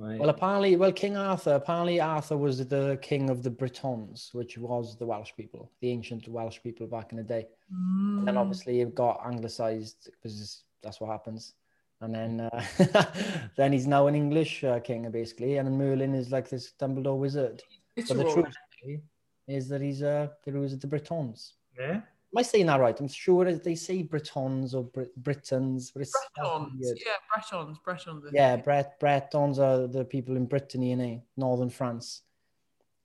Right. 0.00 0.18
Well, 0.18 0.30
apparently, 0.30 0.76
well, 0.76 0.92
King 0.92 1.18
Arthur. 1.18 1.52
Apparently, 1.52 2.00
Arthur 2.00 2.38
was 2.38 2.66
the 2.66 2.98
king 3.02 3.28
of 3.28 3.42
the 3.42 3.50
Britons, 3.50 4.30
which 4.32 4.56
was 4.56 4.96
the 4.96 5.04
Welsh 5.04 5.32
people, 5.36 5.70
the 5.82 5.90
ancient 5.90 6.26
Welsh 6.26 6.58
people 6.62 6.86
back 6.86 7.12
in 7.12 7.18
the 7.18 7.22
day. 7.22 7.46
And 7.70 8.26
then 8.26 8.38
obviously 8.38 8.80
it 8.80 8.94
got 8.94 9.20
anglicized 9.26 10.08
because 10.10 10.62
that's 10.82 11.02
what 11.02 11.10
happens. 11.10 11.52
And 12.00 12.14
then, 12.14 12.40
uh, 12.40 13.04
then 13.56 13.74
he's 13.74 13.86
now 13.86 14.06
an 14.06 14.14
English 14.14 14.64
uh, 14.64 14.80
king, 14.80 15.10
basically. 15.10 15.58
And 15.58 15.68
then 15.68 15.76
Merlin 15.76 16.14
is 16.14 16.32
like 16.32 16.48
this 16.48 16.72
Dumbledore 16.80 17.18
wizard. 17.18 17.62
But 17.94 18.16
the 18.16 18.24
truth 18.32 19.02
is 19.48 19.68
that 19.68 19.82
he's 19.82 20.02
uh, 20.02 20.28
the 20.44 20.52
rules 20.52 20.72
of 20.72 20.80
the 20.80 20.86
Britons. 20.86 21.56
yeah. 21.78 22.00
Am 22.32 22.38
I 22.38 22.42
saying 22.42 22.66
that 22.66 22.78
right? 22.78 22.98
I'm 22.98 23.08
sure 23.08 23.44
that 23.46 23.64
they 23.64 23.74
say 23.74 24.02
Bretons 24.02 24.72
or 24.72 24.84
Brit- 24.84 25.16
Britons, 25.16 25.90
but 25.90 26.02
it's 26.02 26.14
Bretons. 26.36 26.92
Yeah, 27.04 27.16
Bretons. 27.34 27.78
Bretons. 27.84 28.24
Yeah, 28.32 28.56
Bret 28.56 29.00
Bretons 29.00 29.58
are 29.58 29.88
the 29.88 30.04
people 30.04 30.36
in 30.36 30.46
Brittany 30.46 30.92
and 30.92 31.02
eh, 31.02 31.18
northern 31.36 31.70
France. 31.70 32.22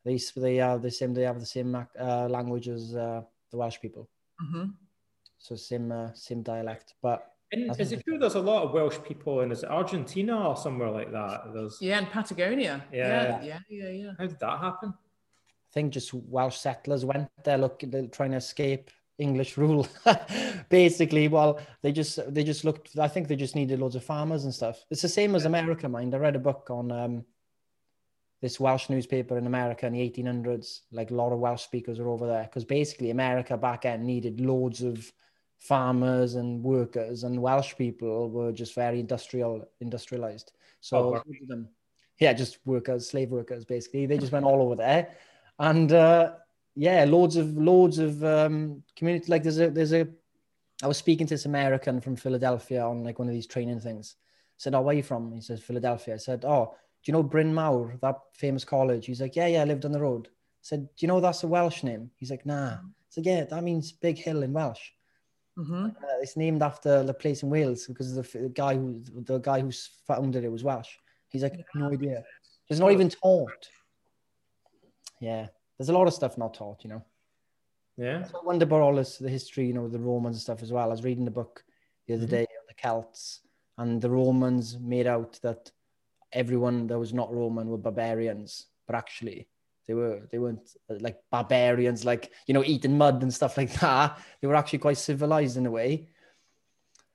They 0.04 0.20
they 0.38 0.60
are 0.60 0.78
the 0.78 0.92
same. 0.92 1.16
They 1.16 1.24
have 1.24 1.40
the 1.40 1.46
same 1.46 1.76
uh, 1.76 2.28
language 2.30 2.68
as 2.68 2.96
uh, 2.96 3.24
the 3.50 3.58
Welsh 3.58 3.80
people, 3.82 4.08
hmm 4.40 4.66
so 5.40 5.56
same 5.56 5.92
uh, 5.92 6.14
same 6.14 6.44
dialect. 6.44 6.94
But 7.02 7.32
And 7.52 7.72
is 7.80 7.92
it 7.92 8.04
true 8.06 8.20
there's 8.20 8.36
a 8.36 8.40
lot 8.40 8.64
of 8.64 8.74
Welsh 8.74 9.00
people 9.04 9.42
in 9.42 9.52
is 9.52 9.64
it 9.64 9.70
Argentina 9.72 10.50
or 10.50 10.56
somewhere 10.56 10.92
like 10.92 11.12
that? 11.12 11.52
There's 11.52 11.80
Yeah, 11.82 11.98
in 11.98 12.06
Patagonia. 12.06 12.86
Yeah. 12.94 13.42
Yeah, 13.42 13.44
yeah, 13.44 13.60
yeah, 13.70 13.90
yeah. 13.90 14.12
how 14.20 14.28
did 14.28 14.40
that 14.40 14.60
happen? 14.60 14.94
I 14.94 15.72
think 15.74 15.94
just 15.94 16.14
Welsh 16.14 16.58
settlers 16.58 17.04
went 17.04 17.28
there 17.44 17.58
looking, 17.58 18.10
trying 18.12 18.32
to 18.32 18.38
escape 18.38 18.92
English 19.18 19.58
rule. 19.64 19.88
Basically, 20.70 21.28
well, 21.28 21.60
they 21.82 21.92
just 21.92 22.20
they 22.34 22.44
just 22.44 22.66
looked. 22.66 22.98
I 22.98 23.08
think 23.08 23.28
they 23.28 23.36
just 23.36 23.56
needed 23.56 23.80
loads 23.80 23.96
of 23.96 24.04
farmers 24.04 24.44
and 24.44 24.54
stuff. 24.54 24.84
It's 24.90 25.02
the 25.02 25.10
same 25.10 25.36
as 25.36 25.46
America, 25.46 25.88
mind. 25.88 26.14
I 26.14 26.18
read 26.18 26.36
a 26.36 26.40
book 26.40 26.68
on 26.70 26.92
um, 26.92 27.26
this 28.42 28.60
Welsh 28.60 28.90
newspaper 28.90 29.38
in 29.38 29.48
America 29.48 29.88
in 29.88 29.94
the 29.94 30.10
1800s. 30.10 30.82
Like 30.92 31.12
a 31.12 31.16
lot 31.16 31.32
of 31.32 31.40
Welsh 31.40 31.64
speakers 31.64 32.00
are 32.00 32.10
over 32.10 32.28
there 32.28 32.44
because 32.44 32.66
basically 32.66 33.10
America 33.12 33.58
back 33.58 33.84
then 33.84 34.06
needed 34.06 34.42
loads 34.42 34.82
of 34.82 35.12
farmers 35.60 36.36
and 36.36 36.64
workers, 36.64 37.24
and 37.24 37.42
Welsh 37.42 37.76
people 37.76 38.30
were 38.30 38.52
just 38.52 38.76
very 38.76 39.00
industrial 39.00 39.68
industrialized. 39.80 40.52
So 40.82 41.16
Oh, 41.16 41.24
them, 41.48 41.70
yeah, 42.20 42.34
just 42.34 42.60
workers, 42.66 43.10
slave 43.10 43.32
workers, 43.32 43.66
basically. 43.66 44.06
They 44.06 44.18
just 44.18 44.32
went 44.32 44.46
all 44.46 44.62
over 44.62 44.76
there, 44.76 45.16
and 45.60 45.92
uh, 45.92 46.34
yeah, 46.76 47.06
loads 47.06 47.36
of 47.38 47.56
loads 47.56 48.00
of 48.00 48.24
um, 48.24 48.84
community. 48.96 49.32
Like 49.32 49.44
there's 49.44 49.60
a 49.60 49.70
there's 49.70 49.94
a. 49.94 50.08
I 50.84 50.88
was 50.88 50.98
speaking 50.98 51.26
to 51.28 51.34
this 51.34 51.46
American 51.46 52.02
from 52.02 52.16
Philadelphia 52.18 52.86
on 52.86 53.04
like 53.04 53.18
one 53.18 53.30
of 53.30 53.34
these 53.34 53.48
training 53.48 53.80
things. 53.80 54.16
I 54.20 54.58
said, 54.58 54.76
"Oh, 54.76 54.82
where 54.82 54.94
are 54.94 54.98
you 54.98 55.04
from?" 55.04 55.32
He 55.32 55.42
says, 55.42 55.62
"Philadelphia." 55.62 56.16
I 56.16 56.18
said, 56.18 56.44
"Oh, 56.46 56.76
do 57.04 57.12
you 57.12 57.14
know 57.14 57.24
Bryn 57.24 57.54
Mawr, 57.54 57.98
that 58.02 58.20
famous 58.34 58.66
college?" 58.66 59.06
He's 59.06 59.22
like, 59.22 59.36
"Yeah, 59.36 59.48
yeah, 59.48 59.62
I 59.62 59.66
lived 59.66 59.86
on 59.86 59.92
the 59.94 60.02
road." 60.02 60.28
I 60.28 60.62
said, 60.62 60.82
"Do 60.96 61.06
you 61.06 61.08
know 61.08 61.22
that's 61.22 61.44
a 61.44 61.48
Welsh 61.48 61.84
name?" 61.84 62.12
He's 62.18 62.32
like, 62.32 62.46
"Nah." 62.46 62.74
I 62.74 62.80
said, 63.10 63.26
"Yeah, 63.26 63.46
that 63.46 63.64
means 63.64 63.92
big 63.94 64.18
hill 64.18 64.44
in 64.44 64.54
Welsh." 64.54 64.92
hmm 65.58 65.86
Uh, 65.86 66.20
it's 66.22 66.36
named 66.36 66.62
after 66.62 67.04
the 67.04 67.14
place 67.14 67.42
in 67.44 67.50
Wales 67.50 67.88
because 67.88 68.14
the, 68.14 68.40
the 68.40 68.50
guy 68.50 68.76
who 68.76 69.02
the 69.24 69.40
guy 69.40 69.62
who 69.62 69.72
founded 70.06 70.44
it 70.44 70.52
was 70.52 70.64
Welsh. 70.64 70.92
He's 71.30 71.44
like, 71.44 71.66
no 71.74 71.92
idea. 71.92 72.24
It's 72.70 72.80
not 72.80 72.92
even 72.92 73.10
taught. 73.10 73.70
Yeah, 75.22 75.48
there's 75.78 75.90
a 75.90 75.94
lot 75.94 76.08
of 76.08 76.14
stuff 76.14 76.38
not 76.38 76.54
taught, 76.54 76.84
you 76.84 76.90
know. 76.90 77.04
Yeah. 77.98 78.24
So 78.24 78.40
I 78.42 78.46
wonder 78.46 78.64
about 78.64 78.82
all 78.82 78.96
this, 78.96 79.18
the 79.18 79.30
history, 79.30 79.68
you 79.68 79.74
know, 79.74 79.88
the 79.88 80.00
Romans 80.00 80.36
and 80.36 80.42
stuff 80.42 80.62
as 80.62 80.72
well. 80.72 80.86
I 80.90 80.92
was 80.92 81.04
reading 81.04 81.26
the 81.26 81.32
book 81.32 81.64
the 82.08 82.16
other 82.16 82.26
Mhm. 82.26 82.30
day 82.30 82.42
on 82.42 82.66
the 82.68 82.74
Celts, 82.74 83.42
and 83.78 84.02
the 84.02 84.10
Romans 84.10 84.78
made 84.80 85.08
out 85.08 85.40
that 85.44 85.72
everyone 86.32 86.88
that 86.88 87.00
was 87.00 87.14
not 87.14 87.34
Roman 87.34 87.70
were 87.70 87.78
barbarians, 87.78 88.68
but 88.88 88.96
actually 88.96 89.48
they 89.88 89.94
were 89.94 90.28
they 90.32 90.40
weren't 90.40 90.76
uh, 90.90 90.96
like 91.00 91.22
barbarians, 91.30 92.04
like 92.04 92.32
you 92.48 92.54
know, 92.54 92.64
eating 92.64 92.98
mud 92.98 93.22
and 93.22 93.34
stuff 93.34 93.58
like 93.58 93.72
that. 93.80 94.20
They 94.42 94.48
were 94.48 94.56
actually 94.56 94.80
quite 94.80 94.98
civilized 94.98 95.58
in 95.58 95.66
a 95.66 95.72
way. 95.72 96.10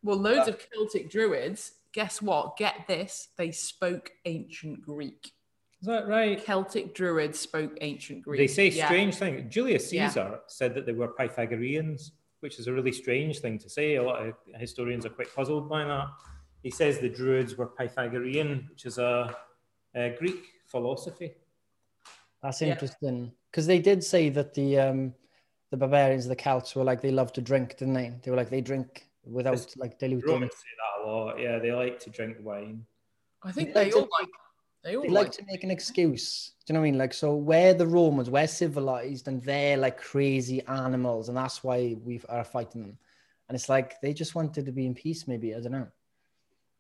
Well, 0.03 0.17
loads 0.17 0.49
of 0.49 0.59
Celtic 0.71 1.11
druids. 1.11 1.73
Guess 1.93 2.23
what? 2.23 2.57
Get 2.57 2.87
this. 2.87 3.29
They 3.37 3.51
spoke 3.51 4.13
ancient 4.25 4.81
Greek. 4.83 5.33
Is 5.81 5.87
that 5.87 6.09
right? 6.09 6.43
Celtic 6.45 6.95
druids 6.95 7.39
spoke 7.39 7.77
ancient 7.81 8.23
Greek. 8.23 8.39
They 8.39 8.47
say 8.47 8.69
Yeah. 8.69 8.87
strange 8.87 9.15
thing. 9.17 9.49
Julius 9.49 9.91
Yeah. 9.93 10.09
Caesar 10.09 10.41
said 10.47 10.75
that 10.75 10.85
they 10.85 10.93
were 10.93 11.09
Pythagoreans, 11.09 12.13
which 12.41 12.59
is 12.59 12.67
a 12.67 12.73
really 12.73 12.93
strange 12.93 13.39
thing 13.41 13.59
to 13.59 13.69
say. 13.71 13.95
A 13.97 14.03
lot 14.03 14.27
of 14.27 14.35
historians 14.57 15.07
are 15.07 15.11
quite 15.11 15.35
puzzled 15.35 15.69
by 15.71 15.85
that. 15.85 16.09
He 16.63 16.71
says 16.71 16.99
the 16.99 17.09
Druids 17.09 17.57
were 17.57 17.67
Pythagorean, 17.67 18.67
which 18.69 18.85
is 18.85 18.99
a, 18.99 19.35
a 19.95 20.11
Greek 20.19 20.45
philosophy. 20.67 21.35
That's 22.43 22.61
interesting 22.63 23.33
because 23.51 23.67
they 23.67 23.79
did 23.79 24.03
say 24.05 24.29
that 24.31 24.53
the 24.55 24.79
um 24.79 25.15
the 25.71 25.77
barbarians, 25.77 26.27
the 26.27 26.35
Celts, 26.37 26.75
were 26.75 26.85
like 26.85 27.01
they 27.01 27.11
loved 27.11 27.35
to 27.37 27.41
drink, 27.41 27.77
didn't 27.79 27.95
they? 27.95 28.13
They 28.23 28.31
were 28.31 28.37
like 28.37 28.51
they 28.51 28.61
drink 28.61 29.07
without 29.25 29.55
It's- 29.55 29.77
like 29.77 29.99
The 29.99 30.09
diluting. 30.09 30.31
Romans 30.31 30.53
say 30.57 30.69
that 30.81 31.05
a 31.05 31.11
lot. 31.11 31.39
Yeah, 31.41 31.59
they 31.59 31.73
like 31.73 31.99
to 32.01 32.11
drink 32.11 32.37
wine. 32.41 32.85
I 33.43 33.53
think 33.53 33.73
They 33.73 33.85
they 33.85 33.93
all 33.93 34.03
to- 34.07 34.11
like. 34.21 34.29
They 34.83 34.97
all 34.97 35.03
They 35.03 35.09
like 35.09 35.25
like. 35.27 35.33
to 35.33 35.45
make 35.47 35.65
an 35.65 35.71
excuse. 35.71 36.53
Do 36.65 36.73
you 36.73 36.75
know 36.75 36.81
what 36.81 36.87
I 36.87 36.91
mean? 36.91 36.99
Like, 36.99 37.13
so 37.13 37.37
we're 37.37 37.75
the 37.75 37.87
Romans, 37.87 38.31
we're 38.31 38.47
civilized, 38.47 39.29
and 39.29 39.43
they're 39.43 39.77
like 39.77 39.99
crazy 40.01 40.63
animals, 40.67 41.29
and 41.29 41.37
that's 41.37 41.63
why 41.63 41.97
we 42.03 42.21
are 42.29 42.45
fighting 42.45 42.83
them. 42.83 42.99
And 43.49 43.57
it's 43.57 43.69
like 43.69 44.01
they 44.01 44.15
just 44.15 44.35
wanted 44.35 44.65
to 44.67 44.73
be 44.73 44.87
in 44.87 44.95
peace, 44.95 45.29
maybe. 45.29 45.55
I 45.55 45.61
don't 45.61 45.73
know. 45.73 45.89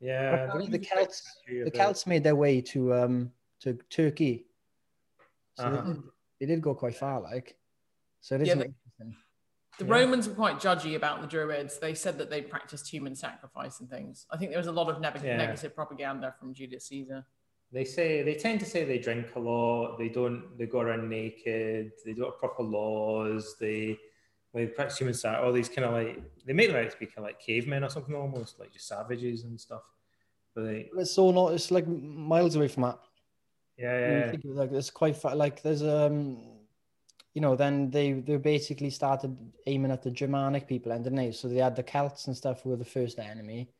Yeah, 0.00 0.46
the 0.46 0.52
Romans 0.58 0.74
are 0.74 0.78
quite 0.78 0.86
Celts, 0.86 1.22
the 1.46 1.70
Celts 1.70 2.06
made 2.06 2.24
their 2.24 2.36
way 2.36 2.60
to 2.62 2.94
um 2.94 3.32
to 3.60 3.74
Turkey, 3.90 4.46
so 5.56 5.64
they, 5.70 5.76
Uh-huh. 5.76 5.92
did, 5.92 6.02
they 6.40 6.46
did 6.46 6.62
go 6.62 6.74
quite 6.74 6.96
far, 6.96 7.20
like. 7.20 7.56
So 8.22 8.34
it 8.36 8.42
is 8.42 8.48
Yeah, 8.48 8.54
they- 8.54 8.60
interesting. 8.64 9.16
The 9.78 9.84
Yeah. 9.86 9.92
Romans 9.94 10.28
were 10.28 10.34
quite 10.34 10.56
judgy 10.56 10.94
about 10.94 11.20
the 11.22 11.26
Druids. 11.26 11.78
They 11.78 11.94
said 11.94 12.18
that 12.18 12.28
they 12.30 12.42
practiced 12.42 12.88
human 12.88 13.14
sacrifice 13.14 13.80
and 13.80 13.88
things. 13.88 14.26
I 14.30 14.36
think 14.36 14.50
there 14.50 14.58
was 14.58 14.66
a 14.66 14.72
lot 14.72 14.88
of 14.90 15.00
neg- 15.00 15.22
Yeah. 15.22 15.36
negative 15.38 15.74
propaganda 15.74 16.34
from 16.38 16.52
Julius 16.54 16.86
Caesar. 16.86 17.26
They 17.72 17.84
say 17.84 18.22
they 18.22 18.34
tend 18.34 18.60
to 18.60 18.66
say 18.66 18.84
they 18.84 18.98
drink 18.98 19.28
a 19.36 19.38
lot. 19.38 19.96
They 19.96 20.08
don't. 20.08 20.58
They 20.58 20.66
go 20.66 20.80
around 20.80 21.08
naked. 21.08 21.92
They 22.04 22.12
don't 22.12 22.30
have 22.30 22.38
proper 22.38 22.62
laws. 22.64 23.56
They 23.60 23.96
they 24.52 24.66
practice 24.66 24.98
human 24.98 25.14
sacrifice. 25.14 25.44
All 25.46 25.52
these 25.52 25.68
kind 25.68 25.84
of 25.84 25.92
like 25.92 26.20
they 26.44 26.52
make 26.52 26.68
them 26.68 26.84
out 26.84 26.90
to 26.90 26.98
be 26.98 27.06
kind 27.06 27.18
of 27.18 27.24
like 27.24 27.40
cavemen 27.40 27.84
or 27.84 27.90
something 27.90 28.14
almost 28.14 28.58
like 28.58 28.72
just 28.72 28.88
savages 28.88 29.44
and 29.44 29.60
stuff. 29.60 29.82
But 30.54 30.64
they, 30.64 30.90
It's 30.96 31.12
so 31.12 31.30
not. 31.30 31.52
It's 31.52 31.70
like 31.70 31.86
miles 31.86 32.56
away 32.56 32.66
from 32.66 32.82
that. 32.84 32.98
yeah, 33.78 33.98
yeah, 33.98 34.30
think 34.32 34.44
of 34.44 34.50
it, 34.50 34.56
like 34.56 34.72
it's 34.72 34.90
quite 34.90 35.16
far, 35.16 35.36
like 35.36 35.62
there's 35.62 35.82
um 35.84 36.38
you 37.34 37.40
know 37.40 37.54
then 37.54 37.90
they 37.90 38.14
they 38.14 38.36
basically 38.36 38.90
started 38.90 39.36
aiming 39.66 39.92
at 39.92 40.02
the 40.02 40.10
germanic 40.10 40.66
people 40.66 40.90
and 40.90 41.04
didn't 41.04 41.16
they 41.16 41.30
so 41.30 41.46
they 41.46 41.56
had 41.58 41.76
the 41.76 41.82
celts 41.84 42.26
and 42.26 42.36
stuff 42.36 42.62
who 42.62 42.70
were 42.70 42.76
the 42.76 42.84
first 42.84 43.20
enemy. 43.20 43.70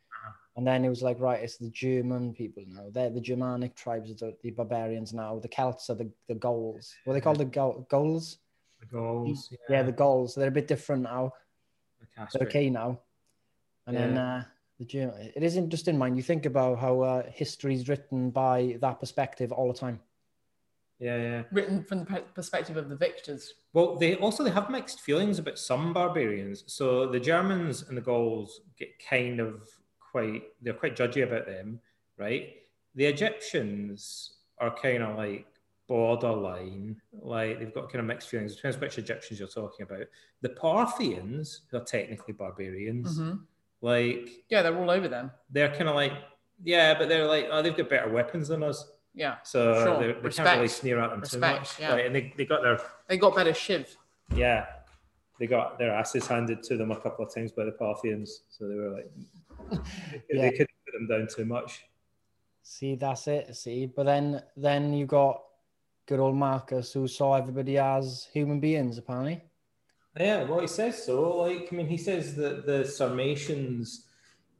And 0.56 0.66
then 0.66 0.84
it 0.84 0.88
was 0.88 1.02
like 1.02 1.18
right 1.20 1.42
it's 1.42 1.56
the 1.58 1.70
german 1.70 2.32
people 2.34 2.62
now 2.68 2.86
they're 2.92 3.10
the 3.10 3.20
germanic 3.20 3.74
tribes 3.76 4.14
the, 4.16 4.34
the 4.42 4.50
barbarians 4.50 5.12
now 5.12 5.38
the 5.38 5.48
celts 5.48 5.88
are 5.90 5.94
the 5.94 6.10
the 6.28 6.34
gauls 6.34 6.94
what 7.04 7.12
are 7.12 7.14
they 7.14 7.20
called 7.20 7.38
the 7.38 7.44
Gaul- 7.44 7.86
gauls 7.90 8.38
the 8.80 8.86
Gauls. 8.86 9.52
yeah, 9.68 9.82
the 9.82 9.92
gauls 9.92 10.34
they're 10.34 10.48
a 10.48 10.50
bit 10.60 10.66
different 10.68 11.02
now 11.02 11.32
the 12.00 12.28
they're 12.32 12.48
okay 12.48 12.70
now 12.70 13.00
and 13.86 13.96
then 13.96 14.14
Yeah. 14.14 14.36
uh 14.38 14.42
the 14.78 14.86
German, 14.86 15.30
it 15.36 15.42
is 15.42 15.56
interesting, 15.58 15.98
mind. 15.98 16.16
You 16.16 16.22
think 16.22 16.46
about 16.46 16.78
how 16.78 17.02
uh, 17.02 17.22
history 17.30 17.74
is 17.74 17.86
written 17.86 18.30
by 18.30 18.78
that 18.80 18.98
perspective 18.98 19.52
all 19.52 19.70
the 19.70 19.78
time. 19.78 20.00
Yeah, 20.98 21.16
yeah. 21.18 21.42
Written 21.52 21.84
from 21.84 22.04
the 22.04 22.22
perspective 22.34 22.78
of 22.78 22.88
the 22.88 22.96
victors. 22.96 23.52
Well, 23.74 23.96
they 23.96 24.14
also 24.16 24.42
they 24.42 24.50
have 24.52 24.70
mixed 24.70 25.00
feelings 25.00 25.38
about 25.38 25.58
some 25.58 25.92
barbarians. 25.92 26.64
So 26.66 27.06
the 27.06 27.20
Germans 27.20 27.82
and 27.88 27.94
the 27.94 28.00
Gauls 28.00 28.62
get 28.78 28.88
kind 29.06 29.38
of 29.38 29.68
quite 30.10 30.42
they're 30.62 30.74
quite 30.74 30.96
judgy 30.96 31.22
about 31.24 31.46
them, 31.46 31.80
right? 32.18 32.54
The 32.94 33.06
Egyptians 33.06 34.34
are 34.58 34.74
kind 34.74 35.02
of 35.02 35.16
like 35.16 35.46
borderline, 35.88 37.00
like 37.12 37.58
they've 37.58 37.74
got 37.74 37.88
kind 37.90 38.00
of 38.00 38.06
mixed 38.06 38.28
feelings. 38.28 38.52
It 38.52 38.56
depends 38.56 38.78
which 38.78 38.98
Egyptians 38.98 39.38
you're 39.38 39.48
talking 39.48 39.84
about. 39.84 40.06
The 40.40 40.50
Parthians, 40.50 41.62
who 41.70 41.76
are 41.78 41.84
technically 41.84 42.32
barbarians, 42.34 43.18
Mhm. 43.18 43.40
like 43.80 44.44
Yeah, 44.48 44.62
they're 44.62 44.76
all 44.76 44.90
over 44.90 45.08
them. 45.08 45.30
they're 45.50 45.68
kind 45.74 45.88
of 45.88 45.94
like 45.94 46.12
yeah, 46.62 46.96
but 46.98 47.08
they're 47.08 47.26
like 47.26 47.48
oh 47.50 47.62
they've 47.62 47.76
got 47.76 47.88
better 47.88 48.08
weapons 48.10 48.48
than 48.48 48.62
us, 48.62 48.90
Yeah, 49.14 49.36
so 49.42 49.74
Sure. 49.84 49.98
they 50.22 50.30
can't 50.30 50.56
really 50.56 50.68
sneer 50.68 51.00
at 51.00 51.10
them 51.10 51.20
Respect, 51.20 51.54
too 51.54 51.60
much. 51.60 51.80
yeah. 51.80 51.92
Right, 51.94 52.06
and 52.06 52.14
they, 52.14 52.32
they 52.36 52.44
got 52.44 52.62
their 52.62 52.80
they 53.08 53.16
got 53.16 53.34
better 53.34 53.54
shiv. 53.54 53.96
yeah, 54.34 54.66
they 55.40 55.46
got 55.46 55.78
their 55.78 55.90
asses 55.92 56.26
handed 56.26 56.62
to 56.64 56.76
them 56.76 56.90
a 56.92 57.00
couple 57.00 57.24
of 57.24 57.34
times 57.34 57.50
by 57.50 57.64
the 57.64 57.72
Parthians, 57.72 58.42
so 58.50 58.68
they 58.68 58.74
were 58.74 58.90
like, 58.90 59.10
they, 60.28 60.36
Yeah. 60.36 60.42
they 60.42 60.50
couldn't 60.50 60.70
put 60.84 60.92
them 60.92 61.08
down 61.08 61.26
too 61.34 61.46
much. 61.46 61.82
See, 62.62 62.94
that's 62.94 63.26
it. 63.26 63.56
See, 63.56 63.86
but 63.86 64.04
then 64.04 64.42
then 64.56 64.92
you 64.92 65.06
got 65.06 65.42
good 66.06 66.20
old 66.20 66.36
Marcus 66.36 66.92
who 66.92 67.08
saw 67.08 67.34
everybody 67.34 67.78
as 67.78 68.28
human 68.32 68.60
beings. 68.60 68.98
Apparently, 68.98 69.40
Yeah, 70.18 70.44
well, 70.44 70.60
he 70.60 70.66
says 70.66 71.02
so. 71.02 71.38
Like, 71.38 71.68
I 71.72 71.74
mean, 71.76 71.88
he 71.88 71.96
says 71.96 72.36
that 72.36 72.66
the 72.66 72.84
Sarmatians, 72.84 74.06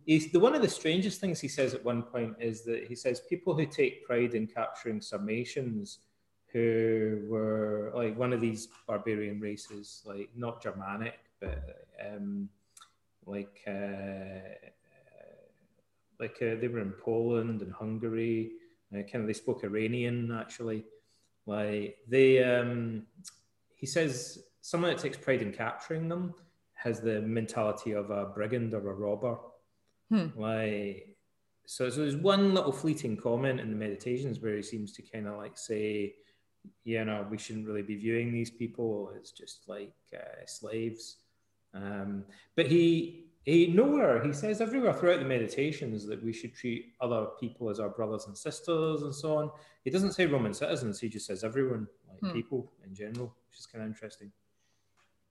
he's 0.06 0.32
the 0.32 0.41
one 0.41 0.55
of 0.55 0.62
the 0.62 0.69
strangest 0.69 1.21
things 1.21 1.41
he 1.41 1.49
says 1.49 1.75
at 1.75 1.85
one 1.85 2.03
point 2.05 2.37
is 2.41 2.62
that 2.65 2.85
he 2.88 2.94
says 2.94 3.21
people 3.29 3.55
who 3.55 3.67
take 3.67 4.06
pride 4.06 4.35
in 4.35 4.47
capturing 4.47 5.03
Sarmatians 5.03 5.99
who 6.52 7.26
were 7.29 7.93
like 7.94 8.17
one 8.19 8.32
of 8.32 8.41
these 8.41 8.69
barbarian 8.87 9.41
races, 9.41 10.02
like 10.05 10.31
not 10.37 10.62
Germanic, 10.62 11.19
but 11.41 11.87
um, 12.05 12.49
like 13.26 13.61
uh, 13.67 14.69
like 16.19 16.37
uh, 16.43 16.61
they 16.61 16.69
were 16.69 16.81
in 16.81 16.93
Poland 16.93 17.62
and 17.62 17.73
Hungary. 17.73 18.52
Uh, 18.93 19.02
kind 19.02 19.23
of 19.23 19.26
they 19.26 19.32
spoke 19.32 19.64
Iranian 19.64 20.37
actually. 20.38 20.85
Like 21.47 21.97
they, 22.06 22.44
um, 22.44 23.06
he 23.75 23.87
says, 23.87 24.44
someone 24.61 24.91
that 24.91 25.00
takes 25.00 25.17
pride 25.17 25.43
in 25.43 25.53
capturing 25.53 26.08
them 26.08 26.35
has 26.75 27.00
the 27.00 27.20
mentality 27.23 27.93
of 27.93 28.11
a 28.11 28.26
brigand 28.26 28.75
or 28.75 28.91
a 28.91 28.94
robber. 28.94 29.37
Hmm. 30.11 30.29
Like 30.37 31.17
so, 31.67 31.88
so 31.88 32.00
there's 32.00 32.17
one 32.17 32.53
little 32.53 32.73
fleeting 32.73 33.17
comment 33.17 33.61
in 33.61 33.70
the 33.70 33.76
meditations 33.76 34.41
where 34.41 34.56
he 34.56 34.62
seems 34.62 34.93
to 34.93 35.03
kind 35.03 35.26
of 35.26 35.37
like 35.38 35.56
say, 35.56 36.14
you 36.85 37.05
know, 37.05 37.27
we 37.31 37.39
shouldn't 37.39 37.67
really 37.67 37.83
be 37.83 37.97
viewing 37.97 38.33
these 38.33 38.51
people 38.51 39.12
as 39.21 39.31
just 39.31 39.69
like 39.69 39.93
uh, 40.15 40.45
slaves. 40.47 41.17
Um, 41.75 42.25
but 42.57 42.67
he 42.67 43.27
he 43.45 43.69
nowhere 43.69 44.23
he 44.25 44.33
says 44.33 44.61
everywhere 44.61 44.93
throughout 44.93 45.21
the 45.21 45.25
meditations 45.25 46.07
that 46.07 46.23
we 46.23 46.33
should 46.33 46.55
treat 46.55 46.93
other 47.01 47.27
people 47.39 47.71
as 47.71 47.81
our 47.81 47.89
brothers 47.89 48.27
and 48.27 48.37
sisters 48.37 49.03
and 49.03 49.15
so 49.15 49.37
on. 49.39 49.51
He 49.85 49.91
doesn't 49.91 50.12
say 50.12 50.27
Roman 50.27 50.53
citizens. 50.53 51.01
He 51.01 51.09
just 51.09 51.27
says 51.27 51.43
everyone, 51.45 51.87
like 52.09 52.21
Hmm. 52.21 52.37
people 52.39 52.73
in 52.85 52.95
general, 52.95 53.35
which 53.49 53.59
is 53.59 53.67
kind 53.67 53.83
of 53.83 53.89
interesting. 53.89 54.31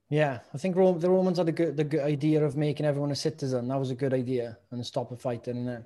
Yeah, 0.10 0.40
I 0.56 0.58
think 0.58 0.75
Rome, 0.75 0.98
the 1.00 1.10
Romans 1.10 1.38
had 1.38 1.50
a 1.50 1.52
good 1.52 1.78
the 1.78 1.84
good 1.84 2.00
idea 2.02 2.44
of 2.44 2.58
making 2.58 2.86
everyone 2.88 3.12
a 3.12 3.16
citizen. 3.16 3.68
That 3.68 3.78
was 3.80 3.92
a 3.92 3.96
good 3.96 4.14
idea 4.14 4.58
and 4.72 4.84
stop 4.86 5.10
the 5.10 5.18
fighting. 5.18 5.56
innit? 5.58 5.86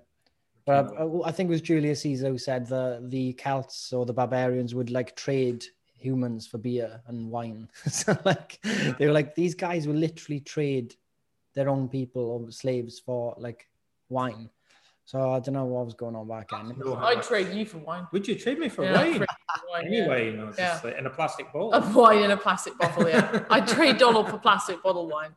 But 0.66 0.94
I, 0.98 1.04
uh, 1.04 1.22
I 1.26 1.32
think 1.32 1.50
it 1.50 1.52
was 1.52 1.62
Julius 1.62 2.02
Caesar 2.02 2.30
who 2.30 2.38
said 2.38 2.68
the 2.68 3.00
the 3.10 3.34
Celts 3.34 3.92
or 3.94 4.06
the 4.06 4.14
barbarians 4.14 4.74
would 4.74 4.90
like 4.90 5.16
trade 5.16 5.66
humans 5.98 6.48
for 6.48 6.58
beer 6.58 7.02
and 7.08 7.30
wine. 7.30 7.70
so 7.88 8.18
like 8.26 8.60
they 8.98 9.06
were 9.08 9.12
like 9.14 9.36
these 9.36 9.56
guys 9.56 9.88
will 9.88 9.96
literally 9.96 10.40
trade 10.40 10.96
their 11.54 11.70
own 11.70 11.88
people 11.90 12.24
or 12.24 12.52
slaves 12.52 13.00
for 13.00 13.36
like 13.38 13.68
wine. 14.10 14.50
So 15.06 15.34
I 15.34 15.40
don't 15.42 15.54
know 15.54 15.66
what 15.66 15.84
was 15.86 15.96
going 15.96 16.16
on 16.16 16.28
back 16.30 16.48
then. 16.50 16.74
No, 16.78 16.96
I'd 16.96 17.22
trade 17.22 17.54
you 17.54 17.66
for 17.66 17.80
wine. 17.80 18.08
Would 18.14 18.26
you 18.26 18.36
trade 18.36 18.58
me 18.58 18.70
for 18.70 18.86
Yeah, 18.86 18.94
wine? 18.96 19.18
trade 19.18 19.20
you 19.22 19.56
for 19.60 19.70
wine. 19.70 19.86
Anyway, 19.88 20.26
you 20.32 20.38
know, 20.38 20.48
just 20.48 20.60
Yeah. 20.60 20.80
like 20.82 20.98
in 20.98 21.06
a 21.06 21.10
plastic 21.10 21.52
bottle. 21.52 21.74
A 21.74 21.82
wine 21.94 22.24
in 22.24 22.32
a 22.32 22.38
plastic 22.38 22.78
bottle, 22.78 23.10
yeah. 23.10 23.44
I'd 23.50 23.68
trade 23.68 23.98
Donald 23.98 24.30
for 24.30 24.38
plastic 24.38 24.82
bottle 24.82 25.08
wine. 25.10 25.36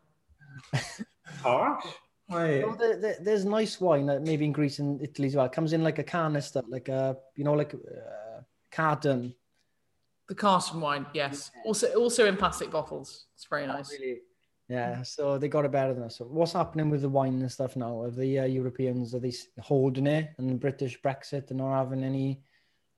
Harsh. 1.42 1.84
Like, 2.28 2.64
Oh, 2.64 2.74
there- 2.74 2.96
there- 2.96 3.18
there's 3.20 3.44
nice 3.44 3.80
wine 3.80 4.06
that 4.06 4.22
maybe 4.22 4.44
in 4.44 4.52
Greece 4.52 4.78
and 4.80 5.00
Italy 5.00 5.28
as 5.28 5.36
well. 5.36 5.46
It 5.46 5.52
comes 5.52 5.72
in 5.72 5.84
like 5.84 5.98
a 5.98 6.04
canister, 6.04 6.62
like 6.68 6.88
a 6.88 7.16
you 7.36 7.44
know, 7.44 7.52
like 7.54 7.74
uh, 7.74 8.40
carton. 8.70 9.34
The 10.28 10.34
Carson 10.34 10.80
wine, 10.80 11.06
yes. 11.14 11.52
Also, 11.64 11.86
also 11.94 12.26
in 12.26 12.36
plastic 12.36 12.70
bottles. 12.70 13.26
It's 13.34 13.44
very 13.46 13.66
nice. 13.66 13.92
Really? 13.92 14.22
Yeah, 14.68 15.02
so 15.02 15.38
they 15.38 15.46
got 15.46 15.64
it 15.64 15.70
better 15.70 15.94
than 15.94 16.02
us. 16.02 16.16
So 16.16 16.24
what's 16.24 16.52
happening 16.52 16.90
with 16.90 17.02
the 17.02 17.08
wine 17.08 17.40
and 17.40 17.52
stuff 17.52 17.76
now? 17.76 18.00
Are 18.02 18.10
the 18.10 18.40
uh, 18.40 18.44
Europeans 18.46 19.14
are 19.14 19.20
they 19.20 19.32
holding 19.60 20.08
it, 20.08 20.30
and 20.38 20.50
the 20.50 20.54
British 20.56 21.00
Brexit 21.00 21.50
and 21.50 21.58
not 21.58 21.76
having 21.76 22.02
any? 22.02 22.42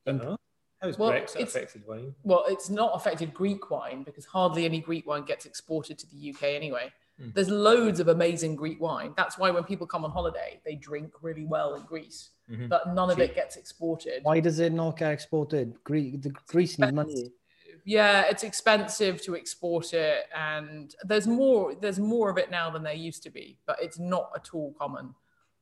I 0.06 0.12
don't 0.12 0.24
know. 0.24 0.38
How's 0.80 0.98
Well, 0.98 1.10
Brexit 1.10 1.36
it's- 1.40 1.54
affected 1.54 1.86
wine? 1.86 2.14
Well, 2.22 2.44
it's 2.48 2.70
not 2.70 2.92
affected 2.94 3.34
Greek 3.34 3.70
wine 3.70 4.04
because 4.04 4.24
hardly 4.24 4.64
any 4.64 4.80
Greek 4.80 5.06
wine 5.06 5.24
gets 5.24 5.44
exported 5.44 5.98
to 5.98 6.06
the 6.08 6.30
UK 6.30 6.54
anyway. 6.54 6.90
Hmm. 7.20 7.30
There's 7.34 7.50
loads 7.50 7.98
of 8.00 8.08
amazing 8.08 8.54
Greek 8.56 8.80
wine. 8.80 9.12
That's 9.16 9.36
why 9.38 9.50
when 9.50 9.64
people 9.64 9.86
come 9.86 10.04
on 10.04 10.10
holiday, 10.12 10.60
they 10.64 10.76
drink 10.76 11.12
really 11.20 11.44
well 11.44 11.74
in 11.74 11.82
Greece, 11.82 12.30
Mhm. 12.50 12.68
but 12.68 12.94
none 12.94 13.10
of 13.10 13.18
it 13.18 13.34
gets 13.34 13.56
exported. 13.56 14.22
Why 14.22 14.40
does 14.40 14.58
it 14.60 14.72
not 14.72 14.96
get 14.98 15.10
exported? 15.12 15.82
Greece, 15.84 16.16
the 16.22 16.30
Greece 16.46 16.78
need 16.78 16.94
money. 16.94 17.32
Yeah, 17.84 18.22
it's 18.30 18.42
expensive 18.44 19.20
to 19.22 19.34
export 19.34 19.94
it, 19.94 20.26
and 20.36 20.94
there's 21.04 21.26
more. 21.26 21.74
There's 21.74 21.98
more 21.98 22.28
of 22.30 22.36
it 22.38 22.50
now 22.50 22.70
than 22.70 22.82
there 22.82 22.92
used 22.92 23.22
to 23.24 23.30
be, 23.30 23.58
but 23.66 23.82
it's 23.82 23.98
not 23.98 24.30
at 24.36 24.52
all 24.54 24.72
common. 24.74 25.14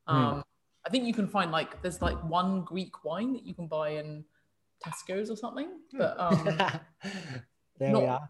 Um, 0.08 0.44
I 0.84 0.88
think 0.90 1.04
you 1.04 1.14
can 1.14 1.28
find 1.28 1.50
like 1.52 1.80
there's 1.82 2.02
like 2.02 2.18
one 2.24 2.62
Greek 2.64 3.04
wine 3.04 3.32
that 3.34 3.44
you 3.46 3.54
can 3.54 3.66
buy 3.68 3.90
in 3.90 4.24
Tesco's 4.84 5.30
or 5.30 5.36
something, 5.36 5.68
but 5.92 6.18
um, 6.18 6.44
there 7.78 7.92
Not- 7.92 8.02
we 8.02 8.08
are. 8.08 8.28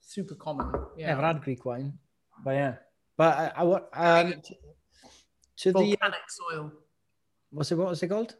super 0.00 0.34
common. 0.36 0.72
Yeah. 0.96 1.08
Never 1.08 1.22
had 1.22 1.42
Greek 1.42 1.64
wine, 1.64 1.98
but 2.44 2.50
yeah. 2.52 2.74
But 3.16 3.36
I, 3.38 3.52
I 3.56 3.62
want 3.64 3.84
um, 3.92 4.32
to, 4.42 4.54
to 5.58 5.72
the 5.72 5.78
volcanic 5.78 6.20
soil. 6.28 6.72
what's 7.50 7.70
it 7.72 7.76
what 7.76 7.88
was 7.88 8.02
it 8.02 8.08
called? 8.08 8.34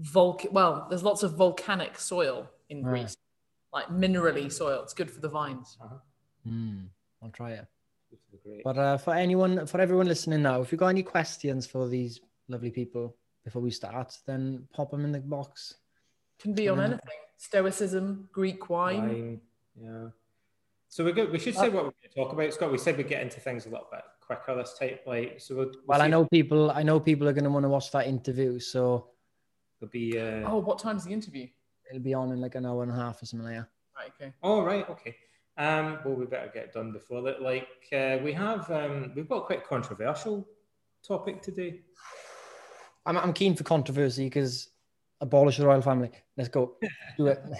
Volc- 0.00 0.46
well, 0.52 0.86
there's 0.88 1.02
lots 1.02 1.22
of 1.22 1.34
volcanic 1.34 1.98
soil 1.98 2.48
in 2.68 2.84
Right. 2.84 3.00
Greece, 3.02 3.16
like 3.72 3.86
minerally 3.88 4.50
soil. 4.50 4.82
It's 4.82 4.94
good 4.94 5.10
for 5.10 5.20
the 5.20 5.28
vines. 5.28 5.78
Hmm, 6.46 6.80
I'll 7.22 7.30
try 7.30 7.52
it. 7.52 7.66
But 8.64 8.76
uh, 8.78 8.96
for 8.98 9.14
anyone, 9.14 9.66
for 9.66 9.80
everyone 9.80 10.06
listening 10.06 10.42
now, 10.42 10.60
if 10.60 10.72
you've 10.72 10.78
got 10.78 10.88
any 10.88 11.02
questions 11.02 11.66
for 11.66 11.88
these 11.88 12.20
lovely 12.48 12.70
people 12.70 13.16
before 13.44 13.62
we 13.62 13.70
start, 13.70 14.16
then 14.26 14.66
pop 14.74 14.90
them 14.90 15.04
in 15.04 15.12
the 15.12 15.20
box. 15.20 15.74
Can 16.40 16.52
be 16.54 16.68
on 16.68 16.78
Mm. 16.78 16.84
anything. 16.84 17.08
Stoicism, 17.38 18.28
Greek 18.32 18.68
wine. 18.68 19.08
Wine. 19.08 19.40
Yeah. 19.80 20.08
So 20.92 21.06
we 21.06 21.12
go, 21.12 21.24
we 21.24 21.38
should 21.38 21.54
say 21.54 21.70
what 21.70 21.84
we're 21.84 21.92
going 21.92 21.94
to 22.02 22.14
talk 22.14 22.34
about, 22.34 22.52
Scott. 22.52 22.70
We 22.70 22.76
said 22.76 22.98
we'd 22.98 23.08
get 23.08 23.22
into 23.22 23.40
things 23.40 23.64
a 23.64 23.70
little 23.70 23.88
bit 23.90 24.02
quicker 24.20 24.54
this 24.54 24.76
time. 24.78 24.98
Like, 25.06 25.40
so 25.40 25.54
we'll, 25.54 25.64
we'll 25.68 25.74
Well, 25.86 26.02
I 26.02 26.04
see 26.04 26.10
know 26.10 26.26
people. 26.26 26.70
I 26.70 26.82
know 26.82 27.00
people 27.00 27.26
are 27.26 27.32
going 27.32 27.44
to 27.44 27.50
want 27.50 27.64
to 27.64 27.70
watch 27.70 27.90
that 27.92 28.06
interview, 28.06 28.58
so 28.58 29.08
It'll 29.80 29.90
be. 29.90 30.18
Uh, 30.20 30.46
Oh, 30.46 30.58
what 30.58 30.78
time's 30.78 31.04
the 31.06 31.12
interview? 31.14 31.48
it'll 31.88 32.02
be 32.02 32.12
on 32.12 32.30
in 32.30 32.42
like 32.42 32.56
an 32.56 32.66
hour 32.66 32.82
and 32.82 32.92
a 32.92 32.94
half 32.94 33.22
or 33.22 33.24
something 33.24 33.46
like 33.46 33.56
that. 33.56 33.68
Right, 33.96 34.12
okay. 34.20 34.34
Oh 34.42 34.62
right, 34.62 34.86
okay. 34.90 35.16
Um, 35.56 35.98
well, 36.04 36.12
we 36.14 36.26
better 36.26 36.50
get 36.52 36.74
done 36.74 36.92
before 36.92 37.22
that. 37.22 37.40
Like 37.40 37.68
uh, 37.90 38.18
we 38.22 38.34
have, 38.34 38.70
um, 38.70 39.12
we've 39.16 39.28
got 39.30 39.46
quite 39.46 39.60
a 39.60 39.66
controversial 39.66 40.46
topic 41.02 41.40
today. 41.40 41.80
I'm, 43.06 43.16
I'm 43.16 43.32
keen 43.32 43.56
for 43.56 43.64
controversy 43.64 44.24
because 44.24 44.68
abolish 45.22 45.56
the 45.56 45.66
royal 45.66 45.80
family. 45.80 46.10
Let's 46.36 46.50
go. 46.50 46.76
Do 47.16 47.28
it. 47.28 47.42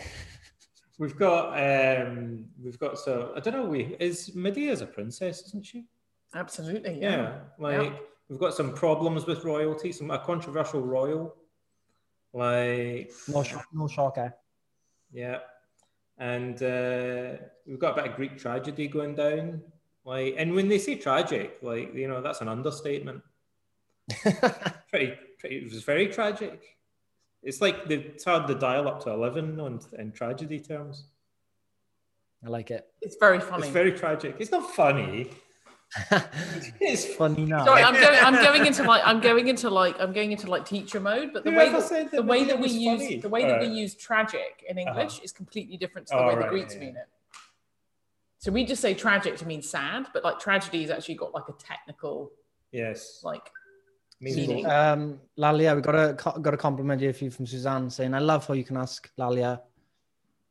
We've 1.02 1.16
got, 1.18 1.46
um, 1.58 2.44
we've 2.62 2.78
got. 2.78 2.96
So 2.96 3.32
I 3.34 3.40
don't 3.40 3.54
know. 3.54 3.64
We 3.64 3.96
is 3.98 4.30
Medea's 4.36 4.82
a 4.82 4.86
princess, 4.86 5.42
isn't 5.48 5.66
she? 5.66 5.86
Absolutely. 6.32 7.00
Yeah. 7.00 7.10
Yeah. 7.10 7.38
Like 7.58 8.00
we've 8.28 8.38
got 8.38 8.54
some 8.54 8.72
problems 8.72 9.26
with 9.26 9.42
royalty. 9.42 9.90
Some 9.90 10.12
a 10.12 10.20
controversial 10.20 10.80
royal. 10.80 11.34
Like 12.32 13.10
No, 13.26 13.42
sh- 13.42 13.56
no 13.72 13.88
shocker. 13.88 14.32
yeah, 15.12 15.38
and 16.18 16.62
uh, 16.62 17.32
we've 17.66 17.80
got 17.80 17.98
a 17.98 18.02
bit 18.02 18.10
of 18.12 18.16
Greek 18.16 18.38
tragedy 18.38 18.86
going 18.86 19.16
down. 19.16 19.60
Like, 20.04 20.36
and 20.38 20.54
when 20.54 20.68
they 20.68 20.78
say 20.78 20.94
tragic, 20.94 21.58
like 21.62 21.92
you 21.96 22.06
know, 22.06 22.22
that's 22.22 22.42
an 22.42 22.48
understatement. 22.48 23.22
pretty, 24.88 25.14
pretty 25.40 25.56
it 25.56 25.64
was 25.64 25.82
very 25.82 26.06
tragic. 26.06 26.76
It's 27.42 27.60
like 27.60 27.86
they've 27.86 28.16
turned 28.22 28.48
the 28.48 28.54
dial 28.54 28.88
up 28.88 29.02
to 29.04 29.10
eleven 29.10 29.58
on 29.60 29.80
in 29.98 30.12
tragedy 30.12 30.60
terms. 30.60 31.04
I 32.44 32.48
like 32.48 32.70
it. 32.70 32.86
It's 33.00 33.16
very 33.18 33.40
funny. 33.40 33.64
It's 33.64 33.72
very 33.72 33.92
tragic. 33.92 34.36
It's 34.38 34.50
not 34.50 34.70
funny. 34.74 35.30
It's 36.80 37.04
Funny 37.04 37.44
now. 37.44 37.64
Sorry, 37.64 37.82
I'm 37.82 37.94
going. 37.94 38.18
I'm 38.18 38.42
going 38.42 38.66
into 38.66 38.82
like. 38.82 39.02
I'm 39.04 39.20
going 39.20 39.48
into 39.48 39.68
like. 39.68 40.00
I'm 40.00 40.12
going 40.12 40.32
into 40.32 40.48
like 40.48 40.64
teacher 40.64 41.00
mode. 41.00 41.32
But 41.34 41.44
the 41.44 41.50
Who 41.50 41.56
way 41.58 41.68
that, 41.68 41.88
that 41.90 42.10
the 42.10 42.22
way 42.22 42.44
that 42.44 42.56
we 42.56 42.62
was 42.62 42.74
use 42.74 43.02
funny? 43.02 43.16
the 43.18 43.28
way 43.28 43.46
that 43.46 43.60
we 43.60 43.66
use 43.66 43.94
tragic 43.94 44.64
in 44.66 44.78
uh-huh. 44.78 44.88
English 44.88 45.20
is 45.20 45.32
completely 45.32 45.76
different 45.76 46.06
to 46.08 46.14
the 46.14 46.22
Oh, 46.22 46.28
way 46.28 46.34
the 46.34 46.40
right, 46.40 46.50
Greeks 46.50 46.74
yeah, 46.74 46.80
mean 46.80 46.96
it. 46.96 47.08
So 48.38 48.50
we 48.50 48.64
just 48.64 48.80
say 48.80 48.94
tragic 48.94 49.36
to 49.36 49.46
mean 49.46 49.62
sad, 49.62 50.06
but 50.14 50.24
like 50.24 50.40
tragedy 50.40 50.80
has 50.82 50.90
actually 50.90 51.16
got 51.16 51.34
like 51.34 51.48
a 51.48 51.52
technical 51.52 52.32
yes. 52.72 53.20
like. 53.22 53.50
Means 54.22 54.36
Meaning. 54.36 54.66
Um, 54.66 55.20
Lalia, 55.36 55.74
we 55.74 55.82
got 55.82 55.96
a 55.96 56.12
got 56.40 56.54
a 56.54 56.56
compliment 56.56 57.00
here 57.00 57.12
for 57.12 57.24
you 57.24 57.30
from 57.30 57.44
Suzanne 57.44 57.90
saying, 57.90 58.14
"I 58.14 58.20
love 58.20 58.46
how 58.46 58.54
you 58.54 58.62
can 58.62 58.76
ask 58.76 59.10
Lalia." 59.16 59.60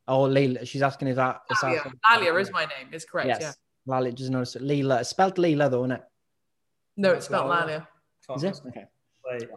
Oh, 0.10 0.24
Leila, 0.24 0.66
she's 0.66 0.82
asking 0.82 1.08
if 1.08 1.16
that. 1.16 1.42
is 1.50 1.58
that- 1.62 1.68
Lalia, 1.70 1.94
Lalia 2.12 2.36
is 2.36 2.52
my 2.52 2.66
name. 2.66 2.94
Is 2.94 3.06
correct. 3.06 3.28
Yes, 3.30 3.42
Yeah. 3.42 3.52
Lalia. 3.86 4.12
Just 4.12 4.30
notice 4.30 4.58
it. 4.58 4.62
Leila. 4.62 5.00
It's 5.00 5.10
spelled 5.12 5.38
Leila 5.38 5.70
though, 5.70 5.86
isn't 5.86 5.94
it? 5.94 6.04
No, 6.98 7.14
it's 7.14 7.28
spelled 7.28 7.48
Lalia. 7.48 7.88
Lalia. 8.28 8.36
Is 8.36 8.44
it? 8.44 8.62
Okay. 8.68 8.86
Like, 9.26 9.50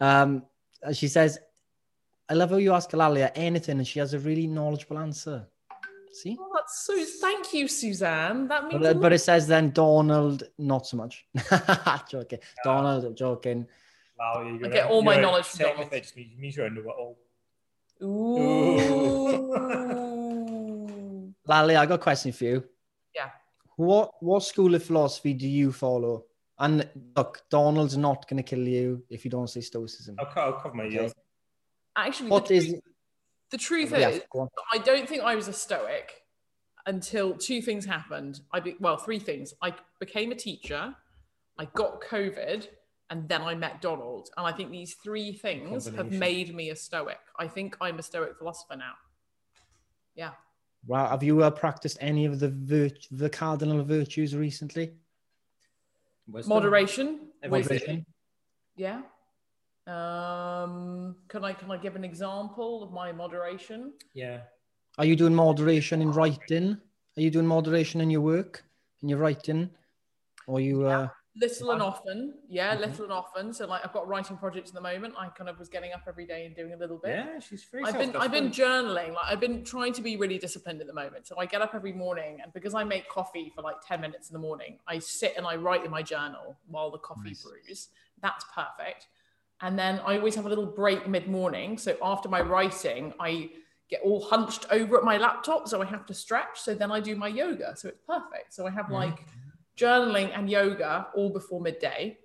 Um, 0.00 0.46
she 0.92 1.08
says, 1.08 1.40
"I 2.28 2.34
love 2.34 2.50
how 2.50 2.56
you 2.58 2.72
ask 2.72 2.92
Lalia 2.92 3.32
anything, 3.34 3.78
and 3.78 3.86
she 3.86 3.98
has 3.98 4.14
a 4.14 4.18
really 4.20 4.46
knowledgeable 4.46 4.98
answer." 4.98 5.48
See, 6.12 6.36
Oh, 6.40 6.48
that's 6.54 6.84
so. 6.84 7.04
Thank 7.20 7.52
you, 7.54 7.68
Suzanne. 7.68 8.48
That 8.48 8.64
means. 8.68 8.82
but, 8.82 8.96
uh, 8.96 8.98
but 8.98 9.12
it 9.12 9.20
says 9.20 9.46
then 9.46 9.70
Donald, 9.70 10.42
not 10.58 10.84
so 10.86 10.96
much. 10.96 11.24
joking, 12.10 12.38
Donald, 12.64 13.16
joking. 13.16 13.66
wow, 14.18 14.42
you're 14.42 14.66
I 14.66 14.70
get 14.70 14.90
all 14.90 15.02
my 15.02 15.20
knowledge 15.20 15.46
from 15.46 15.58
technically 15.58 15.84
Donald. 15.84 15.92
it 15.94 16.02
just 16.02 16.16
means, 16.16 16.36
means 16.38 16.56
you're 16.56 16.66
a 16.66 16.70
know-it-all. 16.70 17.16
Ooh. 18.02 18.40
Lalia, 21.46 21.78
I 21.80 21.86
got 21.86 21.94
a 21.94 21.98
question 21.98 22.32
for 22.32 22.44
you. 22.44 22.64
Yeah. 23.14 23.30
What 23.76 24.10
what 24.20 24.42
school 24.42 24.74
of 24.74 24.82
philosophy 24.84 25.32
do 25.34 25.48
you 25.48 25.72
follow? 25.72 26.24
And 26.58 26.86
look, 27.16 27.42
Donald's 27.50 27.96
not 27.96 28.28
going 28.28 28.36
to 28.36 28.42
kill 28.42 28.66
you 28.68 29.02
if 29.08 29.24
you 29.24 29.30
don't 29.30 29.48
say 29.48 29.60
stoicism. 29.62 30.16
I'll, 30.18 30.30
I'll 30.36 30.52
cover 30.54 30.74
my 30.74 30.84
ears. 30.84 31.12
Actually, 31.96 32.28
What 32.30 32.46
the, 32.46 32.54
is? 32.56 32.66
truth, 32.68 32.80
the 33.50 33.58
truth 33.58 33.92
Yeah, 33.92 34.08
is. 34.10 34.22
I 34.72 34.78
don't 34.78 35.08
think 35.08 35.22
I 35.22 35.34
was 35.34 35.48
a 35.48 35.52
stoic 35.52 36.22
until 36.86 37.34
two 37.36 37.60
things 37.60 37.84
happened. 37.84 38.40
I 38.52 38.60
be, 38.60 38.76
well, 38.80 38.96
three 38.96 39.18
things. 39.18 39.54
I 39.62 39.74
became 39.98 40.32
a 40.32 40.34
teacher, 40.34 40.94
I 41.58 41.64
got 41.74 42.00
COVID, 42.02 42.68
and 43.10 43.28
then 43.28 43.42
I 43.42 43.54
met 43.54 43.82
Donald. 43.82 44.30
And 44.36 44.46
I 44.46 44.52
think 44.52 44.70
these 44.70 44.94
three 44.94 45.32
things 45.32 45.86
have 45.88 46.10
made 46.12 46.54
me 46.54 46.70
a 46.70 46.76
stoic. 46.76 47.18
I 47.38 47.48
think 47.48 47.76
I'm 47.80 47.98
a 47.98 48.02
stoic 48.02 48.38
philosopher 48.38 48.76
now. 48.76 48.94
Yeah. 50.14 50.30
Wow, 50.86 51.08
have 51.08 51.22
you 51.22 51.42
uh, 51.42 51.50
practiced 51.50 51.98
any 52.00 52.24
of 52.24 52.40
the 52.40 52.48
virt- 52.48 53.06
the 53.10 53.28
cardinal 53.28 53.84
virtues 53.84 54.34
recently? 54.34 54.92
Wisdom. 56.26 56.54
Moderation. 56.54 57.20
Everything. 57.42 57.78
wisdom, 57.78 58.06
Yeah. 58.76 59.02
Um, 59.90 61.16
can 61.28 61.44
I 61.44 61.52
can 61.52 61.70
I 61.70 61.76
give 61.76 61.96
an 61.96 62.04
example 62.04 62.82
of 62.82 62.92
my 62.92 63.10
moderation? 63.12 63.92
Yeah. 64.14 64.40
Are 64.98 65.04
you 65.04 65.16
doing 65.16 65.34
moderation 65.34 66.00
in 66.02 66.12
writing? 66.12 66.78
Are 67.16 67.20
you 67.20 67.30
doing 67.30 67.46
moderation 67.46 68.00
in 68.00 68.10
your 68.10 68.20
work, 68.20 68.64
in 69.02 69.08
your 69.08 69.18
writing, 69.18 69.70
or 70.46 70.60
you? 70.60 70.86
Uh, 70.86 71.08
Little 71.36 71.70
and 71.70 71.80
often, 71.80 72.34
yeah, 72.48 72.74
Mhm. 72.74 72.80
little 72.80 73.04
and 73.04 73.12
often. 73.12 73.52
So 73.52 73.64
like 73.64 73.84
I've 73.84 73.92
got 73.92 74.06
writing 74.08 74.36
projects 74.36 74.70
at 74.70 74.74
the 74.74 74.80
moment. 74.80 75.14
I 75.16 75.28
kind 75.28 75.48
of 75.48 75.60
was 75.60 75.68
getting 75.68 75.92
up 75.92 76.02
every 76.08 76.26
day 76.26 76.44
and 76.44 76.56
doing 76.56 76.72
a 76.72 76.76
little 76.76 76.98
bit. 76.98 77.10
Yeah, 77.16 77.38
she's 77.38 77.62
free. 77.62 77.84
I've 77.84 77.96
been 77.96 78.14
I've 78.16 78.32
been 78.32 78.50
journaling. 78.50 79.14
Like 79.14 79.26
I've 79.26 79.38
been 79.40 79.62
trying 79.64 79.92
to 79.94 80.02
be 80.02 80.16
really 80.16 80.38
disciplined 80.38 80.80
at 80.80 80.88
the 80.88 80.92
moment. 80.92 81.28
So 81.28 81.38
I 81.38 81.46
get 81.46 81.62
up 81.62 81.72
every 81.74 81.92
morning, 81.92 82.40
and 82.42 82.52
because 82.52 82.74
I 82.74 82.82
make 82.82 83.08
coffee 83.08 83.52
for 83.54 83.62
like 83.62 83.76
ten 83.86 84.00
minutes 84.00 84.28
in 84.28 84.34
the 84.34 84.40
morning, 84.40 84.80
I 84.88 84.98
sit 84.98 85.34
and 85.36 85.46
I 85.46 85.54
write 85.54 85.84
in 85.84 85.90
my 85.90 86.02
journal 86.02 86.56
while 86.66 86.90
the 86.90 86.98
coffee 86.98 87.28
Nice. 87.28 87.44
brews. 87.44 87.88
That's 88.20 88.44
perfect. 88.52 89.06
And 89.62 89.78
then 89.78 90.00
I 90.06 90.16
always 90.16 90.34
have 90.36 90.46
a 90.46 90.48
little 90.48 90.66
break 90.66 91.06
mid 91.08 91.28
morning. 91.28 91.76
So 91.78 91.96
after 92.02 92.28
my 92.28 92.40
writing, 92.40 93.12
I 93.20 93.50
get 93.90 94.00
all 94.02 94.22
hunched 94.24 94.66
over 94.70 94.96
at 94.96 95.04
my 95.04 95.16
laptop, 95.18 95.68
so 95.68 95.82
I 95.82 95.84
have 95.84 96.06
to 96.06 96.14
stretch. 96.14 96.60
So 96.60 96.74
then 96.74 96.90
I 96.90 97.00
do 97.00 97.14
my 97.16 97.28
yoga. 97.28 97.76
So 97.76 97.88
it's 97.88 98.00
perfect. 98.06 98.54
So 98.54 98.66
I 98.66 98.70
have 98.70 98.86
Mhm. 98.86 98.92
like 98.92 99.26
journaling 99.76 100.30
and 100.36 100.48
yoga 100.48 101.08
all 101.14 101.30
before 101.30 101.60
midday. 101.60 102.18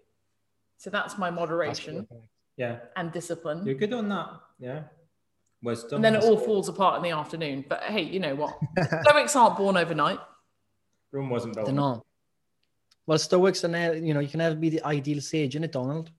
So 0.78 0.90
that's 0.90 1.18
my 1.18 1.30
moderation 1.30 2.06
perfect. 2.06 2.28
Yeah, 2.58 2.80
and 2.96 3.12
discipline. 3.12 3.66
you're 3.66 3.76
good 3.76 3.94
on 3.94 4.08
that. 4.10 4.30
Yeah. 4.60 4.84
Wisdom. 5.62 5.96
And 5.98 6.06
then 6.06 6.16
it 6.16 6.24
all 6.24 6.38
falls 6.38 6.70
apart 6.70 6.98
in 6.98 7.04
the 7.04 7.10
afternoon. 7.12 7.66
But 7.68 7.84
hey, 7.84 8.04
you 8.04 8.20
know 8.20 8.36
what? 8.36 8.58
Stoics 9.02 9.36
aren't 9.36 9.58
born 9.58 9.76
overnight. 9.78 10.20
Rome 11.12 11.30
wasn't 11.30 11.56
built. 11.56 11.66
They're 11.66 11.76
not. 11.76 12.06
Well, 13.08 13.18
Stoics 13.18 13.64
are 13.66 13.70
never, 13.70 13.96
you 13.98 14.14
know, 14.14 14.20
you 14.20 14.28
can 14.28 14.38
never 14.40 14.56
be 14.56 14.70
the 14.70 14.84
ideal 14.84 15.20
sage 15.22 15.56
in 15.56 15.64
it, 15.64 15.72
Donald. 15.72 16.12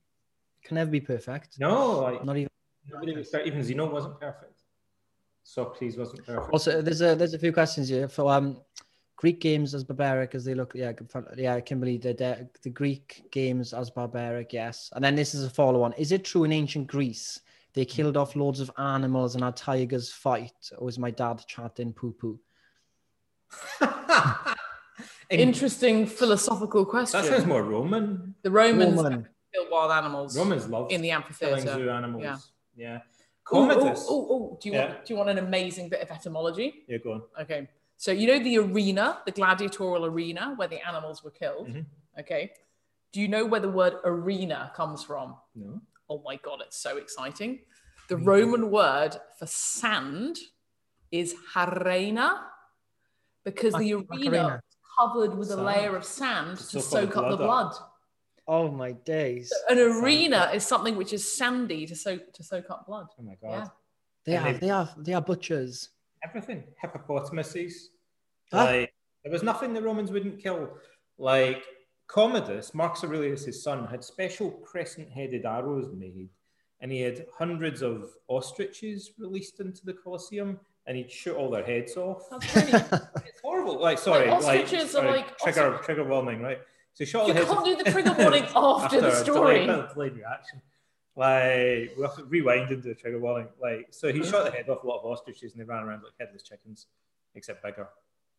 You 0.66 0.68
can 0.70 0.74
never 0.74 0.90
be 0.90 1.00
perfect. 1.00 1.60
No, 1.60 2.00
like, 2.00 2.24
Not 2.24 2.36
even. 2.36 2.48
nobody 2.90 3.14
was 3.14 3.28
per- 3.28 3.42
even 3.42 3.62
Zeno 3.62 3.88
wasn't 3.88 4.18
perfect. 4.18 4.62
Socrates 5.44 5.96
wasn't 5.96 6.26
perfect. 6.26 6.52
Also, 6.52 6.82
there's 6.82 7.00
a 7.02 7.14
there's 7.14 7.34
a 7.34 7.38
few 7.38 7.52
questions 7.52 7.88
here 7.88 8.08
for 8.08 8.32
um 8.32 8.60
Greek 9.14 9.40
games 9.40 9.74
as 9.76 9.84
barbaric 9.84 10.34
as 10.34 10.44
they 10.44 10.54
look. 10.54 10.72
Yeah, 10.74 10.90
good 10.90 11.08
fun- 11.08 11.28
yeah, 11.36 11.60
Kimberly, 11.60 11.98
the 11.98 12.14
the, 12.14 12.48
the 12.64 12.70
Greek 12.70 13.28
games 13.30 13.72
as 13.72 13.90
barbaric, 13.90 14.52
yes. 14.52 14.90
And 14.96 15.04
then 15.04 15.14
this 15.14 15.34
is 15.36 15.44
a 15.44 15.50
follow 15.50 15.82
on. 15.84 15.92
Is 15.92 16.10
it 16.10 16.24
true 16.24 16.42
in 16.42 16.50
ancient 16.50 16.88
Greece 16.88 17.38
they 17.74 17.84
killed 17.84 18.16
off 18.16 18.34
loads 18.34 18.58
of 18.58 18.68
animals 18.76 19.36
and 19.36 19.44
had 19.44 19.54
tigers 19.56 20.10
fight? 20.10 20.72
Or 20.78 20.86
was 20.86 20.98
my 20.98 21.12
dad 21.12 21.44
chatting 21.46 21.92
poo 21.92 22.10
poo? 22.10 22.40
In- 25.30 25.38
Interesting 25.48 26.06
philosophical 26.08 26.84
question. 26.84 27.20
that 27.22 27.28
sounds 27.28 27.46
more 27.46 27.62
Roman. 27.62 28.34
the 28.42 28.50
Romans 28.50 28.96
Roman. 28.96 29.28
Killed 29.56 29.70
wild 29.70 29.92
animals 29.92 30.36
Romans 30.36 30.68
love 30.68 30.90
in 30.90 31.00
the 31.00 31.08
killing 31.08 31.24
amphitheater. 31.24 31.60
zoo 31.74 31.90
animals. 31.90 32.22
Yeah. 32.22 32.38
Yeah. 32.76 32.98
Oh, 32.98 33.64
oh, 33.64 33.68
Commodus. 33.68 34.06
oh, 34.08 34.26
oh, 34.30 34.58
do 34.60 34.68
you 34.68 34.74
Yeah. 34.74 34.86
want 34.88 35.04
do 35.04 35.14
you 35.14 35.18
want 35.18 35.30
an 35.30 35.38
amazing 35.38 35.88
bit 35.88 36.00
of 36.02 36.10
etymology? 36.10 36.84
Yeah, 36.88 36.98
go 36.98 37.12
on. 37.12 37.22
Okay. 37.40 37.68
So 37.96 38.10
you 38.12 38.26
know 38.26 38.38
the 38.38 38.58
arena, 38.58 39.22
the 39.24 39.32
gladiatorial 39.32 40.04
arena 40.04 40.52
where 40.56 40.68
the 40.68 40.86
animals 40.86 41.22
were 41.24 41.30
killed. 41.30 41.68
Mhm. 41.68 41.86
Okay. 42.20 42.52
Do 43.12 43.20
you 43.20 43.28
know 43.28 43.44
where 43.46 43.60
the 43.60 43.70
word 43.70 43.94
arena 44.04 44.72
comes 44.74 45.02
from? 45.02 45.36
No. 45.54 45.80
Oh 46.10 46.20
my 46.24 46.36
god, 46.36 46.60
it's 46.60 46.76
so 46.76 46.98
exciting. 46.98 47.60
The 48.08 48.16
Roman 48.16 48.70
word 48.70 49.16
for 49.38 49.46
sand 49.46 50.38
is 51.10 51.34
harena 51.54 52.28
because 53.44 53.72
the 53.74 53.94
arena 53.94 54.06
Macarena. 54.10 54.62
is 54.68 54.76
covered 54.98 55.34
with 55.38 55.50
a 55.50 55.56
layer 55.56 55.96
of 55.96 56.04
sand 56.04 56.58
To 56.58 56.64
to 56.72 56.80
soak 56.80 57.12
soak 57.12 57.16
up 57.16 57.24
the 57.30 57.30
the 57.30 57.44
blood 57.44 57.70
blood. 57.70 57.74
Oh 58.48 58.70
my 58.70 58.92
days. 58.92 59.52
An 59.68 59.78
arena 59.78 60.50
is 60.54 60.64
something 60.66 60.96
which 60.96 61.12
is 61.12 61.30
sandy 61.36 61.86
to 61.86 61.96
soak 61.96 62.32
to 62.34 62.42
soak 62.42 62.70
up 62.70 62.86
blood. 62.86 63.06
Oh 63.18 63.22
my 63.22 63.34
god. 63.42 63.50
Yeah. 63.64 63.68
They 64.24 64.36
And 64.36 64.46
are 64.46 64.52
they- 64.52 64.58
they 64.58 64.70
are 64.70 64.88
they 64.98 65.12
are 65.14 65.22
butchers. 65.22 65.90
Everything. 66.24 66.64
Hippopotamuses. 66.82 67.88
Huh? 68.52 68.64
Like 68.64 68.94
there 69.24 69.32
was 69.32 69.42
nothing 69.42 69.72
the 69.74 69.82
Romans 69.82 70.10
wouldn't 70.10 70.40
kill. 70.42 70.70
Like 71.18 71.64
Commodus, 72.08 72.72
Marcus 72.74 73.02
Aurelius' 73.02 73.62
son, 73.62 73.86
had 73.86 74.04
special 74.04 74.50
crescent-headed 74.52 75.44
arrows 75.44 75.92
made, 75.92 76.28
and 76.80 76.92
he 76.92 77.00
had 77.00 77.26
hundreds 77.36 77.82
of 77.82 78.10
ostriches 78.28 79.10
released 79.18 79.58
into 79.58 79.84
the 79.84 79.92
Colosseum, 79.92 80.60
and 80.86 80.96
he'd 80.96 81.10
shoot 81.10 81.34
all 81.34 81.50
their 81.50 81.64
heads 81.64 81.96
off. 81.96 82.30
That's 82.30 82.54
really 82.54 82.72
It's 83.26 83.40
horrible. 83.42 83.80
Like, 83.80 83.98
sorry, 83.98 84.28
like, 84.30 84.36
ostriches 84.38 84.84
are 84.94 85.02
sorry, 85.02 85.10
like- 85.10 85.36
trigger 85.38 85.80
trigger 85.82 86.04
warning, 86.04 86.42
right? 86.42 86.60
So 86.96 87.04
he 87.04 87.28
You 87.28 87.34
heads 87.34 87.46
can't 87.46 87.58
off- 87.58 87.64
do 87.66 87.76
the 87.76 87.90
trigger 87.90 88.12
warning 88.18 88.44
after 88.56 89.00
the 89.00 89.10
delayed- 89.10 89.24
story. 89.24 89.66
delayed 89.66 90.16
reaction. 90.16 90.62
Like 91.14 91.92
we 91.96 92.02
have 92.02 92.16
to 92.16 92.24
rewind 92.24 92.70
into 92.70 92.88
the 92.88 92.94
trigger 92.94 93.18
warning. 93.18 93.48
Like 93.60 93.88
so, 93.90 94.12
he 94.12 94.20
mm. 94.20 94.30
shot 94.30 94.44
the 94.44 94.50
head 94.50 94.68
off 94.68 94.82
a 94.82 94.86
lot 94.86 94.98
of 95.00 95.04
ostriches, 95.06 95.52
and 95.52 95.60
they 95.60 95.64
ran 95.64 95.82
around 95.82 96.02
like 96.02 96.12
headless 96.20 96.42
chickens, 96.42 96.86
except 97.34 97.62
bigger. 97.62 97.88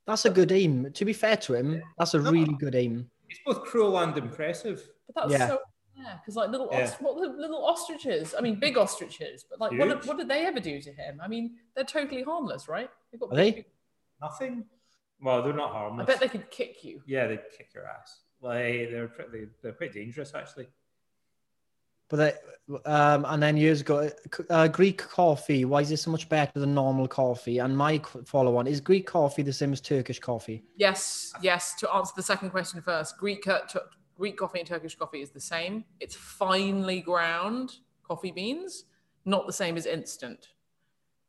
That's 0.06 0.26
a 0.26 0.30
good 0.30 0.52
aim. 0.52 0.92
To 0.94 1.06
be 1.06 1.14
fair 1.14 1.38
to 1.38 1.56
him, 1.56 1.82
that's 1.98 2.14
a 2.14 2.20
really 2.20 2.54
good 2.54 2.76
aim. 2.76 3.10
It's 3.30 3.40
both 3.46 3.64
cruel 3.64 3.98
and 4.00 4.16
impressive. 4.18 4.88
But 5.14 5.28
that's 5.30 5.40
Yeah. 5.40 5.48
so 5.48 5.60
yeah, 5.96 6.18
because 6.22 6.36
like 6.36 6.50
little 6.50 6.70
Yeah. 6.72 6.84
os- 6.84 6.96
what 6.96 7.16
little 7.18 7.66
ostriches. 7.66 8.36
I 8.38 8.42
mean, 8.42 8.60
big 8.60 8.78
ostriches, 8.78 9.44
but 9.50 9.60
like, 9.60 9.72
what, 9.72 9.88
Huge. 9.88 10.02
did- 10.02 10.08
what 10.08 10.18
did 10.18 10.28
they 10.30 10.46
ever 10.46 10.60
do 10.60 10.80
to 10.82 10.92
him? 10.92 11.20
I 11.22 11.28
mean, 11.28 11.58
they're 11.76 11.84
totally 11.84 12.22
harmless, 12.24 12.68
right? 12.68 12.90
They've 13.12 13.20
got 13.20 13.34
Are 13.34 13.36
they? 13.36 13.66
Nothing. 14.22 14.66
Well, 15.22 15.42
they're 15.42 15.54
not 15.54 15.72
harmless. 15.72 16.04
I 16.08 16.12
bet 16.12 16.20
they 16.20 16.28
could 16.28 16.50
kick 16.52 16.84
you. 16.84 17.02
Yeah, 17.08 17.26
they'd 17.28 17.42
kick 17.58 17.70
your 17.74 17.86
ass. 17.88 18.20
Like 18.42 18.90
they're 18.92 19.08
pretty, 19.08 19.48
they're 19.62 19.74
pretty 19.74 20.00
dangerous 20.00 20.34
actually. 20.36 20.68
But 22.10 22.18
they, 22.18 22.34
um, 22.86 23.26
and 23.28 23.44
then 23.44 23.58
years 23.58 23.82
ago, 23.82 24.10
uh, 24.50 24.68
Greek 24.70 24.98
coffee. 24.98 25.66
Why 25.66 25.82
is 25.82 25.92
it 25.92 25.98
so 25.98 26.10
much 26.10 26.30
better 26.30 26.58
than 26.58 26.74
normal 26.74 27.08
coffee? 27.08 27.58
And 27.58 27.78
my 27.78 28.00
follow 28.26 28.56
on 28.56 28.66
is 28.66 28.80
Greek 28.80 29.06
coffee 29.06 29.42
the 29.42 29.52
same 29.52 29.74
as 29.74 29.82
Turkish 29.82 30.20
coffee? 30.20 30.64
Yes, 30.78 31.34
yes. 31.42 31.76
To 31.80 31.94
answer 31.94 32.14
the 32.16 32.24
second 32.24 32.52
question 32.52 32.82
first, 32.82 33.18
Greek 33.18 33.46
uh, 33.48 33.60
Greek 34.18 34.38
coffee 34.38 34.60
and 34.60 34.68
Turkish 34.68 34.96
coffee 34.96 35.22
is 35.22 35.32
the 35.32 35.42
same. 35.42 35.84
It's 36.00 36.16
finely 36.16 37.02
ground 37.02 37.76
coffee 38.04 38.32
beans, 38.32 38.86
not 39.26 39.46
the 39.46 39.54
same 39.54 39.76
as 39.76 39.86
instant. 39.86 40.50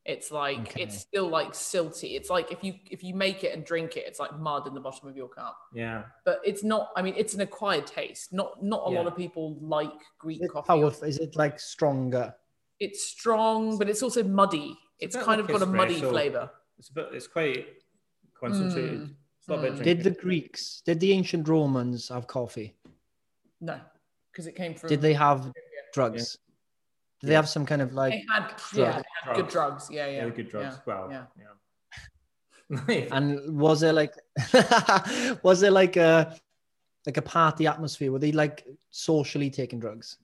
It's 0.08 0.30
like 0.32 0.58
Okay. 0.60 0.82
it's 0.84 0.98
still 0.98 1.28
like 1.28 1.50
silty. 1.52 2.16
It's 2.16 2.30
like 2.30 2.50
if 2.50 2.64
you 2.64 2.74
if 2.90 3.04
you 3.04 3.14
make 3.14 3.44
it 3.44 3.54
and 3.54 3.62
drink 3.64 3.96
it, 3.98 4.04
it's 4.06 4.18
like 4.18 4.32
mud 4.38 4.66
in 4.66 4.72
the 4.72 4.80
bottom 4.80 5.06
of 5.06 5.14
your 5.16 5.28
cup. 5.28 5.56
Yeah. 5.74 6.04
But 6.24 6.40
it's 6.44 6.64
not. 6.64 6.90
I 6.96 7.02
mean, 7.02 7.12
it's 7.16 7.34
an 7.34 7.42
acquired 7.42 7.86
taste. 7.86 8.32
Not 8.32 8.62
not 8.62 8.86
a 8.86 8.90
lot 8.90 9.06
of 9.06 9.14
people 9.14 9.58
like 9.60 9.92
Greek 10.18 10.42
Is 10.42 10.50
coffee. 10.50 10.66
powerful? 10.66 11.06
Is 11.06 11.18
it 11.18 11.36
like 11.36 11.60
stronger? 11.60 12.34
It's 12.80 13.04
strong, 13.04 13.76
but 13.76 13.88
it's 13.90 14.02
also 14.02 14.22
muddy. 14.24 14.78
It's 14.98 15.14
bit 15.14 15.24
kind 15.26 15.40
like 15.42 15.50
of 15.50 15.60
got 15.60 15.68
a 15.68 15.70
muddy 15.70 16.00
espresso. 16.00 16.10
flavor. 16.10 16.50
It's 16.78 16.88
a 16.88 16.92
bit. 16.94 17.08
It's 17.12 17.26
quite 17.26 17.66
concentrated. 18.40 19.00
Mm. 19.00 19.14
It's 19.38 19.48
not 19.48 19.64
a 19.64 19.70
Mm. 19.72 19.82
Did 19.84 20.02
the. 20.04 20.10
Greeks, 20.12 20.80
did 20.86 21.00
the 21.00 21.12
ancient 21.12 21.46
Romans 21.48 22.08
have 22.08 22.26
coffee? 22.26 22.74
No, 23.60 23.78
because 24.32 24.46
it 24.46 24.54
came 24.56 24.74
from. 24.74 24.88
Did 24.88 25.02
they 25.02 25.12
have 25.12 25.52
drugs? 25.92 26.38
Did 27.20 27.30
they 27.30 27.34
have 27.34 27.48
some 27.48 27.66
kind 27.66 27.82
of 27.82 27.92
like? 27.94 28.12
They 28.12 28.24
had, 28.32 28.54
yeah, 28.74 28.96
they 28.98 29.02
had 29.24 29.36
good 29.36 29.48
Drugs. 29.48 29.52
drugs. 29.52 29.88
Yeah, 29.90 30.06
yeah. 30.06 30.24
Yeah, 30.24 30.30
good 30.30 30.48
drugs. 30.48 30.76
yeah, 30.76 30.80
well, 30.86 31.08
yeah. 31.10 31.24
yeah. 31.38 33.06
And 33.12 33.58
was 33.58 33.80
there 33.80 33.92
like, 33.92 34.12
was 35.42 35.60
there 35.60 35.70
like 35.70 35.96
a 35.96 36.36
like 37.06 37.16
a 37.16 37.22
party 37.22 37.66
atmosphere? 37.66 38.12
Were 38.12 38.18
they 38.18 38.32
like 38.32 38.66
socially 38.90 39.50
taking 39.50 39.80
drugs? 39.80 40.18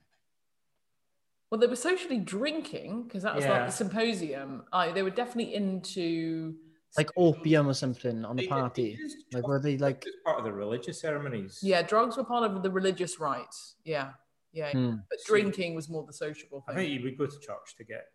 Well, 1.50 1.60
they 1.60 1.66
were 1.66 1.76
socially 1.76 2.18
drinking 2.18 3.04
because 3.04 3.22
that 3.22 3.34
was 3.34 3.44
like 3.44 3.54
Yeah. 3.54 3.66
the 3.66 3.72
symposium. 3.72 4.64
I, 4.72 4.92
they 4.92 5.02
were 5.02 5.10
definitely 5.10 5.54
into. 5.54 6.54
Like 6.96 7.10
opium 7.16 7.66
or 7.68 7.74
something 7.74 8.24
on 8.24 8.36
the 8.36 8.46
party? 8.46 8.96
Like 9.32 9.48
were 9.48 9.58
they 9.58 9.78
like? 9.78 10.04
Part 10.24 10.38
of 10.38 10.44
the 10.44 10.52
religious 10.52 11.00
ceremonies. 11.00 11.58
Yeah, 11.62 11.82
drugs 11.82 12.16
were 12.16 12.24
part 12.24 12.44
of 12.48 12.62
the 12.62 12.70
religious 12.70 13.18
rites. 13.18 13.76
Yeah, 13.84 14.10
yeah. 14.54 14.72
Hmm. 14.72 14.94
But 15.10 15.18
drinking 15.26 15.74
was 15.74 15.88
more 15.90 16.04
the 16.06 16.12
sociable 16.12 16.60
thing. 16.62 16.74
I 16.74 16.78
thing. 16.78 16.88
think 16.88 16.98
you 17.00 17.04
would 17.04 17.18
go 17.18 17.26
to 17.26 17.38
church 17.40 17.76
to 17.76 17.84
get 17.84 18.06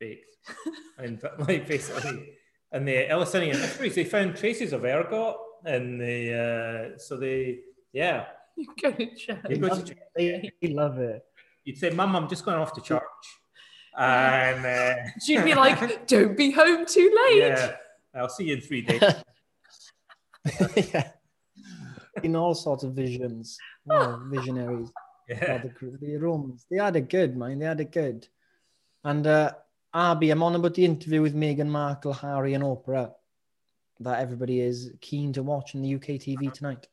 baked. 0.00 0.36
and 0.98 1.22
like 1.46 1.66
basically, 1.66 2.38
and 2.72 2.88
the 2.88 3.10
Eleusinian 3.10 3.58
mysteries, 3.60 3.94
they 3.94 4.04
found 4.04 4.36
traces 4.36 4.72
of 4.72 4.84
ergot, 4.84 5.36
and 5.64 6.00
the 6.00 6.94
uh, 6.94 6.98
so 6.98 7.16
they, 7.16 7.58
yeah, 7.92 8.26
You 8.58 8.66
go 8.82 8.90
to 8.90 9.06
church. 9.14 9.38
You 9.48 9.56
go 9.58 9.68
to 9.68 9.82
church. 9.82 9.98
it. 10.16 10.54
They 10.60 10.68
love 10.68 10.98
it. 10.98 11.22
You'd 11.64 11.78
say, 11.78 11.90
Mum, 11.90 12.16
I'm 12.16 12.28
just 12.28 12.44
going 12.44 12.56
off 12.56 12.72
to 12.74 12.80
church. 12.80 13.02
And 13.96 14.64
uh, 14.66 14.94
She'd 15.24 15.44
be 15.44 15.54
like, 15.54 16.06
"Don't 16.06 16.36
be 16.36 16.50
home 16.50 16.84
too 16.86 17.14
late." 17.24 17.38
yeah, 17.38 17.76
I'll 18.14 18.28
see 18.28 18.44
you 18.44 18.54
in 18.54 18.60
three 18.60 18.82
days. 18.82 19.02
yeah. 20.92 21.10
In 22.22 22.34
all 22.34 22.54
sorts 22.54 22.84
of 22.84 22.94
visions. 22.94 23.58
Oh, 23.90 24.20
visionaries. 24.26 24.90
Yeah. 25.28 25.58
the, 25.58 25.98
the 26.00 26.16
Romans. 26.16 26.64
They 26.70 26.78
had 26.78 26.96
it 26.96 27.10
good, 27.10 27.36
man. 27.36 27.58
They 27.58 27.66
had 27.66 27.80
it 27.80 27.92
good. 27.92 28.26
And 29.04 29.26
uh, 29.26 29.52
Abby, 29.92 30.30
I'm 30.30 30.42
on 30.42 30.54
about 30.54 30.74
the 30.74 30.84
interview 30.84 31.22
with 31.22 31.34
Meghan 31.34 31.68
Markle, 31.68 32.12
Harry, 32.12 32.54
and 32.54 32.64
Oprah 32.64 33.12
that 34.00 34.20
everybody 34.20 34.60
is 34.60 34.92
keen 35.00 35.32
to 35.32 35.42
watch 35.42 35.74
in 35.74 35.82
the 35.82 35.94
UK 35.94 36.20
TV 36.20 36.52
tonight. 36.52 36.86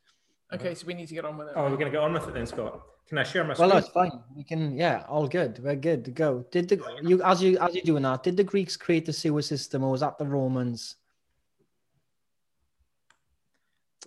Okay, 0.53 0.75
so 0.75 0.85
we 0.87 0.93
need 0.93 1.07
to 1.07 1.13
get 1.13 1.25
on 1.25 1.37
with 1.37 1.47
it. 1.49 1.53
Oh, 1.55 1.63
we're 1.63 1.77
going 1.77 1.85
to 1.85 1.91
get 1.91 2.01
on 2.01 2.13
with 2.13 2.27
it 2.27 2.33
then, 2.33 2.45
Scott. 2.45 2.81
Can 3.07 3.19
I 3.19 3.23
share 3.23 3.43
my 3.43 3.53
screen? 3.53 3.69
Well, 3.69 3.81
screen? 3.81 4.05
that's 4.05 4.13
fine. 4.15 4.23
We 4.35 4.43
can, 4.43 4.75
yeah, 4.75 5.03
all 5.07 5.27
good. 5.27 5.59
We're 5.63 5.75
good 5.75 6.05
to 6.05 6.11
go. 6.11 6.45
Did 6.51 6.69
the 6.69 6.81
you 7.03 7.21
as 7.23 7.41
you 7.41 7.57
as 7.59 7.75
you're 7.75 7.83
doing 7.83 8.03
that? 8.03 8.23
Did 8.23 8.35
the 8.35 8.43
Greeks 8.43 8.75
create 8.75 9.05
the 9.05 9.13
sewer 9.13 9.43
system, 9.43 9.83
or 9.83 9.91
was 9.91 10.01
that 10.01 10.17
the 10.17 10.25
Romans? 10.25 10.95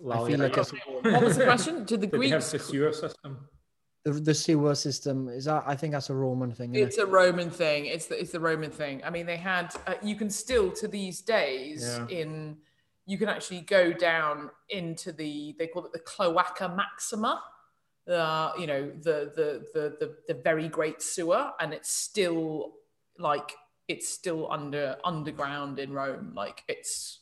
I 0.09 0.27
feel 0.27 0.39
like 0.39 0.57
it's 0.57 0.71
what 0.71 1.23
was 1.23 1.37
the 1.37 1.45
question? 1.45 1.83
Did 1.85 2.01
the 2.01 2.07
Did 2.07 2.21
they 2.21 2.29
have 2.29 2.39
Greeks? 2.39 2.51
the 2.51 2.59
sewer 2.59 2.93
system? 2.93 3.48
The, 4.03 4.13
the 4.13 4.33
sewer 4.33 4.75
system. 4.75 5.27
Is 5.29 5.45
that? 5.45 5.63
I 5.65 5.75
think 5.75 5.93
that's 5.93 6.09
a 6.09 6.15
Roman 6.15 6.51
thing. 6.53 6.75
It's 6.75 6.97
a 6.97 7.05
Roman 7.05 7.49
thing. 7.49 7.85
It's 7.85 8.07
the 8.07 8.19
it's 8.19 8.31
the 8.31 8.39
Roman 8.39 8.71
thing. 8.71 9.01
I 9.03 9.09
mean, 9.09 9.25
they 9.25 9.37
had. 9.37 9.73
Uh, 9.87 9.95
you 10.01 10.15
can 10.15 10.29
still 10.29 10.71
to 10.73 10.87
these 10.87 11.21
days 11.21 11.83
Yeah. 11.83 12.07
in. 12.07 12.57
You 13.05 13.17
can 13.17 13.27
actually 13.27 13.61
go 13.61 13.91
down 13.91 14.51
into 14.69 15.11
the. 15.11 15.55
They 15.57 15.67
call 15.67 15.85
it 15.85 15.93
the 15.93 15.99
Cloaca 15.99 16.69
Maxima. 16.69 17.41
Uh, 18.09 18.51
you 18.57 18.65
know 18.65 18.89
the, 18.89 19.31
the 19.35 19.65
the 19.73 19.95
the 19.99 20.15
the 20.27 20.33
very 20.41 20.67
great 20.67 21.01
sewer, 21.01 21.51
and 21.59 21.73
it's 21.73 21.91
still 21.91 22.73
like 23.17 23.55
it's 23.87 24.07
still 24.07 24.49
under 24.51 24.95
underground 25.03 25.77
in 25.79 25.91
Rome. 25.91 26.31
Like 26.35 26.63
it's 26.67 27.19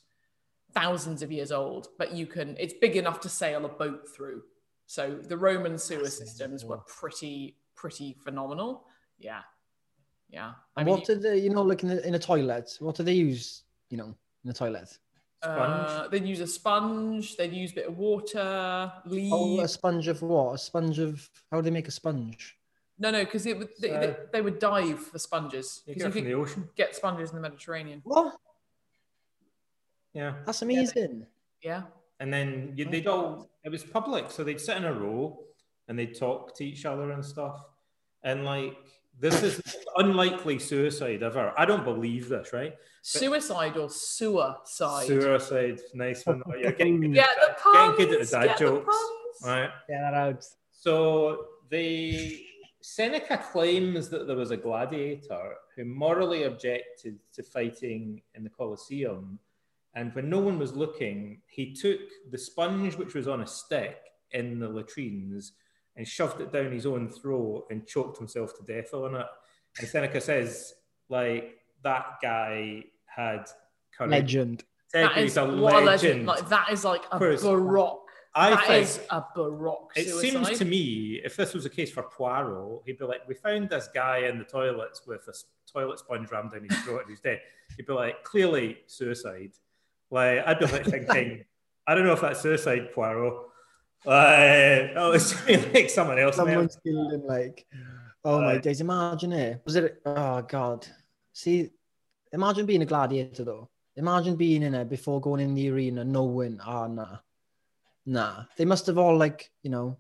thousands 0.74 1.22
of 1.24 1.32
years 1.32 1.52
old, 1.52 1.88
but 1.98 2.14
you 2.14 2.28
can. 2.28 2.56
It's 2.60 2.74
big 2.74 2.96
enough 2.96 3.20
to 3.22 3.30
sail 3.30 3.66
a 3.66 3.70
boat 3.70 4.08
through. 4.16 4.44
So 4.88 5.16
the 5.22 5.38
Roman 5.38 5.78
sewer 5.78 6.10
systems 6.10 6.64
were 6.66 6.78
pretty 6.88 7.58
pretty 7.76 8.14
phenomenal. 8.24 8.86
Yeah, 9.20 9.42
yeah. 10.30 10.54
I 10.76 10.82
And 10.82 10.88
mean, 10.88 10.96
what 10.98 11.06
did 11.06 11.22
they, 11.22 11.38
you 11.38 11.50
know, 11.50 11.62
like 11.62 11.84
in 11.84 11.90
the 11.90 12.08
in 12.08 12.16
a 12.16 12.20
toilet? 12.20 12.78
What 12.80 12.96
do 12.96 13.04
they 13.04 13.14
use? 13.14 13.64
You 13.90 13.98
know, 13.98 14.06
in 14.08 14.46
the 14.46 14.54
toilet. 14.54 14.98
uh, 15.44 16.08
they'd 16.08 16.26
use 16.26 16.40
a 16.40 16.48
sponge. 16.48 17.36
They'd 17.38 17.54
use 17.54 17.72
a 17.74 17.76
bit 17.76 17.88
of 17.88 17.98
water, 17.98 18.92
Oh, 19.32 19.60
a 19.60 19.68
sponge 19.68 20.08
of 20.08 20.22
what? 20.22 20.56
A 20.56 20.58
sponge 20.58 21.00
of 21.00 21.30
how 21.52 21.58
do 21.58 21.64
they 21.64 21.72
make 21.72 21.88
a 21.88 21.92
sponge? 21.92 22.58
no, 22.98 23.12
no, 23.12 23.24
because 23.26 23.46
it 23.46 23.58
would 23.58 23.70
they, 23.82 23.90
they, 23.90 24.16
they 24.34 24.42
would 24.42 24.58
dive 24.58 25.00
for 25.00 25.20
sponges. 25.20 25.82
You 25.86 25.94
'Cause 25.96 26.04
get 26.04 26.06
you 26.06 26.12
from 26.12 26.22
could 26.22 26.26
the 26.32 26.34
ocean. 26.34 26.70
get 26.76 26.96
sponges 26.96 27.30
in 27.30 27.36
the 27.36 27.42
Mediterranean. 27.42 28.02
What? 28.06 28.36
Yeah. 30.14 30.34
That's 30.46 30.62
amazing. 30.64 31.28
Yeah. 31.62 31.84
And 32.20 32.34
then 32.34 32.74
you, 32.76 32.86
oh. 32.88 32.92
they'd 32.92 33.08
all, 33.08 33.50
it 33.64 33.70
was 33.70 33.84
public. 33.84 34.32
So 34.32 34.44
they'd 34.44 34.60
sit 34.60 34.78
in 34.78 34.86
a 34.86 34.94
row 34.94 35.40
and 35.88 35.98
they'd 35.98 36.18
talk 36.18 36.56
to 36.58 36.66
each 36.66 36.86
other 36.86 37.12
and 37.12 37.24
stuff. 37.24 37.64
And 38.24 38.44
like, 38.44 38.76
this 39.20 39.42
is 39.42 39.62
unlikely 39.96 40.60
suicide 40.60 41.24
ever. 41.24 41.54
I 41.58 41.66
don't 41.66 41.84
believe 41.84 42.30
this, 42.30 42.54
right? 42.54 42.74
Suicide 43.02 43.78
or 43.78 43.90
suicide. 43.90 45.08
Suicide, 45.08 45.80
nice 45.94 46.26
one. 46.26 46.44
Oh, 46.46 46.56
You're 46.56 46.74
getting 46.74 47.02
good, 47.02 47.14
Get 47.14 47.30
the 47.40 47.50
at, 47.50 47.60
puns. 47.60 47.98
getting 47.98 48.12
good 48.12 48.22
at 48.22 48.28
the 48.28 48.32
dad 48.32 48.48
get 48.48 48.58
the 48.58 48.66
jokes. 48.66 48.86
puns. 48.86 49.50
Right. 49.52 49.70
Yeah, 49.90 50.12
that 50.12 50.14
out. 50.14 50.46
So 50.72 51.46
the 51.70 52.44
Seneca 52.82 53.38
claims 53.52 54.10
that 54.10 54.28
there 54.28 54.36
was 54.36 54.52
a 54.52 54.58
gladiator 54.58 55.56
who 55.76 55.86
morally 55.86 56.44
objected 56.44 57.18
to 57.34 57.44
fighting 57.44 58.22
in 58.36 58.44
the 58.44 58.50
Colosseum. 58.50 59.40
And 59.98 60.14
when 60.14 60.30
no 60.30 60.38
one 60.38 60.60
was 60.60 60.76
looking, 60.76 61.42
he 61.48 61.74
took 61.74 62.00
the 62.30 62.38
sponge 62.38 62.96
which 62.98 63.16
was 63.16 63.28
on 63.28 63.42
a 63.42 63.48
stick 63.48 63.98
in 64.32 64.60
the 64.60 64.70
latrines 64.70 65.54
and 65.96 66.08
shoved 66.08 66.40
it 66.40 66.54
down 66.54 66.72
his 66.72 66.86
own 66.86 67.10
throat 67.10 67.66
and 67.72 67.88
choked 67.88 68.20
himself 68.20 68.54
to 68.58 68.64
death 68.72 68.94
on 68.94 69.16
it. 69.16 69.26
And 69.80 69.88
Seneca 69.88 70.22
says, 70.22 70.76
like, 71.10 71.56
that 71.84 72.18
guy 72.22 72.84
had 73.08 73.46
courage. 73.98 74.12
Legend. 74.12 74.64
That 74.94 75.18
He's 75.18 75.36
a 75.36 75.46
what 75.46 75.74
a 75.74 75.80
legend. 75.80 75.86
legend. 75.86 76.26
Like 76.28 76.48
that 76.50 76.70
is 76.72 76.86
like 76.86 77.04
a 77.12 77.18
First, 77.18 77.44
baroque. 77.44 78.04
I 78.36 78.52
That 78.52 78.68
think 78.68 78.84
is 78.84 79.00
a 79.10 79.24
baroque 79.36 79.94
It 79.96 80.10
suicide. 80.10 80.46
seems 80.46 80.60
to 80.60 80.66
me, 80.66 81.22
if 81.26 81.36
this 81.36 81.56
was 81.56 81.66
a 81.66 81.72
case 81.72 81.92
for 81.92 82.04
Poirot, 82.04 82.84
he'd 82.86 83.00
be 83.00 83.06
like, 83.06 83.28
"We 83.28 83.34
found 83.34 83.70
this 83.72 83.90
guy 83.94 84.20
in 84.28 84.38
the 84.38 84.46
toilets 84.46 85.08
with 85.08 85.28
a 85.28 85.34
toilet 85.72 85.98
sponge 85.98 86.30
rammed 86.32 86.52
down 86.52 86.68
his 86.70 86.78
throat 86.84 87.02
and 87.02 87.10
he's 87.10 87.20
dead." 87.20 87.42
He'd 87.78 87.88
be 87.88 87.94
like, 87.94 88.24
"Clearly 88.24 88.78
suicide." 88.86 89.54
Like 90.12 90.44
I'd 90.46 90.60
be 90.60 90.66
like 90.66 90.86
thinking, 90.86 91.44
"I 91.86 91.96
don't 91.96 92.06
know 92.06 92.14
if 92.14 92.22
that's 92.22 92.42
suicide, 92.42 92.92
Poirot." 92.94 93.34
Like, 94.06 94.92
oh, 94.96 95.12
it's 95.14 95.34
like 95.74 95.90
someone 95.90 96.20
else. 96.20 96.36
Someone's 96.38 96.78
killed 96.86 97.14
him. 97.14 97.26
Like, 97.26 97.66
oh 98.24 98.40
my 98.40 98.54
Right. 98.54 98.64
days! 98.64 98.80
Imagine 98.82 99.34
it. 99.34 99.62
Was 99.66 99.76
it? 99.76 100.02
Oh 100.06 100.42
god. 100.44 100.88
See, 101.34 101.70
imagine 102.32 102.66
being 102.66 102.82
a 102.82 102.86
gladiator 102.86 103.44
though. 103.44 103.70
Imagine 103.96 104.36
being 104.36 104.62
in 104.64 104.76
it 104.76 104.90
before 104.90 105.20
going 105.20 105.42
in 105.42 105.56
the 105.56 105.70
arena, 105.72 106.04
knowing, 106.06 106.60
ah, 106.64 106.88
nah, 106.88 107.18
nah. 108.06 108.44
They 108.56 108.66
must 108.66 108.86
have 108.86 108.98
all 109.00 109.18
like, 109.18 109.50
you 109.64 109.72
know, 109.72 109.98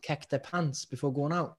kicked 0.00 0.30
their 0.30 0.38
pants 0.38 0.84
before 0.84 1.12
going 1.12 1.32
out. 1.32 1.56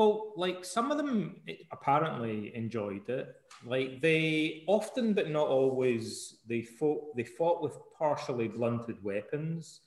Well, 0.00 0.32
like 0.34 0.64
some 0.64 0.90
of 0.90 0.96
them 0.96 1.42
apparently 1.72 2.54
enjoyed 2.56 3.06
it. 3.10 3.26
Like 3.66 4.00
they 4.00 4.64
often, 4.66 5.12
but 5.12 5.28
not 5.28 5.48
always, 5.48 6.38
they 6.48 6.62
fought. 6.62 7.14
They 7.16 7.24
fought 7.24 7.62
with 7.62 7.76
partially 7.98 8.48
blunted 8.48 8.96
weapons. 9.04 9.80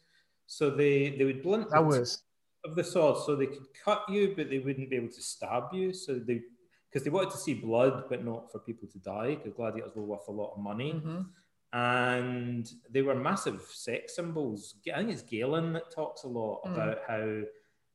So 0.46 0.70
they 0.70 1.16
they 1.18 1.26
would 1.26 1.42
blunt 1.42 1.72
That 1.72 1.80
the 1.82 1.88
was 1.88 2.24
of 2.64 2.76
the 2.76 2.84
sword 2.84 3.18
so 3.26 3.36
they 3.36 3.48
could 3.48 3.68
cut 3.86 4.04
you 4.08 4.34
but 4.38 4.50
they 4.52 4.60
wouldn't 4.60 4.90
be 4.90 4.96
able 4.96 5.10
to 5.20 5.22
stab 5.22 5.64
you 5.74 5.92
so 5.92 6.10
they 6.18 6.40
because 6.88 7.04
they 7.04 7.10
wanted 7.10 7.32
to 7.32 7.38
see 7.46 7.56
blood 7.56 8.06
but 8.08 8.24
not 8.24 8.50
for 8.52 8.60
people 8.60 8.88
to 8.88 9.00
die 9.00 9.36
because 9.36 9.54
gladiators 9.54 9.96
were 9.98 10.06
worth 10.14 10.28
a 10.30 10.32
lot 10.32 10.54
of 10.56 10.60
money 10.60 10.94
Mhm. 10.94 11.26
and 11.74 12.72
they 12.90 13.02
were 13.02 13.16
massive 13.16 13.62
sex 13.64 14.16
symbols 14.16 14.76
i 14.96 14.98
think 14.98 15.10
it's 15.12 15.24
galen 15.24 15.74
that 15.74 15.92
talks 15.92 16.24
a 16.24 16.28
lot 16.28 16.62
Mm. 16.64 16.72
about 16.74 16.98
how 17.10 17.26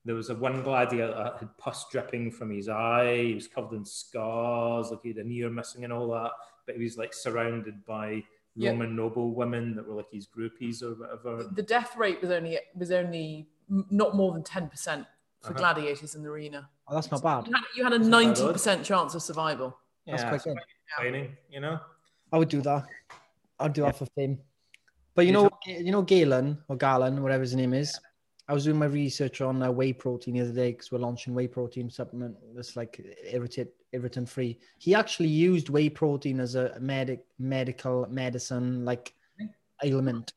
there 0.09 0.15
was 0.17 0.31
a 0.31 0.35
one 0.35 0.63
gladiator 0.63 1.13
that 1.13 1.37
had 1.39 1.59
pus 1.59 1.85
dripping 1.93 2.31
from 2.31 2.49
his 2.51 2.67
eye 2.69 3.17
he 3.29 3.35
was 3.35 3.47
covered 3.47 3.77
in 3.77 3.85
scars 3.85 4.91
like 4.91 5.01
he 5.03 5.09
had 5.11 5.19
an 5.19 5.31
ear 5.31 5.51
missing 5.51 5.85
and 5.85 5.93
all 5.93 6.09
that 6.09 6.31
but 6.67 6.77
he 6.77 6.83
was 6.83 6.97
like 6.97 7.13
surrounded 7.13 7.85
by 7.85 8.23
Yeah. 8.55 8.71
roman 8.71 8.97
noble 8.97 9.35
women 9.35 9.77
that 9.77 9.87
were 9.87 9.95
like 10.01 10.11
his 10.11 10.27
groupies 10.27 10.83
or 10.83 10.93
whatever 11.01 11.45
The 11.63 11.63
death 11.63 11.93
rate 12.05 12.21
was 12.23 12.31
only 12.31 12.59
was 12.75 12.91
only 12.91 13.49
not 14.01 14.17
more 14.17 14.33
than 14.33 14.43
ten 14.43 14.69
percent 14.69 15.07
for 15.43 15.51
Uh-huh. 15.51 15.59
gladiators 15.63 16.15
in 16.17 16.23
the 16.23 16.31
arena. 16.31 16.61
oh, 16.89 16.95
that's 16.97 17.11
not 17.13 17.23
bad. 17.23 17.47
You 17.47 17.53
had, 17.55 17.65
you 17.77 17.83
had 17.85 17.93
a 17.93 17.99
That's 17.99 18.09
not 18.09 18.19
bad, 18.21 18.27
ninety 18.27 18.41
though. 18.43 18.53
percent 18.53 18.81
chance 18.91 19.15
of 19.15 19.23
survival. 19.23 19.69
That's 20.07 20.25
quite 20.25 20.43
good. 20.43 20.57
training 20.99 21.37
you 21.55 21.61
know 21.61 21.79
I 22.33 22.39
would 22.39 22.49
do 22.49 22.61
that. 22.63 22.83
I'd 23.61 23.75
do 23.75 23.83
Yeah. 23.83 23.89
that 23.89 23.99
for 23.99 24.07
fame. 24.17 24.35
But 25.15 25.23
you 25.27 25.33
You 25.33 25.33
know, 25.39 25.51
you 25.67 25.93
know, 25.93 26.03
Galen 26.03 26.49
or 26.69 26.77
Galen, 26.77 27.23
whatever 27.23 27.43
his 27.43 27.55
name 27.55 27.75
is. 27.75 27.91
I 28.49 28.55
was 28.55 28.65
doing 28.65 28.79
my 28.79 28.87
research 28.87 29.43
on 29.43 29.63
uh, 29.63 29.71
whey 29.71 29.93
protein 29.93 30.35
the 30.35 30.41
other 30.41 30.53
day 30.53 30.73
because 30.73 30.91
we're 30.91 30.99
launching 30.99 31.35
whey 31.35 31.47
protein 31.47 31.91
supplement 31.91 32.35
that's 32.55 32.77
like 32.77 33.01
irritant 33.31 33.69
irritant 33.93 34.29
free. 34.29 34.59
He 34.79 34.95
actually 34.95 35.29
used 35.29 35.69
whey 35.69 35.91
protein 35.91 36.41
as 36.41 36.55
a 36.55 36.79
medic 36.81 37.25
medical 37.39 38.07
medicine 38.09 38.85
like 38.85 39.15
ailment. 39.85 40.33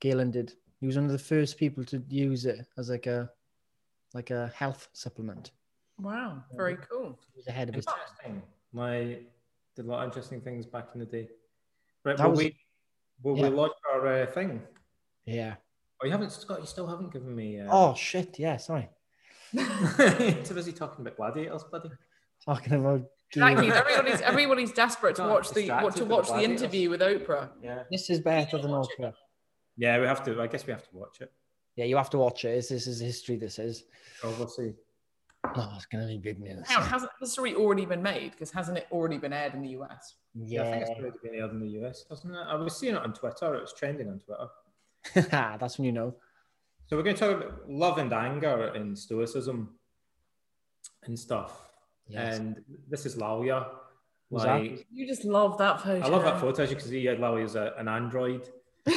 Galen 0.00 0.32
did. 0.32 0.54
He 0.80 0.86
was 0.86 0.96
one 0.96 1.04
of 1.04 1.12
the 1.12 1.18
first 1.18 1.56
people 1.58 1.84
to 1.84 2.02
use 2.08 2.44
it 2.44 2.66
as 2.76 2.90
like 2.90 3.06
a 3.06 3.30
like 4.14 4.30
a 4.30 4.48
health 4.56 4.88
supplement. 4.92 5.52
Wow, 6.00 6.42
very 6.56 6.76
cool. 6.90 7.20
He 7.32 7.38
was 7.38 7.46
ahead 7.46 7.68
of 7.68 7.76
his 7.76 7.84
time. 7.86 8.42
My 8.72 9.18
did 9.76 9.86
a 9.86 9.88
lot 9.88 10.00
of 10.00 10.06
interesting 10.06 10.40
things 10.40 10.66
back 10.66 10.88
in 10.94 11.00
the 11.00 11.06
day. 11.06 11.28
Right, 12.04 12.16
That 12.16 12.24
will 12.24 12.32
was- 12.32 12.38
we 12.40 12.56
will 13.22 13.36
yeah. 13.38 13.48
we 13.48 13.54
launch 13.54 13.72
our 13.92 14.06
uh, 14.22 14.26
thing? 14.26 14.60
Yeah. 15.24 15.54
Oh, 16.02 16.06
you 16.06 16.10
haven't 16.10 16.32
Scott. 16.32 16.60
You 16.60 16.66
still 16.66 16.86
haven't 16.86 17.12
given 17.12 17.34
me. 17.34 17.60
Uh... 17.60 17.68
Oh 17.70 17.94
shit! 17.94 18.38
Yeah, 18.38 18.56
sorry. 18.56 18.88
too 19.56 20.54
busy 20.54 20.72
talking 20.72 21.04
about 21.04 21.16
gladiators, 21.16 21.62
buddy. 21.64 21.90
Talking 22.44 22.72
about 22.72 23.06
Exactly. 23.34 23.70
Everybody's 23.72 24.20
everybody's 24.20 24.72
desperate 24.72 25.16
to 25.16 25.22
Got 25.22 25.30
watch 25.30 25.50
the 25.52 25.68
what, 25.70 25.80
to 25.80 25.86
with 25.86 25.96
the 25.96 26.04
watch 26.04 26.28
the 26.28 26.42
interview 26.42 26.90
with 26.90 27.00
Oprah. 27.00 27.48
Yeah, 27.62 27.84
This 27.90 28.10
is 28.10 28.20
better 28.20 28.58
than 28.58 28.70
Oprah. 28.70 29.14
yeah. 29.76 29.98
We 29.98 30.06
have 30.06 30.22
to. 30.24 30.40
I 30.40 30.46
guess 30.46 30.66
we 30.66 30.72
have 30.72 30.82
to 30.82 30.96
watch 30.96 31.20
it. 31.20 31.32
Yeah, 31.76 31.86
you 31.86 31.96
have 31.96 32.10
to 32.10 32.18
watch 32.18 32.44
it. 32.44 32.56
This, 32.56 32.68
this 32.68 32.86
is 32.86 33.00
history. 33.00 33.36
This 33.36 33.58
is. 33.58 33.84
Oh, 34.22 34.34
we'll 34.38 34.48
see. 34.48 34.74
Oh, 35.56 35.72
it's 35.76 35.86
gonna 35.86 36.06
be 36.06 36.18
big 36.18 36.40
news. 36.40 36.68
Hang 36.68 36.78
on, 36.78 36.86
hasn't 36.86 37.10
the 37.20 37.26
story 37.26 37.54
already 37.54 37.86
been 37.86 38.02
made? 38.02 38.32
Because 38.32 38.50
hasn't 38.50 38.78
it 38.78 38.86
already 38.92 39.16
been 39.16 39.32
aired 39.32 39.54
in 39.54 39.62
the 39.62 39.70
US? 39.70 40.16
Yeah, 40.34 40.62
I 40.62 40.64
think 40.64 40.76
Yeah, 40.76 40.80
it's 40.82 41.00
already 41.00 41.16
been 41.22 41.34
aired 41.34 41.50
in 41.52 41.60
the 41.60 41.84
US, 41.84 42.04
doesn't 42.04 42.32
it? 42.32 42.38
I 42.38 42.54
was 42.54 42.76
seeing 42.76 42.94
it 42.94 43.02
on 43.02 43.12
Twitter. 43.12 43.54
It 43.54 43.62
was 43.62 43.72
trending 43.72 44.08
on 44.08 44.18
Twitter. 44.18 44.46
that's 45.14 45.78
when 45.78 45.84
you 45.84 45.92
know. 45.92 46.14
So 46.86 46.96
we're 46.96 47.02
going 47.02 47.16
to 47.16 47.20
talk 47.20 47.36
about 47.36 47.70
love 47.70 47.98
and 47.98 48.12
anger 48.12 48.72
in 48.74 48.94
Stoicism 48.94 49.74
and 51.04 51.18
stuff. 51.18 51.70
Yes. 52.06 52.38
And 52.38 52.62
this 52.88 53.06
is 53.06 53.16
Lalia. 53.16 53.66
Who's 54.30 54.42
that? 54.42 54.60
Like, 54.60 54.86
You 54.90 55.06
just 55.06 55.24
love 55.24 55.58
that 55.58 55.80
photo. 55.80 56.04
I 56.04 56.08
love 56.08 56.22
that 56.24 56.40
photo 56.40 56.62
as 56.62 56.70
you 56.70 56.76
can 56.76 56.86
see. 56.86 57.08
Lalia 57.16 57.44
is 57.44 57.54
a, 57.54 57.74
an 57.78 57.88
android. 57.88 58.48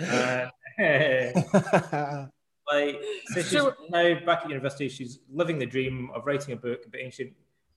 Uh, 0.00 0.46
uh, 0.82 2.26
like 2.70 3.00
so 3.26 3.42
she's 3.42 3.48
Sure. 3.50 3.76
now 3.90 4.14
back 4.26 4.42
at 4.42 4.48
university. 4.48 4.88
She's 4.88 5.20
living 5.32 5.58
the 5.58 5.66
dream 5.66 6.10
of 6.14 6.26
writing 6.26 6.52
a 6.52 6.56
book 6.56 6.80
about 6.86 7.00
ancient 7.00 7.32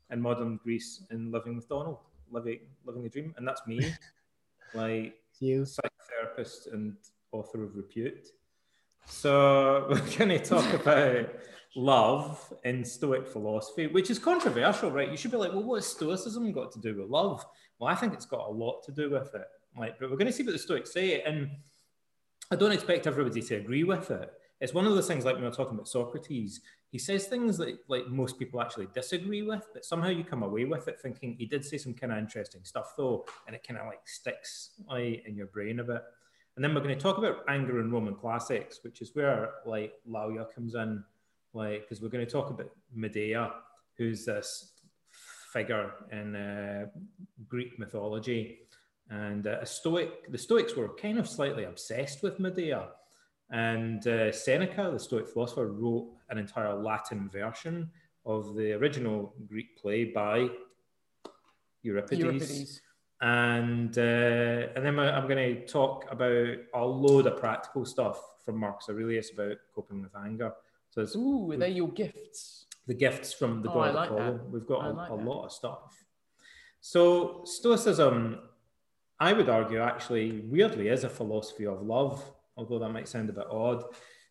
and 0.10 0.22
modern 0.22 0.58
Greece 0.58 1.04
and 1.12 1.32
living 1.32 1.56
with 1.56 1.70
Donald, 1.70 2.00
living 2.32 2.60
living 2.86 3.04
the 3.04 3.10
dream, 3.10 3.36
and 3.38 3.48
that's 3.48 3.62
me, 3.68 3.94
like 4.74 5.16
you. 5.40 5.62
psychotherapist 5.64 6.74
and 6.74 6.96
author 7.32 7.64
of 7.64 7.76
repute. 7.76 8.30
So 9.06 9.88
we're 9.90 10.18
going 10.18 10.30
to 10.30 10.40
talk 10.40 10.74
about 10.74 11.30
love 11.76 12.54
in 12.64 12.84
Stoic 12.84 13.28
philosophy, 13.28 13.88
which 13.88 14.10
is 14.10 14.20
controversial, 14.20 14.92
right? 14.92 15.10
You 15.10 15.18
should 15.18 15.32
be 15.32 15.38
like, 15.38 15.52
well, 15.52 15.64
what 15.64 15.76
has 15.76 15.88
Stoicism 15.88 16.52
got 16.52 16.72
to 16.74 16.80
do 16.80 17.00
with 17.00 17.10
love? 17.10 17.46
Well, 17.80 17.90
I 17.90 17.96
think 17.96 18.14
it's 18.14 18.26
got 18.26 18.48
a 18.48 18.52
lot 18.52 18.84
to 18.86 18.92
do 18.92 19.10
with 19.10 19.34
it. 19.36 19.48
Like, 19.78 20.00
but 20.00 20.10
we're 20.10 20.18
going 20.18 20.28
to 20.28 20.34
see 20.34 20.44
what 20.44 20.54
the 20.54 20.60
Stoics 20.60 20.92
say, 20.92 21.22
and 21.22 21.50
I 22.52 22.56
don't 22.56 22.72
expect 22.72 23.08
everybody 23.08 23.42
to 23.42 23.56
agree 23.56 23.84
with 23.84 24.10
it. 24.10 24.32
It's 24.60 24.74
one 24.74 24.88
of 24.88 24.96
those 24.96 25.08
things 25.08 25.24
like 25.24 25.36
when 25.36 25.44
we 25.44 25.50
were 25.50 25.56
talking 25.56 25.76
about 25.76 25.88
Socrates, 25.88 26.62
he 26.90 26.98
says 26.98 27.28
things 27.28 27.58
that 27.58 27.78
like 27.88 28.08
most 28.08 28.40
people 28.40 28.62
actually 28.62 28.88
disagree 28.94 29.42
with, 29.42 29.68
but 29.74 29.84
somehow 29.84 30.10
you 30.10 30.24
come 30.24 30.44
away 30.44 30.64
with 30.66 30.88
it 30.88 31.00
thinking 31.02 31.36
he 31.38 31.46
did 31.46 31.66
say 31.66 31.78
some 31.78 31.94
kind 31.94 32.14
of 32.14 32.18
interesting 32.18 32.62
stuff 32.64 32.94
though, 32.98 33.26
and 33.46 33.56
it 33.56 33.66
kind 33.68 33.80
of 33.80 33.88
like 33.88 34.08
sticks 34.08 34.72
like 34.88 35.24
in 35.26 35.36
your 35.36 35.48
brain 35.48 35.80
a 35.80 35.84
bit. 35.84 36.02
And 36.56 36.64
then 36.64 36.74
we're 36.74 36.82
going 36.82 36.98
to 36.98 37.02
talk 37.02 37.18
about 37.18 37.44
anger 37.50 37.82
in 37.82 37.92
Roman 37.92 38.16
classics, 38.16 38.80
which 38.84 39.02
is 39.02 39.12
where 39.14 39.50
like 39.66 39.94
Lalia 40.06 40.46
comes 40.56 40.76
in, 40.76 41.04
like 41.54 41.82
because 41.82 42.02
we're 42.02 42.10
going 42.10 42.26
to 42.26 42.32
talk 42.32 42.50
about 42.50 42.72
Medea, 42.94 43.52
who's 43.98 44.26
this 44.26 44.72
figure 45.52 45.92
in 46.12 46.36
uh, 46.36 46.86
Greek 47.48 47.78
mythology, 47.78 48.60
and 49.10 49.46
uh, 49.46 49.58
a 49.62 49.66
Stoic. 49.66 50.32
The 50.32 50.38
Stoics 50.38 50.76
were 50.76 50.96
kind 50.96 51.20
of 51.20 51.28
slightly 51.28 51.66
obsessed 51.66 52.24
with 52.24 52.40
Medea, 52.40 52.88
and 53.52 54.08
uh, 54.08 54.32
Seneca, 54.32 54.90
the 54.92 55.00
Stoic 55.00 55.28
philosopher, 55.28 55.68
wrote 55.68 56.14
an 56.30 56.38
entire 56.38 56.74
Latin 56.74 57.30
version 57.30 57.90
of 58.26 58.56
the 58.56 58.74
original 58.74 59.34
Greek 59.48 59.78
play 59.78 60.06
by 60.06 60.50
Euripides. 61.84 62.20
Euripides. 62.22 62.82
And 63.22 63.98
uh, 63.98 64.02
and 64.76 64.86
then 64.86 65.00
I'm 65.00 65.28
going 65.28 65.56
to 65.56 65.66
talk 65.66 66.06
about 66.12 66.56
a 66.76 66.86
load 66.86 67.26
of 67.26 67.38
practical 67.38 67.84
stuff 67.86 68.22
from 68.46 68.58
Marcus 68.60 68.90
Aurelius 68.90 69.32
about 69.34 69.58
coping 69.74 70.02
with 70.04 70.16
anger. 70.16 70.54
So 70.92 71.02
it's 71.02 71.16
Ooh, 71.16 71.54
they're 71.58 71.68
your 71.68 71.90
gifts. 71.90 72.66
the 72.86 72.94
gifts 72.94 73.34
from 73.34 73.62
the 73.64 73.70
Oh, 73.72 73.74
god 73.74 73.96
like 73.96 74.10
Apollo. 74.12 74.34
that. 74.34 74.50
We've 74.50 74.68
got 74.68 74.82
I 74.86 74.90
a, 74.90 74.94
like 74.94 75.10
a 75.10 75.16
lot 75.16 75.46
of 75.46 75.52
stuff. 75.52 76.04
So 76.80 77.42
Stoicism, 77.44 78.40
I 79.20 79.34
would 79.34 79.50
argue, 79.50 79.80
actually 79.80 80.42
weirdly 80.42 80.90
is 80.90 81.04
a 81.04 81.10
philosophy 81.10 81.66
of 81.66 81.82
love, 81.82 82.24
although 82.56 82.78
that 82.80 82.90
might 82.90 83.08
sound 83.08 83.30
a 83.30 83.34
bit 83.34 83.48
odd. 83.50 83.84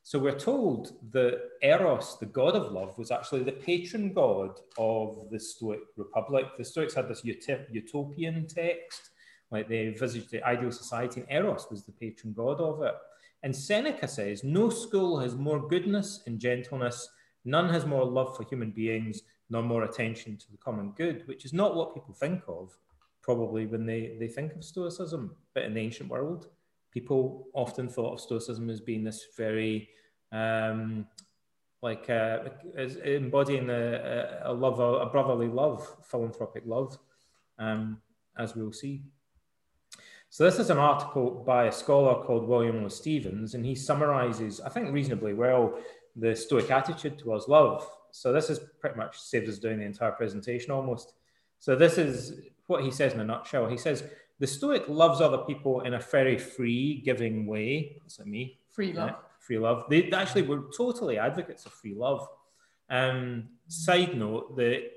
So 0.07 0.21
we're 0.21 0.39
told 0.39 0.93
that 1.11 1.41
Eros, 1.63 2.17
the 2.21 2.27
god 2.27 2.55
of 2.55 2.71
love, 2.71 2.97
was 2.97 3.11
actually 3.11 3.43
the 3.43 3.51
patron 3.51 4.13
god 4.13 4.61
of 4.79 5.27
the 5.33 5.41
Stoic 5.41 5.81
Republic. 5.97 6.47
The 6.57 6.65
Stoics 6.65 6.95
had 6.95 7.09
this 7.09 7.25
uti- 7.25 7.67
utopian 7.73 8.47
text, 8.47 9.11
like 9.51 9.69
they 9.69 9.89
envisaged 9.89 10.31
the 10.31 10.45
ideal 10.45 10.71
society, 10.71 11.23
and 11.23 11.29
Eros 11.29 11.67
was 11.73 11.83
the 11.83 11.91
patron 11.91 12.35
god 12.35 12.61
of 12.61 12.83
it. 12.83 12.95
And 13.43 13.55
Seneca 13.55 14.07
says, 14.07 14.45
No 14.45 14.71
school 14.71 15.19
has 15.19 15.35
more 15.35 15.67
goodness 15.67 16.23
and 16.29 16.39
gentleness, 16.39 17.09
none 17.45 17.69
has 17.71 17.85
more 17.85 18.05
love 18.05 18.37
for 18.37 18.45
human 18.45 18.71
beings, 18.71 19.23
nor 19.51 19.65
more 19.65 19.83
attention 19.83 20.37
to 20.37 20.53
the 20.53 20.59
common 20.59 20.93
good, 20.93 21.27
which 21.27 21.45
is 21.45 21.53
not 21.53 21.75
what 21.75 21.95
people 21.95 22.15
think 22.15 22.45
of, 22.47 22.79
probably 23.23 23.67
when 23.67 23.87
they, 23.87 24.17
they 24.21 24.29
think 24.29 24.55
of 24.55 24.63
Stoicism. 24.63 25.35
But 25.53 25.65
in 25.65 25.75
the 25.75 25.81
ancient 25.81 26.09
world, 26.11 26.47
people 26.97 27.47
often 27.53 27.91
thought 27.91 28.15
of 28.15 28.21
Stoicism 28.21 28.71
as 28.71 28.81
being 28.81 29.05
this 29.05 29.27
very, 29.37 29.91
um, 30.33 31.07
like, 31.83 32.09
uh, 32.09 32.39
embodying 33.05 33.69
a, 33.69 34.41
a, 34.45 34.53
love, 34.55 34.81
a 34.81 35.05
brotherly 35.05 35.47
love, 35.47 35.87
philanthropic 36.03 36.63
love, 36.65 36.97
um, 37.59 38.01
as 38.39 38.57
we'll 38.57 38.73
see. 38.73 39.03
So 40.31 40.45
this 40.45 40.59
is 40.59 40.71
an 40.71 40.79
article 40.79 41.45
by 41.47 41.67
a 41.67 41.73
scholar 41.73 42.25
called 42.25 42.49
William 42.49 42.83
O. 42.83 42.89
Stephens, 42.89 43.53
and 43.53 43.67
he 43.67 43.75
summarizes, 43.75 44.63
I 44.63 44.71
think, 44.71 44.91
reasonably 44.91 45.35
well 45.35 45.79
the 46.17 46.35
Stoic 46.35 46.71
attitude 46.71 47.19
towards 47.19 47.47
love. 47.47 47.87
So 48.11 48.33
this 48.33 48.49
is 48.49 48.59
pretty 48.81 48.97
much 48.97 49.21
saved 49.21 49.51
us 49.51 49.59
doing 49.59 49.81
the 49.81 49.85
entire 49.85 50.13
presentation 50.13 50.71
almost. 50.71 51.13
So 51.59 51.77
this 51.77 51.99
is 51.99 52.41
what 52.69 52.83
he 52.83 52.91
says 52.91 53.13
in 53.13 53.21
a 53.21 53.25
nutshell. 53.25 53.69
He 53.69 53.77
says 53.77 54.03
the 54.39 54.47
Stoic 54.47 54.85
loves 54.89 55.21
other 55.21 55.39
people 55.39 55.81
in 55.83 55.95
a 55.95 55.99
very 56.01 56.39
free, 56.39 57.01
giving 57.05 57.47
way. 57.47 57.97
That's 58.03 58.19
like 58.19 58.29
me. 58.29 58.59
Free 58.71 58.93
love. 58.93 59.09
Yeah, 59.11 59.17
free 59.39 59.59
love. 59.59 59.85
They 59.89 60.03
they 60.03 60.17
actually 60.17 60.43
were 60.43 60.65
totally 60.77 61.19
advocates 61.19 61.65
of 61.67 61.73
free 61.73 61.95
love. 61.95 62.27
Um, 62.91 63.49
side 63.69 64.17
note: 64.17 64.57
the 64.57 64.91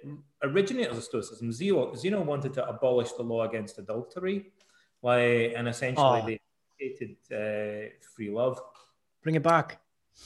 originators 0.43 0.97
of 0.97 1.03
Stoicism, 1.03 1.51
Zeno, 1.51 1.95
Zeno 1.95 2.21
wanted 2.21 2.53
to 2.53 2.67
abolish 2.67 3.11
the 3.13 3.23
law 3.23 3.43
against 3.43 3.77
adultery, 3.79 4.51
like, 5.01 5.53
and 5.55 5.67
essentially 5.67 6.21
Oh. 6.21 6.25
they 6.25 6.39
hated 6.79 7.15
uh, 7.31 7.89
free 8.15 8.29
love. 8.29 8.61
Bring 9.23 9.35
it 9.35 9.43
back. 9.43 9.79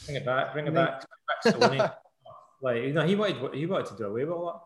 Bring 0.06 0.17
it 0.17 0.26
back. 0.26 0.54
Bring 0.54 0.67
it 0.67 0.73
back. 0.73 1.06
Back 1.43 1.99
like 2.62 2.84
you 2.84 2.93
know, 2.93 3.06
he 3.06 3.15
wanted 3.15 3.54
he 3.54 3.65
wanted 3.65 3.88
to 3.88 3.97
do 3.97 4.06
away 4.06 4.23
with 4.26 4.34
all 4.34 4.45
that. 4.45 4.62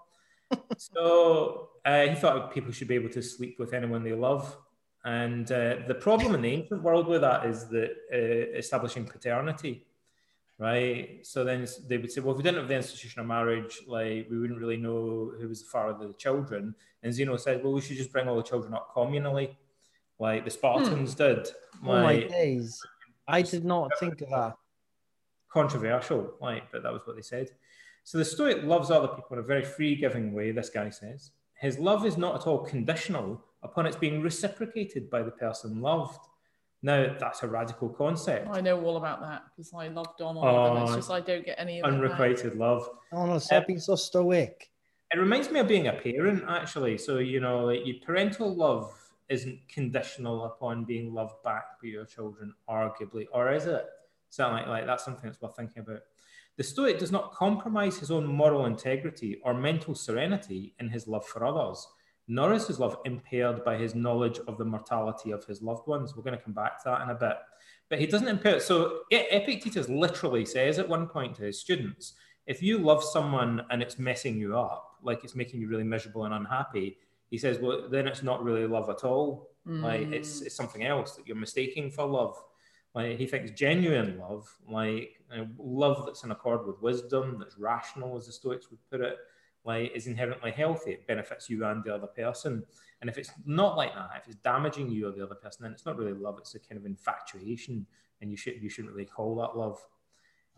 So 0.77 1.69
uh, 1.85 2.07
he 2.07 2.15
thought 2.15 2.53
people 2.53 2.71
should 2.71 2.87
be 2.87 2.95
able 2.95 3.09
to 3.09 3.21
sleep 3.21 3.57
with 3.59 3.73
anyone 3.73 4.03
they 4.03 4.13
love. 4.13 4.57
And 5.05 5.49
uh, 5.51 5.77
the 5.87 5.95
problem 5.95 6.35
in 6.35 6.41
the 6.41 6.49
ancient 6.49 6.83
world 6.83 7.07
with 7.07 7.21
that 7.21 7.45
is 7.45 7.67
that 7.67 7.91
uh, 8.13 8.57
establishing 8.57 9.05
paternity, 9.05 9.85
right? 10.57 11.19
So 11.23 11.43
then 11.43 11.65
they 11.87 11.97
would 11.97 12.11
say, 12.11 12.21
well, 12.21 12.31
if 12.31 12.37
we 12.37 12.43
didn't 12.43 12.59
have 12.59 12.67
the 12.67 12.75
institution 12.75 13.21
of 13.21 13.27
marriage, 13.27 13.79
like 13.87 14.27
we 14.29 14.37
wouldn't 14.37 14.59
really 14.59 14.77
know 14.77 15.31
who 15.39 15.47
was 15.47 15.61
the 15.61 15.69
father 15.69 16.03
of 16.03 16.07
the 16.09 16.13
children. 16.13 16.75
And 17.03 17.13
Zeno 17.13 17.37
said, 17.37 17.63
well, 17.63 17.73
we 17.73 17.81
should 17.81 17.97
just 17.97 18.11
bring 18.11 18.27
all 18.27 18.35
the 18.35 18.43
children 18.43 18.73
up 18.73 18.93
communally, 18.93 19.55
like 20.19 20.43
the 20.43 20.51
Spartans 20.51 21.15
did. 21.15 21.47
Oh 21.85 22.01
my 22.01 22.23
days. 22.23 22.81
I 23.27 23.41
did 23.41 23.63
not 23.63 23.91
think 23.99 24.21
of 24.21 24.29
that. 24.29 24.55
controversial, 25.49 26.33
like, 26.41 26.71
but 26.71 26.83
that 26.83 26.91
was 26.91 27.01
what 27.05 27.15
they 27.15 27.21
said. 27.21 27.49
So 28.07 28.17
the 28.17 28.23
Stoic 28.23 28.63
loves 28.63 28.89
other 28.89 29.09
people 29.09 29.33
in 29.33 29.39
a 29.39 29.45
very 29.45 29.65
free 29.65 29.93
giving 29.93 30.31
way, 30.31 30.53
this 30.53 30.69
guy 30.69 30.89
says. 30.89 31.31
His 31.59 31.77
love 31.77 32.05
is 32.05 32.17
not 32.17 32.35
at 32.35 32.47
all 32.47 32.59
conditional 32.59 33.43
upon 33.63 33.85
its 33.85 33.97
being 33.97 34.21
reciprocated 34.21 35.09
by 35.09 35.23
the 35.23 35.31
person 35.31 35.81
loved. 35.81 36.21
Now, 36.81 37.13
that's 37.19 37.43
a 37.43 37.49
radical 37.49 37.89
concept. 37.89 38.47
I 38.49 38.61
know 38.61 38.81
all 38.81 38.95
about 38.95 39.19
that 39.19 39.41
because 39.49 39.73
I 39.73 39.89
love 39.89 40.07
Donald, 40.17 40.45
Oh, 40.45 40.75
and 40.77 40.85
it's 40.85 40.95
just 40.95 41.11
I 41.11 41.19
don't 41.19 41.43
get 41.45 41.59
any 41.59 41.81
of 41.81 41.85
it. 41.85 41.91
back. 41.91 41.91
Unrequited 41.91 42.55
love. 42.55 42.89
No, 43.11 43.37
stop 43.39 43.67
being 43.67 43.77
so 43.77 43.95
stoic. 43.97 44.71
It 45.13 45.17
reminds 45.19 45.51
me 45.51 45.59
of 45.59 45.67
being 45.67 45.87
a 45.87 45.93
parent, 45.93 46.45
actually. 46.47 46.97
So, 46.97 47.17
you 47.17 47.41
know, 47.41 47.65
like 47.65 47.81
your 47.85 47.97
parental 48.05 48.55
love 48.55 48.89
isn't 49.27 49.59
conditional 49.67 50.45
upon 50.45 50.85
being 50.85 51.13
loved 51.13 51.43
back 51.43 51.81
by 51.83 51.89
your 51.89 52.05
children, 52.05 52.53
arguably, 52.69 53.25
or 53.33 53.51
is 53.51 53.65
it? 53.65 53.85
Something 54.29 54.59
like, 54.59 54.67
like 54.67 54.85
that's 54.85 55.03
something 55.03 55.25
that's 55.29 55.41
worth 55.41 55.57
thinking 55.57 55.79
about. 55.79 55.99
The 56.57 56.63
Stoic 56.63 56.97
does 56.97 57.11
not 57.11 57.33
compromise 57.33 57.97
his 57.97 58.09
own 58.09 58.25
moral 58.25 58.65
integrity 58.65 59.39
or 59.43 59.53
mental 59.53 59.93
serenity 59.93 60.73
in 60.79 60.89
his 60.89 61.07
love 61.07 61.25
for 61.25 61.45
others, 61.45 61.87
nor 62.27 62.53
is 62.53 62.67
his 62.67 62.79
love 62.79 62.97
impaired 63.05 63.63
by 63.63 63.77
his 63.77 63.93
knowledge 63.93 64.39
of 64.47 64.57
the 64.57 64.65
mortality 64.65 65.31
of 65.31 65.45
his 65.45 65.61
loved 65.61 65.87
ones. 65.87 66.15
We're 66.15 66.23
going 66.23 66.37
to 66.37 66.43
come 66.43 66.53
back 66.53 66.83
to 66.83 66.89
that 66.89 67.01
in 67.03 67.09
a 67.09 67.15
bit. 67.15 67.37
But 67.89 67.99
he 67.99 68.07
doesn't 68.07 68.27
impair. 68.27 68.59
So 68.59 69.01
E- 69.11 69.27
Epictetus 69.31 69.87
literally 69.87 70.45
says 70.45 70.79
at 70.79 70.89
one 70.89 71.07
point 71.07 71.35
to 71.35 71.43
his 71.43 71.59
students, 71.59 72.13
if 72.47 72.63
you 72.63 72.79
love 72.79 73.03
someone 73.03 73.63
and 73.69 73.81
it's 73.81 73.99
messing 73.99 74.37
you 74.37 74.57
up, 74.57 74.95
like 75.03 75.23
it's 75.23 75.35
making 75.35 75.61
you 75.61 75.67
really 75.67 75.83
miserable 75.83 76.25
and 76.25 76.33
unhappy, 76.33 76.97
he 77.29 77.37
says, 77.37 77.59
well, 77.59 77.87
then 77.89 78.07
it's 78.07 78.23
not 78.23 78.43
really 78.43 78.65
love 78.65 78.89
at 78.89 79.03
all. 79.03 79.51
Like 79.65 80.13
it's, 80.13 80.39
mm. 80.39 80.45
it's 80.45 80.55
something 80.55 80.85
else 80.85 81.17
that 81.17 81.27
you're 81.27 81.35
mistaking 81.35 81.91
for 81.91 82.05
love. 82.05 82.41
Like 82.95 83.17
he 83.17 83.27
thinks 83.27 83.51
genuine 83.51 84.17
love, 84.17 84.47
like 84.67 85.16
love 85.57 86.05
that's 86.05 86.23
in 86.23 86.31
accord 86.31 86.65
with 86.65 86.81
wisdom, 86.81 87.37
that's 87.39 87.57
rational, 87.57 88.17
as 88.17 88.27
the 88.27 88.31
Stoics 88.31 88.69
would 88.69 88.79
put 88.89 89.01
it, 89.01 89.17
like 89.65 89.91
is 89.93 90.07
inherently 90.07 90.51
healthy. 90.51 90.91
It 90.91 91.07
benefits 91.07 91.49
you 91.49 91.65
and 91.65 91.83
the 91.83 91.93
other 91.93 92.07
person. 92.07 92.63
And 93.01 93.09
if 93.09 93.17
it's 93.17 93.31
not 93.45 93.77
like 93.77 93.93
that, 93.93 94.09
if 94.21 94.27
it's 94.27 94.37
damaging 94.37 94.89
you 94.89 95.07
or 95.07 95.11
the 95.11 95.23
other 95.23 95.35
person, 95.35 95.63
then 95.63 95.71
it's 95.71 95.85
not 95.85 95.97
really 95.97 96.13
love. 96.13 96.37
It's 96.39 96.55
a 96.55 96.59
kind 96.59 96.77
of 96.79 96.85
infatuation, 96.85 97.85
and 98.21 98.31
you 98.31 98.37
should 98.37 98.61
you 98.61 98.69
shouldn't 98.69 98.93
really 98.93 99.05
call 99.05 99.35
that 99.35 99.57
love. 99.57 99.79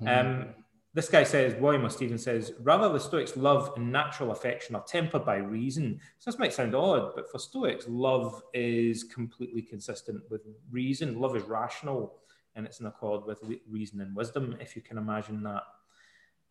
Um, 0.07 0.53
this 0.93 1.09
guy 1.09 1.23
says, 1.23 1.53
William. 1.59 1.87
Stephen 1.89 2.17
says, 2.17 2.53
rather 2.61 2.91
the 2.91 2.99
Stoics' 2.99 3.37
love 3.37 3.73
and 3.75 3.91
natural 3.91 4.31
affection 4.31 4.75
are 4.75 4.83
tempered 4.83 5.23
by 5.23 5.35
reason. 5.35 5.99
So 6.17 6.31
this 6.31 6.39
might 6.39 6.53
sound 6.53 6.73
odd, 6.73 7.11
but 7.15 7.29
for 7.29 7.37
Stoics, 7.37 7.85
love 7.87 8.41
is 8.53 9.03
completely 9.03 9.61
consistent 9.61 10.23
with 10.31 10.41
reason. 10.71 11.19
Love 11.19 11.35
is 11.35 11.43
rational 11.43 12.15
and 12.55 12.65
it's 12.65 12.79
in 12.79 12.85
accord 12.85 13.25
with 13.25 13.39
reason 13.69 14.01
and 14.01 14.15
wisdom, 14.15 14.55
if 14.59 14.75
you 14.75 14.81
can 14.81 14.97
imagine 14.97 15.43
that. 15.43 15.63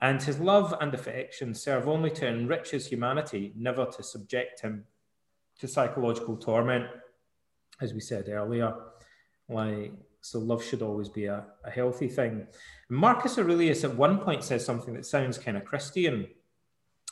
And 0.01 0.23
his 0.23 0.39
love 0.39 0.75
and 0.81 0.95
affection 0.95 1.55
serve 1.55 1.89
only 1.89 2.11
to 2.13 2.27
enrich 2.27 2.71
his 2.71 2.87
humanity, 2.87 3.53
never 3.57 3.85
to 3.87 4.03
subject 4.03 4.61
him 4.61 4.85
to 5.59 5.67
psychological 5.67 6.37
torment, 6.37 6.87
as 7.81 7.93
we 7.93 8.01
said 8.01 8.29
earlier. 8.29 8.75
Like, 9.49 9.93
so 10.21 10.39
love 10.39 10.63
should 10.63 10.83
always 10.83 11.09
be 11.09 11.27
a, 11.27 11.45
a 11.65 11.71
healthy 11.71 12.09
thing. 12.09 12.47
Marcus 12.89 13.39
Aurelius 13.39 13.85
at 13.85 13.97
one 13.97 14.19
point 14.19 14.45
says 14.45 14.65
something 14.65 14.95
that 14.95 15.07
sounds 15.07 15.39
kind 15.39 15.57
of 15.57 15.65
Christian. 15.65 16.29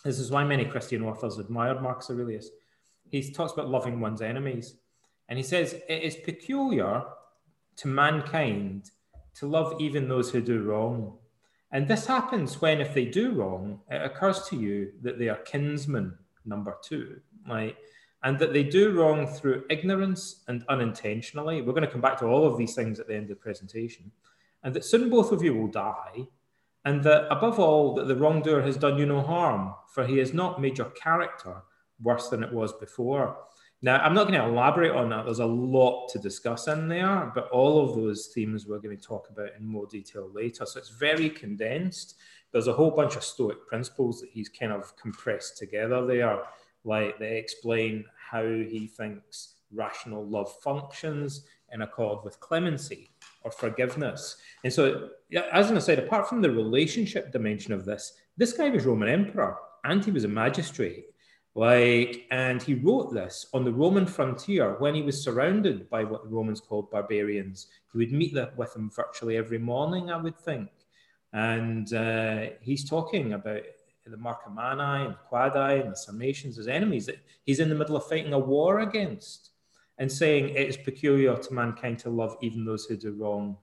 This 0.04 0.18
is 0.18 0.30
why 0.30 0.44
many 0.44 0.64
Christian 0.64 1.02
authors 1.02 1.38
admired 1.38 1.82
Marcus 1.82 2.10
Aurelius. 2.10 2.50
He 3.10 3.32
talks 3.32 3.52
about 3.52 3.68
loving 3.68 4.00
one's 4.00 4.22
enemies. 4.22 4.76
And 5.28 5.38
he 5.38 5.42
says, 5.42 5.74
It 5.88 6.02
is 6.02 6.16
peculiar 6.16 7.02
to 7.76 7.88
mankind 7.88 8.90
to 9.34 9.46
love 9.46 9.80
even 9.80 10.08
those 10.08 10.30
who 10.30 10.40
do 10.40 10.62
wrong. 10.62 11.18
And 11.72 11.86
this 11.88 12.06
happens 12.06 12.60
when, 12.60 12.80
if 12.80 12.94
they 12.94 13.04
do 13.04 13.32
wrong, 13.32 13.80
it 13.90 14.02
occurs 14.02 14.48
to 14.48 14.56
you 14.56 14.92
that 15.02 15.18
they 15.18 15.28
are 15.28 15.36
kinsmen, 15.36 16.16
number 16.44 16.76
two. 16.82 17.20
Right? 17.48 17.76
and 18.26 18.40
that 18.40 18.52
they 18.52 18.64
do 18.64 18.90
wrong 18.90 19.26
through 19.26 19.64
ignorance 19.70 20.42
and 20.48 20.64
unintentionally. 20.68 21.62
We're 21.62 21.72
going 21.72 21.84
to 21.84 21.90
come 21.90 22.00
back 22.00 22.18
to 22.18 22.26
all 22.26 22.44
of 22.44 22.58
these 22.58 22.74
things 22.74 22.98
at 22.98 23.06
the 23.06 23.14
end 23.14 23.24
of 23.24 23.28
the 23.30 23.36
presentation, 23.36 24.10
and 24.64 24.74
that 24.74 24.84
soon 24.84 25.10
both 25.10 25.30
of 25.30 25.44
you 25.44 25.54
will 25.54 25.68
die, 25.68 26.26
and 26.84 27.04
that 27.04 27.30
above 27.30 27.60
all, 27.60 27.94
that 27.94 28.08
the 28.08 28.16
wrongdoer 28.16 28.62
has 28.62 28.76
done 28.76 28.98
you 28.98 29.06
no 29.06 29.22
harm, 29.22 29.74
for 29.94 30.04
he 30.04 30.18
has 30.18 30.34
not 30.34 30.60
made 30.60 30.76
your 30.76 30.90
character 30.90 31.62
worse 32.02 32.28
than 32.28 32.42
it 32.42 32.52
was 32.52 32.72
before. 32.72 33.36
Now, 33.86 33.98
I'm 33.98 34.14
not 34.14 34.26
going 34.26 34.40
to 34.40 34.44
elaborate 34.44 34.90
on 34.90 35.08
that. 35.10 35.26
There's 35.26 35.38
a 35.38 35.46
lot 35.46 36.08
to 36.08 36.18
discuss 36.18 36.66
in 36.66 36.88
there, 36.88 37.30
but 37.36 37.48
all 37.50 37.88
of 37.88 37.94
those 37.94 38.26
themes 38.34 38.66
we're 38.66 38.80
going 38.80 38.96
to 38.96 39.00
talk 39.00 39.28
about 39.30 39.50
in 39.56 39.64
more 39.64 39.86
detail 39.86 40.28
later. 40.34 40.66
So 40.66 40.80
it's 40.80 40.88
very 40.88 41.30
condensed. 41.30 42.16
There's 42.50 42.66
a 42.66 42.72
whole 42.72 42.90
bunch 42.90 43.14
of 43.14 43.22
Stoic 43.22 43.64
principles 43.68 44.20
that 44.20 44.30
he's 44.30 44.48
kind 44.48 44.72
of 44.72 44.96
compressed 44.96 45.56
together 45.56 46.04
there 46.04 46.40
like 46.82 47.16
they 47.20 47.36
explain 47.38 48.04
how 48.18 48.42
he 48.42 48.88
thinks 48.88 49.54
rational 49.72 50.26
love 50.26 50.52
functions 50.64 51.44
in 51.72 51.82
accord 51.82 52.24
with 52.24 52.40
clemency 52.40 53.10
or 53.42 53.52
forgiveness. 53.52 54.38
And 54.64 54.72
so, 54.72 55.10
as 55.52 55.70
an 55.70 55.76
aside, 55.76 56.00
apart 56.00 56.28
from 56.28 56.42
the 56.42 56.50
relationship 56.50 57.30
dimension 57.30 57.72
of 57.72 57.84
this, 57.84 58.14
this 58.36 58.52
guy 58.52 58.68
was 58.68 58.84
Roman 58.84 59.08
emperor 59.08 59.58
and 59.84 60.04
he 60.04 60.10
was 60.10 60.24
a 60.24 60.28
magistrate. 60.28 61.04
Like, 61.56 62.26
and 62.30 62.62
he 62.62 62.74
wrote 62.74 63.14
this 63.14 63.46
on 63.54 63.64
the 63.64 63.72
Roman 63.72 64.04
frontier 64.04 64.76
when 64.78 64.94
he 64.94 65.00
was 65.00 65.24
surrounded 65.24 65.88
by 65.88 66.04
what 66.04 66.22
the 66.22 66.28
Romans 66.28 66.60
called 66.60 66.90
barbarians. 66.90 67.68
He 67.90 67.98
would 67.98 68.12
meet 68.12 68.36
with 68.58 68.74
them 68.74 68.90
virtually 68.94 69.38
every 69.38 69.56
morning, 69.56 70.10
I 70.10 70.18
would 70.18 70.38
think. 70.38 70.68
And 71.32 71.90
uh, 71.94 72.50
he's 72.60 72.86
talking 72.86 73.32
about 73.32 73.62
the 74.04 74.18
Marcomanni 74.18 75.06
and 75.06 75.16
Quadi 75.32 75.80
and 75.80 75.92
the 75.92 75.96
Sarmatians 75.96 76.58
as 76.58 76.68
enemies 76.68 77.06
that 77.06 77.20
he's 77.44 77.58
in 77.58 77.70
the 77.70 77.74
middle 77.74 77.96
of 77.96 78.06
fighting 78.06 78.34
a 78.34 78.38
war 78.38 78.80
against 78.80 79.52
and 79.96 80.12
saying 80.12 80.50
it 80.50 80.68
is 80.68 80.76
peculiar 80.76 81.38
to 81.38 81.54
mankind 81.54 81.98
to 82.00 82.10
love 82.10 82.36
even 82.42 82.66
those 82.66 82.84
who 82.84 82.98
do 82.98 83.12
wrong. 83.12 83.56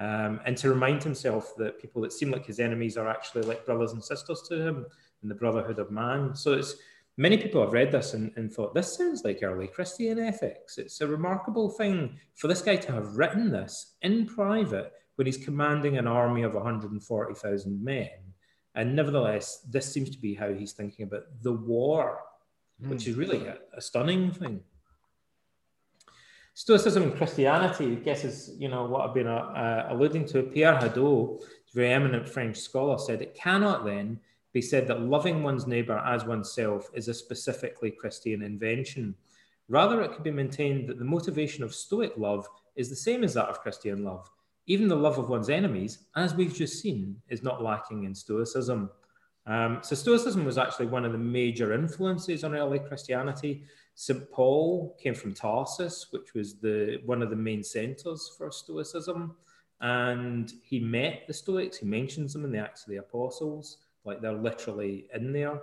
Um, 0.00 0.38
and 0.44 0.54
to 0.58 0.68
remind 0.68 1.02
himself 1.02 1.54
that 1.56 1.80
people 1.80 2.02
that 2.02 2.12
seem 2.12 2.30
like 2.30 2.44
his 2.44 2.60
enemies 2.60 2.98
are 2.98 3.08
actually 3.08 3.42
like 3.42 3.64
brothers 3.64 3.92
and 3.92 4.04
sisters 4.04 4.42
to 4.50 4.54
him 4.54 4.86
in 5.22 5.30
the 5.30 5.34
brotherhood 5.34 5.78
of 5.78 5.90
man. 5.90 6.36
So 6.36 6.52
it's 6.52 6.76
many 7.18 7.36
people 7.36 7.60
have 7.60 7.74
read 7.74 7.92
this 7.92 8.14
and, 8.14 8.32
and 8.36 8.50
thought 8.50 8.74
this 8.74 8.96
sounds 8.96 9.24
like 9.24 9.40
early 9.42 9.66
Christian 9.66 10.18
ethics. 10.18 10.78
It's 10.78 11.02
a 11.02 11.06
remarkable 11.06 11.68
thing 11.68 12.18
for 12.34 12.48
this 12.48 12.62
guy 12.62 12.76
to 12.76 12.92
have 12.92 13.18
written 13.18 13.50
this 13.50 13.96
in 14.00 14.24
private 14.24 14.92
when 15.16 15.26
he's 15.26 15.36
commanding 15.36 15.98
an 15.98 16.06
army 16.06 16.42
of 16.44 16.54
140,000 16.54 17.84
men 17.84 18.08
and 18.78 18.94
nevertheless, 18.94 19.66
this 19.68 19.92
seems 19.92 20.08
to 20.10 20.18
be 20.18 20.34
how 20.34 20.52
he's 20.52 20.72
thinking 20.72 21.04
about 21.04 21.24
the 21.42 21.52
war, 21.52 22.20
mm. 22.80 22.88
which 22.88 23.08
is 23.08 23.16
really 23.16 23.44
a, 23.44 23.56
a, 23.76 23.80
stunning 23.80 24.30
thing. 24.30 24.60
Stoicism 26.54 27.02
and 27.02 27.16
Christianity, 27.16 27.92
I 27.92 27.94
guess, 27.96 28.22
is 28.22 28.54
you 28.56 28.68
know 28.68 28.84
what 28.84 29.00
I've 29.00 29.14
been 29.14 29.26
uh, 29.26 29.34
uh, 29.34 29.88
alluding 29.90 30.26
to. 30.26 30.44
Pierre 30.44 30.76
Hadot, 30.76 31.42
a 31.42 31.74
very 31.74 31.92
eminent 31.92 32.28
French 32.28 32.56
scholar, 32.56 32.98
said 32.98 33.20
it 33.20 33.34
cannot 33.34 33.84
then 33.84 34.20
be 34.58 34.62
said 34.62 34.86
that 34.86 35.02
loving 35.02 35.42
one's 35.42 35.66
neighbour 35.66 35.98
as 35.98 36.24
oneself 36.24 36.90
is 36.94 37.08
a 37.08 37.14
specifically 37.14 37.90
Christian 37.90 38.42
invention. 38.42 39.14
Rather, 39.68 40.02
it 40.02 40.12
could 40.12 40.24
be 40.24 40.30
maintained 40.30 40.88
that 40.88 40.98
the 40.98 41.04
motivation 41.16 41.62
of 41.64 41.74
Stoic 41.74 42.12
love 42.16 42.46
is 42.76 42.88
the 42.88 42.96
same 43.06 43.24
as 43.24 43.34
that 43.34 43.48
of 43.48 43.60
Christian 43.60 44.04
love 44.04 44.30
even 44.68 44.86
the 44.86 44.96
love 44.96 45.18
of 45.18 45.30
one's 45.30 45.48
enemies, 45.48 46.04
as 46.14 46.34
we've 46.34 46.54
just 46.54 46.80
seen, 46.80 47.16
is 47.30 47.42
not 47.42 47.62
lacking 47.62 48.04
in 48.04 48.14
Stoicism. 48.14 48.90
Um, 49.46 49.78
so, 49.82 49.96
Stoicism 49.96 50.44
was 50.44 50.58
actually 50.58 50.86
one 50.86 51.06
of 51.06 51.12
the 51.12 51.18
major 51.18 51.72
influences 51.72 52.44
on 52.44 52.54
early 52.54 52.78
Christianity. 52.78 53.64
St. 53.94 54.30
Paul 54.30 54.94
came 55.02 55.14
from 55.14 55.32
Tarsus, 55.32 56.08
which 56.10 56.34
was 56.34 56.60
the 56.60 57.00
one 57.06 57.22
of 57.22 57.30
the 57.30 57.36
main 57.36 57.64
centers 57.64 58.30
for 58.36 58.52
Stoicism. 58.52 59.34
And 59.80 60.52
he 60.62 60.80
met 60.80 61.22
the 61.26 61.32
Stoics. 61.32 61.78
He 61.78 61.86
mentions 61.86 62.34
them 62.34 62.44
in 62.44 62.52
the 62.52 62.58
Acts 62.58 62.82
of 62.82 62.90
the 62.90 62.98
Apostles, 62.98 63.78
like 64.08 64.20
they're 64.20 64.32
literally 64.32 65.08
in 65.14 65.32
there. 65.32 65.60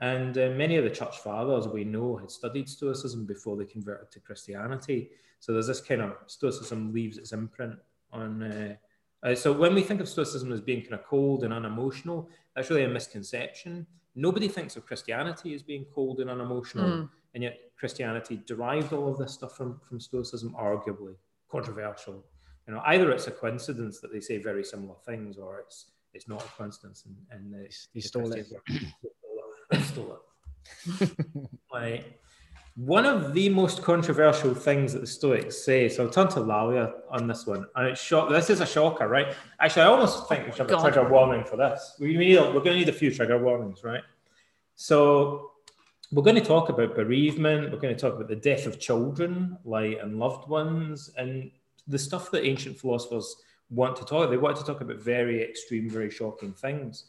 And 0.00 0.36
uh, 0.38 0.50
many 0.50 0.76
of 0.76 0.84
the 0.84 0.90
church 0.90 1.18
fathers 1.18 1.68
we 1.68 1.84
know 1.84 2.16
had 2.16 2.30
studied 2.30 2.68
Stoicism 2.68 3.26
before 3.26 3.56
they 3.56 3.66
converted 3.66 4.10
to 4.12 4.20
Christianity. 4.20 5.10
So 5.40 5.52
there's 5.52 5.66
this 5.66 5.80
kind 5.80 6.00
of 6.00 6.16
Stoicism 6.26 6.92
leaves 6.92 7.18
its 7.18 7.32
imprint 7.32 7.76
on. 8.12 8.42
Uh, 8.42 8.74
uh, 9.22 9.34
so 9.34 9.52
when 9.52 9.74
we 9.74 9.82
think 9.82 10.00
of 10.00 10.08
Stoicism 10.08 10.50
as 10.52 10.62
being 10.62 10.80
kind 10.80 10.94
of 10.94 11.04
cold 11.04 11.44
and 11.44 11.52
unemotional, 11.52 12.30
that's 12.54 12.70
really 12.70 12.84
a 12.84 12.88
misconception. 12.88 13.86
Nobody 14.14 14.48
thinks 14.48 14.76
of 14.76 14.86
Christianity 14.86 15.54
as 15.54 15.62
being 15.62 15.84
cold 15.94 16.20
and 16.20 16.30
unemotional, 16.30 16.90
mm. 16.90 17.08
and 17.34 17.42
yet 17.42 17.58
Christianity 17.78 18.40
derived 18.46 18.92
all 18.92 19.08
of 19.08 19.18
this 19.18 19.32
stuff 19.32 19.56
from, 19.56 19.80
from 19.86 20.00
Stoicism, 20.00 20.54
arguably 20.58 21.14
controversial. 21.50 22.24
You 22.66 22.74
know, 22.74 22.82
either 22.86 23.10
it's 23.10 23.26
a 23.26 23.30
coincidence 23.30 24.00
that 24.00 24.12
they 24.12 24.20
say 24.20 24.38
very 24.38 24.64
similar 24.64 24.96
things, 25.04 25.36
or 25.36 25.60
it's 25.60 25.90
it's 26.14 26.28
not 26.28 26.42
a 26.42 26.48
coincidence, 26.48 27.04
and, 27.06 27.16
and 27.30 27.52
the, 27.52 27.74
he 27.92 28.00
stole 28.00 28.32
it. 28.32 28.46
stole 29.84 30.18
it. 31.00 31.10
like, 31.72 32.20
one 32.76 33.04
of 33.04 33.34
the 33.34 33.48
most 33.48 33.82
controversial 33.82 34.54
things 34.54 34.92
that 34.92 35.00
the 35.00 35.06
Stoics 35.06 35.58
say, 35.58 35.88
so 35.88 36.04
I'll 36.04 36.10
turn 36.10 36.28
to 36.28 36.40
Lalia 36.40 36.92
on 37.10 37.26
this 37.26 37.46
one, 37.46 37.66
and 37.76 37.88
it's 37.88 38.00
shock. 38.00 38.30
This 38.30 38.48
is 38.48 38.60
a 38.60 38.66
shocker, 38.66 39.08
right? 39.08 39.34
Actually, 39.60 39.82
I 39.82 39.86
almost 39.86 40.28
think 40.28 40.46
we 40.46 40.52
should 40.52 40.60
have 40.60 40.70
a 40.70 40.76
oh, 40.76 40.82
trigger 40.82 41.08
warning 41.08 41.44
for 41.44 41.56
this. 41.56 41.96
We 42.00 42.16
need, 42.16 42.38
we're 42.38 42.52
going 42.52 42.64
to 42.64 42.76
need 42.76 42.88
a 42.88 42.92
few 42.92 43.12
trigger 43.12 43.38
warnings, 43.38 43.84
right? 43.84 44.02
So 44.76 45.50
we're 46.12 46.22
going 46.22 46.36
to 46.36 46.44
talk 46.44 46.68
about 46.70 46.94
bereavement. 46.94 47.70
We're 47.70 47.80
going 47.80 47.94
to 47.94 48.00
talk 48.00 48.14
about 48.14 48.28
the 48.28 48.36
death 48.36 48.66
of 48.66 48.80
children, 48.80 49.58
like 49.64 49.98
and 50.00 50.18
loved 50.18 50.48
ones, 50.48 51.10
and 51.16 51.50
the 51.86 51.98
stuff 51.98 52.30
that 52.30 52.46
ancient 52.46 52.78
philosophers 52.78 53.36
want 53.70 53.96
to 53.96 54.04
talk. 54.04 54.30
They 54.30 54.36
want 54.36 54.56
to 54.56 54.64
talk 54.64 54.80
about 54.80 54.98
very 54.98 55.42
extreme, 55.42 55.88
very 55.88 56.10
shocking 56.10 56.52
things. 56.52 57.04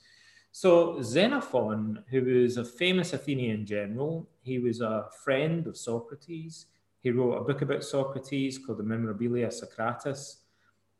So 0.51 1.01
Xenophon, 1.01 2.03
who 2.09 2.23
was 2.23 2.57
a 2.57 2.65
famous 2.65 3.13
Athenian 3.13 3.65
general, 3.65 4.29
he 4.41 4.59
was 4.59 4.81
a 4.81 5.07
friend 5.23 5.65
of 5.67 5.77
Socrates. 5.77 6.67
He 6.99 7.09
wrote 7.11 7.37
a 7.37 7.43
book 7.43 7.61
about 7.61 7.83
Socrates 7.83 8.57
called 8.57 8.79
the 8.79 8.83
Memorabilia 8.83 9.47
Socratis. 9.47 10.37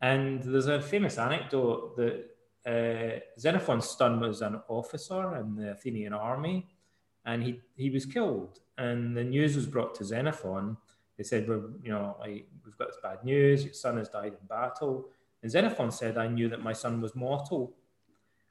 And 0.01 0.41
there's 0.41 0.67
a 0.67 0.81
famous 0.81 1.17
anecdote 1.17 1.95
that 1.97 2.27
uh, 2.65 3.19
Xenophon's 3.39 3.89
son 3.89 4.19
was 4.19 4.41
an 4.41 4.59
officer 4.67 5.35
in 5.35 5.55
the 5.55 5.71
Athenian 5.71 6.13
army, 6.13 6.67
and 7.25 7.43
he, 7.43 7.59
he 7.75 7.89
was 7.89 8.05
killed. 8.05 8.59
And 8.77 9.15
the 9.15 9.23
news 9.23 9.55
was 9.55 9.67
brought 9.67 9.93
to 9.95 10.05
Xenophon. 10.05 10.77
They 11.17 11.23
said, 11.23 11.47
well, 11.47 11.69
you 11.83 11.91
know, 11.91 12.15
like, 12.19 12.47
we've 12.65 12.77
got 12.77 12.87
this 12.87 12.97
bad 13.03 13.23
news. 13.23 13.63
Your 13.63 13.73
son 13.73 13.97
has 13.97 14.09
died 14.09 14.33
in 14.39 14.47
battle. 14.47 15.09
And 15.41 15.51
Xenophon 15.51 15.91
said, 15.91 16.17
I 16.17 16.27
knew 16.27 16.49
that 16.49 16.63
my 16.63 16.73
son 16.73 17.01
was 17.01 17.15
mortal. 17.15 17.73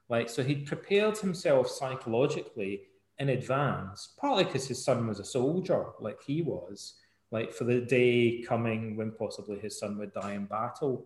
Like, 0.09 0.29
so 0.29 0.43
he'd 0.43 0.65
prepared 0.65 1.17
himself 1.17 1.69
psychologically 1.69 2.83
in 3.17 3.29
advance, 3.29 4.13
partly 4.19 4.43
because 4.43 4.67
his 4.67 4.83
son 4.83 5.07
was 5.07 5.19
a 5.19 5.25
soldier, 5.25 5.85
like 5.99 6.21
he 6.21 6.41
was, 6.41 6.95
like 7.31 7.53
for 7.53 7.63
the 7.63 7.81
day 7.81 8.43
coming 8.47 8.97
when 8.97 9.11
possibly 9.11 9.59
his 9.59 9.79
son 9.79 9.97
would 9.99 10.13
die 10.13 10.33
in 10.33 10.45
battle. 10.45 11.05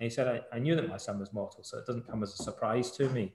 And 0.00 0.10
he 0.10 0.10
said, 0.10 0.26
I, 0.26 0.56
I 0.56 0.58
knew 0.58 0.74
that 0.74 0.88
my 0.88 0.96
son 0.96 1.20
was 1.20 1.32
mortal, 1.32 1.62
so 1.62 1.78
it 1.78 1.86
doesn't 1.86 2.08
come 2.08 2.22
as 2.22 2.34
a 2.34 2.42
surprise 2.42 2.90
to 2.92 3.08
me. 3.10 3.32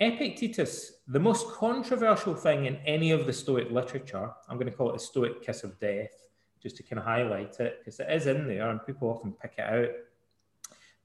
Epictetus, 0.00 1.00
the 1.08 1.18
most 1.18 1.48
controversial 1.48 2.34
thing 2.34 2.66
in 2.66 2.76
any 2.86 3.10
of 3.10 3.26
the 3.26 3.32
Stoic 3.32 3.68
literature, 3.70 4.30
I'm 4.48 4.56
going 4.56 4.70
to 4.70 4.76
call 4.76 4.90
it 4.90 4.96
a 4.96 5.00
Stoic 5.00 5.42
kiss 5.42 5.64
of 5.64 5.80
death, 5.80 6.12
just 6.62 6.76
to 6.76 6.84
kind 6.84 7.00
of 7.00 7.04
highlight 7.04 7.58
it, 7.58 7.78
because 7.80 7.98
it 7.98 8.08
is 8.10 8.28
in 8.28 8.46
there 8.46 8.70
and 8.70 8.84
people 8.86 9.08
often 9.08 9.32
pick 9.32 9.54
it 9.58 9.64
out. 9.64 9.88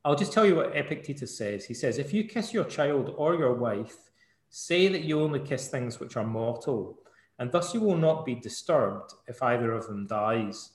I'll 0.06 0.16
just 0.16 0.34
tell 0.34 0.46
you 0.46 0.56
what 0.56 0.76
Epictetus 0.76 1.38
says. 1.38 1.66
He 1.66 1.74
says, 1.74 1.98
If 1.98 2.14
you 2.14 2.26
kiss 2.26 2.54
your 2.54 2.66
child 2.66 3.14
or 3.18 3.36
your 3.36 3.54
wife, 3.54 4.10
say 4.50 4.88
that 4.90 5.04
you 5.04 5.22
only 5.22 5.40
kiss 5.40 5.70
things 5.70 6.00
which 6.00 6.18
are 6.18 6.26
mortal, 6.26 7.00
and 7.40 7.52
thus 7.52 7.74
you 7.74 7.80
will 7.80 7.98
not 7.98 8.26
be 8.26 8.36
disturbed 8.36 9.14
if 9.28 9.42
either 9.42 9.72
of 9.72 9.88
them 9.88 10.06
dies. 10.06 10.72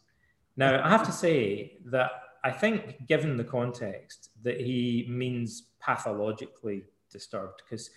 Now, 0.57 0.83
I 0.83 0.89
have 0.89 1.05
to 1.07 1.13
say 1.13 1.79
that 1.87 2.11
I 2.43 2.51
think, 2.51 3.07
given 3.07 3.37
the 3.37 3.45
context, 3.45 4.31
that 4.43 4.61
he 4.61 5.07
means 5.09 5.65
pathologically 5.81 6.85
disturbed, 7.11 7.63
because 7.65 7.91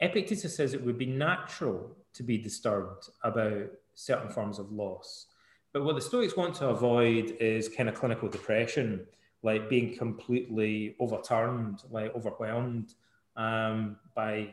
Epictetus 0.00 0.54
says 0.54 0.72
it 0.72 0.84
would 0.84 0.98
be 0.98 1.06
natural 1.06 1.96
to 2.14 2.22
be 2.22 2.38
disturbed 2.38 3.08
about 3.24 3.66
certain 3.94 4.30
forms 4.30 4.58
of 4.58 4.70
loss. 4.70 5.26
But 5.72 5.84
what 5.84 5.94
the 5.94 6.00
Stoics 6.00 6.36
want 6.36 6.54
to 6.56 6.68
avoid 6.68 7.36
is 7.40 7.68
kind 7.68 7.88
of 7.88 7.94
clinical 7.94 8.28
depression, 8.28 9.06
like 9.46 9.68
being 9.68 9.96
completely 9.96 10.96
overturned, 10.98 11.76
like 11.90 12.14
overwhelmed 12.14 12.88
um, 13.36 13.96
by 14.14 14.50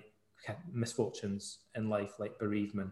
misfortunes 0.71 1.43
in 1.75 1.89
life, 1.89 2.13
like 2.19 2.37
bereavement. 2.37 2.91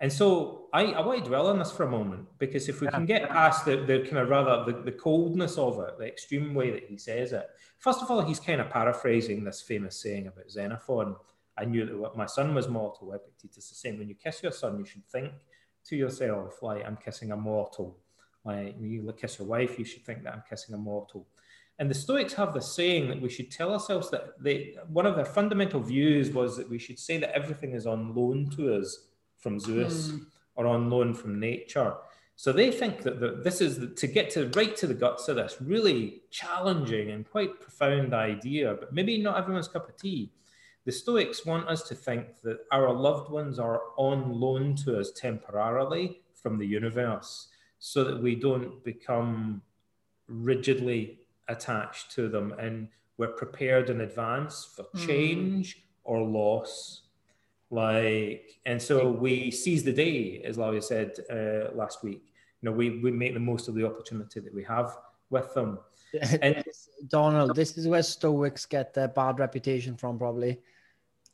And 0.00 0.12
so 0.12 0.68
I, 0.72 0.82
I 0.98 1.00
want 1.06 1.22
to 1.22 1.28
dwell 1.30 1.46
on 1.46 1.58
this 1.58 1.70
for 1.70 1.84
a 1.84 1.90
moment 1.90 2.26
because 2.38 2.68
if 2.68 2.80
we 2.80 2.88
can 2.88 3.06
get 3.06 3.30
past 3.30 3.64
the, 3.64 3.76
the 3.76 4.00
kind 4.00 4.18
of 4.18 4.28
rather 4.28 4.56
the, 4.70 4.82
the 4.82 4.92
coldness 4.92 5.56
of 5.56 5.78
it, 5.78 5.96
the 5.98 6.06
extreme 6.06 6.54
way 6.54 6.70
that 6.72 6.84
he 6.88 6.98
says 6.98 7.32
it, 7.32 7.46
first 7.78 8.02
of 8.02 8.10
all, 8.10 8.20
he's 8.20 8.40
kind 8.40 8.60
of 8.60 8.68
paraphrasing 8.68 9.44
this 9.44 9.62
famous 9.62 9.96
saying 10.02 10.26
about 10.26 10.50
Xenophon. 10.50 11.14
I 11.56 11.64
knew 11.64 11.86
that 11.86 12.16
my 12.16 12.26
son 12.26 12.54
was 12.54 12.66
mortal. 12.68 13.12
Epictetus 13.12 13.70
is 13.70 13.78
saying, 13.78 13.98
when 13.98 14.08
you 14.08 14.16
kiss 14.16 14.42
your 14.42 14.52
son, 14.52 14.78
you 14.78 14.84
should 14.84 15.06
think 15.06 15.32
to 15.84 15.96
yourself, 15.96 16.62
like, 16.62 16.84
I'm 16.84 16.96
kissing 16.96 17.30
a 17.30 17.36
mortal. 17.36 18.01
Like, 18.44 18.76
when 18.76 18.90
you 18.90 19.12
kiss 19.18 19.38
your 19.38 19.48
wife, 19.48 19.78
you 19.78 19.84
should 19.84 20.04
think 20.04 20.24
that 20.24 20.32
I'm 20.32 20.42
kissing 20.48 20.74
a 20.74 20.78
mortal. 20.78 21.26
And 21.78 21.90
the 21.90 21.94
Stoics 21.94 22.34
have 22.34 22.54
this 22.54 22.72
saying 22.72 23.08
that 23.08 23.20
we 23.20 23.28
should 23.28 23.50
tell 23.50 23.72
ourselves 23.72 24.10
that 24.10 24.40
they, 24.40 24.76
one 24.88 25.06
of 25.06 25.16
their 25.16 25.24
fundamental 25.24 25.80
views 25.80 26.30
was 26.30 26.56
that 26.56 26.68
we 26.68 26.78
should 26.78 26.98
say 26.98 27.16
that 27.18 27.34
everything 27.34 27.72
is 27.72 27.86
on 27.86 28.14
loan 28.14 28.50
to 28.56 28.74
us 28.76 29.08
from 29.38 29.58
Zeus 29.58 30.08
mm. 30.08 30.24
or 30.54 30.66
on 30.66 30.90
loan 30.90 31.14
from 31.14 31.40
nature. 31.40 31.94
So 32.36 32.52
they 32.52 32.70
think 32.70 33.02
that 33.02 33.20
the, 33.20 33.40
this 33.42 33.60
is 33.60 33.78
the, 33.78 33.86
to 33.88 34.06
get 34.06 34.30
to 34.30 34.48
right 34.50 34.76
to 34.76 34.86
the 34.86 34.94
guts 34.94 35.28
of 35.28 35.36
this 35.36 35.56
really 35.60 36.22
challenging 36.30 37.10
and 37.10 37.28
quite 37.28 37.60
profound 37.60 38.14
idea, 38.14 38.74
but 38.78 38.92
maybe 38.92 39.18
not 39.22 39.38
everyone's 39.38 39.68
cup 39.68 39.88
of 39.88 39.96
tea. 39.96 40.32
The 40.84 40.92
Stoics 40.92 41.46
want 41.46 41.68
us 41.68 41.82
to 41.84 41.94
think 41.94 42.26
that 42.42 42.58
our 42.72 42.92
loved 42.92 43.30
ones 43.30 43.58
are 43.58 43.82
on 43.96 44.32
loan 44.32 44.74
to 44.84 44.98
us 44.98 45.12
temporarily 45.12 46.22
from 46.34 46.58
the 46.58 46.66
universe 46.66 47.48
so 47.84 48.04
that 48.04 48.22
we 48.22 48.36
don't 48.36 48.84
become 48.84 49.60
rigidly 50.28 51.18
attached 51.48 52.12
to 52.12 52.28
them 52.28 52.54
and 52.60 52.86
we're 53.18 53.26
prepared 53.26 53.90
in 53.90 54.02
advance 54.02 54.72
for 54.76 54.84
hmm. 54.84 55.06
change 55.06 55.76
mm. 55.76 55.80
or 56.04 56.22
loss 56.22 57.02
like, 57.72 58.60
and 58.66 58.80
so 58.80 59.10
we 59.10 59.50
seize 59.50 59.82
the 59.82 59.94
day, 59.94 60.42
as 60.44 60.58
Lalia 60.58 60.82
said 60.82 61.12
uh, 61.30 61.74
last 61.74 62.04
week. 62.04 62.22
You 62.60 62.68
know, 62.68 62.76
we, 62.76 63.00
we 63.00 63.10
make 63.10 63.32
the 63.32 63.40
most 63.40 63.66
of 63.66 63.74
the 63.74 63.86
opportunity 63.86 64.40
that 64.40 64.54
we 64.54 64.62
have 64.64 64.96
with 65.30 65.52
them. 65.54 65.78
And 66.42 66.62
Donald, 67.08 67.56
this 67.56 67.78
is 67.78 67.88
where 67.88 68.02
Stoics 68.02 68.66
get 68.66 68.92
their 68.92 69.08
bad 69.08 69.38
reputation 69.38 69.96
from, 69.96 70.18
probably. 70.18 70.60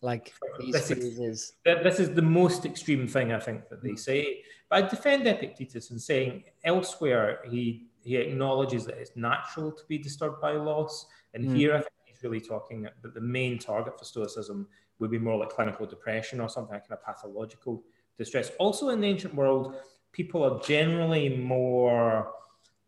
Like 0.00 0.32
these 0.60 0.72
this 0.72 0.90
is, 0.92 1.54
this 1.64 1.98
is 1.98 2.14
the 2.14 2.22
most 2.22 2.64
extreme 2.64 3.08
thing 3.08 3.32
I 3.32 3.40
think 3.40 3.68
that 3.68 3.82
they 3.82 3.96
say. 3.96 4.42
But 4.70 4.84
I 4.84 4.88
defend 4.88 5.26
Epictetus 5.26 5.90
in 5.90 5.98
saying 5.98 6.44
elsewhere 6.64 7.40
he 7.48 7.88
he 8.00 8.16
acknowledges 8.16 8.86
that 8.86 8.96
it's 8.98 9.16
natural 9.16 9.72
to 9.72 9.82
be 9.88 9.98
disturbed 9.98 10.40
by 10.40 10.52
loss, 10.52 11.06
and 11.34 11.44
mm. 11.44 11.56
here 11.56 11.74
I 11.74 11.78
think 11.78 11.92
he's 12.04 12.22
really 12.22 12.40
talking 12.40 12.82
that 12.82 13.14
the 13.14 13.20
main 13.20 13.58
target 13.58 13.98
for 13.98 14.04
Stoicism 14.04 14.68
would 15.00 15.10
be 15.10 15.18
more 15.18 15.36
like 15.36 15.50
clinical 15.50 15.84
depression 15.86 16.40
or 16.40 16.48
something, 16.48 16.74
like 16.74 16.88
kind 16.88 16.98
of 16.98 17.04
pathological 17.04 17.82
distress. 18.16 18.52
Also, 18.58 18.90
in 18.90 19.00
the 19.00 19.06
ancient 19.08 19.34
world, 19.34 19.76
people 20.12 20.44
are 20.44 20.60
generally 20.60 21.36
more 21.36 22.32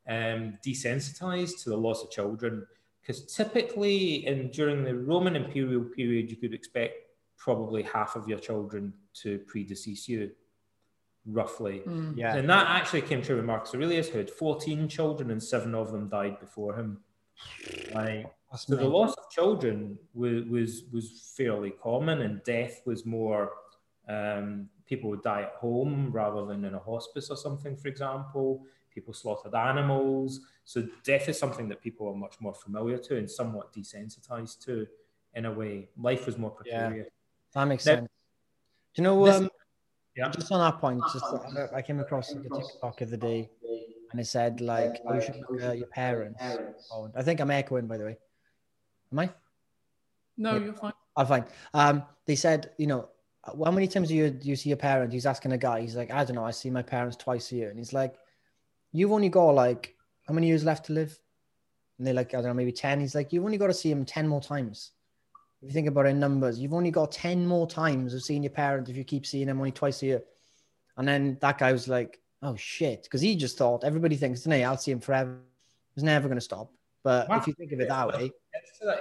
um, 0.08 0.58
desensitized 0.64 1.62
to 1.64 1.70
the 1.70 1.76
loss 1.76 2.02
of 2.04 2.10
children 2.10 2.66
because 3.00 3.34
typically, 3.34 4.26
in 4.26 4.50
during 4.50 4.84
the 4.84 4.94
Roman 4.94 5.36
imperial 5.36 5.82
period, 5.82 6.30
you 6.30 6.36
could 6.36 6.54
expect 6.54 6.99
probably 7.40 7.82
half 7.82 8.14
of 8.14 8.28
your 8.28 8.38
children 8.38 8.92
to 9.14 9.40
predecease 9.52 10.06
you, 10.06 10.30
roughly. 11.26 11.82
Mm. 11.86 12.16
Yeah, 12.16 12.36
and 12.36 12.48
that 12.48 12.66
actually 12.68 13.00
came 13.00 13.22
true 13.22 13.36
with 13.36 13.46
Marcus 13.46 13.74
Aurelius, 13.74 14.08
who 14.08 14.18
had 14.18 14.30
14 14.30 14.86
children 14.88 15.30
and 15.30 15.42
seven 15.42 15.74
of 15.74 15.90
them 15.90 16.08
died 16.08 16.38
before 16.38 16.76
him. 16.76 16.98
Like 17.94 18.30
so 18.56 18.76
the 18.76 18.84
loss 18.84 19.14
of 19.14 19.30
children 19.30 19.98
was, 20.12 20.44
was, 20.44 20.84
was 20.92 21.32
fairly 21.36 21.70
common, 21.70 22.20
and 22.20 22.44
death 22.44 22.82
was 22.84 23.06
more 23.06 23.52
um, 24.08 24.68
people 24.86 25.08
would 25.10 25.22
die 25.22 25.42
at 25.42 25.54
home 25.54 26.10
rather 26.12 26.44
than 26.44 26.64
in 26.64 26.74
a 26.74 26.78
hospice 26.78 27.30
or 27.30 27.36
something, 27.36 27.76
for 27.76 27.88
example. 27.88 28.66
People 28.92 29.14
slaughtered 29.14 29.54
animals. 29.54 30.40
So 30.64 30.86
death 31.04 31.28
is 31.28 31.38
something 31.38 31.68
that 31.68 31.80
people 31.80 32.08
are 32.08 32.14
much 32.14 32.40
more 32.40 32.54
familiar 32.54 32.98
to 32.98 33.16
and 33.16 33.30
somewhat 33.30 33.72
desensitized 33.72 34.64
to 34.64 34.86
in 35.34 35.46
a 35.46 35.52
way. 35.52 35.88
Life 35.96 36.26
was 36.26 36.36
more 36.36 36.50
precarious. 36.50 37.06
Yeah, 37.06 37.19
that 37.54 37.64
makes 37.64 37.84
sense. 37.84 38.08
Do 38.94 39.02
you 39.02 39.04
know, 39.04 39.28
um, 39.28 39.48
yeah. 40.16 40.28
just 40.30 40.50
on 40.50 40.60
that 40.60 40.80
point, 40.80 41.02
just 41.12 41.24
I 41.74 41.82
came 41.82 42.00
across 42.00 42.32
the 42.32 42.42
TikTok 42.42 43.00
of 43.00 43.10
the 43.10 43.16
day 43.16 43.50
and 44.10 44.20
it 44.20 44.26
said 44.26 44.60
like, 44.60 45.00
oh, 45.06 45.14
you 45.14 45.20
should 45.20 45.36
look 45.48 45.62
at 45.62 45.78
your 45.78 45.86
parents. 45.86 46.42
I 47.14 47.22
think 47.22 47.40
I'm 47.40 47.50
echoing, 47.50 47.86
by 47.86 47.96
the 47.96 48.04
way. 48.04 48.18
Am 49.12 49.18
I? 49.18 49.30
No, 50.36 50.56
yeah. 50.56 50.64
you're 50.64 50.74
fine. 50.74 50.92
I'm 51.16 51.26
fine. 51.26 51.44
Um, 51.74 52.02
they 52.26 52.34
said, 52.34 52.70
you 52.78 52.86
know, 52.86 53.08
how 53.44 53.70
many 53.70 53.88
times 53.88 54.08
do 54.08 54.14
you 54.14 54.30
do 54.30 54.48
you 54.48 54.56
see 54.56 54.68
your 54.70 54.76
parent? 54.76 55.12
He's 55.12 55.26
asking 55.26 55.52
a 55.52 55.58
guy. 55.58 55.80
He's 55.80 55.96
like, 55.96 56.10
I 56.10 56.24
don't 56.24 56.36
know. 56.36 56.44
I 56.44 56.50
see 56.50 56.70
my 56.70 56.82
parents 56.82 57.16
twice 57.16 57.52
a 57.52 57.56
year, 57.56 57.70
and 57.70 57.78
he's 57.78 57.92
like, 57.92 58.14
you've 58.92 59.12
only 59.12 59.28
got 59.28 59.50
like 59.50 59.96
how 60.26 60.34
many 60.34 60.46
years 60.46 60.64
left 60.64 60.86
to 60.86 60.92
live? 60.92 61.18
And 61.98 62.06
they're 62.06 62.14
like, 62.14 62.32
I 62.34 62.38
don't 62.38 62.46
know, 62.46 62.54
maybe 62.54 62.72
ten. 62.72 63.00
He's 63.00 63.14
like, 63.14 63.32
you've 63.32 63.44
only 63.44 63.58
got 63.58 63.68
to 63.68 63.74
see 63.74 63.90
him 63.90 64.04
ten 64.04 64.26
more 64.26 64.40
times. 64.40 64.92
If 65.62 65.68
you 65.68 65.74
think 65.74 65.88
about 65.88 66.06
it 66.06 66.10
in 66.10 66.20
numbers, 66.20 66.58
you've 66.58 66.74
only 66.74 66.90
got 66.90 67.12
ten 67.12 67.46
more 67.46 67.66
times 67.66 68.14
of 68.14 68.22
seeing 68.22 68.42
your 68.42 68.50
parent 68.50 68.88
if 68.88 68.96
you 68.96 69.04
keep 69.04 69.26
seeing 69.26 69.46
them 69.46 69.58
only 69.58 69.72
twice 69.72 70.02
a 70.02 70.06
year. 70.06 70.22
And 70.96 71.06
then 71.06 71.38
that 71.40 71.58
guy 71.58 71.72
was 71.72 71.88
like, 71.88 72.20
oh 72.42 72.56
shit, 72.56 73.02
because 73.04 73.20
he 73.20 73.36
just 73.36 73.58
thought 73.58 73.84
everybody 73.84 74.16
thinks, 74.16 74.46
no, 74.46 74.56
I'll 74.56 74.78
see 74.78 74.92
him 74.92 75.00
forever. 75.00 75.38
It's 75.94 76.02
never 76.02 76.28
going 76.28 76.38
to 76.38 76.42
stop. 76.42 76.72
But 77.02 77.28
wow. 77.28 77.38
if 77.38 77.46
you 77.46 77.52
think 77.54 77.72
of 77.72 77.80
it 77.80 77.88
that 77.88 78.08
way, 78.08 78.30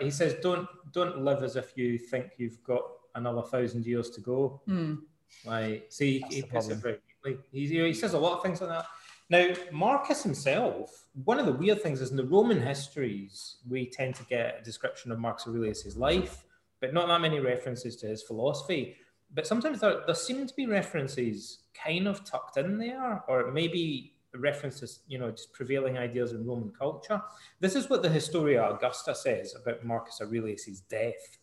he 0.01 0.11
says, 0.11 0.35
"Don't 0.41 0.67
don't 0.93 1.19
live 1.19 1.43
as 1.43 1.55
if 1.55 1.73
you 1.75 1.97
think 1.97 2.33
you've 2.37 2.63
got 2.63 2.81
another 3.15 3.41
thousand 3.41 3.85
years 3.85 4.09
to 4.11 4.21
go." 4.21 4.61
Mm. 4.67 4.99
Like, 5.45 5.85
see, 5.89 6.23
he, 6.29 6.35
he 6.37 6.41
puts 6.41 6.69
it 6.69 6.75
very 6.75 6.99
neatly. 7.25 7.41
He, 7.51 7.67
he 7.67 7.93
says 7.93 8.13
a 8.13 8.19
lot 8.19 8.37
of 8.37 8.43
things 8.43 8.61
like 8.61 8.69
that. 8.69 8.85
Now, 9.29 9.53
Marcus 9.71 10.23
himself, 10.23 11.05
one 11.23 11.39
of 11.39 11.45
the 11.45 11.51
weird 11.51 11.83
things 11.83 12.01
is 12.01 12.09
in 12.09 12.17
the 12.17 12.23
Roman 12.23 12.59
histories, 12.59 13.57
we 13.69 13.85
tend 13.85 14.15
to 14.15 14.23
get 14.23 14.57
a 14.59 14.63
description 14.63 15.11
of 15.11 15.19
Marcus 15.19 15.45
Aurelius's 15.45 15.95
life, 15.95 16.45
but 16.81 16.93
not 16.93 17.07
that 17.07 17.21
many 17.21 17.39
references 17.39 17.95
to 17.97 18.07
his 18.07 18.23
philosophy. 18.23 18.95
But 19.33 19.45
sometimes 19.45 19.79
there, 19.79 20.01
there 20.05 20.15
seem 20.15 20.47
to 20.47 20.53
be 20.55 20.65
references 20.65 21.59
kind 21.73 22.07
of 22.07 22.23
tucked 22.23 22.57
in 22.57 22.77
there, 22.77 23.23
or 23.27 23.51
maybe 23.51 24.15
references, 24.35 24.99
you 25.07 25.17
know, 25.17 25.31
just 25.31 25.53
prevailing 25.53 25.97
ideas 25.97 26.31
in 26.33 26.45
Roman 26.45 26.71
culture. 26.71 27.21
This 27.59 27.75
is 27.75 27.89
what 27.89 28.01
the 28.01 28.09
Historia 28.09 28.69
Augusta 28.69 29.15
says 29.15 29.55
about 29.55 29.85
Marcus 29.85 30.21
Aurelius's 30.21 30.81
death. 30.81 31.37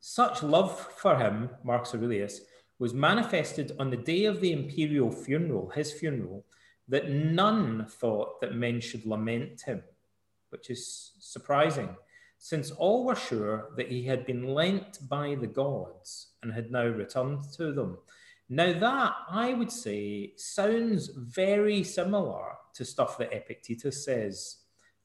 Such 0.00 0.42
love 0.42 0.78
for 0.96 1.16
him, 1.16 1.50
Marcus 1.62 1.94
Aurelius, 1.94 2.40
was 2.78 2.92
manifested 2.92 3.72
on 3.78 3.90
the 3.90 3.96
day 3.96 4.24
of 4.24 4.40
the 4.40 4.52
imperial 4.52 5.10
funeral, 5.10 5.70
his 5.70 5.92
funeral, 5.92 6.44
that 6.88 7.10
none 7.10 7.86
thought 7.88 8.40
that 8.40 8.54
men 8.54 8.80
should 8.80 9.06
lament 9.06 9.62
him, 9.62 9.82
which 10.50 10.68
is 10.68 11.12
surprising, 11.20 11.88
since 12.42 12.72
all 12.72 13.04
were 13.04 13.14
sure 13.14 13.68
that 13.76 13.88
he 13.88 14.02
had 14.02 14.26
been 14.26 14.48
lent 14.48 14.98
by 15.08 15.36
the 15.36 15.46
gods 15.46 16.32
and 16.42 16.52
had 16.52 16.72
now 16.72 16.84
returned 16.84 17.44
to 17.56 17.72
them. 17.72 17.96
Now, 18.48 18.76
that 18.80 19.12
I 19.30 19.54
would 19.54 19.70
say 19.70 20.32
sounds 20.36 21.08
very 21.14 21.84
similar 21.84 22.54
to 22.74 22.84
stuff 22.84 23.16
that 23.18 23.32
Epictetus 23.32 24.04
says. 24.04 24.56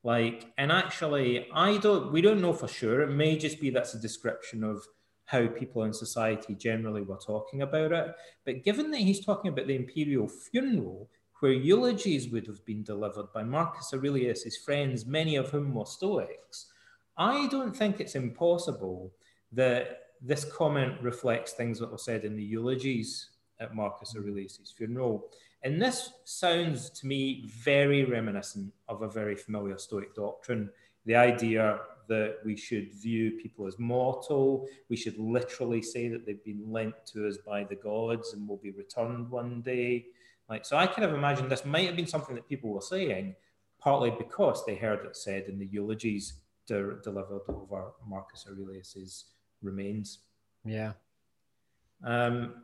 Like, 0.04 0.52
and 0.58 0.72
actually, 0.72 1.48
I 1.54 1.78
don't, 1.78 2.12
we 2.12 2.22
don't 2.22 2.42
know 2.42 2.54
for 2.54 2.68
sure. 2.68 3.02
It 3.02 3.12
may 3.12 3.38
just 3.38 3.62
be 3.62 3.70
that's 3.70 3.94
a 3.94 4.02
description 4.02 4.64
of 4.64 4.82
how 5.26 5.46
people 5.46 5.84
in 5.84 5.94
society 5.94 6.56
generally 6.56 7.04
were 7.04 7.20
talking 7.24 7.62
about 7.62 7.92
it. 7.92 8.16
But 8.46 8.64
given 8.64 8.90
that 8.90 9.02
he's 9.02 9.24
talking 9.24 9.52
about 9.52 9.68
the 9.68 9.76
imperial 9.76 10.28
funeral, 10.28 11.08
where 11.42 11.52
eulogies 11.52 12.30
would 12.30 12.48
have 12.48 12.66
been 12.66 12.82
delivered 12.82 13.32
by 13.32 13.44
Marcus 13.44 13.94
Aurelius' 13.94 14.58
friends, 14.58 15.06
many 15.06 15.36
of 15.36 15.52
whom 15.52 15.76
were 15.76 15.86
Stoics, 15.86 16.72
I 17.18 17.48
don't 17.48 17.76
think 17.76 18.00
it's 18.00 18.16
impossible 18.16 19.12
that 19.52 20.00
this 20.22 20.46
comment 20.46 21.02
reflects 21.02 21.54
things 21.54 21.80
that 21.80 21.92
were 21.92 21.98
said 21.98 22.24
in 22.26 22.36
the 22.36 22.44
eulogies 22.44 23.30
at 23.60 23.76
Marcus 23.76 24.14
mm-hmm. 24.14 24.24
Aurelius' 24.24 24.74
funeral. 24.76 25.30
And 25.64 25.82
this 25.82 26.12
sounds 26.26 26.90
to 26.92 27.08
me 27.08 27.50
very 27.64 28.04
reminiscent 28.04 28.72
of 28.88 29.02
a 29.02 29.10
very 29.10 29.36
familiar 29.36 29.78
Stoic 29.78 30.16
doctrine 30.16 30.70
the 31.08 31.16
idea 31.16 31.80
that 32.10 32.38
we 32.46 32.56
should 32.56 32.94
view 32.94 33.32
people 33.42 33.66
as 33.66 33.80
mortal. 33.80 34.68
We 34.90 34.98
should 34.98 35.18
literally 35.18 35.82
say 35.82 36.10
that 36.10 36.26
they've 36.26 36.44
been 36.44 36.72
lent 36.72 36.94
to 37.14 37.28
us 37.28 37.38
by 37.38 37.64
the 37.64 37.76
gods 37.76 38.34
and 38.34 38.48
will 38.48 38.58
be 38.58 38.72
returned 38.72 39.30
one 39.30 39.62
day. 39.62 40.08
Like, 40.50 40.66
so 40.66 40.78
I 40.78 40.86
kind 40.86 41.06
of 41.06 41.14
imagine 41.14 41.50
this 41.50 41.66
might 41.66 41.88
have 41.88 41.96
been 41.96 42.08
something 42.08 42.36
that 42.36 42.48
people 42.48 42.72
were 42.72 42.82
saying, 42.82 43.36
partly 43.80 44.12
because 44.12 44.66
they 44.66 44.76
heard 44.76 45.06
it 45.06 45.16
said 45.16 45.46
in 45.48 45.60
the 45.60 45.66
eulogies 45.66 46.34
de- 46.68 47.00
delivered 47.04 47.42
over 47.48 47.92
Marcus 48.08 48.46
Aurelius's 48.50 49.26
remains. 49.62 50.20
Yeah. 50.66 50.94
Um, 52.04 52.64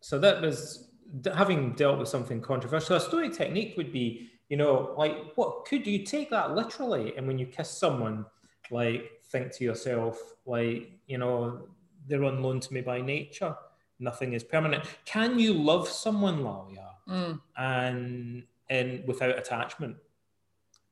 so 0.00 0.18
that 0.18 0.42
was 0.42 0.90
having 1.34 1.72
dealt 1.74 1.98
with 1.98 2.08
something 2.08 2.40
controversial. 2.40 2.96
A 2.96 3.00
stoic 3.00 3.32
technique 3.32 3.74
would 3.76 3.92
be, 3.92 4.30
you 4.48 4.56
know, 4.56 4.94
like 4.98 5.32
what 5.36 5.64
could 5.66 5.86
you 5.86 6.04
take 6.04 6.30
that 6.30 6.54
literally? 6.54 7.16
And 7.16 7.26
when 7.26 7.38
you 7.38 7.46
kiss 7.46 7.70
someone, 7.70 8.24
like 8.70 9.10
think 9.30 9.52
to 9.56 9.64
yourself, 9.64 10.18
like, 10.46 10.90
you 11.06 11.18
know, 11.18 11.68
they're 12.08 12.24
on 12.24 12.42
loan 12.42 12.58
to 12.60 12.74
me 12.74 12.80
by 12.80 13.00
nature. 13.00 13.54
Nothing 14.00 14.32
is 14.32 14.42
permanent. 14.42 14.84
Can 15.04 15.38
you 15.38 15.52
love 15.52 15.86
someone, 15.88 16.42
Lalia, 16.42 16.88
Mm. 17.08 17.40
and 17.56 18.44
and 18.70 19.06
without 19.06 19.38
attachment? 19.38 19.96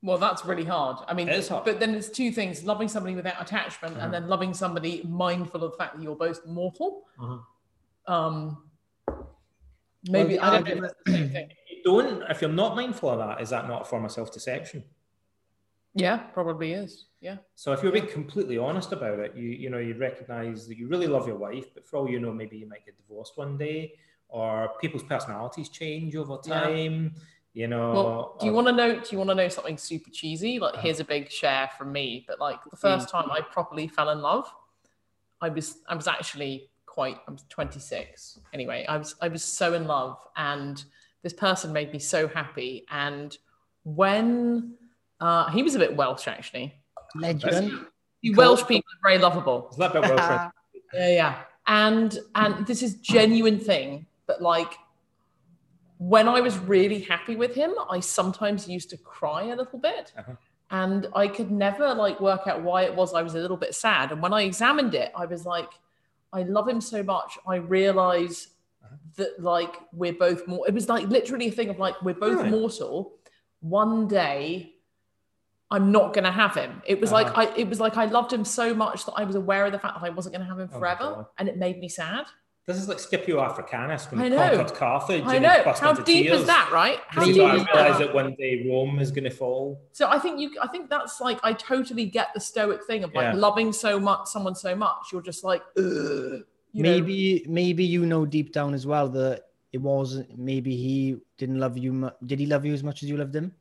Well, 0.03 0.17
that's 0.17 0.43
really 0.45 0.63
hard. 0.65 0.97
I 1.07 1.13
mean, 1.13 1.29
It 1.29 1.35
is 1.35 1.47
hard. 1.47 1.63
but 1.65 1.79
then 1.79 1.91
there's 1.91 2.09
two 2.09 2.31
things: 2.31 2.63
loving 2.63 2.87
somebody 2.87 3.15
without 3.15 3.39
attachment, 3.41 3.95
Uh-huh. 3.95 4.05
and 4.05 4.13
then 4.13 4.27
loving 4.27 4.53
somebody 4.53 5.03
mindful 5.03 5.63
of 5.63 5.71
the 5.71 5.77
fact 5.77 5.95
that 5.95 6.03
you're 6.03 6.15
both 6.15 6.45
mortal. 6.45 7.05
Um, 8.07 8.63
maybe 10.09 10.35
the 10.37 10.43
I 10.43 10.59
don't 10.61 10.79
know. 10.81 10.85
if 10.87 10.91
the 11.05 11.11
same 11.13 11.29
thing. 11.29 11.49
If 11.71 11.77
you 11.77 11.83
don't, 12.01 12.21
if 12.29 12.41
you're 12.41 12.49
not 12.51 12.75
mindful 12.75 13.09
of 13.09 13.17
that, 13.19 13.41
is 13.41 13.49
that 13.49 13.67
not 13.67 13.81
a 13.83 13.85
form 13.85 14.05
of 14.05 14.11
self-deception? 14.11 14.83
Yeah, 15.95 16.17
probably 16.17 16.73
is. 16.73 17.05
Yeah. 17.21 17.37
So 17.55 17.71
if 17.73 17.81
you're 17.83 17.91
being 17.91 18.07
completely 18.07 18.57
honest 18.57 18.91
about 18.91 19.19
it, 19.19 19.35
you 19.35 19.49
you 19.49 19.69
know 19.69 19.77
you 19.79 19.95
recognise 19.95 20.67
that 20.67 20.77
you 20.77 20.87
really 20.87 21.07
love 21.07 21.27
your 21.27 21.37
wife, 21.37 21.73
but 21.73 21.85
for 21.87 21.97
all 21.97 22.09
you 22.09 22.19
know, 22.19 22.31
maybe 22.33 22.57
you 22.57 22.67
might 22.67 22.85
get 22.85 22.97
divorced 22.97 23.37
one 23.37 23.57
day, 23.57 23.93
or 24.29 24.71
people's 24.79 25.03
personalities 25.03 25.69
change 25.69 26.15
over 26.15 26.37
Yeah. 26.45 27.09
Time. 27.53 27.61
You 27.61 27.67
know. 27.67 27.91
Well, 27.93 28.37
do 28.39 28.45
you 28.45 28.53
want 28.53 28.67
to 28.67 28.73
know? 28.73 28.95
Do 28.95 29.07
you 29.11 29.17
want 29.17 29.29
to 29.29 29.35
know 29.35 29.49
something 29.49 29.77
super 29.77 30.09
cheesy? 30.09 30.59
Like, 30.59 30.77
here's 30.77 30.99
a 30.99 31.05
big 31.05 31.31
share 31.31 31.69
from 31.77 31.91
me. 31.91 32.25
But 32.27 32.39
like 32.39 32.63
the 32.69 32.77
first 32.77 33.09
time 33.09 33.31
I 33.31 33.41
properly 33.41 33.87
fell 33.87 34.09
in 34.09 34.21
love, 34.21 34.51
I 35.41 35.49
was 35.49 35.79
I 35.87 35.95
was 35.95 36.07
actually 36.07 36.69
quite. 36.85 37.17
I'm 37.27 37.37
26. 37.49 38.39
Anyway, 38.53 38.85
I 38.87 38.97
was 38.97 39.15
I 39.21 39.27
was 39.27 39.43
so 39.43 39.73
in 39.73 39.85
love, 39.85 40.17
and 40.35 40.83
this 41.23 41.33
person 41.33 41.71
made 41.71 41.91
me 41.91 41.99
so 41.99 42.27
happy. 42.27 42.85
And 42.89 43.37
when 43.83 44.75
uh, 45.19 45.49
he 45.51 45.63
was 45.63 45.75
a 45.75 45.79
bit 45.79 45.95
Welsh, 45.95 46.27
actually. 46.27 46.73
Legend. 47.15 47.85
You 48.21 48.35
Welsh 48.35 48.65
people 48.67 48.89
are 48.93 49.09
very 49.09 49.21
lovable. 49.21 49.67
Is 49.71 49.77
that 49.77 49.95
a 49.95 50.01
bit 50.01 50.09
well 50.09 50.17
said? 50.17 50.51
Yeah, 50.93 51.09
yeah. 51.09 51.41
And 51.67 52.19
and 52.35 52.65
this 52.65 52.83
is 52.83 52.95
genuine 52.95 53.59
thing, 53.59 54.05
but 54.27 54.41
like 54.41 54.73
when 56.01 56.27
I 56.27 56.41
was 56.41 56.57
really 56.57 57.01
happy 57.01 57.35
with 57.35 57.53
him, 57.53 57.71
I 57.89 57.99
sometimes 57.99 58.67
used 58.67 58.89
to 58.89 58.97
cry 58.97 59.43
a 59.53 59.55
little 59.55 59.77
bit. 59.77 60.11
Uh-huh. 60.17 60.33
And 60.71 61.07
I 61.15 61.27
could 61.27 61.51
never 61.51 61.93
like 61.93 62.19
work 62.19 62.47
out 62.47 62.63
why 62.63 62.83
it 62.83 62.95
was 62.95 63.13
I 63.13 63.21
was 63.21 63.35
a 63.35 63.39
little 63.39 63.57
bit 63.65 63.75
sad. 63.75 64.11
And 64.11 64.19
when 64.21 64.33
I 64.33 64.41
examined 64.41 64.95
it, 64.95 65.11
I 65.15 65.25
was 65.27 65.45
like, 65.45 65.69
I 66.33 66.41
love 66.43 66.67
him 66.67 66.81
so 66.81 67.03
much. 67.03 67.37
I 67.47 67.55
realize 67.57 68.47
Uh-huh. 68.83 68.95
that 69.17 69.33
like 69.53 69.73
we're 69.93 70.17
both 70.27 70.41
more 70.47 70.63
it 70.67 70.73
was 70.73 70.87
like 70.89 71.05
literally 71.17 71.47
a 71.49 71.51
thing 71.57 71.69
of 71.73 71.77
like 71.85 71.95
we're 72.05 72.21
both 72.27 72.41
mortal. 72.57 72.95
One 73.59 74.07
day 74.07 74.73
I'm 75.69 75.91
not 75.91 76.13
gonna 76.15 76.31
have 76.43 76.55
him. 76.55 76.81
It 76.93 76.99
was 76.99 77.11
like 77.11 77.27
Uh-huh. 77.27 77.41
I 77.53 77.57
it 77.63 77.67
was 77.69 77.79
like 77.85 77.95
I 78.03 78.05
loved 78.17 78.31
him 78.33 78.43
so 78.59 78.65
much 78.73 78.99
that 79.05 79.15
I 79.21 79.23
was 79.29 79.35
aware 79.43 79.63
of 79.67 79.71
the 79.75 79.79
fact 79.83 79.93
that 79.99 80.05
I 80.09 80.09
wasn't 80.09 80.33
gonna 80.33 80.49
have 80.53 80.59
him 80.63 80.69
Oh 80.73 80.79
forever. 80.79 81.07
God. 81.17 81.25
and 81.37 81.45
it 81.51 81.57
made 81.65 81.77
me 81.83 81.89
sad. 81.89 82.25
This 82.67 82.77
is 82.77 82.87
like 82.87 82.99
Scipio 82.99 83.41
Africanus 83.41 84.09
when 84.11 84.21
I 84.21 84.23
he 84.25 84.29
know. 84.29 84.37
conquered 84.57 84.75
Carthage. 84.77 85.23
I 85.25 85.35
and 85.35 85.45
he 85.45 85.51
know. 85.51 85.63
burst 85.63 85.81
How 85.81 85.89
into 85.89 86.03
deep 86.03 86.27
tears. 86.27 86.41
is 86.41 86.47
that, 86.47 86.69
right? 86.71 86.99
How 87.07 87.21
So 87.25 87.33
deep 87.33 87.41
I 87.41 87.55
is 87.55 87.65
realised 87.65 87.99
that? 87.99 88.05
that 88.05 88.13
one 88.13 88.35
day 88.35 88.67
Rome 88.69 88.99
is 88.99 89.09
going 89.11 89.23
to 89.23 89.29
fall. 89.31 89.81
So 89.93 90.07
I 90.07 90.19
think 90.19 90.39
you 90.39 90.51
I 90.61 90.67
think 90.67 90.89
that's 90.89 91.19
like 91.19 91.39
I 91.43 91.53
totally 91.53 92.05
get 92.05 92.27
the 92.35 92.39
stoic 92.39 92.83
thing 92.85 93.03
of 93.03 93.13
like 93.15 93.33
Yeah. 93.33 93.39
loving 93.39 93.73
so 93.73 93.99
much 93.99 94.27
someone 94.27 94.53
so 94.55 94.75
much. 94.75 95.07
You're 95.11 95.23
just 95.23 95.43
like 95.43 95.63
Ugh, 95.75 95.83
you 95.83 96.83
know. 96.83 96.91
maybe 96.91 97.43
maybe 97.47 97.83
you 97.83 98.05
know 98.05 98.25
deep 98.27 98.53
down 98.53 98.73
as 98.75 98.85
well 98.85 99.09
that 99.09 99.45
it 99.73 99.79
wasn't 99.81 100.37
maybe 100.37 100.75
he 100.75 101.17
didn't 101.37 101.59
love 101.59 101.77
you 101.77 101.91
mu- 101.93 102.09
did 102.27 102.39
he 102.39 102.45
love 102.45 102.63
you 102.63 102.73
as 102.73 102.83
much 102.83 103.01
as 103.03 103.09
you 103.09 103.17
loved 103.17 103.35
him 103.35 103.53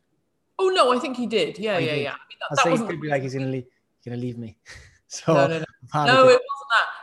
Oh 0.59 0.69
no, 0.69 0.93
I 0.93 0.99
think 0.99 1.17
he 1.17 1.27
did. 1.27 1.59
Yeah, 1.59 1.79
he 1.81 1.87
yeah, 1.87 1.95
did. 1.95 2.03
yeah. 2.03 2.11
I 2.11 2.13
mean, 2.29 2.39
i 2.43 2.47
that, 2.51 2.57
that 2.57 2.63
say 2.65 2.69
he 2.69 2.73
wasn't 2.73 2.91
could 2.91 3.01
be 3.01 3.09
like 3.09 3.23
he's 3.23 3.33
gonna 3.33 3.47
leave 3.47 3.65
gonna 4.05 4.19
leave 4.19 4.37
me 4.37 4.59
so 5.07 5.33
no, 5.33 5.47
no, 5.47 5.59
no. 5.59 6.05
No, 6.05 6.29
it. 6.29 6.33
it 6.35 6.43
wasn't 6.43 6.43
that. 6.43 6.60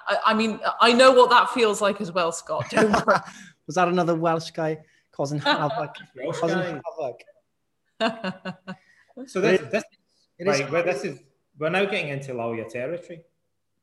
I, 0.08 0.18
I 0.28 0.34
mean, 0.34 0.60
I 0.82 0.94
know 0.94 1.12
what 1.12 1.30
that 1.30 1.50
feels 1.52 1.82
like 1.82 2.00
as 2.02 2.12
well, 2.12 2.32
Scott. 2.32 2.66
Don't 2.72 2.92
worry. 2.92 3.20
was 3.66 3.76
that 3.76 3.88
another 3.88 4.16
welsh 4.16 4.52
guy 4.52 4.78
causing 5.12 5.40
havoc 5.42 5.96
Welsh 6.16 6.40
causing 6.40 6.58
guy. 6.60 6.82
havoc 8.00 9.28
So 9.28 9.42
this, 9.42 9.62
this 9.72 9.84
It 10.40 10.48
is 10.48 10.60
right, 10.62 10.72
well, 10.72 10.84
this 10.84 11.04
is 11.04 11.20
we're 11.58 11.70
now 11.70 11.86
getting 11.86 12.10
into 12.10 12.34
Lalia 12.34 12.66
territory. 12.70 13.22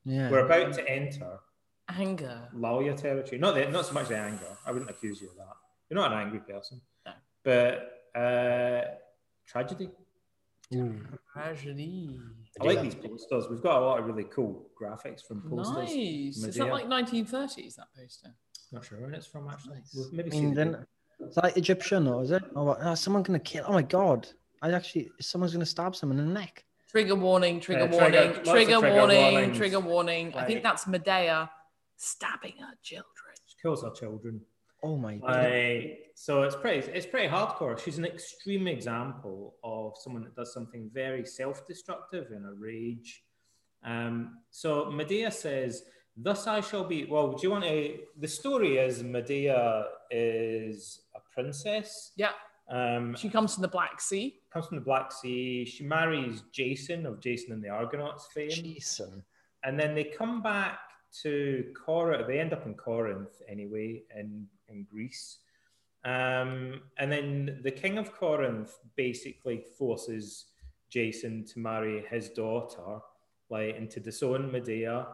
yeah 0.04 0.30
We're 0.30 0.46
about 0.46 0.72
to 0.74 0.88
enter 0.88 1.40
Anger. 1.88 2.48
Lalia 2.54 2.94
territory. 2.94 3.38
Not 3.38 3.54
the, 3.56 3.66
not 3.68 3.84
so 3.84 3.92
much 3.92 4.08
the 4.08 4.16
anger. 4.16 4.56
I 4.64 4.72
wouldn't 4.72 4.90
accuse 4.90 5.20
you 5.20 5.28
of 5.30 5.36
that. 5.36 5.56
You're 5.90 6.00
not 6.00 6.12
an 6.12 6.18
angry 6.18 6.40
person. 6.40 6.80
No. 7.04 7.12
But 7.42 8.18
uh, 8.18 8.82
tragedy. 9.46 9.90
Mm. 10.74 11.12
Ooh. 11.12 11.18
Tragedy. 11.32 12.20
I 12.60 12.64
like 12.64 12.82
these 12.82 12.94
posters. 12.94 13.46
We've 13.50 13.62
got 13.62 13.82
a 13.82 13.84
lot 13.84 13.98
of 13.98 14.06
really 14.06 14.24
cool 14.24 14.68
graphics 14.80 15.22
from 15.26 15.42
posters. 15.42 15.76
Nice. 15.76 16.44
Is 16.44 16.54
that 16.56 16.68
like 16.68 16.86
1930s? 16.86 17.76
That 17.76 17.88
poster. 17.96 18.28
Not 18.72 18.84
sure 18.84 19.00
when 19.00 19.14
it's 19.14 19.26
from 19.26 19.48
actually. 19.48 19.76
Nice. 19.76 19.92
We'll 19.94 20.10
maybe 20.12 20.30
I 20.32 20.34
mean, 20.34 20.50
the 20.50 20.54
then 20.64 20.86
it's 21.20 21.36
like 21.36 21.56
Egyptian, 21.56 22.06
or 22.06 22.22
is 22.22 22.30
it? 22.30 22.42
Oh, 22.56 22.64
what? 22.64 22.78
Oh, 22.82 22.94
someone 22.94 23.22
gonna 23.22 23.38
kill? 23.38 23.64
Oh 23.66 23.72
my 23.72 23.82
god! 23.82 24.28
I 24.62 24.72
actually, 24.72 25.10
someone's 25.20 25.52
gonna 25.52 25.66
stab 25.66 25.94
someone 25.96 26.18
in 26.18 26.28
the 26.28 26.34
neck. 26.34 26.64
Trigger 26.90 27.14
warning, 27.16 27.60
trigger 27.60 27.88
Yeah, 27.90 27.98
trigger- 27.98 28.22
warning, 28.22 28.44
trigger, 28.44 28.80
trigger 28.80 28.94
warning, 28.94 29.32
warnings. 29.32 29.56
trigger 29.58 29.80
warning. 29.80 30.34
I 30.34 30.44
think 30.46 30.62
that's 30.62 30.86
Medea 30.86 31.50
stabbing 31.96 32.54
her 32.60 32.74
children. 32.82 33.34
She 33.46 33.56
kills 33.60 33.82
her 33.82 33.90
children. 33.90 34.40
Oh 34.86 34.96
my! 34.96 35.14
god. 35.16 35.50
Like, 35.50 35.98
so 36.14 36.42
it's 36.46 36.56
pretty 36.56 36.80
it's 36.92 37.06
pretty 37.06 37.28
hardcore. 37.36 37.74
She's 37.82 37.98
an 37.98 38.04
extreme 38.04 38.66
example 38.68 39.54
of 39.64 39.94
someone 40.02 40.22
that 40.24 40.36
does 40.36 40.52
something 40.52 40.90
very 40.92 41.24
self-destructive 41.24 42.26
in 42.36 42.44
a 42.44 42.52
rage. 42.52 43.10
Um, 43.82 44.38
so 44.50 44.90
Medea 44.90 45.30
says, 45.30 45.72
"Thus 46.16 46.46
I 46.46 46.60
shall 46.60 46.84
be." 46.84 46.98
Well, 47.06 47.32
do 47.32 47.40
you 47.46 47.50
want 47.50 47.64
to? 47.64 47.98
The 48.24 48.28
story 48.28 48.76
is 48.78 49.02
Medea 49.02 49.86
is 50.10 51.00
a 51.16 51.20
princess. 51.34 52.12
Yeah, 52.16 52.32
Um, 52.68 53.14
she 53.16 53.28
comes 53.28 53.54
from 53.54 53.62
the 53.62 53.68
Black 53.78 54.00
Sea. 54.00 54.26
comes 54.52 54.66
from 54.68 54.78
the 54.78 54.84
Black 54.84 55.12
Sea. 55.12 55.64
She 55.64 55.84
marries 55.84 56.42
Jason 56.52 57.04
of 57.06 57.20
Jason 57.20 57.52
and 57.52 57.62
the 57.62 57.68
Argonauts 57.68 58.28
fame. 58.34 58.50
Jason. 58.50 59.24
and 59.64 59.80
then 59.80 59.94
they 59.94 60.04
come 60.04 60.42
back 60.42 60.78
to 61.22 61.72
Corinth. 61.86 62.26
They 62.26 62.38
end 62.40 62.52
up 62.52 62.64
in 62.66 62.74
Corinth 62.74 63.34
anyway, 63.48 64.02
in 64.18 64.46
in 64.68 64.84
Greece. 64.90 65.38
Um, 66.04 66.82
and 66.98 67.10
then 67.10 67.60
the 67.62 67.70
king 67.70 67.96
of 67.98 68.12
Corinth 68.12 68.72
basically 68.96 69.64
forces 69.78 70.46
Jason 70.90 71.44
to 71.46 71.58
marry 71.58 72.04
his 72.10 72.28
daughter, 72.30 73.00
like, 73.48 73.76
and 73.76 73.90
to 73.90 74.00
disown 74.00 74.52
Medea. 74.52 75.06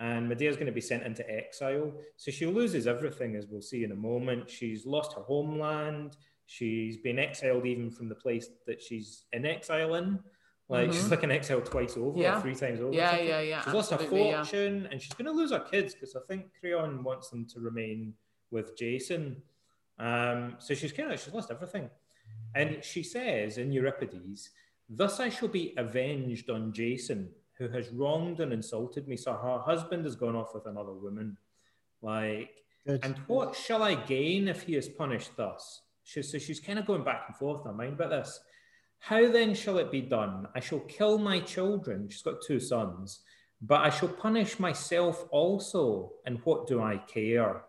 And 0.00 0.28
Medea's 0.28 0.54
going 0.54 0.66
to 0.66 0.72
be 0.72 0.80
sent 0.80 1.02
into 1.02 1.28
exile. 1.28 1.92
So 2.16 2.30
she 2.30 2.46
loses 2.46 2.86
everything, 2.86 3.34
as 3.34 3.46
we'll 3.48 3.60
see 3.62 3.82
in 3.82 3.90
a 3.90 3.96
moment. 3.96 4.48
She's 4.48 4.86
lost 4.86 5.14
her 5.14 5.22
homeland. 5.22 6.16
She's 6.46 6.96
been 6.98 7.18
exiled 7.18 7.66
even 7.66 7.90
from 7.90 8.08
the 8.08 8.14
place 8.14 8.48
that 8.66 8.80
she's 8.80 9.24
in 9.32 9.44
exile 9.44 9.96
in. 9.96 10.20
Like 10.68 10.92
she's 10.92 11.04
Mhm. 11.04 11.10
like 11.10 11.24
in 11.24 11.30
exile 11.32 11.62
twice 11.62 11.96
over, 11.96 12.16
Yeah. 12.20 12.38
or 12.38 12.42
three 12.42 12.54
times 12.54 12.80
over. 12.80 12.94
Yeah, 12.94 13.18
yeah, 13.18 13.40
yeah. 13.40 13.62
She's 13.64 13.74
lost 13.74 13.90
her 13.90 13.94
absolutely, 13.96 14.28
yeah. 14.28 14.44
fortune 14.44 14.86
and 14.90 15.00
she's 15.02 15.14
going 15.14 15.24
to 15.24 15.32
lose 15.32 15.50
her 15.50 15.60
kids 15.60 15.94
because 15.94 16.14
I 16.14 16.20
think 16.28 16.52
Creon 16.60 17.02
wants 17.02 17.30
them 17.30 17.46
to 17.54 17.60
remain 17.60 18.14
with 18.50 18.76
Jason. 18.76 19.42
Um, 19.98 20.56
so 20.58 20.74
she's 20.74 20.92
kind 20.92 21.12
of 21.12 21.20
she's 21.20 21.34
lost 21.34 21.50
everything, 21.50 21.90
and 22.54 22.82
she 22.84 23.02
says 23.02 23.58
in 23.58 23.72
Euripides, 23.72 24.50
"Thus 24.88 25.20
I 25.20 25.28
shall 25.28 25.48
be 25.48 25.74
avenged 25.76 26.50
on 26.50 26.72
Jason, 26.72 27.30
who 27.58 27.68
has 27.68 27.90
wronged 27.90 28.40
and 28.40 28.52
insulted 28.52 29.08
me." 29.08 29.16
So 29.16 29.32
her 29.32 29.58
husband 29.58 30.04
has 30.04 30.16
gone 30.16 30.36
off 30.36 30.54
with 30.54 30.66
another 30.66 30.92
woman, 30.92 31.36
like, 32.00 32.62
Good. 32.86 33.04
and 33.04 33.18
what 33.26 33.56
shall 33.56 33.82
I 33.82 33.94
gain 33.94 34.48
if 34.48 34.62
he 34.62 34.76
is 34.76 34.88
punished 34.88 35.36
thus? 35.36 35.82
She, 36.04 36.22
so 36.22 36.38
she's 36.38 36.60
kind 36.60 36.78
of 36.78 36.86
going 36.86 37.04
back 37.04 37.24
and 37.26 37.36
forth 37.36 37.62
in 37.66 37.72
her 37.72 37.76
mind 37.76 37.94
about 37.94 38.10
this. 38.10 38.40
How 39.00 39.30
then 39.30 39.54
shall 39.54 39.78
it 39.78 39.90
be 39.90 40.00
done? 40.00 40.48
I 40.54 40.60
shall 40.60 40.80
kill 40.80 41.18
my 41.18 41.40
children. 41.40 42.08
She's 42.08 42.22
got 42.22 42.40
two 42.40 42.60
sons, 42.60 43.20
but 43.60 43.80
I 43.80 43.90
shall 43.90 44.08
punish 44.08 44.58
myself 44.58 45.26
also. 45.30 46.12
And 46.26 46.40
what 46.44 46.66
do 46.66 46.80
I 46.82 46.98
care? 46.98 47.62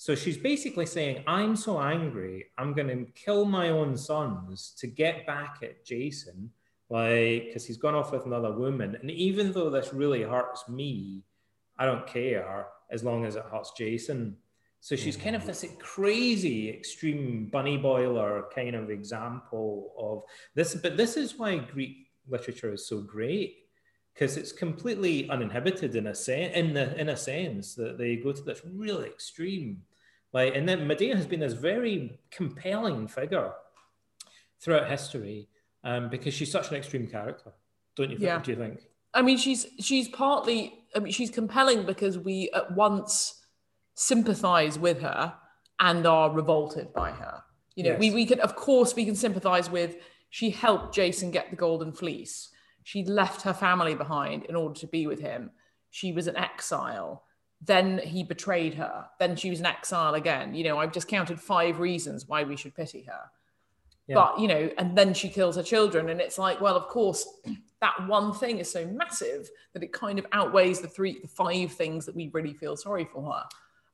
So 0.00 0.14
she's 0.14 0.38
basically 0.38 0.86
saying, 0.86 1.24
I'm 1.26 1.54
so 1.54 1.78
angry, 1.78 2.46
I'm 2.56 2.72
going 2.72 2.88
to 2.88 3.12
kill 3.12 3.44
my 3.44 3.68
own 3.68 3.98
sons 3.98 4.74
to 4.78 4.86
get 4.86 5.26
back 5.26 5.58
at 5.62 5.84
Jason. 5.84 6.50
like 6.88 7.44
because 7.44 7.66
he's 7.66 7.76
gone 7.76 7.94
off 7.94 8.10
with 8.10 8.24
another 8.24 8.50
woman. 8.50 8.96
And 8.98 9.10
even 9.10 9.52
though 9.52 9.68
this 9.68 9.92
really 9.92 10.22
hurts 10.22 10.66
me, 10.70 11.22
I 11.78 11.84
don't 11.84 12.06
care 12.06 12.68
as 12.90 13.04
long 13.04 13.26
as 13.26 13.36
it 13.36 13.44
hurts 13.52 13.72
Jason. 13.76 14.38
So 14.80 14.96
she's 14.96 15.18
kind 15.18 15.36
of 15.36 15.42
mm-hmm. 15.42 15.48
this 15.48 15.66
crazy, 15.78 16.70
extreme 16.70 17.50
bunny 17.52 17.76
boiler 17.76 18.46
kind 18.54 18.74
of 18.74 18.88
example 18.88 19.92
of 19.98 20.22
this. 20.54 20.74
But 20.76 20.96
this 20.96 21.18
is 21.18 21.38
why 21.38 21.58
Greek 21.58 22.06
literature 22.26 22.72
is 22.72 22.88
so 22.88 23.02
great 23.02 23.66
because 24.14 24.38
it's 24.38 24.52
completely 24.52 25.28
uninhibited 25.28 25.94
in 25.94 26.06
a 26.06 26.14
sense. 26.14 26.54
In 26.54 26.72
the 26.72 26.98
in 26.98 27.10
a 27.10 27.16
sense 27.18 27.74
that 27.74 27.98
they 27.98 28.16
go 28.16 28.32
to 28.32 28.42
this 28.42 28.62
really 28.64 29.06
extreme, 29.06 29.82
like, 30.32 30.54
and 30.54 30.68
then 30.68 30.86
Medea 30.86 31.16
has 31.16 31.26
been 31.26 31.40
this 31.40 31.54
very 31.54 32.18
compelling 32.30 33.08
figure 33.08 33.52
throughout 34.60 34.88
history 34.88 35.48
um, 35.84 36.08
because 36.08 36.34
she's 36.34 36.52
such 36.52 36.70
an 36.70 36.76
extreme 36.76 37.06
character. 37.06 37.52
Don't 37.96 38.10
you 38.10 38.16
think? 38.16 38.26
Yeah. 38.26 38.40
Do 38.40 38.50
you 38.52 38.56
think? 38.56 38.80
I 39.12 39.22
mean, 39.22 39.38
she's 39.38 39.66
she's 39.80 40.08
partly. 40.08 40.84
I 40.94 41.00
mean, 41.00 41.12
she's 41.12 41.30
compelling 41.30 41.84
because 41.84 42.18
we 42.18 42.50
at 42.54 42.74
once 42.74 43.42
sympathize 43.94 44.78
with 44.78 45.00
her 45.02 45.34
and 45.80 46.06
are 46.06 46.30
revolted 46.30 46.92
by 46.92 47.10
her. 47.10 47.42
You 47.74 47.84
know, 47.84 47.96
we 47.96 48.06
Yes. 48.06 48.14
we 48.14 48.26
can 48.26 48.40
of 48.40 48.56
course 48.56 48.94
we 48.94 49.04
can 49.04 49.16
sympathize 49.16 49.70
with. 49.70 49.96
She 50.30 50.50
helped 50.50 50.94
Jason 50.94 51.32
get 51.32 51.50
the 51.50 51.56
golden 51.56 51.92
fleece. 51.92 52.50
She 52.84 53.04
left 53.04 53.42
her 53.42 53.52
family 53.52 53.94
behind 53.94 54.44
in 54.44 54.54
order 54.54 54.78
to 54.80 54.86
be 54.86 55.06
with 55.06 55.20
him. 55.20 55.50
She 55.90 56.12
was 56.12 56.28
an 56.28 56.36
exile. 56.36 57.24
Then 57.62 57.98
he 57.98 58.22
betrayed 58.22 58.74
her. 58.74 59.06
Then 59.18 59.36
she 59.36 59.50
was 59.50 59.60
an 59.60 59.66
exile 59.66 60.14
again. 60.14 60.54
You 60.54 60.64
know, 60.64 60.78
I've 60.78 60.92
just 60.92 61.08
counted 61.08 61.40
five 61.40 61.78
reasons 61.78 62.26
why 62.26 62.44
we 62.44 62.56
should 62.56 62.74
pity 62.74 63.02
her. 63.02 63.30
Yeah. 64.06 64.14
But, 64.14 64.40
you 64.40 64.48
know, 64.48 64.70
and 64.78 64.96
then 64.96 65.12
she 65.14 65.28
kills 65.28 65.56
her 65.56 65.62
children. 65.62 66.08
And 66.08 66.20
it's 66.20 66.38
like, 66.38 66.60
well, 66.60 66.76
of 66.76 66.88
course, 66.88 67.26
that 67.80 67.94
one 68.08 68.32
thing 68.32 68.58
is 68.58 68.70
so 68.70 68.86
massive 68.86 69.48
that 69.74 69.82
it 69.82 69.92
kind 69.92 70.18
of 70.18 70.26
outweighs 70.32 70.80
the 70.80 70.88
three, 70.88 71.20
the 71.20 71.28
five 71.28 71.72
things 71.72 72.06
that 72.06 72.16
we 72.16 72.28
really 72.32 72.54
feel 72.54 72.76
sorry 72.76 73.04
for 73.04 73.22
her 73.30 73.44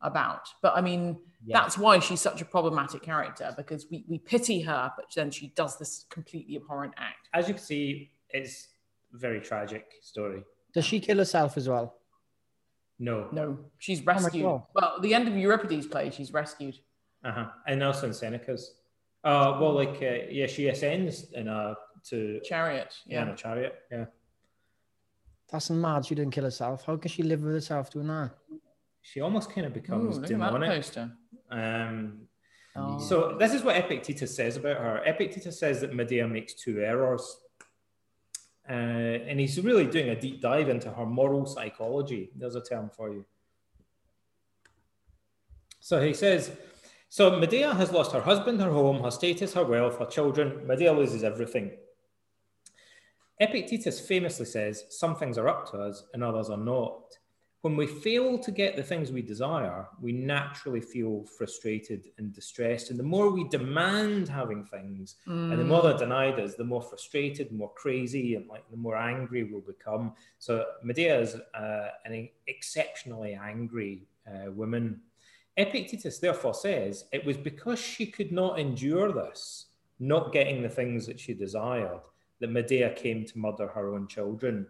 about. 0.03 0.49
But 0.63 0.77
I 0.77 0.81
mean, 0.81 1.19
Yeah. 1.45 1.61
that's 1.61 1.77
why 1.77 1.99
she's 1.99 2.21
such 2.21 2.41
a 2.41 2.45
problematic 2.45 3.03
character 3.03 3.53
because 3.57 3.87
we, 3.91 4.05
we 4.09 4.19
pity 4.19 4.61
her, 4.61 4.93
but 4.97 5.07
then 5.15 5.31
she 5.31 5.49
does 5.49 5.77
this 5.79 6.05
completely 6.09 6.57
abhorrent 6.57 6.95
act. 6.97 7.29
As 7.35 7.49
you 7.49 7.55
can 7.55 7.63
see, 7.63 8.11
it's 8.31 8.69
a 9.13 9.19
very 9.19 9.41
tragic 9.41 9.85
story. 10.03 10.45
Does 10.73 10.85
she 10.85 11.01
kill 11.01 11.19
herself 11.19 11.57
as 11.57 11.69
well? 11.69 11.95
No. 12.99 13.29
No, 13.33 13.59
she's 13.79 14.05
rescued. 14.05 14.45
God. 14.45 14.63
well, 14.75 14.99
the 15.01 15.13
end 15.15 15.29
of 15.29 15.37
Euripides' 15.37 15.87
play, 15.87 16.11
she's 16.11 16.33
rescued. 16.33 16.79
Uh-huh. 17.25 17.47
And 17.67 17.83
also 17.83 18.07
in 18.07 18.15
Seneca's. 18.15 18.75
Uh, 19.25 19.59
well, 19.61 19.75
like, 19.75 20.01
uh, 20.03 20.27
yeah, 20.31 20.47
she 20.47 20.69
ascends 20.69 21.33
in 21.33 21.49
a 21.49 21.75
to 22.11 22.41
Chariot. 22.45 22.95
yeah. 23.07 23.23
in 23.23 23.29
a 23.29 23.37
chariot. 23.37 23.75
Yeah. 23.91 24.05
That's 25.51 25.71
mad. 25.71 26.07
She 26.07 26.15
didn't 26.15 26.33
kill 26.33 26.45
herself. 26.45 26.85
How 26.85 26.97
can 26.97 27.11
she 27.11 27.23
live 27.23 27.43
with 27.43 27.55
herself 27.55 27.91
doing 27.91 28.07
that? 28.09 28.31
She 29.03 29.21
almost 29.21 29.53
kind 29.53 29.67
of 29.67 29.73
Ooh, 29.73 29.81
becomes 29.81 30.05
look 30.17 30.17
at 30.17 30.21
that 30.23 30.29
demonic. 30.29 30.71
poster. 30.71 31.11
Um, 31.51 32.27
Oh. 32.79 32.99
So 32.99 33.37
this 33.39 33.55
is 33.55 33.63
what 33.63 33.77
Epictetus 33.77 34.37
says 34.37 34.57
about 34.57 34.77
her. 34.77 35.03
Epictetus 35.07 35.59
says 35.59 35.81
that 35.81 35.95
Medea 35.95 36.29
makes 36.29 36.53
two 36.55 36.81
errors. 36.81 37.39
Uh, 38.69 38.73
and 38.73 39.39
he's 39.39 39.61
really 39.61 39.87
doing 39.87 40.09
a 40.09 40.21
deep 40.21 40.41
dive 40.41 40.69
into 40.69 40.91
her 40.91 41.07
moral 41.07 41.47
psychology. 41.47 42.31
There's 42.35 42.57
a 42.57 42.63
term 42.63 42.91
for 42.91 43.11
you. 43.11 43.25
So 45.81 46.03
he 46.03 46.15
says, 46.15 46.51
so 47.09 47.39
Medea 47.39 47.73
has 47.75 47.93
lost 47.93 48.13
her 48.13 48.21
husband, 48.21 48.61
her 48.61 48.71
home, 48.71 49.03
her 49.05 49.11
status, 49.11 49.55
her 49.55 49.65
wealth, 49.65 49.99
her 49.99 50.07
children. 50.07 50.67
Medea 50.67 50.93
loses 50.93 51.23
everything. 51.23 51.71
Epictetus 53.39 54.01
famously 54.01 54.47
says, 54.47 54.85
some 54.91 55.15
things 55.15 55.39
are 55.39 55.49
up 55.49 55.71
to 55.71 55.79
us 55.79 56.05
and 56.13 56.25
others 56.25 56.51
are 56.51 56.57
not. 56.57 57.17
When 57.63 57.77
we 57.77 57.87
fail 57.87 58.39
to 58.39 58.51
get 58.53 58.77
the 58.77 58.83
things 58.83 59.11
we 59.11 59.23
desire, 59.23 59.89
we 60.01 60.13
naturally 60.13 60.81
feel 60.81 61.25
frustrated 61.37 62.11
and 62.19 62.33
distressed. 62.33 62.91
And 62.91 62.99
the 62.99 63.03
more 63.03 63.31
we 63.31 63.49
demand 63.49 64.29
having 64.29 64.65
things, 64.65 65.17
and 65.27 65.59
the 65.59 65.65
more 65.65 65.83
they're 65.83 65.99
denied 65.99 66.39
us, 66.39 66.55
the 66.55 66.65
more 66.65 66.83
frustrated, 66.83 67.51
more 67.51 67.73
crazy, 67.75 68.37
and 68.37 68.47
like 68.47 68.71
the 68.71 68.77
more 68.77 68.97
angry 68.97 69.43
we'll 69.43 69.63
become. 69.63 70.13
So 70.39 70.65
Medea 70.85 71.19
is 71.19 71.37
uh, 71.55 71.89
an 72.05 72.29
exceptionally 72.47 73.35
angry 73.35 74.07
uh, 74.29 74.53
woman. 74.53 75.01
Epictetus 75.57 76.19
therefore 76.19 76.55
says 76.55 77.07
it 77.13 77.25
was 77.25 77.37
because 77.37 77.81
she 77.81 78.07
could 78.07 78.31
not 78.31 78.61
endure 78.61 79.11
this, 79.13 79.67
not 79.99 80.33
getting 80.33 80.63
the 80.63 80.69
things 80.69 81.07
that 81.07 81.19
she 81.19 81.33
desired, 81.35 82.01
that 82.41 82.51
Medea 82.51 82.91
came 82.91 83.25
to 83.25 83.39
murder 83.39 83.67
her 83.67 83.95
own 83.95 84.07
children. 84.07 84.67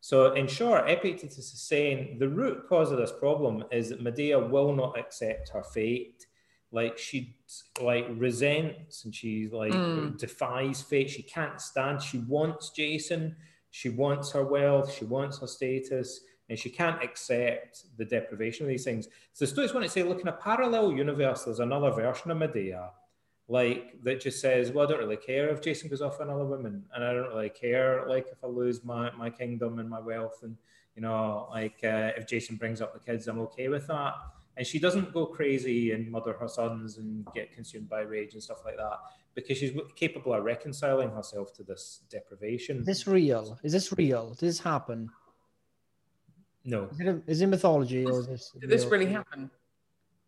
So, 0.00 0.32
in 0.32 0.46
short, 0.46 0.88
Epictetus 0.88 1.38
is 1.38 1.60
saying 1.60 2.18
the 2.18 2.28
root 2.28 2.66
cause 2.68 2.90
of 2.90 2.98
this 2.98 3.12
problem 3.12 3.64
is 3.70 3.90
that 3.90 4.00
Medea 4.00 4.38
will 4.38 4.74
not 4.74 4.98
accept 4.98 5.50
her 5.50 5.62
fate. 5.62 6.26
Like 6.72 6.96
she 6.98 7.36
like 7.82 8.06
resents 8.10 9.04
and 9.04 9.14
she 9.14 9.48
like 9.52 9.72
Mm. 9.72 10.16
defies 10.18 10.80
fate. 10.80 11.10
She 11.10 11.22
can't 11.22 11.60
stand. 11.60 12.00
She 12.00 12.18
wants 12.18 12.70
Jason. 12.70 13.36
She 13.70 13.88
wants 13.88 14.30
her 14.32 14.44
wealth. 14.44 14.92
She 14.92 15.04
wants 15.04 15.38
her 15.40 15.46
status, 15.46 16.20
and 16.48 16.58
she 16.58 16.70
can't 16.70 17.02
accept 17.02 17.84
the 17.96 18.04
deprivation 18.04 18.66
of 18.66 18.68
these 18.70 18.84
things. 18.84 19.06
So 19.32 19.44
the 19.44 19.50
Stoics 19.50 19.74
want 19.74 19.84
to 19.84 19.90
say, 19.90 20.02
look, 20.02 20.20
in 20.20 20.28
a 20.28 20.32
parallel 20.32 20.92
universe, 20.92 21.44
there's 21.44 21.60
another 21.60 21.90
version 21.90 22.30
of 22.30 22.38
Medea, 22.38 22.90
like 23.50 24.00
that 24.04 24.20
just 24.20 24.40
says, 24.40 24.70
well, 24.70 24.86
I 24.86 24.90
don't 24.90 25.00
really 25.00 25.16
care 25.16 25.48
if 25.48 25.60
Jason 25.60 25.90
goes 25.90 26.00
off 26.00 26.20
with 26.20 26.28
another 26.28 26.44
woman, 26.44 26.84
and 26.94 27.04
I 27.04 27.12
don't 27.12 27.28
really 27.28 27.50
care, 27.50 28.04
like 28.08 28.28
if 28.30 28.38
I 28.44 28.46
lose 28.46 28.84
my 28.84 29.10
my 29.12 29.28
kingdom 29.28 29.80
and 29.80 29.90
my 29.90 29.98
wealth, 29.98 30.38
and 30.42 30.56
you 30.94 31.02
know, 31.02 31.48
like 31.50 31.80
uh, 31.82 32.12
if 32.16 32.28
Jason 32.28 32.56
brings 32.56 32.80
up 32.80 32.94
the 32.94 33.00
kids, 33.00 33.26
I'm 33.26 33.40
okay 33.40 33.68
with 33.68 33.88
that. 33.88 34.14
And 34.56 34.66
she 34.66 34.78
doesn't 34.78 35.12
go 35.12 35.26
crazy 35.26 35.92
and 35.92 36.10
mother 36.10 36.32
her 36.34 36.48
sons 36.48 36.98
and 36.98 37.26
get 37.34 37.52
consumed 37.52 37.88
by 37.88 38.00
rage 38.00 38.34
and 38.34 38.42
stuff 38.42 38.58
like 38.64 38.76
that 38.76 38.98
because 39.34 39.58
she's 39.58 39.72
capable 39.96 40.34
of 40.34 40.44
reconciling 40.44 41.10
herself 41.10 41.52
to 41.54 41.62
this 41.62 42.02
deprivation. 42.10 42.80
Is 42.80 42.86
this 42.86 43.06
real? 43.06 43.58
Is 43.62 43.72
this 43.72 43.92
real? 43.96 44.30
Did 44.34 44.48
this 44.48 44.60
happen? 44.60 45.10
no, 46.64 46.88
Is 46.92 47.00
it, 47.00 47.06
a, 47.06 47.22
is 47.26 47.40
it 47.40 47.46
mythology 47.46 48.04
or 48.04 48.20
is 48.20 48.26
this? 48.26 48.52
Did 48.60 48.70
this 48.70 48.84
really 48.84 49.06
happen? 49.06 49.50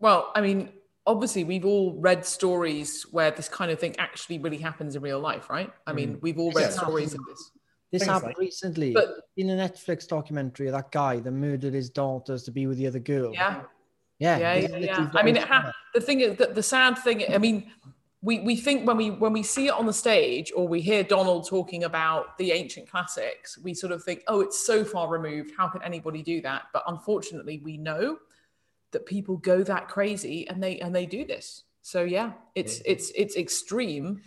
Well, 0.01 0.33
I 0.35 0.41
mean, 0.41 0.71
obviously, 1.07 1.45
we've 1.45 1.65
all 1.65 1.95
read 1.95 2.25
stories 2.25 3.05
where 3.11 3.31
this 3.31 3.49
kind 3.49 3.71
of 3.71 3.79
thing 3.81 3.95
actually 3.99 4.39
really 4.39 4.59
happens 4.59 4.97
in 4.97 5.03
real 5.03 5.21
life, 5.21 5.51
right? 5.51 5.71
I 5.87 5.93
mean, 5.93 6.17
mm. 6.17 6.23
we've 6.23 6.39
all 6.39 6.53
read 6.53 6.63
Yeah. 6.63 6.71
stories 6.71 7.15
of 7.15 7.21
this. 7.29 7.51
This 7.91 8.03
Things 8.03 8.13
happened 8.13 8.29
like- 8.31 8.39
recently 8.39 8.93
But- 8.93 9.29
in 9.37 9.51
a 9.51 9.57
Netflix 9.57 10.09
documentary. 10.09 10.71
That 10.71 10.91
guy 10.91 11.21
that 11.21 11.31
murdered 11.31 11.75
his 11.75 11.91
daughters 11.91 12.43
to 12.45 12.51
be 12.51 12.67
with 12.67 12.79
the 12.79 12.87
other 12.87 12.99
girl. 13.01 13.33
Yeah, 13.33 13.63
yeah, 14.19 14.39
yeah, 14.39 14.55
yeah. 14.55 14.77
yeah. 14.79 15.11
I 15.15 15.23
mean, 15.23 15.37
it 15.37 15.45
ha- 15.45 15.73
the 15.93 16.01
thing 16.01 16.21
is 16.21 16.39
that 16.39 16.55
the 16.55 16.63
sad 16.63 16.99
thing. 16.99 17.25
I 17.33 17.39
mean, 17.39 17.71
we 18.23 18.39
we 18.39 18.57
think 18.57 18.87
when 18.87 18.97
we 18.97 19.11
when 19.11 19.33
we 19.33 19.43
see 19.43 19.67
it 19.67 19.73
on 19.75 19.85
the 19.85 19.93
stage 19.93 20.53
or 20.57 20.67
we 20.67 20.81
hear 20.81 21.03
Donald 21.03 21.47
talking 21.47 21.85
about 21.85 22.39
the 22.39 22.53
ancient 22.53 22.89
classics, 22.89 23.59
we 23.59 23.75
sort 23.75 23.93
of 23.93 24.03
think, 24.05 24.23
oh, 24.29 24.41
it's 24.41 24.65
so 24.65 24.85
far 24.85 25.09
removed. 25.09 25.53
How 25.59 25.69
can 25.69 25.83
anybody 25.83 26.23
do 26.23 26.41
that? 26.43 26.63
But 26.73 26.85
unfortunately, 26.87 27.61
we 27.65 27.77
know 27.77 28.17
that 28.93 29.07
people 29.07 29.37
go 29.39 29.63
that 29.63 29.89
crazy 29.89 30.47
and 30.49 30.63
they 30.63 30.79
and 30.79 30.95
they 30.95 31.07
do 31.07 31.25
this. 31.25 31.65
So 31.83 32.03
yeah, 32.05 32.33
it's 32.55 32.81
it's 32.87 33.11
it's 33.17 33.37
extreme, 33.37 34.23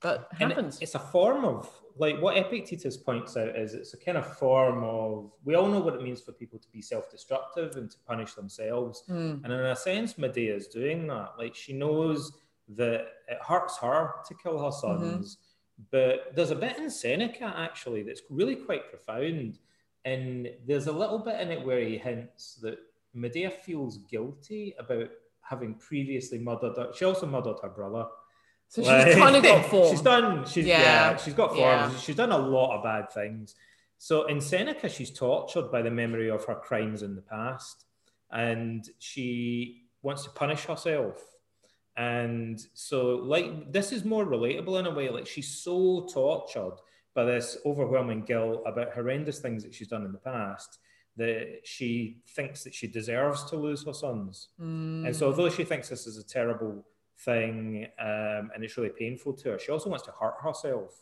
but 0.00 0.28
it- 0.32 0.48
happens. 0.48 0.78
it's 0.80 0.94
a 0.94 0.98
form 1.00 1.44
of 1.44 1.68
like 1.96 2.20
what 2.22 2.36
Epictetus 2.38 2.96
points 2.96 3.36
out 3.36 3.56
is 3.56 3.74
it's 3.74 3.92
a 3.92 3.96
kind 3.98 4.16
of 4.16 4.38
form 4.38 4.84
of 4.84 5.32
we 5.44 5.54
all 5.54 5.66
know 5.66 5.80
what 5.80 5.94
it 5.94 6.02
means 6.02 6.20
for 6.20 6.32
people 6.32 6.58
to 6.58 6.68
be 6.70 6.80
self-destructive 6.80 7.76
and 7.76 7.90
to 7.90 7.98
punish 8.06 8.34
themselves. 8.34 9.02
Mm. 9.08 9.44
And 9.44 9.52
in 9.52 9.60
a 9.60 9.76
sense, 9.76 10.16
Medea 10.16 10.54
is 10.54 10.68
doing 10.68 11.06
that. 11.08 11.32
Like 11.36 11.54
she 11.54 11.72
knows 11.72 12.32
that 12.76 13.06
it 13.28 13.38
hurts 13.46 13.76
her 13.78 14.12
to 14.26 14.34
kill 14.34 14.64
her 14.64 14.70
sons. 14.70 15.38
But 15.90 16.32
there's 16.36 16.50
a 16.50 16.56
bit 16.56 16.78
in 16.78 16.90
Seneca 16.90 17.52
actually 17.56 18.02
that's 18.02 18.22
really 18.30 18.56
quite 18.56 18.88
profound. 18.90 19.58
And 20.04 20.48
there's 20.66 20.86
a 20.86 20.92
little 20.92 21.18
bit 21.18 21.40
in 21.40 21.50
it 21.50 21.64
where 21.64 21.80
he 21.80 21.98
hints 21.98 22.56
that 22.62 22.78
Medea 23.14 23.50
feels 23.50 23.98
guilty 23.98 24.74
about 24.78 25.08
having 25.40 25.74
previously 25.74 26.38
murdered 26.38 26.76
her. 26.76 26.90
She 26.94 27.04
also 27.04 27.26
murdered 27.26 27.56
her 27.62 27.68
brother. 27.68 28.06
So 28.68 28.82
she's 28.82 28.88
Like, 28.88 29.16
kind 29.16 29.36
of 29.36 29.42
got 29.42 29.66
form. 29.70 29.90
She's 29.90 30.02
done. 30.02 30.46
She's 30.46 30.66
yeah. 30.66 30.80
Yeah. 30.80 31.16
she's 31.16 31.34
got 31.34 31.50
form. 31.50 31.60
Yeah. 31.60 31.96
She's 31.96 32.16
done 32.16 32.30
a 32.32 32.38
lot 32.38 32.76
of 32.76 32.84
bad 32.84 33.10
things. 33.12 33.54
So 33.98 34.26
in 34.26 34.40
Seneca, 34.40 34.88
she's 34.88 35.10
tortured 35.10 35.70
by 35.70 35.82
the 35.82 35.90
memory 35.90 36.30
of 36.30 36.44
her 36.46 36.54
crimes 36.54 37.02
in 37.02 37.14
the 37.16 37.20
past, 37.22 37.84
and 38.30 38.88
she 38.98 39.82
wants 40.02 40.22
to 40.24 40.30
punish 40.30 40.64
herself. 40.64 41.20
And 41.96 42.58
so, 42.72 43.16
like, 43.16 43.72
this 43.72 43.92
is 43.92 44.04
more 44.04 44.24
relatable 44.24 44.78
in 44.78 44.86
a 44.86 44.94
way. 44.94 45.10
Like, 45.10 45.26
she's 45.26 45.48
so 45.48 46.06
tortured 46.10 46.76
by 47.14 47.24
this 47.24 47.58
overwhelming 47.66 48.22
guilt 48.22 48.62
about 48.64 48.92
horrendous 48.94 49.40
things 49.40 49.62
that 49.64 49.74
she's 49.74 49.88
done 49.88 50.04
in 50.04 50.12
the 50.12 50.18
past 50.18 50.78
that 51.20 51.60
she 51.64 51.90
thinks 52.36 52.64
that 52.64 52.74
she 52.78 52.86
deserves 52.98 53.40
to 53.50 53.56
lose 53.66 53.84
her 53.86 53.92
sons. 54.04 54.48
Mm. 54.60 55.06
And 55.06 55.14
so, 55.18 55.26
although 55.28 55.50
she 55.50 55.64
thinks 55.64 55.88
this 55.88 56.06
is 56.06 56.16
a 56.18 56.26
terrible 56.38 56.74
thing 57.26 57.86
um, 58.00 58.44
and 58.52 58.58
it's 58.64 58.76
really 58.78 58.94
painful 59.04 59.32
to 59.40 59.50
her, 59.50 59.58
she 59.58 59.70
also 59.70 59.88
wants 59.90 60.04
to 60.06 60.12
hurt 60.20 60.36
herself 60.42 60.92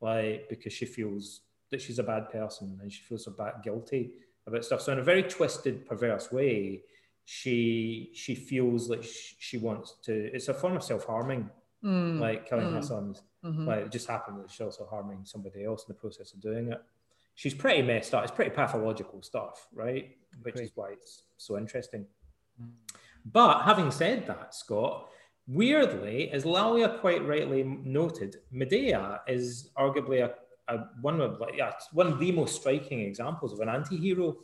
like 0.00 0.48
because 0.48 0.72
she 0.72 0.86
feels 0.86 1.42
that 1.70 1.80
she's 1.82 1.98
a 1.98 2.02
bad 2.12 2.24
person 2.30 2.78
and 2.80 2.92
she 2.92 3.02
feels 3.02 3.24
so 3.24 3.32
bad 3.32 3.54
guilty 3.62 4.12
about 4.46 4.64
stuff. 4.64 4.80
So 4.80 4.92
in 4.92 4.98
a 4.98 5.02
very 5.12 5.24
twisted, 5.24 5.84
perverse 5.90 6.30
way, 6.32 6.82
she 7.24 8.10
she 8.14 8.34
feels 8.34 8.88
like 8.92 9.02
she, 9.04 9.34
she 9.38 9.58
wants 9.58 9.96
to. 10.06 10.12
It's 10.36 10.48
a 10.48 10.54
form 10.54 10.76
of 10.76 10.82
self 10.82 11.04
harming, 11.06 11.50
Mm, 11.82 12.20
like 12.20 12.46
killing 12.48 12.70
her 12.76 12.80
mm. 12.80 12.92
sons. 12.92 13.22
mhm. 13.42 13.66
Like 13.66 13.86
it 13.86 13.92
just 13.92 14.06
happened 14.06 14.36
that 14.40 14.50
she's 14.50 14.60
also 14.60 14.84
harming 14.94 15.20
somebody 15.24 15.60
else 15.64 15.80
in 15.86 15.94
the 15.94 16.00
process 16.04 16.34
of 16.34 16.40
doing 16.48 16.70
it. 16.74 16.80
She's 17.40 17.54
pretty 17.54 17.80
messed 17.80 18.12
up. 18.12 18.22
It's 18.22 18.30
pretty 18.30 18.50
pathological 18.50 19.22
stuff, 19.22 19.66
right? 19.72 20.10
Which 20.42 20.60
is 20.60 20.72
why 20.74 20.90
it's 20.90 21.22
so 21.38 21.56
interesting. 21.56 22.04
But 23.24 23.62
having 23.62 23.90
said 23.90 24.26
that, 24.26 24.54
Scott, 24.54 25.08
weirdly, 25.46 26.30
as 26.32 26.44
Lalia 26.44 26.98
quite 26.98 27.26
rightly 27.26 27.62
noted, 27.62 28.36
Medea 28.50 29.22
is 29.26 29.70
arguably 29.78 30.22
a, 30.22 30.34
a 30.70 30.88
one 31.00 31.22
of 31.22 31.40
like 31.40 31.54
yeah, 31.56 31.72
one 31.94 32.08
of 32.08 32.18
the 32.18 32.30
most 32.30 32.60
striking 32.60 33.00
examples 33.00 33.54
of 33.54 33.60
an 33.60 33.70
anti-hero. 33.70 34.36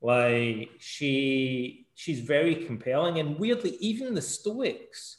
Like 0.00 0.70
she 0.78 1.88
she's 1.96 2.20
very 2.20 2.54
compelling, 2.54 3.18
and 3.18 3.40
weirdly, 3.40 3.76
even 3.80 4.14
the 4.14 4.22
Stoics, 4.22 5.16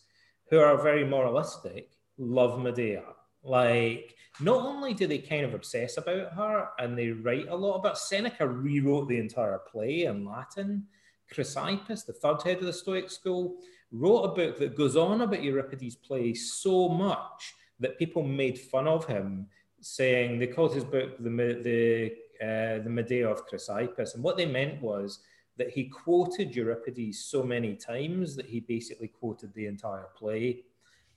who 0.49 0.59
are 0.59 0.81
very 0.81 1.03
moralistic, 1.03 1.89
love 2.17 2.57
Medea. 2.57 3.03
Like, 3.43 4.15
not 4.39 4.65
only 4.65 4.93
do 4.93 5.07
they 5.07 5.19
kind 5.19 5.45
of 5.45 5.53
obsess 5.53 5.97
about 5.97 6.33
her 6.33 6.69
and 6.79 6.97
they 6.97 7.09
write 7.09 7.47
a 7.47 7.55
lot 7.55 7.75
about 7.75 7.97
Seneca 7.97 8.47
rewrote 8.47 9.07
the 9.07 9.19
entire 9.19 9.59
play 9.59 10.03
in 10.03 10.25
Latin. 10.25 10.86
Chrysippus, 11.33 12.05
the 12.05 12.13
third 12.13 12.41
head 12.43 12.57
of 12.57 12.65
the 12.65 12.73
Stoic 12.73 13.09
school, 13.09 13.57
wrote 13.91 14.23
a 14.23 14.36
book 14.36 14.59
that 14.59 14.75
goes 14.75 14.95
on 14.95 15.21
about 15.21 15.43
Euripides' 15.43 15.95
play 15.95 16.33
so 16.33 16.89
much 16.89 17.53
that 17.79 17.97
people 17.97 18.23
made 18.23 18.59
fun 18.59 18.88
of 18.88 19.05
him, 19.05 19.47
saying 19.81 20.38
they 20.38 20.47
called 20.47 20.73
his 20.73 20.83
book 20.83 21.17
the 21.19 21.29
the 21.29 22.11
uh, 22.41 22.83
the 22.83 22.89
Medea 22.89 23.29
of 23.29 23.47
Chrysippus, 23.47 24.15
and 24.15 24.23
what 24.23 24.38
they 24.38 24.45
meant 24.45 24.81
was 24.81 25.19
that 25.57 25.69
he 25.69 25.86
quoted 25.86 26.55
Euripides 26.55 27.19
so 27.19 27.43
many 27.43 27.75
times 27.75 28.36
that 28.36 28.45
he 28.45 28.59
basically 28.59 29.07
quoted 29.07 29.53
the 29.53 29.67
entire 29.67 30.07
play. 30.17 30.63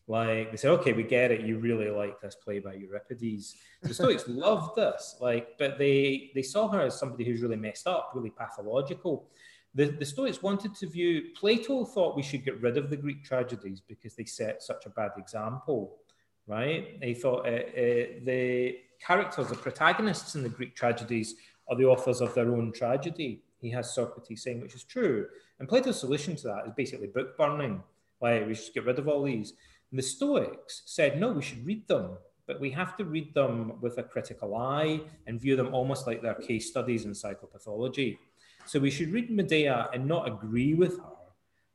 Like 0.09 0.51
they 0.51 0.57
said, 0.57 0.71
okay, 0.71 0.95
we 0.95 1.03
get 1.03 1.31
it. 1.31 1.43
You 1.43 1.59
really 1.59 1.91
like 1.91 2.19
this 2.21 2.35
play 2.35 2.61
by 2.61 2.75
Euripides. 2.75 3.57
The 3.83 3.93
Stoics 3.93 4.25
loved 4.29 4.75
this, 4.75 5.17
like, 5.21 5.59
but 5.59 5.79
they 5.79 6.31
they 6.35 6.43
saw 6.43 6.67
her 6.69 6.81
as 6.81 6.99
somebody 6.99 7.25
who's 7.25 7.43
really 7.43 7.57
messed 7.57 7.87
up, 7.87 8.13
really 8.15 8.31
pathological. 8.31 9.29
The, 9.75 9.85
the 9.85 10.07
Stoics 10.07 10.43
wanted 10.43 10.75
to 10.77 10.89
view 10.89 11.25
Plato 11.39 11.85
thought 11.85 12.17
we 12.17 12.23
should 12.23 12.43
get 12.43 12.61
rid 12.63 12.79
of 12.79 12.89
the 12.89 12.97
Greek 12.97 13.23
tragedies 13.23 13.83
because 13.87 14.15
they 14.17 14.25
set 14.25 14.63
such 14.63 14.87
a 14.87 14.91
bad 14.91 15.11
example, 15.19 15.99
right? 16.47 16.99
They 17.01 17.13
thought 17.13 17.47
uh, 17.47 17.51
uh, 17.51 18.25
the 18.25 18.79
characters, 19.07 19.49
the 19.49 19.57
protagonists 19.57 20.35
in 20.35 20.43
the 20.43 20.49
Greek 20.49 20.75
tragedies, 20.75 21.35
are 21.69 21.77
the 21.77 21.85
authors 21.85 22.23
of 22.23 22.35
their 22.35 22.51
own 22.51 22.73
tragedy. 22.73 23.43
He 23.61 23.69
has 23.71 23.95
Socrates 23.95 24.43
saying, 24.43 24.63
which 24.63 24.75
is 24.75 24.85
true. 24.85 25.27
And 25.59 25.69
Plato's 25.69 26.01
solution 26.01 26.35
to 26.37 26.49
that 26.49 26.67
is 26.67 26.73
basically 26.75 27.09
book 27.09 27.37
burning. 27.37 27.83
Like 28.21 28.47
we 28.47 28.55
should 28.55 28.73
get 28.73 28.87
rid 28.87 28.99
of 28.99 29.07
all 29.07 29.23
these. 29.23 29.53
And 29.91 29.99
the 29.99 30.03
Stoics 30.03 30.83
said, 30.87 31.19
no, 31.19 31.33
we 31.33 31.43
should 31.43 31.65
read 31.65 31.89
them, 31.89 32.19
but 32.47 32.61
we 32.61 32.71
have 32.71 32.97
to 32.99 33.05
read 33.05 33.33
them 33.35 33.81
with 33.81 33.99
a 33.99 34.03
critical 34.03 34.57
eye 34.57 35.01
and 35.27 35.41
view 35.41 35.57
them 35.57 35.75
almost 35.75 36.07
like 36.07 36.21
they're 36.23 36.35
case 36.35 36.71
studies 36.71 37.05
in 37.05 37.13
psychopathology. 37.13 38.19
So 38.67 38.79
we 38.79 38.91
should 38.91 39.13
read 39.13 39.31
Medea 39.31 39.89
and 39.95 40.07
not 40.07 40.29
agree 40.29 40.75
with 40.75 40.99
her, 40.99 41.17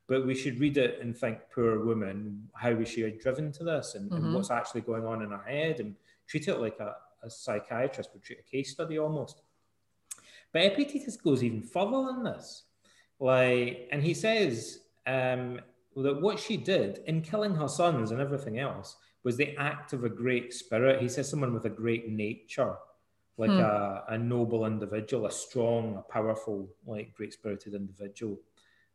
but 0.06 0.26
we 0.26 0.34
should 0.34 0.60
read 0.60 0.76
it 0.76 1.00
and 1.00 1.16
think, 1.16 1.38
poor 1.52 1.84
woman, 1.84 2.48
how 2.54 2.72
was 2.74 2.88
she 2.88 3.10
driven 3.10 3.50
to 3.52 3.64
this 3.64 3.94
and, 3.96 4.12
and 4.12 4.24
Mhm. 4.26 4.32
what's 4.32 4.50
actually 4.50 4.82
going 4.82 5.04
on 5.04 5.22
in 5.22 5.30
her 5.30 5.42
head 5.42 5.80
and 5.80 5.96
treat 6.26 6.46
it 6.46 6.58
like 6.60 6.78
a, 6.78 6.96
a 7.22 7.30
psychiatrist 7.30 8.10
would 8.12 8.22
treat 8.22 8.38
a 8.38 8.42
case 8.42 8.70
study 8.70 8.98
almost. 8.98 9.42
But 10.52 10.62
Epictetus 10.62 11.16
goes 11.16 11.42
even 11.42 11.62
further 11.62 12.06
than 12.06 12.22
this. 12.22 12.64
Like, 13.18 13.88
and 13.90 14.02
he 14.02 14.14
says 14.14 14.80
um, 15.06 15.60
that 16.02 16.20
what 16.20 16.38
she 16.38 16.56
did 16.56 17.00
in 17.06 17.22
killing 17.22 17.54
her 17.54 17.68
sons 17.68 18.10
and 18.10 18.20
everything 18.20 18.58
else 18.58 18.96
was 19.22 19.36
the 19.36 19.56
act 19.56 19.92
of 19.92 20.04
a 20.04 20.08
great 20.08 20.52
spirit. 20.52 21.00
He 21.00 21.08
says 21.08 21.28
someone 21.30 21.54
with 21.54 21.64
a 21.64 21.70
great 21.70 22.08
nature, 22.08 22.74
like 23.38 23.50
Hmm. 23.50 23.60
a, 23.60 24.04
a 24.08 24.18
noble 24.18 24.66
individual, 24.66 25.26
a 25.26 25.30
strong, 25.30 25.96
a 25.96 26.02
powerful, 26.02 26.68
like 26.86 27.14
great 27.14 27.32
spirited 27.32 27.74
individual. 27.74 28.38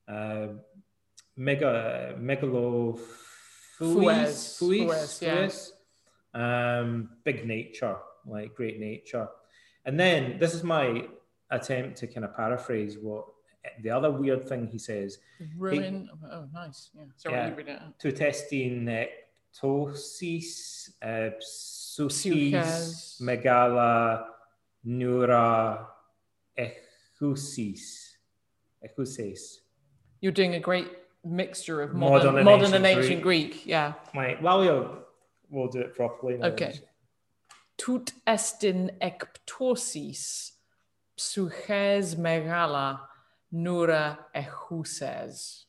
Uh, 0.07 0.47
mega, 1.35 2.15
megalo, 2.19 2.99
Fues, 3.77 4.57
Fues, 4.57 5.21
yeah. 5.21 6.79
um, 6.79 7.09
big 7.23 7.45
nature, 7.47 7.97
like 8.25 8.53
great 8.55 8.79
nature. 8.79 9.27
And 9.85 9.97
then 9.99 10.37
this 10.39 10.53
is 10.53 10.63
my 10.63 11.05
attempt 11.49 11.97
to 11.99 12.07
kind 12.07 12.25
of 12.25 12.35
paraphrase 12.35 12.97
what 13.01 13.25
the 13.81 13.89
other 13.89 14.11
weird 14.11 14.47
thing 14.47 14.67
he 14.67 14.77
says 14.77 15.17
Ruin. 15.57 16.09
Oh, 16.31 16.45
nice. 16.53 16.89
Yeah. 16.93 17.03
Sorry, 17.17 17.35
Yeah. 17.35 17.49
you 17.49 17.55
read 17.55 17.67
it 17.67 17.81
out. 17.81 17.99
to 17.99 18.11
testing 18.11 18.85
nectosis, 18.85 20.93
uh, 21.01 21.31
psuchis, 21.41 22.51
Psuches. 22.51 23.21
megala, 23.21 24.25
neura, 24.85 25.85
echusis, 26.57 28.13
echusis. 28.85 29.57
You're 30.21 30.31
doing 30.31 30.55
a 30.55 30.59
great 30.59 30.87
mixture 31.23 31.81
of 31.81 31.93
Modern 31.93 32.33
modern, 32.33 32.35
and 32.37 32.45
modern, 32.45 32.59
ancient 32.65 32.75
and 32.75 32.85
ancient 32.85 33.21
Greek. 33.21 33.65
Yeah. 33.65 33.93
My, 34.13 34.37
well, 34.41 34.59
we'll, 34.59 34.97
we'll 35.49 35.67
do 35.67 35.81
it 35.81 35.95
properly. 35.95 36.37
now. 36.37 36.47
Okay. 36.47 36.79
Tut 37.77 38.11
estin 38.27 38.91
ekptosis 39.01 40.51
psuches 41.17 42.15
megala 42.17 42.99
nura 43.53 44.17
echuses. 44.33 45.65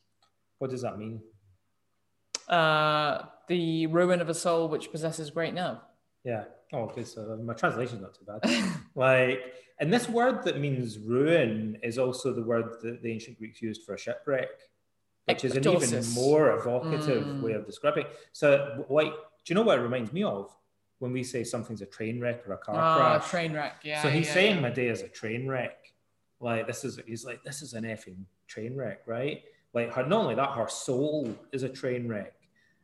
What 0.59 0.71
does 0.71 0.81
that 0.81 0.97
mean? 0.97 1.21
Uh, 2.47 3.23
the 3.47 3.87
ruin 3.87 4.21
of 4.21 4.29
a 4.29 4.33
soul 4.33 4.67
which 4.67 4.91
possesses 4.91 5.29
great 5.29 5.53
nerve. 5.53 5.77
Yeah. 6.23 6.43
Oh, 6.73 6.81
okay. 6.83 7.03
So 7.03 7.37
my 7.43 7.53
translation's 7.53 8.01
not 8.01 8.13
too 8.15 8.25
bad. 8.25 8.73
like, 8.95 9.41
and 9.79 9.91
this 9.91 10.07
word 10.07 10.43
that 10.43 10.59
means 10.59 10.99
ruin 10.99 11.77
is 11.83 11.97
also 11.97 12.33
the 12.33 12.43
word 12.43 12.65
that 12.83 13.01
the 13.01 13.11
ancient 13.11 13.37
Greeks 13.39 13.61
used 13.61 13.83
for 13.83 13.93
a 13.95 13.97
shipwreck, 13.97 14.49
which 15.25 15.43
is 15.43 15.55
an 15.55 15.67
even 15.67 16.03
more 16.13 16.51
evocative 16.57 17.23
Mm. 17.25 17.41
way 17.41 17.53
of 17.53 17.65
describing. 17.65 18.05
So, 18.33 18.85
like, 18.89 19.11
do 19.11 19.17
you 19.47 19.55
know 19.55 19.63
what 19.63 19.79
it 19.79 19.81
reminds 19.81 20.13
me 20.13 20.23
of 20.23 20.55
when 20.99 21.11
we 21.11 21.23
say 21.23 21.43
something's 21.43 21.81
a 21.81 21.85
train 21.87 22.19
wreck 22.21 22.47
or 22.47 22.53
a 22.53 22.57
car 22.57 22.75
Ah, 22.77 23.17
crash? 23.17 23.29
train 23.29 23.53
wreck. 23.53 23.77
Yeah. 23.83 24.01
so 24.03 24.09
he's 24.09 24.27
yeah, 24.27 24.33
saying 24.33 24.61
yeah. 24.61 24.91
is 24.91 25.01
a 25.01 25.07
train 25.09 25.47
wreck. 25.47 25.80
Like 26.41 26.67
this 26.67 26.83
is 26.83 26.99
he's 27.05 27.23
like 27.23 27.43
this 27.43 27.61
is 27.61 27.73
an 27.73 27.83
effing 27.83 28.25
train 28.47 28.75
wreck, 28.75 29.01
right? 29.05 29.43
Like 29.73 29.93
her 29.93 30.05
not 30.05 30.23
only 30.23 30.35
that, 30.35 30.51
her 30.51 30.67
soul 30.67 31.33
is 31.51 31.63
a 31.63 31.69
train 31.69 32.07
wreck. 32.07 32.33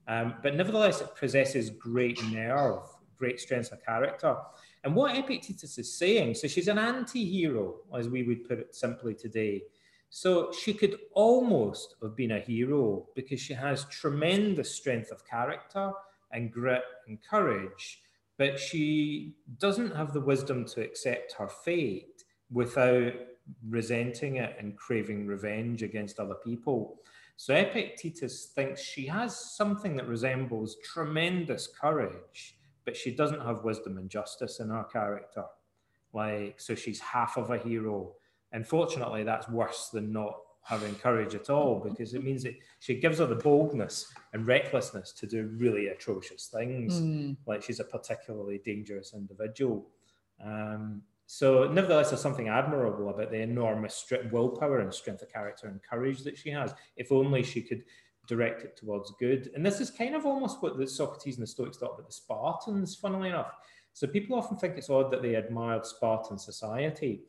Um, 0.08 0.36
but 0.42 0.56
nevertheless, 0.56 1.02
it 1.02 1.16
possesses 1.20 1.70
great 1.70 2.24
nerve, 2.32 2.84
great 3.18 3.40
strength 3.40 3.72
of 3.74 3.84
character. 3.84 4.38
And 4.84 4.96
what 4.96 5.18
Epictetus 5.18 5.78
is 5.78 5.98
saying, 5.98 6.36
so 6.36 6.48
she's 6.48 6.70
an 6.70 6.78
anti-hero, 6.78 7.76
as 7.94 8.08
we 8.08 8.24
would 8.24 8.48
put 8.48 8.60
it 8.60 8.74
simply 8.74 9.14
today. 9.14 9.64
So 10.10 10.54
she 10.54 10.74
could 10.74 10.98
almost 11.14 11.96
have 12.02 12.16
been 12.16 12.32
a 12.32 12.40
hero 12.40 13.08
because 13.16 13.42
she 13.42 13.54
has 13.54 13.84
tremendous 13.86 14.74
strength 14.74 15.12
of 15.12 15.28
character 15.28 15.92
and 16.32 16.54
grit 16.54 16.84
and 17.08 17.20
courage, 17.22 18.02
but 18.38 18.58
she 18.58 19.36
doesn't 19.58 19.94
have 19.94 20.14
the 20.14 20.22
wisdom 20.22 20.64
to 20.66 20.82
accept 20.82 21.34
her 21.34 21.50
fate 21.50 22.24
without 22.50 23.14
resenting 23.68 24.38
it 24.38 24.56
and 24.60 24.76
craving 24.78 25.28
revenge 25.28 25.84
against 25.84 26.20
other 26.20 26.36
people. 26.36 27.00
So 27.36 27.54
Epictetus 27.54 28.48
thinks 28.56 28.82
she 28.82 29.06
has 29.08 29.38
something 29.56 29.96
that 29.98 30.08
resembles 30.08 30.78
tremendous 30.84 31.68
courage, 31.68 32.58
but 32.84 32.98
she 32.98 33.12
doesn't 33.12 33.42
have 33.42 33.64
wisdom 33.64 33.98
and 33.98 34.10
justice 34.10 34.60
in 34.60 34.70
her 34.70 34.86
character. 34.86 35.46
Like, 36.14 36.60
so 36.60 36.74
she's 36.74 37.00
half 37.00 37.38
of 37.38 37.52
a 37.52 37.58
hero. 37.58 38.14
And 38.52 38.66
fortunately, 38.68 39.24
that's 39.24 39.48
worse 39.50 39.90
than 39.90 40.12
not 40.12 40.36
having 40.64 40.96
courage 40.96 41.36
at 41.36 41.50
all 41.50 41.80
because 41.88 42.14
it 42.14 42.24
means 42.24 42.44
that 42.44 42.56
she 42.80 42.96
gives 43.00 43.20
her 43.20 43.26
the 43.26 43.36
boldness 43.36 44.12
and 44.34 44.48
recklessness 44.48 45.12
to 45.14 45.28
do 45.28 45.50
really 45.58 45.88
atrocious 45.88 46.48
things 46.48 47.00
Mm. 47.00 47.38
like 47.46 47.62
she's 47.62 47.80
a 47.80 47.84
particularly 47.86 48.60
dangerous 48.66 49.14
individual. 49.14 49.88
Um, 50.44 51.04
so, 51.30 51.70
nevertheless, 51.70 52.10
there's 52.10 52.22
something 52.22 52.48
admirable 52.48 53.10
about 53.10 53.32
the 53.32 53.42
enormous 53.42 54.06
willpower 54.32 54.80
and 54.80 54.94
strength 54.94 55.22
of 55.22 55.32
character 55.32 55.68
and 55.68 55.84
courage 55.84 56.24
that 56.24 56.38
she 56.38 56.50
has. 56.52 56.74
If 56.96 57.12
only 57.12 57.44
she 57.44 57.62
could 57.62 57.84
direct 58.28 58.64
it 58.64 58.78
towards 58.78 59.12
good. 59.20 59.52
And 59.54 59.66
this 59.66 59.82
is 59.82 59.92
kind 59.92 60.16
of 60.16 60.26
almost 60.26 60.64
what 60.64 60.78
the 60.78 60.88
Socrates 60.88 61.36
and 61.36 61.44
the 61.44 61.48
Stoics 61.48 61.78
thought 61.78 61.96
about 61.96 62.08
the 62.08 62.14
Spartans, 62.14 62.96
funnily 62.96 63.28
enough. 63.28 63.52
So, 63.92 64.08
people 64.08 64.38
often 64.38 64.56
think 64.56 64.78
it's 64.78 64.90
odd 64.90 65.12
that 65.12 65.22
they 65.22 65.36
admired 65.36 65.86
Spartan 65.86 66.40
society, 66.40 67.24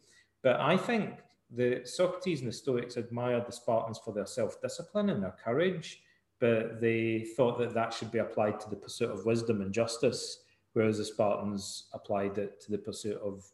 but 0.45 0.61
I 0.61 0.77
think 0.77 1.19
the 1.51 1.81
Socrates 1.85 2.39
and 2.39 2.49
the 2.49 2.53
Stoics 2.53 2.99
admired 2.99 3.49
the 3.49 3.53
Spartans 3.53 3.99
for 3.99 4.15
their 4.15 4.27
self-discipline 4.27 5.11
and 5.11 5.21
their 5.21 5.35
courage, 5.45 6.03
but 6.39 6.81
they 6.81 7.27
thought 7.37 7.59
that 7.59 7.75
that 7.75 7.93
should 7.93 8.13
be 8.13 8.19
applied 8.19 8.61
to 8.61 8.71
the 8.71 8.77
pursuit 8.77 9.11
of 9.11 9.27
wisdom 9.27 9.61
and 9.61 9.73
justice 9.73 10.45
whereas 10.75 10.99
the 10.99 11.05
Spartans 11.05 11.87
applied 11.93 12.39
it 12.39 12.61
to 12.61 12.71
the 12.71 12.79
pursuit 12.79 13.19
of 13.21 13.51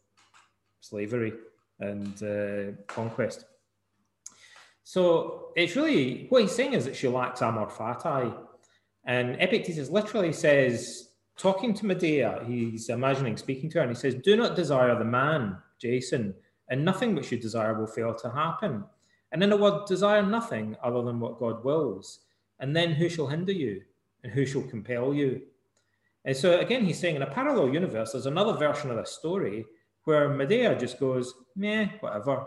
slavery 0.89 1.33
and 1.79 2.23
uh, 2.23 2.81
conquest. 2.87 3.45
So 4.83 5.49
it's 5.55 5.75
really 5.75 6.27
what 6.29 6.43
he's 6.43 6.55
saying 6.55 6.73
is 6.73 6.85
that 6.85 6.95
she 6.95 7.07
lacks 7.07 7.41
amor 7.41 7.67
fati. 7.67 8.35
And 9.05 9.35
Epictetus 9.39 9.89
literally 9.89 10.33
says, 10.33 11.09
talking 11.37 11.73
to 11.73 11.85
Medea, 11.85 12.43
he's 12.45 12.89
imagining 12.89 13.37
speaking 13.37 13.69
to 13.71 13.79
her, 13.79 13.83
and 13.83 13.91
he 13.91 13.99
says, 13.99 14.15
Do 14.15 14.35
not 14.35 14.55
desire 14.55 14.97
the 14.97 15.05
man, 15.05 15.57
Jason, 15.79 16.33
and 16.69 16.85
nothing 16.85 17.15
which 17.15 17.31
you 17.31 17.37
desire 17.37 17.73
will 17.73 17.87
fail 17.87 18.13
to 18.15 18.29
happen. 18.29 18.83
And 19.31 19.43
in 19.43 19.51
a 19.51 19.57
word, 19.57 19.85
desire 19.85 20.23
nothing 20.23 20.77
other 20.83 21.01
than 21.01 21.19
what 21.19 21.39
God 21.39 21.63
wills. 21.63 22.19
And 22.59 22.75
then 22.75 22.93
who 22.93 23.09
shall 23.09 23.27
hinder 23.27 23.51
you? 23.51 23.81
And 24.23 24.31
who 24.31 24.45
shall 24.45 24.63
compel 24.63 25.13
you? 25.13 25.41
And 26.25 26.35
so 26.35 26.59
again, 26.59 26.85
he's 26.85 26.99
saying 26.99 27.15
in 27.15 27.21
a 27.21 27.27
parallel 27.27 27.73
universe, 27.73 28.13
there's 28.13 28.25
another 28.25 28.53
version 28.53 28.89
of 28.89 28.97
this 28.97 29.11
story 29.11 29.65
where 30.05 30.29
Medea 30.29 30.77
just 30.79 30.99
goes, 30.99 31.33
meh, 31.55 31.89
whatever. 31.99 32.45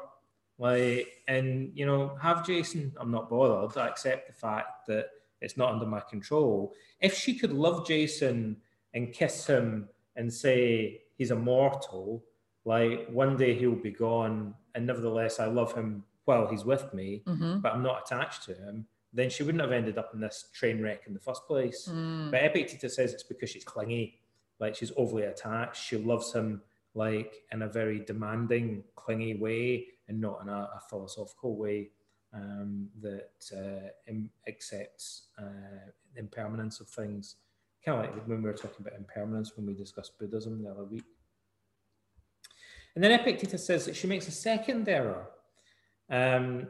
Like, 0.58 1.08
and 1.28 1.70
you 1.74 1.86
know, 1.86 2.16
have 2.20 2.44
Jason, 2.46 2.92
I'm 2.98 3.10
not 3.10 3.28
bothered. 3.30 3.76
I 3.76 3.88
accept 3.88 4.26
the 4.28 4.32
fact 4.32 4.86
that 4.88 5.06
it's 5.40 5.56
not 5.56 5.72
under 5.72 5.86
my 5.86 6.00
control. 6.00 6.72
If 7.00 7.14
she 7.14 7.38
could 7.38 7.52
love 7.52 7.86
Jason 7.86 8.56
and 8.94 9.12
kiss 9.12 9.46
him 9.46 9.88
and 10.16 10.32
say 10.32 11.02
he's 11.16 11.30
immortal, 11.30 12.24
like 12.64 13.06
one 13.08 13.36
day 13.36 13.54
he'll 13.54 13.76
be 13.76 13.92
gone, 13.92 14.54
and 14.74 14.86
nevertheless 14.86 15.38
I 15.38 15.46
love 15.46 15.72
him 15.74 16.04
while 16.24 16.48
he's 16.48 16.64
with 16.64 16.92
me, 16.92 17.22
Mhm. 17.26 17.62
but 17.62 17.72
I'm 17.72 17.82
not 17.82 18.02
attached 18.04 18.42
to 18.44 18.54
him, 18.54 18.86
then 19.12 19.30
she 19.30 19.42
wouldn't 19.42 19.62
have 19.62 19.72
ended 19.72 19.96
up 19.96 20.12
in 20.12 20.20
this 20.20 20.50
train 20.52 20.82
wreck 20.82 21.06
in 21.06 21.14
the 21.14 21.20
first 21.20 21.46
place. 21.46 21.88
Mm. 21.88 22.30
But 22.30 22.42
Epictetus 22.42 22.96
says 22.96 23.14
it's 23.14 23.22
because 23.22 23.48
she's 23.48 23.64
clingy, 23.64 24.20
like 24.58 24.74
she's 24.74 24.92
overly 24.96 25.22
attached. 25.22 25.82
She 25.82 25.96
loves 25.96 26.32
him 26.32 26.62
like 26.94 27.34
in 27.52 27.62
a 27.62 27.68
very 27.68 28.00
demanding, 28.00 28.82
clingy 28.96 29.34
way, 29.34 29.86
and 30.08 30.20
not 30.20 30.40
in 30.42 30.48
a, 30.48 30.52
a 30.76 30.80
philosophical 30.88 31.56
way 31.56 31.90
um, 32.34 32.88
that 33.00 33.30
uh, 33.52 33.88
im- 34.06 34.30
accepts 34.46 35.28
uh, 35.38 35.90
impermanence 36.16 36.80
of 36.80 36.88
things. 36.88 37.36
Kind 37.84 37.98
of 37.98 38.04
like 38.04 38.26
when 38.26 38.42
we 38.42 38.48
were 38.48 38.56
talking 38.56 38.78
about 38.80 38.98
impermanence 38.98 39.56
when 39.56 39.66
we 39.66 39.74
discussed 39.74 40.18
Buddhism 40.18 40.62
the 40.62 40.70
other 40.70 40.84
week. 40.84 41.04
And 42.94 43.04
then 43.04 43.12
Epictetus 43.12 43.64
says 43.64 43.84
that 43.86 43.94
she 43.94 44.06
makes 44.06 44.26
a 44.26 44.32
second 44.32 44.88
error. 44.88 45.28
Um, 46.10 46.68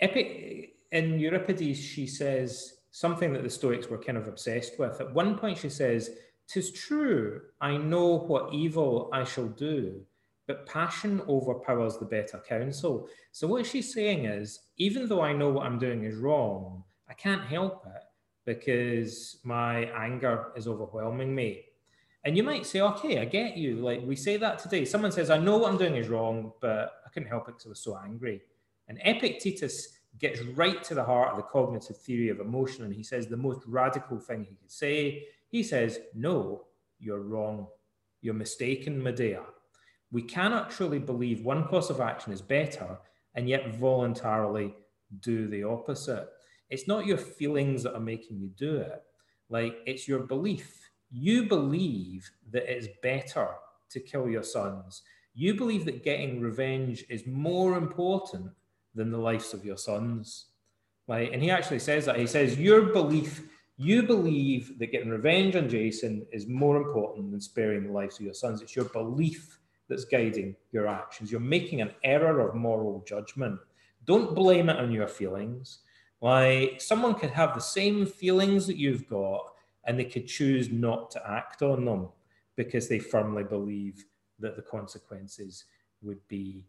in 0.00 1.18
Euripides, 1.18 1.78
she 1.78 2.06
says 2.06 2.74
something 2.90 3.32
that 3.32 3.42
the 3.42 3.50
Stoics 3.50 3.88
were 3.88 3.98
kind 3.98 4.16
of 4.16 4.28
obsessed 4.28 4.78
with. 4.78 5.00
At 5.00 5.12
one 5.12 5.36
point, 5.36 5.58
she 5.58 5.68
says, 5.68 6.10
"Tis 6.48 6.72
true, 6.72 7.42
I 7.60 7.76
know 7.76 8.18
what 8.18 8.52
evil 8.52 9.10
I 9.12 9.22
shall 9.24 9.48
do, 9.48 10.04
but 10.46 10.66
passion 10.66 11.20
overpowers 11.28 11.98
the 11.98 12.06
better 12.06 12.38
counsel." 12.38 13.08
So 13.32 13.46
what 13.46 13.66
she's 13.66 13.92
saying 13.92 14.24
is, 14.24 14.60
even 14.78 15.08
though 15.08 15.20
I 15.20 15.32
know 15.32 15.50
what 15.50 15.66
I'm 15.66 15.78
doing 15.78 16.04
is 16.04 16.16
wrong, 16.16 16.82
I 17.08 17.14
can't 17.14 17.44
help 17.44 17.86
it 17.86 18.02
because 18.44 19.38
my 19.44 19.84
anger 20.06 20.52
is 20.56 20.66
overwhelming 20.66 21.34
me. 21.34 21.66
And 22.24 22.36
you 22.36 22.42
might 22.42 22.66
say, 22.66 22.80
okay, 22.80 23.20
I 23.20 23.24
get 23.24 23.56
you. 23.56 23.76
Like 23.76 24.02
we 24.02 24.16
say 24.16 24.36
that 24.38 24.58
today. 24.58 24.84
Someone 24.84 25.12
says, 25.12 25.30
I 25.30 25.38
know 25.38 25.58
what 25.58 25.70
I'm 25.70 25.78
doing 25.78 25.96
is 25.96 26.08
wrong, 26.08 26.52
but 26.60 27.02
I 27.06 27.10
couldn't 27.10 27.28
help 27.28 27.48
it 27.48 27.52
because 27.52 27.66
I 27.66 27.68
was 27.68 27.80
so 27.80 27.98
angry. 28.02 28.42
And 28.88 28.98
Epictetus 29.04 29.98
gets 30.18 30.40
right 30.42 30.82
to 30.84 30.94
the 30.94 31.04
heart 31.04 31.30
of 31.30 31.36
the 31.36 31.42
cognitive 31.44 31.96
theory 31.98 32.28
of 32.30 32.40
emotion. 32.40 32.84
And 32.84 32.94
he 32.94 33.02
says 33.02 33.28
the 33.28 33.36
most 33.36 33.60
radical 33.66 34.18
thing 34.18 34.44
he 34.44 34.56
could 34.56 34.70
say. 34.70 35.26
He 35.50 35.62
says, 35.62 35.98
no, 36.14 36.64
you're 36.98 37.22
wrong. 37.22 37.66
You're 38.20 38.34
mistaken, 38.34 39.02
Medea. 39.02 39.42
We 40.10 40.22
cannot 40.22 40.70
truly 40.70 40.98
believe 40.98 41.44
one 41.44 41.64
course 41.64 41.90
of 41.90 42.00
action 42.00 42.32
is 42.32 42.42
better 42.42 42.98
and 43.34 43.48
yet 43.48 43.74
voluntarily 43.74 44.74
do 45.20 45.48
the 45.48 45.64
opposite. 45.64 46.28
It's 46.70 46.88
not 46.88 47.06
your 47.06 47.18
feelings 47.18 47.82
that 47.82 47.94
are 47.94 48.00
making 48.00 48.38
you 48.38 48.48
do 48.48 48.76
it. 48.76 49.02
Like 49.48 49.76
it's 49.86 50.08
your 50.08 50.20
belief. 50.20 50.90
You 51.10 51.44
believe 51.44 52.30
that 52.50 52.70
it's 52.70 52.88
better 53.02 53.48
to 53.90 54.00
kill 54.00 54.28
your 54.28 54.42
sons. 54.42 55.02
You 55.34 55.54
believe 55.54 55.84
that 55.86 56.04
getting 56.04 56.40
revenge 56.40 57.04
is 57.08 57.26
more 57.26 57.78
important 57.78 58.50
than 58.94 59.10
the 59.10 59.18
lives 59.18 59.54
of 59.54 59.64
your 59.64 59.76
sons. 59.76 60.46
Like, 61.06 61.32
and 61.32 61.42
he 61.42 61.50
actually 61.50 61.78
says 61.78 62.04
that. 62.04 62.18
He 62.18 62.26
says, 62.26 62.58
Your 62.58 62.92
belief, 62.92 63.48
you 63.78 64.02
believe 64.02 64.78
that 64.78 64.92
getting 64.92 65.08
revenge 65.08 65.54
on 65.56 65.68
Jason 65.68 66.26
is 66.32 66.46
more 66.46 66.76
important 66.76 67.30
than 67.30 67.40
sparing 67.40 67.84
the 67.84 67.92
lives 67.92 68.18
of 68.18 68.24
your 68.24 68.34
sons. 68.34 68.60
It's 68.60 68.74
your 68.74 68.86
belief 68.86 69.60
that's 69.88 70.04
guiding 70.04 70.56
your 70.72 70.88
actions. 70.88 71.30
You're 71.30 71.40
making 71.40 71.80
an 71.80 71.92
error 72.02 72.40
of 72.40 72.54
moral 72.54 73.04
judgment. 73.06 73.58
Don't 74.04 74.34
blame 74.34 74.68
it 74.68 74.78
on 74.78 74.90
your 74.90 75.06
feelings. 75.06 75.78
Like 76.20 76.80
someone 76.80 77.14
could 77.14 77.30
have 77.30 77.54
the 77.54 77.60
same 77.60 78.04
feelings 78.04 78.66
that 78.66 78.76
you've 78.76 79.08
got 79.08 79.52
and 79.86 79.98
they 79.98 80.04
could 80.04 80.26
choose 80.26 80.70
not 80.70 81.10
to 81.12 81.30
act 81.30 81.62
on 81.62 81.84
them 81.84 82.08
because 82.56 82.88
they 82.88 82.98
firmly 82.98 83.44
believe 83.44 84.04
that 84.40 84.56
the 84.56 84.62
consequences 84.62 85.64
would 86.02 86.20
be 86.26 86.64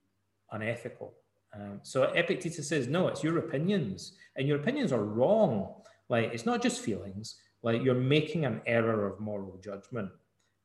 unethical. 0.52 1.14
Um, 1.54 1.80
so 1.82 2.04
Epictetus 2.04 2.68
says, 2.68 2.88
no, 2.88 3.08
it's 3.08 3.24
your 3.24 3.40
opinions, 3.40 4.14
and 4.36 4.48
your 4.48 4.60
opinions 4.60 4.92
are 4.92 5.04
wrong. 5.04 5.74
Like 6.10 6.34
it's 6.34 6.46
not 6.46 6.62
just 6.62 6.82
feelings. 6.82 7.36
Like 7.62 7.84
you're 7.84 7.96
making 7.96 8.46
an 8.46 8.62
error 8.66 9.08
of 9.08 9.20
moral 9.20 9.60
judgment. 9.64 10.10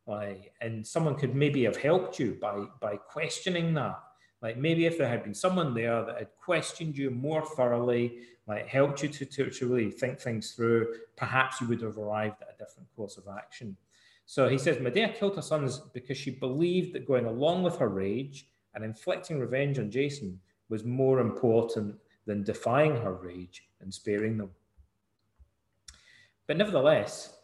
Like, 0.07 0.53
and 0.61 0.87
someone 0.87 1.15
could 1.15 1.35
maybe 1.35 1.65
have 1.65 1.77
helped 1.77 2.19
you 2.19 2.37
by 2.41 2.65
by 2.81 2.97
questioning 2.97 3.75
that. 3.75 3.99
Like 4.43 4.59
maybe 4.59 4.85
if 4.85 4.99
there 4.99 5.09
had 5.09 5.23
been 5.23 5.35
someone 5.35 5.73
there 5.73 6.05
that 6.05 6.19
had 6.19 6.29
questioned 6.43 6.99
you 6.99 7.11
more 7.11 7.43
thoroughly, 7.57 8.19
like 8.47 8.69
helped 8.69 9.03
you 9.03 9.09
to, 9.09 9.25
to, 9.25 9.49
to 9.49 9.67
really 9.67 9.91
think 9.91 10.21
things 10.21 10.53
through, 10.53 10.95
perhaps 11.17 11.61
you 11.61 11.69
would 11.69 11.81
have 11.81 11.97
arrived 11.97 12.43
at 12.43 12.55
a 12.55 12.59
different 12.59 12.89
course 12.95 13.17
of 13.17 13.25
action. 13.35 13.75
So 14.27 14.49
he 14.49 14.59
says 14.59 14.81
Medea 14.81 15.09
killed 15.09 15.37
her 15.37 15.43
sons 15.43 15.79
because 15.93 16.19
she 16.19 16.31
believed 16.31 16.95
that 16.95 17.07
going 17.07 17.25
along 17.25 17.63
with 17.63 17.79
her 17.79 17.89
rage 17.89 18.47
and 18.75 18.85
inflicting 18.85 19.39
revenge 19.39 19.79
on 19.79 19.91
Jason 19.91 20.39
was 20.69 20.85
more 20.85 21.21
important 21.21 21.97
than 22.27 22.43
defying 22.43 22.97
her 22.97 23.15
rage 23.15 23.69
and 23.81 23.93
sparing 23.93 24.37
them. 24.37 24.51
But 26.47 26.57
nevertheless, 26.57 27.35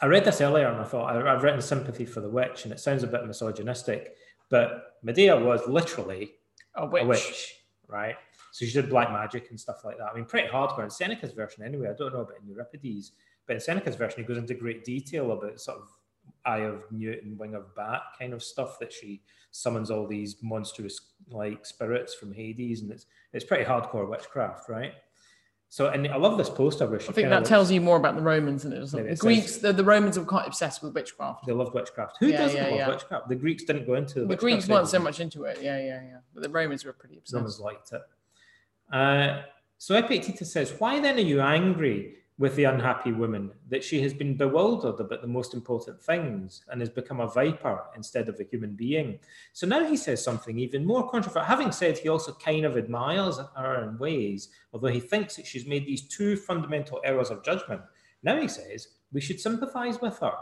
I 0.00 0.06
read 0.06 0.24
this 0.24 0.40
earlier 0.40 0.66
and 0.66 0.80
I 0.80 0.84
thought 0.84 1.14
I, 1.14 1.32
I've 1.34 1.42
written 1.42 1.60
sympathy 1.62 2.04
for 2.04 2.20
the 2.20 2.28
witch, 2.28 2.64
and 2.64 2.72
it 2.72 2.80
sounds 2.80 3.02
a 3.02 3.06
bit 3.06 3.26
misogynistic, 3.26 4.16
but 4.48 4.96
Medea 5.02 5.36
was 5.36 5.66
literally 5.66 6.32
A 6.74 6.86
witch. 6.86 7.02
a 7.02 7.06
witch, 7.06 7.54
right? 7.86 8.16
So 8.52 8.66
she 8.66 8.72
did 8.72 8.90
black 8.90 9.10
magic 9.10 9.48
and 9.50 9.58
stuff 9.58 9.84
like 9.84 9.96
that. 9.98 10.10
I 10.12 10.14
mean, 10.14 10.26
pretty 10.26 10.48
hardcore 10.48 10.84
in 10.84 10.90
Seneca's 10.90 11.32
version 11.32 11.64
anyway. 11.64 11.88
I 11.88 11.94
don't 11.94 12.12
know 12.12 12.20
about 12.20 12.36
in 12.42 12.48
Euripides, 12.48 13.12
but 13.46 13.54
in 13.54 13.60
Seneca's 13.60 13.96
version, 13.96 14.20
he 14.20 14.26
goes 14.26 14.36
into 14.36 14.54
great 14.54 14.84
detail 14.84 15.32
about 15.32 15.60
sort 15.60 15.78
of 15.78 15.88
eye 16.44 16.58
of 16.58 16.84
newt 16.90 17.24
and 17.24 17.38
wing 17.38 17.54
of 17.54 17.74
bat 17.74 18.02
kind 18.18 18.32
of 18.32 18.42
stuff 18.42 18.78
that 18.78 18.92
she 18.92 19.22
summons 19.52 19.90
all 19.90 20.06
these 20.06 20.36
monstrous 20.42 21.00
like 21.30 21.64
spirits 21.64 22.14
from 22.14 22.32
Hades, 22.32 22.82
and 22.82 22.90
it's 22.90 23.06
it's 23.32 23.44
pretty 23.44 23.64
hardcore 23.64 24.08
witchcraft, 24.08 24.68
right? 24.68 24.92
So, 25.72 25.88
and 25.88 26.06
I 26.06 26.16
love 26.16 26.36
this 26.36 26.50
poster 26.50 26.86
where 26.86 27.00
I 27.00 27.12
think 27.12 27.30
that 27.30 27.46
tells 27.46 27.72
you 27.72 27.80
more 27.80 27.96
about 27.96 28.14
the 28.14 28.20
Romans 28.20 28.64
than 28.64 28.74
it 28.74 28.80
does. 28.80 28.92
The 28.92 29.16
Greeks, 29.18 29.56
the, 29.56 29.72
the 29.72 29.82
Romans 29.82 30.18
were 30.18 30.24
quite 30.26 30.46
obsessed 30.46 30.82
with 30.82 30.92
witchcraft. 30.92 31.46
They 31.46 31.54
loved 31.54 31.72
witchcraft. 31.72 32.18
Who 32.20 32.26
Yeah, 32.26 32.36
doesn't 32.42 32.56
yeah, 32.62 32.84
love 32.84 32.88
witchcraft? 32.88 33.30
The 33.30 33.36
Greeks 33.36 33.64
didn't 33.64 33.86
go 33.86 33.94
into 33.94 34.20
the, 34.20 34.26
The 34.26 34.36
Greeks 34.36 34.68
weren't 34.68 34.88
so 34.88 34.98
much 34.98 35.18
into 35.18 35.44
it. 35.44 35.60
Yeah, 35.62 35.78
yeah, 35.78 36.02
yeah. 36.04 36.16
But 36.34 36.42
the 36.42 36.50
Romans 36.50 36.84
were 36.84 36.92
pretty 36.92 37.16
obsessed. 37.16 37.36
Romans 37.36 37.58
liked 37.58 37.90
it. 37.90 38.02
Uh, 38.94 39.44
so 39.78 39.96
Epictetus 39.96 40.52
says, 40.52 40.74
Why 40.76 41.00
then 41.00 41.16
are 41.16 41.20
you 41.20 41.40
angry 41.40 42.16
with 42.38 42.56
the 42.56 42.64
unhappy 42.64 43.12
woman 43.12 43.50
that 43.68 43.84
she 43.84 44.00
has 44.00 44.14
been 44.14 44.36
bewildered 44.36 44.98
about 44.98 45.20
the 45.20 45.28
most 45.28 45.54
important 45.54 46.00
things 46.02 46.64
and 46.68 46.80
has 46.80 46.88
become 46.88 47.20
a 47.20 47.26
viper 47.26 47.82
instead 47.94 48.28
of 48.28 48.40
a 48.40 48.44
human 48.44 48.74
being? 48.74 49.18
So 49.52 49.66
now 49.66 49.84
he 49.84 49.96
says 49.96 50.24
something 50.24 50.58
even 50.58 50.84
more 50.84 51.08
controversial. 51.08 51.46
Having 51.46 51.72
said 51.72 51.98
he 51.98 52.08
also 52.08 52.32
kind 52.32 52.64
of 52.64 52.76
admires 52.76 53.38
her 53.56 53.84
in 53.84 53.98
ways, 53.98 54.48
although 54.72 54.88
he 54.88 55.00
thinks 55.00 55.36
that 55.36 55.46
she's 55.46 55.66
made 55.66 55.86
these 55.86 56.08
two 56.08 56.36
fundamental 56.36 57.00
errors 57.04 57.30
of 57.30 57.44
judgment. 57.44 57.82
Now 58.22 58.40
he 58.40 58.48
says 58.48 58.88
we 59.12 59.20
should 59.20 59.40
sympathize 59.40 60.00
with 60.00 60.18
her. 60.18 60.34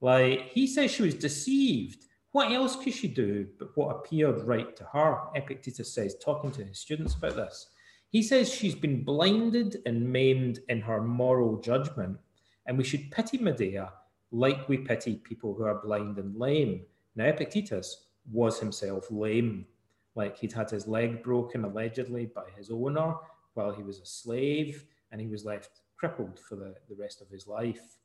Like 0.00 0.50
he 0.50 0.66
says 0.66 0.90
she 0.90 1.02
was 1.02 1.14
deceived. 1.14 2.04
What 2.32 2.52
else 2.52 2.76
could 2.76 2.94
she 2.94 3.08
do 3.08 3.48
but 3.58 3.76
what 3.76 3.96
appeared 3.96 4.42
right 4.42 4.76
to 4.76 4.84
her? 4.92 5.18
Epictetus 5.34 5.92
says, 5.92 6.16
talking 6.22 6.52
to 6.52 6.64
his 6.64 6.78
students 6.78 7.14
about 7.14 7.34
this. 7.34 7.68
He 8.10 8.22
says 8.22 8.52
she's 8.52 8.74
been 8.74 9.04
blinded 9.04 9.82
and 9.86 10.12
maimed 10.12 10.60
in 10.68 10.80
her 10.80 11.00
moral 11.00 11.60
judgment, 11.60 12.18
and 12.66 12.76
we 12.76 12.84
should 12.84 13.10
pity 13.10 13.38
Medea 13.38 13.92
like 14.32 14.68
we 14.68 14.78
pity 14.78 15.16
people 15.16 15.54
who 15.54 15.64
are 15.64 15.80
blind 15.80 16.18
and 16.18 16.36
lame. 16.36 16.82
Now, 17.16 17.26
Epictetus 17.26 18.06
was 18.30 18.58
himself 18.58 19.06
lame, 19.10 19.66
like 20.14 20.36
he'd 20.38 20.52
had 20.52 20.70
his 20.70 20.86
leg 20.86 21.22
broken 21.22 21.64
allegedly 21.64 22.26
by 22.26 22.44
his 22.56 22.70
owner 22.70 23.14
while 23.54 23.72
he 23.72 23.82
was 23.82 23.98
a 24.00 24.06
slave, 24.06 24.84
and 25.10 25.20
he 25.20 25.26
was 25.26 25.44
left 25.44 25.80
crippled 25.96 26.38
for 26.38 26.56
the, 26.56 26.74
the 26.88 26.94
rest 26.96 27.20
of 27.20 27.28
his 27.28 27.46
life. 27.46 27.98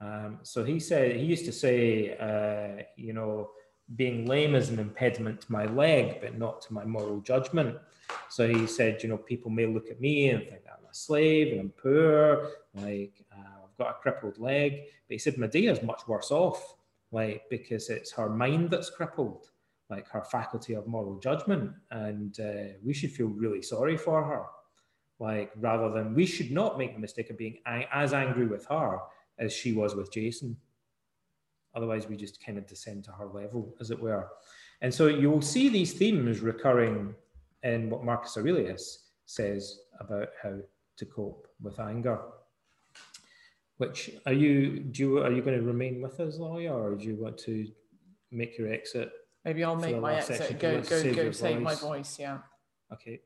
Um, 0.00 0.38
so 0.42 0.64
he 0.64 0.80
said 0.80 1.16
he 1.16 1.24
used 1.24 1.44
to 1.44 1.52
say, 1.52 2.16
uh, 2.16 2.82
you 2.96 3.12
know, 3.12 3.50
being 3.96 4.26
lame 4.26 4.54
is 4.54 4.70
an 4.70 4.78
impediment 4.78 5.42
to 5.42 5.52
my 5.52 5.66
leg, 5.66 6.20
but 6.20 6.38
not 6.38 6.62
to 6.62 6.72
my 6.72 6.84
moral 6.84 7.20
judgment. 7.20 7.76
So 8.28 8.48
he 8.48 8.66
said, 8.66 9.02
you 9.02 9.08
know, 9.08 9.16
people 9.16 9.50
may 9.50 9.66
look 9.66 9.90
at 9.90 10.00
me 10.00 10.30
and 10.30 10.42
think 10.48 10.62
I'm 10.68 10.84
a 10.88 10.94
slave 10.94 11.52
and 11.52 11.60
I'm 11.60 11.70
poor, 11.70 12.48
like 12.74 13.24
uh, 13.36 13.64
I've 13.64 13.76
got 13.76 13.90
a 13.90 13.94
crippled 13.94 14.38
leg. 14.38 14.72
But 15.08 15.14
he 15.14 15.18
said 15.18 15.34
Medea's 15.34 15.82
much 15.82 16.02
worse 16.06 16.30
off, 16.30 16.76
like 17.10 17.42
because 17.50 17.90
it's 17.90 18.12
her 18.12 18.28
mind 18.28 18.70
that's 18.70 18.90
crippled, 18.90 19.50
like 19.88 20.08
her 20.08 20.22
faculty 20.22 20.74
of 20.74 20.86
moral 20.86 21.18
judgment, 21.18 21.72
and 21.90 22.38
uh, 22.38 22.74
we 22.84 22.94
should 22.94 23.10
feel 23.10 23.26
really 23.26 23.62
sorry 23.62 23.96
for 23.96 24.22
her, 24.22 24.44
like 25.18 25.50
rather 25.56 25.90
than 25.90 26.14
we 26.14 26.24
should 26.24 26.52
not 26.52 26.78
make 26.78 26.94
the 26.94 27.00
mistake 27.00 27.30
of 27.30 27.36
being 27.38 27.58
as 27.66 28.12
angry 28.12 28.46
with 28.46 28.64
her 28.66 29.00
as 29.38 29.52
she 29.52 29.72
was 29.72 29.96
with 29.96 30.12
Jason. 30.12 30.56
Otherwise, 31.74 32.08
we 32.08 32.16
just 32.16 32.44
kind 32.44 32.58
of 32.58 32.66
descend 32.66 33.04
to 33.04 33.12
her 33.12 33.26
level, 33.26 33.74
as 33.80 33.90
it 33.90 34.00
were. 34.00 34.28
And 34.80 34.92
so 34.92 35.06
you'll 35.08 35.42
see 35.42 35.68
these 35.68 35.92
themes 35.92 36.40
recurring 36.40 37.14
in 37.62 37.90
what 37.90 38.04
Marcus 38.04 38.36
Aurelius 38.36 39.10
says 39.26 39.80
about 39.98 40.28
how 40.42 40.56
to 40.96 41.06
cope 41.06 41.46
with 41.60 41.78
anger. 41.78 42.20
Which 43.78 44.10
are 44.26 44.32
you? 44.32 44.80
Do 44.80 45.02
you 45.02 45.18
are 45.18 45.32
you 45.32 45.40
going 45.42 45.58
to 45.58 45.64
remain 45.64 46.02
with 46.02 46.20
us, 46.20 46.38
Lalia, 46.38 46.72
or 46.72 46.94
do 46.96 47.04
you 47.04 47.16
want 47.16 47.38
to 47.38 47.66
make 48.30 48.58
your 48.58 48.72
exit? 48.72 49.10
Maybe 49.44 49.64
I'll 49.64 49.76
make 49.76 49.98
my 49.98 50.16
exit. 50.16 50.58
Go 50.58 50.80
go 50.80 50.82
save 50.82 51.16
go 51.16 51.30
save 51.32 51.56
voice? 51.56 51.64
my 51.64 51.74
voice. 51.74 52.18
Yeah. 52.18 52.38
Okay. 52.92 53.20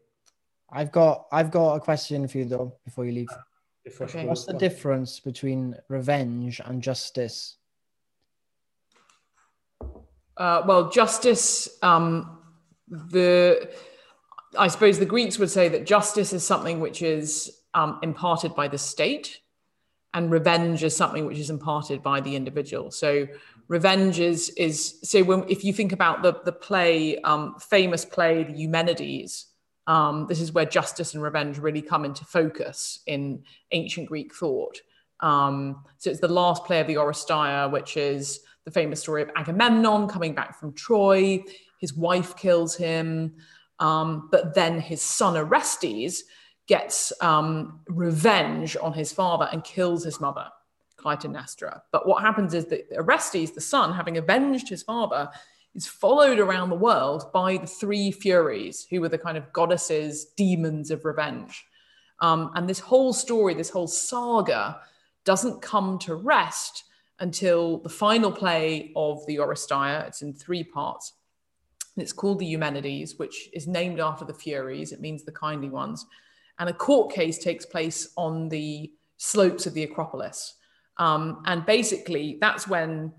I've 0.70 0.93
got 0.93 1.26
I've 1.32 1.51
got 1.51 1.74
a 1.74 1.80
question 1.80 2.28
for 2.28 2.39
you 2.39 2.45
though 2.45 2.76
before 2.85 3.05
you 3.05 3.12
leave. 3.12 3.28
Okay. 4.01 4.26
What's 4.26 4.47
the 4.47 4.55
difference 4.55 5.20
between 5.20 5.76
revenge 5.89 6.61
and 6.64 6.80
justice? 6.80 7.57
Uh, 10.37 10.62
well, 10.66 10.91
justice, 10.91 11.68
um, 11.82 12.39
the 12.89 13.70
I 14.59 14.68
suppose 14.68 14.98
the 14.98 15.07
Greeks 15.07 15.38
would 15.38 15.50
say 15.50 15.68
that 15.68 15.86
justice 15.86 16.32
is 16.32 16.46
something 16.46 16.80
which 16.80 17.02
is 17.02 17.59
um, 17.74 17.98
imparted 18.02 18.55
by 18.55 18.68
the 18.68 18.78
state, 18.78 19.40
and 20.12 20.30
revenge 20.30 20.84
is 20.84 20.96
something 20.96 21.26
which 21.26 21.38
is 21.38 21.50
imparted 21.50 22.02
by 22.02 22.20
the 22.20 22.36
individual. 22.36 22.90
So 22.90 23.26
revenge 23.68 24.20
is 24.20 24.50
is 24.50 24.98
so 25.02 25.22
when 25.22 25.44
if 25.48 25.64
you 25.64 25.72
think 25.72 25.92
about 25.92 26.22
the 26.22 26.40
the 26.44 26.52
play, 26.52 27.18
um, 27.22 27.57
famous 27.59 28.05
play, 28.05 28.44
the 28.44 28.52
Eumenides. 28.52 29.46
Um, 29.86 30.26
this 30.28 30.40
is 30.40 30.52
where 30.52 30.64
justice 30.64 31.12
and 31.12 31.22
revenge 31.22 31.59
really 31.59 31.82
come 31.82 32.07
into 32.07 32.24
focus 32.24 33.00
in 33.07 33.44
ancient 33.70 34.09
Greek 34.09 34.34
thought. 34.34 34.80
Um, 35.20 35.84
so 35.98 36.11
it's 36.11 36.20
the 36.20 36.28
last 36.28 36.64
play 36.64 36.80
of 36.80 36.86
the 36.86 36.94
Oresteia, 36.94 37.70
which 37.70 37.98
is 37.98 38.40
the 38.64 38.70
famous 38.70 39.00
story 39.00 39.22
of 39.22 39.30
Agamemnon 39.36 40.09
coming 40.09 40.34
back 40.34 40.59
from 40.59 40.72
Troy. 40.72 41.44
His 41.78 41.92
wife 41.92 42.34
kills 42.36 42.74
him, 42.74 43.34
um, 43.79 44.29
but 44.31 44.55
then 44.55 44.81
his 44.81 45.03
son 45.03 45.37
Orestes 45.37 46.25
gets 46.66 47.12
um, 47.20 47.81
revenge 47.89 48.77
on 48.81 48.93
his 48.93 49.12
father 49.12 49.49
and 49.53 49.62
kills 49.64 50.05
his 50.05 50.20
mother, 50.20 50.47
Clytemnestra. 50.99 51.83
But 51.93 52.07
what 52.07 52.22
happens 52.22 52.55
is 52.55 52.66
that 52.66 52.87
Orestes, 52.97 53.51
the 53.53 53.61
son, 53.61 53.93
having 53.93 54.16
avenged 54.16 54.68
his 54.68 54.83
father, 54.83 55.31
is 55.75 55.87
followed 55.87 56.39
around 56.39 56.70
the 56.70 56.77
world 56.77 57.33
by 57.33 57.57
the 57.57 57.66
three 57.66 58.11
Furies, 58.12 58.87
who 58.89 59.01
were 59.01 59.09
the 59.09 59.18
kind 59.18 59.37
of 59.37 59.53
goddesses, 59.53 60.27
demons 60.37 60.91
of 60.91 61.05
revenge. 61.05 61.64
Um, 62.20 62.53
and 62.55 62.68
this 62.68 62.79
whole 62.79 63.12
story, 63.12 63.55
this 63.55 63.70
whole 63.70 63.89
saga, 63.89 64.81
doesn't 65.25 65.62
come 65.62 65.99
to 66.01 66.14
rest 66.14 66.85
until 67.18 67.79
the 67.79 67.89
final 67.89 68.31
play 68.31 68.93
of 68.95 69.27
the 69.27 69.37
Oresteia. 69.37 70.07
It's 70.07 70.22
in 70.22 70.33
three 70.33 70.62
parts. 70.62 71.12
It's 71.97 72.12
called 72.12 72.40
the 72.40 72.47
Eumenides, 72.47 73.18
which 73.18 73.49
is 73.53 73.66
named 73.66 74.01
after 74.01 74.24
the 74.24 74.34
Furies. 74.34 74.92
It 74.92 75.01
means 75.01 75.24
the 75.24 75.32
kindly 75.32 75.68
ones. 75.68 76.07
And 76.59 76.68
a 76.68 76.72
court 76.72 77.12
case 77.12 77.38
takes 77.38 77.66
place 77.66 78.09
on 78.16 78.49
the 78.49 78.92
slopes 79.16 79.66
of 79.66 79.74
the 79.74 79.84
Acropolis. 79.84 80.55
Um, 80.99 81.42
and 81.47 81.64
basically, 81.66 82.38
that's 82.40 82.68
when, 82.68 83.12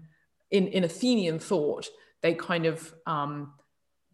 in, 0.51 0.67
in 0.67 0.83
Athenian 0.83 1.39
thought, 1.39 1.87
they 2.21 2.33
kind 2.33 2.65
of 2.65 2.93
um, 3.05 3.53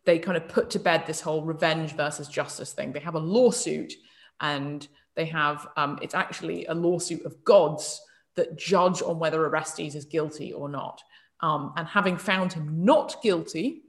they 0.05 0.18
kind 0.18 0.36
of 0.36 0.47
put 0.47 0.72
to 0.72 0.80
bed 0.80 1.05
this 1.05 1.22
whole 1.22 1.43
revenge 1.43 1.95
versus 1.95 2.28
justice 2.28 2.74
thing. 2.74 2.91
They 2.91 2.99
have 2.99 3.16
a 3.16 3.20
lawsuit, 3.20 3.93
and 4.39 4.88
they 5.16 5.26
have 5.26 5.68
um, 5.78 5.99
it's 6.01 6.16
actually 6.16 6.66
a 6.66 6.74
lawsuit 6.74 7.24
of 7.26 7.43
gods 7.43 8.01
that 8.36 8.57
judge 8.57 9.01
on 9.01 9.20
whether 9.20 9.45
Orestes 9.45 9.95
is 9.95 10.05
guilty 10.05 10.53
or 10.53 10.70
not. 10.70 11.01
Um, 11.41 11.74
and 11.76 11.88
having 11.88 12.18
found 12.18 12.53
him 12.53 12.84
not 12.84 13.22
guilty 13.22 13.84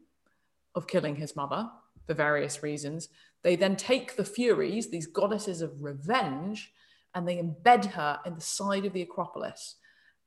of 0.74 0.86
killing 0.86 1.16
his 1.16 1.36
mother 1.36 1.68
for 2.06 2.14
various 2.14 2.62
reasons, 2.62 3.08
they 3.42 3.56
then 3.56 3.76
take 3.76 4.16
the 4.16 4.24
Furies, 4.24 4.90
these 4.90 5.06
goddesses 5.06 5.62
of 5.62 5.82
revenge, 5.82 6.72
and 7.14 7.28
they 7.28 7.36
embed 7.36 7.84
her 7.86 8.18
in 8.24 8.34
the 8.34 8.40
side 8.40 8.84
of 8.84 8.92
the 8.92 9.02
Acropolis. 9.02 9.76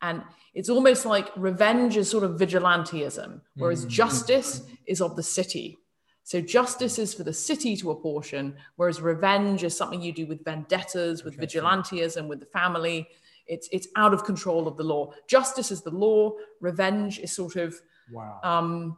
And 0.02 0.24
it's 0.54 0.70
almost 0.70 1.06
like 1.06 1.32
revenge 1.36 1.98
is 1.98 2.10
sort 2.10 2.24
of 2.24 2.40
vigilanteism, 2.40 3.42
whereas 3.56 3.82
mm-hmm. 3.82 3.90
justice 3.90 4.62
is 4.86 5.02
of 5.02 5.16
the 5.16 5.24
city. 5.24 5.78
So 6.24 6.42
justice 6.42 7.00
is 7.00 7.14
for 7.14 7.24
the 7.24 7.34
city 7.34 7.78
to 7.78 7.92
apportion, 7.92 8.56
whereas 8.76 9.02
revenge 9.02 9.64
is 9.64 9.78
something 9.78 10.02
you 10.02 10.12
do 10.12 10.28
with 10.28 10.44
vendettas, 10.44 11.24
with 11.24 11.38
vigilanteism, 11.38 12.28
with 12.28 12.40
the 12.40 12.48
family. 12.48 13.08
It's 13.48 13.70
it's 13.72 13.88
out 13.96 14.14
of 14.14 14.24
control 14.24 14.68
of 14.68 14.76
the 14.76 14.84
law. 14.84 15.12
Justice 15.28 15.72
is 15.72 15.82
the 15.82 15.92
law. 15.92 16.34
Revenge 16.62 17.20
is 17.20 17.32
sort 17.32 17.56
of, 17.56 17.80
wow. 18.12 18.40
um, 18.44 18.98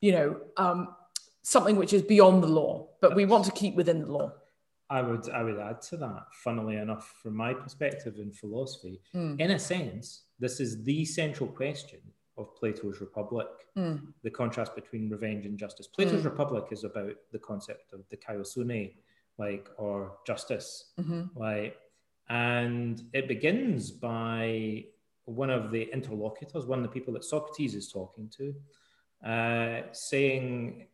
you 0.00 0.12
know, 0.12 0.40
um, 0.56 0.94
something 1.42 1.76
which 1.76 1.92
is 1.92 2.02
beyond 2.02 2.42
the 2.42 2.48
law. 2.48 2.88
But 3.00 3.14
we 3.14 3.24
want 3.24 3.44
to 3.46 3.52
keep 3.52 3.74
within 3.74 4.00
the 4.00 4.12
law. 4.12 4.32
I 4.88 5.02
would 5.02 5.28
I 5.30 5.42
would 5.42 5.58
add 5.58 5.82
to 5.82 5.96
that. 5.98 6.26
Funnily 6.44 6.76
enough, 6.76 7.14
from 7.22 7.36
my 7.36 7.54
perspective 7.54 8.16
in 8.18 8.32
philosophy, 8.32 9.00
mm. 9.14 9.40
in 9.40 9.50
a 9.50 9.58
sense, 9.58 10.24
this 10.38 10.60
is 10.60 10.84
the 10.84 11.04
central 11.04 11.48
question 11.48 12.00
of 12.38 12.54
Plato's 12.56 13.00
Republic. 13.00 13.48
Mm. 13.76 14.12
The 14.22 14.30
contrast 14.30 14.74
between 14.74 15.10
revenge 15.10 15.44
and 15.46 15.58
justice. 15.58 15.86
Plato's 15.88 16.22
mm. 16.22 16.26
Republic 16.26 16.66
is 16.70 16.84
about 16.84 17.14
the 17.32 17.38
concept 17.38 17.92
of 17.92 18.00
dikaiosune, 18.10 18.92
like 19.38 19.68
or 19.76 20.18
justice, 20.26 20.92
mm-hmm. 21.00 21.24
like 21.34 21.76
and 22.28 23.02
it 23.12 23.28
begins 23.28 23.90
by 23.90 24.84
one 25.26 25.50
of 25.50 25.70
the 25.70 25.82
interlocutors, 25.92 26.66
one 26.66 26.78
of 26.78 26.82
the 26.84 26.90
people 26.90 27.14
that 27.14 27.24
Socrates 27.24 27.74
is 27.74 27.90
talking 27.90 28.30
to, 28.36 28.54
uh, 29.24 29.82
saying, 29.92 30.86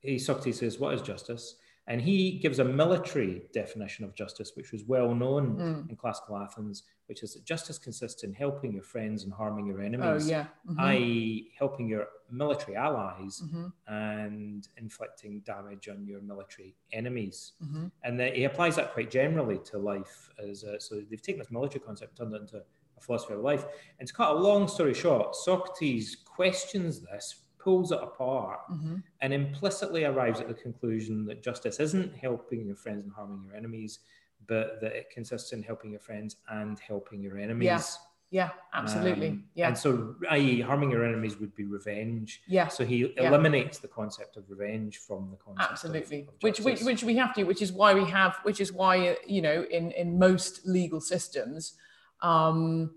he, 0.00 0.18
Socrates 0.18 0.60
says, 0.60 0.78
What 0.78 0.94
is 0.94 1.02
justice? 1.02 1.56
And 1.88 2.00
he 2.00 2.32
gives 2.32 2.58
a 2.58 2.64
military 2.64 3.42
definition 3.52 4.04
of 4.04 4.12
justice, 4.14 4.52
which 4.56 4.72
was 4.72 4.82
well 4.84 5.14
known 5.14 5.56
mm. 5.56 5.88
in 5.88 5.94
classical 5.94 6.36
Athens, 6.36 6.82
which 7.06 7.22
is 7.22 7.34
that 7.34 7.44
justice 7.44 7.78
consists 7.78 8.24
in 8.24 8.32
helping 8.32 8.72
your 8.72 8.82
friends 8.82 9.22
and 9.22 9.32
harming 9.32 9.66
your 9.66 9.80
enemies, 9.80 10.26
oh, 10.26 10.30
yeah. 10.30 10.46
mm-hmm. 10.68 10.80
i.e., 10.80 11.52
helping 11.56 11.86
your 11.88 12.08
military 12.28 12.76
allies 12.76 13.40
mm-hmm. 13.44 13.66
and 13.86 14.66
inflicting 14.78 15.40
damage 15.46 15.88
on 15.88 16.04
your 16.04 16.20
military 16.22 16.74
enemies. 16.92 17.52
Mm-hmm. 17.64 17.86
And 18.02 18.20
he 18.20 18.44
applies 18.44 18.74
that 18.76 18.92
quite 18.92 19.10
generally 19.10 19.60
to 19.66 19.78
life. 19.78 20.30
As 20.42 20.64
a, 20.64 20.80
so 20.80 21.00
they've 21.08 21.22
taken 21.22 21.38
this 21.38 21.52
military 21.52 21.84
concept 21.84 22.18
turned 22.18 22.34
it 22.34 22.40
into 22.40 22.56
a 22.56 23.00
philosophy 23.00 23.34
of 23.34 23.40
life. 23.40 23.64
And 24.00 24.08
to 24.08 24.14
cut 24.14 24.30
a 24.30 24.34
long 24.34 24.66
story 24.66 24.94
short, 24.94 25.36
Socrates 25.36 26.16
questions 26.24 27.00
this 27.00 27.42
pulls 27.66 27.90
it 27.90 27.98
apart 28.00 28.60
mm-hmm. 28.70 28.98
and 29.22 29.34
implicitly 29.34 30.04
arrives 30.04 30.38
at 30.38 30.46
the 30.46 30.54
conclusion 30.54 31.26
that 31.26 31.42
justice 31.42 31.80
isn't 31.80 32.14
helping 32.16 32.64
your 32.64 32.76
friends 32.76 33.02
and 33.02 33.12
harming 33.12 33.42
your 33.44 33.56
enemies, 33.56 33.98
but 34.46 34.80
that 34.80 34.92
it 34.92 35.10
consists 35.10 35.52
in 35.52 35.64
helping 35.64 35.90
your 35.90 35.98
friends 35.98 36.36
and 36.48 36.78
helping 36.78 37.20
your 37.20 37.36
enemies. 37.38 37.66
Yeah. 37.66 37.82
Yeah, 38.30 38.50
absolutely. 38.74 39.28
Um, 39.28 39.44
yeah. 39.54 39.68
And 39.68 39.78
so, 39.78 40.16
i.e., 40.30 40.60
harming 40.60 40.90
your 40.90 41.04
enemies 41.04 41.38
would 41.38 41.54
be 41.54 41.64
revenge. 41.64 42.42
Yeah. 42.48 42.66
So 42.66 42.84
he 42.84 43.12
yeah. 43.16 43.28
eliminates 43.28 43.78
the 43.78 43.86
concept 43.86 44.36
of 44.36 44.42
revenge 44.48 44.98
from 44.98 45.30
the 45.30 45.36
concept. 45.36 45.70
Absolutely. 45.70 46.22
Of, 46.22 46.28
of 46.28 46.34
which, 46.40 46.58
which, 46.60 46.82
which 46.82 47.04
we 47.04 47.16
have 47.16 47.34
to, 47.34 47.44
which 47.44 47.62
is 47.62 47.72
why 47.72 47.94
we 47.94 48.04
have, 48.10 48.36
which 48.42 48.60
is 48.60 48.72
why 48.72 49.16
you 49.26 49.42
know, 49.42 49.64
in 49.70 49.92
in 49.92 50.18
most 50.18 50.66
legal 50.66 51.00
systems, 51.00 51.74
um, 52.20 52.90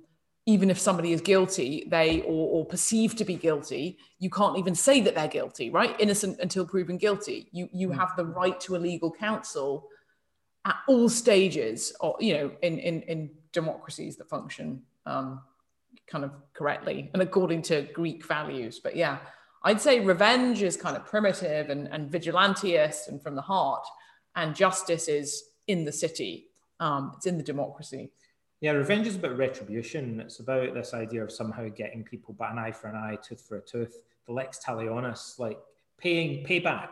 even 0.49 0.71
if 0.71 0.79
somebody 0.79 1.13
is 1.13 1.21
guilty, 1.21 1.85
they 1.89 2.21
or, 2.21 2.49
or 2.55 2.65
perceived 2.65 3.19
to 3.19 3.23
be 3.23 3.35
guilty, 3.35 3.99
you 4.17 4.31
can't 4.31 4.57
even 4.57 4.73
say 4.73 4.99
that 4.99 5.13
they're 5.13 5.27
guilty, 5.27 5.69
right? 5.69 5.95
Innocent 5.99 6.39
until 6.39 6.65
proven 6.65 6.97
guilty. 6.97 7.49
You 7.51 7.69
you 7.71 7.89
mm. 7.89 7.95
have 7.95 8.15
the 8.17 8.25
right 8.25 8.59
to 8.61 8.75
a 8.75 8.79
legal 8.79 9.11
counsel 9.11 9.87
at 10.65 10.77
all 10.87 11.07
stages, 11.07 11.93
or 11.99 12.15
you 12.19 12.33
know, 12.33 12.51
in 12.63 12.79
in, 12.79 13.03
in 13.03 13.29
democracies 13.51 14.17
that 14.17 14.27
function 14.27 14.81
um, 15.05 15.41
kind 16.07 16.23
of 16.23 16.31
correctly 16.53 17.11
and 17.13 17.21
according 17.21 17.61
to 17.61 17.83
Greek 17.93 18.25
values. 18.25 18.79
But 18.79 18.95
yeah, 18.95 19.19
I'd 19.63 19.79
say 19.79 19.99
revenge 19.99 20.63
is 20.63 20.75
kind 20.75 20.97
of 20.97 21.05
primitive 21.05 21.69
and, 21.69 21.87
and 21.89 22.11
vigilanteist 22.11 23.07
and 23.07 23.21
from 23.21 23.35
the 23.35 23.43
heart, 23.43 23.85
and 24.35 24.55
justice 24.55 25.07
is 25.07 25.43
in 25.67 25.85
the 25.85 25.91
city. 25.91 26.47
Um, 26.79 27.11
it's 27.17 27.27
in 27.27 27.37
the 27.37 27.43
democracy. 27.43 28.09
Yeah, 28.61 28.71
revenge 28.71 29.07
is 29.07 29.15
about 29.15 29.37
retribution. 29.37 30.19
It's 30.19 30.39
about 30.39 30.73
this 30.73 30.93
idea 30.93 31.23
of 31.23 31.31
somehow 31.31 31.69
getting 31.69 32.03
people 32.03 32.33
by 32.33 32.51
an 32.51 32.59
eye 32.59 32.73
for 32.73 32.87
an 32.87 32.95
eye, 32.95 33.17
tooth 33.23 33.41
for 33.41 33.57
a 33.57 33.61
tooth. 33.61 34.01
The 34.27 34.33
lex 34.33 34.59
talionis, 34.63 35.39
like 35.39 35.59
paying 35.97 36.45
payback. 36.45 36.89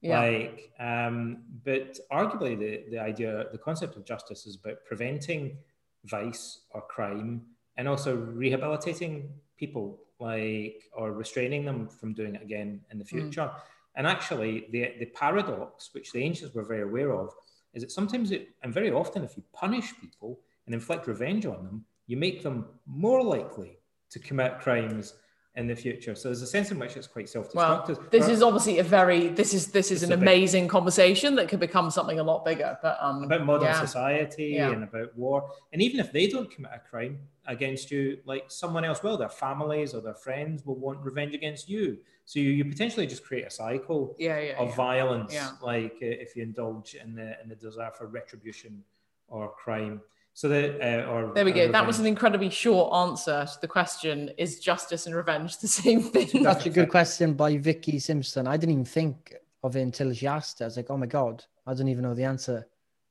Yeah. 0.00 0.20
Like, 0.20 0.72
um, 0.80 1.44
but 1.64 1.98
arguably 2.10 2.58
the 2.58 2.90
the 2.90 2.98
idea, 2.98 3.46
the 3.52 3.58
concept 3.58 3.96
of 3.96 4.04
justice 4.04 4.46
is 4.46 4.56
about 4.56 4.84
preventing 4.86 5.58
vice 6.04 6.60
or 6.70 6.82
crime, 6.82 7.42
and 7.76 7.86
also 7.86 8.16
rehabilitating 8.16 9.28
people, 9.56 10.00
like 10.18 10.82
or 10.94 11.12
restraining 11.12 11.64
them 11.64 11.88
from 11.88 12.14
doing 12.14 12.34
it 12.34 12.42
again 12.42 12.80
in 12.90 12.98
the 12.98 13.04
future. 13.04 13.50
And 13.94 14.06
actually, 14.06 14.66
the 14.70 14.94
the 14.98 15.06
paradox, 15.06 15.90
which 15.92 16.10
the 16.12 16.24
ancients 16.24 16.54
were 16.54 16.64
very 16.64 16.82
aware 16.82 17.12
of, 17.12 17.34
is 17.74 17.82
that 17.82 17.92
sometimes 17.92 18.32
it, 18.32 18.48
and 18.62 18.72
very 18.72 18.90
often, 18.90 19.22
if 19.22 19.36
you 19.36 19.44
punish 19.52 19.92
people 20.00 20.40
and 20.66 20.74
inflict 20.74 21.06
revenge 21.06 21.46
on 21.46 21.64
them, 21.64 21.84
you 22.06 22.16
make 22.16 22.42
them 22.42 22.66
more 22.86 23.22
likely 23.22 23.78
to 24.10 24.18
commit 24.18 24.60
crimes 24.60 25.14
in 25.54 25.66
the 25.66 25.76
future. 25.76 26.14
So 26.14 26.28
there's 26.28 26.40
a 26.40 26.46
sense 26.46 26.70
in 26.70 26.78
which 26.78 26.96
it's 26.96 27.06
quite 27.06 27.28
self-destructive. 27.28 28.10
this 28.10 28.26
is 28.26 28.42
obviously 28.42 28.78
a 28.78 28.82
very 28.82 29.28
this 29.28 29.52
is 29.52 29.66
this 29.66 29.90
is 29.90 30.02
an 30.02 30.12
amazing 30.12 30.66
conversation 30.66 31.34
that 31.36 31.48
could 31.48 31.60
become 31.60 31.90
something 31.90 32.18
a 32.18 32.22
lot 32.22 32.42
bigger. 32.44 32.78
But 32.80 32.96
um, 33.00 33.24
about 33.24 33.44
modern 33.44 33.66
yeah. 33.68 33.80
society 33.80 34.54
Yeah. 34.56 34.70
and 34.70 34.84
about 34.84 35.14
war. 35.16 35.50
And 35.72 35.82
even 35.82 36.00
if 36.00 36.10
they 36.10 36.26
don't 36.26 36.50
commit 36.50 36.72
a 36.74 36.78
crime 36.78 37.18
against 37.46 37.90
you, 37.90 38.18
like 38.24 38.44
someone 38.48 38.84
else 38.84 39.02
will, 39.02 39.18
their 39.18 39.28
families 39.28 39.92
or 39.92 40.00
their 40.00 40.14
friends 40.14 40.64
will 40.64 40.76
want 40.78 41.00
revenge 41.04 41.34
against 41.34 41.68
you. 41.68 41.98
So 42.24 42.40
you, 42.40 42.50
you 42.50 42.64
potentially 42.64 43.06
just 43.06 43.24
create 43.24 43.44
a 43.46 43.50
cycle 43.50 44.16
yeah, 44.18 44.54
of 44.58 44.74
violence, 44.74 45.36
like 45.60 45.96
uh, 46.00 46.06
if 46.06 46.34
you 46.34 46.44
indulge 46.44 46.94
in 46.94 47.14
the 47.14 47.38
in 47.42 47.50
the 47.50 47.56
desire 47.56 47.90
for 47.90 48.06
retribution 48.06 48.82
or 49.28 49.50
crime. 49.52 50.00
So 50.34 50.48
that 50.48 50.80
uh, 50.80 51.10
or 51.10 51.32
There 51.34 51.44
we 51.44 51.50
or 51.52 51.54
go. 51.54 51.72
That 51.72 51.86
was 51.86 51.98
an 51.98 52.06
incredibly 52.06 52.48
short 52.48 52.94
answer 52.94 53.44
to 53.44 53.60
the 53.60 53.68
question: 53.68 54.30
Is 54.38 54.60
justice 54.60 55.06
and 55.06 55.14
revenge 55.14 55.58
the 55.58 55.68
same 55.68 56.02
thing? 56.02 56.42
That's 56.42 56.66
a 56.66 56.70
good 56.70 56.88
question 56.88 57.34
by 57.34 57.58
Vicky 57.58 57.98
Simpson. 57.98 58.46
I 58.46 58.56
didn't 58.56 58.72
even 58.72 58.84
think 58.84 59.34
of 59.62 59.76
it 59.76 59.82
until 59.82 60.12
she 60.12 60.26
asked 60.26 60.60
it. 60.60 60.64
I 60.64 60.66
was 60.66 60.76
like, 60.76 60.90
oh 60.90 60.96
my 60.96 61.06
God, 61.06 61.44
I 61.66 61.74
don't 61.74 61.88
even 61.88 62.02
know 62.02 62.14
the 62.14 62.24
answer. 62.24 62.66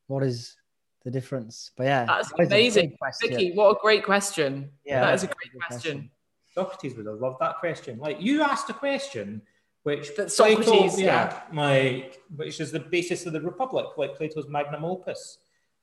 What 0.08 0.24
is 0.24 0.58
the 1.04 1.12
difference? 1.12 1.72
But 1.78 1.86
yeah, 1.86 2.06
That's 2.06 2.32
that 2.34 2.42
is 2.42 2.78
a 2.78 2.82
amazing. 2.82 2.98
Vicky, 3.22 3.54
what 3.54 3.70
a 3.70 3.80
great 3.82 4.04
question. 4.04 4.70
Yeah, 4.86 5.02
that 5.02 5.14
is 5.14 5.24
a 5.24 5.28
great 5.28 5.52
good 5.54 5.62
question. 5.68 6.10
Socrates 6.54 6.98
would 6.98 7.06
have 7.06 7.20
loved 7.20 7.38
that 7.40 7.60
question. 7.60 7.98
Like 8.00 8.22
you 8.22 8.42
asked 8.42 8.70
a 8.70 8.74
question 8.74 9.42
which 9.84 10.16
That 10.16 10.30
Plato- 10.30 10.62
Socrates, 10.62 11.00
yeah. 11.00 11.42
like 11.54 12.22
which 12.36 12.60
is 12.60 12.72
the 12.72 12.80
basis 12.80 13.26
of 13.26 13.34
the 13.34 13.42
Republic, 13.42 13.86
like 13.98 14.16
Plato's 14.16 14.48
magnum 14.48 14.86
opus. 14.86 15.40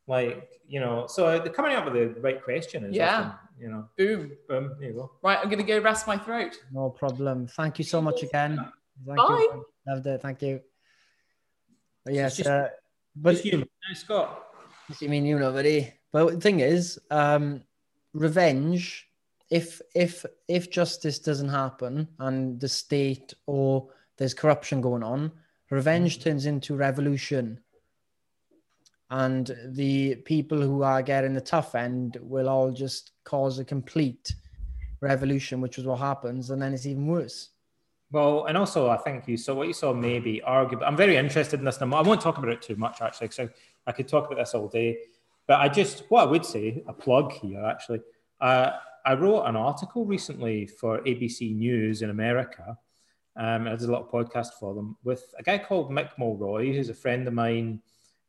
Like, 0.09 0.49
you 0.67 0.81
know, 0.81 1.07
so 1.07 1.39
the 1.39 1.51
coming 1.51 1.73
up 1.77 1.85
with 1.93 2.15
the 2.15 2.21
right 2.21 2.43
question 2.43 2.85
is 2.87 2.95
Yeah. 2.97 3.19
often, 3.21 3.33
you 3.61 3.69
know, 3.69 3.89
Boom. 3.97 4.33
boom, 4.49 4.77
there 4.81 4.89
you 4.91 4.95
go. 4.95 5.13
Right, 5.23 5.39
I'm 5.39 5.51
going 5.51 5.59
to 5.59 5.65
go 5.65 5.79
rest 5.81 6.07
my 6.07 6.17
throat. 6.17 6.57
No 6.73 6.89
problem. 6.91 7.47
Thank 7.47 7.79
you 7.79 7.85
so 7.85 8.01
much 8.01 8.23
again. 8.23 8.57
Thank 9.07 9.19
Bye. 9.19 9.27
you. 9.53 9.67
Loved 9.87 10.07
it. 10.07 10.23
Thank 10.23 10.43
you. 10.43 10.61
But 12.05 12.15
yes, 12.15 12.37
just- 12.39 12.49
uh, 12.49 12.69
but 13.15 13.33
Just 13.33 13.45
you, 13.45 13.59
now, 13.59 13.95
Scott. 13.95 14.45
you 15.01 15.09
mean 15.11 15.27
you 15.27 15.39
know, 15.39 15.53
buddy? 15.53 15.93
But 16.11 16.31
the 16.35 16.41
thing 16.41 16.61
is, 16.61 16.99
um, 17.11 17.63
revenge. 18.15 19.05
If 19.51 19.81
if 19.95 20.25
if 20.47 20.71
justice 20.71 21.19
doesn't 21.19 21.49
happen 21.49 22.07
and 22.19 22.61
the 22.61 22.69
state 22.69 23.33
or 23.47 23.89
there's 24.19 24.35
corruption 24.35 24.81
going 24.83 25.03
on, 25.03 25.33
revenge 25.71 26.23
turns 26.23 26.45
into 26.47 26.77
revolution. 26.77 27.59
And 29.11 29.57
the 29.69 30.17
people 30.17 30.61
who 30.61 30.83
are 30.83 31.03
getting 31.03 31.35
the 31.35 31.41
tough 31.41 31.75
end 31.75 32.19
will 32.21 32.49
all 32.49 32.71
just 32.71 33.13
cause 33.25 33.59
a 33.59 33.65
complete 33.65 34.35
revolution, 35.01 35.61
which 35.61 35.79
is 35.79 35.85
what 35.85 35.99
happens, 35.99 36.51
and 36.51 36.61
then 36.61 36.75
it's 36.75 36.87
even 36.87 37.07
worse. 37.07 37.51
Well, 38.11 38.47
and 38.47 38.57
also 38.57 38.89
I 38.89 38.97
think 38.97 39.29
you 39.29 39.37
saw 39.37 39.55
what 39.55 39.67
you 39.67 39.75
saw 39.75 39.93
maybe 39.93 40.41
arguable. 40.43 40.87
I'm 40.87 40.97
very 40.97 41.17
interested 41.17 41.59
in 41.59 41.67
this. 41.67 41.81
I 41.81 41.85
won't 41.85 42.21
talk 42.21 42.39
about 42.39 42.51
it 42.51 42.63
too 42.63 42.77
much 42.77 43.03
actually, 43.03 43.29
because 43.29 43.51
I, 43.87 43.93
could 43.93 44.09
talk 44.09 44.27
about 44.27 44.39
this 44.39 44.55
all 44.55 44.69
day. 44.69 44.99
But 45.47 45.61
I 45.61 45.69
just 45.69 46.05
what 46.09 46.27
I 46.27 46.31
would 46.31 46.45
say, 46.45 46.83
a 46.87 46.93
plug 46.93 47.33
here 47.33 47.65
actually. 47.65 48.01
Uh, 48.41 48.73
I 49.05 49.15
wrote 49.15 49.45
an 49.45 49.57
article 49.57 50.05
recently 50.05 50.67
for 50.67 51.01
ABC 51.01 51.55
News 51.57 52.03
in 52.03 52.11
America. 52.11 52.79
Um, 53.37 53.67
I 53.67 53.71
did 53.71 53.83
a 53.83 53.93
little 53.93 54.09
podcast 54.11 54.55
for 54.59 54.75
them 54.75 54.97
with 55.05 55.35
a 55.39 55.43
guy 55.43 55.59
called 55.59 55.91
Mick 55.91 56.11
Mulroy, 56.19 56.75
who's 56.75 56.89
a 56.89 56.95
friend 56.95 57.27
of 57.29 57.35
mine, 57.35 57.81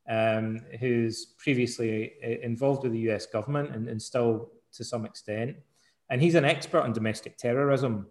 um, 0.09 0.59
who's 0.79 1.27
previously 1.37 2.13
uh, 2.23 2.43
involved 2.43 2.83
with 2.83 2.91
the 2.91 3.11
US 3.11 3.25
government 3.25 3.75
and, 3.75 3.87
and 3.87 4.01
still 4.01 4.51
to 4.73 4.83
some 4.83 5.05
extent. 5.05 5.55
And 6.09 6.21
he's 6.21 6.35
an 6.35 6.45
expert 6.45 6.81
on 6.81 6.91
domestic 6.91 7.37
terrorism. 7.37 8.07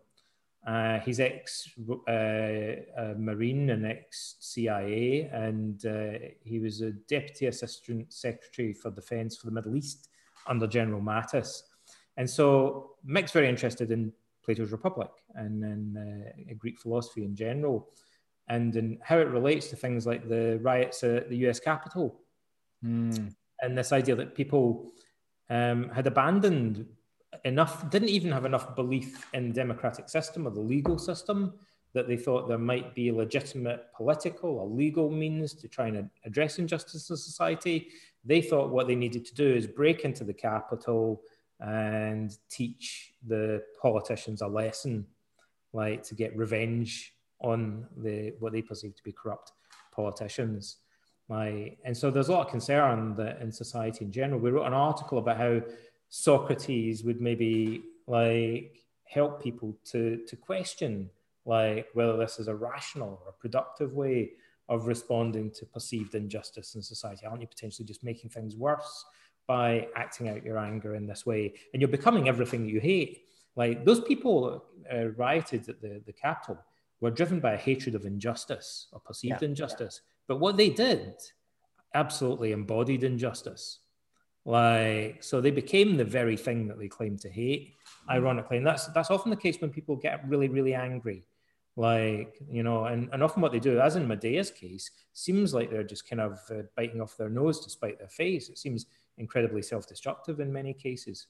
Uh, 0.67 1.01
he's 1.01 1.19
ex 1.19 1.69
uh, 1.89 2.13
uh, 2.13 3.15
Marine 3.17 3.71
and 3.71 3.87
ex 3.87 4.37
CIA, 4.41 5.31
and 5.33 5.85
uh, 5.87 6.19
he 6.45 6.59
was 6.59 6.81
a 6.83 6.91
Deputy 6.91 7.47
Assistant 7.47 8.13
Secretary 8.13 8.73
for 8.73 8.91
Defense 8.91 9.37
for 9.37 9.47
the 9.47 9.53
Middle 9.53 9.77
East 9.77 10.11
under 10.47 10.67
General 10.67 11.01
Mattis. 11.01 11.63
And 12.17 12.29
so 12.29 12.97
Mick's 13.05 13.33
very 13.33 13.49
interested 13.49 13.91
in 13.91 14.13
Plato's 14.45 14.73
Republic 14.73 15.11
and 15.35 15.63
in 15.63 15.97
uh, 16.51 16.55
Greek 16.59 16.79
philosophy 16.79 17.25
in 17.25 17.35
general, 17.35 17.89
and 18.49 18.75
in 18.77 18.99
how 19.03 19.19
it 19.19 19.29
relates 19.29 19.69
to 19.69 19.77
things 19.77 20.07
like 20.07 20.29
the 20.29 20.59
riots 20.63 21.03
at 21.05 21.29
the 21.29 21.37
US 21.49 21.61
Capitol 21.61 22.21
and 23.61 23.77
this 23.77 23.93
idea 23.93 24.15
that 24.15 24.35
people 24.35 24.93
um, 25.51 25.89
had 25.91 26.07
abandoned 26.07 26.87
enough, 27.45 27.89
didn't 27.91 28.09
even 28.09 28.33
have 28.33 28.45
enough 28.45 28.75
belief 28.75 29.27
in 29.35 29.49
the 29.49 29.55
democratic 29.55 30.09
system 30.09 30.47
or 30.47 30.51
the 30.51 30.61
legal 30.61 30.99
system 30.99 31.55
that 31.95 32.07
they 32.07 32.17
thought 32.17 32.49
there 32.49 32.59
might 32.59 32.95
be 32.95 33.11
legitimate 33.11 33.87
political 33.97 34.59
or 34.59 34.67
legal 34.67 35.11
means 35.11 35.55
to 35.55 35.69
try 35.69 35.89
and 35.89 36.11
address 36.25 36.59
injustice 36.59 37.09
in 37.11 37.17
society. 37.17 37.89
They 38.25 38.43
thought 38.43 38.71
what 38.71 38.87
they 38.87 38.95
needed 38.95 39.25
to 39.27 39.35
do 39.35 39.55
is 39.55 39.67
break 39.67 40.05
into 40.05 40.25
the 40.25 40.35
Capitol 40.35 41.23
and 41.61 42.37
teach 42.51 43.15
the 43.27 43.63
politicians 43.81 44.43
a 44.43 44.47
lesson, 44.47 45.07
like 45.73 46.03
to 46.05 46.15
get 46.15 46.37
revenge 46.37 47.15
on 47.41 47.86
the 47.97 48.34
what 48.39 48.53
they 48.53 48.62
perceive 48.62 48.95
to 48.97 49.03
be 49.03 49.12
corrupt 49.12 49.53
politicians. 49.93 50.78
Like, 51.28 51.78
and 51.84 51.97
so 51.97 52.11
there's 52.11 52.28
a 52.28 52.32
lot 52.32 52.47
of 52.47 52.51
concern 52.51 53.14
that 53.16 53.41
in 53.41 53.53
society 53.53 54.05
in 54.05 54.12
general. 54.12 54.41
We 54.41 54.51
wrote 54.51 54.66
an 54.66 54.72
article 54.72 55.18
about 55.18 55.36
how 55.36 55.61
Socrates 56.09 57.05
would 57.05 57.20
maybe 57.20 57.82
like 58.07 58.76
help 59.05 59.43
people 59.43 59.76
to 59.84 60.18
to 60.26 60.36
question 60.36 61.11
like 61.45 61.89
whether 61.95 62.16
this 62.16 62.39
is 62.39 62.49
a 62.49 62.55
rational 62.55 63.20
or 63.24 63.30
a 63.30 63.32
productive 63.32 63.95
way 63.95 64.30
of 64.68 64.86
responding 64.86 65.51
to 65.51 65.64
perceived 65.64 66.14
injustice 66.14 66.74
in 66.74 66.82
society. 66.82 67.24
Aren't 67.24 67.41
you 67.41 67.47
potentially 67.47 67.86
just 67.86 68.05
making 68.05 68.30
things 68.30 68.55
worse 68.55 69.05
by 69.47 69.89
acting 69.97 70.28
out 70.28 70.45
your 70.45 70.59
anger 70.59 70.95
in 70.95 71.07
this 71.07 71.24
way? 71.24 71.55
And 71.72 71.80
you're 71.80 71.89
becoming 71.89 72.28
everything 72.28 72.66
you 72.66 72.80
hate. 72.80 73.24
Like 73.57 73.84
those 73.86 74.01
people 74.01 74.66
uh, 74.93 75.09
rioted 75.16 75.68
at 75.68 75.80
the, 75.80 76.03
the 76.05 76.12
Capitol 76.12 76.59
were 77.01 77.11
driven 77.11 77.41
by 77.41 77.53
a 77.53 77.57
hatred 77.57 77.95
of 77.95 78.05
injustice 78.05 78.89
or 78.93 79.01
perceived 79.01 79.43
Yeah, 79.43 79.49
injustice. 79.49 80.03
But 80.27 80.41
what 80.41 80.57
they 80.57 80.71
did 80.71 81.15
absolutely 81.95 82.53
embodied 82.53 83.05
injustice. 83.05 83.81
Like, 84.45 85.23
so 85.23 85.41
they 85.41 85.51
became 85.51 85.97
the 85.97 86.05
very 86.05 86.37
thing 86.37 86.69
that 86.69 86.79
they 86.79 86.89
claimed 86.89 87.21
to 87.21 87.29
hate, 87.29 87.77
ironically. 88.09 88.57
And 88.57 88.67
that's 88.67 88.87
that's 88.89 89.11
often 89.11 89.31
the 89.31 89.37
case 89.37 89.61
when 89.61 89.71
people 89.71 89.97
get 89.97 90.27
really, 90.27 90.49
really 90.49 90.75
angry. 90.75 91.27
Like, 91.77 92.41
you 92.51 92.63
know, 92.63 92.87
and, 92.87 93.09
and 93.13 93.23
often 93.23 93.41
what 93.41 93.53
they 93.53 93.61
do, 93.61 93.79
as 93.79 93.95
in 93.95 94.09
Medea's 94.09 94.51
case, 94.51 94.91
seems 95.13 95.55
like 95.55 95.71
they're 95.71 95.85
just 95.85 96.09
kind 96.09 96.21
of 96.21 96.41
uh, 96.51 96.63
biting 96.77 97.01
off 97.01 97.17
their 97.17 97.29
nose 97.29 97.61
to 97.61 97.71
spite 97.71 97.99
their 97.99 98.09
face. 98.09 98.49
It 98.49 98.59
seems 98.59 98.87
incredibly 99.17 99.63
self-destructive 99.63 100.41
in 100.41 100.53
many 100.53 100.73
cases. 100.73 101.27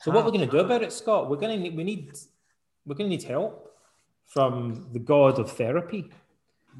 So 0.00 0.12
what 0.12 0.24
we're 0.24 0.30
going 0.30 0.48
to 0.48 0.50
do 0.50 0.58
about 0.58 0.82
it, 0.82 0.92
Scott? 0.92 1.28
We're 1.30 1.38
going 1.38 1.56
to 1.56 1.62
need, 1.62 1.76
we 1.76 1.82
need 1.82 2.12
we're 2.84 2.94
going 2.94 3.10
to 3.10 3.16
need 3.16 3.24
help 3.24 3.71
from 4.32 4.86
the 4.92 4.98
god 4.98 5.38
of 5.38 5.50
therapy. 5.52 6.10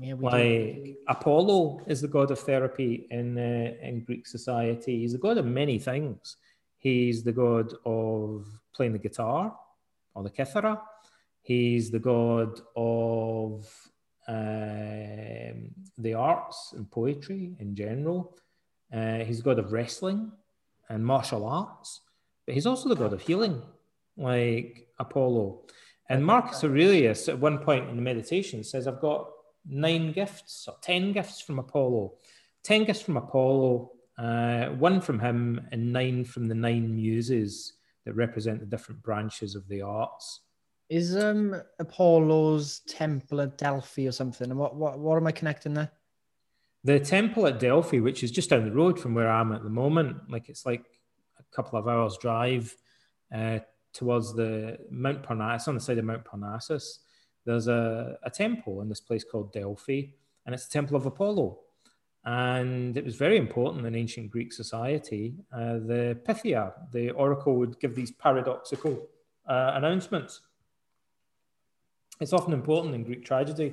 Yeah, 0.00 0.14
we 0.14 0.30
do. 0.30 0.36
Like 0.36 0.96
Apollo 1.08 1.82
is 1.86 2.00
the 2.00 2.08
god 2.08 2.30
of 2.30 2.38
therapy 2.38 3.06
in 3.10 3.36
uh, 3.36 3.86
in 3.86 4.04
Greek 4.04 4.26
society. 4.26 5.00
He's 5.00 5.12
the 5.12 5.18
god 5.18 5.38
of 5.38 5.46
many 5.46 5.78
things. 5.78 6.36
He's 6.78 7.22
the 7.22 7.32
god 7.32 7.74
of 7.84 8.46
playing 8.74 8.94
the 8.94 8.98
guitar 8.98 9.54
or 10.14 10.22
the 10.22 10.30
kithara. 10.30 10.80
He's 11.42 11.90
the 11.90 11.98
god 11.98 12.60
of 12.76 13.66
um, 14.28 15.68
the 15.98 16.14
arts 16.14 16.72
and 16.76 16.90
poetry 16.90 17.56
in 17.58 17.74
general. 17.74 18.36
Uh, 18.92 19.18
he's 19.18 19.38
the 19.38 19.44
god 19.44 19.58
of 19.58 19.72
wrestling 19.72 20.32
and 20.88 21.04
martial 21.04 21.44
arts, 21.46 22.00
but 22.46 22.54
he's 22.54 22.66
also 22.66 22.88
the 22.88 22.96
god 22.96 23.12
of 23.12 23.20
healing, 23.20 23.62
like 24.16 24.88
Apollo. 24.98 25.62
And 26.12 26.26
Marcus 26.26 26.62
Aurelius, 26.62 27.30
at 27.30 27.38
one 27.38 27.56
point 27.56 27.88
in 27.88 27.96
the 27.96 28.02
meditation, 28.02 28.62
says, 28.62 28.86
I've 28.86 29.00
got 29.00 29.30
nine 29.66 30.12
gifts 30.12 30.68
or 30.68 30.74
10 30.82 31.12
gifts 31.12 31.40
from 31.40 31.58
Apollo. 31.58 32.12
10 32.64 32.84
gifts 32.84 33.00
from 33.00 33.16
Apollo, 33.16 33.90
uh, 34.18 34.66
one 34.66 35.00
from 35.00 35.18
him, 35.18 35.66
and 35.72 35.90
nine 35.90 36.26
from 36.26 36.48
the 36.48 36.54
nine 36.54 36.94
muses 36.94 37.72
that 38.04 38.12
represent 38.12 38.60
the 38.60 38.66
different 38.66 39.02
branches 39.02 39.54
of 39.54 39.66
the 39.68 39.80
arts. 39.80 40.40
Is 40.90 41.16
um 41.16 41.58
Apollo's 41.78 42.80
temple 42.80 43.40
at 43.40 43.56
Delphi 43.56 44.06
or 44.06 44.12
something? 44.12 44.50
And 44.50 44.60
what 44.60 44.76
what 44.76 44.98
what 44.98 45.16
am 45.16 45.26
I 45.26 45.32
connecting 45.32 45.72
there? 45.72 45.90
The 46.84 47.00
temple 47.00 47.46
at 47.46 47.58
Delphi, 47.58 48.00
which 48.00 48.22
is 48.22 48.30
just 48.30 48.50
down 48.50 48.66
the 48.66 48.70
road 48.70 49.00
from 49.00 49.14
where 49.14 49.30
I 49.30 49.40
am 49.40 49.52
at 49.52 49.62
the 49.62 49.70
moment, 49.70 50.30
like 50.30 50.50
it's 50.50 50.66
like 50.66 50.84
a 51.38 51.56
couple 51.56 51.78
of 51.78 51.88
hours 51.88 52.18
drive 52.18 52.76
uh, 53.34 53.60
towards 53.92 54.34
the 54.34 54.78
Mount 54.90 55.22
Parnassus, 55.22 55.68
on 55.68 55.74
the 55.74 55.80
side 55.80 55.98
of 55.98 56.04
Mount 56.04 56.24
Parnassus. 56.24 57.00
There's 57.44 57.68
a, 57.68 58.18
a 58.22 58.30
temple 58.30 58.80
in 58.82 58.88
this 58.88 59.00
place 59.00 59.24
called 59.24 59.52
Delphi, 59.52 60.02
and 60.46 60.54
it's 60.54 60.66
the 60.66 60.72
temple 60.72 60.96
of 60.96 61.06
Apollo. 61.06 61.58
And 62.24 62.96
it 62.96 63.04
was 63.04 63.16
very 63.16 63.36
important 63.36 63.84
in 63.84 63.96
ancient 63.96 64.30
Greek 64.30 64.52
society. 64.52 65.34
Uh, 65.52 65.74
the 65.74 66.18
Pythia, 66.24 66.72
the 66.92 67.10
oracle, 67.10 67.56
would 67.56 67.80
give 67.80 67.96
these 67.96 68.12
paradoxical 68.12 69.08
uh, 69.46 69.72
announcements. 69.74 70.40
It's 72.20 72.32
often 72.32 72.52
important 72.52 72.94
in 72.94 73.02
Greek 73.02 73.24
tragedy. 73.24 73.72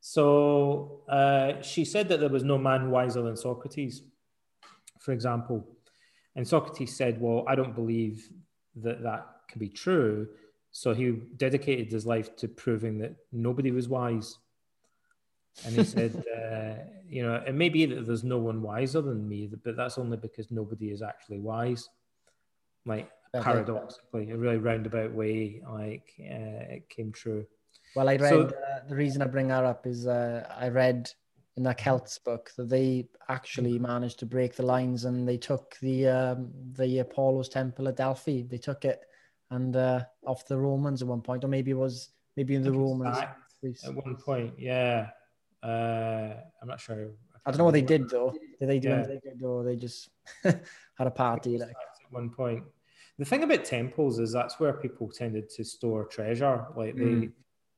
So 0.00 1.02
uh, 1.08 1.60
she 1.62 1.84
said 1.84 2.08
that 2.08 2.20
there 2.20 2.28
was 2.28 2.44
no 2.44 2.58
man 2.58 2.90
wiser 2.90 3.22
than 3.22 3.36
Socrates, 3.36 4.02
for 5.00 5.12
example. 5.12 5.66
And 6.36 6.46
Socrates 6.46 6.96
said, 6.96 7.20
Well, 7.20 7.44
I 7.48 7.56
don't 7.56 7.74
believe 7.74 8.30
that 8.82 9.02
that 9.02 9.26
can 9.48 9.58
be 9.58 9.68
true. 9.68 10.28
So 10.72 10.94
he 10.94 11.10
dedicated 11.36 11.90
his 11.90 12.06
life 12.06 12.36
to 12.36 12.48
proving 12.48 12.98
that 12.98 13.16
nobody 13.32 13.70
was 13.70 13.88
wise. 13.88 14.38
And 15.64 15.74
he 15.74 15.84
said, 15.84 16.24
uh, 16.36 16.82
You 17.08 17.24
know, 17.24 17.42
it 17.46 17.54
may 17.54 17.68
be 17.68 17.86
that 17.86 18.06
there's 18.06 18.24
no 18.24 18.38
one 18.38 18.62
wiser 18.62 19.00
than 19.00 19.28
me, 19.28 19.48
but 19.48 19.76
that's 19.76 19.98
only 19.98 20.16
because 20.16 20.50
nobody 20.50 20.90
is 20.90 21.02
actually 21.02 21.40
wise. 21.40 21.88
Like, 22.86 23.10
paradoxically, 23.32 24.30
a 24.30 24.36
really 24.36 24.56
roundabout 24.58 25.12
way, 25.12 25.62
like, 25.68 26.12
uh, 26.20 26.76
it 26.76 26.88
came 26.88 27.12
true. 27.12 27.46
Well, 27.94 28.08
I 28.08 28.16
read 28.16 28.30
so, 28.30 28.42
uh, 28.42 28.88
the 28.88 28.94
reason 28.94 29.22
I 29.22 29.26
bring 29.26 29.48
that 29.48 29.64
up 29.64 29.86
is 29.86 30.06
uh, 30.06 30.46
I 30.56 30.68
read 30.68 31.10
in 31.56 31.62
that 31.64 31.78
Celts 31.78 32.18
book 32.18 32.50
that 32.56 32.68
they 32.68 33.08
actually 33.28 33.78
managed 33.78 34.18
to 34.20 34.26
break 34.26 34.54
the 34.54 34.64
lines 34.64 35.04
and 35.04 35.28
they 35.28 35.36
took 35.36 35.76
the 35.80 36.08
um, 36.08 36.50
the 36.72 37.00
Apollo's 37.00 37.48
temple 37.48 37.88
at 37.88 37.96
Delphi. 37.96 38.42
They 38.42 38.58
took 38.58 38.84
it 38.84 39.02
and 39.50 39.74
uh, 39.74 40.04
off 40.26 40.46
the 40.46 40.56
Romans 40.56 41.02
at 41.02 41.08
one 41.08 41.20
point, 41.20 41.44
or 41.44 41.48
maybe 41.48 41.72
it 41.72 41.76
was 41.76 42.10
maybe 42.36 42.54
in 42.54 42.62
the 42.62 42.72
Romans 42.72 43.18
at 43.18 43.94
one 43.94 44.16
point. 44.16 44.54
Yeah, 44.58 45.10
uh, 45.62 46.34
I'm 46.62 46.68
not 46.68 46.80
sure. 46.80 47.10
I 47.44 47.50
don't 47.50 47.58
know 47.58 47.64
what 47.64 47.74
they 47.74 47.82
did 47.82 48.08
though. 48.08 48.34
Did 48.58 48.68
they 48.68 48.78
do 48.78 48.90
yeah. 48.90 49.04
anything 49.04 49.42
or 49.42 49.64
they 49.64 49.76
just 49.76 50.10
had 50.42 50.60
a 50.98 51.10
party? 51.10 51.58
Like 51.58 51.70
at 51.70 52.10
one 52.10 52.30
point. 52.30 52.64
The 53.18 53.24
thing 53.26 53.42
about 53.42 53.66
temples 53.66 54.18
is 54.18 54.32
that's 54.32 54.58
where 54.58 54.72
people 54.72 55.10
tended 55.10 55.50
to 55.50 55.64
store 55.64 56.04
treasure. 56.04 56.66
Like 56.76 56.96
they. 56.96 57.04
Mm 57.04 57.32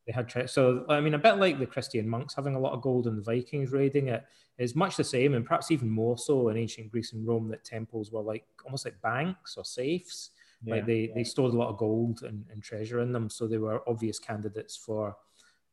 they 0.06 0.12
had 0.12 0.28
tre- 0.28 0.46
so 0.46 0.84
I 0.88 1.00
mean 1.00 1.14
a 1.14 1.18
bit 1.18 1.36
like 1.36 1.58
the 1.58 1.66
Christian 1.66 2.08
monks 2.08 2.34
having 2.34 2.54
a 2.54 2.60
lot 2.60 2.72
of 2.72 2.82
gold 2.82 3.06
and 3.06 3.16
the 3.16 3.22
Vikings 3.22 3.70
raiding 3.70 4.08
it 4.08 4.24
is 4.58 4.74
much 4.74 4.96
the 4.96 5.04
same 5.04 5.34
and 5.34 5.44
perhaps 5.44 5.70
even 5.70 5.88
more 5.88 6.18
so 6.18 6.48
in 6.48 6.56
ancient 6.56 6.90
Greece 6.90 7.12
and 7.12 7.26
Rome 7.26 7.48
that 7.48 7.64
temples 7.64 8.10
were 8.10 8.22
like 8.22 8.44
almost 8.64 8.84
like 8.84 9.00
banks 9.02 9.56
or 9.56 9.64
safes. 9.64 10.30
Yeah, 10.64 10.76
like 10.76 10.86
they, 10.86 11.00
yeah. 11.08 11.14
they 11.16 11.24
stored 11.24 11.54
a 11.54 11.56
lot 11.56 11.70
of 11.70 11.76
gold 11.76 12.22
and, 12.22 12.44
and, 12.52 12.62
treasure 12.62 13.00
in 13.00 13.10
them 13.10 13.28
so 13.28 13.48
they 13.48 13.58
were 13.58 13.82
obvious 13.88 14.20
candidates 14.20 14.76
for 14.76 15.16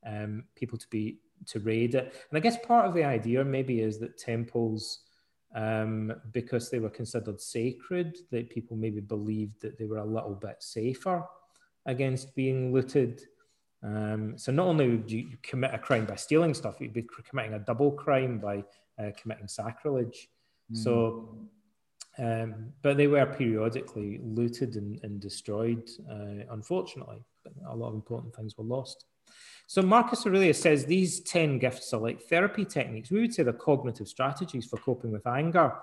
um, 0.04 0.46
people 0.56 0.80
to 0.80 0.88
be 0.88 1.20
to 1.46 1.60
raid 1.60 1.94
it. 1.94 2.16
And 2.30 2.38
I 2.38 2.40
guess 2.40 2.58
part 2.66 2.88
of 2.88 2.96
the 2.96 3.04
idea 3.04 3.44
maybe 3.46 3.82
is 3.82 4.00
that 4.00 4.18
temples 4.18 5.02
um, 5.56 6.14
because 6.32 6.70
they 6.70 6.80
were 6.80 6.90
considered 6.90 7.40
sacred 7.40 8.18
that 8.32 8.50
people 8.50 8.78
maybe 8.78 9.00
believed 9.00 9.62
that 9.62 9.78
they 9.78 9.86
were 9.86 9.98
a 9.98 10.06
little 10.06 10.36
bit 10.36 10.58
safer 10.60 11.24
against 11.86 12.36
being 12.36 12.74
looted 12.74 13.22
um, 13.84 14.38
so 14.38 14.52
not 14.52 14.68
only 14.68 14.90
would 14.90 15.12
you 15.12 15.38
commit 15.42 15.74
a 15.74 15.80
crime 15.80 16.06
by 16.06 16.16
stealing 16.16 16.54
stuff, 16.54 16.76
you'd 16.80 16.94
be 16.94 17.08
committing 17.30 17.54
a 17.54 17.60
double 17.60 17.92
crime 17.92 18.40
by 18.40 18.64
uh, 19.00 19.12
committing 19.20 19.48
sacrilege. 19.48 20.28
Mm. 20.72 20.78
So, 20.78 21.38
um, 22.18 22.74
but 22.82 22.98
they 22.98 23.08
were 23.08 23.26
periodically 23.26 24.20
looted 24.22 24.76
and, 24.76 25.00
and 25.04 25.22
destroyed, 25.22 25.90
uh, 26.12 26.44
unfortunately. 26.52 27.24
But 27.44 27.54
a 27.70 27.76
lot 27.76 27.90
of 27.90 27.94
important 27.94 28.36
things 28.36 28.58
were 28.58 28.66
lost. 28.66 29.06
So 29.68 29.82
Marcus 29.82 30.26
Aurelius 30.26 30.60
says 30.60 30.86
these 30.86 31.22
10 31.22 31.60
gifts 31.60 31.94
are 31.94 32.02
like 32.02 32.22
therapy 32.24 32.66
techniques. 32.66 33.12
We 33.12 33.22
would 33.22 33.34
say 33.34 33.44
they're 33.44 33.54
cognitive 33.54 34.08
strategies 34.08 34.66
for 34.66 34.78
coping 34.78 35.12
with 35.12 35.28
anger. 35.28 35.74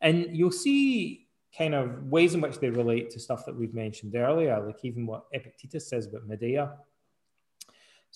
And 0.00 0.36
you'll 0.36 0.50
see 0.50 1.28
kind 1.56 1.74
of 1.74 2.02
ways 2.08 2.34
in 2.34 2.40
which 2.40 2.58
they 2.58 2.68
relate 2.68 3.08
to 3.10 3.20
stuff 3.20 3.46
that 3.46 3.56
we've 3.56 3.72
mentioned 3.72 4.14
earlier, 4.14 4.60
like 4.60 4.84
even 4.84 5.06
what 5.06 5.26
Epictetus 5.32 5.88
says 5.88 6.06
about 6.06 6.26
Medea 6.26 6.72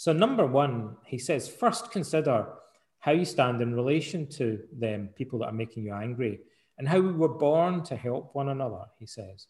so, 0.01 0.15
number 0.15 0.47
one, 0.47 0.97
he 1.05 1.19
says, 1.19 1.47
first 1.47 1.91
consider 1.91 2.47
how 3.01 3.13
you 3.13 3.27
stand 3.27 3.61
in 3.61 3.75
relation 3.75 4.27
to 4.29 4.59
them, 4.73 5.11
people 5.15 5.39
that 5.41 5.49
are 5.49 5.53
making 5.53 5.85
you 5.85 5.93
angry, 5.93 6.41
and 6.79 6.89
how 6.89 7.01
we 7.01 7.13
were 7.13 7.29
born 7.29 7.83
to 7.85 7.97
help 7.97 8.35
one 8.35 8.49
another, 8.49 8.87
he 8.99 9.05
says. 9.05 9.47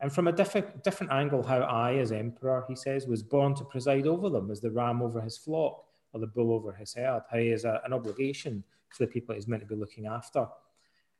And 0.00 0.12
from 0.12 0.28
a 0.28 0.32
diff- 0.32 0.82
different 0.82 1.10
angle, 1.10 1.42
how 1.42 1.60
I, 1.60 1.94
as 1.94 2.12
emperor, 2.12 2.66
he 2.68 2.76
says, 2.76 3.06
was 3.06 3.22
born 3.22 3.54
to 3.54 3.64
preside 3.64 4.06
over 4.06 4.28
them 4.28 4.50
as 4.50 4.60
the 4.60 4.70
ram 4.70 5.00
over 5.00 5.22
his 5.22 5.38
flock 5.38 5.82
or 6.12 6.20
the 6.20 6.26
bull 6.26 6.52
over 6.52 6.74
his 6.74 6.92
herd, 6.92 7.22
how 7.30 7.38
he 7.38 7.48
has 7.48 7.64
a, 7.64 7.80
an 7.86 7.94
obligation 7.94 8.62
to 8.94 9.06
the 9.06 9.10
people 9.10 9.34
he's 9.34 9.48
meant 9.48 9.62
to 9.62 9.66
be 9.66 9.74
looking 9.74 10.04
after. 10.04 10.46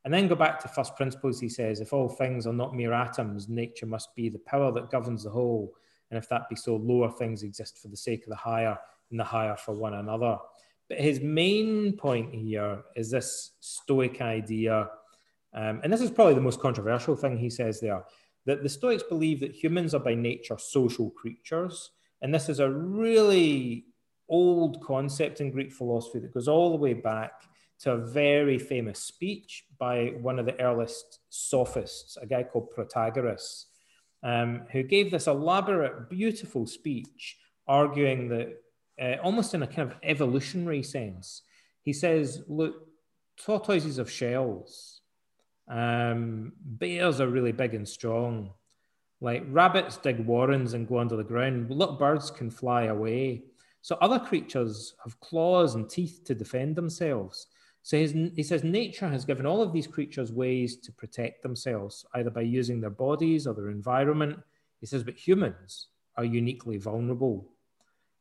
And 0.04 0.12
then 0.12 0.28
go 0.28 0.34
back 0.34 0.60
to 0.60 0.68
first 0.68 0.94
principles, 0.94 1.40
he 1.40 1.48
says, 1.48 1.80
if 1.80 1.94
all 1.94 2.10
things 2.10 2.46
are 2.46 2.52
not 2.52 2.76
mere 2.76 2.92
atoms, 2.92 3.48
nature 3.48 3.86
must 3.86 4.14
be 4.14 4.28
the 4.28 4.40
power 4.40 4.70
that 4.72 4.90
governs 4.90 5.24
the 5.24 5.30
whole 5.30 5.72
and 6.10 6.18
if 6.18 6.28
that 6.28 6.48
be 6.48 6.56
so, 6.56 6.76
lower 6.76 7.10
things 7.10 7.42
exist 7.42 7.78
for 7.78 7.88
the 7.88 7.96
sake 7.96 8.24
of 8.24 8.30
the 8.30 8.36
higher, 8.36 8.78
and 9.10 9.20
the 9.20 9.24
higher 9.24 9.56
for 9.56 9.74
one 9.74 9.94
another. 9.94 10.38
But 10.88 11.00
his 11.00 11.20
main 11.20 11.96
point 11.96 12.34
here 12.34 12.82
is 12.94 13.10
this 13.10 13.52
Stoic 13.60 14.20
idea, 14.20 14.88
um, 15.54 15.80
and 15.82 15.92
this 15.92 16.00
is 16.00 16.10
probably 16.10 16.34
the 16.34 16.40
most 16.40 16.60
controversial 16.60 17.16
thing 17.16 17.38
he 17.38 17.50
says 17.50 17.80
there, 17.80 18.04
that 18.46 18.62
the 18.62 18.68
Stoics 18.68 19.02
believe 19.02 19.40
that 19.40 19.54
humans 19.54 19.94
are 19.94 20.00
by 20.00 20.14
nature 20.14 20.58
social 20.58 21.10
creatures. 21.10 21.90
And 22.20 22.34
this 22.34 22.48
is 22.48 22.60
a 22.60 22.70
really 22.70 23.86
old 24.28 24.82
concept 24.82 25.40
in 25.40 25.50
Greek 25.50 25.72
philosophy 25.72 26.18
that 26.20 26.34
goes 26.34 26.48
all 26.48 26.70
the 26.70 26.76
way 26.76 26.94
back 26.94 27.32
to 27.80 27.92
a 27.92 27.98
very 27.98 28.58
famous 28.58 29.00
speech 29.00 29.64
by 29.78 30.14
one 30.20 30.38
of 30.38 30.46
the 30.46 30.58
earliest 30.60 31.20
sophists, 31.28 32.16
a 32.16 32.26
guy 32.26 32.42
called 32.42 32.72
Protagoras 32.74 33.66
um, 34.24 34.62
who 34.72 34.82
gave 34.82 35.10
this 35.10 35.26
elaborate, 35.26 36.08
beautiful 36.08 36.66
speech 36.66 37.36
arguing 37.68 38.28
that 38.28 38.56
uh, 39.00 39.16
almost 39.22 39.54
in 39.54 39.62
a 39.62 39.66
kind 39.66 39.90
of 39.90 39.96
evolutionary 40.02 40.82
sense, 40.82 41.42
he 41.82 41.92
says, 41.92 42.42
look, 42.48 42.88
tortoises 43.36 43.98
have 43.98 44.10
shells. 44.10 45.02
Um, 45.68 46.52
bears 46.60 47.20
are 47.20 47.28
really 47.28 47.52
big 47.52 47.74
and 47.74 47.88
strong. 47.88 48.50
Like 49.20 49.44
rabbits 49.48 49.98
dig 49.98 50.20
warrens 50.20 50.74
and 50.74 50.88
go 50.88 50.98
under 50.98 51.16
the 51.16 51.24
ground. 51.24 51.70
Little 51.70 51.96
birds 51.96 52.30
can 52.30 52.50
fly 52.50 52.84
away. 52.84 53.44
So 53.82 53.96
other 54.00 54.18
creatures 54.18 54.94
have 55.04 55.20
claws 55.20 55.74
and 55.74 55.88
teeth 55.88 56.22
to 56.24 56.34
defend 56.34 56.76
themselves. 56.76 57.46
So 57.84 57.98
his, 57.98 58.12
he 58.34 58.42
says 58.42 58.64
nature 58.64 59.08
has 59.10 59.26
given 59.26 59.44
all 59.44 59.60
of 59.60 59.74
these 59.74 59.86
creatures 59.86 60.32
ways 60.32 60.78
to 60.78 60.90
protect 60.90 61.42
themselves, 61.42 62.06
either 62.14 62.30
by 62.30 62.40
using 62.40 62.80
their 62.80 62.88
bodies 62.88 63.46
or 63.46 63.52
their 63.52 63.68
environment. 63.68 64.38
He 64.80 64.86
says, 64.86 65.04
but 65.04 65.14
humans 65.14 65.88
are 66.16 66.24
uniquely 66.24 66.78
vulnerable. 66.78 67.46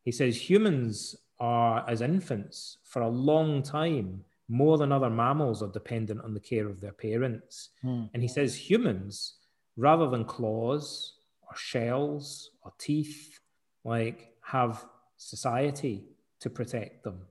He 0.03 0.11
says 0.11 0.49
humans 0.49 1.15
are, 1.39 1.89
as 1.89 2.01
infants, 2.01 2.79
for 2.83 3.03
a 3.03 3.07
long 3.07 3.63
time, 3.63 4.25
more 4.49 4.77
than 4.77 4.91
other 4.91 5.09
mammals, 5.09 5.63
are 5.63 5.71
dependent 5.71 6.19
on 6.25 6.33
the 6.33 6.41
care 6.41 6.67
of 6.67 6.81
their 6.81 6.91
parents. 6.91 7.69
Hmm. 7.81 8.03
And 8.13 8.21
he 8.21 8.27
says 8.27 8.69
humans, 8.69 9.35
rather 9.77 10.09
than 10.09 10.25
claws 10.25 11.13
or 11.41 11.55
shells 11.55 12.51
or 12.63 12.73
teeth, 12.77 13.39
like 13.85 14.33
have 14.41 14.85
society 15.15 16.03
to 16.41 16.49
protect 16.49 17.05
them. 17.05 17.21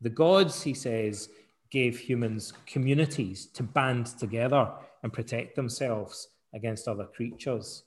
The 0.00 0.10
gods, 0.10 0.62
he 0.62 0.72
says, 0.72 1.28
gave 1.70 1.98
humans 1.98 2.52
communities 2.66 3.46
to 3.46 3.62
band 3.62 4.06
together 4.06 4.70
and 5.02 5.12
protect 5.12 5.56
themselves 5.56 6.28
against 6.54 6.88
other 6.88 7.04
creatures. 7.04 7.84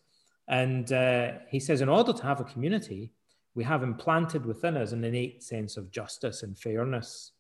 And 0.47 0.91
uh, 0.91 1.33
he 1.49 1.59
says, 1.59 1.81
in 1.81 1.89
order 1.89 2.13
to 2.13 2.23
have 2.23 2.39
a 2.39 2.45
community, 2.45 3.11
we 3.55 3.63
have 3.63 3.83
implanted 3.83 4.45
within 4.45 4.77
us 4.77 4.91
an 4.91 5.03
innate 5.03 5.43
sense 5.43 5.77
of 5.77 5.91
justice 5.91 6.43
and 6.43 6.57
fairness. 6.57 7.31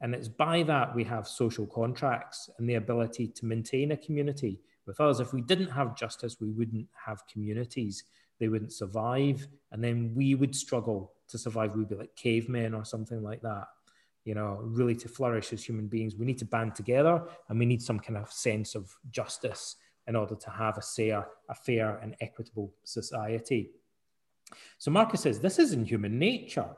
And 0.00 0.14
it's 0.14 0.28
by 0.28 0.62
that 0.64 0.94
we 0.94 1.04
have 1.04 1.26
social 1.26 1.66
contracts 1.66 2.50
and 2.58 2.68
the 2.68 2.74
ability 2.74 3.28
to 3.28 3.46
maintain 3.46 3.92
a 3.92 3.96
community 3.96 4.60
with 4.86 5.00
us. 5.00 5.20
If 5.20 5.32
we 5.32 5.40
didn't 5.40 5.70
have 5.70 5.96
justice, 5.96 6.36
we 6.40 6.50
wouldn't 6.50 6.88
have 7.06 7.26
communities. 7.32 8.04
They 8.38 8.48
wouldn't 8.48 8.72
survive. 8.72 9.46
And 9.72 9.82
then 9.82 10.12
we 10.14 10.34
would 10.34 10.54
struggle 10.54 11.12
to 11.28 11.38
survive. 11.38 11.74
We'd 11.74 11.88
be 11.88 11.94
like 11.94 12.14
cavemen 12.16 12.74
or 12.74 12.84
something 12.84 13.22
like 13.22 13.40
that. 13.42 13.66
You 14.24 14.34
know, 14.34 14.58
really 14.62 14.94
to 14.96 15.08
flourish 15.08 15.52
as 15.52 15.64
human 15.64 15.86
beings, 15.86 16.16
we 16.16 16.26
need 16.26 16.38
to 16.38 16.44
band 16.44 16.74
together 16.74 17.22
and 17.48 17.58
we 17.58 17.66
need 17.66 17.82
some 17.82 18.00
kind 18.00 18.16
of 18.16 18.32
sense 18.32 18.74
of 18.74 18.94
justice 19.10 19.76
in 20.06 20.16
order 20.16 20.34
to 20.34 20.50
have 20.50 20.78
a 20.78 20.82
fair, 20.82 21.26
a 21.48 21.54
fair 21.54 21.98
and 22.02 22.16
equitable 22.20 22.72
society. 22.84 23.70
So 24.78 24.90
Marcus 24.90 25.22
says 25.22 25.40
this 25.40 25.58
is 25.58 25.72
in 25.72 25.84
human 25.84 26.18
nature, 26.18 26.68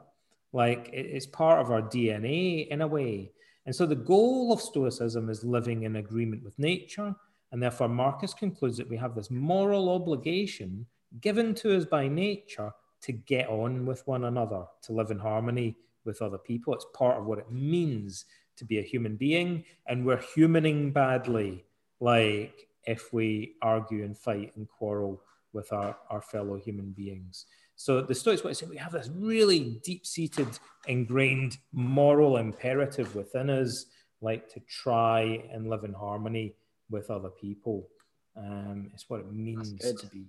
like 0.53 0.91
it's 0.93 1.27
part 1.27 1.61
of 1.61 1.71
our 1.71 1.83
DNA 1.83 2.69
in 2.69 2.83
a 2.83 2.87
way. 2.87 3.33
And 3.65 3.75
so 3.75 3.85
the 3.85 3.97
goal 3.97 4.53
of 4.53 4.61
Stoicism 4.61 5.29
is 5.29 5.45
living 5.45 5.83
in 5.83 5.97
agreement 5.97 6.45
with 6.45 6.59
nature. 6.59 7.15
And 7.53 7.63
therefore, 7.63 7.89
Marcus 7.89 8.35
concludes 8.35 8.77
that 8.77 8.89
we 8.89 8.97
have 8.97 9.15
this 9.15 9.31
moral 9.31 9.89
obligation 9.89 10.87
given 11.21 11.55
to 11.57 11.77
us 11.77 11.85
by 11.85 12.09
nature 12.09 12.73
to 13.03 13.13
get 13.13 13.49
on 13.49 13.87
with 13.87 14.07
one 14.07 14.25
another, 14.25 14.65
to 14.83 14.93
live 14.93 15.11
in 15.11 15.19
harmony 15.19 15.77
with 16.07 16.23
other 16.23 16.39
people. 16.39 16.73
It's 16.75 16.87
part 16.95 17.19
of 17.19 17.27
what 17.27 17.39
it 17.39 17.51
means 17.51 18.25
to 18.57 18.65
be 18.65 18.79
a 18.79 18.83
human 18.83 19.17
being. 19.17 19.65
And 19.87 20.07
we're 20.07 20.17
humaning 20.17 20.93
badly, 20.93 21.65
like 22.01 22.69
if 22.85 23.13
we 23.13 23.57
argue 23.61 24.05
and 24.05 24.17
fight 24.17 24.53
and 24.57 24.69
quarrel 24.69 25.23
with 25.53 25.73
our, 25.73 25.97
our 26.09 26.23
fellow 26.23 26.57
human 26.57 26.93
beings. 26.93 27.47
So 27.77 28.01
the 28.01 28.15
Stoics 28.15 28.43
want 28.43 28.57
to 28.57 28.65
say 28.65 28.71
we 28.71 28.79
have 28.79 28.93
this 28.93 29.11
really 29.15 29.81
deep 29.85 30.07
seated, 30.07 30.49
ingrained 30.87 31.59
moral 31.73 32.39
imperative 32.39 33.15
within 33.15 33.51
us, 33.51 33.87
like 34.23 34.49
to 34.55 34.61
try 34.61 35.43
and 35.53 35.69
live 35.69 35.85
in 35.85 35.93
harmony 35.93 36.55
with 36.89 37.11
other 37.11 37.29
people. 37.29 37.89
Um, 38.37 38.91
it's 38.95 39.11
what 39.11 39.21
it 39.21 39.33
means 39.33 39.79
to 39.79 40.07
be. 40.07 40.27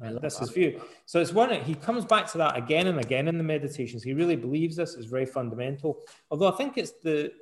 And 0.00 0.20
this 0.20 0.40
is 0.40 0.50
view. 0.50 0.80
So 1.06 1.20
it's 1.20 1.32
one, 1.32 1.50
he 1.62 1.74
comes 1.74 2.04
back 2.04 2.30
to 2.32 2.38
that 2.38 2.56
again 2.56 2.86
and 2.86 3.00
again 3.00 3.26
in 3.26 3.36
the 3.36 3.44
meditations. 3.44 4.02
He 4.02 4.14
really 4.14 4.36
believes 4.36 4.76
this 4.76 4.94
is 4.94 5.06
very 5.06 5.26
fundamental. 5.26 5.98
Although 6.30 6.52
I 6.52 6.56
think 6.56 6.78
it's 6.78 6.92
the, 7.02 7.32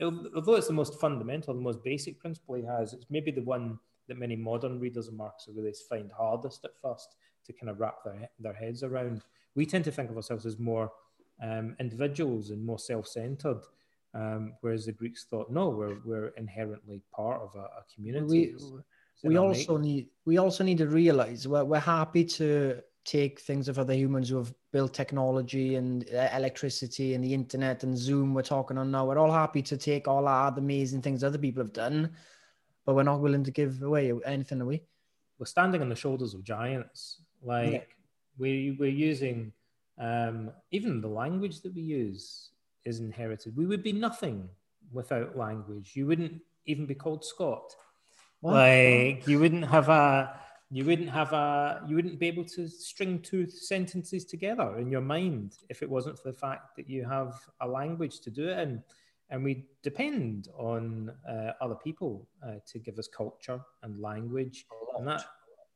although 0.00 0.54
it's 0.54 0.68
the 0.68 0.72
most 0.72 1.00
fundamental, 1.00 1.52
the 1.54 1.60
most 1.60 1.82
basic 1.82 2.20
principle 2.20 2.54
he 2.54 2.64
has, 2.64 2.92
it's 2.92 3.06
maybe 3.10 3.30
the 3.32 3.42
one 3.42 3.78
that 4.08 4.18
many 4.18 4.36
modern 4.36 4.78
readers 4.78 5.08
of 5.08 5.14
Marcus 5.14 5.48
really 5.52 5.74
find 5.88 6.10
hardest 6.16 6.64
at 6.64 6.76
first 6.80 7.16
to 7.44 7.52
kind 7.52 7.70
of 7.70 7.80
wrap 7.80 8.04
their, 8.04 8.28
their 8.38 8.52
heads 8.52 8.84
around. 8.84 9.22
We 9.56 9.66
tend 9.66 9.84
to 9.84 9.90
think 9.90 10.10
of 10.10 10.16
ourselves 10.16 10.46
as 10.46 10.58
more 10.58 10.92
um, 11.42 11.74
individuals 11.80 12.50
and 12.50 12.64
more 12.64 12.78
self-centered, 12.78 13.62
um, 14.14 14.52
whereas 14.60 14.86
the 14.86 14.92
Greeks 14.92 15.24
thought, 15.24 15.50
no, 15.50 15.70
we're, 15.70 15.98
we're 16.04 16.28
inherently 16.36 17.02
part 17.12 17.42
of 17.42 17.54
a, 17.56 17.64
a 17.64 17.84
community. 17.92 18.54
We, 18.54 18.80
we 19.24 19.36
also 19.36 19.76
need 19.76 20.08
we 20.24 20.38
also 20.38 20.64
need 20.64 20.78
to 20.78 20.86
realize 20.86 21.48
we're, 21.48 21.64
we're 21.64 21.78
happy 21.78 22.24
to 22.24 22.80
take 23.04 23.40
things 23.40 23.68
of 23.68 23.78
other 23.78 23.94
humans 23.94 24.28
who 24.28 24.36
have 24.36 24.52
built 24.72 24.92
technology 24.92 25.76
and 25.76 26.08
uh, 26.12 26.28
electricity 26.34 27.14
and 27.14 27.22
the 27.22 27.32
internet 27.32 27.84
and 27.84 27.96
Zoom 27.96 28.34
we're 28.34 28.42
talking 28.42 28.76
on 28.76 28.90
now. 28.90 29.06
We're 29.06 29.18
all 29.18 29.30
happy 29.30 29.62
to 29.62 29.76
take 29.76 30.08
all 30.08 30.26
our 30.26 30.52
amazing 30.56 31.02
things 31.02 31.22
other 31.22 31.38
people 31.38 31.62
have 31.62 31.72
done, 31.72 32.10
but 32.84 32.94
we're 32.94 33.04
not 33.04 33.20
willing 33.20 33.44
to 33.44 33.52
give 33.52 33.82
away 33.82 34.12
anything 34.24 34.60
away. 34.60 34.82
We're 35.38 35.46
standing 35.46 35.82
on 35.82 35.88
the 35.88 35.96
shoulders 35.96 36.34
of 36.34 36.42
giants. 36.42 37.20
Like 37.42 37.72
yeah. 37.72 37.80
we 38.38 38.76
we're 38.78 38.90
using 38.90 39.52
um, 39.98 40.50
even 40.72 41.00
the 41.00 41.08
language 41.08 41.60
that 41.62 41.74
we 41.74 41.82
use 41.82 42.50
is 42.84 43.00
inherited. 43.00 43.56
We 43.56 43.66
would 43.66 43.82
be 43.82 43.92
nothing 43.92 44.48
without 44.92 45.36
language. 45.36 45.92
You 45.94 46.06
wouldn't 46.06 46.40
even 46.66 46.86
be 46.86 46.94
called 46.94 47.24
Scott. 47.24 47.74
Like 48.52 49.26
you 49.26 49.38
wouldn't 49.38 49.66
have 49.66 49.88
a 49.88 50.40
you 50.70 50.84
wouldn't 50.84 51.10
have 51.10 51.32
a 51.32 51.82
you 51.86 51.96
wouldn't 51.96 52.18
be 52.18 52.26
able 52.26 52.44
to 52.44 52.68
string 52.68 53.20
two 53.20 53.48
sentences 53.48 54.24
together 54.24 54.78
in 54.78 54.90
your 54.90 55.00
mind 55.00 55.58
if 55.68 55.82
it 55.82 55.88
wasn't 55.88 56.18
for 56.18 56.30
the 56.30 56.38
fact 56.38 56.76
that 56.76 56.88
you 56.88 57.04
have 57.04 57.34
a 57.60 57.68
language 57.68 58.20
to 58.20 58.30
do 58.30 58.48
it 58.48 58.58
in. 58.58 58.82
And 59.30 59.42
we 59.42 59.66
depend 59.82 60.48
on 60.56 61.12
uh, 61.28 61.52
other 61.60 61.74
people 61.74 62.28
uh, 62.46 62.54
to 62.68 62.78
give 62.78 62.98
us 62.98 63.08
culture 63.08 63.60
and 63.82 64.00
language. 64.00 64.66
And 64.96 65.06
that 65.08 65.24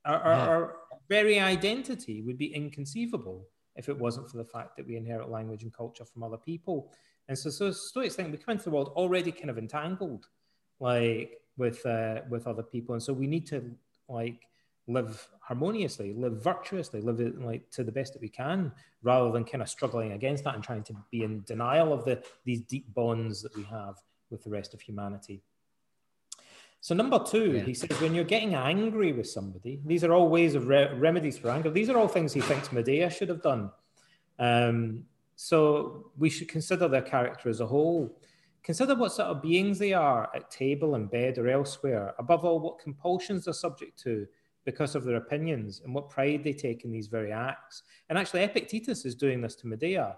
our, 0.04 0.20
our, 0.20 0.32
yeah. 0.32 0.46
our, 0.46 0.76
very 1.08 1.40
identity 1.40 2.22
would 2.22 2.38
be 2.38 2.54
inconceivable 2.54 3.48
if 3.74 3.88
it 3.88 3.98
wasn't 3.98 4.30
for 4.30 4.36
the 4.36 4.44
fact 4.44 4.76
that 4.76 4.86
we 4.86 4.96
inherit 4.96 5.28
language 5.28 5.64
and 5.64 5.74
culture 5.74 6.04
from 6.04 6.22
other 6.22 6.36
people. 6.36 6.92
And 7.28 7.36
so, 7.36 7.50
so 7.50 7.72
Stoics 7.72 8.14
think 8.14 8.30
we 8.30 8.38
come 8.38 8.52
into 8.52 8.64
the 8.64 8.70
world 8.70 8.92
already 8.94 9.32
kind 9.32 9.50
of 9.50 9.58
entangled, 9.58 10.28
like 10.78 11.40
with 11.60 11.84
uh, 11.86 12.22
with 12.28 12.44
other 12.48 12.64
people, 12.74 12.94
and 12.94 13.02
so 13.02 13.12
we 13.12 13.28
need 13.28 13.46
to 13.48 13.58
like 14.08 14.40
live 14.88 15.28
harmoniously, 15.40 16.12
live 16.14 16.42
virtuously, 16.42 17.00
live 17.00 17.20
it 17.20 17.40
like 17.40 17.70
to 17.70 17.84
the 17.84 17.92
best 17.92 18.12
that 18.14 18.22
we 18.22 18.28
can, 18.28 18.72
rather 19.02 19.30
than 19.30 19.44
kind 19.44 19.62
of 19.62 19.68
struggling 19.68 20.12
against 20.12 20.42
that 20.44 20.54
and 20.56 20.64
trying 20.64 20.82
to 20.90 20.94
be 21.12 21.22
in 21.22 21.42
denial 21.44 21.92
of 21.92 22.04
the 22.04 22.16
these 22.44 22.62
deep 22.62 22.86
bonds 22.94 23.42
that 23.42 23.54
we 23.54 23.64
have 23.64 23.94
with 24.30 24.42
the 24.42 24.50
rest 24.50 24.74
of 24.74 24.80
humanity. 24.80 25.42
So 26.82 26.94
number 26.94 27.18
two, 27.22 27.52
yeah. 27.52 27.62
he 27.62 27.74
says, 27.74 28.00
when 28.00 28.14
you're 28.14 28.24
getting 28.36 28.54
angry 28.54 29.12
with 29.12 29.28
somebody, 29.28 29.80
these 29.84 30.02
are 30.02 30.14
all 30.14 30.28
ways 30.30 30.54
of 30.54 30.66
re- 30.66 30.92
remedies 30.94 31.36
for 31.36 31.50
anger. 31.50 31.70
These 31.70 31.90
are 31.90 31.98
all 31.98 32.08
things 32.08 32.32
he 32.32 32.40
thinks 32.40 32.72
Medea 32.72 33.10
should 33.10 33.28
have 33.28 33.42
done. 33.42 33.70
Um, 34.38 35.04
so 35.36 36.10
we 36.16 36.30
should 36.30 36.48
consider 36.48 36.88
their 36.88 37.02
character 37.02 37.50
as 37.50 37.60
a 37.60 37.66
whole. 37.66 38.16
Consider 38.62 38.94
what 38.94 39.12
sort 39.12 39.28
of 39.28 39.42
beings 39.42 39.78
they 39.78 39.92
are 39.92 40.30
at 40.34 40.50
table 40.50 40.94
and 40.94 41.10
bed 41.10 41.38
or 41.38 41.48
elsewhere. 41.48 42.14
Above 42.18 42.44
all, 42.44 42.60
what 42.60 42.78
compulsions 42.78 43.44
they're 43.44 43.54
subject 43.54 43.98
to 44.02 44.26
because 44.64 44.94
of 44.94 45.04
their 45.04 45.16
opinions 45.16 45.80
and 45.84 45.94
what 45.94 46.10
pride 46.10 46.44
they 46.44 46.52
take 46.52 46.84
in 46.84 46.92
these 46.92 47.06
very 47.06 47.32
acts. 47.32 47.82
And 48.08 48.18
actually, 48.18 48.42
Epictetus 48.42 49.04
is 49.04 49.14
doing 49.14 49.40
this 49.40 49.54
to 49.56 49.66
Medea. 49.66 50.16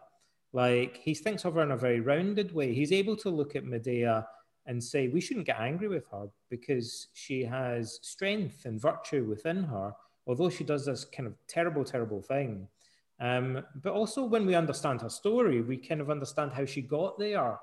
Like 0.53 0.99
he 0.99 1.15
thinks 1.15 1.45
of 1.45 1.55
her 1.55 1.63
in 1.63 1.71
a 1.71 1.77
very 1.77 2.01
rounded 2.01 2.53
way. 2.55 2.75
He's 2.75 2.93
able 2.93 3.17
to 3.17 3.31
look 3.31 3.57
at 3.57 3.65
Medea 3.65 4.27
and 4.67 4.83
say 4.83 5.09
we 5.09 5.21
shouldn't 5.21 5.47
get 5.47 5.61
angry 5.61 5.89
with 5.89 6.07
her 6.11 6.27
because 6.51 7.09
she 7.15 7.43
has 7.45 7.99
strength 8.03 8.65
and 8.65 8.81
virtue 8.81 9.25
within 9.25 9.65
her, 9.65 9.93
although 10.27 10.51
she 10.51 10.65
does 10.65 10.87
this 10.87 11.05
kind 11.05 11.27
of 11.27 11.35
terrible, 11.47 11.85
terrible 11.85 12.21
thing. 12.21 12.69
Um, 13.21 13.65
but 13.83 13.93
also, 13.93 14.25
when 14.25 14.47
we 14.47 14.55
understand 14.55 15.01
her 15.01 15.09
story, 15.09 15.63
we 15.63 15.77
kind 15.77 16.01
of 16.01 16.11
understand 16.11 16.53
how 16.53 16.65
she 16.65 16.83
got 16.83 17.19
there. 17.19 17.57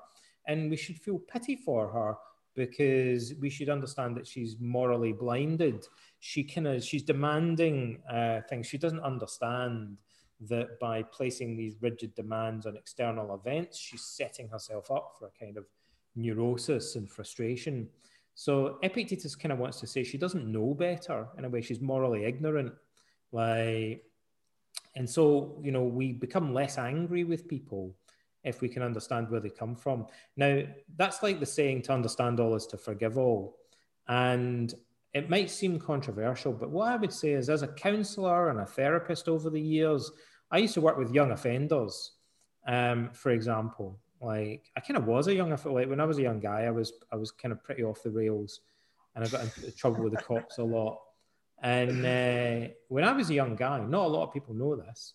And 0.50 0.70
we 0.70 0.76
should 0.76 0.98
feel 0.98 1.18
pity 1.18 1.54
for 1.54 1.88
her 1.88 2.16
because 2.54 3.34
we 3.40 3.48
should 3.48 3.68
understand 3.68 4.16
that 4.16 4.26
she's 4.26 4.56
morally 4.60 5.12
blinded. 5.12 5.86
She 6.18 6.42
kind 6.42 6.66
of 6.66 6.82
she's 6.82 7.04
demanding 7.04 7.98
uh, 8.10 8.40
things. 8.48 8.66
She 8.66 8.78
doesn't 8.78 9.00
understand 9.00 9.96
that 10.48 10.80
by 10.80 11.02
placing 11.02 11.56
these 11.56 11.76
rigid 11.80 12.14
demands 12.14 12.66
on 12.66 12.76
external 12.76 13.34
events, 13.34 13.78
she's 13.78 14.02
setting 14.02 14.48
herself 14.48 14.90
up 14.90 15.14
for 15.18 15.26
a 15.26 15.38
kind 15.38 15.56
of 15.56 15.66
neurosis 16.16 16.96
and 16.96 17.08
frustration. 17.10 17.88
So 18.34 18.78
Epictetus 18.82 19.36
kind 19.36 19.52
of 19.52 19.58
wants 19.58 19.80
to 19.80 19.86
say 19.86 20.02
she 20.02 20.18
doesn't 20.18 20.50
know 20.50 20.74
better 20.74 21.28
in 21.36 21.44
a 21.44 21.48
way. 21.48 21.60
She's 21.60 21.80
morally 21.80 22.24
ignorant, 22.24 22.72
like, 23.32 24.02
and 24.96 25.08
so 25.08 25.60
you 25.62 25.72
know 25.72 25.84
we 25.84 26.12
become 26.12 26.52
less 26.52 26.78
angry 26.78 27.22
with 27.24 27.46
people 27.46 27.94
if 28.44 28.60
we 28.60 28.68
can 28.68 28.82
understand 28.82 29.28
where 29.28 29.40
they 29.40 29.50
come 29.50 29.74
from. 29.74 30.06
Now 30.36 30.62
that's 30.96 31.22
like 31.22 31.40
the 31.40 31.46
saying 31.46 31.82
to 31.82 31.92
understand 31.92 32.40
all 32.40 32.54
is 32.54 32.66
to 32.68 32.76
forgive 32.76 33.18
all, 33.18 33.56
and 34.08 34.72
it 35.12 35.28
might 35.28 35.50
seem 35.50 35.78
controversial, 35.78 36.52
but 36.52 36.70
what 36.70 36.92
I 36.92 36.96
would 36.96 37.12
say 37.12 37.32
is, 37.32 37.50
as 37.50 37.62
a 37.62 37.68
counselor 37.68 38.50
and 38.50 38.60
a 38.60 38.66
therapist 38.66 39.28
over 39.28 39.50
the 39.50 39.60
years, 39.60 40.10
I 40.50 40.58
used 40.58 40.74
to 40.74 40.80
work 40.80 40.96
with 40.96 41.12
young 41.12 41.32
offenders, 41.32 42.12
um, 42.66 43.10
for 43.12 43.30
example, 43.30 43.98
like 44.20 44.70
I 44.76 44.80
kind 44.80 44.96
of 44.96 45.06
was 45.06 45.26
a 45.26 45.34
young 45.34 45.50
like 45.50 45.88
when 45.88 46.00
I 46.00 46.04
was 46.04 46.18
a 46.18 46.22
young 46.22 46.40
guy, 46.40 46.62
I 46.62 46.70
was 46.70 46.92
I 47.12 47.16
was 47.16 47.30
kind 47.30 47.52
of 47.52 47.62
pretty 47.64 47.82
off 47.82 48.02
the 48.02 48.10
rails, 48.10 48.60
and 49.14 49.24
I 49.24 49.28
got 49.28 49.42
into 49.42 49.72
trouble 49.72 50.04
with 50.04 50.12
the 50.12 50.22
cops 50.22 50.58
a 50.58 50.64
lot. 50.64 51.00
And 51.62 52.06
uh, 52.06 52.68
when 52.88 53.04
I 53.04 53.12
was 53.12 53.30
a 53.30 53.34
young 53.34 53.56
guy, 53.56 53.80
not 53.80 54.06
a 54.06 54.08
lot 54.08 54.26
of 54.26 54.32
people 54.32 54.54
know 54.54 54.76
this, 54.76 55.14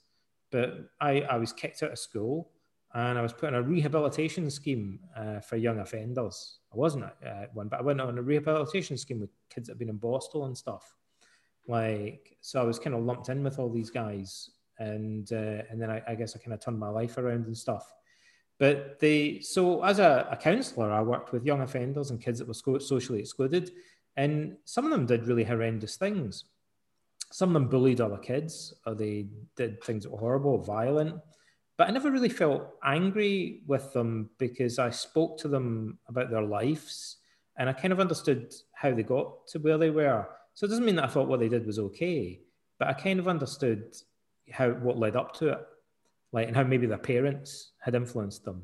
but 0.51 0.89
I, 1.01 1.21
I 1.21 1.37
was 1.37 1.51
kicked 1.51 1.81
out 1.81 1.91
of 1.91 1.99
school 1.99 2.51
and 2.95 3.19
I 3.19 3.21
was 3.21 3.33
put 3.33 3.47
on 3.47 3.55
a 3.55 3.61
rehabilitation 3.61 4.49
scheme 4.49 4.99
uh, 5.17 5.41
for 5.41 5.57
young 5.57 5.79
offenders. 5.79 6.59
I 6.73 6.77
wasn't 6.77 7.03
uh, 7.03 7.45
one, 7.53 7.67
but 7.67 7.79
I 7.79 7.83
went 7.83 7.99
on 7.99 8.17
a 8.17 8.21
rehabilitation 8.21 8.97
scheme 8.97 9.19
with 9.19 9.29
kids 9.53 9.67
that 9.67 9.73
had 9.73 9.79
been 9.79 9.89
in 9.89 9.99
Borstal 9.99 10.45
and 10.45 10.57
stuff. 10.57 10.95
Like, 11.67 12.37
so 12.39 12.61
I 12.61 12.63
was 12.63 12.79
kind 12.79 12.95
of 12.95 13.03
lumped 13.03 13.27
in 13.27 13.43
with 13.43 13.59
all 13.59 13.69
these 13.69 13.89
guys, 13.89 14.49
and 14.79 15.29
uh, 15.33 15.63
and 15.69 15.81
then 15.81 15.89
I, 15.89 16.01
I 16.07 16.15
guess 16.15 16.35
I 16.35 16.39
kind 16.39 16.53
of 16.53 16.61
turned 16.61 16.79
my 16.79 16.89
life 16.89 17.17
around 17.17 17.47
and 17.47 17.57
stuff. 17.57 17.93
But 18.59 18.99
they, 18.99 19.41
so 19.41 19.83
as 19.83 19.99
a, 19.99 20.29
a 20.31 20.37
counsellor, 20.37 20.89
I 20.89 21.01
worked 21.01 21.33
with 21.33 21.45
young 21.45 21.61
offenders 21.61 22.11
and 22.11 22.21
kids 22.21 22.39
that 22.39 22.47
were 22.47 22.79
socially 22.79 23.19
excluded, 23.19 23.71
and 24.15 24.55
some 24.63 24.85
of 24.85 24.91
them 24.91 25.05
did 25.05 25.27
really 25.27 25.43
horrendous 25.43 25.97
things. 25.97 26.45
Some 27.31 27.49
of 27.49 27.53
them 27.55 27.67
bullied 27.67 27.99
other 27.99 28.17
kids, 28.17 28.73
or 28.85 28.95
they 28.95 29.27
did 29.57 29.83
things 29.83 30.03
that 30.03 30.11
were 30.11 30.19
horrible, 30.19 30.59
violent. 30.59 31.19
But 31.77 31.89
I 31.89 31.91
never 31.91 32.11
really 32.11 32.29
felt 32.29 32.69
angry 32.83 33.63
with 33.67 33.91
them 33.93 34.29
because 34.37 34.79
I 34.79 34.89
spoke 34.89 35.37
to 35.39 35.47
them 35.47 35.99
about 36.07 36.29
their 36.29 36.43
lives 36.43 37.17
and 37.57 37.69
I 37.69 37.73
kind 37.73 37.91
of 37.91 37.99
understood 37.99 38.53
how 38.73 38.93
they 38.93 39.03
got 39.03 39.47
to 39.47 39.59
where 39.59 39.77
they 39.77 39.89
were. 39.89 40.27
So 40.53 40.65
it 40.65 40.69
doesn't 40.69 40.85
mean 40.85 40.95
that 40.95 41.05
I 41.05 41.07
thought 41.07 41.27
what 41.27 41.39
they 41.39 41.49
did 41.49 41.65
was 41.65 41.79
okay, 41.79 42.39
but 42.79 42.87
I 42.87 42.93
kind 42.93 43.19
of 43.19 43.27
understood 43.27 43.95
how 44.51 44.69
what 44.71 44.97
led 44.97 45.15
up 45.15 45.33
to 45.37 45.49
it 45.49 45.59
like 46.31 46.47
and 46.47 46.55
how 46.55 46.63
maybe 46.63 46.87
their 46.87 46.97
parents 46.97 47.71
had 47.79 47.95
influenced 47.95 48.45
them 48.45 48.63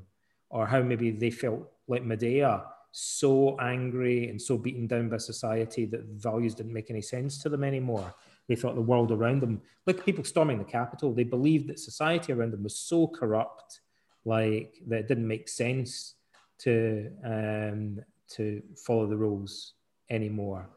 or 0.50 0.68
how 0.68 0.82
maybe 0.82 1.12
they 1.12 1.32
felt 1.32 1.70
like 1.88 2.04
Medea, 2.04 2.64
so 2.92 3.58
angry 3.60 4.30
and 4.30 4.42
so 4.42 4.58
beaten 4.58 4.88
down 4.88 5.10
by 5.10 5.18
society 5.18 5.86
that 5.86 6.04
values 6.16 6.54
didn't 6.54 6.74
make 6.74 6.90
any 6.90 7.02
sense 7.02 7.42
to 7.42 7.50
them 7.50 7.64
anymore. 7.64 8.14
They 8.52 8.58
thought 8.58 8.76
the 8.76 8.82
world 8.82 9.14
around 9.14 9.42
them, 9.42 9.62
like 9.88 10.04
people 10.04 10.26
storming 10.26 10.58
the 10.58 10.66
Capitol, 10.66 11.14
they 11.14 11.24
believed 11.24 11.70
that 11.70 11.80
society 11.80 12.34
around 12.34 12.52
them 12.52 12.64
was 12.64 12.76
so 12.76 13.08
corrupt, 13.08 13.80
like 14.26 14.76
that 14.88 15.00
it 15.00 15.08
didn't 15.08 15.26
make 15.26 15.48
sense 15.48 16.16
to 16.64 17.10
um, 17.24 18.02
to 18.32 18.62
follow 18.86 19.08
the 19.08 19.16
rules 19.16 19.76
anymore, 20.10 20.70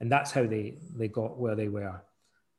and 0.00 0.10
that's 0.10 0.32
how 0.32 0.44
they 0.44 0.78
they 0.96 1.06
got 1.06 1.38
where 1.38 1.54
they 1.54 1.68
were 1.68 2.02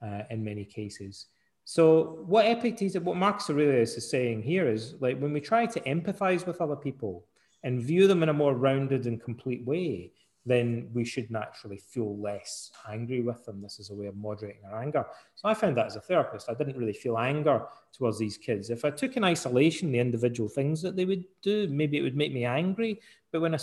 uh, 0.02 0.22
in 0.30 0.42
many 0.42 0.64
cases. 0.64 1.26
So 1.66 2.24
what 2.26 2.46
Epictetus, 2.46 3.02
what 3.02 3.18
Marcus 3.18 3.50
Aurelius 3.50 3.98
is 3.98 4.10
saying 4.10 4.42
here 4.42 4.70
is 4.70 4.96
like 5.02 5.20
when 5.20 5.34
we 5.34 5.42
try 5.42 5.66
to 5.66 5.82
empathize 5.82 6.48
with 6.48 6.62
other 6.62 6.78
people 6.78 7.26
and 7.64 7.84
view 7.84 8.08
them 8.08 8.24
in 8.24 8.30
a 8.30 8.34
more 8.34 8.56
rounded 8.56 9.06
and 9.06 9.22
complete 9.22 9.66
way, 9.66 10.14
then 10.46 10.90
we 10.94 11.06
should 11.06 11.30
naturally 11.30 11.78
feel 11.78 12.18
less 12.18 12.72
angry 12.90 13.22
with 13.22 13.46
them. 13.46 13.62
This 13.62 13.80
is 13.80 13.92
a 13.92 13.96
way 13.96 14.08
of 14.08 14.16
moderating 14.16 14.62
our 14.66 14.82
anger. 14.82 15.06
So 15.36 15.48
I 15.48 15.54
found 15.54 15.78
that 15.78 15.86
as 15.86 15.96
a 15.96 16.02
therapist, 16.02 16.50
I 16.50 16.56
didn't 16.56 16.78
really 16.78 16.94
feel 16.94 17.18
anger 17.18 17.66
towards 17.94 18.18
these 18.18 18.38
kids. 18.38 18.70
If 18.70 18.84
I 18.84 18.90
took 18.90 19.18
in 19.18 19.24
isolation 19.24 19.92
the 19.92 20.00
individual 20.00 20.50
things 20.50 20.82
that 20.82 20.96
they 20.96 21.06
would 21.06 21.26
do, 21.44 21.68
maybe 21.68 21.98
it 21.98 22.02
would 22.02 22.18
make 22.18 22.34
me 22.34 22.46
angry. 22.46 23.00
But 23.32 23.42
when 23.42 23.54
I 23.54 23.60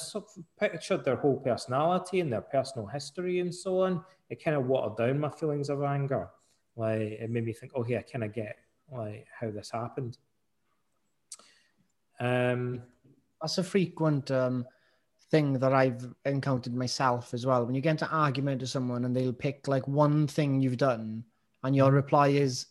pictured 0.59 1.05
their 1.05 1.17
whole 1.17 1.39
personality 1.39 2.21
and 2.21 2.33
their 2.33 2.43
personal 2.43 2.87
history 2.87 3.41
and 3.41 3.53
so 3.53 3.83
on, 3.83 4.05
it 4.31 4.43
kind 4.43 4.57
of 4.57 4.67
watered 4.67 4.97
down 4.97 5.19
my 5.19 5.31
feelings 5.31 5.71
of 5.71 5.83
anger. 5.83 6.29
Like 6.77 7.01
it 7.01 7.29
made 7.29 7.45
me 7.45 7.53
think, 7.53 7.73
oh 7.75 7.85
yeah, 7.89 7.99
I 7.99 8.03
kind 8.03 8.25
of 8.25 8.33
get 8.33 8.57
like 8.93 9.27
how 9.39 9.51
this 9.51 9.71
happened. 9.71 10.17
Um, 12.21 12.83
That's 13.41 13.59
a 13.59 13.65
frequent 13.65 14.31
um, 14.31 14.65
thing 15.31 15.55
that 15.59 15.73
I've 15.73 16.07
encountered 16.25 16.75
myself 16.75 17.35
as 17.35 17.45
well. 17.45 17.65
When 17.67 17.75
you 17.75 17.81
get 17.81 17.93
into 17.93 18.09
argument 18.09 18.61
with 18.61 18.71
someone 18.71 19.05
and 19.05 19.15
they'll 19.15 19.33
pick 19.33 19.69
like 19.69 19.87
one 19.87 20.27
thing 20.27 20.61
you've 20.61 20.77
done, 20.77 21.25
and 21.63 21.75
your 21.75 21.91
mm. 21.91 21.95
reply 21.95 22.29
is, 22.29 22.67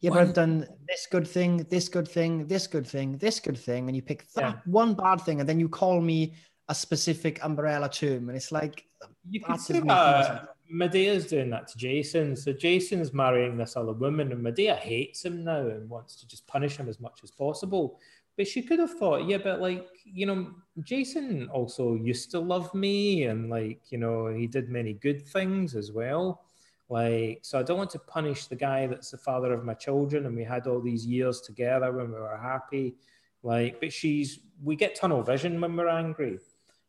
"Yeah, 0.00 0.10
but 0.10 0.20
I've 0.20 0.34
done 0.34 0.66
this 0.88 1.06
good 1.10 1.26
thing, 1.26 1.58
this 1.70 1.88
good 1.88 2.08
thing, 2.08 2.46
this 2.46 2.66
good 2.66 2.86
thing, 2.86 3.18
this 3.18 3.40
good 3.40 3.58
thing," 3.58 3.88
and 3.88 3.96
you 3.96 4.02
pick 4.02 4.30
that 4.32 4.54
yeah. 4.54 4.60
one 4.66 4.94
bad 4.94 5.20
thing, 5.20 5.40
and 5.40 5.48
then 5.48 5.60
you 5.60 5.68
call 5.68 6.00
me 6.00 6.34
a 6.68 6.74
specific 6.74 7.44
umbrella 7.44 7.88
term, 7.88 8.28
and 8.28 8.36
it's 8.36 8.52
like 8.52 8.84
you 9.28 9.40
can 9.40 9.58
see 9.58 9.80
that 9.80 10.48
Medea's 10.72 11.26
doing 11.26 11.50
that 11.50 11.68
to 11.68 11.78
Jason. 11.78 12.34
So 12.34 12.52
Jason's 12.52 13.12
marrying 13.12 13.56
this 13.56 13.76
other 13.76 13.92
woman, 13.92 14.32
and 14.32 14.42
Medea 14.42 14.76
hates 14.76 15.24
him 15.24 15.44
now 15.44 15.60
and 15.60 15.88
wants 15.88 16.16
to 16.16 16.26
just 16.26 16.46
punish 16.46 16.76
him 16.76 16.88
as 16.88 17.00
much 17.00 17.20
as 17.22 17.30
possible. 17.30 18.00
But 18.36 18.48
she 18.48 18.62
could 18.62 18.78
have 18.78 18.94
thought, 18.98 19.28
yeah, 19.28 19.38
but 19.38 19.60
like, 19.60 19.88
you 20.04 20.26
know, 20.26 20.54
Jason 20.82 21.48
also 21.52 21.94
used 21.94 22.30
to 22.30 22.40
love 22.40 22.72
me 22.74 23.24
and 23.24 23.50
like, 23.50 23.80
you 23.90 23.98
know, 23.98 24.28
he 24.28 24.46
did 24.46 24.70
many 24.70 24.94
good 24.94 25.26
things 25.26 25.74
as 25.74 25.92
well. 25.92 26.42
Like, 26.88 27.40
so 27.42 27.58
I 27.58 27.62
don't 27.62 27.78
want 27.78 27.90
to 27.90 27.98
punish 27.98 28.46
the 28.46 28.56
guy 28.56 28.86
that's 28.86 29.10
the 29.10 29.18
father 29.18 29.52
of 29.52 29.64
my 29.64 29.74
children 29.74 30.26
and 30.26 30.34
we 30.34 30.44
had 30.44 30.66
all 30.66 30.80
these 30.80 31.06
years 31.06 31.40
together 31.42 31.92
when 31.92 32.08
we 32.08 32.20
were 32.20 32.38
happy. 32.38 32.94
Like, 33.42 33.80
but 33.80 33.92
she's, 33.92 34.40
we 34.62 34.76
get 34.76 34.94
tunnel 34.94 35.22
vision 35.22 35.60
when 35.60 35.76
we're 35.76 35.88
angry. 35.88 36.38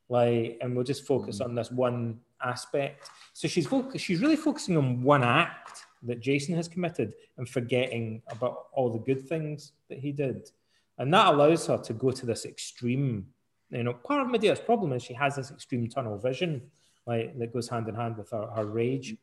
Like, 0.09 0.57
and 0.61 0.75
we'll 0.75 0.85
just 0.85 1.05
focus 1.05 1.39
mm-hmm. 1.39 1.49
on 1.49 1.55
this 1.55 1.71
one 1.71 2.19
aspect. 2.43 3.09
So 3.33 3.47
she's 3.47 3.67
she's 3.97 4.21
really 4.21 4.35
focusing 4.35 4.77
on 4.77 5.01
one 5.01 5.23
act 5.23 5.85
that 6.03 6.19
Jason 6.19 6.55
has 6.55 6.67
committed 6.67 7.13
and 7.37 7.47
forgetting 7.47 8.21
about 8.29 8.67
all 8.73 8.89
the 8.89 8.99
good 8.99 9.27
things 9.27 9.71
that 9.89 9.99
he 9.99 10.11
did. 10.11 10.49
And 10.97 11.13
that 11.13 11.33
allows 11.33 11.67
her 11.67 11.77
to 11.77 11.93
go 11.93 12.11
to 12.11 12.25
this 12.25 12.45
extreme. 12.45 13.27
You 13.69 13.83
know, 13.83 13.93
part 13.93 14.21
of 14.21 14.27
Medea's 14.27 14.59
problem 14.59 14.93
is 14.93 15.03
she 15.03 15.13
has 15.15 15.35
this 15.35 15.51
extreme 15.51 15.89
tunnel 15.89 16.17
vision, 16.17 16.61
like 17.07 17.37
that 17.39 17.53
goes 17.53 17.67
hand 17.67 17.87
in 17.89 17.95
hand 17.95 18.17
with 18.17 18.29
her, 18.29 18.47
her 18.55 18.65
rage. 18.65 19.15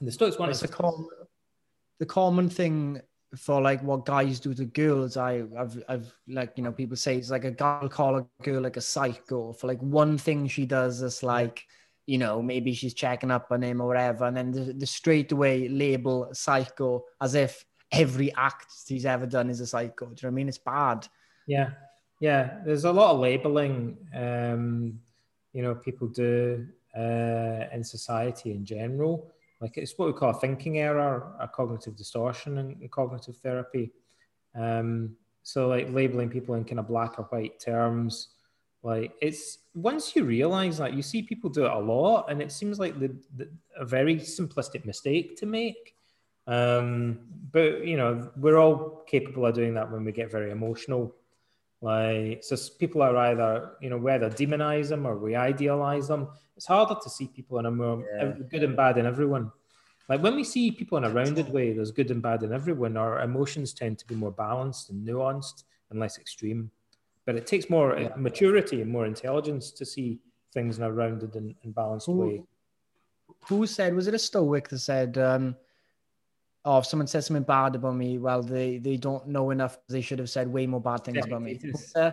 And 0.00 0.08
the 0.08 0.12
Stoics 0.12 0.38
want 0.38 0.52
to. 0.52 0.60
The, 0.60 0.68
com- 0.68 1.08
the 1.98 2.06
common 2.06 2.48
thing 2.48 3.00
for 3.36 3.60
like 3.60 3.82
what 3.82 4.04
guys 4.04 4.40
do 4.40 4.54
to 4.54 4.64
girls, 4.64 5.16
I, 5.16 5.44
I've, 5.56 5.82
I've 5.88 6.12
like 6.26 6.52
you 6.56 6.64
know 6.64 6.72
people 6.72 6.96
say 6.96 7.16
it's 7.16 7.30
like 7.30 7.44
a 7.44 7.50
guy 7.50 7.78
will 7.80 7.88
call 7.88 8.16
a 8.16 8.26
girl 8.42 8.62
like 8.62 8.76
a 8.76 8.80
psycho 8.80 9.52
for 9.52 9.68
like 9.68 9.80
one 9.80 10.18
thing 10.18 10.48
she 10.48 10.66
does 10.66 11.00
is 11.02 11.22
like 11.22 11.64
you 12.06 12.18
know 12.18 12.42
maybe 12.42 12.72
she's 12.72 12.94
checking 12.94 13.30
up 13.30 13.46
on 13.50 13.62
him 13.62 13.80
or 13.80 13.86
whatever, 13.86 14.24
and 14.24 14.36
then 14.36 14.50
the, 14.50 14.72
the 14.72 14.86
straight 14.86 15.30
away 15.30 15.68
label 15.68 16.28
psycho 16.32 17.04
as 17.20 17.34
if 17.34 17.64
every 17.92 18.32
act 18.34 18.72
he's 18.86 19.06
ever 19.06 19.26
done 19.26 19.50
is 19.50 19.60
a 19.60 19.66
psycho. 19.66 20.06
Do 20.06 20.10
you 20.10 20.16
know 20.22 20.28
what 20.28 20.28
I 20.28 20.30
mean? 20.30 20.48
It's 20.48 20.58
bad. 20.58 21.08
Yeah, 21.46 21.70
yeah. 22.20 22.58
There's 22.64 22.84
a 22.84 22.92
lot 22.92 23.14
of 23.14 23.20
labeling, 23.20 23.96
um, 24.14 25.00
you 25.52 25.62
know, 25.62 25.74
people 25.74 26.08
do 26.08 26.66
uh, 26.96 27.64
in 27.72 27.82
society 27.82 28.52
in 28.52 28.64
general. 28.64 29.32
Like 29.60 29.76
it's 29.76 29.96
what 29.96 30.06
we 30.06 30.14
call 30.14 30.30
a 30.30 30.40
thinking 30.40 30.78
error, 30.78 31.34
a 31.38 31.46
cognitive 31.46 31.96
distortion 31.96 32.58
in, 32.58 32.78
in 32.80 32.88
cognitive 32.88 33.36
therapy. 33.36 33.92
Um, 34.54 35.16
so 35.42 35.68
like 35.68 35.92
labeling 35.92 36.30
people 36.30 36.54
in 36.54 36.64
kind 36.64 36.78
of 36.78 36.88
black 36.88 37.18
or 37.18 37.24
white 37.24 37.60
terms, 37.60 38.28
like 38.82 39.12
it's 39.20 39.58
once 39.74 40.16
you 40.16 40.24
realize 40.24 40.78
that 40.78 40.94
you 40.94 41.02
see 41.02 41.22
people 41.22 41.50
do 41.50 41.66
it 41.66 41.70
a 41.70 41.78
lot, 41.78 42.30
and 42.30 42.40
it 42.40 42.50
seems 42.50 42.78
like 42.78 42.98
the, 42.98 43.14
the 43.36 43.50
a 43.76 43.84
very 43.84 44.16
simplistic 44.16 44.84
mistake 44.86 45.36
to 45.36 45.46
make. 45.46 45.94
Um, 46.46 47.20
but 47.52 47.86
you 47.86 47.96
know, 47.96 48.30
we're 48.36 48.58
all 48.58 49.02
capable 49.06 49.46
of 49.46 49.54
doing 49.54 49.74
that 49.74 49.90
when 49.90 50.04
we 50.04 50.12
get 50.12 50.30
very 50.30 50.50
emotional. 50.50 51.14
Like, 51.82 52.44
so 52.44 52.56
people 52.78 53.00
are 53.02 53.16
either, 53.16 53.72
you 53.80 53.88
know, 53.88 53.96
whether 53.96 54.28
demonize 54.28 54.88
them 54.90 55.06
or 55.06 55.16
we 55.16 55.34
idealize 55.34 56.08
them. 56.08 56.28
It's 56.56 56.66
harder 56.66 56.96
to 57.02 57.10
see 57.10 57.26
people 57.28 57.58
in 57.58 57.66
a 57.66 57.70
more 57.70 58.04
yeah. 58.18 58.32
good 58.50 58.62
and 58.62 58.76
bad 58.76 58.98
in 58.98 59.06
everyone. 59.06 59.50
Like 60.10 60.22
when 60.22 60.34
we 60.34 60.44
see 60.44 60.72
people 60.72 60.98
in 60.98 61.04
a 61.04 61.10
rounded 61.10 61.50
way, 61.50 61.72
there's 61.72 61.92
good 61.92 62.10
and 62.10 62.20
bad 62.20 62.42
in 62.42 62.52
everyone. 62.52 62.96
Our 62.96 63.22
emotions 63.22 63.72
tend 63.72 63.98
to 64.00 64.06
be 64.06 64.14
more 64.14 64.32
balanced 64.32 64.90
and 64.90 65.06
nuanced 65.06 65.64
and 65.90 65.98
less 66.00 66.18
extreme. 66.18 66.70
But 67.24 67.36
it 67.36 67.46
takes 67.46 67.70
more 67.70 67.96
yeah. 67.98 68.08
maturity 68.16 68.82
and 68.82 68.90
more 68.90 69.06
intelligence 69.06 69.70
to 69.70 69.86
see 69.86 70.18
things 70.52 70.78
in 70.78 70.84
a 70.84 70.92
rounded 70.92 71.36
and, 71.36 71.54
and 71.62 71.74
balanced 71.74 72.06
who, 72.06 72.16
way. 72.16 72.42
Who 73.46 73.66
said? 73.66 73.94
Was 73.94 74.08
it 74.08 74.14
a 74.14 74.18
Stoic 74.18 74.68
that 74.68 74.80
said? 74.80 75.16
Um, 75.16 75.56
oh, 76.64 76.78
if 76.78 76.86
someone 76.86 77.06
says 77.06 77.26
something 77.26 77.42
bad 77.42 77.74
about 77.74 77.96
me, 77.96 78.18
well, 78.18 78.42
they 78.42 78.78
they 78.78 78.96
don't 78.96 79.26
know 79.28 79.50
enough. 79.50 79.78
They 79.88 80.00
should 80.00 80.18
have 80.18 80.30
said 80.30 80.48
way 80.48 80.66
more 80.66 80.80
bad 80.80 81.04
things 81.04 81.18
yeah, 81.18 81.24
about 81.24 81.42
me. 81.42 81.58
Is, 81.62 81.94
uh, 81.94 82.12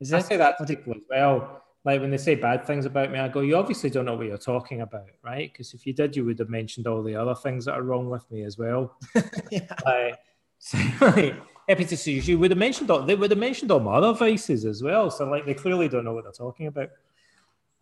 is 0.00 0.12
I 0.12 0.20
say 0.20 0.36
that 0.36 0.58
to 0.58 0.64
people 0.64 0.94
as 0.94 1.02
well. 1.08 1.62
Like 1.84 2.00
when 2.00 2.10
they 2.10 2.18
say 2.18 2.34
bad 2.34 2.66
things 2.66 2.84
about 2.84 3.10
me, 3.10 3.18
I 3.18 3.28
go, 3.28 3.40
you 3.40 3.56
obviously 3.56 3.88
don't 3.88 4.04
know 4.04 4.16
what 4.16 4.26
you're 4.26 4.36
talking 4.36 4.80
about, 4.82 5.06
right? 5.22 5.50
Because 5.50 5.72
if 5.74 5.86
you 5.86 5.92
did, 5.92 6.16
you 6.16 6.24
would 6.24 6.38
have 6.38 6.50
mentioned 6.50 6.86
all 6.86 7.02
the 7.02 7.14
other 7.14 7.34
things 7.34 7.64
that 7.64 7.74
are 7.74 7.82
wrong 7.82 8.10
with 8.10 8.28
me 8.30 8.42
as 8.42 8.58
well. 8.58 8.96
yeah. 9.50 9.60
Like, 9.86 10.18
so, 10.58 10.78
like, 11.00 11.36
Epictetus, 11.68 12.26
you 12.26 12.38
would 12.38 12.50
have 12.50 12.58
mentioned 12.58 12.90
all 12.90 13.02
they 13.02 13.14
would 13.14 13.30
have 13.30 13.38
mentioned 13.38 13.70
all 13.70 13.80
my 13.80 13.94
other 13.94 14.12
vices 14.14 14.64
as 14.64 14.82
well. 14.82 15.10
So 15.10 15.28
like 15.28 15.44
they 15.44 15.54
clearly 15.54 15.88
don't 15.88 16.04
know 16.04 16.14
what 16.14 16.24
they're 16.24 16.32
talking 16.32 16.66
about. 16.66 16.88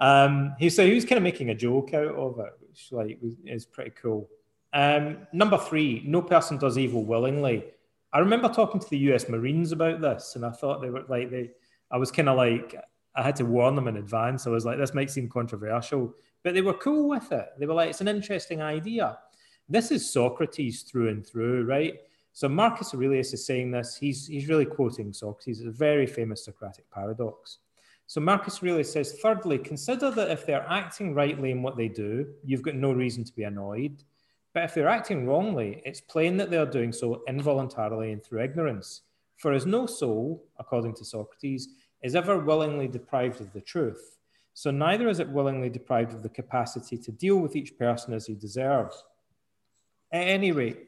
Um, 0.01 0.55
he 0.59 0.68
so 0.70 0.85
he 0.85 0.94
was 0.94 1.05
kind 1.05 1.16
of 1.16 1.23
making 1.23 1.51
a 1.51 1.55
joke 1.55 1.94
out 1.94 2.14
of 2.14 2.39
it, 2.40 2.52
which 2.60 2.89
like 2.90 3.18
is 3.44 3.64
pretty 3.64 3.93
cool. 4.01 4.28
Um, 4.77 5.27
number 5.32 5.57
three, 5.57 6.03
no 6.05 6.20
person 6.20 6.59
does 6.59 6.77
evil 6.77 7.03
willingly. 7.03 7.65
I 8.12 8.19
remember 8.19 8.51
talking 8.51 8.78
to 8.78 8.90
the 8.90 8.98
U.S. 9.09 9.27
Marines 9.27 9.73
about 9.73 10.03
this, 10.03 10.36
and 10.36 10.44
I 10.44 10.51
thought 10.51 10.82
they 10.82 10.90
were 10.90 11.05
like 11.09 11.31
they. 11.31 11.51
I 11.90 11.97
was 11.97 12.11
kind 12.11 12.28
of 12.28 12.36
like 12.36 12.77
I 13.15 13.23
had 13.23 13.36
to 13.36 13.47
warn 13.47 13.74
them 13.74 13.89
in 13.89 13.97
advance. 13.97 14.47
I 14.47 14.51
was 14.51 14.66
like, 14.66 14.77
this 14.77 14.93
might 14.93 15.11
seem 15.11 15.31
controversial, 15.31 16.12
but 16.44 16.53
they 16.53 16.61
were 16.61 16.74
cool 16.74 17.09
with 17.09 17.32
it. 17.32 17.47
They 17.59 17.65
were 17.65 17.73
like, 17.73 17.89
it's 17.89 18.03
an 18.03 18.09
interesting 18.09 18.61
idea. 18.61 19.16
This 19.66 19.90
is 19.90 20.12
Socrates 20.12 20.82
through 20.82 21.09
and 21.09 21.27
through, 21.27 21.65
right? 21.65 21.94
So 22.35 22.47
Marcus 22.47 22.93
Aurelius 22.93 23.32
is 23.32 23.47
saying 23.47 23.70
this. 23.70 23.97
He's 23.97 24.27
he's 24.27 24.47
really 24.47 24.66
quoting 24.66 25.11
Socrates. 25.15 25.61
It's 25.61 25.69
a 25.69 25.73
very 25.73 26.07
famous 26.07 26.44
Socratic 26.44 26.90
paradox. 26.90 27.61
So 28.09 28.20
Marcus 28.20 28.62
Aurelius 28.62 28.93
says, 28.93 29.19
thirdly, 29.23 29.57
consider 29.57 30.11
that 30.11 30.31
if 30.31 30.44
they're 30.44 30.69
acting 30.69 31.15
rightly 31.15 31.51
in 31.51 31.62
what 31.62 31.78
they 31.78 31.89
do, 31.89 32.27
you've 32.44 32.62
got 32.62 32.74
no 32.74 32.93
reason 32.93 33.24
to 33.24 33.32
be 33.32 33.44
annoyed. 33.44 34.05
But 34.56 34.64
if 34.64 34.72
they're 34.72 34.88
acting 34.88 35.26
wrongly, 35.26 35.82
it's 35.84 36.00
plain 36.00 36.38
that 36.38 36.50
they 36.50 36.56
are 36.56 36.64
doing 36.64 36.90
so 36.90 37.22
involuntarily 37.28 38.12
and 38.12 38.24
through 38.24 38.42
ignorance. 38.42 39.02
For 39.36 39.52
as 39.52 39.66
no 39.66 39.84
soul, 39.84 40.46
according 40.58 40.94
to 40.94 41.04
Socrates, 41.04 41.68
is 42.02 42.16
ever 42.16 42.38
willingly 42.38 42.88
deprived 42.88 43.42
of 43.42 43.52
the 43.52 43.60
truth, 43.60 44.16
so 44.54 44.70
neither 44.70 45.10
is 45.10 45.20
it 45.20 45.28
willingly 45.28 45.68
deprived 45.68 46.14
of 46.14 46.22
the 46.22 46.30
capacity 46.30 46.96
to 46.96 47.12
deal 47.12 47.36
with 47.36 47.54
each 47.54 47.76
person 47.76 48.14
as 48.14 48.24
he 48.24 48.34
deserves. 48.34 49.04
At 50.10 50.26
any 50.26 50.52
rate, 50.52 50.86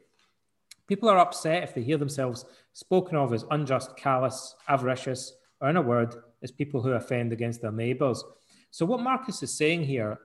people 0.87 1.07
are 1.07 1.19
upset 1.19 1.61
if 1.61 1.75
they 1.75 1.83
hear 1.83 1.97
themselves 1.97 2.45
spoken 2.73 3.17
of 3.17 3.35
as 3.35 3.45
unjust, 3.51 3.95
callous, 3.95 4.55
avaricious, 4.67 5.33
or 5.61 5.69
in 5.69 5.77
a 5.77 5.81
word, 5.83 6.15
as 6.41 6.49
people 6.49 6.81
who 6.81 6.93
offend 6.93 7.33
against 7.33 7.61
their 7.61 7.71
neighbours. 7.71 8.23
So, 8.71 8.87
what 8.87 8.99
Marcus 8.99 9.43
is 9.43 9.55
saying 9.55 9.83
here 9.83 10.17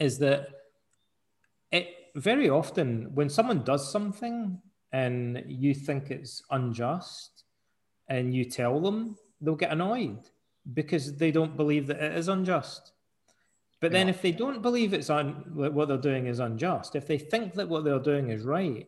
is 0.00 0.18
that 0.18 0.48
it, 1.70 2.01
very 2.14 2.48
often 2.48 3.10
when 3.14 3.28
someone 3.28 3.62
does 3.62 3.90
something 3.90 4.60
and 4.92 5.42
you 5.46 5.74
think 5.74 6.10
it's 6.10 6.42
unjust 6.50 7.44
and 8.08 8.34
you 8.34 8.44
tell 8.44 8.80
them 8.80 9.16
they'll 9.40 9.54
get 9.54 9.72
annoyed 9.72 10.28
because 10.74 11.16
they 11.16 11.30
don't 11.30 11.56
believe 11.56 11.86
that 11.86 12.02
it 12.02 12.16
is 12.16 12.28
unjust. 12.28 12.92
But 13.80 13.90
then, 13.90 14.08
if 14.08 14.22
they 14.22 14.30
don't 14.30 14.62
believe 14.62 14.94
it's 14.94 15.10
un, 15.10 15.42
what 15.54 15.88
they're 15.88 15.96
doing 15.96 16.26
is 16.28 16.38
unjust, 16.38 16.94
if 16.94 17.08
they 17.08 17.18
think 17.18 17.54
that 17.54 17.68
what 17.68 17.82
they're 17.82 17.98
doing 17.98 18.30
is 18.30 18.44
right, 18.44 18.86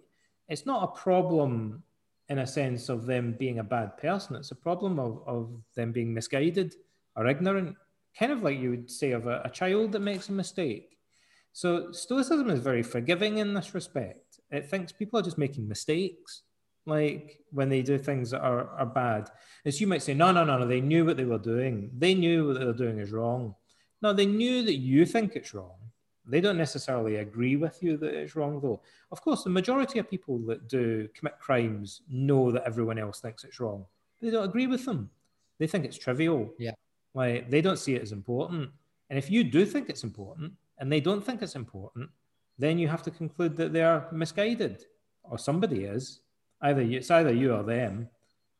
it's 0.49 0.67
not 0.67 0.85
a 0.85 1.01
problem 1.01 1.83
in 2.29 2.39
a 2.39 2.47
sense 2.47 2.89
of 2.89 3.05
them 3.05 3.35
being 3.37 3.59
a 3.59 3.65
bad 3.65 3.97
person. 3.97 4.37
It's 4.37 4.53
a 4.53 4.57
problem 4.57 5.01
of, 5.01 5.21
of 5.27 5.51
them 5.75 5.91
being 5.91 6.15
misguided 6.15 6.77
or 7.17 7.27
ignorant, 7.27 7.77
kind 8.17 8.31
of 8.31 8.45
like 8.45 8.61
you 8.61 8.71
would 8.71 8.89
say 8.89 9.11
of 9.11 9.27
a, 9.27 9.43
a 9.45 9.51
child 9.51 9.91
that 9.93 10.01
makes 10.01 10.29
a 10.29 10.33
mistake. 10.33 10.94
So 11.55 11.93
Stoicism 11.93 12.51
is 12.51 12.59
very 12.59 12.83
forgiving 12.83 13.39
in 13.39 13.55
this 13.55 13.75
respect. 13.75 14.41
It 14.51 14.69
thinks 14.69 14.91
people 14.91 15.21
are 15.21 15.23
just 15.23 15.39
making 15.39 15.69
mistakes, 15.69 16.43
like 16.85 17.39
when 17.53 17.69
they 17.69 17.81
do 17.81 17.97
things 17.97 18.33
that 18.33 18.41
are, 18.41 18.71
are 18.71 18.87
bad. 18.87 19.31
As 19.65 19.81
you 19.81 19.87
might 19.87 20.03
say, 20.03 20.15
no, 20.15 20.33
no, 20.33 20.43
no, 20.43 20.59
no, 20.59 20.67
they 20.67 20.81
knew 20.81 21.05
what 21.05 21.17
they 21.17 21.25
were 21.25 21.39
doing. 21.39 21.93
They 21.97 22.13
knew 22.13 22.49
what 22.49 22.59
they 22.59 22.67
were 22.67 22.73
doing 22.73 22.99
is 22.99 23.13
wrong. 23.13 23.55
No, 24.03 24.13
they 24.13 24.27
knew 24.27 24.65
that 24.65 24.75
you 24.75 25.07
think 25.07 25.37
it's 25.37 25.55
wrong. 25.55 25.77
They 26.27 26.41
don't 26.41 26.59
necessarily 26.59 27.17
agree 27.17 27.55
with 27.55 27.81
you 27.81 27.99
that 27.99 28.15
it's 28.15 28.35
wrong, 28.35 28.61
though. 28.61 28.83
Of 29.13 29.23
course, 29.23 29.45
the 29.45 29.51
majority 29.51 30.01
of 30.01 30.11
people 30.11 30.39
that 30.49 30.69
do 30.69 31.07
commit 31.15 31.39
crimes 31.39 32.03
know 32.11 32.51
that 32.51 32.65
everyone 32.67 32.99
else 32.99 33.21
thinks 33.21 33.45
it's 33.45 33.61
wrong. 33.61 33.85
They 34.21 34.31
don't 34.31 34.49
agree 34.49 34.67
with 34.67 34.85
them. 34.85 35.09
They 35.61 35.69
think 35.69 35.85
it's 35.85 35.99
trivial. 35.99 36.53
Yeah. 36.59 36.73
Like 37.15 37.49
they 37.49 37.61
don't 37.61 37.79
see 37.79 37.95
it 37.95 38.03
as 38.03 38.11
important. 38.11 38.71
And 39.09 39.19
if 39.21 39.31
you 39.31 39.45
do 39.45 39.65
think 39.65 39.89
it's 39.89 40.03
important 40.03 40.55
and 40.79 40.91
they 40.91 41.01
don't 41.01 41.25
think 41.25 41.43
it's 41.43 41.55
important, 41.55 42.11
then 42.59 42.79
you 42.79 42.89
have 42.89 43.03
to 43.03 43.11
conclude 43.11 43.57
that 43.57 43.73
they 43.73 43.83
are 43.83 44.07
misguided 44.13 44.85
or 45.23 45.39
somebody 45.39 45.85
is. 45.85 46.21
Either 46.63 46.83
you, 46.83 46.99
it's 46.99 47.11
either 47.11 47.33
you 47.33 47.53
or 47.53 47.63
them, 47.63 48.09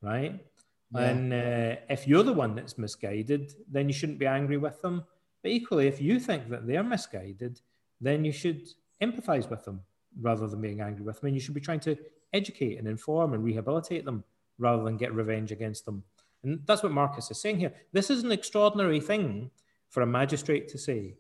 right? 0.03 0.45
Yeah. 0.93 1.01
And 1.01 1.33
uh, 1.33 1.77
if 1.89 2.07
you're 2.07 2.23
the 2.23 2.33
one 2.33 2.55
that's 2.55 2.77
misguided, 2.77 3.53
then 3.71 3.89
you 3.89 3.95
shouldn't 3.95 4.19
be 4.19 4.27
angry 4.27 4.59
with 4.59 4.81
them. 4.83 5.05
But 5.43 5.53
equally, 5.53 5.87
if 5.87 6.01
you 6.01 6.21
think 6.21 6.49
that 6.51 6.67
they're 6.67 6.83
misguided, 6.83 7.61
then 8.01 8.25
you 8.25 8.33
should 8.33 8.69
empathize 9.03 9.49
with 9.49 9.65
them 9.65 9.81
rather 10.21 10.47
than 10.47 10.61
being 10.61 10.81
angry 10.81 11.05
with 11.05 11.21
them. 11.21 11.29
And 11.29 11.37
you 11.37 11.41
should 11.41 11.55
be 11.55 11.61
trying 11.61 11.81
to 11.81 11.97
educate 12.33 12.79
and 12.79 12.87
inform 12.87 13.33
and 13.33 13.45
rehabilitate 13.45 14.05
them 14.05 14.25
rather 14.59 14.85
than 14.85 14.97
get 14.97 15.15
revenge 15.15 15.51
against 15.53 15.85
them. 15.85 16.05
And 16.43 16.61
that's 16.67 16.83
what 16.83 16.93
Marcus 16.93 17.31
is 17.31 17.41
saying 17.41 17.59
here. 17.59 17.73
This 17.93 18.11
is 18.11 18.23
an 18.23 18.33
extraordinary 18.33 19.01
thing 19.01 19.51
for 19.89 20.03
a 20.03 20.07
magistrate 20.07 20.69
to 20.69 20.79
say, 20.79 21.15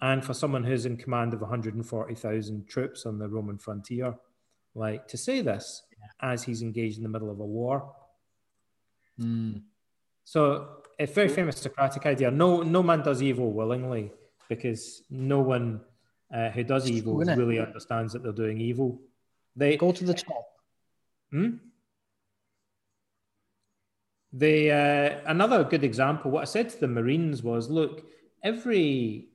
and 0.00 0.24
for 0.24 0.34
someone 0.34 0.64
who's 0.64 0.86
in 0.86 0.96
command 0.96 1.34
of 1.34 1.40
140,000 1.40 2.68
troops 2.68 3.04
on 3.04 3.18
the 3.18 3.28
Roman 3.28 3.58
frontier, 3.58 4.14
like 4.74 5.08
to 5.08 5.16
say 5.16 5.40
this 5.40 5.82
as 6.20 6.44
he's 6.44 6.62
engaged 6.62 6.98
in 6.98 7.02
the 7.02 7.08
middle 7.08 7.30
of 7.30 7.40
a 7.40 7.44
war. 7.44 7.92
Mm. 9.20 9.62
So 10.24 10.68
a 10.98 11.06
very 11.06 11.28
famous 11.28 11.56
Socratic 11.58 12.06
idea: 12.06 12.30
no, 12.30 12.62
no 12.62 12.82
man 12.82 13.02
does 13.02 13.22
evil 13.22 13.50
willingly, 13.52 14.12
because 14.48 15.02
no 15.10 15.40
one 15.40 15.80
uh, 16.32 16.50
who 16.50 16.62
does 16.64 16.88
evil 16.88 17.16
really 17.16 17.58
understands 17.58 18.12
that 18.12 18.22
they're 18.22 18.32
doing 18.32 18.60
evil. 18.60 19.00
They 19.56 19.76
Go 19.76 19.92
to 19.92 20.04
the 20.04 20.14
top. 20.14 20.44
Hmm? 21.30 21.56
The 24.32 24.70
uh, 24.70 25.30
another 25.30 25.64
good 25.64 25.82
example. 25.82 26.30
What 26.30 26.42
I 26.42 26.44
said 26.44 26.68
to 26.70 26.80
the 26.80 26.86
Marines 26.86 27.42
was, 27.42 27.70
look, 27.70 28.06
every 28.42 29.27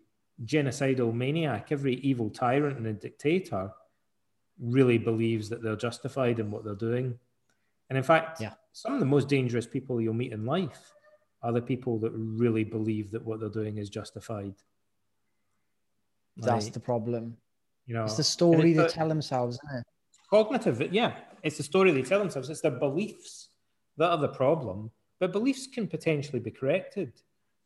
genocidal 0.45 1.13
maniac, 1.13 1.71
every 1.71 1.95
evil 1.95 2.29
tyrant 2.29 2.77
and 2.77 2.87
a 2.87 2.93
dictator, 2.93 3.71
really 4.59 4.97
believes 4.97 5.49
that 5.49 5.61
they're 5.63 5.75
justified 5.75 6.39
in 6.39 6.51
what 6.51 6.63
they're 6.63 6.75
doing. 6.75 7.17
And 7.89 7.97
in 7.97 8.03
fact, 8.03 8.39
Yeah. 8.41 8.53
some 8.71 8.93
of 8.93 8.99
the 8.99 9.05
most 9.05 9.27
dangerous 9.27 9.67
people 9.67 9.99
you'll 10.01 10.13
meet 10.13 10.31
in 10.31 10.45
life 10.45 10.93
are 11.41 11.51
the 11.51 11.61
people 11.61 11.99
that 11.99 12.11
really 12.11 12.63
believe 12.63 13.11
that 13.11 13.23
what 13.23 13.39
they're 13.39 13.49
doing 13.49 13.77
is 13.77 13.89
justified. 13.89 14.55
That's 16.37 16.65
Like, 16.65 16.73
the 16.73 16.79
problem. 16.79 17.37
you 17.85 17.93
know, 17.93 18.05
It's 18.05 18.17
the 18.17 18.23
story 18.23 18.71
it's 18.71 18.77
they 18.77 18.83
the- 18.83 18.89
tell 18.89 19.07
themselves, 19.09 19.59
isn't 19.65 19.79
it? 19.79 19.83
cognitive 20.29 20.91
yeah 20.91 21.15
it's 21.43 21.57
the 21.57 21.63
story 21.63 21.91
they 21.91 22.01
tell 22.01 22.17
themselves 22.17 22.49
it's 22.49 22.61
their 22.61 22.71
beliefs 22.79 23.49
that 23.97 24.09
are 24.09 24.17
the 24.17 24.29
problem 24.29 24.89
but 25.19 25.31
beliefs 25.31 25.67
can 25.67 25.87
potentially 25.87 26.39
be 26.39 26.49
corrected 26.49 27.21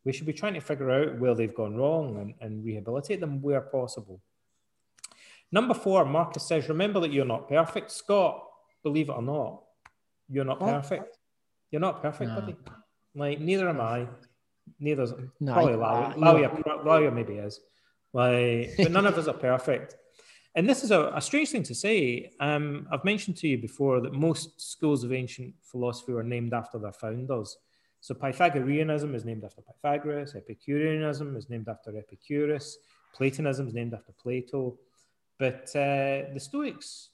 we 0.08 0.14
should 0.14 0.26
be 0.26 0.40
trying 0.42 0.54
to 0.54 0.62
figure 0.62 0.90
out 0.98 1.20
where 1.20 1.36
they've 1.36 1.54
gone 1.62 1.76
wrong 1.76 2.06
and, 2.22 2.34
and 2.40 2.64
rehabilitate 2.64 3.20
them 3.20 3.42
where 3.42 3.60
possible 3.60 4.22
number 5.52 5.74
four 5.74 6.06
marcus 6.06 6.44
says 6.48 6.70
remember 6.70 7.00
that 7.02 7.12
you're 7.12 7.26
not 7.36 7.50
perfect 7.50 7.92
scott 7.92 8.36
believe 8.84 9.10
it 9.10 9.18
or 9.20 9.22
not 9.22 9.64
you're 10.30 10.46
not 10.52 10.62
What? 10.62 10.72
perfect 10.82 11.18
you're 11.72 11.82
not 11.90 12.02
perfect 12.02 12.30
No. 12.32 12.40
buddy 12.40 12.56
like 13.16 13.40
neither 13.42 13.68
am 13.68 13.82
i 13.82 14.08
neither's 14.80 15.12
No, 15.42 15.54
probably 15.54 15.74
you 15.74 15.84
are. 15.84 16.14
Lalia, 16.18 16.50
You 16.58 16.64
Lalia, 16.66 16.84
Lalia 16.90 17.12
maybe 17.12 17.36
is. 17.48 17.60
Like, 18.14 18.72
but 18.78 18.92
none 18.92 19.06
of 19.06 19.18
us 19.18 19.28
are 19.28 19.34
perfect. 19.52 19.96
And 20.56 20.68
this 20.70 20.84
is 20.84 20.92
a, 20.92 21.02
a 21.16 21.22
strange 21.22 21.50
thing 21.54 21.64
to 21.64 21.76
say. 21.76 22.32
Um, 22.42 22.88
I've 22.92 23.06
mentioned 23.06 23.38
to 23.38 23.48
you 23.48 23.58
before 23.68 24.02
that 24.02 24.12
most 24.14 24.60
schools 24.60 25.04
of 25.06 25.14
ancient 25.14 25.54
philosophy 25.72 26.12
were 26.14 26.24
named 26.36 26.54
after 26.54 26.78
their 26.80 26.92
founders. 27.04 27.50
So 28.00 28.14
Pythagoreanism 28.14 29.16
is 29.16 29.26
named 29.26 29.44
after 29.44 29.62
Pythagoras, 29.62 30.36
Epicureanism 30.36 31.36
is 31.36 31.50
named 31.50 31.68
after 31.68 31.98
Epicurus, 31.98 32.78
Platonism 33.14 33.68
is 33.68 33.74
named 33.74 33.94
after 33.94 34.14
Plato. 34.14 34.78
But 35.40 35.70
uh, 35.76 36.34
the 36.34 36.40
Stoics 36.40 37.10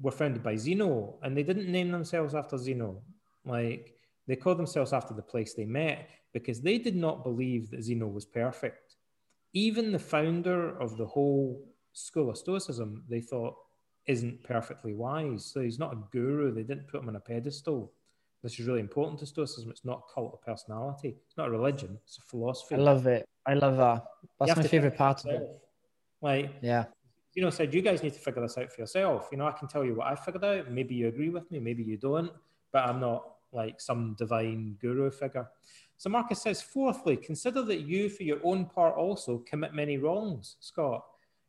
were 0.00 0.10
founded 0.10 0.42
by 0.42 0.56
Zeno, 0.56 1.18
and 1.22 1.36
they 1.36 1.42
didn't 1.42 1.70
name 1.70 1.90
themselves 1.90 2.34
after 2.34 2.58
Zeno. 2.58 3.02
Like 3.44 3.94
they 4.26 4.36
called 4.36 4.58
themselves 4.58 4.92
after 4.92 5.14
the 5.14 5.22
place 5.22 5.54
they 5.54 5.64
met 5.64 6.08
because 6.32 6.60
they 6.60 6.78
did 6.78 6.96
not 6.96 7.24
believe 7.24 7.70
that 7.70 7.82
Zeno 7.82 8.06
was 8.06 8.24
perfect. 8.24 8.96
Even 9.52 9.92
the 9.92 9.98
founder 9.98 10.78
of 10.78 10.96
the 10.96 11.06
whole 11.06 11.64
school 11.92 12.30
of 12.30 12.38
Stoicism, 12.38 13.04
they 13.08 13.20
thought 13.20 13.56
isn't 14.06 14.42
perfectly 14.44 14.94
wise. 14.94 15.44
So 15.44 15.60
he's 15.60 15.78
not 15.78 15.92
a 15.92 16.02
guru. 16.12 16.52
They 16.52 16.62
didn't 16.62 16.88
put 16.88 17.02
him 17.02 17.08
on 17.08 17.16
a 17.16 17.20
pedestal. 17.20 17.92
This 18.42 18.58
is 18.58 18.66
really 18.66 18.80
important 18.80 19.18
to 19.20 19.26
Stoicism. 19.26 19.70
It's 19.70 19.84
not 19.84 20.02
a 20.08 20.14
cult 20.14 20.32
of 20.32 20.42
personality. 20.42 21.16
It's 21.26 21.36
not 21.36 21.48
a 21.48 21.50
religion. 21.50 21.98
It's 22.04 22.18
a 22.18 22.22
philosophy. 22.22 22.76
I 22.76 22.78
love 22.78 23.06
it. 23.06 23.28
I 23.46 23.54
love 23.54 23.76
that. 23.76 24.04
That's 24.38 24.56
my 24.56 24.62
favorite 24.62 24.96
part 24.96 25.24
of 25.24 25.30
it. 25.30 25.60
Like 26.22 26.52
Yeah. 26.62 26.86
you 27.34 27.42
know, 27.42 27.50
said 27.50 27.74
you 27.74 27.82
guys 27.82 28.02
need 28.02 28.14
to 28.14 28.18
figure 28.18 28.42
this 28.42 28.56
out 28.58 28.72
for 28.72 28.80
yourself. 28.80 29.28
You 29.30 29.38
know, 29.38 29.46
I 29.46 29.52
can 29.52 29.68
tell 29.68 29.84
you 29.84 29.94
what 29.94 30.06
I 30.06 30.14
figured 30.14 30.44
out. 30.44 30.70
Maybe 30.70 30.94
you 30.94 31.08
agree 31.08 31.28
with 31.28 31.50
me, 31.50 31.60
maybe 31.60 31.82
you 31.82 31.96
don't, 31.96 32.32
but 32.72 32.88
I'm 32.88 33.00
not 33.00 33.24
like 33.52 33.80
some 33.80 34.14
divine 34.18 34.76
guru 34.80 35.10
figure. 35.10 35.48
So 35.96 36.08
Marcus 36.08 36.40
says, 36.40 36.62
fourthly, 36.62 37.16
consider 37.16 37.62
that 37.62 37.80
you, 37.80 38.08
for 38.08 38.22
your 38.22 38.38
own 38.42 38.64
part, 38.64 38.96
also 38.96 39.38
commit 39.38 39.74
many 39.74 39.98
wrongs, 39.98 40.56
Scott, 40.60 41.04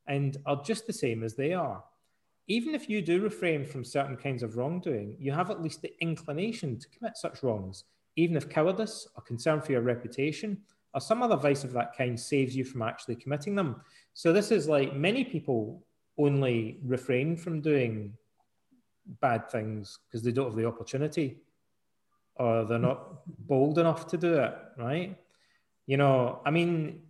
and 0.07 0.37
are 0.45 0.61
just 0.61 0.87
the 0.87 0.93
same 0.93 1.23
as 1.23 1.35
they 1.35 1.53
are. 1.53 1.83
Even 2.51 2.75
if 2.75 2.89
you 2.89 3.01
do 3.01 3.21
refrain 3.21 3.63
from 3.63 3.85
certain 3.85 4.17
kinds 4.17 4.43
of 4.43 4.57
wrongdoing, 4.57 5.15
you 5.17 5.31
have 5.31 5.49
at 5.49 5.61
least 5.63 5.81
the 5.81 5.93
inclination 6.01 6.77
to 6.77 6.89
commit 6.89 7.15
such 7.15 7.43
wrongs, 7.43 7.85
even 8.17 8.35
if 8.35 8.49
cowardice 8.49 9.07
or 9.15 9.23
concern 9.23 9.61
for 9.61 9.71
your 9.71 9.79
reputation 9.79 10.57
or 10.93 10.99
some 10.99 11.23
other 11.23 11.37
vice 11.37 11.63
of 11.63 11.71
that 11.71 11.95
kind 11.97 12.19
saves 12.19 12.53
you 12.53 12.65
from 12.65 12.81
actually 12.81 13.15
committing 13.15 13.55
them. 13.55 13.77
So 14.13 14.33
this 14.33 14.51
is 14.51 14.67
like 14.67 14.93
many 14.93 15.23
people 15.23 15.85
only 16.17 16.81
refrain 16.83 17.37
from 17.37 17.61
doing 17.61 18.17
bad 19.21 19.49
things 19.49 19.99
because 20.05 20.21
they 20.21 20.33
don't 20.33 20.47
have 20.47 20.57
the 20.57 20.67
opportunity 20.67 21.37
or 22.35 22.65
they're 22.65 22.79
not 22.79 23.25
bold 23.47 23.79
enough 23.79 24.07
to 24.07 24.17
do 24.17 24.33
it, 24.33 24.53
right? 24.77 25.17
You 25.87 25.95
know, 25.95 26.41
I 26.45 26.51
mean, 26.51 27.03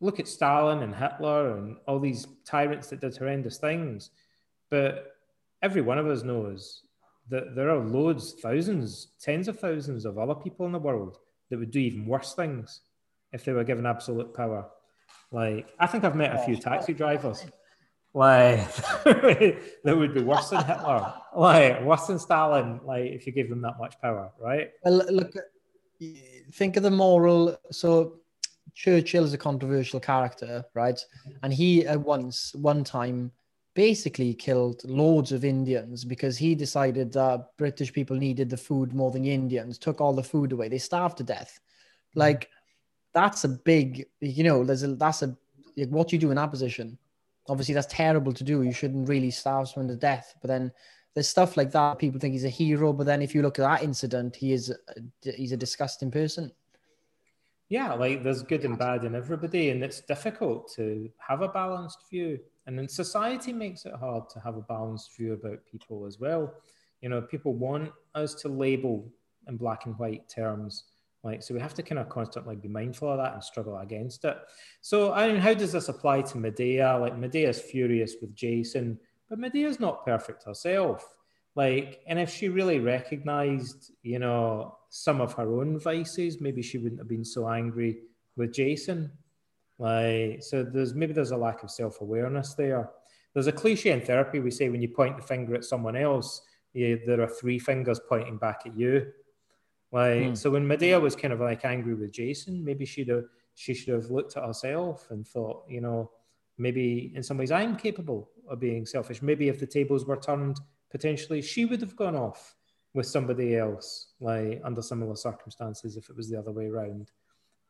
look 0.00 0.18
at 0.18 0.28
Stalin 0.28 0.82
and 0.82 0.94
Hitler 0.94 1.58
and 1.58 1.76
all 1.86 2.00
these 2.00 2.26
tyrants 2.46 2.88
that 2.88 3.02
did 3.02 3.18
horrendous 3.18 3.58
things. 3.58 4.12
But 4.70 5.12
every 5.62 5.82
one 5.82 5.98
of 5.98 6.06
us 6.06 6.22
knows 6.22 6.82
that 7.30 7.54
there 7.54 7.70
are 7.70 7.78
loads, 7.78 8.34
thousands, 8.40 9.08
tens 9.20 9.48
of 9.48 9.58
thousands 9.58 10.04
of 10.04 10.18
other 10.18 10.34
people 10.34 10.66
in 10.66 10.72
the 10.72 10.78
world 10.78 11.18
that 11.50 11.58
would 11.58 11.70
do 11.70 11.78
even 11.78 12.06
worse 12.06 12.34
things 12.34 12.80
if 13.32 13.44
they 13.44 13.52
were 13.52 13.64
given 13.64 13.86
absolute 13.86 14.34
power. 14.34 14.66
Like, 15.30 15.68
I 15.78 15.86
think 15.86 16.04
I've 16.04 16.16
met 16.16 16.34
a 16.34 16.44
few 16.44 16.56
taxi 16.56 16.94
drivers, 16.94 17.44
like 18.14 18.74
that 19.04 19.96
would 19.96 20.14
be 20.14 20.22
worse 20.22 20.48
than 20.50 20.64
Hitler, 20.64 21.14
like 21.36 21.82
worse 21.82 22.06
than 22.06 22.18
Stalin. 22.18 22.80
Like, 22.84 23.04
if 23.04 23.26
you 23.26 23.32
give 23.32 23.50
them 23.50 23.60
that 23.62 23.78
much 23.78 24.00
power, 24.00 24.32
right? 24.40 24.70
Well, 24.84 25.04
look, 25.10 25.34
think 26.52 26.76
of 26.76 26.82
the 26.82 26.90
moral. 26.90 27.58
So 27.70 28.20
Churchill 28.74 29.24
is 29.24 29.34
a 29.34 29.38
controversial 29.38 30.00
character, 30.00 30.64
right? 30.74 30.98
And 31.42 31.52
he 31.52 31.86
at 31.86 32.00
once, 32.00 32.54
one 32.54 32.84
time, 32.84 33.32
basically 33.78 34.34
killed 34.34 34.82
loads 34.84 35.30
of 35.30 35.44
Indians 35.44 36.04
because 36.04 36.36
he 36.36 36.52
decided 36.56 37.12
that 37.12 37.46
British 37.56 37.92
people 37.92 38.16
needed 38.16 38.50
the 38.50 38.56
food 38.56 38.92
more 38.92 39.12
than 39.12 39.22
the 39.22 39.32
Indians. 39.32 39.78
Took 39.78 40.00
all 40.00 40.12
the 40.12 40.30
food 40.32 40.50
away. 40.50 40.68
They 40.68 40.78
starved 40.78 41.18
to 41.18 41.22
death. 41.22 41.60
Mm. 42.16 42.18
Like 42.18 42.50
that's 43.14 43.44
a 43.44 43.48
big, 43.48 44.06
you 44.20 44.42
know, 44.42 44.64
there's 44.64 44.82
a 44.82 44.96
that's 44.96 45.22
a 45.22 45.36
like, 45.76 45.90
what 45.90 46.12
you 46.12 46.18
do 46.18 46.30
in 46.30 46.36
that 46.38 46.50
position. 46.50 46.98
Obviously, 47.48 47.72
that's 47.72 47.86
terrible 47.86 48.32
to 48.32 48.42
do. 48.42 48.64
You 48.64 48.72
shouldn't 48.72 49.08
really 49.08 49.30
starve 49.30 49.68
someone 49.68 49.86
to 49.90 49.96
death. 49.96 50.34
But 50.40 50.48
then 50.48 50.72
there's 51.14 51.28
stuff 51.28 51.56
like 51.56 51.70
that. 51.70 52.00
People 52.00 52.18
think 52.18 52.32
he's 52.32 52.44
a 52.44 52.48
hero, 52.48 52.92
but 52.92 53.06
then 53.06 53.22
if 53.22 53.32
you 53.32 53.42
look 53.42 53.60
at 53.60 53.70
that 53.70 53.84
incident, 53.84 54.34
he 54.34 54.52
is 54.54 54.70
a, 54.70 55.32
he's 55.36 55.52
a 55.52 55.56
disgusting 55.56 56.10
person. 56.10 56.50
Yeah, 57.68 57.92
like 57.92 58.24
there's 58.24 58.42
good 58.42 58.64
and 58.64 58.76
bad 58.76 59.04
in 59.04 59.14
everybody, 59.14 59.70
and 59.70 59.84
it's 59.84 60.00
difficult 60.00 60.72
to 60.74 61.08
have 61.18 61.42
a 61.42 61.48
balanced 61.48 62.10
view. 62.10 62.40
And 62.68 62.78
then 62.78 62.86
society 62.86 63.54
makes 63.54 63.86
it 63.86 63.94
hard 63.94 64.28
to 64.28 64.40
have 64.40 64.58
a 64.58 64.60
balanced 64.60 65.16
view 65.16 65.32
about 65.32 65.64
people 65.64 66.04
as 66.04 66.20
well. 66.20 66.52
You 67.00 67.08
know, 67.08 67.22
people 67.22 67.54
want 67.54 67.92
us 68.14 68.34
to 68.42 68.48
label 68.48 69.10
in 69.48 69.56
black 69.56 69.86
and 69.86 69.98
white 69.98 70.28
terms. 70.28 70.84
Like, 71.24 71.42
so 71.42 71.54
we 71.54 71.60
have 71.60 71.72
to 71.74 71.82
kind 71.82 71.98
of 71.98 72.10
constantly 72.10 72.56
be 72.56 72.68
mindful 72.68 73.10
of 73.10 73.16
that 73.16 73.32
and 73.32 73.42
struggle 73.42 73.78
against 73.78 74.26
it. 74.26 74.36
So, 74.82 75.14
I 75.14 75.28
mean, 75.28 75.40
how 75.40 75.54
does 75.54 75.72
this 75.72 75.88
apply 75.88 76.20
to 76.22 76.36
Medea? 76.36 76.98
Like, 76.98 77.16
Medea's 77.16 77.58
furious 77.58 78.16
with 78.20 78.34
Jason, 78.34 79.00
but 79.30 79.38
Medea's 79.38 79.80
not 79.80 80.04
perfect 80.04 80.44
herself. 80.44 81.16
Like, 81.54 82.02
and 82.06 82.18
if 82.18 82.28
she 82.30 82.50
really 82.50 82.80
recognized, 82.80 83.92
you 84.02 84.18
know, 84.18 84.76
some 84.90 85.22
of 85.22 85.32
her 85.32 85.58
own 85.58 85.80
vices, 85.80 86.38
maybe 86.38 86.60
she 86.60 86.76
wouldn't 86.76 87.00
have 87.00 87.08
been 87.08 87.24
so 87.24 87.48
angry 87.48 88.00
with 88.36 88.52
Jason. 88.52 89.10
Like, 89.78 90.42
so 90.42 90.64
there's 90.64 90.94
maybe 90.94 91.12
there's 91.12 91.30
a 91.30 91.36
lack 91.36 91.62
of 91.62 91.70
self 91.70 92.00
awareness 92.00 92.54
there. 92.54 92.90
There's 93.32 93.46
a 93.46 93.52
cliche 93.52 93.92
in 93.92 94.00
therapy 94.00 94.40
we 94.40 94.50
say 94.50 94.68
when 94.68 94.82
you 94.82 94.88
point 94.88 95.16
the 95.16 95.22
finger 95.22 95.54
at 95.54 95.64
someone 95.64 95.96
else, 95.96 96.42
you, 96.72 97.00
there 97.06 97.20
are 97.20 97.28
three 97.28 97.58
fingers 97.58 98.00
pointing 98.08 98.38
back 98.38 98.62
at 98.66 98.76
you. 98.76 99.12
Like, 99.92 100.22
hmm. 100.22 100.34
so 100.34 100.50
when 100.50 100.66
Medea 100.66 100.98
was 100.98 101.16
kind 101.16 101.32
of 101.32 101.40
like 101.40 101.64
angry 101.64 101.94
with 101.94 102.12
Jason, 102.12 102.64
maybe 102.64 102.84
she'd 102.84 103.08
have 103.08 103.24
she 103.54 103.74
should 103.74 103.94
have 103.94 104.10
looked 104.10 104.36
at 104.36 104.44
herself 104.44 105.08
and 105.10 105.26
thought, 105.26 105.64
you 105.68 105.80
know, 105.80 106.10
maybe 106.58 107.12
in 107.14 107.22
some 107.22 107.38
ways 107.38 107.50
I'm 107.50 107.76
capable 107.76 108.30
of 108.48 108.60
being 108.60 108.86
selfish. 108.86 109.20
Maybe 109.22 109.48
if 109.48 109.58
the 109.58 109.66
tables 109.66 110.04
were 110.04 110.16
turned, 110.16 110.60
potentially 110.90 111.42
she 111.42 111.64
would 111.64 111.80
have 111.80 111.96
gone 111.96 112.16
off 112.16 112.54
with 112.94 113.06
somebody 113.06 113.56
else, 113.56 114.12
like 114.20 114.60
under 114.64 114.82
similar 114.82 115.16
circumstances, 115.16 115.96
if 115.96 116.08
it 116.08 116.16
was 116.16 116.30
the 116.30 116.38
other 116.38 116.52
way 116.52 116.66
around, 116.66 117.10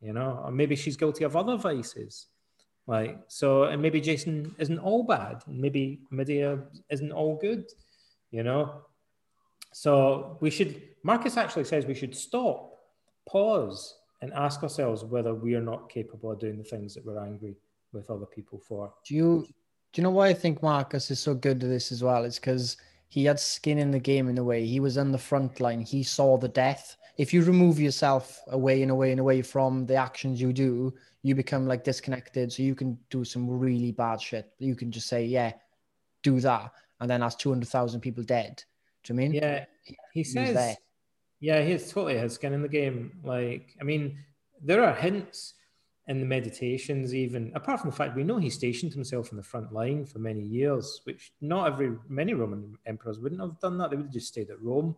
you 0.01 0.13
know, 0.13 0.43
or 0.45 0.51
maybe 0.51 0.77
she's 0.77 0.97
guilty 0.97 1.25
of 1.25 1.37
other 1.37 1.57
vices. 1.57 2.27
Like, 2.87 3.19
so, 3.29 3.65
and 3.65 3.83
maybe 3.83 4.01
Jason 4.01 4.55
isn't 4.59 4.79
all 4.79 5.03
bad, 5.03 5.43
maybe 5.47 6.01
Medea 6.11 6.59
isn't 6.91 7.13
all 7.13 7.37
good, 7.37 7.67
you 8.31 8.43
know. 8.43 8.83
So 9.73 10.39
we 10.41 10.51
should, 10.51 10.83
Marcus 11.03 11.37
actually 11.37 11.65
says 11.65 11.85
we 11.85 11.95
should 11.95 12.17
stop, 12.17 12.79
pause, 13.29 13.99
and 14.23 14.33
ask 14.33 14.63
ourselves 14.63 15.05
whether 15.05 15.35
we 15.35 15.55
are 15.55 15.63
not 15.63 15.91
capable 15.91 16.33
of 16.33 16.41
doing 16.41 16.59
the 16.59 16.65
things 16.65 16.95
that 16.95 17.05
we're 17.05 17.23
angry 17.23 17.57
with 17.93 18.11
other 18.11 18.27
people 18.27 18.59
for. 18.59 18.93
Do 19.07 19.15
you 19.15 19.47
do 19.93 20.01
you 20.01 20.05
know 20.05 20.11
why 20.11 20.29
I 20.29 20.35
think 20.35 20.63
Marcus 20.63 21.11
is 21.11 21.19
so 21.19 21.35
good 21.35 21.63
at 21.63 21.69
this 21.69 21.91
as 21.93 22.03
well? 22.03 22.25
It's 22.25 22.39
because 22.39 22.77
he 23.09 23.25
had 23.25 23.41
skin 23.41 23.79
in 23.79 23.91
the 23.91 23.99
game 23.99 24.29
in 24.29 24.37
a 24.37 24.45
way. 24.45 24.67
He 24.67 24.81
was 24.81 24.99
on 24.99 25.13
the 25.13 25.19
front 25.19 25.61
line. 25.61 25.81
He 25.81 26.03
saw 26.03 26.37
the 26.37 26.49
death. 26.49 26.97
If 27.19 27.35
you 27.35 27.43
remove 27.43 27.81
yourself 27.81 28.41
away 28.47 28.81
and 28.83 28.91
away 28.91 29.11
and 29.11 29.21
away 29.21 29.43
from 29.43 29.87
the 29.87 29.97
actions 29.97 30.41
you 30.41 30.53
do, 30.53 30.95
you 31.23 31.35
become 31.35 31.67
like 31.67 31.83
disconnected. 31.83 32.53
So 32.53 32.63
you 32.63 32.77
can 32.77 32.97
do 33.11 33.25
some 33.25 33.51
really 33.51 33.93
bad 33.93 34.21
shit. 34.23 34.51
You 34.59 34.77
can 34.77 34.93
just 34.93 35.09
say, 35.09 35.25
yeah, 35.25 35.53
do 36.23 36.39
that. 36.41 36.73
And 37.01 37.11
then 37.11 37.21
that's 37.21 37.35
200,000 37.35 38.01
people 38.01 38.23
dead. 38.23 38.63
Do 39.03 39.13
you 39.13 39.17
mean? 39.17 39.33
Yeah. 39.35 39.65
He 40.15 40.23
says, 40.23 40.77
yeah, 41.41 41.63
he's 41.63 41.91
totally 41.91 42.17
has 42.19 42.35
skin 42.35 42.53
in 42.53 42.63
the 42.63 42.69
game. 42.69 43.19
Like, 43.25 43.77
I 43.81 43.85
mean, 43.85 44.19
there 44.63 44.85
are 44.85 44.95
hints 44.95 45.55
in 46.07 46.21
the 46.21 46.27
meditations, 46.27 47.15
even 47.15 47.53
apart 47.55 47.81
from 47.81 47.91
the 47.91 47.97
fact 47.97 48.17
we 48.17 48.25
know 48.25 48.39
he 48.39 48.49
stationed 48.49 48.93
himself 48.95 49.31
in 49.31 49.37
the 49.37 49.43
front 49.43 49.73
line 49.73 50.07
for 50.07 50.21
many 50.21 50.41
years, 50.41 51.01
which 51.05 51.33
not 51.41 51.67
every 51.67 51.97
many 52.09 52.33
Roman 52.33 52.79
emperors 52.87 53.21
wouldn't 53.21 53.41
have 53.41 53.61
done 53.61 53.77
that. 53.79 53.91
They 53.91 53.97
would 53.97 54.07
have 54.07 54.13
just 54.13 54.29
stayed 54.29 54.51
at 54.51 54.63
Rome. 54.63 54.97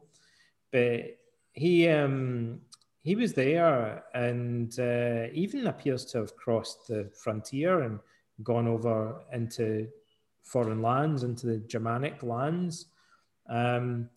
But 0.70 1.18
he 1.52 1.88
um, 1.88 2.60
he 3.02 3.14
was 3.14 3.32
there, 3.32 4.04
and 4.14 4.78
uh, 4.78 5.26
even 5.32 5.66
appears 5.66 6.04
to 6.06 6.18
have 6.18 6.36
crossed 6.36 6.88
the 6.88 7.10
frontier 7.14 7.82
and 7.82 7.98
gone 8.42 8.68
over 8.68 9.20
into 9.32 9.88
foreign 10.42 10.82
lands, 10.82 11.22
into 11.22 11.46
the 11.46 11.58
Germanic 11.58 12.22
lands. 12.22 12.86
Um, 13.48 14.08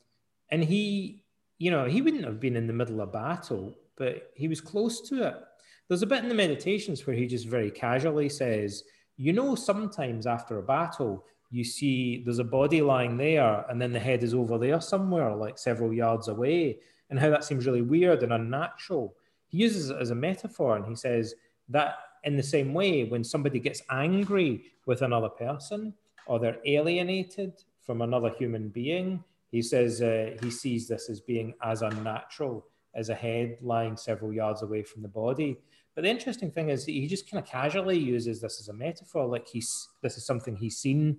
and 0.50 0.64
he, 0.64 1.24
you 1.58 1.72
know, 1.72 1.86
he 1.86 2.02
wouldn't 2.02 2.26
have 2.26 2.40
been 2.40 2.56
in 2.56 2.68
the 2.68 2.74
middle 2.74 3.02
of 3.02 3.12
battle, 3.12 3.76
but 3.96 4.32
he 4.36 4.48
was 4.48 4.62
close 4.62 5.02
to 5.10 5.24
it 5.24 5.44
there's 5.88 6.02
a 6.02 6.08
bit 6.08 6.24
in 6.24 6.30
the 6.30 6.36
meditations 6.36 7.06
where 7.06 7.16
he 7.16 7.28
just 7.28 7.48
very 7.48 7.70
casually 7.70 8.30
says, 8.30 8.84
you 9.18 9.34
know, 9.34 9.56
sometimes 9.56 10.26
after 10.26 10.58
a 10.58 10.64
battle, 10.64 11.26
you 11.52 11.64
see 11.64 12.24
there's 12.24 12.40
a 12.40 12.44
body 12.44 12.82
lying 12.82 13.18
there 13.18 13.66
and 13.70 13.82
then 13.82 13.92
the 13.92 14.00
head 14.00 14.24
is 14.24 14.34
over 14.34 14.58
there 14.58 14.82
somewhere, 14.82 15.36
like 15.36 15.58
several 15.58 15.94
yards 15.94 16.30
away, 16.30 16.80
and 17.10 17.20
how 17.20 17.30
that 17.30 17.44
seems 17.44 17.66
really 17.66 17.82
weird 17.82 18.24
and 18.24 18.34
unnatural. 18.34 19.16
He 19.48 19.58
uses 19.60 19.90
it 19.90 19.98
as 20.00 20.10
a 20.10 20.16
metaphor 20.16 20.76
and 20.76 20.86
he 20.86 20.96
says 20.96 21.36
that 21.70 21.96
in 22.24 22.38
the 22.38 22.44
same 22.44 22.74
way, 22.74 23.04
when 23.06 23.24
somebody 23.24 23.60
gets 23.60 23.82
angry 23.90 24.64
with 24.86 25.02
another 25.02 25.30
person 25.30 25.94
or 26.26 26.40
they're 26.40 26.60
alienated 26.66 27.54
from 27.82 28.02
another 28.02 28.30
human 28.30 28.70
being, 28.70 29.24
he 29.52 29.62
says 29.62 30.02
uh, 30.02 30.32
he 30.42 30.50
sees 30.50 30.88
this 30.88 31.10
as 31.10 31.20
being 31.20 31.54
as 31.62 31.82
unnatural 31.82 32.66
as 32.96 33.10
a 33.10 33.16
head 33.16 33.58
lying 33.62 33.98
several 33.98 34.34
yards 34.34 34.62
away 34.62 34.84
from 34.84 35.02
the 35.02 35.08
body. 35.08 35.58
But 35.96 36.04
the 36.04 36.10
interesting 36.10 36.50
thing 36.50 36.70
is 36.70 36.86
he 36.86 37.08
just 37.08 37.30
kind 37.30 37.44
of 37.44 37.48
casually 37.48 37.98
uses 37.98 38.42
this 38.42 38.60
as 38.60 38.68
a 38.70 38.74
metaphor, 38.74 39.28
like 39.28 39.48
he's 39.48 39.90
this 40.02 40.18
is 40.18 40.26
something 40.26 40.56
he's 40.56 40.78
seen, 40.78 41.18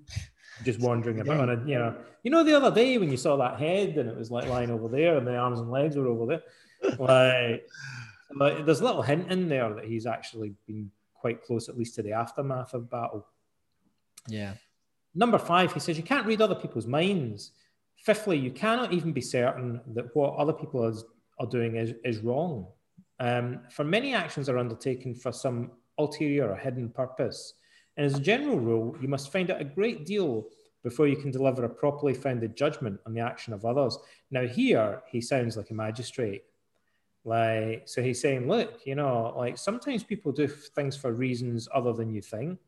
just 0.63 0.81
wandering 0.81 1.21
about. 1.21 1.49
And 1.49 1.69
you 1.69 1.79
know, 1.79 1.97
you 2.23 2.31
know, 2.31 2.45
the 2.45 2.55
other 2.55 2.75
day 2.75 2.99
when 2.99 3.11
you 3.11 3.17
saw 3.17 3.37
that 3.37 3.59
head 3.59 3.97
and 3.97 4.09
it 4.09 4.17
was 4.17 4.31
like 4.31 4.49
lying 4.49 4.71
over 4.71 4.89
there, 4.89 5.17
and 5.17 5.27
the 5.27 5.37
arms 5.37 5.61
and 5.61 5.71
legs 5.71 5.97
were 5.97 6.07
over 6.07 6.27
there, 6.27 6.43
like, 6.99 7.67
like 8.37 8.65
there's 8.67 8.81
a 8.81 8.85
little 8.85 9.03
hint 9.03 9.31
in 9.31 9.49
there 9.49 9.73
that 9.75 9.85
he's 9.85 10.07
actually 10.07 10.55
been 10.67 10.91
quite 11.15 11.43
close, 11.43 11.69
at 11.69 11.79
least 11.79 11.95
to 11.95 12.03
the 12.03 12.13
aftermath 12.13 12.75
of 12.75 12.91
battle. 12.91 13.27
Yeah. 14.29 14.55
Number 15.15 15.39
five, 15.39 15.73
he 15.73 15.81
says 15.81 15.97
you 15.97 16.03
can't 16.03 16.27
read 16.27 16.43
other 16.43 16.55
people's 16.55 16.87
minds. 16.87 17.53
Fifthly, 17.97 18.37
you 18.37 18.51
cannot 18.51 18.93
even 18.93 19.13
be 19.13 19.21
certain 19.21 19.81
that 19.95 20.15
what 20.15 20.35
other 20.35 20.53
people 20.53 20.87
is, 20.87 21.05
are 21.39 21.47
doing 21.47 21.77
is, 21.77 21.95
is 22.05 22.19
wrong. 22.19 22.67
Um, 23.21 23.61
for 23.71 23.85
many 23.85 24.15
actions 24.15 24.49
are 24.49 24.59
undertaken 24.59 25.15
for 25.15 25.33
some 25.33 25.71
ulterior 25.99 26.51
or 26.51 26.57
hidden 26.57 26.91
purpose. 26.91 27.55
And 27.97 28.07
as 28.07 28.15
a 28.15 28.21
general 28.21 28.59
rule, 28.59 28.97
you 29.01 29.09
must 29.09 29.33
find 29.33 29.51
out 29.51 29.61
a 29.61 29.65
great 29.65 30.05
deal 30.05 30.47
before 30.83 31.07
you 31.07 31.17
can 31.17 31.31
deliver 31.31 31.65
a 31.65 31.69
properly 31.69 32.15
founded 32.15 32.57
judgment 32.57 33.01
on 33.07 33.15
the 33.15 33.21
action 33.21 33.53
of 33.53 33.65
others. 33.65 33.99
Now, 34.31 34.47
here 34.47 35.03
he 35.11 35.21
sounds 35.21 35.57
like 35.57 35.71
a 35.71 35.75
magistrate. 35.75 36.45
Like, 37.25 37.85
so 37.87 38.03
he's 38.03 38.21
saying, 38.21 38.49
look, 38.49 38.81
you 38.85 38.95
know, 38.95 39.33
like 39.37 39.57
sometimes 39.57 40.05
people 40.05 40.31
do 40.31 40.47
things 40.47 40.95
for 40.97 41.13
reasons 41.13 41.69
other 41.75 41.93
than 41.93 42.13
you 42.13 42.21
think. 42.21 42.59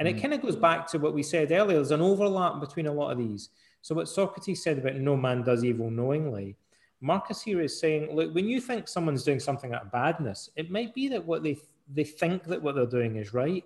And 0.00 0.08
it 0.08 0.16
mm. 0.16 0.22
kind 0.22 0.34
of 0.34 0.42
goes 0.42 0.56
back 0.56 0.88
to 0.88 0.98
what 0.98 1.14
we 1.14 1.22
said 1.22 1.52
earlier. 1.52 1.76
There's 1.76 1.92
an 1.92 2.00
overlap 2.00 2.58
between 2.58 2.86
a 2.86 2.92
lot 2.92 3.12
of 3.12 3.18
these. 3.18 3.50
So, 3.82 3.94
what 3.94 4.08
Socrates 4.08 4.64
said 4.64 4.78
about 4.78 4.96
no 4.96 5.16
man 5.16 5.42
does 5.42 5.64
evil 5.64 5.90
knowingly, 5.90 6.56
Marcus 7.00 7.42
here 7.42 7.60
is 7.60 7.78
saying, 7.78 8.14
look, 8.14 8.34
when 8.34 8.48
you 8.48 8.60
think 8.60 8.88
someone's 8.88 9.24
doing 9.24 9.40
something 9.40 9.72
out 9.72 9.82
of 9.82 9.92
badness, 9.92 10.50
it 10.56 10.70
might 10.70 10.92
be 10.94 11.08
that 11.08 11.24
what 11.24 11.42
they 11.42 11.58
they 11.92 12.04
think 12.04 12.44
that 12.44 12.62
what 12.62 12.74
they're 12.74 12.86
doing 12.86 13.16
is 13.16 13.32
right. 13.32 13.64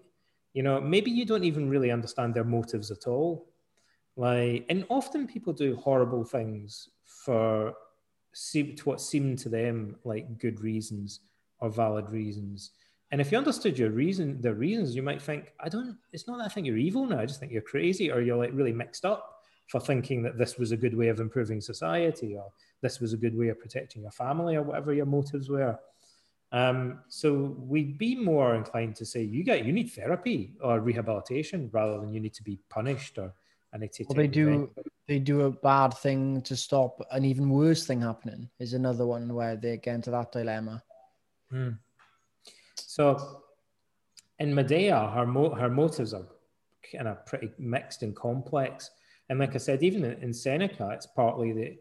You 0.54 0.62
know, 0.62 0.80
maybe 0.80 1.10
you 1.10 1.26
don't 1.26 1.44
even 1.44 1.68
really 1.68 1.90
understand 1.90 2.32
their 2.32 2.44
motives 2.44 2.90
at 2.90 3.06
all. 3.06 3.46
Like, 4.16 4.64
and 4.68 4.86
often 4.88 5.26
people 5.26 5.52
do 5.52 5.76
horrible 5.76 6.24
things 6.24 6.88
for 7.04 7.74
to 8.52 8.82
what 8.84 9.00
seem 9.00 9.36
to 9.36 9.48
them 9.48 9.96
like 10.04 10.38
good 10.38 10.60
reasons 10.60 11.20
or 11.60 11.70
valid 11.70 12.10
reasons. 12.10 12.72
And 13.10 13.20
if 13.20 13.30
you 13.30 13.38
understood 13.38 13.78
your 13.78 13.90
reason, 13.90 14.40
the 14.40 14.54
reasons, 14.54 14.96
you 14.96 15.02
might 15.02 15.22
think, 15.22 15.52
I 15.60 15.68
don't. 15.68 15.96
It's 16.12 16.26
not 16.26 16.38
that 16.38 16.46
I 16.46 16.48
think 16.48 16.66
you're 16.66 16.76
evil 16.76 17.06
now. 17.06 17.20
I 17.20 17.26
just 17.26 17.38
think 17.38 17.52
you're 17.52 17.62
crazy, 17.62 18.10
or 18.10 18.20
you're 18.20 18.36
like 18.36 18.50
really 18.52 18.72
mixed 18.72 19.04
up 19.04 19.36
for 19.68 19.80
thinking 19.80 20.22
that 20.22 20.36
this 20.36 20.58
was 20.58 20.72
a 20.72 20.76
good 20.76 20.96
way 20.96 21.08
of 21.08 21.20
improving 21.20 21.60
society, 21.60 22.34
or 22.36 22.50
this 22.82 23.00
was 23.00 23.12
a 23.12 23.16
good 23.16 23.36
way 23.36 23.48
of 23.48 23.58
protecting 23.60 24.02
your 24.02 24.10
family 24.10 24.56
or 24.56 24.62
whatever 24.62 24.92
your 24.92 25.06
motives 25.06 25.48
were. 25.48 25.78
Um, 26.54 27.00
so 27.08 27.56
we'd 27.58 27.98
be 27.98 28.14
more 28.14 28.54
inclined 28.54 28.94
to 28.96 29.04
say 29.04 29.22
you 29.22 29.42
get 29.42 29.64
you 29.64 29.72
need 29.72 29.90
therapy 29.90 30.52
or 30.62 30.78
rehabilitation 30.78 31.68
rather 31.72 31.98
than 31.98 32.14
you 32.14 32.20
need 32.20 32.34
to 32.34 32.44
be 32.44 32.60
punished 32.70 33.18
or 33.18 33.34
and 33.72 33.82
well, 33.82 34.14
they 34.14 34.28
do 34.28 34.70
they 35.08 35.18
do 35.18 35.42
a 35.42 35.50
bad 35.50 35.94
thing 35.94 36.42
to 36.42 36.54
stop 36.54 37.00
an 37.10 37.24
even 37.24 37.50
worse 37.50 37.88
thing 37.88 38.02
happening 38.02 38.48
is 38.60 38.72
another 38.72 39.04
one 39.04 39.34
where 39.34 39.56
they 39.56 39.78
get 39.78 39.96
into 39.96 40.12
that 40.12 40.30
dilemma. 40.30 40.80
Hmm. 41.50 41.70
So 42.76 43.42
in 44.38 44.54
Medea, 44.54 45.10
her 45.12 45.26
mo- 45.26 45.56
her 45.56 45.68
motives 45.68 46.14
are 46.14 46.28
kind 46.92 47.08
of 47.08 47.26
pretty 47.26 47.50
mixed 47.58 48.04
and 48.04 48.14
complex. 48.14 48.92
And 49.28 49.40
like 49.40 49.56
I 49.56 49.58
said, 49.58 49.82
even 49.82 50.04
in 50.04 50.32
Seneca, 50.32 50.90
it's 50.90 51.06
partly 51.06 51.76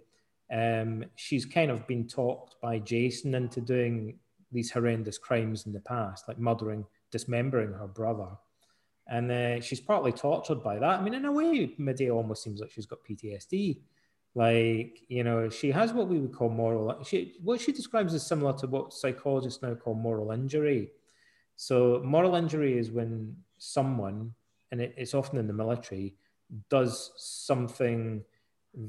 that 0.49 0.81
um, 0.81 1.05
she's 1.15 1.45
kind 1.45 1.69
of 1.69 1.85
been 1.85 2.07
talked 2.07 2.55
by 2.59 2.79
Jason 2.79 3.35
into 3.35 3.61
doing 3.61 4.17
these 4.53 4.71
horrendous 4.71 5.17
crimes 5.17 5.65
in 5.65 5.73
the 5.73 5.79
past, 5.81 6.27
like 6.27 6.39
murdering, 6.39 6.85
dismembering 7.11 7.73
her 7.73 7.87
brother. 7.87 8.29
And 9.07 9.31
uh, 9.31 9.61
she's 9.61 9.81
partly 9.81 10.11
tortured 10.13 10.63
by 10.63 10.79
that. 10.79 10.99
I 10.99 11.03
mean, 11.03 11.13
in 11.13 11.25
a 11.25 11.31
way, 11.31 11.73
Medea 11.77 12.13
almost 12.15 12.43
seems 12.43 12.61
like 12.61 12.71
she's 12.71 12.85
got 12.85 13.03
PTSD 13.03 13.81
Like, 14.35 14.99
you 15.09 15.23
know, 15.23 15.49
she 15.49 15.71
has 15.71 15.93
what 15.93 16.07
we 16.07 16.19
would 16.19 16.33
call 16.33 16.49
moral, 16.49 17.03
she, 17.03 17.35
what 17.43 17.61
she 17.61 17.71
describes 17.71 18.13
is 18.13 18.25
similar 18.25 18.53
to 18.53 18.67
what 18.67 18.93
psychologists 18.93 19.61
now 19.61 19.75
call 19.75 19.93
moral 19.93 20.31
injury. 20.31 20.91
So, 21.55 22.01
moral 22.03 22.35
injury 22.35 22.77
is 22.77 22.91
when 22.91 23.35
someone, 23.59 24.33
and 24.71 24.81
it, 24.81 24.93
it's 24.97 25.13
often 25.13 25.37
in 25.37 25.47
the 25.47 25.53
military, 25.53 26.15
does 26.69 27.11
something 27.17 28.23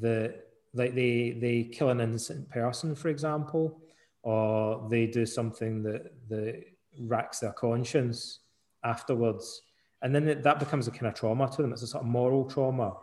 that, 0.00 0.46
like 0.72 0.94
they, 0.94 1.36
they 1.40 1.64
kill 1.64 1.90
an 1.90 2.00
innocent 2.00 2.48
person, 2.48 2.94
for 2.94 3.08
example, 3.08 3.80
or 4.24 4.88
they 4.88 5.06
do 5.06 5.26
something 5.26 5.82
that, 5.82 6.10
that 6.30 6.64
racks 6.98 7.40
their 7.40 7.52
conscience 7.52 8.40
afterwards. 8.82 9.60
And 10.00 10.14
then 10.14 10.40
that 10.42 10.58
becomes 10.58 10.88
a 10.88 10.90
kind 10.90 11.06
of 11.06 11.14
trauma 11.14 11.48
to 11.50 11.62
them. 11.62 11.72
It's 11.72 11.82
a 11.82 11.86
sort 11.86 12.04
of 12.04 12.08
moral 12.08 12.44
trauma. 12.46 12.94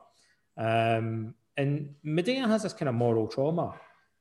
Um, 0.57 1.35
and 1.57 1.93
Medea 2.03 2.47
has 2.47 2.63
this 2.63 2.73
kind 2.73 2.89
of 2.89 2.95
moral 2.95 3.27
trauma. 3.27 3.75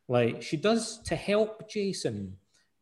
Like 0.08 0.42
she 0.42 0.58
does 0.58 1.00
to 1.04 1.16
help 1.16 1.70
Jason 1.70 2.36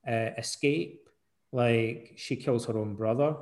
uh, 0.06 0.30
escape. 0.36 1.08
Like 1.52 2.14
she 2.16 2.34
kills 2.34 2.66
her 2.66 2.76
own 2.76 2.94
brother, 2.94 3.36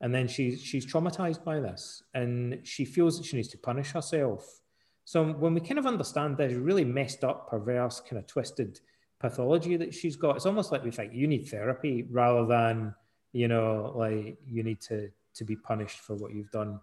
and 0.00 0.14
then 0.14 0.28
she's 0.28 0.60
she's 0.60 0.84
traumatized 0.84 1.42
by 1.42 1.60
this, 1.60 2.02
and 2.12 2.60
she 2.64 2.84
feels 2.84 3.16
that 3.16 3.24
she 3.24 3.36
needs 3.36 3.48
to 3.48 3.58
punish 3.58 3.92
herself. 3.92 4.60
So 5.04 5.24
when 5.24 5.54
we 5.54 5.60
kind 5.60 5.78
of 5.78 5.86
understand 5.86 6.36
this 6.36 6.52
really 6.52 6.84
messed 6.84 7.24
up, 7.24 7.48
perverse, 7.48 8.00
kind 8.00 8.18
of 8.18 8.26
twisted 8.26 8.80
pathology 9.18 9.76
that 9.76 9.94
she's 9.94 10.16
got, 10.16 10.36
it's 10.36 10.46
almost 10.46 10.72
like 10.72 10.84
we 10.84 10.90
think 10.90 11.12
you 11.14 11.26
need 11.26 11.48
therapy 11.48 12.06
rather 12.10 12.46
than 12.46 12.94
you 13.32 13.48
know 13.48 13.92
like 13.94 14.38
you 14.46 14.62
need 14.62 14.80
to 14.80 15.10
to 15.34 15.44
be 15.44 15.56
punished 15.56 16.00
for 16.00 16.14
what 16.16 16.34
you've 16.34 16.50
done. 16.50 16.80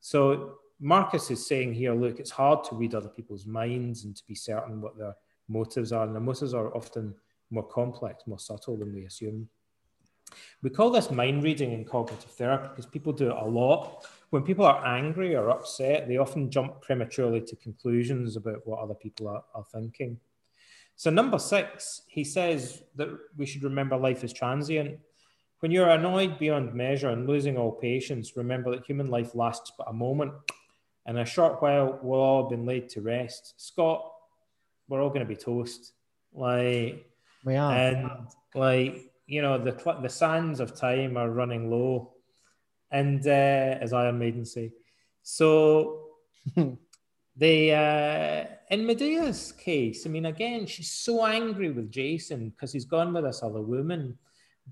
So 0.00 0.58
Marcus 0.80 1.30
is 1.30 1.46
saying 1.46 1.74
here, 1.74 1.94
look, 1.94 2.18
it's 2.18 2.30
hard 2.30 2.64
to 2.64 2.74
read 2.74 2.94
other 2.94 3.08
people's 3.08 3.46
minds 3.46 4.04
and 4.04 4.16
to 4.16 4.22
be 4.26 4.34
certain 4.34 4.80
what 4.80 4.96
their 4.96 5.14
motives 5.48 5.92
are. 5.92 6.04
And 6.06 6.14
their 6.14 6.22
motives 6.22 6.54
are 6.54 6.74
often 6.74 7.14
more 7.50 7.66
complex, 7.68 8.26
more 8.26 8.38
subtle 8.38 8.78
than 8.78 8.94
we 8.94 9.04
assume. 9.04 9.48
We 10.62 10.70
call 10.70 10.90
this 10.90 11.10
mind 11.10 11.42
reading 11.42 11.72
in 11.72 11.84
cognitive 11.84 12.30
therapy 12.30 12.68
because 12.70 12.86
people 12.86 13.12
do 13.12 13.30
it 13.30 13.36
a 13.36 13.44
lot. 13.44 14.06
When 14.30 14.42
people 14.42 14.64
are 14.64 14.84
angry 14.86 15.34
or 15.34 15.50
upset, 15.50 16.08
they 16.08 16.16
often 16.16 16.50
jump 16.50 16.80
prematurely 16.80 17.40
to 17.42 17.56
conclusions 17.56 18.36
about 18.36 18.66
what 18.66 18.78
other 18.78 18.94
people 18.94 19.28
are, 19.28 19.42
are 19.54 19.64
thinking. 19.72 20.18
So, 21.00 21.08
number 21.08 21.38
six, 21.38 22.02
he 22.08 22.24
says 22.24 22.82
that 22.96 23.08
we 23.38 23.46
should 23.46 23.62
remember 23.62 23.96
life 23.96 24.22
is 24.22 24.34
transient. 24.34 24.98
When 25.60 25.72
you're 25.72 25.88
annoyed 25.88 26.38
beyond 26.38 26.74
measure 26.74 27.08
and 27.08 27.26
losing 27.26 27.56
all 27.56 27.72
patience, 27.72 28.36
remember 28.36 28.70
that 28.72 28.84
human 28.84 29.08
life 29.08 29.34
lasts 29.34 29.72
but 29.78 29.88
a 29.88 29.94
moment 29.94 30.34
And 31.06 31.16
in 31.16 31.22
a 31.22 31.24
short 31.24 31.62
while, 31.62 31.98
we'll 32.02 32.20
all 32.20 32.42
have 32.42 32.50
been 32.50 32.66
laid 32.66 32.90
to 32.90 33.00
rest. 33.00 33.54
Scott, 33.56 34.12
we're 34.88 35.02
all 35.02 35.08
going 35.08 35.26
to 35.26 35.34
be 35.34 35.36
toast. 35.36 35.94
Like, 36.34 37.06
we 37.46 37.56
are. 37.56 37.72
And 37.72 38.10
like, 38.54 39.10
you 39.26 39.40
know, 39.40 39.56
the 39.56 39.72
the 40.02 40.08
sands 40.10 40.60
of 40.60 40.76
time 40.76 41.16
are 41.16 41.30
running 41.30 41.70
low. 41.70 42.12
And 42.90 43.26
uh, 43.26 43.80
as 43.80 43.94
Iron 43.94 44.18
Maiden 44.18 44.44
say. 44.44 44.72
So 45.22 46.08
they 47.36 47.70
uh 47.72 48.59
in 48.70 48.86
Medea's 48.86 49.52
case, 49.52 50.06
I 50.06 50.08
mean, 50.08 50.26
again, 50.26 50.66
she's 50.66 50.90
so 50.90 51.26
angry 51.26 51.70
with 51.70 51.90
Jason 51.90 52.50
because 52.50 52.72
he's 52.72 52.84
gone 52.84 53.12
with 53.12 53.24
this 53.24 53.42
other 53.42 53.60
woman. 53.60 54.16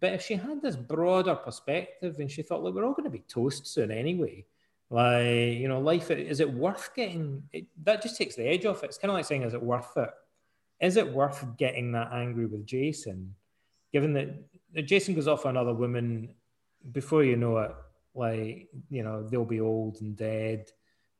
But 0.00 0.12
if 0.12 0.22
she 0.22 0.34
had 0.34 0.62
this 0.62 0.76
broader 0.76 1.34
perspective 1.34 2.16
and 2.18 2.30
she 2.30 2.42
thought, 2.42 2.62
look, 2.62 2.74
we're 2.74 2.86
all 2.86 2.92
going 2.92 3.04
to 3.04 3.10
be 3.10 3.24
toast 3.28 3.66
soon 3.66 3.90
anyway 3.90 4.44
like, 4.90 5.58
you 5.58 5.68
know, 5.68 5.80
life, 5.80 6.10
is 6.10 6.40
it 6.40 6.50
worth 6.50 6.90
getting 6.94 7.42
it, 7.52 7.66
that? 7.84 8.02
Just 8.02 8.16
takes 8.16 8.36
the 8.36 8.48
edge 8.48 8.64
off 8.64 8.82
it. 8.82 8.86
It's 8.86 8.98
kind 8.98 9.10
of 9.10 9.16
like 9.16 9.26
saying, 9.26 9.42
is 9.42 9.52
it 9.52 9.62
worth 9.62 9.96
it? 9.96 10.10
Is 10.80 10.96
it 10.96 11.12
worth 11.12 11.44
getting 11.58 11.92
that 11.92 12.12
angry 12.12 12.46
with 12.46 12.66
Jason, 12.66 13.34
given 13.92 14.14
that 14.14 14.86
Jason 14.86 15.14
goes 15.14 15.28
off 15.28 15.44
on 15.44 15.56
another 15.56 15.74
woman 15.74 16.30
before 16.92 17.22
you 17.22 17.36
know 17.36 17.58
it? 17.58 17.72
Like, 18.14 18.68
you 18.88 19.02
know, 19.02 19.28
they'll 19.28 19.44
be 19.44 19.60
old 19.60 20.00
and 20.00 20.16
dead, 20.16 20.70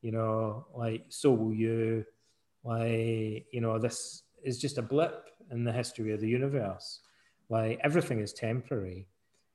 you 0.01 0.13
know, 0.13 0.67
like, 0.75 1.05
so 1.09 1.33
will 1.33 1.53
you. 1.53 2.07
Like, 2.65 3.47
you 3.53 3.61
know, 3.61 3.79
this 3.79 4.23
is 4.43 4.59
just 4.59 4.79
a 4.79 4.83
blip 4.83 5.31
in 5.51 5.65
the 5.65 5.73
history 5.73 6.13
of 6.13 6.21
the 6.21 6.29
universe. 6.29 7.01
Like, 7.49 7.81
everything 7.83 8.21
is 8.21 8.33
temporary. 8.33 9.07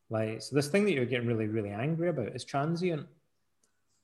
Like, 0.10 0.42
so 0.42 0.56
this 0.56 0.68
thing 0.68 0.86
that 0.86 0.94
you're 0.94 1.06
getting 1.06 1.28
really, 1.28 1.48
really 1.48 1.70
angry 1.70 2.10
about 2.10 2.36
is 2.36 2.44
transient 2.44 3.08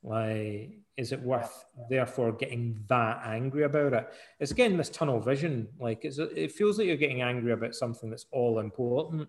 like, 0.04 0.80
is 0.98 1.12
it 1.12 1.22
worth 1.22 1.66
therefore 1.90 2.32
getting 2.32 2.80
that 2.88 3.22
angry 3.26 3.64
about 3.64 3.94
it? 3.94 4.10
It's 4.40 4.52
again 4.52 4.78
this 4.78 4.90
tunnel 4.90 5.20
vision. 5.20 5.68
Like, 5.80 6.06
it 6.06 6.52
feels 6.52 6.78
like 6.78 6.88
you're 6.88 6.98
getting 6.98 7.22
angry 7.22 7.52
about 7.52 7.76
something 7.76 8.10
that's 8.10 8.26
all 8.32 8.60
important. 8.60 9.28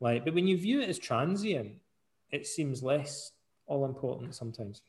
Like, 0.00 0.24
but 0.24 0.34
when 0.34 0.48
you 0.48 0.56
view 0.56 0.80
it 0.80 0.88
as 0.88 0.98
transient, 0.98 1.74
it 2.30 2.46
seems 2.46 2.82
less 2.82 3.32
all 3.66 3.84
important 3.84 4.34
sometimes. 4.34 4.82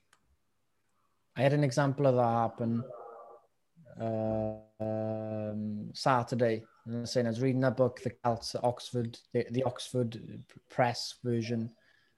I 1.35 1.41
had 1.41 1.53
an 1.53 1.63
example 1.63 2.07
of 2.07 2.15
that 2.15 2.23
happen 2.23 2.83
um, 3.99 5.89
Saturday. 5.93 6.63
And 6.85 7.07
saying 7.07 7.27
I 7.27 7.29
was 7.29 7.41
reading 7.41 7.63
a 7.63 7.71
book, 7.71 8.01
the 8.03 8.11
Celts, 8.23 8.55
Oxford, 8.61 9.17
the, 9.33 9.45
the 9.51 9.63
Oxford 9.63 10.43
Press 10.69 11.15
version 11.23 11.71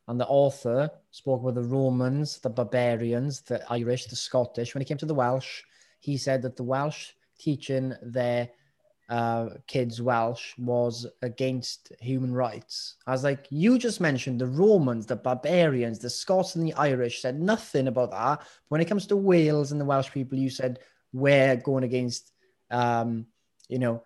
and 0.08 0.20
the 0.20 0.28
author 0.28 0.90
spoke 1.12 1.42
with 1.42 1.56
the 1.56 1.64
Romans, 1.64 2.40
the 2.40 2.50
barbarians, 2.50 3.42
the 3.42 3.64
Irish, 3.72 4.06
the 4.06 4.16
Scottish. 4.16 4.74
When 4.74 4.82
it 4.82 4.86
came 4.86 4.98
to 4.98 5.06
the 5.06 5.16
Welsh, 5.16 5.64
he 6.00 6.18
said 6.18 6.42
that 6.44 6.56
the 6.56 6.64
Welsh 6.64 7.12
teaching 7.40 7.94
their 8.04 8.50
uh, 9.10 9.50
kids 9.68 10.02
Welsh 10.02 10.54
was 10.58 11.08
against 11.22 11.92
human 12.00 12.34
rights. 12.34 12.96
I 13.08 13.12
was 13.12 13.24
like, 13.24 13.48
you 13.50 13.78
just 13.78 14.02
mentioned 14.02 14.42
the 14.42 14.48
Romans, 14.48 15.06
the 15.06 15.16
barbarians, 15.16 16.00
the 16.00 16.10
Scots, 16.10 16.56
and 16.56 16.66
the 16.66 16.74
Irish 16.74 17.22
said 17.22 17.40
nothing 17.40 17.88
about 17.88 18.12
that. 18.12 18.40
But 18.40 18.48
when 18.70 18.82
it 18.82 18.88
comes 18.88 19.08
to 19.08 19.16
Wales 19.16 19.72
and 19.72 19.82
the 19.82 19.86
Welsh 19.86 20.12
people, 20.12 20.38
you 20.38 20.50
said 20.50 20.80
we're 21.14 21.56
going 21.56 21.84
against, 21.84 22.32
um, 22.72 23.28
you 23.70 23.80
know, 23.80 24.04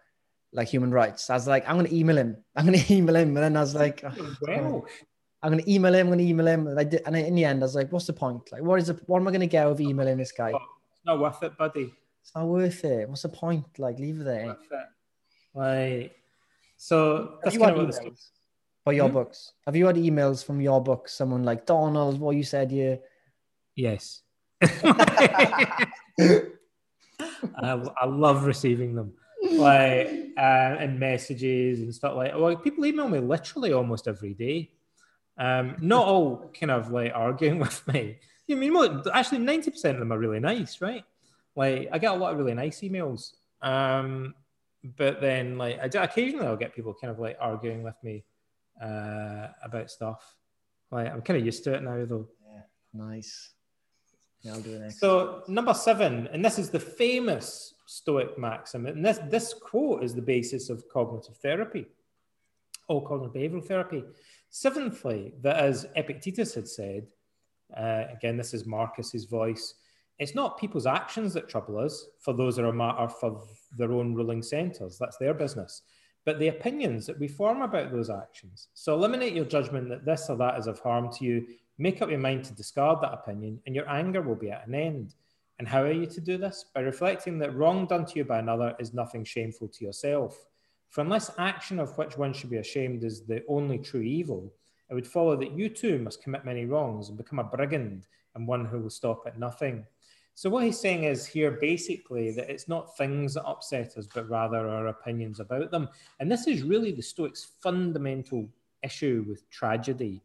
like 0.54 0.68
human 0.68 0.92
rights. 0.92 1.30
I 1.30 1.34
was 1.34 1.48
like, 1.48 1.68
I'm 1.68 1.76
going 1.76 1.88
to 1.88 1.96
email 1.96 2.18
him. 2.18 2.38
I'm 2.56 2.66
going 2.66 2.80
to 2.84 2.94
email 2.94 3.16
him. 3.16 3.30
And 3.30 3.38
then 3.38 3.58
I 3.58 3.62
was 3.62 3.76
like, 3.76 4.04
oh, 4.04 4.86
I'm 5.42 5.52
going 5.52 5.64
to 5.64 5.72
email 5.72 5.94
him. 5.94 6.08
I'm 6.08 6.14
going 6.14 6.20
to 6.20 6.26
email 6.26 6.48
him. 6.48 6.68
And 6.68 6.80
I 6.80 6.84
did, 6.84 7.02
and 7.06 7.16
in 7.16 7.36
the 7.36 7.46
end, 7.46 7.62
I 7.62 7.66
was 7.66 7.76
like, 7.76 7.92
"What's 7.92 8.08
the 8.08 8.14
point? 8.14 8.52
Like, 8.52 8.62
what 8.62 8.80
is 8.80 8.90
it? 8.90 9.00
What 9.06 9.20
am 9.20 9.28
I 9.28 9.32
going 9.32 9.42
to 9.42 9.48
get 9.48 9.68
of 9.68 9.80
emailing 9.80 10.18
this 10.18 10.32
guy? 10.32 10.50
It's 10.50 11.06
not 11.06 11.20
worth 11.20 11.42
it, 11.44 11.58
buddy. 11.58 11.94
It's 12.22 12.36
not 12.36 12.48
worth 12.48 12.84
it. 12.84 13.08
What's 13.08 13.22
the 13.22 13.30
point? 13.30 13.66
Like, 13.78 14.00
leave 14.00 14.20
it 14.20 14.26
there. 14.26 14.58
Like, 15.54 16.16
so 16.78 17.38
that's 17.44 17.58
kind 17.58 17.78
of 17.78 17.88
what 17.88 18.14
for 18.84 18.94
your 18.94 19.08
hmm? 19.08 19.14
books. 19.14 19.54
Have 19.66 19.76
you 19.76 19.86
had 19.86 19.96
emails 19.96 20.44
from 20.44 20.62
your 20.62 20.82
books? 20.82 21.14
Someone 21.14 21.44
like 21.44 21.66
Donald, 21.66 22.20
what 22.20 22.36
you 22.36 22.44
said 22.44 22.72
you? 22.72 23.00
Yes. 23.76 24.22
I, 27.20 27.84
I 28.02 28.06
love 28.06 28.46
receiving 28.46 28.96
them 28.96 29.14
like 29.54 30.08
uh, 30.38 30.76
and 30.80 31.00
messages 31.00 31.80
and 31.80 31.94
stuff 31.94 32.16
like 32.16 32.34
well 32.36 32.56
people 32.58 32.86
email 32.86 33.08
me 33.08 33.20
literally 33.20 33.74
almost 33.74 34.08
every 34.08 34.34
day 34.34 34.70
um, 35.40 35.78
not 35.80 36.06
all 36.06 36.52
kind 36.60 36.70
of 36.70 36.92
like 36.92 37.14
arguing 37.16 37.60
with 37.66 37.88
me. 37.88 38.18
I 38.52 38.56
mean, 38.56 39.02
actually, 39.14 39.40
ninety 39.40 39.72
percent 39.72 39.96
of 39.96 40.00
them 40.00 40.12
are 40.12 40.20
really 40.20 40.40
nice, 40.40 40.82
right? 40.82 41.06
Like, 41.56 41.90
I 41.92 41.98
get 41.98 42.12
a 42.12 42.16
lot 42.16 42.34
of 42.34 42.38
really 42.38 42.54
nice 42.54 42.82
emails, 42.82 43.32
um, 43.62 44.34
but 44.98 45.22
then 45.22 45.58
like 45.58 45.80
I 45.80 45.88
do, 45.88 46.00
occasionally 46.00 46.48
I'll 46.48 46.58
get 46.58 46.76
people 46.76 46.94
kind 46.94 47.12
of 47.12 47.20
like 47.20 47.38
arguing 47.40 47.84
with 47.84 47.96
me 48.04 48.24
uh, 48.82 49.48
about 49.64 49.90
stuff. 49.90 50.36
Like, 50.92 51.12
I'm 51.12 51.22
kind 51.22 51.40
of 51.40 51.46
used 51.46 51.64
to 51.66 51.74
it 51.76 51.84
now, 51.84 52.04
though. 52.06 52.28
Yeah, 52.44 52.62
nice. 52.94 53.52
Yeah, 54.42 54.54
I'll 54.54 54.62
do 54.62 54.76
it 54.76 54.82
next. 54.82 55.00
So 55.00 55.44
number 55.48 55.74
seven, 55.74 56.28
and 56.32 56.44
this 56.44 56.60
is 56.60 56.70
the 56.70 56.80
famous 56.80 57.74
Stoic 57.86 58.38
maxim, 58.38 58.86
and 58.86 59.04
this 59.04 59.20
this 59.30 59.54
quote 59.54 60.04
is 60.04 60.14
the 60.14 60.22
basis 60.22 60.70
of 60.70 60.88
cognitive 60.90 61.38
therapy, 61.38 61.86
or 62.88 63.06
cognitive 63.06 63.34
behavioral 63.34 63.66
therapy. 63.66 64.04
Seventhly, 64.50 65.34
that 65.42 65.58
as 65.58 65.88
Epictetus 65.96 66.54
had 66.56 66.68
said, 66.68 67.08
uh, 67.76 68.04
again, 68.12 68.38
this 68.38 68.54
is 68.54 68.66
Marcus's 68.66 69.26
voice, 69.26 69.76
it's 70.20 70.36
not 70.36 70.60
people's 70.60 70.86
actions 70.86 71.34
that 71.34 71.48
trouble 71.48 71.80
us, 71.80 72.08
for 72.20 72.34
those 72.34 72.60
are 72.60 72.66
a 72.66 72.74
matter 72.74 73.08
for 73.08 73.42
their 73.78 73.92
own 73.92 74.14
ruling 74.14 74.44
centres. 74.44 74.98
That's 74.98 75.18
their 75.18 75.34
business. 75.34 75.84
But 76.26 76.40
the 76.40 76.50
opinions 76.50 77.06
that 77.08 77.20
we 77.20 77.28
form 77.28 77.62
about 77.62 77.92
those 77.92 78.10
actions. 78.10 78.68
So 78.74 78.94
eliminate 78.94 79.34
your 79.34 79.46
judgment 79.46 79.88
that 79.90 80.06
this 80.06 80.30
or 80.30 80.36
that 80.38 80.60
is 80.60 80.68
of 80.68 80.80
harm 80.80 81.12
to 81.14 81.26
you. 81.26 81.48
Make 81.82 82.02
up 82.02 82.10
your 82.10 82.20
mind 82.20 82.44
to 82.44 82.54
discard 82.54 83.00
that 83.02 83.14
opinion, 83.14 83.62
and 83.66 83.74
your 83.74 83.90
anger 83.90 84.22
will 84.22 84.36
be 84.36 84.52
at 84.52 84.68
an 84.68 84.76
end. 84.76 85.16
And 85.60 85.68
how 85.68 85.82
are 85.82 85.92
you 85.94 86.06
to 86.08 86.20
do 86.20 86.38
this? 86.38 86.66
By 86.76 86.82
reflecting 86.82 87.40
that 87.40 87.56
wrong 87.56 87.86
done 87.86 88.06
to 88.06 88.16
you 88.18 88.26
by 88.26 88.40
another 88.40 88.76
is 88.80 88.94
nothing 88.94 89.24
shameful 89.24 89.70
to 89.70 89.86
yourself. 89.86 90.46
For 90.90 91.00
unless 91.00 91.32
action 91.38 91.80
of 91.80 91.98
which 91.98 92.18
one 92.18 92.34
should 92.34 92.50
be 92.50 92.58
ashamed 92.58 93.06
is 93.06 93.26
the 93.26 93.46
only 93.48 93.78
true 93.78 94.02
evil, 94.02 94.54
it 94.90 94.94
would 94.94 95.08
follow 95.08 95.38
that 95.38 95.54
you 95.54 95.70
too 95.70 96.00
must 96.00 96.22
commit 96.22 96.44
many 96.44 96.66
wrongs 96.66 97.08
and 97.08 97.18
become 97.18 97.40
a 97.40 97.46
brigand 97.46 98.08
and 98.36 98.46
one 98.46 98.66
who 98.66 98.80
will 98.80 98.90
stop 98.90 99.24
at 99.26 99.40
nothing. 99.40 99.86
So 100.36 100.50
what 100.50 100.66
he's 100.66 100.80
saying 100.80 101.06
is 101.06 101.26
here 101.26 101.52
basically 101.52 102.32
that 102.32 102.50
it's 102.50 102.68
not 102.68 102.98
things 102.98 103.36
that 103.36 103.46
upset 103.46 103.96
us, 103.98 104.08
but 104.14 104.30
rather 104.30 104.68
our 104.68 104.88
opinions 104.88 105.40
about 105.40 105.72
them. 105.72 105.88
And 106.20 106.30
this 106.30 106.46
is 106.46 106.64
really 106.64 106.92
the 106.92 107.02
Stoics' 107.02 107.52
fundamental 107.62 108.50
issue 108.84 109.24
with 109.30 109.50
tragedy. 109.50 110.22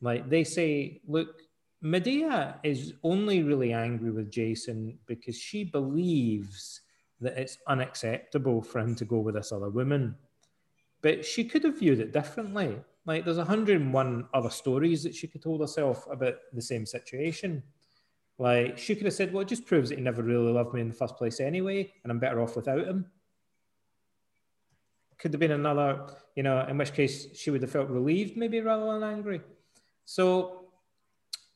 Like 0.00 0.28
they 0.28 0.44
say, 0.44 1.00
look, 1.06 1.42
Medea 1.80 2.58
is 2.62 2.94
only 3.02 3.42
really 3.42 3.72
angry 3.72 4.10
with 4.10 4.30
Jason 4.30 4.98
because 5.06 5.36
she 5.36 5.64
believes 5.64 6.80
that 7.20 7.38
it's 7.38 7.58
unacceptable 7.66 8.62
for 8.62 8.80
him 8.80 8.94
to 8.96 9.04
go 9.04 9.18
with 9.18 9.34
this 9.34 9.52
other 9.52 9.70
woman. 9.70 10.16
But 11.02 11.24
she 11.24 11.44
could 11.44 11.64
have 11.64 11.78
viewed 11.78 12.00
it 12.00 12.12
differently. 12.12 12.78
Like 13.06 13.24
there's 13.24 13.36
101 13.36 14.28
other 14.34 14.50
stories 14.50 15.02
that 15.04 15.14
she 15.14 15.28
could 15.28 15.42
told 15.42 15.60
herself 15.60 16.06
about 16.10 16.34
the 16.52 16.62
same 16.62 16.84
situation. 16.84 17.62
Like 18.38 18.76
she 18.76 18.94
could 18.94 19.06
have 19.06 19.14
said, 19.14 19.32
"Well, 19.32 19.42
it 19.42 19.48
just 19.48 19.64
proves 19.64 19.88
that 19.88 19.98
he 19.98 20.04
never 20.04 20.22
really 20.22 20.52
loved 20.52 20.74
me 20.74 20.80
in 20.80 20.88
the 20.88 20.94
first 20.94 21.16
place 21.16 21.40
anyway, 21.40 21.92
and 22.02 22.10
I'm 22.10 22.18
better 22.18 22.40
off 22.42 22.56
without 22.56 22.86
him." 22.86 23.06
Could 25.18 25.32
have 25.32 25.40
been 25.40 25.52
another, 25.52 26.06
you 26.34 26.42
know, 26.42 26.66
in 26.66 26.76
which 26.76 26.92
case 26.92 27.34
she 27.34 27.50
would 27.50 27.62
have 27.62 27.70
felt 27.70 27.88
relieved, 27.88 28.36
maybe 28.36 28.60
rather 28.60 28.92
than 28.92 29.02
angry. 29.02 29.40
So, 30.06 30.68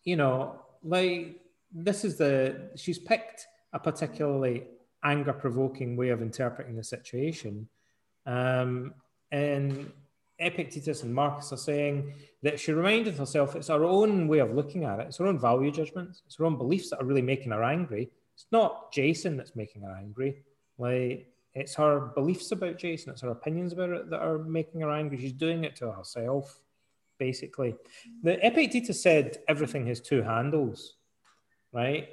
you 0.04 0.16
know, 0.16 0.60
like 0.82 1.40
this 1.72 2.04
is 2.04 2.18
the 2.18 2.70
she's 2.76 2.98
picked 2.98 3.46
a 3.72 3.78
particularly 3.78 4.64
anger-provoking 5.02 5.96
way 5.96 6.10
of 6.10 6.20
interpreting 6.20 6.76
the 6.76 6.84
situation, 6.84 7.68
um, 8.26 8.92
and 9.30 9.90
Epictetus 10.40 11.02
and 11.02 11.14
Marcus 11.14 11.52
are 11.52 11.56
saying 11.56 12.12
that 12.42 12.58
she 12.58 12.72
reminded 12.72 13.14
herself 13.14 13.54
it's 13.54 13.68
her 13.68 13.84
own 13.84 14.26
way 14.26 14.38
of 14.38 14.52
looking 14.52 14.84
at 14.84 14.98
it, 14.98 15.06
it's 15.08 15.18
her 15.18 15.26
own 15.26 15.38
value 15.38 15.70
judgments, 15.70 16.22
it's 16.26 16.36
her 16.36 16.44
own 16.44 16.56
beliefs 16.56 16.90
that 16.90 17.00
are 17.00 17.04
really 17.04 17.22
making 17.22 17.52
her 17.52 17.62
angry. 17.62 18.10
It's 18.34 18.46
not 18.50 18.90
Jason 18.92 19.36
that's 19.36 19.54
making 19.54 19.82
her 19.82 19.94
angry. 19.96 20.42
Like 20.78 21.28
it's 21.54 21.74
her 21.74 22.00
beliefs 22.14 22.52
about 22.52 22.78
Jason, 22.78 23.12
it's 23.12 23.20
her 23.20 23.30
opinions 23.30 23.74
about 23.74 23.90
it 23.90 24.10
that 24.10 24.20
are 24.22 24.38
making 24.38 24.80
her 24.80 24.90
angry. 24.90 25.18
She's 25.18 25.32
doing 25.32 25.64
it 25.64 25.76
to 25.76 25.92
herself, 25.92 26.58
basically. 27.20 27.76
The 28.24 28.44
Epictetus 28.44 29.00
said 29.00 29.36
everything 29.46 29.86
has 29.86 30.00
two 30.00 30.22
handles, 30.22 30.96
right? 31.72 32.08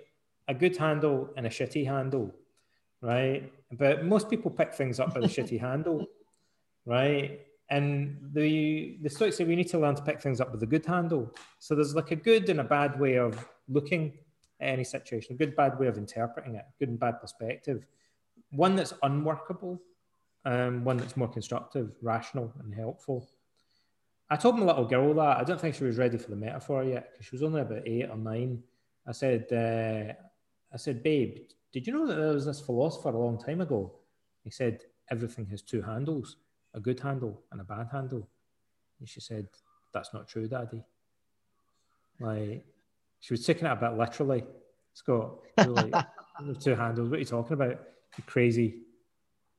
A 0.48 0.54
good 0.54 0.78
handle 0.78 1.30
and 1.36 1.48
a 1.48 1.50
shitty 1.50 1.86
handle, 1.88 2.32
right? 3.02 3.52
But 3.72 4.06
most 4.06 4.30
people 4.30 4.52
pick 4.52 4.76
things 4.76 5.00
up 5.00 5.16
by 5.16 5.22
the 5.22 5.28
shitty 5.28 5.60
handle, 5.60 6.06
right? 6.86 7.42
And 7.70 8.20
the 8.34 9.00
the 9.02 9.10
Stoics 9.10 9.38
say 9.38 9.44
we 9.44 9.56
need 9.56 9.70
to 9.70 9.80
learn 9.80 9.96
to 9.96 10.04
pick 10.04 10.22
things 10.22 10.40
up 10.40 10.52
with 10.52 10.62
a 10.64 10.72
good 10.74 10.86
handle. 10.86 11.34
So 11.60 11.74
there's 11.74 11.96
like 11.96 12.12
a 12.12 12.22
good 12.30 12.50
and 12.50 12.60
a 12.60 12.64
bad 12.64 13.00
way 13.00 13.16
of 13.18 13.34
looking 13.68 14.04
at 14.62 14.70
any 14.70 14.84
situation, 14.84 15.34
a 15.34 15.38
good 15.38 15.56
bad 15.56 15.80
way 15.80 15.88
of 15.88 15.98
interpreting 15.98 16.56
it, 16.56 16.66
good 16.80 16.90
and 16.90 17.00
bad 17.00 17.20
perspective. 17.20 17.86
One 18.52 18.76
that's 18.78 18.94
unworkable, 19.04 19.82
um, 20.46 20.86
one 20.86 20.98
that's 20.98 21.18
more 21.18 21.28
constructive, 21.28 21.92
rational, 22.02 22.54
and 22.64 22.74
helpful. 22.74 23.28
I 24.30 24.36
told 24.36 24.60
my 24.60 24.66
little 24.66 24.86
girl 24.86 25.14
that 25.16 25.38
I 25.38 25.44
don't 25.44 25.60
think 25.60 25.76
she 25.76 25.86
was 25.86 25.98
ready 25.98 26.18
for 26.18 26.30
the 26.30 26.36
metaphor 26.36 26.84
yet 26.84 27.12
because 27.12 27.28
she 27.28 27.36
was 27.36 27.44
only 27.44 27.62
about 27.62 27.88
eight 27.88 28.10
or 28.10 28.18
nine. 28.18 28.62
I 29.08 29.14
said, 29.14 29.46
uh, 29.52 30.14
I 30.74 30.78
said, 30.78 31.02
babe, 31.02 31.38
did 31.72 31.88
you 31.88 31.94
know 31.94 32.08
that 32.08 32.16
there 32.16 32.34
was 32.34 32.46
this 32.46 32.60
philosopher 32.60 33.10
a 33.10 33.20
long 33.20 33.40
time 33.40 33.62
ago? 33.62 33.94
He 34.44 34.50
said 34.50 34.82
everything 35.10 35.46
has 35.48 35.62
two 35.62 35.82
handles 35.82 36.38
a 36.74 36.80
good 36.80 37.00
handle 37.00 37.42
and 37.52 37.60
a 37.60 37.64
bad 37.64 37.88
handle. 37.92 38.28
And 39.00 39.10
she 39.10 39.20
said, 39.20 39.48
That's 39.94 40.14
not 40.14 40.28
true, 40.28 40.48
Daddy. 40.48 40.84
Like, 42.20 42.66
she 43.20 43.34
was 43.34 43.46
taking 43.46 43.66
it 43.66 43.72
a 43.72 43.76
bit 43.76 43.98
literally. 43.98 44.44
Scott, 44.94 45.40
like, 45.58 45.94
two 46.60 46.76
handles. 46.76 47.10
What 47.10 47.18
are 47.18 47.20
you 47.20 47.26
talking 47.26 47.54
about? 47.54 47.80
You're 48.18 48.26
crazy. 48.26 48.80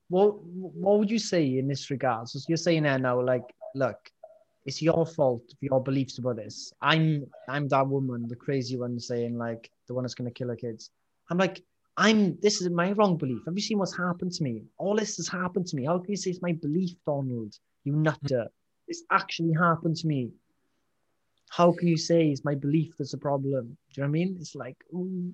What 0.09 0.43
What 0.43 0.99
would 0.99 1.11
you 1.11 1.19
say 1.19 1.59
in 1.59 1.69
this 1.69 1.91
regard? 1.91 2.29
So 2.29 2.39
you're 2.49 2.57
saying 2.57 2.85
there 2.85 2.99
now, 2.99 3.21
like, 3.21 3.45
look, 3.75 4.11
it's 4.69 4.83
your 4.83 5.07
fault 5.07 5.43
for 5.59 5.65
your 5.65 5.83
beliefs 5.83 6.19
about 6.19 6.37
this. 6.37 6.75
I'm 6.83 7.25
I'm 7.49 7.69
that 7.69 7.89
woman, 7.89 8.29
the 8.29 8.37
crazy 8.37 8.77
one, 8.77 9.01
saying 9.01 9.39
like 9.39 9.71
the 9.87 9.95
one 9.95 10.05
that's 10.05 10.15
gonna 10.15 10.31
kill 10.31 10.49
her 10.49 10.57
kids. 10.57 10.91
I'm 11.31 11.39
like, 11.39 11.63
I'm 11.97 12.39
this 12.43 12.61
is 12.61 12.69
my 12.69 12.93
wrong 12.93 13.17
belief. 13.17 13.41
Have 13.47 13.57
you 13.57 13.63
seen 13.63 13.79
what's 13.79 13.97
happened 13.97 14.33
to 14.33 14.45
me? 14.45 14.65
All 14.77 14.95
this 14.95 15.17
has 15.17 15.27
happened 15.27 15.67
to 15.69 15.77
me. 15.77 15.87
How 15.87 15.99
can 15.99 16.11
you 16.11 16.19
say 16.19 16.33
it's 16.33 16.43
my 16.43 16.53
belief, 16.53 16.93
Donald? 17.07 17.55
You 17.85 17.95
nutter. 17.95 18.49
This 18.87 19.05
actually 19.11 19.55
happened 19.55 19.97
to 19.97 20.07
me. 20.07 20.33
How 21.49 21.73
can 21.73 21.89
you 21.89 21.97
say 21.97 22.29
it's 22.29 22.45
my 22.45 22.55
belief 22.55 22.93
that's 22.99 23.15
a 23.15 23.19
problem? 23.19 23.65
Do 23.95 24.01
you 24.01 24.03
know 24.03 24.03
what 24.03 24.09
I 24.09 24.11
mean? 24.11 24.37
It's 24.39 24.55
like 24.55 24.77
ooh, 24.93 25.33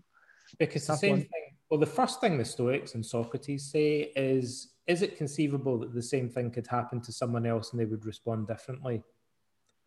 because 0.61 0.87
the 0.87 0.95
same 0.95 1.11
one. 1.11 1.21
thing. 1.23 1.47
Well, 1.71 1.81
the 1.81 1.87
first 1.87 2.21
thing 2.21 2.39
the 2.39 2.45
Stoics 2.45 2.95
and 2.95 3.05
Socrates 3.05 3.65
say 3.73 4.13
is: 4.15 4.75
Is 4.87 5.03
it 5.03 5.17
conceivable 5.17 5.77
that 5.81 5.93
the 5.93 6.09
same 6.15 6.29
thing 6.29 6.53
could 6.53 6.69
happen 6.69 7.01
to 7.01 7.13
someone 7.13 7.47
else 7.47 7.73
and 7.73 7.81
they 7.81 7.85
would 7.85 8.07
respond 8.07 8.47
differently? 8.47 9.03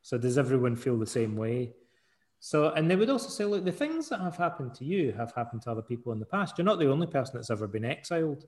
So 0.08 0.18
does 0.18 0.38
everyone 0.38 0.78
feel 0.78 0.98
the 0.98 1.06
same 1.06 1.36
way? 1.36 1.74
So, 2.40 2.70
and 2.70 2.90
they 2.90 2.96
would 2.96 3.10
also 3.10 3.28
say, 3.28 3.44
look, 3.44 3.66
the 3.66 3.74
things 3.74 4.08
that 4.08 4.22
have 4.22 4.38
happened 4.38 4.74
to 4.76 4.86
you 4.86 5.12
have 5.12 5.34
happened 5.34 5.64
to 5.64 5.72
other 5.72 5.82
people 5.82 6.14
in 6.14 6.20
the 6.20 6.26
past. 6.26 6.58
You're 6.58 6.64
not 6.64 6.80
the 6.80 6.90
only 6.90 7.08
person 7.08 7.34
that's 7.36 7.50
ever 7.50 7.68
been 7.68 7.84
exiled. 7.84 8.46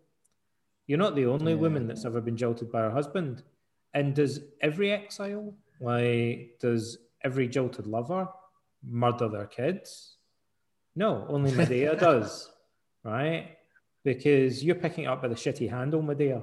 You're 0.88 1.00
not 1.00 1.16
the 1.16 1.26
only 1.26 1.52
yeah. 1.52 1.58
woman 1.58 1.86
that's 1.86 2.06
ever 2.06 2.22
been 2.22 2.38
jilted 2.38 2.72
by 2.72 2.80
her 2.80 2.90
husband. 2.90 3.44
And 3.94 4.16
does 4.16 4.40
every 4.62 4.94
exile, 4.94 5.54
like, 5.82 6.56
does 6.62 6.98
every 7.26 7.50
jilted 7.50 7.88
lover 7.88 8.30
murder 8.82 9.28
their 9.28 9.48
kids? 9.48 10.16
No, 10.96 11.26
only 11.28 11.52
Medea 11.52 11.94
does, 12.00 12.50
right? 13.04 13.58
Because 14.06 14.64
you're 14.64 14.76
picking 14.76 15.08
up 15.08 15.22
by 15.22 15.28
the 15.28 15.36
shitty 15.36 15.70
handle, 15.70 16.02
Medea. 16.02 16.42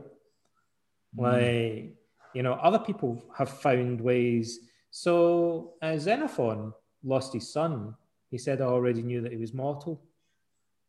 Mm. 1.18 1.92
You 2.34 2.42
know, 2.42 2.52
other 2.52 2.80
people 2.80 3.24
have 3.34 3.48
found 3.48 3.98
ways. 3.98 4.60
So, 4.90 5.74
uh, 5.82 5.98
Xenophon, 5.98 6.72
lost 7.04 7.32
his 7.32 7.52
son, 7.52 7.94
he 8.30 8.38
said, 8.38 8.60
I 8.60 8.64
already 8.64 9.02
knew 9.02 9.20
that 9.20 9.32
he 9.32 9.38
was 9.38 9.54
mortal. 9.54 10.02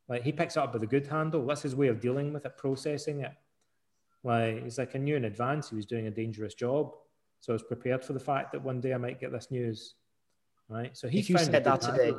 Like 0.10 0.24
he 0.24 0.32
picks 0.32 0.56
it 0.56 0.60
up 0.60 0.74
with 0.74 0.84
a 0.84 0.88
good 0.88 1.06
handle. 1.06 1.46
That's 1.46 1.62
his 1.62 1.76
way 1.76 1.88
of 1.88 2.00
dealing 2.00 2.34
with 2.34 2.46
it, 2.46 2.58
processing 2.58 3.22
it. 3.22 3.34
Like 4.24 4.64
he's 4.64 4.78
like, 4.78 4.96
I 4.96 5.00
knew 5.00 5.16
in 5.16 5.26
advance 5.26 5.70
he 5.70 5.76
was 5.76 5.86
doing 5.86 6.08
a 6.08 6.12
dangerous 6.12 6.54
job. 6.54 6.94
So 7.42 7.54
I 7.54 7.56
was 7.56 7.64
prepared 7.64 8.04
for 8.04 8.14
the 8.14 8.20
fact 8.20 8.52
that 8.54 8.64
one 8.64 8.82
day 8.82 8.94
I 8.94 8.98
might 8.98 9.20
get 9.20 9.32
this 9.32 9.52
news. 9.52 9.96
Right. 10.70 10.96
So 10.98 11.08
he 11.08 11.20
if 11.20 11.30
you 11.30 11.38
said 11.38 11.64
that 11.64 11.82
today, 11.82 12.14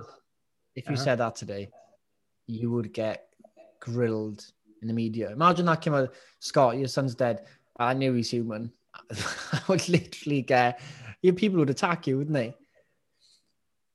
if 0.74 0.86
you 0.86 0.94
uh-huh. 0.94 1.04
said 1.04 1.18
that 1.18 1.36
today, 1.36 1.68
you 2.46 2.70
would 2.70 2.92
get 2.92 3.28
grilled 3.80 4.44
in 4.80 4.88
the 4.88 4.94
media. 4.94 5.30
Imagine 5.30 5.66
that 5.66 5.80
came 5.80 5.94
out, 5.94 6.14
Scott, 6.40 6.78
your 6.78 6.88
son's 6.88 7.14
dead. 7.14 7.46
I 7.78 7.94
knew 7.94 8.12
he's 8.14 8.30
human. 8.30 8.72
I 9.52 9.60
would 9.68 9.86
literally 9.88 10.42
get 10.42 10.80
you 11.22 11.32
people 11.32 11.58
would 11.58 11.70
attack 11.70 12.06
you, 12.06 12.18
wouldn't 12.18 12.34
they? 12.34 12.54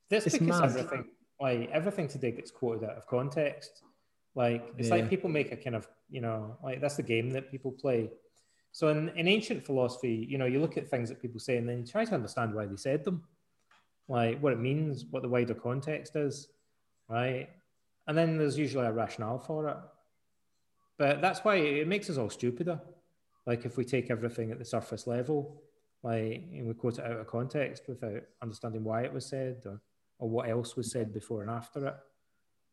That's 0.10 0.28
it's 0.28 0.38
because 0.38 0.60
mad. 0.60 0.70
everything, 0.70 1.06
like 1.40 1.70
everything 1.72 2.08
today 2.08 2.32
gets 2.32 2.52
quoted 2.52 2.90
out 2.90 2.98
of 2.98 3.08
context. 3.08 3.82
Like 4.36 4.64
it's 4.78 4.90
yeah. 4.90 4.96
like 4.96 5.10
people 5.10 5.30
make 5.30 5.52
a 5.52 5.58
kind 5.58 5.76
of, 5.76 5.88
you 6.10 6.22
know, 6.22 6.58
like 6.64 6.82
that's 6.82 6.96
the 6.96 7.04
game 7.04 7.30
that 7.32 7.52
people 7.52 7.72
play. 7.72 8.10
So 8.72 8.90
in, 8.90 9.10
in 9.10 9.28
ancient 9.28 9.64
philosophy, 9.64 10.26
you 10.30 10.38
know, 10.38 10.46
you 10.46 10.60
look 10.60 10.78
at 10.78 10.90
things 10.90 11.10
that 11.10 11.22
people 11.22 11.40
say 11.40 11.58
and 11.58 11.70
then 11.70 11.80
you 11.80 11.86
try 11.86 12.06
to 12.06 12.16
understand 12.16 12.54
why 12.54 12.66
they 12.66 12.76
said 12.76 13.04
them, 13.04 13.24
like 14.08 14.40
what 14.40 14.54
it 14.54 14.60
means, 14.60 15.06
what 15.12 15.22
the 15.22 15.30
wider 15.30 15.54
context 15.54 16.16
is, 16.16 16.50
right? 17.08 17.50
And 18.08 18.18
then 18.18 18.38
there's 18.38 18.58
usually 18.58 18.88
a 18.88 18.92
rationale 18.92 19.40
for 19.40 19.70
it. 19.70 19.78
But 20.98 21.22
that's 21.22 21.42
why 21.42 21.56
it 21.56 21.88
makes 21.88 22.10
us 22.10 22.18
all 22.18 22.30
stupider. 22.30 22.80
Like 23.46 23.66
if 23.66 23.78
we 23.78 23.86
take 23.86 24.10
everything 24.10 24.52
at 24.52 24.60
the 24.60 24.66
surface 24.66 25.06
level, 25.06 25.62
like 26.04 26.44
and 26.52 26.68
we 26.68 26.74
quote 26.74 27.00
it 27.00 27.06
out 27.06 27.20
of 27.20 27.28
context 27.28 27.84
without 27.88 28.22
understanding 28.42 28.84
why 28.84 29.04
it 29.04 29.14
was 29.14 29.26
said 29.26 29.62
or 29.66 29.82
or 30.20 30.30
what 30.30 30.50
else 30.50 30.76
was 30.76 30.92
said 30.92 31.14
before 31.14 31.42
and 31.42 31.52
after 31.52 31.88
it. 31.88 31.96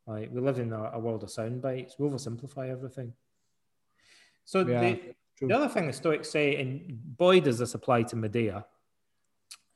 Like 0.07 0.31
we 0.32 0.40
live 0.40 0.59
in 0.59 0.73
a, 0.73 0.90
a 0.94 0.98
world 0.98 1.23
of 1.23 1.31
sound 1.31 1.62
bites. 1.62 1.97
We 1.98 2.09
oversimplify 2.09 2.70
everything. 2.70 3.12
So 4.44 4.66
yeah, 4.66 4.81
the, 4.81 5.15
the, 5.47 5.55
other 5.55 5.69
thing 5.69 5.86
the 5.86 5.93
Stoics 5.93 6.31
say, 6.31 6.57
and 6.57 6.82
boy 7.16 7.40
does 7.40 7.59
this 7.59 7.74
apply 7.74 8.05
to 8.05 8.16
Medea. 8.16 8.65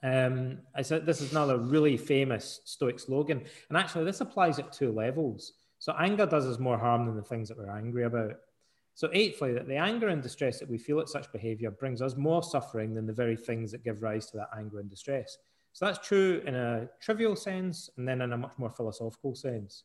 Um, 0.02 0.59
I 0.74 0.82
said 0.82 1.06
this 1.06 1.20
is 1.20 1.31
another 1.31 1.59
really 1.59 1.97
famous 1.97 2.60
Stoic 2.64 3.01
slogan, 3.01 3.43
and 3.68 3.78
actually 3.78 4.05
this 4.05 4.20
applies 4.20 4.59
at 4.59 4.72
two 4.72 4.93
levels. 4.93 5.52
So 5.78 5.94
anger 5.98 6.26
does 6.26 6.47
us 6.47 6.59
more 6.59 6.78
harm 6.78 7.06
than 7.06 7.16
the 7.16 7.22
things 7.22 7.48
that 7.48 7.59
we're 7.59 7.76
angry 7.76 8.05
about. 8.05 8.36
So 8.95 9.11
eighthly, 9.12 9.53
that 9.53 9.66
the 9.66 9.77
anger 9.77 10.09
and 10.09 10.23
distress 10.23 10.61
that 10.61 10.71
we 10.71 10.79
feel 10.79 11.01
at 11.01 11.09
such 11.09 11.33
behaviour 11.33 11.71
brings 11.71 12.01
us 12.01 12.16
more 12.16 12.43
suffering 12.43 12.95
than 12.95 13.07
the 13.07 13.12
very 13.12 13.37
things 13.37 13.73
that 13.73 13.83
give 13.83 14.03
rise 14.03 14.27
to 14.31 14.37
that 14.37 14.51
anger 14.57 14.79
and 14.79 14.89
distress. 14.89 15.39
So 15.73 15.87
that's 15.87 16.07
true 16.07 16.41
in 16.47 16.55
a 16.55 16.89
trivial 17.01 17.35
sense 17.35 17.91
and 17.97 18.07
then 18.07 18.21
in 18.21 18.33
a 18.33 18.37
much 18.37 18.53
more 18.57 18.71
philosophical 18.71 19.35
sense. 19.35 19.83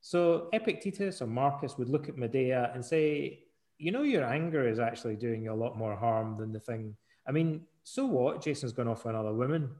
So 0.00 0.48
Epictetus 0.52 1.20
or 1.20 1.26
Marcus 1.26 1.76
would 1.78 1.88
look 1.88 2.08
at 2.08 2.16
Medea 2.16 2.70
and 2.72 2.84
say, 2.84 3.40
you 3.78 3.90
know, 3.90 4.02
your 4.02 4.24
anger 4.24 4.68
is 4.68 4.78
actually 4.78 5.16
doing 5.16 5.42
you 5.42 5.52
a 5.52 5.54
lot 5.54 5.76
more 5.76 5.96
harm 5.96 6.38
than 6.38 6.52
the 6.52 6.60
thing. 6.60 6.96
I 7.26 7.32
mean, 7.32 7.62
so 7.82 8.06
what? 8.06 8.40
Jason's 8.40 8.72
gone 8.72 8.86
off 8.86 9.04
with 9.04 9.16
another 9.16 9.34
woman. 9.34 9.70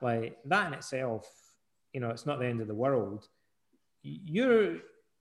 Like 0.00 0.38
that 0.46 0.66
in 0.66 0.74
itself, 0.74 1.30
you 1.92 2.00
know, 2.00 2.10
it's 2.10 2.26
not 2.26 2.40
the 2.40 2.46
end 2.46 2.60
of 2.60 2.66
the 2.66 2.74
world. 2.74 3.28
You're 4.02 4.78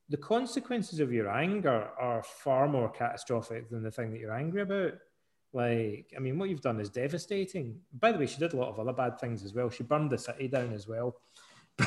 the 0.09 0.17
consequences 0.17 0.99
of 0.99 1.13
your 1.13 1.29
anger 1.29 1.89
are 1.99 2.23
far 2.23 2.67
more 2.67 2.89
catastrophic 2.89 3.69
than 3.69 3.83
the 3.83 3.91
thing 3.91 4.11
that 4.11 4.19
you're 4.19 4.33
angry 4.33 4.63
about. 4.63 4.93
Like, 5.53 6.11
I 6.15 6.19
mean, 6.19 6.37
what 6.37 6.49
you've 6.49 6.61
done 6.61 6.79
is 6.79 6.89
devastating. 6.89 7.79
By 7.99 8.11
the 8.11 8.19
way, 8.19 8.25
she 8.25 8.39
did 8.39 8.53
a 8.53 8.57
lot 8.57 8.69
of 8.69 8.79
other 8.79 8.93
bad 8.93 9.19
things 9.19 9.43
as 9.43 9.53
well. 9.53 9.69
She 9.69 9.83
burned 9.83 10.11
the 10.11 10.17
city 10.17 10.47
down 10.47 10.73
as 10.73 10.87
well. 10.87 11.15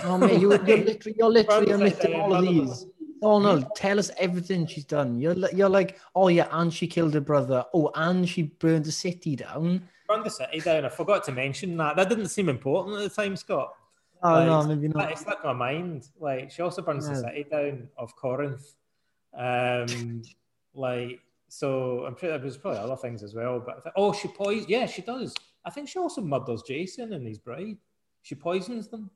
Oh 0.05 0.19
man, 0.19 0.41
you, 0.41 0.53
are 0.53 0.59
literally, 0.63 1.17
you're 1.19 1.31
literally 1.31 1.75
listing 1.75 2.15
all 2.15 2.35
of 2.35 2.43
these. 2.43 2.87
Oh 3.23 3.39
no, 3.39 3.63
tell 3.77 3.99
us 3.99 4.11
everything 4.19 4.67
she's 4.67 4.85
done. 4.85 5.19
You're 5.19 5.37
you're 5.51 5.69
like, 5.69 6.01
oh 6.15 6.29
yeah, 6.29 6.49
and 6.51 6.73
she 6.73 6.87
killed 6.87 7.15
her 7.15 7.21
brother. 7.21 7.65
Oh, 7.75 7.91
and 7.95 8.29
she 8.29 8.43
burned 8.43 8.87
the 8.87 8.93
city 8.93 9.37
down. 9.37 9.89
Burned 10.09 10.25
the 10.25 10.31
city 10.31 10.61
down. 10.61 10.85
I 10.85 10.89
forgot 10.89 11.23
to 11.25 11.33
mention 11.33 11.77
that. 11.77 11.97
That 11.97 12.09
didn't 12.09 12.29
seem 12.29 12.49
important 12.49 12.97
at 12.97 13.03
the 13.03 13.23
time, 13.23 13.37
Scott. 13.37 13.75
Oh 14.23 14.35
like, 14.35 14.47
no, 14.47 14.63
maybe 14.65 14.89
not. 14.89 15.11
It 15.11 15.19
slipped 15.19 15.45
my 15.45 15.53
mind. 15.53 16.09
Like 16.21 16.51
she 16.51 16.63
also 16.63 16.83
burns 16.83 17.07
yeah. 17.07 17.15
the 17.15 17.21
city 17.21 17.47
down 17.51 17.89
of 17.97 18.15
Corinth. 18.17 18.75
Um, 19.37 20.23
like 20.75 21.21
so, 21.49 22.05
I'm 22.07 22.17
sure 22.17 22.39
there's 22.39 22.57
probably 22.57 22.81
other 22.81 22.97
things 22.97 23.23
as 23.23 23.35
well. 23.35 23.61
But 23.61 23.85
thought, 23.85 23.93
oh, 23.97 24.13
she 24.13 24.29
poisons. 24.29 24.69
Yeah, 24.69 24.87
she 24.87 25.03
does. 25.03 25.35
I 25.65 25.71
think 25.71 25.89
she 25.89 25.99
also 25.99 26.21
murders 26.21 26.63
Jason 26.63 27.13
and 27.13 27.27
his 27.27 27.39
bride. 27.39 27.79
She 28.23 28.35
poisons 28.35 28.89
them. 28.89 29.11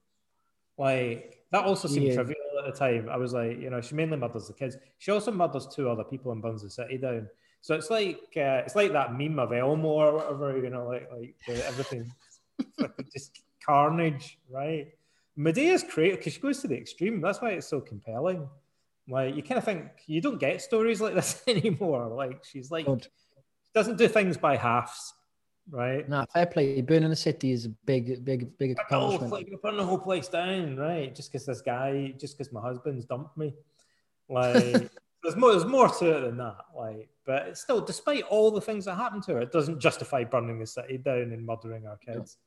Like 0.77 1.39
that 1.53 1.65
also 1.65 1.89
seemed 1.89 2.09
yeah. 2.09 2.15
trivial 2.15 2.37
at 2.59 2.73
the 2.73 2.78
time. 2.78 3.09
I 3.09 3.16
was 3.16 3.33
like, 3.33 3.59
you 3.59 3.70
know, 3.70 3.81
she 3.81 3.95
mainly 3.95 4.16
murders 4.16 4.49
the 4.49 4.53
kids. 4.53 4.77
She 4.99 5.11
also 5.11 5.31
murders 5.31 5.66
two 5.66 5.89
other 5.89 6.05
people 6.05 6.33
and 6.33 6.43
burns 6.43 6.62
the 6.62 6.70
city 6.70 6.99
down. 6.99 7.28
So 7.62 7.74
it's 7.74 7.91
like 7.91 8.20
uh, 8.37 8.62
it's 8.65 8.77
like 8.77 8.93
that 8.93 9.15
meme 9.15 9.39
of 9.39 9.53
Elmo 9.53 9.89
or 9.89 10.12
whatever, 10.16 10.59
you 10.59 10.70
know, 10.70 10.87
like 10.87 11.09
like 11.11 11.35
everything 11.49 12.12
just 13.12 13.41
carnage, 13.67 14.39
right? 14.51 14.89
Medea's 15.39 15.83
creative 15.83 16.19
because 16.19 16.33
she 16.35 16.41
goes 16.41 16.61
to 16.61 16.69
the 16.69 16.77
extreme. 16.77 17.21
That's 17.21 17.41
why 17.43 17.51
it's 17.51 17.67
so 17.67 17.81
compelling. 17.81 18.49
Like 19.09 19.37
you 19.37 19.43
kind 19.43 19.59
of 19.59 19.65
think 19.65 19.85
you 20.07 20.21
don't 20.21 20.39
get 20.39 20.63
stories 20.63 21.01
like 21.01 21.15
this 21.17 21.43
anymore. 21.47 22.09
Like 22.09 22.45
she's 22.45 22.71
like 22.71 22.87
she 22.87 23.09
doesn't 23.75 23.99
do 23.99 24.09
things 24.09 24.37
by 24.37 24.57
halves 24.57 25.15
right? 25.71 26.09
No, 26.09 26.25
fair 26.33 26.47
play. 26.47 26.81
Burning 26.81 27.11
the 27.11 27.17
city 27.17 27.53
is 27.53 27.67
a 27.67 27.69
big, 27.71 28.25
big, 28.25 28.57
big 28.59 28.73
accomplishment. 28.73 29.33
like 29.33 29.49
you're 29.49 29.59
putting 29.59 29.79
the 29.79 29.85
whole 29.85 29.99
place 29.99 30.29
down, 30.29 30.77
right? 30.77 31.15
Just 31.15 31.33
because 31.33 31.47
this 31.47 31.61
guy, 31.61 32.15
just 32.19 32.37
because 32.37 32.53
my 32.53 32.61
husband's 32.61 33.05
dumped 33.05 33.37
me, 33.37 33.55
like 34.29 34.91
there's 35.23 35.37
more, 35.37 35.51
there's 35.53 35.65
more 35.65 35.89
to 35.89 36.17
it 36.17 36.21
than 36.21 36.37
that. 36.39 36.57
Like, 36.77 37.09
but 37.25 37.59
still, 37.59 37.81
despite 37.81 38.25
all 38.25 38.51
the 38.51 38.61
things 38.61 38.85
that 38.85 38.97
happened 38.97 39.25
to 39.25 39.35
her, 39.35 39.41
it 39.41 39.53
doesn't 39.53 39.81
justify 39.81 40.25
burning 40.25 40.59
the 40.59 40.67
city 40.67 40.99
down 40.99 41.33
and 41.33 41.45
murdering 41.45 41.87
our 41.87 41.97
kids. 41.97 42.39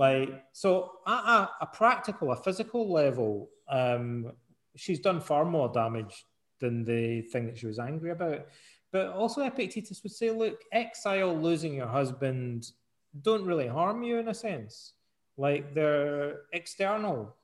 Like, 0.00 0.44
so 0.52 0.92
at 1.06 1.24
a, 1.26 1.50
a, 1.60 1.66
practical, 1.66 2.32
a 2.32 2.36
physical 2.36 2.90
level, 2.90 3.50
um, 3.68 4.32
she's 4.74 4.98
done 4.98 5.20
far 5.20 5.44
more 5.44 5.70
damage 5.70 6.24
than 6.58 6.84
the 6.84 7.20
thing 7.20 7.44
that 7.44 7.58
she 7.58 7.66
was 7.66 7.78
angry 7.78 8.10
about. 8.12 8.46
But 8.92 9.08
also, 9.08 9.42
Epictetus 9.42 10.02
would 10.02 10.12
say, 10.12 10.30
look, 10.30 10.62
exile, 10.72 11.36
losing 11.36 11.74
your 11.74 11.86
husband, 11.86 12.72
don't 13.20 13.44
really 13.44 13.66
harm 13.66 14.02
you 14.02 14.16
in 14.16 14.28
a 14.28 14.32
sense. 14.34 14.94
Like 15.36 15.74
they're 15.74 16.44
external 16.54 17.36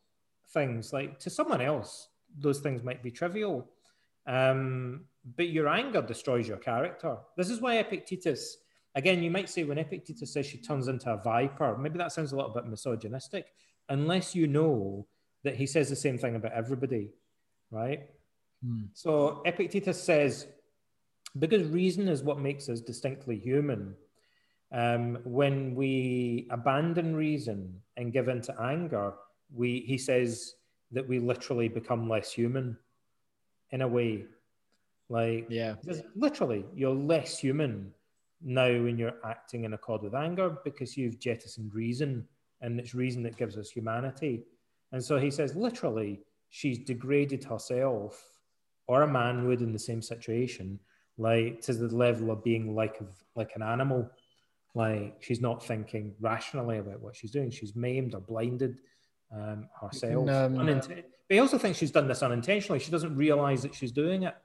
things. 0.55 0.95
Like 0.95 1.19
to 1.19 1.29
someone 1.29 1.61
else, 1.61 2.09
those 2.39 2.61
things 2.61 2.83
might 2.83 3.03
be 3.03 3.11
trivial. 3.11 3.69
Um, 4.27 5.05
but 5.37 5.51
your 5.51 5.69
anger 5.69 6.01
destroys 6.01 6.49
your 6.49 6.57
character. 6.57 7.19
This 7.37 7.51
is 7.51 7.61
why 7.61 7.77
Epictetus, 7.77 8.57
again, 8.97 9.23
you 9.23 9.31
might 9.31 9.49
say 9.49 9.63
when 9.63 9.79
Epictetus 9.79 10.33
says 10.33 10.47
she 10.47 10.59
turns 10.59 10.89
into 10.89 11.13
a 11.13 11.23
viper, 11.23 11.77
maybe 11.77 11.99
that 11.99 12.11
sounds 12.11 12.33
a 12.33 12.37
little 12.37 12.51
bit 12.51 12.67
misogynistic, 12.67 13.47
unless 13.89 14.35
you 14.35 14.49
know 14.49 15.07
that 15.45 15.55
he 15.55 15.67
says 15.67 15.89
the 15.89 15.95
same 15.95 16.19
thing 16.19 16.35
about 16.35 16.53
everybody, 16.53 17.11
right? 17.71 18.09
Hmm. 18.65 18.87
So 18.95 19.43
Epictetus 19.45 20.03
says 20.03 20.49
because 21.39 21.69
reason 21.69 22.09
is 22.09 22.23
what 22.23 22.39
makes 22.39 22.69
us 22.69 22.81
distinctly 22.81 23.39
human. 23.39 23.95
Um, 24.73 25.19
when 25.25 25.75
we 25.75 26.49
abandon 26.51 27.15
reason 27.15 27.81
and 27.97 28.13
give 28.13 28.29
in 28.29 28.41
to 28.43 28.61
anger, 28.61 29.15
we 29.55 29.81
he 29.81 29.99
says 29.99 30.55
that 30.93 31.07
we 31.07 31.19
literally 31.19 31.69
become 31.69 32.09
less 32.09 32.33
human 32.33 32.77
in 33.71 33.83
a 33.83 33.89
way. 33.89 34.25
Like 35.09 35.47
yeah, 35.49 35.75
literally, 36.17 36.65
you're 36.75 36.95
less 36.95 37.39
human 37.39 37.93
now 38.43 38.69
when 38.69 38.99
you're 38.99 39.15
acting 39.25 39.65
in 39.65 39.73
accord 39.73 40.03
with 40.03 40.15
anger 40.15 40.57
because 40.65 40.97
you've 40.97 41.19
jettisoned 41.19 41.75
reason, 41.75 42.27
and 42.61 42.79
it's 42.79 42.95
reason 42.95 43.23
that 43.23 43.37
gives 43.37 43.57
us 43.57 43.71
humanity. 43.71 44.45
And 44.93 45.03
so 45.03 45.19
he 45.19 45.31
says, 45.31 45.57
literally, 45.57 46.21
she's 46.51 46.79
degraded 46.79 47.45
herself, 47.45 48.23
or 48.87 49.03
a 49.03 49.09
man 49.09 49.47
would 49.47 49.63
in 49.63 49.73
the 49.73 49.79
same 49.79 50.03
situation, 50.03 50.79
like 51.19 51.61
to 51.63 51.73
the 51.73 51.95
level 51.95 52.31
of 52.31 52.45
being 52.45 52.75
like 52.75 53.01
of 53.01 53.09
like 53.35 53.53
an 53.57 53.63
animal. 53.63 54.09
Like 54.75 55.17
she's 55.21 55.41
not 55.41 55.65
thinking 55.65 56.15
rationally 56.21 56.79
about 56.79 57.01
what 57.01 57.17
she's 57.17 57.31
doing. 57.31 57.51
She's 57.51 57.75
maimed 57.75 58.15
or 58.15 58.21
blinded 58.21 58.79
um, 59.35 59.69
herself. 59.81 60.27
No, 60.27 60.49
no. 60.49 60.61
Unint- 60.61 60.89
but 60.89 61.35
he 61.35 61.41
also 61.41 61.59
thinks 61.59 61.79
she's 61.79 61.91
done 61.91 62.07
this 62.07 62.23
unintentionally. 62.23 62.79
She 62.79 62.91
doesn't 62.93 63.17
realize 63.17 63.63
that 63.63 63.75
she's 63.75 63.91
doing 63.91 64.23
it. 64.25 64.37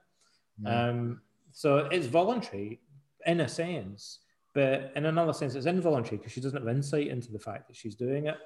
Um, 0.66 1.20
so 1.52 1.88
it's 1.90 2.06
voluntary 2.06 2.80
in 3.26 3.40
a 3.40 3.48
sense, 3.48 4.20
but 4.54 4.92
in 4.96 5.06
another 5.06 5.32
sense, 5.32 5.54
it's 5.54 5.66
involuntary 5.66 6.18
because 6.18 6.32
she 6.32 6.40
doesn't 6.40 6.58
have 6.58 6.74
insight 6.74 7.08
into 7.08 7.32
the 7.32 7.38
fact 7.38 7.68
that 7.68 7.76
she's 7.76 7.94
doing 7.94 8.26
it. 8.26 8.36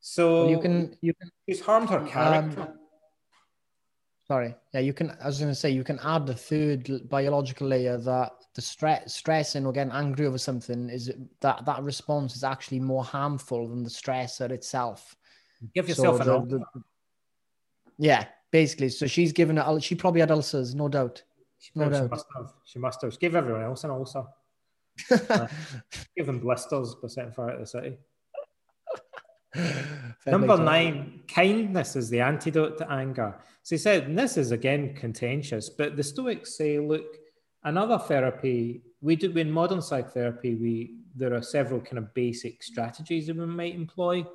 So 0.00 0.42
well, 0.42 0.50
you 0.50 0.60
can 0.60 0.96
you 1.00 1.14
can 1.14 1.30
she's 1.48 1.60
harmed 1.60 1.88
her 1.90 2.04
character. 2.06 2.62
Um, 2.62 2.78
Sorry. 4.26 4.54
Yeah, 4.72 4.80
you 4.80 4.94
can. 4.94 5.16
I 5.22 5.26
was 5.26 5.38
going 5.38 5.50
to 5.50 5.54
say 5.54 5.70
you 5.70 5.84
can 5.84 5.98
add 6.02 6.26
the 6.26 6.34
third 6.34 7.08
biological 7.10 7.68
layer 7.68 7.98
that 7.98 8.32
the 8.54 8.62
stress, 8.62 9.14
stressing 9.14 9.66
or 9.66 9.72
getting 9.72 9.92
angry 9.92 10.26
over 10.26 10.38
something 10.38 10.88
is 10.88 11.12
that 11.40 11.66
that 11.66 11.82
response 11.82 12.34
is 12.34 12.44
actually 12.44 12.80
more 12.80 13.04
harmful 13.04 13.68
than 13.68 13.82
the 13.82 13.90
stressor 13.90 14.50
itself. 14.50 15.14
Give 15.74 15.88
yourself 15.88 16.24
so 16.24 16.46
the, 16.48 16.58
the, 16.58 16.82
Yeah, 17.98 18.24
basically. 18.50 18.88
So 18.88 19.06
she's 19.06 19.32
given 19.32 19.58
it. 19.58 19.82
She 19.82 19.94
probably 19.94 20.20
had 20.20 20.30
ulcers, 20.30 20.74
no 20.74 20.88
doubt. 20.88 21.22
She, 21.64 21.70
no 21.74 21.88
doubt. 21.88 22.10
must 22.10 22.26
have. 22.36 22.52
She 22.64 22.78
must 22.78 23.00
have. 23.00 23.12
She 23.14 23.18
gave 23.18 23.34
everyone 23.34 23.62
else 23.62 23.84
an 23.84 23.90
ulcer. 23.90 24.24
uh, 25.30 25.46
give 26.14 26.26
them 26.26 26.38
blisters 26.38 26.94
by 26.94 27.08
setting 27.08 27.32
fire 27.32 27.52
to 27.52 27.58
the 27.60 27.66
city. 27.66 27.96
Number 30.26 30.58
nine, 30.58 31.22
kindness 31.26 31.96
is 31.96 32.10
the 32.10 32.20
antidote 32.20 32.76
to 32.78 32.90
anger. 32.90 33.36
So 33.62 33.76
he 33.76 33.78
said, 33.78 34.04
and 34.04 34.18
this 34.18 34.36
is 34.36 34.50
again 34.50 34.94
contentious, 34.94 35.70
but 35.70 35.96
the 35.96 36.02
Stoics 36.02 36.56
say, 36.56 36.78
look, 36.78 37.06
another 37.62 37.98
therapy, 37.98 38.82
we 39.00 39.16
do 39.16 39.30
in 39.32 39.50
modern 39.50 39.80
psychotherapy, 39.80 40.54
we 40.56 40.96
there 41.16 41.32
are 41.34 41.42
several 41.42 41.80
kind 41.80 41.98
of 41.98 42.12
basic 42.12 42.62
strategies 42.62 43.28
that 43.28 43.36
we 43.36 43.46
might 43.46 43.74
employ. 43.74 44.26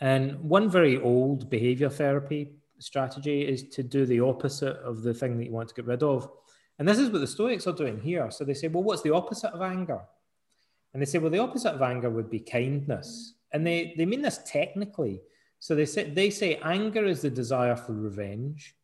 And 0.00 0.40
one 0.40 0.68
very 0.68 1.00
old 1.00 1.48
behavior 1.48 1.90
therapy 1.90 2.54
strategy 2.82 3.42
is 3.42 3.68
to 3.70 3.82
do 3.82 4.06
the 4.06 4.20
opposite 4.20 4.76
of 4.78 5.02
the 5.02 5.14
thing 5.14 5.38
that 5.38 5.46
you 5.46 5.52
want 5.52 5.68
to 5.68 5.74
get 5.74 5.86
rid 5.86 6.02
of. 6.02 6.28
And 6.78 6.88
this 6.88 6.98
is 6.98 7.10
what 7.10 7.20
the 7.20 7.26
Stoics 7.26 7.66
are 7.66 7.72
doing 7.72 8.00
here. 8.00 8.30
So 8.30 8.44
they 8.44 8.54
say, 8.54 8.68
well, 8.68 8.82
what's 8.82 9.02
the 9.02 9.14
opposite 9.14 9.52
of 9.52 9.62
anger? 9.62 10.00
And 10.92 11.00
they 11.00 11.06
say, 11.06 11.18
well, 11.18 11.30
the 11.30 11.38
opposite 11.38 11.72
of 11.72 11.82
anger 11.82 12.10
would 12.10 12.30
be 12.30 12.40
kindness 12.40 13.34
and 13.52 13.66
they 13.66 13.94
they 13.96 14.06
mean 14.06 14.22
this 14.22 14.40
technically. 14.46 15.20
So 15.58 15.74
they 15.74 15.86
say 15.86 16.10
they 16.10 16.30
say 16.30 16.56
anger 16.56 17.04
is 17.04 17.22
the 17.22 17.30
desire 17.30 17.76
for 17.76 17.92
revenge, 17.92 18.74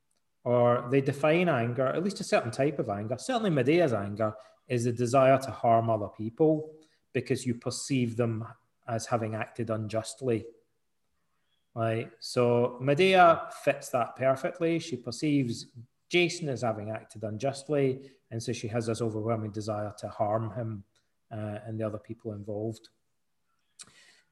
or 0.44 0.86
they 0.90 1.00
define 1.00 1.48
anger, 1.48 1.86
at 1.86 2.04
least 2.04 2.20
a 2.20 2.24
certain 2.24 2.50
type 2.50 2.78
of 2.78 2.88
anger. 2.88 3.16
Certainly, 3.18 3.50
Medea's 3.50 3.92
anger 3.92 4.34
is 4.68 4.84
the 4.84 4.92
desire 4.92 5.38
to 5.38 5.50
harm 5.50 5.90
other 5.90 6.08
people 6.08 6.70
because 7.12 7.46
you 7.46 7.54
perceive 7.54 8.16
them 8.16 8.46
as 8.86 9.06
having 9.06 9.34
acted 9.34 9.70
unjustly. 9.70 10.44
Right. 11.78 12.10
So 12.18 12.76
Medea 12.80 13.42
fits 13.62 13.88
that 13.90 14.16
perfectly. 14.16 14.80
She 14.80 14.96
perceives 14.96 15.66
Jason 16.08 16.48
as 16.48 16.62
having 16.62 16.90
acted 16.90 17.22
unjustly, 17.22 18.00
and 18.32 18.42
so 18.42 18.52
she 18.52 18.66
has 18.66 18.86
this 18.86 19.00
overwhelming 19.00 19.52
desire 19.52 19.94
to 19.98 20.08
harm 20.08 20.50
him 20.56 20.82
uh, 21.30 21.60
and 21.64 21.78
the 21.78 21.86
other 21.86 21.98
people 21.98 22.32
involved. 22.32 22.88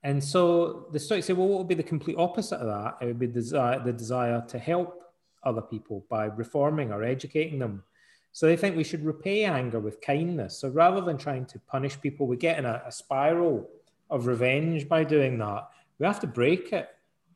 And 0.02 0.22
so 0.22 0.88
the 0.90 0.98
Stoics 0.98 1.26
say, 1.26 1.34
well, 1.34 1.46
what 1.46 1.58
would 1.58 1.68
be 1.68 1.76
the 1.76 1.84
complete 1.84 2.16
opposite 2.18 2.56
of 2.56 2.66
that? 2.66 2.96
It 3.00 3.06
would 3.06 3.20
be 3.20 3.28
desire, 3.28 3.78
the 3.78 3.92
desire 3.92 4.44
to 4.48 4.58
help 4.58 5.04
other 5.44 5.62
people 5.62 6.04
by 6.10 6.24
reforming 6.24 6.90
or 6.90 7.04
educating 7.04 7.60
them. 7.60 7.84
So 8.32 8.46
they 8.46 8.56
think 8.56 8.76
we 8.76 8.82
should 8.82 9.04
repay 9.04 9.44
anger 9.44 9.78
with 9.78 10.00
kindness. 10.00 10.58
So 10.58 10.68
rather 10.70 11.00
than 11.00 11.16
trying 11.16 11.46
to 11.46 11.60
punish 11.60 12.00
people, 12.00 12.26
we 12.26 12.38
get 12.38 12.58
in 12.58 12.64
a, 12.64 12.82
a 12.84 12.90
spiral 12.90 13.70
of 14.10 14.26
revenge 14.26 14.88
by 14.88 15.04
doing 15.04 15.38
that. 15.38 15.68
We 16.00 16.06
have 16.06 16.18
to 16.20 16.26
break 16.26 16.72
it 16.72 16.88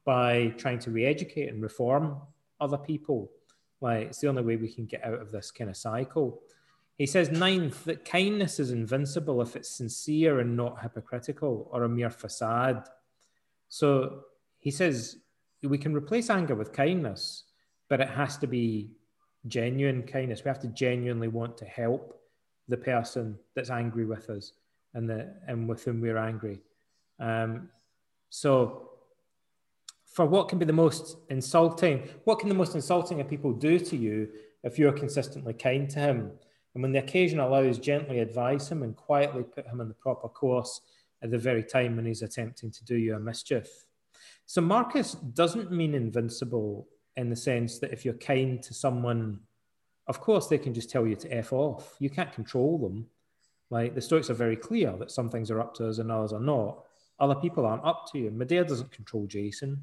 by 0.04 0.54
trying 0.56 0.78
to 0.80 0.90
re-educate 0.90 1.48
and 1.48 1.62
reform 1.62 2.16
other 2.60 2.78
people. 2.78 3.30
Like 3.80 4.08
it's 4.08 4.18
the 4.18 4.28
only 4.28 4.42
way 4.42 4.56
we 4.56 4.72
can 4.72 4.86
get 4.86 5.04
out 5.04 5.20
of 5.20 5.30
this 5.30 5.50
kind 5.50 5.70
of 5.70 5.76
cycle. 5.76 6.40
He 6.96 7.06
says, 7.06 7.30
ninth, 7.30 7.84
that 7.84 8.04
kindness 8.04 8.60
is 8.60 8.70
invincible 8.70 9.40
if 9.40 9.56
it's 9.56 9.70
sincere 9.70 10.40
and 10.40 10.56
not 10.56 10.82
hypocritical 10.82 11.68
or 11.72 11.84
a 11.84 11.88
mere 11.88 12.10
facade. 12.10 12.88
So 13.68 14.24
he 14.58 14.70
says 14.70 15.16
we 15.62 15.78
can 15.78 15.94
replace 15.94 16.30
anger 16.30 16.54
with 16.54 16.72
kindness, 16.72 17.44
but 17.88 18.00
it 18.00 18.08
has 18.08 18.36
to 18.38 18.46
be 18.46 18.90
genuine 19.46 20.02
kindness. 20.02 20.44
We 20.44 20.48
have 20.48 20.60
to 20.60 20.68
genuinely 20.68 21.28
want 21.28 21.56
to 21.58 21.64
help 21.64 22.20
the 22.68 22.76
person 22.76 23.38
that's 23.54 23.70
angry 23.70 24.04
with 24.04 24.30
us 24.30 24.52
and 24.94 25.08
the 25.08 25.34
and 25.46 25.68
with 25.68 25.84
whom 25.84 26.00
we're 26.00 26.18
angry. 26.18 26.60
Um, 27.18 27.68
so, 28.30 28.89
for 30.10 30.26
what 30.26 30.48
can 30.48 30.58
be 30.58 30.64
the 30.64 30.72
most 30.72 31.16
insulting, 31.28 32.08
what 32.24 32.40
can 32.40 32.48
the 32.48 32.54
most 32.54 32.74
insulting 32.74 33.20
of 33.20 33.28
people 33.28 33.52
do 33.52 33.78
to 33.78 33.96
you 33.96 34.28
if 34.64 34.78
you're 34.78 34.92
consistently 34.92 35.54
kind 35.54 35.88
to 35.90 36.00
him? 36.00 36.32
And 36.74 36.82
when 36.82 36.92
the 36.92 36.98
occasion 36.98 37.38
allows, 37.38 37.78
gently 37.78 38.18
advise 38.18 38.68
him 38.68 38.82
and 38.82 38.96
quietly 38.96 39.44
put 39.44 39.66
him 39.66 39.80
on 39.80 39.88
the 39.88 39.94
proper 39.94 40.28
course 40.28 40.80
at 41.22 41.30
the 41.30 41.38
very 41.38 41.62
time 41.62 41.96
when 41.96 42.06
he's 42.06 42.22
attempting 42.22 42.70
to 42.70 42.84
do 42.84 42.96
you 42.96 43.14
a 43.14 43.20
mischief. 43.20 43.86
So 44.46 44.60
Marcus 44.60 45.12
doesn't 45.12 45.70
mean 45.70 45.94
invincible 45.94 46.88
in 47.16 47.30
the 47.30 47.36
sense 47.36 47.78
that 47.78 47.92
if 47.92 48.04
you're 48.04 48.14
kind 48.14 48.60
to 48.62 48.74
someone, 48.74 49.40
of 50.08 50.20
course 50.20 50.48
they 50.48 50.58
can 50.58 50.74
just 50.74 50.90
tell 50.90 51.06
you 51.06 51.16
to 51.16 51.32
F 51.32 51.52
off. 51.52 51.94
You 52.00 52.10
can't 52.10 52.32
control 52.32 52.78
them. 52.78 53.06
Like 53.70 53.94
the 53.94 54.00
Stoics 54.00 54.30
are 54.30 54.34
very 54.34 54.56
clear 54.56 54.92
that 54.98 55.12
some 55.12 55.30
things 55.30 55.50
are 55.52 55.60
up 55.60 55.74
to 55.74 55.88
us 55.88 55.98
and 55.98 56.10
others 56.10 56.32
are 56.32 56.40
not. 56.40 56.84
Other 57.20 57.36
people 57.36 57.64
aren't 57.64 57.84
up 57.84 58.06
to 58.10 58.18
you. 58.18 58.30
Medea 58.30 58.64
doesn't 58.64 58.90
control 58.90 59.26
Jason. 59.26 59.80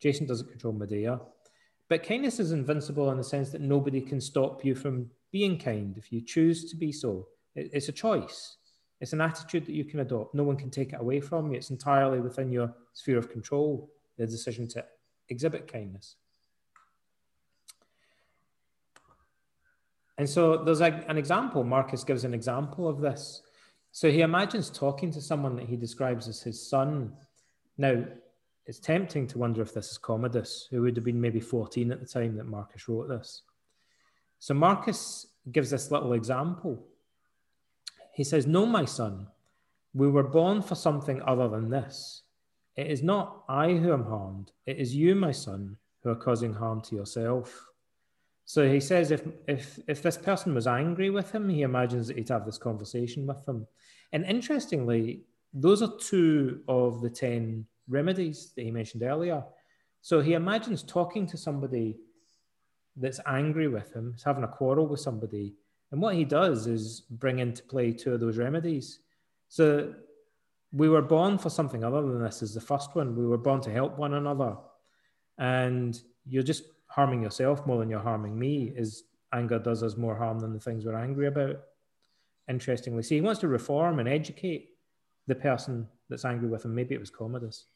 Jason 0.00 0.26
doesn't 0.26 0.50
control 0.50 0.72
Medea. 0.72 1.20
But 1.88 2.02
kindness 2.02 2.40
is 2.40 2.52
invincible 2.52 3.10
in 3.10 3.16
the 3.16 3.24
sense 3.24 3.50
that 3.50 3.60
nobody 3.60 4.00
can 4.00 4.20
stop 4.20 4.64
you 4.64 4.74
from 4.74 5.10
being 5.30 5.58
kind 5.58 5.96
if 5.96 6.12
you 6.12 6.20
choose 6.20 6.70
to 6.70 6.76
be 6.76 6.92
so. 6.92 7.28
It's 7.54 7.88
a 7.88 7.92
choice. 7.92 8.56
It's 9.00 9.12
an 9.12 9.20
attitude 9.20 9.66
that 9.66 9.74
you 9.74 9.84
can 9.84 10.00
adopt. 10.00 10.34
No 10.34 10.42
one 10.42 10.56
can 10.56 10.70
take 10.70 10.92
it 10.92 11.00
away 11.00 11.20
from 11.20 11.50
you. 11.50 11.58
It's 11.58 11.70
entirely 11.70 12.20
within 12.20 12.50
your 12.50 12.74
sphere 12.92 13.18
of 13.18 13.30
control, 13.30 13.90
the 14.16 14.26
decision 14.26 14.66
to 14.68 14.84
exhibit 15.28 15.70
kindness. 15.70 16.16
And 20.18 20.28
so 20.28 20.64
there's 20.64 20.80
a, 20.80 21.04
an 21.08 21.18
example, 21.18 21.62
Marcus 21.62 22.04
gives 22.04 22.24
an 22.24 22.32
example 22.32 22.88
of 22.88 23.00
this. 23.00 23.42
So 23.92 24.10
he 24.10 24.22
imagines 24.22 24.70
talking 24.70 25.10
to 25.12 25.20
someone 25.20 25.56
that 25.56 25.66
he 25.66 25.76
describes 25.76 26.26
as 26.26 26.40
his 26.40 26.68
son. 26.68 27.12
Now, 27.76 28.04
it's 28.66 28.80
tempting 28.80 29.28
to 29.28 29.38
wonder 29.38 29.62
if 29.62 29.72
this 29.72 29.92
is 29.92 29.98
Commodus, 29.98 30.66
who 30.70 30.82
would 30.82 30.96
have 30.96 31.04
been 31.04 31.20
maybe 31.20 31.40
14 31.40 31.92
at 31.92 32.00
the 32.00 32.06
time 32.06 32.36
that 32.36 32.46
Marcus 32.46 32.88
wrote 32.88 33.08
this. 33.08 33.42
So 34.40 34.54
Marcus 34.54 35.26
gives 35.50 35.70
this 35.70 35.90
little 35.90 36.12
example. 36.12 36.84
He 38.12 38.24
says, 38.24 38.46
No, 38.46 38.66
my 38.66 38.84
son, 38.84 39.28
we 39.94 40.08
were 40.08 40.24
born 40.24 40.62
for 40.62 40.74
something 40.74 41.22
other 41.22 41.48
than 41.48 41.70
this. 41.70 42.22
It 42.74 42.88
is 42.88 43.02
not 43.02 43.44
I 43.48 43.72
who 43.72 43.92
am 43.92 44.04
harmed, 44.04 44.52
it 44.66 44.78
is 44.78 44.94
you, 44.94 45.14
my 45.14 45.32
son, 45.32 45.78
who 46.02 46.10
are 46.10 46.16
causing 46.16 46.52
harm 46.52 46.80
to 46.82 46.96
yourself. 46.96 47.66
So 48.44 48.68
he 48.68 48.80
says 48.80 49.10
if 49.10 49.22
if 49.48 49.78
if 49.88 50.02
this 50.02 50.16
person 50.16 50.54
was 50.54 50.66
angry 50.66 51.10
with 51.10 51.32
him, 51.32 51.48
he 51.48 51.62
imagines 51.62 52.08
that 52.08 52.16
he'd 52.16 52.28
have 52.28 52.44
this 52.44 52.58
conversation 52.58 53.26
with 53.26 53.44
them. 53.44 53.66
And 54.12 54.24
interestingly, 54.24 55.22
those 55.52 55.82
are 55.82 55.96
two 55.98 56.60
of 56.68 57.00
the 57.00 57.10
ten 57.10 57.66
remedies 57.88 58.52
that 58.56 58.62
he 58.62 58.70
mentioned 58.70 59.02
earlier. 59.02 59.42
So 60.02 60.20
he 60.20 60.34
imagines 60.34 60.82
talking 60.82 61.26
to 61.28 61.36
somebody 61.36 61.96
that's 62.96 63.20
angry 63.26 63.68
with 63.68 63.92
him, 63.94 64.14
is 64.16 64.22
having 64.22 64.44
a 64.44 64.48
quarrel 64.48 64.86
with 64.86 65.00
somebody. 65.00 65.54
And 65.92 66.00
what 66.00 66.14
he 66.14 66.24
does 66.24 66.66
is 66.66 67.02
bring 67.10 67.38
into 67.38 67.62
play 67.62 67.92
two 67.92 68.14
of 68.14 68.20
those 68.20 68.38
remedies. 68.38 69.00
So 69.48 69.94
we 70.72 70.88
were 70.88 71.02
born 71.02 71.38
for 71.38 71.50
something 71.50 71.84
other 71.84 72.02
than 72.02 72.22
this, 72.22 72.42
is 72.42 72.54
the 72.54 72.60
first 72.60 72.94
one. 72.94 73.16
We 73.16 73.26
were 73.26 73.38
born 73.38 73.60
to 73.62 73.72
help 73.72 73.98
one 73.98 74.14
another. 74.14 74.56
And 75.38 76.00
you're 76.26 76.42
just 76.42 76.64
harming 76.88 77.22
yourself 77.22 77.66
more 77.66 77.78
than 77.78 77.90
you're 77.90 78.00
harming 78.00 78.38
me, 78.38 78.72
is 78.74 79.04
anger 79.32 79.58
does 79.58 79.82
us 79.82 79.96
more 79.96 80.16
harm 80.16 80.38
than 80.40 80.52
the 80.52 80.60
things 80.60 80.84
we're 80.84 80.96
angry 80.96 81.26
about. 81.26 81.56
Interestingly. 82.48 83.02
See, 83.02 83.16
he 83.16 83.20
wants 83.20 83.40
to 83.40 83.48
reform 83.48 83.98
and 83.98 84.08
educate 84.08 84.70
the 85.26 85.34
person 85.34 85.86
that's 86.08 86.24
angry 86.24 86.48
with 86.48 86.64
him. 86.64 86.74
Maybe 86.74 86.94
it 86.94 87.00
was 87.00 87.10
Commodus. 87.10 87.66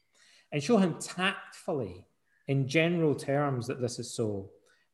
And 0.51 0.61
show 0.61 0.77
him 0.77 0.99
tactfully, 0.99 2.05
in 2.47 2.67
general 2.67 3.15
terms, 3.15 3.67
that 3.67 3.81
this 3.81 3.99
is 3.99 4.13
so 4.13 4.49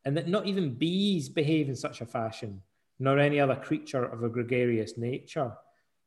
and 0.07 0.15
that 0.15 0.29
not 0.29 0.45
even 0.45 0.73
bees 0.73 1.27
behave 1.27 1.67
in 1.67 1.75
such 1.75 1.99
a 1.99 2.05
fashion, 2.05 2.61
nor 2.97 3.19
any 3.19 3.41
other 3.41 3.57
creature 3.57 4.05
of 4.05 4.23
a 4.23 4.29
gregarious 4.29 4.97
nature. 4.97 5.51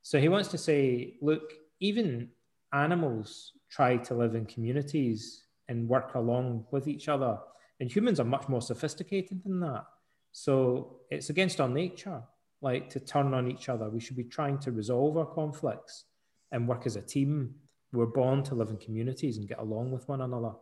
So 0.01 0.19
he 0.19 0.31
wants 0.31 0.49
to 0.49 0.59
say, 0.59 1.17
look, 1.21 1.53
even 1.81 2.31
animals 2.73 3.53
try 3.71 3.99
to 3.99 4.15
live 4.15 4.35
in 4.35 4.47
communities 4.47 5.43
and 5.69 5.87
work 5.87 6.15
along 6.15 6.65
with 6.71 6.89
each 6.89 7.09
other. 7.09 7.39
And 7.79 7.93
humans 7.93 8.21
are 8.21 8.25
much 8.25 8.49
more 8.49 8.63
sophisticated 8.63 9.45
than 9.45 9.61
that. 9.61 9.85
So 10.33 11.01
it's 11.11 11.29
against 11.29 11.61
our 11.61 11.69
nature, 11.69 12.23
like 12.63 12.89
to 12.91 13.01
turn 13.01 13.35
on 13.35 13.51
each 13.51 13.69
other. 13.69 13.91
We 13.91 14.01
should 14.01 14.17
be 14.17 14.25
trying 14.25 14.61
to 14.61 14.73
resolve 14.73 15.19
our 15.19 15.27
conflicts 15.27 16.05
and 16.53 16.67
work 16.67 16.87
as 16.87 16.97
a 16.97 17.03
team. 17.03 17.55
We're 17.93 18.07
born 18.07 18.43
to 18.45 18.55
live 18.55 18.71
in 18.71 18.77
communities 18.77 19.37
and 19.39 19.49
get 19.49 19.59
along 19.59 19.91
with 19.91 20.09
one 20.09 20.21
another. 20.21 20.53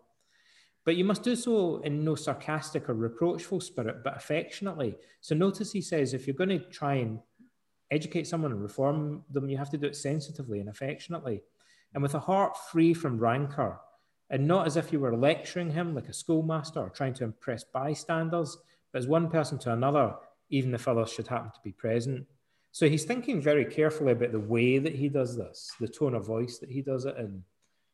But 0.85 0.97
you 0.97 1.05
must 1.05 1.23
do 1.23 1.37
so 1.37 1.81
in 1.83 2.03
no 2.03 2.15
sarcastic 2.15 2.89
or 2.89 2.95
reproachful 2.95 3.61
spirit, 3.61 4.03
but 4.03 4.17
affectionately. 4.17 4.97
So 5.21 5.35
notice 5.35 5.71
he 5.71 5.83
says 5.83 6.15
if 6.15 6.27
you're 6.27 6.35
going 6.35 6.49
to 6.49 6.61
try 6.61 6.95
and 6.95 7.19
educate 7.91 8.27
someone 8.27 8.53
and 8.53 8.63
reform 8.63 9.25
them, 9.31 9.49
you 9.49 9.59
have 9.59 9.71
to 9.71 9.79
do 9.79 9.87
it 9.87 9.97
sensitively 9.97 10.61
and 10.61 10.69
affectionately, 10.69 11.43
and 11.95 12.03
with 12.03 12.15
a 12.15 12.21
heart 12.21 12.57
free 12.71 12.95
from 12.95 13.19
rancor, 13.19 13.79
and 14.31 14.47
not 14.47 14.67
as 14.67 14.77
if 14.77 14.93
you 14.93 15.01
were 15.01 15.17
lecturing 15.17 15.71
him 15.71 15.95
like 15.95 16.09
a 16.09 16.13
schoolmaster 16.13 16.81
or 16.81 16.91
trying 16.91 17.15
to 17.15 17.25
impress 17.25 17.65
bystanders, 17.65 18.57
but 18.93 18.99
as 18.99 19.07
one 19.07 19.31
person 19.31 19.59
to 19.59 19.73
another, 19.73 20.15
even 20.51 20.75
if 20.75 20.89
others 20.89 21.13
should 21.13 21.29
happen 21.29 21.51
to 21.51 21.61
be 21.63 21.73
present. 21.73 22.27
So 22.73 22.89
he's 22.89 23.05
thinking 23.05 23.41
very 23.41 23.65
carefully 23.65 24.13
about 24.13 24.33
the 24.33 24.41
way 24.41 24.79
that 24.79 24.95
he 24.95 25.09
does 25.09 25.37
this, 25.37 25.71
the 25.81 25.89
tone 25.89 26.15
of 26.15 26.27
voice 26.27 26.59
that 26.59 26.71
he 26.71 26.83
does 26.83 27.07
it 27.07 27.17
in. 27.17 27.43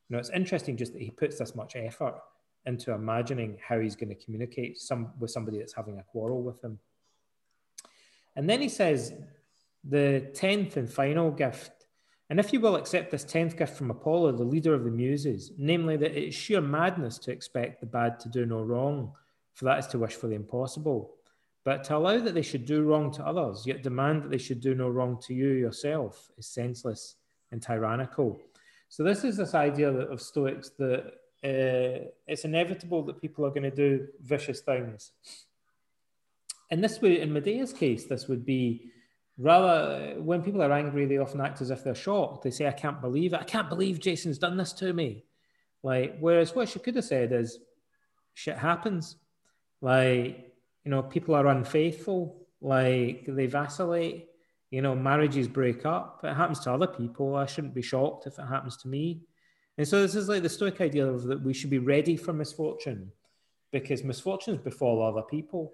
You 0.09 0.17
know, 0.17 0.19
it's 0.19 0.31
interesting 0.31 0.77
just 0.77 0.93
that 0.93 1.03
he 1.03 1.11
puts 1.11 1.39
this 1.39 1.55
much 1.55 1.77
effort 1.77 2.21
into 2.67 2.93
imagining 2.93 3.59
how 3.67 3.79
he's 3.79 3.97
going 3.97 4.09
to 4.09 4.25
communicate 4.25 4.79
some 4.79 5.13
with 5.19 5.31
somebody 5.31 5.59
that's 5.59 5.75
having 5.75 5.99
a 5.99 6.03
quarrel 6.03 6.43
with 6.43 6.63
him. 6.63 6.79
And 8.37 8.49
then 8.49 8.61
he 8.61 8.69
says, 8.69 9.13
the 9.85 10.31
tenth 10.35 10.77
and 10.77 10.91
final 10.91 11.31
gift. 11.31 11.71
And 12.31 12.41
if 12.41 12.53
you 12.53 12.61
will 12.61 12.77
accept 12.77 13.11
this 13.11 13.25
tenth 13.25 13.57
gift 13.57 13.77
from 13.77 13.91
Apollo, 13.91 14.33
the 14.33 14.45
leader 14.45 14.75
of 14.75 14.85
the 14.85 14.91
Muses, 14.91 15.53
namely 15.59 15.97
that 15.99 16.17
it 16.17 16.29
is 16.29 16.35
sheer 16.35 16.61
madness 16.61 17.19
to 17.19 17.31
expect 17.31 17.81
the 17.81 17.87
bad 17.87 18.19
to 18.21 18.29
do 18.31 18.47
no 18.47 18.63
wrong, 18.63 19.13
for 19.53 19.67
that 19.67 19.79
is 19.79 19.87
to 19.89 19.99
wish 19.99 20.15
for 20.15 20.27
the 20.27 20.35
impossible. 20.35 21.15
But 21.65 21.83
to 21.85 21.97
allow 21.97 22.19
that 22.19 22.35
they 22.35 22.43
should 22.43 22.67
do 22.67 22.83
wrong 22.83 23.11
to 23.13 23.27
others, 23.27 23.67
yet 23.67 23.83
demand 23.83 24.23
that 24.23 24.31
they 24.31 24.39
should 24.39 24.61
do 24.61 24.75
no 24.75 24.89
wrong 24.89 25.19
to 25.23 25.35
you 25.35 25.49
yourself, 25.49 26.31
is 26.37 26.47
senseless 26.47 27.17
and 27.53 27.63
tyrannical. 27.63 28.41
So 28.91 29.03
this 29.03 29.25
is 29.25 29.39
this 29.39 29.55
idea 29.55 29.91
of 29.91 30.21
Stoics 30.21 30.71
that 30.79 31.07
uh, 31.43 32.11
it's 32.27 32.45
inevitable 32.45 33.03
that 33.05 33.21
people 33.21 33.45
are 33.47 33.51
going 33.51 33.63
to 33.63 33.71
do 33.71 34.07
vicious 34.23 34.61
things. 34.61 35.13
And 36.71 36.85
this 36.85 37.01
way, 37.01 37.21
in 37.21 37.33
Medea's 37.33 37.73
case, 37.73 38.05
this 38.05 38.29
would 38.29 38.45
be 38.45 38.91
rather 39.39 40.15
when 40.19 40.43
people 40.43 40.63
are 40.63 40.73
angry, 40.73 41.07
they 41.07 41.19
often 41.19 41.41
act 41.41 41.61
as 41.61 41.71
if 41.71 41.83
they're 41.83 41.95
shocked. 41.95 42.45
They 42.45 42.51
say, 42.51 42.67
I 42.67 42.73
can't 42.73 43.01
believe 43.01 43.33
it. 43.33 43.41
I 43.41 43.45
can't 43.45 43.69
believe 43.69 44.01
Jason's 44.01 44.39
done 44.39 44.57
this 44.57 44.73
to 44.75 44.93
me. 44.93 45.25
Like, 45.83 46.19
whereas 46.21 46.55
what 46.55 46.69
she 46.69 46.79
could 46.79 46.97
have 46.97 47.05
said 47.05 47.33
is, 47.33 47.59
shit 48.33 48.57
happens. 48.57 49.17
Like, 49.81 50.54
you 50.85 50.91
know, 50.91 51.03
people 51.03 51.35
are 51.35 51.47
unfaithful, 51.47 52.47
like 52.61 53.25
they 53.27 53.47
vacillate, 53.47 54.29
you 54.71 54.83
know, 54.83 54.95
marriages 54.95 55.49
break 55.49 55.87
up. 55.87 56.21
It 56.25 56.35
happens 56.35 56.61
to 56.61 56.73
other 56.73 56.87
people. 56.87 57.37
I 57.37 57.47
shouldn't 57.47 57.75
be 57.75 57.83
shocked 57.83 58.27
if 58.27 58.39
it 58.39 58.47
happens 58.47 58.77
to 58.79 58.89
me. 58.89 59.23
And 59.79 59.87
so 59.87 60.03
this 60.03 60.15
is 60.15 60.29
like 60.29 60.43
the 60.43 60.49
Stoic 60.49 60.81
idea 60.81 61.07
of 61.07 61.25
that 61.25 61.43
we 61.43 61.55
should 61.55 61.71
be 61.71 61.79
ready 61.79 62.17
for 62.17 62.33
misfortune 62.33 63.11
because 63.73 64.05
misfortunes 64.05 64.59
befall 64.59 65.03
other 65.03 65.23
people. 65.23 65.73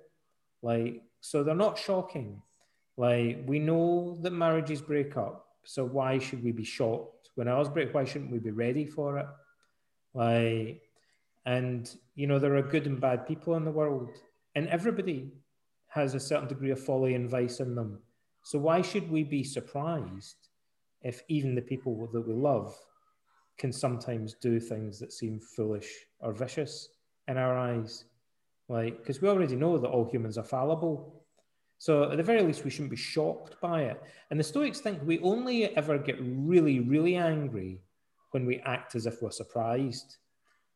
Like, 0.62 1.02
so 1.20 1.42
they're 1.42 1.54
not 1.54 1.78
shocking. 1.78 2.40
Like, 2.96 3.42
we 3.46 3.58
know 3.58 4.18
that 4.22 4.32
marriages 4.32 4.80
break 4.80 5.16
up. 5.16 5.46
So 5.64 5.84
why 5.84 6.18
should 6.18 6.42
we 6.42 6.52
be 6.52 6.64
shocked 6.64 7.30
when 7.34 7.48
ours 7.48 7.68
break? 7.68 7.92
Why 7.92 8.04
shouldn't 8.04 8.32
we 8.32 8.38
be 8.38 8.50
ready 8.50 8.86
for 8.86 9.18
it? 9.18 9.26
Like, 10.14 10.82
and 11.44 11.90
you 12.14 12.26
know, 12.26 12.38
there 12.38 12.56
are 12.56 12.62
good 12.62 12.86
and 12.86 13.00
bad 13.00 13.26
people 13.26 13.56
in 13.56 13.64
the 13.64 13.70
world, 13.70 14.10
and 14.54 14.68
everybody 14.68 15.30
has 15.88 16.14
a 16.14 16.20
certain 16.20 16.48
degree 16.48 16.70
of 16.70 16.82
folly 16.82 17.14
and 17.14 17.28
vice 17.28 17.60
in 17.60 17.74
them. 17.74 17.98
So 18.42 18.58
why 18.58 18.82
should 18.82 19.10
we 19.10 19.24
be 19.24 19.44
surprised 19.44 20.48
if 21.02 21.22
even 21.28 21.54
the 21.54 21.62
people 21.62 22.08
that 22.12 22.26
we 22.26 22.34
love 22.34 22.74
can 23.60 23.72
sometimes 23.72 24.34
do 24.34 24.58
things 24.58 24.98
that 24.98 25.12
seem 25.12 25.38
foolish 25.38 26.06
or 26.20 26.32
vicious 26.32 26.88
in 27.28 27.36
our 27.36 27.56
eyes. 27.56 28.04
Like, 28.68 28.98
because 28.98 29.20
we 29.20 29.28
already 29.28 29.54
know 29.54 29.76
that 29.76 29.88
all 29.88 30.08
humans 30.08 30.38
are 30.38 30.44
fallible. 30.44 31.22
So, 31.78 32.10
at 32.10 32.16
the 32.16 32.22
very 32.22 32.42
least, 32.42 32.64
we 32.64 32.70
shouldn't 32.70 32.90
be 32.90 32.96
shocked 32.96 33.60
by 33.60 33.82
it. 33.82 34.02
And 34.30 34.40
the 34.40 34.44
Stoics 34.44 34.80
think 34.80 35.00
we 35.04 35.18
only 35.20 35.76
ever 35.76 35.98
get 35.98 36.16
really, 36.20 36.80
really 36.80 37.16
angry 37.16 37.80
when 38.30 38.46
we 38.46 38.60
act 38.60 38.94
as 38.94 39.06
if 39.06 39.20
we're 39.20 39.30
surprised. 39.30 40.16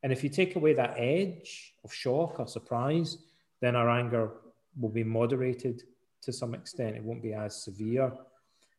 And 0.02 0.12
if 0.12 0.22
you 0.22 0.28
take 0.28 0.56
away 0.56 0.74
that 0.74 0.94
edge 0.98 1.74
of 1.84 1.92
shock 1.92 2.38
or 2.38 2.46
surprise, 2.46 3.18
then 3.64 3.76
our 3.76 3.88
anger 3.88 4.30
will 4.78 4.90
be 4.90 5.04
moderated 5.04 5.82
to 6.22 6.32
some 6.32 6.54
extent. 6.54 6.96
It 6.96 7.02
won't 7.02 7.22
be 7.22 7.32
as 7.32 7.64
severe. 7.64 8.12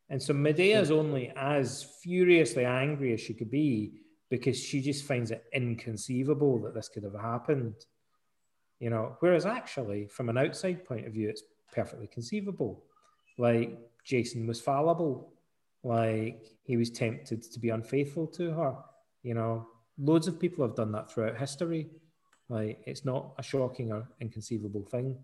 And 0.08 0.22
so 0.22 0.32
Medea 0.32 0.80
is 0.80 0.90
only 0.90 1.32
as 1.36 1.84
furiously 2.02 2.64
angry 2.64 3.12
as 3.12 3.20
she 3.20 3.34
could 3.34 3.50
be 3.50 4.00
because 4.30 4.58
she 4.58 4.80
just 4.80 5.04
finds 5.04 5.30
it 5.30 5.44
inconceivable 5.52 6.60
that 6.62 6.74
this 6.74 6.88
could 6.88 7.02
have 7.02 7.20
happened. 7.20 7.74
You 8.78 8.90
know, 8.90 9.16
whereas 9.20 9.46
actually, 9.46 10.06
from 10.06 10.28
an 10.28 10.38
outside 10.38 10.84
point 10.84 11.06
of 11.06 11.12
view, 11.12 11.28
it's 11.28 11.42
perfectly 11.72 12.06
conceivable. 12.06 12.84
Like 13.38 13.76
Jason 14.04 14.46
was 14.46 14.60
fallible, 14.60 15.32
like 15.82 16.44
he 16.62 16.76
was 16.76 16.90
tempted 16.90 17.42
to 17.42 17.58
be 17.58 17.70
unfaithful 17.70 18.26
to 18.28 18.50
her. 18.52 18.76
You 19.22 19.34
know, 19.34 19.66
loads 19.98 20.28
of 20.28 20.38
people 20.38 20.64
have 20.66 20.76
done 20.76 20.92
that 20.92 21.10
throughout 21.10 21.36
history. 21.36 21.88
Like 22.48 22.80
it's 22.86 23.04
not 23.04 23.34
a 23.38 23.42
shocking 23.42 23.92
or 23.92 24.08
inconceivable 24.20 24.84
thing. 24.84 25.16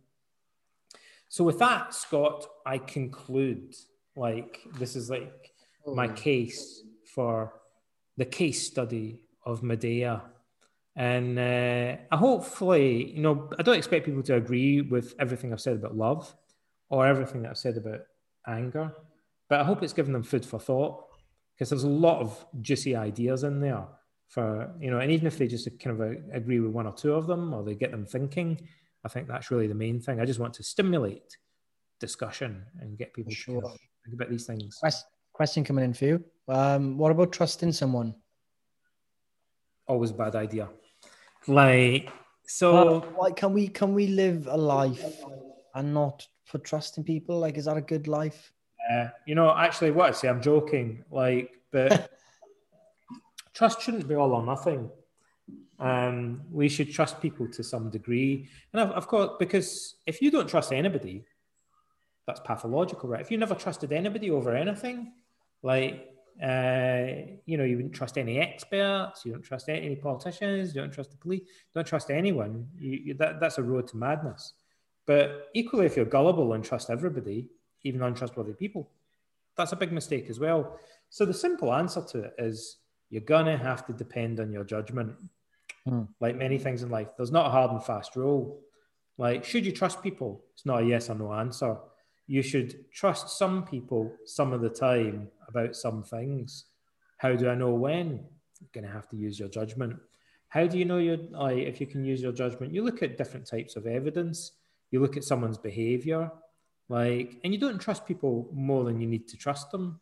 So 1.28 1.44
with 1.44 1.59
that, 1.61 1.94
Scott, 1.94 2.47
I 2.66 2.78
conclude 2.78 3.74
like 4.16 4.61
this 4.78 4.97
is 4.97 5.09
like 5.09 5.53
my 5.86 6.09
oh. 6.09 6.12
case 6.12 6.82
for 7.15 7.55
the 8.16 8.24
case 8.24 8.66
study 8.66 9.24
of 9.47 9.62
Medea. 9.62 10.23
And 10.94 11.39
uh, 11.39 11.97
I 12.11 12.16
hopefully, 12.16 13.12
you 13.12 13.23
know, 13.23 13.49
I 13.59 13.62
don't 13.62 13.78
expect 13.78 14.05
people 14.05 14.23
to 14.24 14.35
agree 14.35 14.82
with 14.82 15.15
everything 15.19 15.53
I've 15.53 15.61
said 15.61 15.77
about 15.77 15.97
love 15.97 16.35
or 16.90 17.07
everything 17.07 17.43
that 17.43 17.51
I've 17.51 17.59
said 17.59 17.78
about 17.78 18.01
anger, 18.47 18.93
but 19.49 19.61
I 19.61 19.65
hope 19.65 19.82
it's 19.82 19.94
given 19.94 20.12
them 20.12 20.23
food 20.23 20.44
for 20.44 20.59
thought 20.59 21.07
because 21.55 21.70
there's 21.70 21.85
a 21.85 21.89
lot 21.89 22.20
of 22.20 22.44
juicy 22.61 22.94
ideas 22.94 23.44
in 23.44 23.61
there 23.61 23.86
for, 24.33 24.73
you 24.81 24.91
know, 24.91 24.99
and 24.99 25.13
even 25.13 25.27
if 25.27 25.37
they 25.37 25.47
just 25.47 25.69
kind 25.79 26.01
of 26.01 26.17
agree 26.33 26.59
with 26.59 26.71
one 26.71 26.87
or 26.87 26.95
two 26.95 27.13
of 27.13 27.27
them 27.27 27.53
or 27.53 27.63
they 27.63 27.75
get 27.75 27.91
them 27.91 28.07
thinking, 28.07 28.67
I 29.05 29.09
think 29.09 29.29
that's 29.29 29.51
really 29.51 29.67
the 29.67 29.75
main 29.75 30.01
thing. 30.01 30.21
I 30.21 30.25
just 30.25 30.41
want 30.41 30.55
to 30.55 30.63
stimulate 30.63 31.37
discussion 32.01 32.65
and 32.81 32.97
get 32.97 33.13
people 33.13 33.31
sure. 33.31 33.61
to 33.61 33.69
think 33.69 34.15
about 34.15 34.31
these 34.31 34.47
things. 34.47 34.81
Question 35.35 35.65
coming 35.65 35.85
in 35.85 35.93
for 35.93 36.07
you. 36.07 36.25
Um, 36.49 36.97
what 36.97 37.13
about 37.13 37.33
trusting 37.33 37.73
someone? 37.73 38.15
Always 39.87 40.11
a 40.11 40.15
bad 40.15 40.35
idea. 40.35 40.69
Like 41.47 42.11
so, 42.47 43.05
like 43.21 43.37
can 43.37 43.53
we 43.53 43.69
can 43.69 43.95
we 43.95 44.07
live 44.07 44.47
a 44.47 44.57
life 44.57 45.23
and 45.75 45.93
not 45.93 46.27
put 46.49 46.65
trust 46.65 46.97
in 46.99 47.05
people? 47.05 47.39
Like, 47.39 47.59
is 47.59 47.67
that 47.67 47.77
a 47.77 47.83
good 47.83 48.09
life? 48.09 48.53
Uh, 48.93 49.09
you 49.27 49.35
know, 49.35 49.55
actually, 49.55 49.91
what 49.91 50.09
I 50.09 50.13
say, 50.13 50.29
I'm 50.29 50.41
joking. 50.41 51.05
Like, 51.11 51.51
but 51.71 52.11
trust 53.55 53.81
shouldn't 53.83 54.09
be 54.09 54.15
all 54.15 54.33
or 54.33 54.45
nothing. 54.45 54.91
Um, 55.79 56.43
we 56.51 56.69
should 56.69 56.93
trust 56.93 57.20
people 57.20 57.49
to 57.49 57.62
some 57.65 57.91
degree, 57.91 58.49
and 58.73 58.83
of 58.93 59.07
course, 59.09 59.31
because 59.39 59.97
if 60.07 60.23
you 60.23 60.31
don't 60.31 60.49
trust 60.49 60.73
anybody, 60.73 61.24
that's 62.27 62.41
pathological, 62.41 63.09
right? 63.09 63.20
If 63.20 63.31
you 63.31 63.39
never 63.39 63.57
trusted 63.57 63.93
anybody 63.93 64.31
over 64.31 64.55
anything, 64.55 65.12
like 65.62 66.12
uh, 66.41 67.07
you 67.45 67.57
know, 67.59 67.65
you 67.65 67.77
wouldn't 67.77 67.95
trust 67.95 68.16
any 68.16 68.39
experts, 68.39 69.24
you 69.24 69.33
don't 69.33 69.43
trust 69.43 69.69
any 69.69 69.97
politicians, 69.97 70.74
you 70.74 70.81
don't 70.81 70.93
trust 70.93 71.11
the 71.11 71.16
police, 71.16 71.43
don't 71.74 71.87
trust 71.87 72.11
anyone. 72.11 72.66
You, 72.79 73.01
you, 73.05 73.15
that, 73.15 73.41
that's 73.41 73.59
a 73.59 73.62
road 73.62 73.87
to 73.89 73.97
madness. 73.97 74.55
But 75.07 75.49
equally, 75.55 75.87
if 75.87 75.97
you're 75.97 76.05
gullible 76.05 76.53
and 76.55 76.65
trust 76.65 76.91
everybody, 76.91 77.49
even 77.83 78.03
untrustworthy 78.03 78.55
people, 78.55 78.91
that's 79.57 79.73
a 79.73 79.77
big 79.77 79.93
mistake 79.93 80.31
as 80.31 80.41
well. 80.41 80.79
So 81.11 81.27
the 81.27 81.35
simple 81.35 81.73
answer 81.74 82.03
to 82.11 82.20
it 82.24 82.35
is 82.39 82.79
you're 83.13 83.23
gonna 83.23 83.57
have 83.57 83.87
to 83.87 83.93
depend 83.93 84.41
on 84.41 84.51
your 84.51 84.65
judgment. 84.65 85.15
Hmm. 85.87 86.03
Like 86.21 86.35
many 86.35 86.59
things 86.59 86.83
in 86.83 86.91
life, 86.91 87.11
there's 87.17 87.31
not 87.31 87.47
a 87.47 87.51
hard 87.51 87.71
and 87.71 87.85
fast 87.85 88.17
rule. 88.17 88.59
Like, 89.19 89.45
should 89.45 89.65
you 89.65 89.71
trust 89.71 90.03
people? 90.03 90.45
It's 90.55 90.67
not 90.67 90.83
a 90.83 90.87
yes 90.87 91.09
or 91.11 91.15
no 91.15 91.33
answer 91.33 91.77
you 92.27 92.43
should 92.43 92.91
trust 92.93 93.37
some 93.37 93.65
people 93.65 94.11
some 94.25 94.53
of 94.53 94.61
the 94.61 94.71
time 94.71 95.29
about 95.49 95.77
some 95.77 96.03
things. 96.03 96.65
How 97.19 97.35
do 97.35 97.49
I 97.49 97.55
know 97.55 97.75
when? 97.75 98.25
You're 98.61 98.71
going 98.73 98.87
to 98.87 98.93
have 98.93 99.09
to 99.11 99.17
use 99.17 99.39
your 99.39 99.49
judgment. 99.49 99.99
How 100.49 100.67
do 100.67 100.79
you 100.79 100.85
know 100.85 100.99
your, 100.99 101.19
like, 101.31 101.59
if 101.59 101.81
you 101.81 101.87
can 101.87 102.05
use 102.05 102.23
your 102.23 102.33
judgment? 102.33 102.73
You 102.73 102.85
look 102.85 103.03
at 103.03 103.19
different 103.19 103.47
types 103.47 103.77
of 103.77 103.87
evidence. 103.87 104.53
You 104.91 105.01
look 105.01 105.17
at 105.17 105.25
someone's 105.25 105.59
behavior, 105.59 106.31
like, 106.89 107.39
and 107.45 107.53
you 107.53 107.59
don't 107.59 107.79
trust 107.79 108.07
people 108.07 108.49
more 108.53 108.85
than 108.85 109.01
you 109.01 109.07
need 109.07 109.27
to 109.29 109.37
trust 109.37 109.71
them 109.71 110.01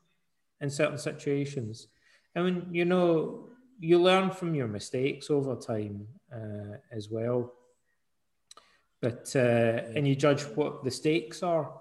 in 0.61 0.69
certain 0.69 0.99
situations. 0.99 1.89
And 2.35 2.45
mean, 2.45 2.69
you 2.73 2.85
know, 2.85 3.49
you 3.79 3.99
learn 3.99 4.31
from 4.31 4.55
your 4.55 4.69
mistakes 4.69 5.31
over 5.31 5.57
time 5.57 6.07
uh, 6.33 6.77
as 6.93 7.09
well. 7.11 7.53
But 9.01 9.33
uh, 9.35 9.83
and 9.97 10.07
you 10.07 10.15
judge 10.15 10.43
what 10.43 10.85
the 10.85 10.91
stakes 10.91 11.43
are. 11.43 11.73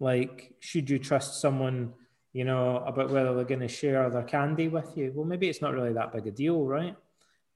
Like, 0.00 0.54
should 0.60 0.88
you 0.88 0.98
trust 0.98 1.40
someone, 1.40 1.92
you 2.32 2.44
know, 2.44 2.78
about 2.78 3.10
whether 3.10 3.34
they're 3.34 3.44
going 3.44 3.60
to 3.60 3.68
share 3.68 4.08
their 4.10 4.22
candy 4.22 4.68
with 4.68 4.96
you? 4.96 5.12
Well, 5.14 5.26
maybe 5.26 5.48
it's 5.48 5.62
not 5.62 5.74
really 5.74 5.92
that 5.92 6.12
big 6.12 6.26
a 6.26 6.30
deal, 6.30 6.64
right? 6.64 6.96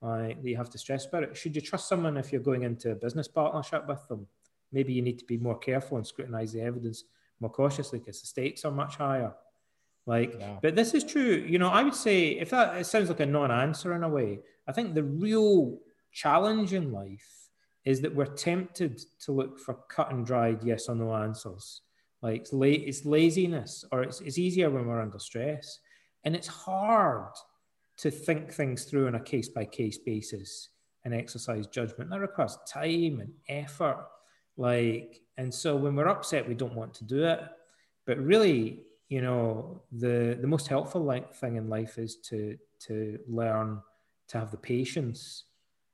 Like, 0.01 0.41
that 0.41 0.47
you 0.47 0.55
have 0.55 0.69
to 0.69 0.77
stress 0.77 1.05
about 1.05 1.23
it. 1.23 1.35
Should 1.35 1.55
you 1.55 1.61
trust 1.61 1.89
someone 1.89 2.15
if 2.17 2.31
you're 2.31 2.41
going 2.41 2.63
into 2.63 2.91
a 2.91 2.95
business 2.95 3.27
partnership 3.27 3.87
with 3.87 4.07
them? 4.07 4.27
Maybe 4.71 4.93
you 4.93 5.01
need 5.01 5.19
to 5.19 5.25
be 5.25 5.37
more 5.37 5.57
careful 5.57 5.97
and 5.97 6.07
scrutinize 6.07 6.53
the 6.53 6.61
evidence 6.61 7.03
more 7.39 7.49
cautiously 7.49 7.99
because 7.99 8.21
the 8.21 8.27
stakes 8.27 8.63
are 8.63 8.71
much 8.71 8.95
higher. 8.95 9.33
Like, 10.09 10.33
yeah. 10.39 10.57
but 10.59 10.75
this 10.75 10.95
is 10.95 11.03
true. 11.03 11.45
You 11.47 11.59
know, 11.59 11.69
I 11.69 11.83
would 11.83 11.93
say 11.93 12.29
if 12.29 12.49
that 12.49 12.75
it 12.75 12.87
sounds 12.87 13.09
like 13.09 13.19
a 13.19 13.27
non-answer 13.27 13.93
in 13.93 14.03
a 14.03 14.09
way, 14.09 14.39
I 14.67 14.71
think 14.71 14.95
the 14.95 15.03
real 15.03 15.77
challenge 16.11 16.73
in 16.73 16.91
life 16.91 17.51
is 17.85 18.01
that 18.01 18.15
we're 18.15 18.25
tempted 18.25 18.99
to 19.25 19.31
look 19.31 19.59
for 19.59 19.75
cut 19.87 20.11
and 20.11 20.25
dried 20.25 20.63
yes 20.63 20.89
or 20.89 20.95
no 20.95 21.13
answers. 21.13 21.81
Like 22.23 22.41
it's, 22.41 22.53
la- 22.53 22.65
it's 22.65 23.05
laziness, 23.05 23.85
or 23.91 24.01
it's, 24.01 24.19
it's 24.21 24.39
easier 24.39 24.71
when 24.71 24.87
we're 24.87 24.99
under 24.99 25.19
stress. 25.19 25.79
And 26.23 26.35
it's 26.35 26.47
hard 26.47 27.31
to 27.97 28.09
think 28.09 28.51
things 28.51 28.85
through 28.85 29.05
on 29.05 29.13
a 29.13 29.19
case 29.19 29.49
by 29.49 29.65
case 29.65 29.99
basis 29.99 30.69
and 31.05 31.13
exercise 31.13 31.67
judgment. 31.67 32.09
That 32.09 32.19
requires 32.19 32.57
time 32.67 33.19
and 33.21 33.31
effort. 33.47 34.07
Like, 34.57 35.21
and 35.37 35.53
so 35.53 35.75
when 35.75 35.95
we're 35.95 36.07
upset, 36.07 36.49
we 36.49 36.55
don't 36.55 36.73
want 36.73 36.95
to 36.95 37.03
do 37.03 37.25
it. 37.25 37.41
But 38.07 38.17
really, 38.17 38.85
you 39.09 39.21
know, 39.21 39.81
the 39.91 40.37
the 40.39 40.47
most 40.47 40.67
helpful 40.67 41.03
thing 41.33 41.57
in 41.57 41.69
life 41.69 41.97
is 41.97 42.15
to 42.29 42.57
to 42.87 43.19
learn 43.27 43.81
to 44.29 44.37
have 44.37 44.51
the 44.51 44.57
patience 44.57 45.45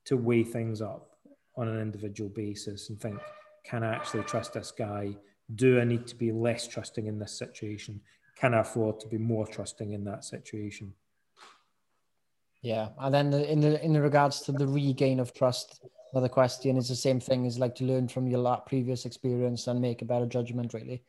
to 0.04 0.16
weigh 0.16 0.44
things 0.44 0.80
up 0.80 1.18
on 1.56 1.68
an 1.68 1.80
individual 1.80 2.30
basis 2.30 2.90
and 2.90 3.00
think, 3.00 3.18
can 3.64 3.82
I 3.82 3.94
actually 3.94 4.22
trust 4.24 4.52
this 4.52 4.70
guy? 4.70 5.16
do 5.54 5.80
I 5.80 5.84
need 5.84 6.06
to 6.08 6.16
be 6.16 6.32
less 6.32 6.66
trusting 6.66 7.06
in 7.06 7.18
this 7.18 7.32
situation? 7.32 8.00
Can 8.36 8.54
I 8.54 8.60
afford 8.60 9.00
to 9.00 9.08
be 9.08 9.18
more 9.18 9.46
trusting 9.46 9.92
in 9.92 10.04
that 10.04 10.24
situation? 10.24 10.92
Yeah, 12.62 12.88
and 12.98 13.14
then 13.14 13.32
in 13.32 13.60
the 13.60 13.82
in 13.84 13.92
the 13.92 14.02
regards 14.02 14.40
to 14.42 14.52
the 14.52 14.66
regain 14.66 15.20
of 15.20 15.32
trust, 15.32 15.80
another 16.12 16.28
question 16.28 16.76
is 16.76 16.88
the 16.88 16.96
same 16.96 17.20
thing 17.20 17.44
is 17.44 17.58
like 17.58 17.76
to 17.76 17.84
learn 17.84 18.08
from 18.08 18.26
your 18.26 18.56
previous 18.66 19.06
experience 19.06 19.68
and 19.68 19.80
make 19.80 20.02
a 20.02 20.04
better 20.04 20.26
judgment. 20.26 20.74
Really, 20.74 21.04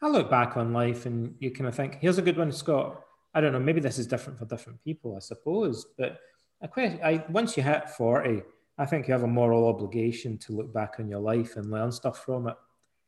I 0.00 0.08
look 0.08 0.30
back 0.30 0.56
on 0.56 0.72
life 0.72 1.06
and 1.06 1.34
you 1.40 1.50
kind 1.50 1.66
of 1.66 1.74
think, 1.74 1.98
here's 2.00 2.18
a 2.18 2.22
good 2.22 2.36
one, 2.36 2.52
Scott. 2.52 3.02
I 3.34 3.40
don't 3.40 3.52
know, 3.52 3.60
maybe 3.60 3.80
this 3.80 3.98
is 3.98 4.06
different 4.06 4.38
for 4.38 4.44
different 4.44 4.82
people, 4.84 5.16
I 5.16 5.20
suppose, 5.20 5.86
but 5.98 6.18
I, 6.62 6.66
quite, 6.66 7.00
I 7.02 7.24
once 7.28 7.56
you 7.56 7.62
hit 7.62 7.90
forty, 7.90 8.42
I 8.78 8.86
think 8.86 9.06
you 9.06 9.12
have 9.12 9.24
a 9.24 9.28
moral 9.28 9.68
obligation 9.68 10.38
to 10.38 10.52
look 10.52 10.72
back 10.72 10.94
on 10.98 11.08
your 11.08 11.20
life 11.20 11.56
and 11.56 11.70
learn 11.70 11.92
stuff 11.92 12.24
from 12.24 12.48
it. 12.48 12.54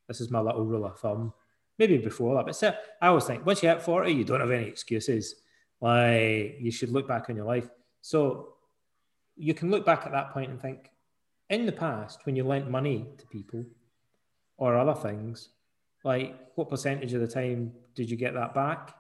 This 0.08 0.20
is 0.20 0.30
my 0.30 0.40
little 0.40 0.64
rule 0.64 0.84
of 0.84 0.98
thumb. 0.98 1.32
Maybe 1.78 1.96
before 1.96 2.34
that, 2.34 2.44
but 2.44 2.56
so, 2.56 2.74
I 3.00 3.08
always 3.08 3.24
think 3.24 3.46
once 3.46 3.62
you 3.62 3.68
hit 3.70 3.82
40, 3.82 4.12
you 4.12 4.24
don't 4.24 4.40
have 4.40 4.50
any 4.50 4.66
excuses. 4.66 5.36
Like 5.80 6.56
you 6.60 6.70
should 6.70 6.90
look 6.90 7.08
back 7.08 7.30
on 7.30 7.36
your 7.36 7.46
life. 7.46 7.68
So 8.02 8.54
you 9.36 9.54
can 9.54 9.70
look 9.70 9.86
back 9.86 10.04
at 10.04 10.12
that 10.12 10.32
point 10.32 10.50
and 10.50 10.60
think, 10.60 10.90
in 11.48 11.66
the 11.66 11.72
past, 11.72 12.26
when 12.26 12.36
you 12.36 12.44
lent 12.44 12.70
money 12.70 13.08
to 13.16 13.26
people 13.28 13.64
or 14.58 14.76
other 14.78 14.94
things, 14.94 15.48
like 16.05 16.36
what 16.55 16.70
percentage 16.70 17.12
of 17.14 17.20
the 17.20 17.28
time 17.28 17.72
did 17.94 18.10
you 18.10 18.16
get 18.16 18.35
that 18.35 18.55
back? 18.55 18.94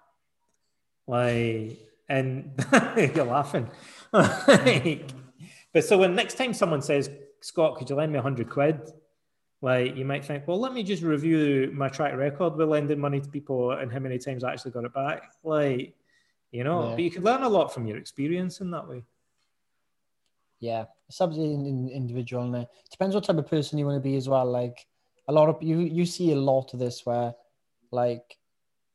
Like, 1.06 1.78
and 2.08 2.52
you're 2.96 3.24
laughing. 3.24 3.70
but 4.12 5.84
so 5.84 5.98
when 5.98 6.14
next 6.14 6.34
time 6.34 6.52
someone 6.52 6.82
says, 6.82 7.10
Scott, 7.40 7.76
could 7.76 7.88
you 7.88 7.96
lend 7.96 8.12
me 8.12 8.18
a 8.18 8.22
hundred 8.22 8.50
quid? 8.50 8.80
Like 9.62 9.96
you 9.96 10.04
might 10.04 10.24
think, 10.24 10.46
well, 10.48 10.58
let 10.58 10.72
me 10.72 10.82
just 10.82 11.02
review 11.02 11.70
my 11.74 11.88
track 11.88 12.16
record 12.16 12.56
with 12.56 12.68
lending 12.68 12.98
money 12.98 13.20
to 13.20 13.28
people 13.28 13.72
and 13.72 13.92
how 13.92 13.98
many 13.98 14.18
times 14.18 14.42
I 14.42 14.52
actually 14.52 14.70
got 14.72 14.84
it 14.84 14.94
back. 14.94 15.34
Like, 15.44 15.94
you 16.50 16.64
know, 16.64 16.90
yeah. 16.90 16.94
but 16.94 17.04
you 17.04 17.10
can 17.10 17.22
learn 17.22 17.42
a 17.42 17.48
lot 17.48 17.72
from 17.72 17.86
your 17.86 17.98
experience 17.98 18.60
in 18.60 18.70
that 18.72 18.88
way. 18.88 19.04
Yeah, 20.58 20.86
it's 21.08 21.20
absolutely 21.20 21.94
individual, 21.94 22.44
and 22.44 22.54
it 22.56 22.68
depends 22.90 23.14
what 23.14 23.24
type 23.24 23.38
of 23.38 23.46
person 23.46 23.78
you 23.78 23.86
want 23.86 23.96
to 23.96 24.08
be 24.08 24.16
as 24.16 24.28
well. 24.28 24.44
Like 24.44 24.86
a 25.28 25.32
lot 25.32 25.48
of 25.48 25.62
you, 25.62 25.78
you 25.78 26.04
see 26.04 26.32
a 26.32 26.36
lot 26.36 26.72
of 26.72 26.80
this 26.80 27.04
where, 27.04 27.34
like, 27.90 28.36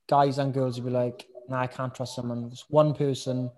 guys 0.07 0.37
and 0.37 0.53
girls 0.53 0.79
will 0.79 0.89
be 0.89 0.93
like, 0.93 1.27
"Nah, 1.49 1.61
I 1.61 1.67
can't 1.67 1.93
trust 1.93 2.15
someone." 2.15 2.49
This 2.49 2.65
one 2.69 2.93
person 2.93 3.51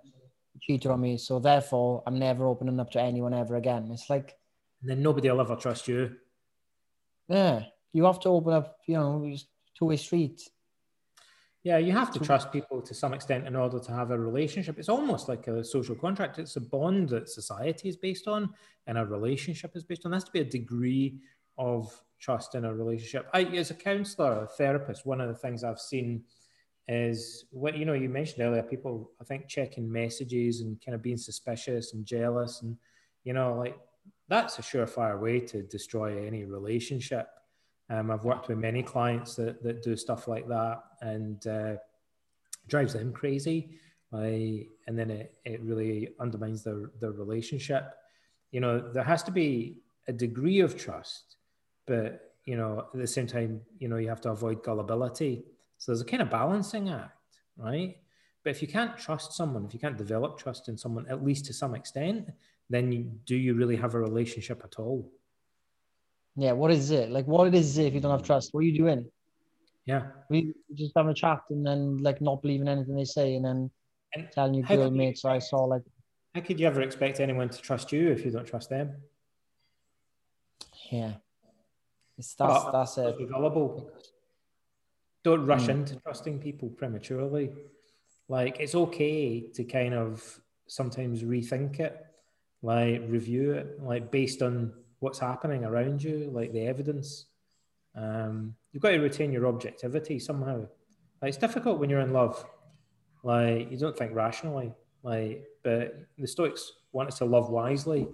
cheated 0.61 0.91
on 0.91 1.01
me, 1.01 1.17
so 1.17 1.39
therefore 1.39 2.03
I'm 2.05 2.19
never 2.19 2.45
opening 2.47 2.79
up 2.79 2.91
to 2.91 3.01
anyone 3.01 3.33
ever 3.33 3.55
again. 3.55 3.89
It's 3.91 4.09
like, 4.09 4.35
and 4.81 4.89
then 4.89 5.01
nobody 5.01 5.29
will 5.29 5.41
ever 5.41 5.55
trust 5.55 5.87
you. 5.87 6.15
Yeah, 7.27 7.65
you 7.93 8.05
have 8.05 8.19
to 8.21 8.29
open 8.29 8.53
up, 8.53 8.77
you 8.85 8.95
know, 8.95 9.35
two 9.77 9.85
way 9.85 9.97
street. 9.97 10.49
Yeah, 11.63 11.79
you 11.79 11.91
have 11.91 12.11
to 12.13 12.19
trust 12.19 12.53
people 12.53 12.81
to 12.81 12.93
some 12.93 13.13
extent 13.13 13.45
in 13.45 13.55
order 13.55 13.79
to 13.79 13.91
have 13.91 14.11
a 14.11 14.17
relationship. 14.17 14.79
It's 14.79 14.87
almost 14.87 15.27
like 15.27 15.47
a 15.47 15.63
social 15.63 15.95
contract. 15.95 16.39
It's 16.39 16.55
a 16.55 16.61
bond 16.61 17.09
that 17.09 17.27
society 17.27 17.89
is 17.89 17.97
based 17.97 18.27
on 18.27 18.53
and 18.85 18.97
a 18.97 19.05
relationship 19.05 19.75
is 19.75 19.83
based 19.83 20.05
on. 20.05 20.11
There 20.11 20.15
has 20.15 20.23
to 20.23 20.31
be 20.31 20.39
a 20.39 20.45
degree 20.45 21.19
of 21.57 21.91
trust 22.19 22.55
in 22.55 22.65
a 22.65 22.73
relationship. 22.73 23.27
I, 23.33 23.43
as 23.43 23.71
a 23.71 23.75
counselor, 23.75 24.43
a 24.43 24.47
therapist, 24.47 25.05
one 25.05 25.21
of 25.21 25.27
the 25.27 25.35
things 25.35 25.63
I've 25.63 25.79
seen 25.79 26.23
is 26.89 27.45
what 27.51 27.77
you 27.77 27.83
know 27.83 27.93
you 27.93 28.07
mentioned 28.07 28.41
earlier 28.41 28.63
people 28.63 29.11
i 29.19 29.23
think 29.25 29.45
checking 29.49 29.91
messages 29.91 30.61
and 30.61 30.79
kind 30.81 30.95
of 30.95 31.01
being 31.01 31.17
suspicious 31.17 31.93
and 31.93 32.05
jealous 32.05 32.61
and 32.61 32.77
you 33.25 33.33
know 33.33 33.57
like 33.57 33.77
that's 34.27 34.59
a 34.59 34.61
surefire 34.61 35.19
way 35.19 35.39
to 35.39 35.63
destroy 35.63 36.25
any 36.25 36.43
relationship. 36.45 37.27
Um, 37.89 38.11
i've 38.11 38.25
worked 38.25 38.49
with 38.49 38.57
many 38.57 38.83
clients 38.83 39.35
that, 39.35 39.63
that 39.63 39.81
do 39.81 39.95
stuff 39.95 40.27
like 40.27 40.47
that 40.49 40.83
and 41.01 41.45
uh, 41.47 41.75
drives 42.67 42.93
them 42.93 43.13
crazy. 43.13 43.79
Like, 44.11 44.69
and 44.87 44.97
then 44.97 45.11
it, 45.11 45.35
it 45.45 45.61
really 45.61 46.09
undermines 46.19 46.63
their, 46.63 46.91
their 46.99 47.11
relationship. 47.11 47.93
You 48.51 48.61
know 48.61 48.91
there 48.91 49.03
has 49.03 49.23
to 49.23 49.31
be 49.31 49.81
a 50.07 50.13
degree 50.13 50.59
of 50.59 50.77
trust 50.77 51.36
but 51.87 52.35
you 52.45 52.55
know 52.55 52.87
at 52.93 52.99
the 52.99 53.07
same 53.07 53.27
time 53.27 53.61
you 53.79 53.87
know 53.87 53.97
you 53.97 54.09
have 54.09 54.21
to 54.21 54.29
avoid 54.29 54.63
gullibility 54.63 55.43
so 55.77 55.91
there's 55.91 56.01
a 56.01 56.05
kind 56.05 56.21
of 56.21 56.29
balancing 56.29 56.89
act, 56.89 57.39
right? 57.55 57.97
But 58.43 58.51
if 58.51 58.61
you 58.61 58.67
can't 58.67 58.97
trust 58.97 59.33
someone, 59.33 59.65
if 59.65 59.73
you 59.73 59.79
can't 59.79 59.97
develop 59.97 60.37
trust 60.37 60.69
in 60.69 60.77
someone, 60.77 61.05
at 61.09 61.23
least 61.23 61.45
to 61.45 61.53
some 61.53 61.75
extent, 61.75 62.29
then 62.69 62.91
you, 62.91 63.11
do 63.25 63.35
you 63.35 63.53
really 63.53 63.75
have 63.75 63.93
a 63.93 63.99
relationship 63.99 64.61
at 64.63 64.79
all? 64.79 65.11
Yeah, 66.35 66.53
what 66.53 66.71
is 66.71 66.91
it? 66.91 67.09
Like, 67.09 67.27
what 67.27 67.53
is 67.53 67.77
it 67.77 67.87
if 67.87 67.93
you 67.93 67.99
don't 67.99 68.11
have 68.11 68.23
trust? 68.23 68.53
What 68.53 68.61
are 68.61 68.63
you 68.63 68.77
doing? 68.77 69.05
Yeah. 69.85 70.07
We 70.29 70.53
just 70.73 70.93
have 70.95 71.07
a 71.07 71.13
chat 71.13 71.41
and 71.49 71.65
then, 71.65 71.97
like, 71.97 72.21
not 72.21 72.41
believing 72.41 72.67
anything 72.67 72.95
they 72.95 73.05
say 73.05 73.35
and 73.35 73.45
then 73.45 73.71
and 74.13 74.29
telling 74.31 74.53
your 74.53 74.65
girl 74.65 74.91
mates 74.91 75.25
I 75.25 75.39
saw, 75.39 75.63
like. 75.65 75.83
How 76.35 76.41
could 76.41 76.59
you 76.59 76.67
ever 76.67 76.81
expect 76.81 77.19
anyone 77.19 77.49
to 77.49 77.61
trust 77.61 77.91
you 77.91 78.09
if 78.09 78.23
you 78.23 78.31
don't 78.31 78.45
trust 78.45 78.69
them? 78.69 78.93
Yeah. 80.91 81.13
It's, 82.17 82.33
that's, 82.33 82.63
but, 82.65 82.71
that's 82.71 82.97
it. 82.97 83.29
Gullible. 83.29 83.91
Don't 85.23 85.45
rush 85.45 85.63
mm. 85.63 85.69
into 85.69 85.95
trusting 85.97 86.39
people 86.39 86.69
prematurely. 86.69 87.51
Like 88.29 88.59
it's 88.59 88.75
okay 88.75 89.41
to 89.53 89.63
kind 89.63 89.93
of 89.93 90.39
sometimes 90.67 91.23
rethink 91.23 91.79
it, 91.79 92.05
like 92.61 93.01
review 93.07 93.53
it, 93.53 93.81
like 93.81 94.11
based 94.11 94.41
on 94.41 94.73
what's 94.99 95.19
happening 95.19 95.63
around 95.63 96.03
you, 96.03 96.29
like 96.33 96.51
the 96.51 96.65
evidence. 96.65 97.25
Um, 97.95 98.55
you've 98.71 98.83
got 98.83 98.91
to 98.91 98.99
retain 98.99 99.31
your 99.31 99.47
objectivity 99.47 100.19
somehow. 100.19 100.67
Like 101.21 101.29
it's 101.29 101.37
difficult 101.37 101.79
when 101.79 101.89
you're 101.89 102.01
in 102.01 102.13
love. 102.13 102.45
Like 103.23 103.71
you 103.71 103.77
don't 103.77 103.97
think 103.97 104.13
rationally. 104.13 104.73
Like, 105.03 105.45
but 105.63 105.95
the 106.17 106.27
Stoics 106.27 106.71
want 106.91 107.09
us 107.09 107.19
to 107.19 107.25
love 107.25 107.49
wisely, 107.49 108.07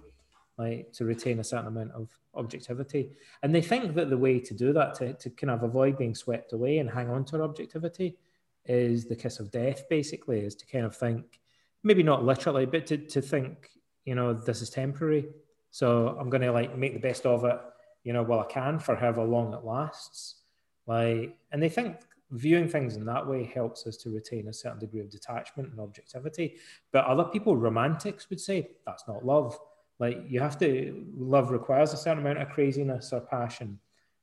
like 0.56 0.92
to 0.92 1.04
retain 1.04 1.40
a 1.40 1.44
certain 1.44 1.66
amount 1.66 1.92
of 1.92 2.08
objectivity. 2.34 3.10
And 3.42 3.54
they 3.54 3.62
think 3.62 3.94
that 3.94 4.10
the 4.10 4.18
way 4.18 4.38
to 4.38 4.54
do 4.54 4.72
that, 4.72 4.94
to, 4.96 5.14
to 5.14 5.30
kind 5.30 5.50
of 5.50 5.62
avoid 5.62 5.98
being 5.98 6.14
swept 6.14 6.52
away 6.52 6.78
and 6.78 6.90
hang 6.90 7.10
on 7.10 7.24
to 7.26 7.36
our 7.36 7.42
objectivity, 7.42 8.16
is 8.66 9.04
the 9.04 9.16
kiss 9.16 9.40
of 9.40 9.50
death, 9.50 9.88
basically, 9.90 10.40
is 10.40 10.54
to 10.54 10.66
kind 10.66 10.84
of 10.84 10.96
think, 10.96 11.40
maybe 11.82 12.02
not 12.02 12.24
literally, 12.24 12.66
but 12.66 12.86
to, 12.86 12.96
to 12.96 13.20
think, 13.20 13.70
you 14.04 14.14
know, 14.14 14.32
this 14.32 14.62
is 14.62 14.70
temporary. 14.70 15.26
So 15.70 16.16
I'm 16.18 16.30
going 16.30 16.42
to 16.42 16.52
like 16.52 16.76
make 16.78 16.94
the 16.94 17.00
best 17.00 17.26
of 17.26 17.44
it, 17.44 17.58
you 18.04 18.12
know, 18.12 18.22
while 18.22 18.40
I 18.40 18.46
can 18.46 18.78
for 18.78 18.94
however 18.94 19.24
long 19.24 19.52
it 19.52 19.64
lasts. 19.64 20.36
Like, 20.86 21.36
and 21.52 21.62
they 21.62 21.68
think 21.68 21.96
viewing 22.30 22.68
things 22.68 22.96
in 22.96 23.04
that 23.04 23.26
way 23.26 23.44
helps 23.44 23.86
us 23.86 23.96
to 23.98 24.10
retain 24.10 24.48
a 24.48 24.52
certain 24.52 24.78
degree 24.78 25.00
of 25.00 25.10
detachment 25.10 25.70
and 25.70 25.80
objectivity. 25.80 26.56
But 26.92 27.04
other 27.04 27.24
people, 27.24 27.56
romantics, 27.56 28.30
would 28.30 28.40
say 28.40 28.70
that's 28.86 29.06
not 29.06 29.24
love 29.24 29.58
like 29.98 30.18
you 30.26 30.40
have 30.40 30.58
to 30.58 31.04
love 31.16 31.50
requires 31.50 31.92
a 31.92 31.96
certain 31.96 32.18
amount 32.18 32.38
of 32.38 32.48
craziness 32.48 33.12
or 33.12 33.20
passion. 33.20 33.78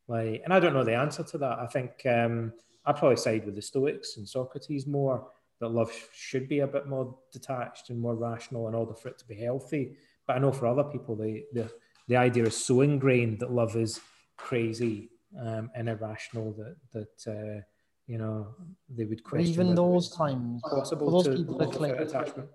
Like, 0.07 0.41
and 0.43 0.53
I 0.53 0.59
don't 0.59 0.73
know 0.73 0.83
the 0.83 0.95
answer 0.95 1.23
to 1.23 1.37
that. 1.37 1.59
I 1.59 1.67
think 1.67 2.05
um, 2.05 2.53
I 2.85 2.91
probably 2.91 3.15
side 3.17 3.45
with 3.45 3.55
the 3.55 3.61
Stoics 3.61 4.17
and 4.17 4.27
Socrates 4.27 4.85
more 4.85 5.27
that 5.59 5.69
love 5.69 5.91
should 6.13 6.49
be 6.49 6.59
a 6.59 6.67
bit 6.67 6.87
more 6.87 7.15
detached 7.31 7.89
and 7.89 7.99
more 7.99 8.15
rational 8.15 8.67
in 8.67 8.75
order 8.75 8.93
for 8.93 9.09
it 9.09 9.17
to 9.19 9.25
be 9.25 9.35
healthy. 9.35 9.95
But 10.27 10.35
I 10.35 10.39
know 10.39 10.51
for 10.51 10.67
other 10.67 10.83
people, 10.83 11.15
the 11.15 11.43
the, 11.53 11.71
the 12.07 12.17
idea 12.17 12.45
is 12.45 12.57
so 12.57 12.81
ingrained 12.81 13.39
that 13.39 13.51
love 13.51 13.75
is 13.75 14.01
crazy 14.37 15.09
um, 15.39 15.69
and 15.75 15.87
irrational 15.87 16.53
that 16.53 16.75
that 16.91 17.31
uh, 17.31 17.61
you 18.07 18.17
know 18.17 18.47
they 18.89 19.05
would 19.05 19.23
question. 19.23 19.47
Even 19.47 19.75
those 19.75 20.09
times, 20.09 20.61
possible 20.63 21.11
those 21.11 21.25
to 21.25 21.35
people 21.35 21.57
that 21.59 21.71
click. 21.71 21.99
attachment. 21.99 22.49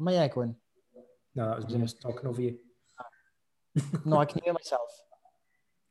Am 0.00 0.08
I 0.08 0.14
echoing? 0.16 0.56
No, 1.36 1.50
that 1.50 1.56
was 1.56 1.68
me 1.68 1.82
just 1.82 2.00
talking 2.00 2.26
over 2.26 2.40
you. 2.40 2.58
no, 4.06 4.16
I 4.18 4.24
can 4.30 4.40
hear 4.42 4.54
myself. 4.54 4.88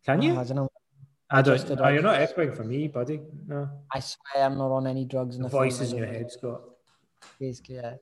Can 0.04 0.22
you? 0.22 0.34
Oh, 0.34 0.40
I 0.40 0.44
don't 0.44 0.56
know. 0.56 0.70
I 1.30 1.42
don't. 1.42 1.82
Oh, 1.82 1.88
you're 1.90 2.02
not 2.02 2.20
echoing 2.20 2.52
for 2.52 2.64
me, 2.64 2.88
buddy. 2.88 3.22
No. 3.48 3.70
I 3.94 4.00
swear 4.00 4.46
I'm 4.46 4.58
not 4.58 4.72
on 4.72 4.88
any 4.88 5.06
drugs. 5.06 5.38
The 5.38 5.48
voices 5.48 5.92
in 5.92 6.00
your 6.00 6.08
head, 6.08 6.32
Scott. 6.32 6.62
Basically, 7.40 7.76
yeah. 7.76 7.96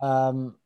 Um, 0.00 0.56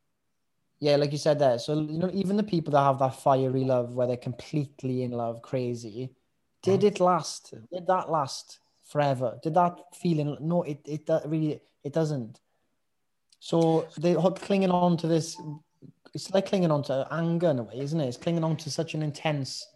yeah, 0.80 0.96
like 0.96 1.12
you 1.12 1.18
said 1.18 1.38
there. 1.38 1.58
So 1.58 1.74
you 1.80 1.98
know, 1.98 2.10
even 2.12 2.36
the 2.36 2.42
people 2.42 2.72
that 2.72 2.82
have 2.82 2.98
that 2.98 3.16
fiery 3.16 3.64
love, 3.64 3.94
where 3.94 4.06
they're 4.06 4.16
completely 4.16 5.02
in 5.02 5.12
love, 5.12 5.42
crazy, 5.42 6.10
did 6.62 6.80
mm. 6.80 6.84
it 6.84 7.00
last? 7.00 7.54
Did 7.72 7.86
that 7.86 8.10
last 8.10 8.60
forever? 8.84 9.38
Did 9.42 9.54
that 9.54 9.78
feeling? 9.94 10.36
No, 10.40 10.62
it 10.62 10.80
it 10.86 11.08
really 11.26 11.60
it 11.82 11.92
doesn't. 11.92 12.40
So 13.40 13.86
they're 13.98 14.16
clinging 14.16 14.70
on 14.70 14.96
to 14.98 15.06
this 15.06 15.38
it's 16.14 16.32
like 16.32 16.46
clinging 16.46 16.70
on 16.70 16.82
to 16.84 17.06
anger 17.10 17.50
in 17.50 17.58
a 17.58 17.62
way, 17.64 17.78
isn't 17.78 18.00
it? 18.00 18.06
It's 18.06 18.16
clinging 18.16 18.44
on 18.44 18.56
to 18.58 18.70
such 18.70 18.94
an 18.94 19.02
intense 19.02 19.66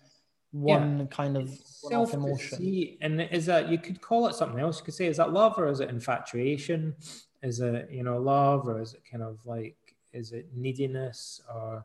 one 0.51 1.01
yeah. 1.01 1.07
kind 1.07 1.37
of 1.37 1.51
self 1.51 2.15
emotion. 2.15 2.97
And 3.01 3.21
is 3.21 3.47
that 3.47 3.69
you 3.69 3.79
could 3.79 4.01
call 4.01 4.27
it 4.29 4.35
something 4.35 4.59
else? 4.59 4.79
You 4.79 4.85
could 4.87 4.95
say, 4.95 5.07
is 5.07 5.19
that 5.19 5.33
love 5.33 5.59
or 5.59 5.69
is 5.69 5.81
it 5.81 5.91
infatuation? 5.91 6.95
Is 7.43 7.61
it 7.61 7.89
you 7.91 8.03
know 8.03 8.19
love 8.19 8.67
or 8.67 8.81
is 8.81 8.95
it 8.95 9.03
kind 9.11 9.23
of 9.23 9.39
like 9.45 9.77
is 10.13 10.33
it 10.33 10.49
neediness 10.55 11.41
or 11.55 11.85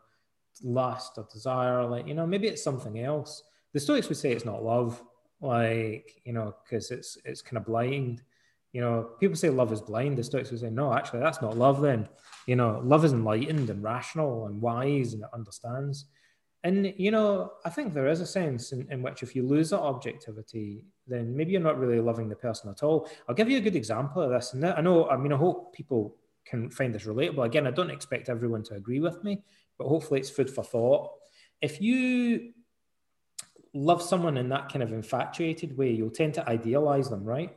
lust 0.64 1.14
or 1.18 1.28
desire? 1.32 1.86
Like 1.86 2.08
you 2.08 2.14
know 2.14 2.26
maybe 2.26 2.48
it's 2.48 2.64
something 2.64 3.00
else. 3.00 3.44
The 3.74 3.80
Stoics 3.80 4.08
would 4.10 4.18
say 4.18 4.32
it's 4.32 4.46
not 4.46 4.64
love, 4.64 5.04
like 5.42 6.22
you 6.24 6.34
know 6.34 6.56
because 6.64 6.92
it's 6.92 7.18
it's 7.26 7.42
kind 7.42 7.58
of 7.58 7.66
blind. 7.66 8.22
You 8.74 8.82
know, 8.82 9.10
people 9.20 9.36
say 9.36 9.50
love 9.50 9.72
is 9.72 9.82
blind. 9.82 10.18
The 10.18 10.24
Stoics 10.24 10.52
would 10.52 10.60
say, 10.60 10.70
no, 10.70 10.94
actually, 10.94 11.20
that's 11.20 11.42
not 11.42 11.58
love 11.58 11.80
then. 11.80 12.10
You 12.48 12.56
know, 12.56 12.82
love 12.84 13.06
is 13.06 13.14
enlightened 13.14 13.70
and 13.70 13.84
rational 13.84 14.48
and 14.48 14.62
wise 14.62 15.14
and 15.14 15.24
it 15.24 15.30
understands. 15.34 16.06
And, 16.66 16.94
you 16.98 17.12
know, 17.12 17.52
I 17.66 17.70
think 17.70 17.94
there 17.94 18.08
is 18.08 18.22
a 18.22 18.26
sense 18.26 18.72
in, 18.72 18.88
in 18.90 19.02
which 19.02 19.22
if 19.22 19.36
you 19.36 19.44
lose 19.46 19.70
that 19.70 19.82
objectivity, 19.82 20.86
then 21.06 21.36
maybe 21.36 21.52
you're 21.52 21.62
not 21.62 21.78
really 21.78 22.00
loving 22.00 22.30
the 22.30 22.36
person 22.36 22.70
at 22.70 22.84
all. 22.84 23.10
I'll 23.28 23.36
give 23.36 23.50
you 23.50 23.58
a 23.58 23.62
good 23.62 23.76
example 23.76 24.22
of 24.22 24.32
this. 24.32 24.54
And 24.54 24.66
I 24.66 24.82
know, 24.82 25.10
I 25.10 25.18
mean, 25.18 25.34
I 25.34 25.38
hope 25.38 25.74
people 25.74 26.16
can 26.46 26.70
find 26.70 26.96
this 26.96 27.04
relatable. 27.04 27.46
Again, 27.46 27.68
I 27.68 27.72
don't 27.72 27.92
expect 27.92 28.30
everyone 28.30 28.64
to 28.64 28.76
agree 28.76 29.00
with 29.00 29.24
me, 29.24 29.44
but 29.78 29.88
hopefully 29.88 30.20
it's 30.22 30.30
food 30.30 30.50
for 30.50 30.64
thought. 30.64 31.12
If 31.62 31.82
you 31.82 32.54
love 33.74 34.02
someone 34.02 34.38
in 34.38 34.50
that 34.50 34.72
kind 34.72 34.84
of 34.84 34.94
infatuated 34.94 35.78
way, 35.78 35.92
you'll 35.92 36.10
tend 36.10 36.34
to 36.36 36.48
idealize 36.48 37.10
them, 37.10 37.24
right? 37.24 37.56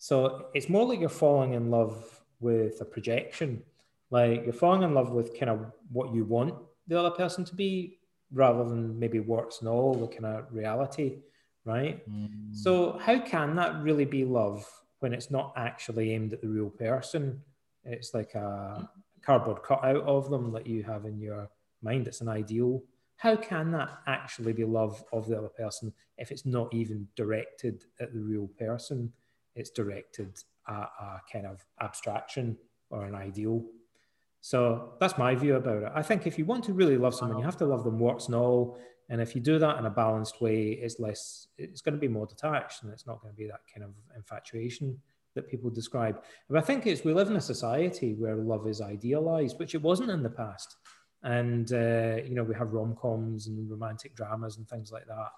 So 0.00 0.46
it's 0.54 0.70
more 0.70 0.86
like 0.86 0.98
you're 0.98 1.10
falling 1.10 1.52
in 1.52 1.70
love 1.70 2.22
with 2.40 2.80
a 2.80 2.86
projection. 2.86 3.62
Like 4.10 4.44
you're 4.44 4.54
falling 4.54 4.82
in 4.82 4.94
love 4.94 5.10
with 5.10 5.38
kind 5.38 5.50
of 5.50 5.70
what 5.92 6.14
you 6.14 6.24
want 6.24 6.54
the 6.88 6.98
other 6.98 7.10
person 7.10 7.44
to 7.44 7.54
be 7.54 7.98
rather 8.32 8.64
than 8.64 8.98
maybe 8.98 9.20
what's 9.20 9.62
no, 9.62 9.94
the 9.94 10.08
kind 10.08 10.24
of 10.24 10.46
reality, 10.50 11.18
right? 11.66 12.08
Mm. 12.10 12.56
So 12.56 12.98
how 12.98 13.20
can 13.20 13.54
that 13.56 13.82
really 13.82 14.06
be 14.06 14.24
love 14.24 14.66
when 15.00 15.12
it's 15.12 15.30
not 15.30 15.52
actually 15.56 16.12
aimed 16.12 16.32
at 16.32 16.40
the 16.40 16.48
real 16.48 16.70
person? 16.70 17.42
It's 17.84 18.14
like 18.14 18.34
a 18.34 18.88
cardboard 19.22 19.62
cutout 19.62 20.02
of 20.04 20.30
them 20.30 20.50
that 20.52 20.66
you 20.66 20.82
have 20.82 21.04
in 21.04 21.20
your 21.20 21.50
mind. 21.82 22.08
It's 22.08 22.22
an 22.22 22.28
ideal. 22.28 22.82
How 23.16 23.36
can 23.36 23.70
that 23.72 23.90
actually 24.06 24.54
be 24.54 24.64
love 24.64 25.04
of 25.12 25.28
the 25.28 25.36
other 25.36 25.48
person 25.48 25.92
if 26.16 26.30
it's 26.30 26.46
not 26.46 26.72
even 26.72 27.06
directed 27.16 27.84
at 28.00 28.14
the 28.14 28.20
real 28.20 28.48
person? 28.58 29.12
It's 29.54 29.70
directed 29.70 30.38
at 30.68 30.88
a 31.00 31.20
kind 31.32 31.46
of 31.46 31.64
abstraction 31.80 32.56
or 32.90 33.04
an 33.04 33.14
ideal. 33.14 33.62
So 34.40 34.94
that's 35.00 35.18
my 35.18 35.34
view 35.34 35.56
about 35.56 35.82
it. 35.82 35.92
I 35.94 36.02
think 36.02 36.26
if 36.26 36.38
you 36.38 36.44
want 36.44 36.64
to 36.64 36.72
really 36.72 36.96
love 36.96 37.14
someone, 37.14 37.38
you 37.38 37.44
have 37.44 37.58
to 37.58 37.66
love 37.66 37.84
them 37.84 37.98
warts 37.98 38.26
and 38.26 38.34
all. 38.34 38.78
And 39.08 39.20
if 39.20 39.34
you 39.34 39.40
do 39.40 39.58
that 39.58 39.78
in 39.78 39.86
a 39.86 39.90
balanced 39.90 40.40
way, 40.40 40.70
it's 40.70 40.98
less, 40.98 41.48
it's 41.58 41.82
going 41.82 41.94
to 41.94 42.00
be 42.00 42.08
more 42.08 42.26
detached 42.26 42.82
and 42.82 42.92
it's 42.92 43.06
not 43.06 43.20
going 43.20 43.34
to 43.34 43.36
be 43.36 43.46
that 43.46 43.60
kind 43.72 43.84
of 43.84 43.90
infatuation 44.16 44.98
that 45.34 45.48
people 45.48 45.68
describe. 45.68 46.22
But 46.48 46.58
I 46.58 46.60
think 46.62 46.86
it's, 46.86 47.04
we 47.04 47.12
live 47.12 47.28
in 47.28 47.36
a 47.36 47.40
society 47.40 48.14
where 48.14 48.36
love 48.36 48.66
is 48.66 48.80
idealized, 48.80 49.58
which 49.58 49.74
it 49.74 49.82
wasn't 49.82 50.10
in 50.10 50.22
the 50.22 50.30
past. 50.30 50.76
And, 51.22 51.70
uh, 51.72 52.22
you 52.24 52.34
know, 52.34 52.44
we 52.44 52.54
have 52.54 52.72
rom 52.72 52.96
coms 52.96 53.46
and 53.46 53.70
romantic 53.70 54.14
dramas 54.14 54.56
and 54.56 54.66
things 54.68 54.90
like 54.90 55.06
that 55.06 55.30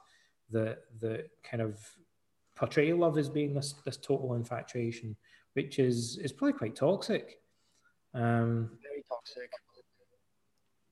the 0.52 0.76
the 1.01 1.24
kind 1.43 1.62
of 1.62 1.80
portray 2.55 2.93
love 2.93 3.19
as 3.19 3.29
being 3.29 3.55
this 3.55 3.74
this 3.85 3.97
total 3.97 4.35
infatuation, 4.35 5.16
which 5.55 5.79
is 5.79 6.19
is 6.19 6.33
probably 6.33 6.59
quite 6.59 6.77
toxic. 6.77 7.39
Um, 8.15 8.70
Very 8.83 9.05
toxic. 9.09 9.51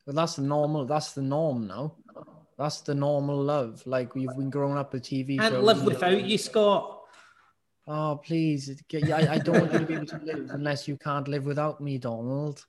But 0.07 0.15
that's 0.15 0.37
the 0.37 0.43
normal. 0.43 0.87
That's 0.87 1.12
the 1.12 1.23
norm 1.23 1.66
now. 1.66 1.95
That's 2.59 2.81
the 2.81 2.95
normal 2.95 3.43
love. 3.43 3.82
Like 3.87 4.15
we've 4.15 4.35
been 4.37 4.51
growing 4.51 4.77
up 4.77 4.93
with 4.93 5.05
TV 5.05 5.39
can't 5.39 5.62
live 5.62 5.85
without 5.85 6.24
you, 6.24 6.39
Scott. 6.39 7.01
Oh 7.87 8.20
please, 8.23 8.82
I, 8.93 9.35
I 9.35 9.39
don't 9.39 9.61
want 9.61 9.73
you 9.73 9.78
to 9.78 9.87
be 9.87 9.95
able 9.95 10.07
to 10.07 10.19
live 10.19 10.51
unless 10.51 10.87
you 10.87 10.97
can't 10.97 11.27
live 11.27 11.45
without 11.45 11.81
me, 11.81 11.99
Donald. 11.99 12.65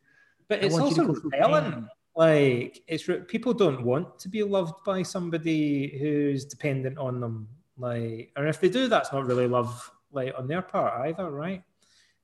But 0.47 0.63
it's 0.63 0.73
want 0.73 0.89
you 0.89 0.95
to 0.95 1.01
also 1.01 1.13
go 1.13 1.19
through 1.19 1.31
repellent. 1.31 1.73
pain. 1.75 1.89
Like 2.15 2.83
it's 2.87 3.09
people 3.27 3.53
don't 3.53 3.83
want 3.83 4.19
to 4.19 4.29
be 4.29 4.43
loved 4.43 4.83
by 4.85 5.03
somebody 5.03 5.97
who's 5.99 6.45
dependent 6.45 6.97
on 6.97 7.19
them. 7.19 7.47
Like, 7.81 8.31
and 8.35 8.47
if 8.47 8.59
they 8.61 8.69
do, 8.69 8.87
that's 8.87 9.11
not 9.11 9.25
really 9.25 9.47
love, 9.47 9.89
like 10.11 10.33
on 10.37 10.47
their 10.47 10.61
part 10.61 10.93
either, 11.07 11.29
right? 11.31 11.63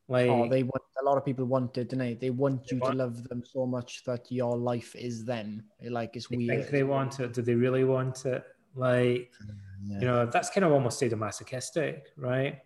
Oh, 0.09 0.13
like, 0.13 0.29
Oh, 0.29 0.47
they 0.49 0.63
want 0.63 0.83
a 1.01 1.03
lot 1.03 1.17
of 1.17 1.25
people 1.25 1.45
want 1.45 1.77
it, 1.77 1.89
don't 1.89 1.99
they? 1.99 2.13
They 2.13 2.29
want 2.29 2.71
you 2.71 2.77
want- 2.79 2.93
to 2.93 2.97
love 3.03 3.23
them 3.29 3.43
so 3.45 3.65
much 3.65 4.03
that 4.05 4.31
your 4.31 4.55
life 4.57 4.95
is 4.95 5.25
them. 5.25 5.63
Like 5.81 6.15
it's 6.15 6.27
they 6.27 6.37
weird. 6.37 6.59
think 6.59 6.71
they 6.71 6.83
want 6.83 7.19
it. 7.19 7.33
Do 7.33 7.41
they 7.41 7.55
really 7.55 7.83
want 7.83 8.25
it? 8.25 8.43
Like, 8.75 9.31
mm, 9.43 9.55
Yeah. 9.89 9.99
you 10.01 10.05
know, 10.05 10.25
that's 10.25 10.49
kind 10.49 10.65
of 10.65 10.71
almost 10.71 11.01
sadomasochistic, 11.01 12.01
right? 12.17 12.59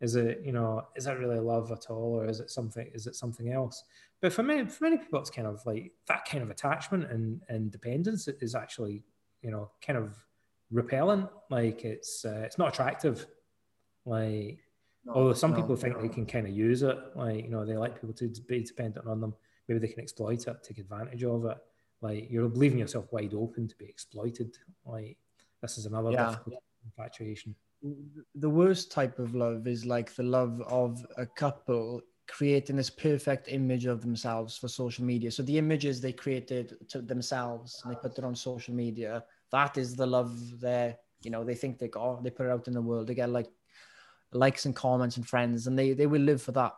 Is 0.00 0.14
it, 0.14 0.42
you 0.44 0.52
know, 0.52 0.86
is 0.94 1.04
that 1.04 1.18
really 1.18 1.38
love 1.40 1.72
at 1.72 1.86
all, 1.90 2.20
or 2.20 2.26
is 2.26 2.40
it 2.40 2.50
something? 2.50 2.86
Is 2.92 3.06
it 3.06 3.14
something 3.16 3.50
else? 3.50 3.82
But 4.20 4.32
for 4.32 4.42
many, 4.42 4.68
for 4.68 4.84
many 4.84 4.98
people, 4.98 5.18
it's 5.20 5.30
kind 5.30 5.48
of 5.48 5.64
like 5.66 5.92
that 6.06 6.24
kind 6.26 6.42
of 6.42 6.50
attachment 6.50 7.10
and 7.10 7.40
and 7.48 7.70
dependence 7.70 8.28
is 8.28 8.54
actually, 8.54 9.04
you 9.42 9.50
know, 9.50 9.70
kind 9.86 9.98
of 9.98 10.14
repellent. 10.70 11.28
Like 11.50 11.84
it's 11.84 12.24
uh, 12.24 12.42
it's 12.44 12.58
not 12.58 12.68
attractive. 12.74 13.26
Like 14.04 14.58
No, 15.04 15.12
although 15.14 15.32
some 15.34 15.50
no. 15.52 15.56
people 15.56 15.76
think 15.76 16.00
they 16.00 16.08
can 16.08 16.26
kind 16.26 16.46
of 16.46 16.52
use 16.52 16.82
it, 16.82 16.96
like 17.14 17.44
you 17.44 17.50
know, 17.50 17.64
they 17.64 17.76
like 17.76 17.94
people 18.00 18.14
to 18.14 18.28
be 18.48 18.62
dependent 18.62 19.06
on 19.06 19.20
them. 19.20 19.34
Maybe 19.68 19.80
they 19.80 19.88
can 19.88 20.00
exploit 20.00 20.46
it, 20.46 20.62
take 20.62 20.78
advantage 20.78 21.24
of 21.24 21.44
it. 21.46 21.58
Like 22.00 22.30
you're 22.30 22.48
leaving 22.48 22.78
yourself 22.78 23.06
wide 23.12 23.34
open 23.34 23.66
to 23.68 23.76
be 23.76 23.86
exploited. 23.86 24.56
Like 24.84 25.16
this 25.62 25.78
is 25.78 25.86
another 25.86 26.10
Yeah. 26.12 26.30
difficult 26.30 26.62
infatuation. 26.84 27.54
the 28.34 28.50
worst 28.50 28.90
type 28.90 29.18
of 29.18 29.34
love 29.34 29.66
is 29.66 29.84
like 29.84 30.14
the 30.14 30.22
love 30.22 30.60
of 30.62 31.04
a 31.18 31.26
couple 31.26 32.00
creating 32.26 32.74
this 32.76 32.90
perfect 32.90 33.46
image 33.48 33.86
of 33.86 34.00
themselves 34.00 34.56
for 34.56 34.66
social 34.68 35.04
media. 35.04 35.30
So 35.30 35.42
the 35.42 35.58
images 35.58 36.00
they 36.00 36.12
created 36.12 36.76
to 36.88 37.00
themselves 37.00 37.80
and 37.82 37.92
they 37.92 37.98
put 38.00 38.18
it 38.18 38.24
on 38.24 38.34
social 38.34 38.74
media, 38.74 39.24
that 39.58 39.74
is 39.82 39.90
the 39.96 40.06
love 40.16 40.30
they 40.60 40.96
you 41.22 41.30
know, 41.32 41.42
they 41.42 41.54
think 41.56 41.78
they 41.78 41.88
got, 41.88 42.22
they 42.22 42.30
put 42.30 42.46
it 42.46 42.52
out 42.52 42.68
in 42.68 42.74
the 42.74 42.80
world. 42.88 43.06
They 43.08 43.14
get 43.14 43.30
like 43.30 43.48
likes 44.32 44.66
and 44.66 44.76
comments 44.76 45.16
and 45.16 45.26
friends 45.26 45.66
and 45.66 45.76
they, 45.78 45.88
they 45.94 46.06
will 46.06 46.20
live 46.30 46.40
for 46.42 46.52
that. 46.52 46.72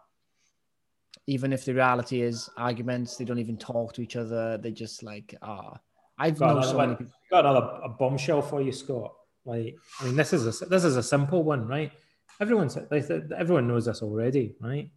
Even 1.27 1.53
if 1.53 1.65
the 1.65 1.75
reality 1.75 2.23
is 2.23 2.49
arguments, 2.57 3.17
they 3.17 3.25
don't 3.27 3.41
even 3.47 3.59
talk 3.59 3.93
to 3.95 4.01
each 4.03 4.17
other. 4.17 4.57
They 4.57 4.71
just 4.71 5.03
like, 5.03 5.35
ah, 5.43 5.75
I've 6.19 6.39
Got 6.39 6.53
another, 6.53 6.67
so 6.69 6.77
one- 6.77 6.87
many 6.89 6.97
people. 6.99 7.13
got 7.31 7.45
another 7.45 7.81
a 7.85 7.89
bombshell 7.91 8.43
for 8.43 8.63
you, 8.63 8.73
Scott. 8.73 9.13
Like 9.45 9.77
I 10.01 10.05
mean, 10.05 10.17
this 10.17 10.33
is 10.33 10.43
a 10.63 10.67
this 10.67 10.85
is 10.85 10.97
a 10.97 11.03
simple 11.03 11.43
one, 11.43 11.67
right? 11.67 11.93
Everyone's 12.41 12.77
everyone 12.77 13.67
knows 13.69 13.85
this 13.87 14.03
already, 14.03 14.55
right? 14.61 14.91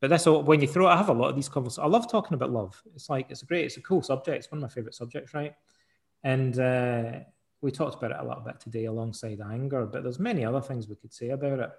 But 0.00 0.10
this 0.10 0.26
when 0.26 0.60
you 0.60 0.68
throw, 0.68 0.86
I 0.86 0.96
have 0.96 1.08
a 1.08 1.12
lot 1.12 1.28
of 1.30 1.36
these 1.36 1.48
conversations. 1.48 1.84
I 1.84 1.88
love 1.88 2.10
talking 2.10 2.34
about 2.34 2.50
love. 2.50 2.80
It's 2.94 3.08
like 3.08 3.26
it's 3.30 3.42
a 3.42 3.46
great, 3.46 3.64
it's 3.66 3.76
a 3.76 3.82
cool 3.82 4.02
subject. 4.02 4.36
It's 4.38 4.50
one 4.50 4.58
of 4.58 4.62
my 4.62 4.68
favorite 4.76 4.94
subjects, 4.94 5.34
right? 5.34 5.54
And 6.24 6.58
uh, 6.58 7.20
we 7.60 7.70
talked 7.70 7.96
about 7.96 8.12
it 8.12 8.18
a 8.20 8.26
little 8.26 8.42
bit 8.42 8.60
today 8.60 8.84
alongside 8.86 9.40
anger, 9.40 9.86
but 9.86 10.02
there's 10.02 10.18
many 10.18 10.44
other 10.44 10.60
things 10.60 10.88
we 10.88 10.96
could 10.96 11.12
say 11.12 11.30
about 11.30 11.58
it. 11.58 11.70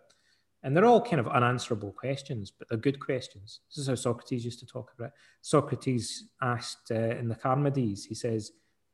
And 0.63 0.75
they're 0.75 0.85
all 0.85 1.01
kind 1.01 1.19
of 1.19 1.27
unanswerable 1.27 1.91
questions, 1.91 2.51
but 2.51 2.67
they're 2.67 2.77
good 2.77 2.99
questions. 2.99 3.59
This 3.69 3.77
is 3.77 3.87
how 3.87 3.95
Socrates 3.95 4.43
used 4.43 4.59
to 4.59 4.65
talk 4.65 4.91
about 4.97 5.09
it. 5.09 5.13
Socrates 5.41 6.25
asked 6.41 6.91
uh, 6.91 6.95
in 6.95 7.27
the 7.27 7.35
Charmides, 7.35 8.05
he 8.05 8.15
says, 8.15 8.51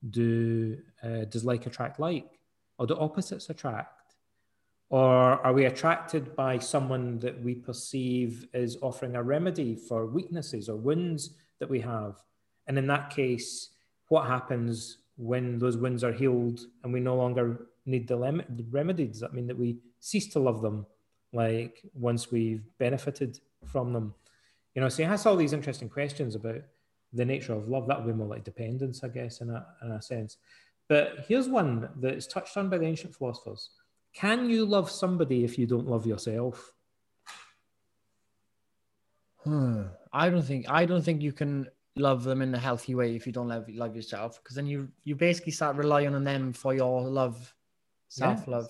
do 0.10 0.78
uh, 1.02 1.26
does 1.26 1.46
like 1.46 1.66
attract 1.66 2.00
like, 2.00 2.40
or 2.78 2.86
do 2.86 2.96
opposites 2.98 3.50
attract? 3.50 4.16
Or 4.90 5.10
are 5.44 5.54
we 5.54 5.66
attracted 5.66 6.36
by 6.36 6.60
someone 6.60 7.18
that 7.20 7.42
we 7.42 7.56
perceive 7.56 8.48
as 8.54 8.78
offering 8.82 9.16
a 9.16 9.24
remedy 9.24 9.76
for 9.76 10.06
weaknesses 10.06 10.70
or 10.70 10.76
wounds 10.76 11.32
that 11.60 11.70
we 11.70 11.80
have? 11.80 12.22
And 12.68 12.78
in 12.78 12.88
that 12.88 13.10
case, 13.10 13.70
what 14.10 14.28
happens 14.28 14.98
when 15.18 15.60
those 15.60 15.78
wounds 15.78 16.04
are 16.04 16.12
healed 16.12 16.62
and 16.84 16.94
we 16.94 17.00
no 17.00 17.16
longer 17.16 17.68
need 17.86 18.08
the, 18.08 18.16
lem- 18.16 18.44
the 18.50 18.66
remedy? 18.72 19.08
Does 19.08 19.20
that 19.20 19.34
mean 19.34 19.48
that 19.48 19.58
we 19.58 19.78
cease 20.00 20.28
to 20.30 20.40
love 20.40 20.62
them, 20.62 20.86
like 21.32 21.82
once 21.94 22.32
we've 22.32 22.64
benefited 22.78 23.40
from 23.66 23.94
them? 23.94 24.14
You 24.76 24.82
know, 24.82 24.90
so 24.90 25.04
he 25.04 25.04
has 25.04 25.26
all 25.26 25.36
these 25.36 25.54
interesting 25.54 25.90
questions 25.90 26.36
about 26.36 26.62
the 27.14 27.26
nature 27.26 27.54
of 27.54 27.68
love. 27.68 27.88
That 27.88 28.04
would 28.04 28.12
be 28.12 28.18
more 28.18 28.28
like 28.28 28.44
dependence, 28.44 29.04
I 29.04 29.10
guess, 29.10 29.42
in 29.42 29.50
a, 29.50 29.66
in 29.84 29.92
a 29.92 30.02
sense. 30.02 30.38
But 30.90 31.26
here's 31.28 31.48
one 31.48 31.90
that 31.98 32.16
is 32.16 32.28
touched 32.28 32.58
on 32.58 32.70
by 32.70 32.80
the 32.80 32.86
ancient 32.86 33.16
philosophers. 33.16 33.70
Can 34.14 34.50
you 34.50 34.66
love 34.66 34.90
somebody 34.90 35.44
if 35.44 35.58
you 35.58 35.66
don't 35.66 35.88
love 35.88 36.06
yourself? 36.06 36.72
Hmm. 39.44 39.84
I 40.12 40.30
don't 40.30 40.44
think 40.44 40.70
I 40.70 40.86
don't 40.86 41.04
think 41.04 41.22
you 41.22 41.34
can 41.34 41.68
love 41.96 42.24
them 42.24 42.42
in 42.42 42.54
a 42.56 42.60
healthy 42.60 42.96
way 42.96 43.16
if 43.16 43.28
you 43.28 43.32
don't 43.34 43.48
love 43.48 43.70
love 43.70 43.96
yourself 43.96 44.42
because 44.42 44.56
then 44.56 44.66
you 44.66 44.90
you 45.04 45.16
basically 45.16 45.52
start 45.52 45.76
relying 45.76 46.16
on 46.16 46.24
them 46.24 46.54
for 46.54 46.74
your 46.74 47.02
love, 47.02 47.54
self 48.08 48.48
love. 48.48 48.70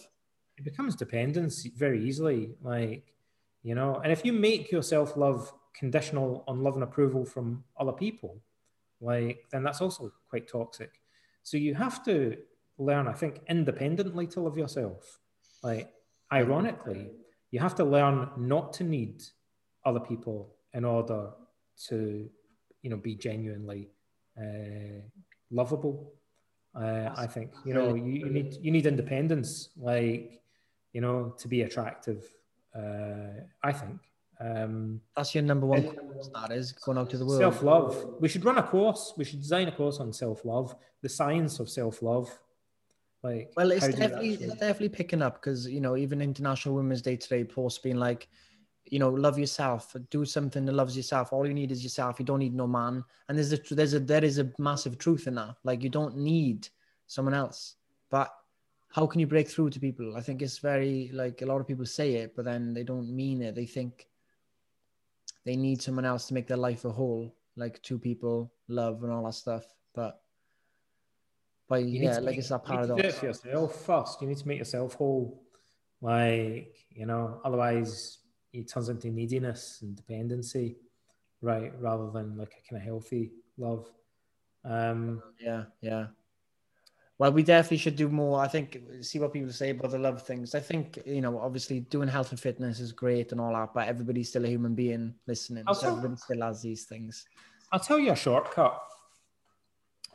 It 0.58 0.64
becomes 0.64 0.96
dependence 0.96 1.66
very 1.66 2.04
easily. 2.04 2.56
Like, 2.62 3.14
you 3.64 3.76
know, 3.76 3.96
and 4.04 4.12
if 4.12 4.24
you 4.26 4.34
make 4.34 4.72
your 4.72 4.84
self 4.84 5.18
love 5.18 5.52
conditional 5.74 6.44
on 6.48 6.62
love 6.62 6.76
and 6.76 6.84
approval 6.84 7.26
from 7.26 7.64
other 7.78 7.94
people, 7.94 8.42
like, 9.02 9.46
then 9.52 9.64
that's 9.64 9.82
also 9.82 10.12
quite 10.30 10.48
toxic. 10.48 11.02
So 11.44 11.58
you 11.58 11.74
have 11.76 12.04
to 12.06 12.38
learn, 12.78 13.08
I 13.08 13.14
think, 13.14 13.42
independently 13.50 14.28
to 14.28 14.42
love 14.42 14.58
yourself. 14.58 15.20
Like, 15.62 15.92
ironically, 16.32 17.12
you 17.52 17.60
have 17.60 17.76
to 17.76 17.84
learn 17.84 18.30
not 18.38 18.74
to 18.74 18.84
need 18.84 19.24
other 19.86 20.00
people 20.00 20.56
in 20.74 20.86
order 20.86 21.32
to, 21.88 22.30
you 22.84 22.90
know, 22.90 22.98
be 22.98 23.16
genuinely 23.16 23.90
uh, 24.38 25.02
lovable. 25.50 26.14
Uh, 26.76 27.10
I 27.16 27.28
think 27.28 27.52
you 27.66 27.74
know 27.74 27.96
you, 27.96 28.12
you 28.26 28.30
need 28.30 28.54
you 28.62 28.72
need 28.72 28.86
independence, 28.86 29.70
like 29.78 30.42
you 30.92 31.02
know, 31.02 31.34
to 31.40 31.48
be 31.48 31.64
attractive. 31.64 32.24
Uh, 32.76 33.42
I 33.64 33.72
think 33.72 34.00
um, 34.40 35.00
That's 35.16 35.34
your 35.36 35.44
number 35.44 35.66
one. 35.66 35.84
course, 35.84 36.30
That 36.34 36.52
is 36.52 36.72
going 36.72 36.98
out 36.98 37.10
to 37.12 37.18
the 37.18 37.26
world. 37.26 37.40
self 37.40 37.62
love. 37.64 38.16
We 38.20 38.28
should 38.28 38.44
run 38.44 38.58
a 38.58 38.64
course. 38.64 39.14
We 39.18 39.24
should 39.24 39.42
design 39.42 39.68
a 39.68 39.72
course 39.72 40.00
on 40.00 40.12
self 40.12 40.44
love, 40.46 40.76
the 41.02 41.10
science 41.10 41.60
of 41.60 41.70
self 41.70 42.02
love. 42.02 42.28
Like, 43.24 43.52
Well, 43.56 43.72
it's 43.72 43.86
how 43.86 43.92
do 43.92 43.94
you 43.94 44.00
definitely 44.00 44.34
it's 44.34 44.54
definitely 44.56 44.90
picking 44.90 45.22
up 45.22 45.36
because 45.36 45.68
you 45.68 45.80
know 45.80 45.96
even 45.96 46.22
International 46.22 46.76
Women's 46.76 47.02
Day 47.02 47.16
today 47.16 47.44
posts 47.44 47.80
being 47.80 47.98
like, 47.98 48.28
you 48.86 49.00
know, 49.00 49.10
love 49.10 49.40
yourself, 49.40 49.96
do 50.10 50.26
something 50.26 50.66
that 50.66 50.74
loves 50.74 50.96
yourself. 50.96 51.32
All 51.34 51.48
you 51.48 51.54
need 51.54 51.72
is 51.72 51.84
yourself. 51.84 52.20
You 52.20 52.26
don't 52.26 52.40
need 52.40 52.54
no 52.54 52.68
man. 52.68 53.04
And 53.28 53.38
there's 53.38 53.54
a 53.54 53.58
there's 53.74 53.94
a 53.94 54.00
there 54.00 54.24
is 54.24 54.40
a 54.40 54.52
massive 54.58 54.98
truth 54.98 55.28
in 55.28 55.36
that. 55.36 55.56
Like 55.64 55.84
you 55.84 55.90
don't 55.90 56.18
need 56.18 56.68
someone 57.08 57.34
else. 57.34 57.76
But 58.10 58.34
how 58.90 59.08
can 59.08 59.20
you 59.20 59.28
break 59.28 59.48
through 59.48 59.72
to 59.72 59.80
people? 59.80 60.16
I 60.16 60.22
think 60.22 60.42
it's 60.42 60.60
very 60.60 61.10
like 61.14 61.42
a 61.42 61.46
lot 61.46 61.60
of 61.62 61.68
people 61.68 61.86
say 61.86 62.16
it, 62.16 62.36
but 62.36 62.46
then 62.46 62.74
they 62.74 62.84
don't 62.84 63.10
mean 63.10 63.42
it. 63.42 63.56
They 63.56 63.66
think 63.66 64.08
they 65.46 65.56
need 65.56 65.82
someone 65.82 66.06
else 66.06 66.28
to 66.28 66.34
make 66.34 66.48
their 66.48 66.58
life 66.58 66.86
a 66.86 66.92
whole, 66.92 67.34
like 67.56 67.82
two 67.82 67.98
people, 68.00 68.52
love 68.68 69.04
and 69.04 69.12
all 69.12 69.24
that 69.26 69.34
stuff. 69.34 69.66
But 69.96 70.22
but 71.68 71.84
You 71.86 72.02
yeah, 72.04 72.16
like 72.16 72.24
make- 72.26 72.38
it's 72.40 72.50
that 72.50 72.62
you 72.68 72.76
need 72.76 72.82
to 72.82 72.88
do 72.88 72.94
it 72.96 72.98
paradox. 73.02 73.20
for 73.20 73.26
yourself 73.28 73.86
first. 73.86 74.22
You 74.22 74.28
need 74.28 74.38
to 74.38 74.48
make 74.48 74.60
yourself 74.60 74.94
whole. 74.96 75.42
Like, 76.02 76.76
you 76.92 77.06
know, 77.06 77.40
otherwise 77.46 78.18
it 78.54 78.68
turns 78.70 78.90
into 78.90 79.10
neediness 79.10 79.80
and 79.82 79.96
dependency, 79.96 80.78
right? 81.42 81.74
Rather 81.82 82.10
than 82.12 82.38
like 82.38 82.54
a 82.64 82.70
kind 82.70 82.82
of 82.82 82.86
healthy 82.86 83.32
love. 83.58 83.88
Um, 84.64 85.22
Yeah, 85.40 85.66
yeah. 85.82 86.08
Well, 87.20 87.32
we 87.32 87.44
definitely 87.44 87.78
should 87.78 87.96
do 87.96 88.10
more. 88.10 88.40
I 88.42 88.48
think 88.48 88.80
see 89.02 89.20
what 89.20 89.34
people 89.34 89.52
say 89.52 89.70
about 89.70 89.92
the 89.92 90.00
love 90.00 90.24
things. 90.24 90.56
I 90.56 90.60
think 90.60 91.00
you 91.06 91.22
know, 91.22 91.38
obviously, 91.40 91.82
doing 91.82 92.08
health 92.08 92.32
and 92.32 92.40
fitness 92.40 92.80
is 92.80 92.92
great 92.92 93.32
and 93.32 93.40
all 93.40 93.54
that, 93.54 93.74
but 93.74 93.88
everybody's 93.88 94.30
still 94.30 94.46
a 94.46 94.48
human 94.48 94.74
being 94.76 95.14
listening. 95.28 95.64
So 95.66 95.68
Also- 95.70 95.88
everybody 95.90 96.16
still 96.18 96.42
has 96.42 96.62
these 96.62 96.86
things. 96.86 97.26
I'll 97.72 97.80
tell 97.80 98.00
you 98.00 98.12
a 98.12 98.16
shortcut, 98.16 98.80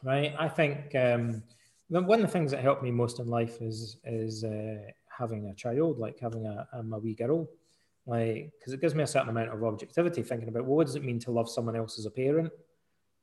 right? 0.02 0.34
I 0.38 0.48
think 0.48 0.94
um, 0.94 1.42
one 1.88 2.20
of 2.20 2.26
the 2.26 2.32
things 2.32 2.50
that 2.52 2.62
helped 2.62 2.82
me 2.82 2.90
most 2.90 3.18
in 3.20 3.26
life 3.28 3.60
is 3.60 3.96
is 4.04 4.44
uh, 4.44 4.78
having 5.08 5.48
a 5.48 5.54
child, 5.54 5.98
like 5.98 6.18
having 6.20 6.46
a, 6.46 6.68
a 6.72 6.98
wee 6.98 7.14
girl, 7.14 7.48
like 8.08 8.50
because 8.58 8.72
it 8.72 8.80
gives 8.80 8.94
me 8.94 9.04
a 9.04 9.06
certain 9.06 9.28
amount 9.28 9.50
of 9.50 9.62
objectivity, 9.62 10.22
thinking 10.22 10.48
about 10.48 10.64
well, 10.64 10.76
what 10.76 10.86
does 10.86 10.96
it 10.96 11.04
mean 11.04 11.20
to 11.20 11.30
love 11.30 11.48
someone 11.48 11.76
else 11.76 11.98
as 11.98 12.06
a 12.06 12.10
parent? 12.10 12.50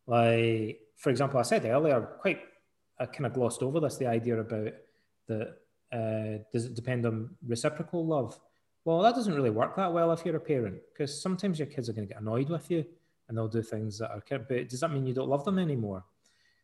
Like, 0.08 0.80
for 0.96 1.10
example, 1.10 1.40
I 1.40 1.44
said 1.44 1.66
earlier, 1.66 2.00
quite 2.22 2.40
I 3.00 3.08
kind 3.08 3.26
of 3.26 3.34
glossed 3.34 3.64
over 3.64 3.80
this, 3.80 3.98
the 3.98 4.08
idea 4.08 4.40
about 4.40 4.74
that 5.28 5.58
uh, 5.92 6.44
does 6.54 6.66
it 6.66 6.76
depend 6.76 7.06
on 7.06 7.32
reciprocal 7.48 8.06
love? 8.06 8.40
Well, 8.86 9.02
that 9.02 9.16
doesn't 9.16 9.34
really 9.34 9.50
work 9.50 9.76
that 9.76 9.92
well 9.92 10.12
if 10.12 10.24
you're 10.24 10.36
a 10.36 10.40
parent 10.40 10.78
because 10.94 11.20
sometimes 11.20 11.58
your 11.58 11.68
kids 11.68 11.90
are 11.90 11.94
going 11.94 12.08
to 12.08 12.14
get 12.14 12.22
annoyed 12.22 12.50
with 12.50 12.70
you 12.70 12.86
and 13.28 13.36
they'll 13.36 13.48
do 13.48 13.64
things 13.64 13.98
that 13.98 14.12
are. 14.12 14.24
But 14.30 14.70
does 14.70 14.80
that 14.82 14.92
mean 14.92 15.08
you 15.08 15.14
don't 15.16 15.30
love 15.30 15.44
them 15.44 15.58
anymore? 15.58 16.04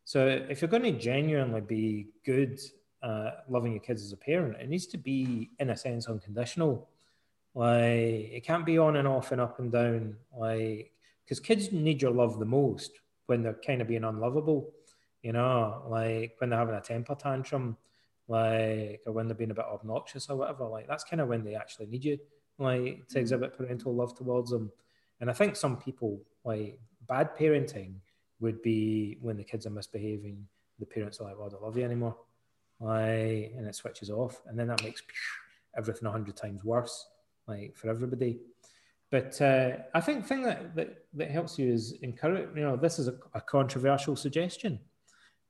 So 0.06 0.27
if 0.27 0.61
you're 0.61 0.69
going 0.69 0.84
to 0.84 0.91
genuinely 0.91 1.61
be 1.61 2.10
good, 2.23 2.60
uh, 3.02 3.31
loving 3.49 3.72
your 3.72 3.81
kids 3.81 4.03
as 4.03 4.11
a 4.11 4.18
parent, 4.18 4.57
it 4.60 4.69
needs 4.69 4.85
to 4.88 4.98
be 4.98 5.49
in 5.60 5.72
a 5.72 5.77
sense 5.77 6.07
unconditional. 6.07 6.88
Like 7.53 8.31
it 8.31 8.45
can't 8.45 8.65
be 8.65 8.77
on 8.77 8.95
and 8.95 9.07
off 9.07 9.31
and 9.31 9.41
up 9.41 9.59
and 9.59 9.71
down. 9.71 10.15
Like 10.35 10.91
because 11.23 11.39
kids 11.39 11.71
need 11.71 12.01
your 12.01 12.11
love 12.11 12.39
the 12.39 12.45
most 12.45 12.91
when 13.27 13.43
they're 13.43 13.59
kind 13.65 13.81
of 13.81 13.87
being 13.87 14.03
unlovable. 14.03 14.71
You 15.21 15.33
know, 15.33 15.83
like 15.87 16.35
when 16.39 16.49
they're 16.49 16.59
having 16.59 16.75
a 16.75 16.81
temper 16.81 17.15
tantrum 17.15 17.77
like 18.31 19.01
or 19.05 19.11
when 19.11 19.27
they're 19.27 19.35
being 19.35 19.51
a 19.51 19.55
bit 19.55 19.65
obnoxious 19.65 20.29
or 20.29 20.37
whatever 20.37 20.65
like 20.65 20.87
that's 20.87 21.03
kind 21.03 21.19
of 21.21 21.27
when 21.27 21.43
they 21.43 21.53
actually 21.53 21.85
need 21.85 22.03
you 22.03 22.17
like 22.59 23.05
to 23.09 23.17
mm. 23.17 23.21
exhibit 23.21 23.57
parental 23.57 23.93
love 23.93 24.15
towards 24.15 24.51
them 24.51 24.71
and 25.19 25.29
i 25.29 25.33
think 25.33 25.55
some 25.55 25.75
people 25.75 26.21
like 26.45 26.79
bad 27.07 27.35
parenting 27.37 27.95
would 28.39 28.61
be 28.61 29.17
when 29.21 29.35
the 29.35 29.43
kids 29.43 29.65
are 29.65 29.71
misbehaving 29.71 30.47
the 30.79 30.85
parents 30.85 31.19
are 31.19 31.25
like 31.25 31.37
well 31.37 31.47
i 31.47 31.49
don't 31.49 31.61
love 31.61 31.77
you 31.77 31.83
anymore 31.83 32.15
like 32.79 33.53
and 33.57 33.67
it 33.67 33.75
switches 33.75 34.09
off 34.09 34.41
and 34.47 34.57
then 34.57 34.67
that 34.67 34.81
makes 34.81 35.03
everything 35.77 36.07
a 36.07 36.11
hundred 36.11 36.35
times 36.37 36.63
worse 36.63 37.07
like 37.47 37.76
for 37.76 37.89
everybody 37.89 38.39
but 39.11 39.39
uh, 39.41 39.72
I 39.93 39.99
think 39.99 40.22
the 40.22 40.27
thing 40.27 40.43
that, 40.43 40.73
that, 40.76 41.05
that 41.15 41.30
helps 41.30 41.59
you 41.59 41.72
is 41.72 41.91
encourage, 42.01 42.47
you 42.55 42.61
know, 42.61 42.77
this 42.77 42.97
is 42.97 43.09
a, 43.09 43.15
a 43.34 43.41
controversial 43.41 44.15
suggestion. 44.15 44.80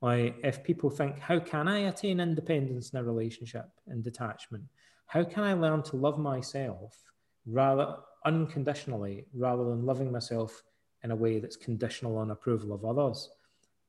Like 0.01 0.35
if 0.43 0.63
people 0.63 0.89
think, 0.89 1.19
how 1.19 1.39
can 1.39 1.68
I 1.68 1.81
attain 1.81 2.19
independence 2.19 2.89
in 2.89 2.99
a 2.99 3.03
relationship 3.03 3.69
and 3.85 4.03
detachment? 4.03 4.63
How 5.05 5.23
can 5.23 5.43
I 5.43 5.53
learn 5.53 5.84
to 5.84 5.95
love 5.95 6.18
myself 6.18 6.97
rather 7.45 7.97
unconditionally 8.26 9.26
rather 9.34 9.63
than 9.63 9.85
loving 9.85 10.11
myself 10.11 10.63
in 11.03 11.11
a 11.11 11.15
way 11.15 11.39
that's 11.39 11.55
conditional 11.55 12.18
on 12.18 12.31
approval 12.31 12.73
of 12.73 12.84
others? 12.84 13.30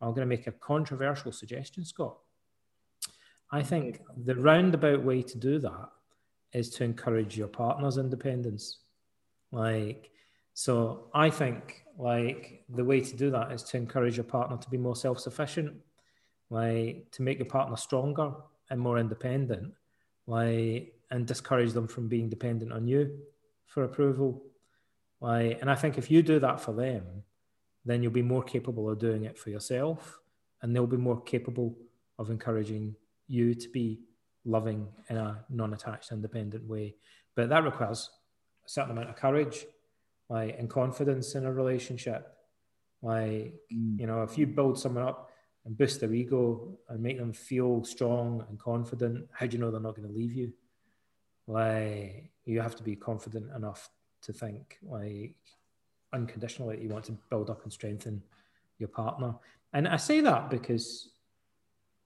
I'm 0.03 0.11
going 0.11 0.29
to 0.29 0.37
make 0.37 0.49
a 0.49 0.53
controversial 0.53 1.33
suggestion, 1.33 1.87
Scott. 1.87 2.19
I 3.51 3.62
think 3.62 4.03
the 4.24 4.37
roundabout 4.37 5.03
way 5.03 5.23
to 5.23 5.39
do 5.39 5.59
that 5.61 5.89
is 6.53 6.70
to 6.70 6.85
encourage 6.85 7.37
your 7.37 7.49
partner's 7.49 7.99
independence. 7.99 8.79
Like, 9.51 10.11
so 10.55 11.09
I 11.15 11.31
think 11.31 11.85
like 11.99 12.65
the 12.69 12.85
way 12.85 13.01
to 13.01 13.16
do 13.16 13.31
that 13.31 13.53
is 13.53 13.62
to 13.65 13.77
encourage 13.77 14.16
your 14.16 14.24
partner 14.24 14.57
to 14.57 14.70
be 14.70 14.79
more 14.79 14.97
self-sufficient 14.97 15.77
like 16.53 17.07
to 17.12 17.23
make 17.23 17.39
your 17.39 17.47
partner 17.47 17.77
stronger 17.79 18.31
and 18.69 18.79
more 18.79 18.99
independent, 18.99 19.73
like 20.27 20.93
and 21.11 21.27
discourage 21.27 21.73
them 21.73 21.89
from 21.89 22.09
being 22.09 22.29
dependent 22.29 22.73
on 22.73 22.87
you 22.87 23.19
for 23.66 23.85
approval. 23.85 24.43
Like, 25.20 25.62
and 25.62 25.70
I 25.70 25.74
think 25.74 25.97
if 25.97 26.11
you 26.11 26.23
do 26.23 26.39
that 26.41 26.61
for 26.61 26.73
them, 26.73 27.05
then 27.87 28.03
you'll 28.03 28.12
be 28.12 28.23
more 28.23 28.43
capable 28.43 28.91
of 28.91 28.99
doing 28.99 29.24
it 29.24 29.39
for 29.39 29.49
yourself, 29.49 30.20
and 30.61 30.77
they'll 30.77 30.87
be 30.87 30.99
more 30.99 31.23
capable 31.23 31.74
of 32.19 32.31
encouraging 32.31 32.97
you 33.29 33.55
to 33.55 33.69
be 33.70 34.01
loving 34.44 34.89
in 35.09 35.16
a 35.16 35.44
non-attached, 35.51 36.12
independent 36.12 36.69
way. 36.69 36.94
But 37.35 37.48
that 37.48 37.64
requires 37.64 38.10
a 38.64 38.69
certain 38.69 38.93
amount 38.93 39.10
of 39.10 39.16
courage, 39.16 39.64
like 40.28 40.59
and 40.59 40.69
confidence 40.69 41.35
in 41.35 41.47
a 41.47 41.52
relationship. 41.52 42.35
Like, 43.02 43.55
mm. 43.73 43.98
you 43.98 44.06
know, 44.06 44.23
if 44.23 44.39
you 44.39 44.47
build 44.47 44.78
someone 44.78 45.05
up 45.05 45.31
and 45.64 45.77
boost 45.77 46.01
their 46.01 46.12
ego 46.12 46.78
and 46.89 47.02
make 47.02 47.19
them 47.19 47.32
feel 47.32 47.85
strong 47.85 48.44
and 48.48 48.59
confident, 48.59 49.28
how 49.32 49.47
do 49.47 49.56
you 49.56 49.60
know 49.60 49.70
they're 49.70 49.81
not 49.81 49.97
going 49.97 50.09
to 50.09 50.14
leave 50.14 50.35
you? 50.35 50.52
Like 51.47 52.31
you 52.44 52.60
have 52.60 52.77
to 52.77 52.82
be 52.82 52.97
confident 52.97 53.51
enough 53.55 53.90
to 54.23 54.32
think 54.32 54.78
like 54.82 55.36
unconditionally 56.12 56.81
you 56.81 56.89
want 56.89 57.05
to 57.06 57.19
build 57.31 57.51
up 57.51 57.62
and 57.64 57.73
strengthen 57.73 58.23
your 58.78 58.89
partner. 58.89 59.35
And 59.73 59.89
I 59.89 59.97
say 59.97 60.20
that 60.20 60.51
because 60.51 61.11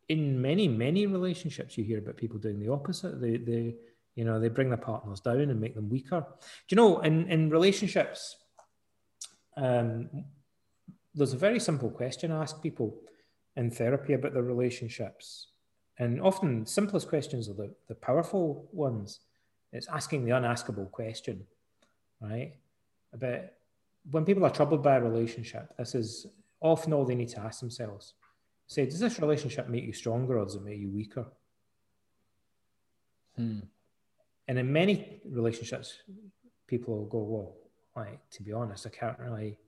in 0.09 0.41
many, 0.41 0.69
many 0.69 1.07
relationships 1.07 1.77
you 1.77 1.85
hear 1.85 1.99
about 1.99 2.17
people 2.17 2.39
doing 2.39 2.61
the 2.61 2.73
opposite. 2.73 3.21
They 3.21 3.37
they 3.37 3.75
you 4.15 4.25
know 4.25 4.41
they 4.41 4.49
bring 4.49 4.69
their 4.69 4.79
partners 4.79 5.21
down 5.21 5.41
and 5.41 5.61
make 5.61 5.75
them 5.75 5.89
weaker. 5.89 6.25
Do 6.41 6.47
you 6.71 6.77
know 6.77 7.01
in, 7.01 7.31
in 7.31 7.51
relationships 7.51 8.37
um, 9.57 10.09
there's 11.15 11.33
a 11.33 11.39
very 11.39 11.59
simple 11.59 11.91
question 11.91 12.31
I 12.31 12.43
ask 12.43 12.63
people 12.63 12.95
in 13.57 13.71
therapy 13.71 14.13
about 14.13 14.35
their 14.35 14.43
relationships. 14.43 15.49
And 15.99 16.21
often, 16.21 16.67
simplest 16.67 17.09
questions 17.09 17.49
are 17.49 17.55
the, 17.55 17.75
the 17.89 17.95
powerful 17.95 18.69
ones. 18.71 19.21
It's 19.73 19.89
asking 19.89 20.27
the 20.27 20.33
unaskable 20.33 20.91
question, 20.91 21.47
right? 22.21 22.53
About 23.15 23.41
when 24.11 24.27
people 24.27 24.45
are 24.45 24.51
troubled 24.51 24.83
by 24.83 24.97
a 24.97 25.01
relationship, 25.01 25.75
this 25.79 25.95
is 25.95 26.27
often 26.61 26.93
all 26.93 27.07
they 27.07 27.15
need 27.15 27.31
to 27.31 27.41
ask 27.41 27.61
themselves. 27.61 28.13
Say, 28.67 28.85
does 28.85 29.01
this 29.01 29.21
relationship 29.21 29.69
make 29.69 29.85
you 29.85 29.93
stronger 29.93 30.39
or 30.39 30.45
does 30.45 30.57
it 30.57 30.65
make 30.65 30.79
you 30.79 30.91
weaker? 30.91 31.27
Hmm. 33.37 33.61
And 34.49 34.59
in 34.59 34.73
many 34.73 35.21
relationships, 35.25 36.03
people 36.67 36.97
will 36.97 37.07
go, 37.07 37.19
well, 37.19 37.57
like, 37.95 38.19
to 38.31 38.43
be 38.43 38.53
honest, 38.53 38.87
I 38.87 38.91
can't 38.91 39.19
really. 39.19 39.59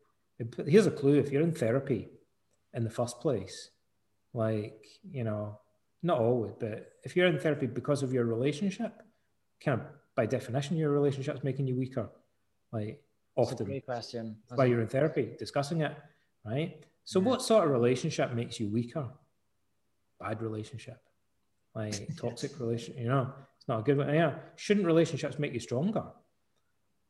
Here's 0.67 0.87
a 0.87 0.91
clue 0.91 1.19
if 1.19 1.33
you're 1.33 1.43
in 1.43 1.53
therapy 1.53 2.09
in 2.75 2.85
the 2.85 2.91
first 2.91 3.21
place, 3.21 3.71
like, 4.35 4.87
you 5.11 5.25
know, 5.25 5.59
not 6.03 6.19
always, 6.19 6.53
but 6.61 6.93
if 7.03 7.17
you're 7.17 7.27
in 7.27 7.39
therapy 7.39 7.67
because 7.67 8.03
of 8.03 8.13
your 8.13 8.25
relationship, 8.25 9.03
kind 9.65 9.81
of 9.81 9.87
by 10.15 10.27
definition, 10.27 10.77
your 10.77 10.91
relationship's 10.91 11.43
making 11.43 11.67
you 11.67 11.77
weaker. 11.77 12.09
Like 12.73 13.03
often. 13.37 13.67
great 13.67 13.87
question. 13.87 14.37
That's 14.49 14.59
why 14.59 14.67
you're 14.67 14.81
in 14.81 14.89
therapy, 14.89 15.31
discussing 15.39 15.81
it, 15.81 15.97
right? 16.45 16.85
So, 17.09 17.21
what 17.21 17.41
sort 17.41 17.65
of 17.65 17.71
relationship 17.71 18.35
makes 18.35 18.61
you 18.61 18.69
weaker? 18.69 19.09
Bad 20.21 20.43
relationship, 20.43 21.01
like 21.75 22.07
toxic 22.21 22.61
relationship. 22.61 23.01
You 23.01 23.09
know, 23.09 23.33
it's 23.57 23.67
not 23.67 23.81
a 23.81 23.83
good 23.83 23.97
one. 23.97 24.13
Yeah, 24.13 24.35
shouldn't 24.57 24.85
relationships 24.85 25.39
make 25.39 25.55
you 25.55 25.59
stronger? 25.59 26.05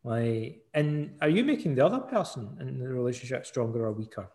Like, 0.05 0.62
and 0.73 1.16
are 1.20 1.29
you 1.29 1.43
making 1.43 1.75
the 1.75 1.85
other 1.85 1.99
person 1.99 2.59
in 2.61 2.79
the 2.79 2.87
relationship 2.87 3.45
stronger 3.45 3.87
or 3.87 3.93
weaker? 3.93 4.31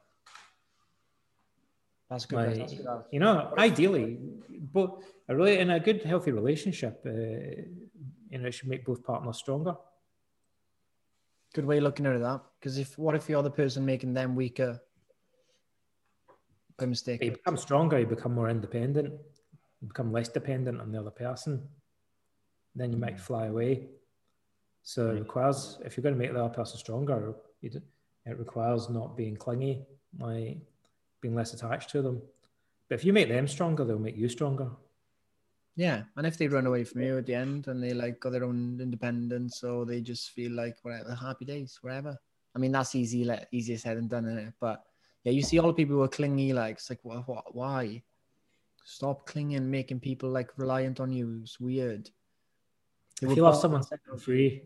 That's 2.09 2.25
good. 2.25 2.39
Like, 2.45 2.57
That's 2.57 2.73
good. 2.73 3.03
You 3.13 3.21
know, 3.21 3.53
ideally, 3.57 4.19
but 4.73 4.97
a 5.29 5.35
really 5.37 5.59
in 5.59 5.69
a 5.69 5.79
good, 5.79 6.03
healthy 6.03 6.33
relationship, 6.33 7.01
uh, 7.05 7.09
you 8.31 8.37
know, 8.37 8.47
it 8.47 8.53
should 8.53 8.67
make 8.67 8.83
both 8.83 9.01
partners 9.01 9.37
stronger. 9.37 9.75
Good 11.53 11.63
way 11.63 11.77
of 11.77 11.83
looking 11.83 12.05
at 12.05 12.19
that. 12.19 12.41
Because 12.59 12.77
if 12.77 12.97
what 12.97 13.15
if 13.15 13.27
the 13.27 13.49
person 13.49 13.85
making 13.85 14.13
them 14.13 14.35
weaker 14.35 14.81
by 16.77 16.85
mistake? 16.85 17.23
You 17.23 17.31
become 17.31 17.57
stronger. 17.57 17.99
You 17.99 18.05
become 18.05 18.33
more 18.33 18.49
independent. 18.49 19.13
You 19.81 19.87
become 19.87 20.11
less 20.11 20.29
dependent 20.29 20.81
on 20.81 20.91
the 20.91 20.99
other 20.99 21.11
person. 21.11 21.67
Then 22.75 22.91
you 22.91 22.97
might 22.97 23.15
hmm. 23.15 23.19
fly 23.19 23.45
away. 23.47 23.87
So 24.81 25.09
it 25.09 25.13
hmm. 25.13 25.19
requires, 25.19 25.79
if 25.85 25.95
you're 25.95 26.03
going 26.03 26.15
to 26.15 26.19
make 26.19 26.33
the 26.33 26.43
other 26.43 26.53
person 26.53 26.77
stronger, 26.77 27.35
it 27.61 27.81
requires 28.25 28.89
not 28.89 29.15
being 29.17 29.35
clingy. 29.35 29.85
Like 30.19 30.57
being 31.21 31.33
less 31.33 31.53
attached 31.53 31.89
to 31.89 32.01
them. 32.03 32.21
But 32.87 32.95
if 32.95 33.05
you 33.05 33.13
make 33.13 33.29
them 33.29 33.47
stronger, 33.47 33.83
they'll 33.83 33.97
make 33.97 34.17
you 34.17 34.29
stronger. 34.29 34.69
Yeah, 35.75 36.03
and 36.17 36.27
if 36.27 36.37
they 36.37 36.47
run 36.47 36.67
away 36.67 36.83
from 36.83 37.01
you 37.01 37.17
at 37.17 37.25
the 37.25 37.33
end 37.33 37.67
and 37.67 37.81
they 37.81 37.93
like 37.93 38.19
got 38.19 38.33
their 38.33 38.43
own 38.43 38.79
independence, 38.79 39.63
or 39.63 39.85
they 39.85 40.01
just 40.01 40.29
feel 40.31 40.51
like 40.51 40.77
whatever, 40.83 41.15
happy 41.15 41.45
days, 41.45 41.79
wherever. 41.81 42.15
I 42.55 42.59
mean, 42.59 42.71
that's 42.71 42.93
easy, 42.93 43.23
like, 43.23 43.47
easier 43.51 43.79
said 43.79 43.97
than 43.97 44.07
done, 44.07 44.27
it? 44.27 44.53
But 44.59 44.83
yeah, 45.23 45.31
you 45.31 45.41
see 45.41 45.59
all 45.59 45.67
the 45.67 45.73
people 45.73 45.95
who 45.95 46.01
are 46.01 46.07
clingy, 46.07 46.53
like 46.53 46.75
it's 46.75 46.89
like, 46.89 46.99
what, 47.03 47.27
what, 47.27 47.55
why? 47.55 48.03
Stop 48.83 49.25
clinging, 49.25 49.69
making 49.69 49.99
people 49.99 50.29
like 50.29 50.49
reliant 50.57 50.99
on 50.99 51.11
you. 51.11 51.39
It's 51.43 51.59
weird. 51.59 52.09
if 53.21 53.35
you 53.35 53.43
love 53.43 53.55
someone, 53.55 53.83
set 53.83 53.99
them 54.05 54.17
free. 54.17 54.63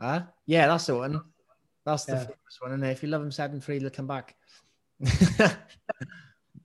Huh? 0.00 0.24
Yeah, 0.46 0.66
that's 0.66 0.86
the 0.86 0.96
one. 0.96 1.22
That's 1.84 2.04
the 2.04 2.12
yeah. 2.12 2.24
famous 2.24 2.58
one. 2.60 2.72
And 2.72 2.84
if 2.84 3.02
you 3.02 3.08
love 3.08 3.22
them, 3.22 3.32
set 3.32 3.50
them 3.50 3.60
free, 3.60 3.78
they'll 3.78 3.90
come 3.90 4.06
back. 4.06 4.36
but 5.38 5.56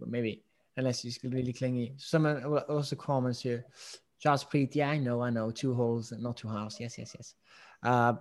maybe 0.05 0.43
unless 0.75 1.01
he's 1.01 1.19
really 1.23 1.53
clingy. 1.53 1.93
Someone 1.97 2.43
also 2.43 2.95
comments 2.95 3.41
here. 3.41 3.65
Jaspreet, 4.23 4.75
yeah, 4.75 4.89
I 4.89 4.97
know, 4.97 5.21
I 5.21 5.29
know. 5.29 5.51
Two 5.51 5.73
holes, 5.73 6.11
not 6.17 6.37
two 6.37 6.47
halves. 6.47 6.79
Yes, 6.79 6.97
yes, 6.97 7.13
yes. 7.15 7.35
Uh, 7.83 8.13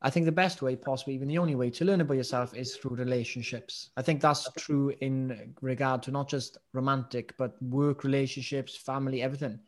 I 0.00 0.10
think 0.10 0.26
the 0.26 0.32
best 0.32 0.62
way, 0.62 0.76
possibly 0.76 1.14
even 1.14 1.26
the 1.26 1.38
only 1.38 1.56
way 1.56 1.70
to 1.70 1.84
learn 1.84 2.00
about 2.00 2.16
yourself 2.16 2.54
is 2.54 2.76
through 2.76 2.96
relationships. 2.96 3.90
I 3.96 4.02
think 4.02 4.20
that's 4.20 4.48
true 4.56 4.94
in 5.00 5.54
regard 5.60 6.04
to 6.04 6.12
not 6.12 6.28
just 6.28 6.58
romantic, 6.72 7.36
but 7.36 7.60
work 7.60 8.04
relationships, 8.04 8.76
family, 8.76 9.22
everything. 9.22 9.58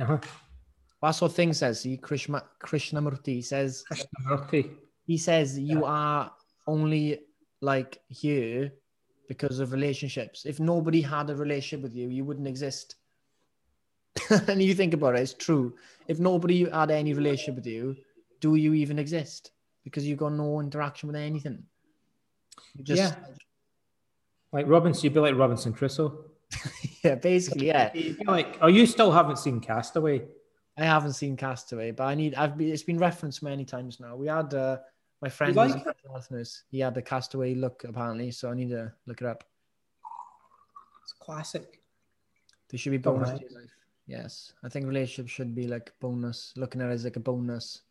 Uh-huh. 0.00 0.18
What 1.00 1.32
thing 1.32 1.52
says. 1.52 1.82
he, 1.82 1.96
Krishna 1.96 2.44
Krishnamurti 2.62 3.44
says. 3.44 3.82
Krishnamurti. 3.90 4.70
He 5.06 5.18
says 5.18 5.58
you 5.58 5.84
are 5.84 6.30
only 6.66 7.20
like 7.60 7.98
here 8.08 8.72
because 9.28 9.58
of 9.58 9.72
relationships. 9.72 10.46
If 10.46 10.60
nobody 10.60 11.00
had 11.00 11.30
a 11.30 11.34
relationship 11.34 11.82
with 11.82 11.96
you, 11.96 12.08
you 12.08 12.24
wouldn't 12.24 12.46
exist. 12.46 12.96
and 14.48 14.62
you 14.62 14.74
think 14.74 14.94
about 14.94 15.16
it, 15.16 15.22
it's 15.22 15.34
true. 15.34 15.74
If 16.08 16.18
nobody 16.18 16.68
had 16.68 16.90
any 16.90 17.14
relationship 17.14 17.56
with 17.56 17.66
you, 17.66 17.96
do 18.40 18.54
you 18.56 18.74
even 18.74 18.98
exist? 18.98 19.52
Because 19.84 20.06
you've 20.06 20.18
got 20.18 20.32
no 20.32 20.60
interaction 20.60 21.06
with 21.06 21.16
anything. 21.16 21.62
You 22.76 22.84
just, 22.84 22.98
Yeah. 23.02 23.14
Like 24.52 24.66
Robinson, 24.68 25.04
you'd 25.04 25.14
be 25.14 25.20
like 25.20 25.36
Robinson 25.36 25.72
Crusoe. 25.72 26.24
yeah, 27.04 27.14
basically, 27.14 27.68
yeah. 27.68 27.92
Like, 28.26 28.58
oh, 28.60 28.66
you 28.66 28.84
still 28.86 29.12
haven't 29.12 29.36
seen 29.38 29.60
Castaway? 29.60 30.22
I 30.76 30.84
haven't 30.84 31.12
seen 31.12 31.36
Castaway, 31.36 31.92
but 31.92 32.04
I 32.04 32.14
need. 32.16 32.34
I've 32.34 32.58
been. 32.58 32.68
It's 32.72 32.82
been 32.82 32.98
referenced 32.98 33.42
many 33.42 33.64
times 33.64 34.00
now. 34.00 34.16
We 34.16 34.26
had 34.26 34.52
uh, 34.54 34.78
my 35.22 35.28
friend. 35.28 35.54
like 35.54 35.68
who's 35.72 35.82
a 35.82 35.84
mental 35.84 36.10
health 36.12 36.30
nurse, 36.32 36.64
He 36.70 36.80
had 36.80 36.94
the 36.94 37.02
Castaway 37.02 37.54
look 37.54 37.84
apparently, 37.84 38.30
so 38.32 38.50
I 38.50 38.54
need 38.54 38.70
to 38.70 38.92
look 39.06 39.20
it 39.20 39.26
up. 39.26 39.44
It's 41.04 41.12
classic. 41.12 41.80
There 42.70 42.78
should 42.78 42.90
be 42.92 42.98
Oh, 42.98 43.12
bonus. 43.12 43.30
right. 43.30 43.38
to 43.40 43.44
your 43.52 43.60
life. 43.60 43.70
Yes, 44.06 44.52
I 44.64 44.68
think 44.68 44.86
relationships 44.86 45.30
should 45.30 45.54
be 45.54 45.68
like 45.68 45.92
bonus. 46.00 46.52
Looking 46.56 46.80
at 46.80 46.90
it 46.90 46.94
as 46.94 47.04
like 47.04 47.16
a 47.16 47.20
bonus. 47.20 47.82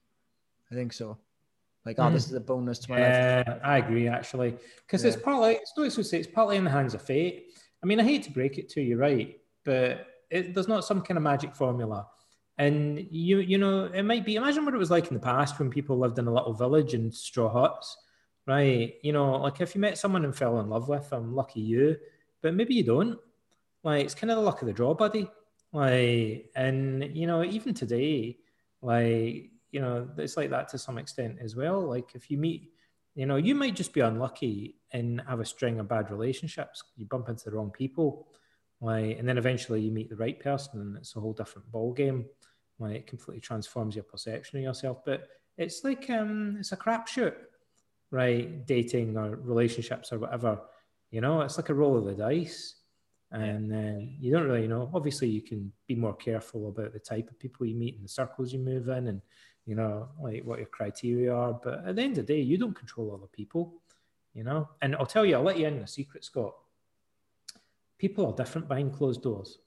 I 0.71 0.75
think 0.75 0.93
so. 0.93 1.17
Like, 1.85 1.97
oh, 1.99 2.11
this 2.11 2.25
mm. 2.25 2.29
is 2.29 2.33
a 2.33 2.39
bonus 2.41 2.79
to 2.79 2.91
my 2.91 2.99
life. 2.99 3.09
Yeah, 3.09 3.59
I 3.63 3.77
agree 3.77 4.07
actually, 4.07 4.55
because 4.85 5.03
it's 5.05 5.17
Yeah. 5.17 5.23
partly 5.23 5.59
Stoics 5.65 5.97
would 5.97 6.05
say 6.05 6.19
it's 6.19 6.27
partly 6.27 6.57
in 6.57 6.63
the 6.63 6.69
hands 6.69 6.93
of 6.93 7.01
fate. 7.01 7.53
I 7.81 7.85
mean, 7.85 7.99
I 7.99 8.03
hate 8.03 8.23
to 8.23 8.31
break 8.31 8.57
it 8.57 8.69
to 8.69 8.81
you, 8.81 8.97
right? 8.97 9.39
But 9.63 10.05
it, 10.29 10.53
there's 10.53 10.67
not 10.67 10.85
some 10.85 11.01
kind 11.01 11.17
of 11.17 11.23
magic 11.23 11.55
formula, 11.55 12.07
and 12.57 12.99
you 13.09 13.39
you 13.39 13.57
know 13.57 13.85
it 13.85 14.03
might 14.03 14.25
be. 14.25 14.35
Imagine 14.35 14.65
what 14.65 14.73
it 14.73 14.77
was 14.77 14.91
like 14.91 15.07
in 15.07 15.13
the 15.13 15.19
past 15.19 15.57
when 15.57 15.69
people 15.69 15.97
lived 15.97 16.19
in 16.19 16.27
a 16.27 16.33
little 16.33 16.53
village 16.53 16.93
in 16.93 17.11
straw 17.11 17.49
huts, 17.49 17.97
right? 18.45 18.95
You 19.01 19.13
know, 19.13 19.37
like 19.37 19.61
if 19.61 19.73
you 19.73 19.81
met 19.81 19.97
someone 19.97 20.25
and 20.25 20.35
fell 20.35 20.59
in 20.59 20.69
love 20.69 20.89
with 20.89 21.09
them, 21.09 21.33
lucky 21.33 21.61
you, 21.61 21.97
but 22.41 22.53
maybe 22.53 22.75
you 22.75 22.83
don't. 22.83 23.17
Like 23.83 24.03
it's 24.03 24.15
kind 24.15 24.29
of 24.29 24.37
the 24.37 24.43
luck 24.43 24.61
of 24.61 24.67
the 24.67 24.73
draw, 24.73 24.93
buddy. 24.93 25.29
Like, 25.71 26.49
and 26.55 27.15
you 27.15 27.25
know, 27.27 27.43
even 27.43 27.73
today, 27.73 28.39
like 28.81 29.51
you 29.71 29.81
know, 29.81 30.07
it's 30.17 30.37
like 30.37 30.49
that 30.49 30.69
to 30.69 30.77
some 30.77 30.97
extent 30.97 31.37
as 31.41 31.55
well. 31.55 31.81
Like 31.81 32.15
if 32.15 32.29
you 32.31 32.37
meet, 32.37 32.71
you 33.15 33.25
know, 33.25 33.35
you 33.35 33.55
might 33.55 33.75
just 33.75 33.93
be 33.93 34.01
unlucky 34.01 34.75
and 34.91 35.21
have 35.27 35.39
a 35.39 35.45
string 35.45 35.79
of 35.79 35.87
bad 35.87 36.11
relationships. 36.11 36.83
You 36.95 37.05
bump 37.05 37.29
into 37.29 37.45
the 37.45 37.55
wrong 37.55 37.71
people, 37.71 38.27
like, 38.81 39.17
and 39.17 39.27
then 39.27 39.37
eventually 39.37 39.81
you 39.81 39.91
meet 39.91 40.09
the 40.09 40.15
right 40.15 40.39
person, 40.39 40.81
and 40.81 40.97
it's 40.97 41.15
a 41.15 41.19
whole 41.19 41.33
different 41.33 41.71
ball 41.71 41.93
game. 41.93 42.25
Like 42.79 42.95
it 42.95 43.07
completely 43.07 43.41
transforms 43.41 43.95
your 43.95 44.05
perception 44.05 44.59
of 44.59 44.63
yourself. 44.63 44.99
But 45.05 45.27
it's 45.57 45.83
like 45.83 46.09
um, 46.09 46.57
it's 46.59 46.71
a 46.71 46.77
crapshoot, 46.77 47.35
right? 48.09 48.65
Dating 48.65 49.17
or 49.17 49.35
relationships 49.35 50.13
or 50.13 50.19
whatever. 50.19 50.61
You 51.11 51.21
know, 51.21 51.41
it's 51.41 51.57
like 51.57 51.69
a 51.69 51.73
roll 51.73 51.97
of 51.97 52.05
the 52.05 52.13
dice 52.13 52.75
and 53.31 53.71
then 53.71 54.15
you 54.19 54.31
don't 54.31 54.47
really 54.47 54.67
know. 54.67 54.89
Obviously, 54.93 55.27
you 55.27 55.41
can 55.41 55.71
be 55.87 55.95
more 55.95 56.15
careful 56.15 56.69
about 56.69 56.93
the 56.93 56.99
type 56.99 57.29
of 57.29 57.39
people 57.39 57.65
you 57.65 57.75
meet 57.75 57.95
and 57.95 58.03
the 58.03 58.09
circles 58.09 58.51
you 58.51 58.59
move 58.59 58.87
in, 58.89 59.07
and 59.07 59.21
you 59.69 59.75
know, 59.75 60.07
like 60.19 60.43
what 60.45 60.57
your 60.57 60.67
criteria 60.67 61.31
are. 61.31 61.53
But 61.53 61.85
at 61.85 61.95
the 61.95 62.01
end 62.01 62.17
of 62.17 62.25
the 62.25 62.33
day, 62.33 62.41
you 62.41 62.57
don't 62.57 62.73
control 62.73 63.13
other 63.13 63.27
people, 63.27 63.75
you 64.33 64.43
know. 64.43 64.67
And 64.81 64.95
I'll 64.95 65.05
tell 65.05 65.27
you, 65.27 65.35
I'll 65.35 65.43
let 65.43 65.59
you 65.59 65.67
in 65.67 65.77
a 65.77 65.87
secret, 65.87 66.25
Scott. 66.25 66.55
People 67.99 68.25
are 68.25 68.33
different 68.33 68.67
behind 68.67 68.95
closed 68.95 69.21
doors. 69.21 69.59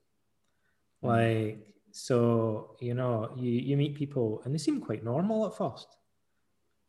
Mm. 1.04 1.08
Like, 1.08 1.74
so 1.92 2.74
you 2.80 2.94
know, 2.94 3.30
you 3.36 3.52
you 3.52 3.76
meet 3.76 3.94
people 3.94 4.42
and 4.44 4.52
they 4.52 4.58
seem 4.58 4.80
quite 4.80 5.04
normal 5.04 5.46
at 5.46 5.56
first, 5.56 5.86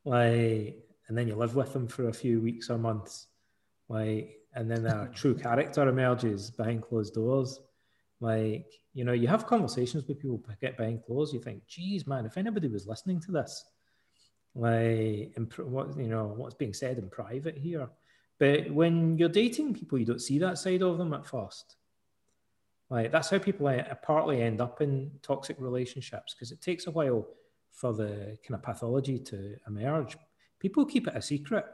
like, 0.05 0.83
and 1.07 1.15
then 1.15 1.27
you 1.27 1.35
live 1.35 1.55
with 1.55 1.71
them 1.71 1.87
for 1.87 2.07
a 2.07 2.13
few 2.13 2.41
weeks 2.41 2.71
or 2.71 2.79
months, 2.79 3.27
like, 3.89 4.39
and 4.55 4.71
then 4.71 4.81
their 4.81 5.11
true 5.13 5.35
character 5.35 5.87
emerges 5.87 6.49
behind 6.49 6.81
closed 6.81 7.13
doors. 7.13 7.59
Like, 8.19 8.71
you 8.93 9.03
know, 9.03 9.13
you 9.13 9.27
have 9.27 9.47
conversations 9.47 10.05
with 10.07 10.19
people 10.19 10.41
get 10.61 10.77
buying 10.77 10.99
clothes. 10.99 11.33
You 11.33 11.39
think, 11.39 11.65
geez, 11.67 12.05
man, 12.05 12.25
if 12.25 12.37
anybody 12.37 12.67
was 12.67 12.87
listening 12.87 13.19
to 13.21 13.31
this, 13.31 13.65
like, 14.55 15.35
what 15.57 15.97
you 15.97 16.07
know, 16.07 16.33
what's 16.35 16.55
being 16.55 16.73
said 16.73 16.97
in 16.99 17.09
private 17.09 17.57
here. 17.57 17.89
But 18.39 18.69
when 18.71 19.17
you're 19.17 19.29
dating 19.29 19.73
people, 19.73 19.97
you 19.97 20.05
don't 20.05 20.21
see 20.21 20.37
that 20.39 20.57
side 20.57 20.81
of 20.83 20.97
them 20.97 21.13
at 21.13 21.25
first. 21.25 21.75
Like 22.89 23.11
that's 23.11 23.29
how 23.29 23.39
people 23.39 23.73
partly 24.03 24.41
end 24.41 24.61
up 24.61 24.81
in 24.81 25.11
toxic 25.21 25.55
relationships 25.59 26.33
because 26.35 26.51
it 26.51 26.61
takes 26.61 26.85
a 26.85 26.91
while 26.91 27.25
for 27.71 27.93
the 27.93 28.37
kind 28.45 28.53
of 28.55 28.61
pathology 28.61 29.17
to 29.17 29.55
emerge. 29.67 30.15
People 30.59 30.85
keep 30.85 31.07
it 31.07 31.15
a 31.15 31.21
secret 31.21 31.65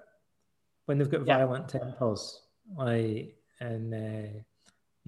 when 0.86 0.98
they've 0.98 1.10
got 1.10 1.28
Yeah. 1.28 1.38
violent 1.38 1.68
tempers, 1.68 2.42
like 2.78 3.36
and 3.60 3.94
uh, 3.94 4.40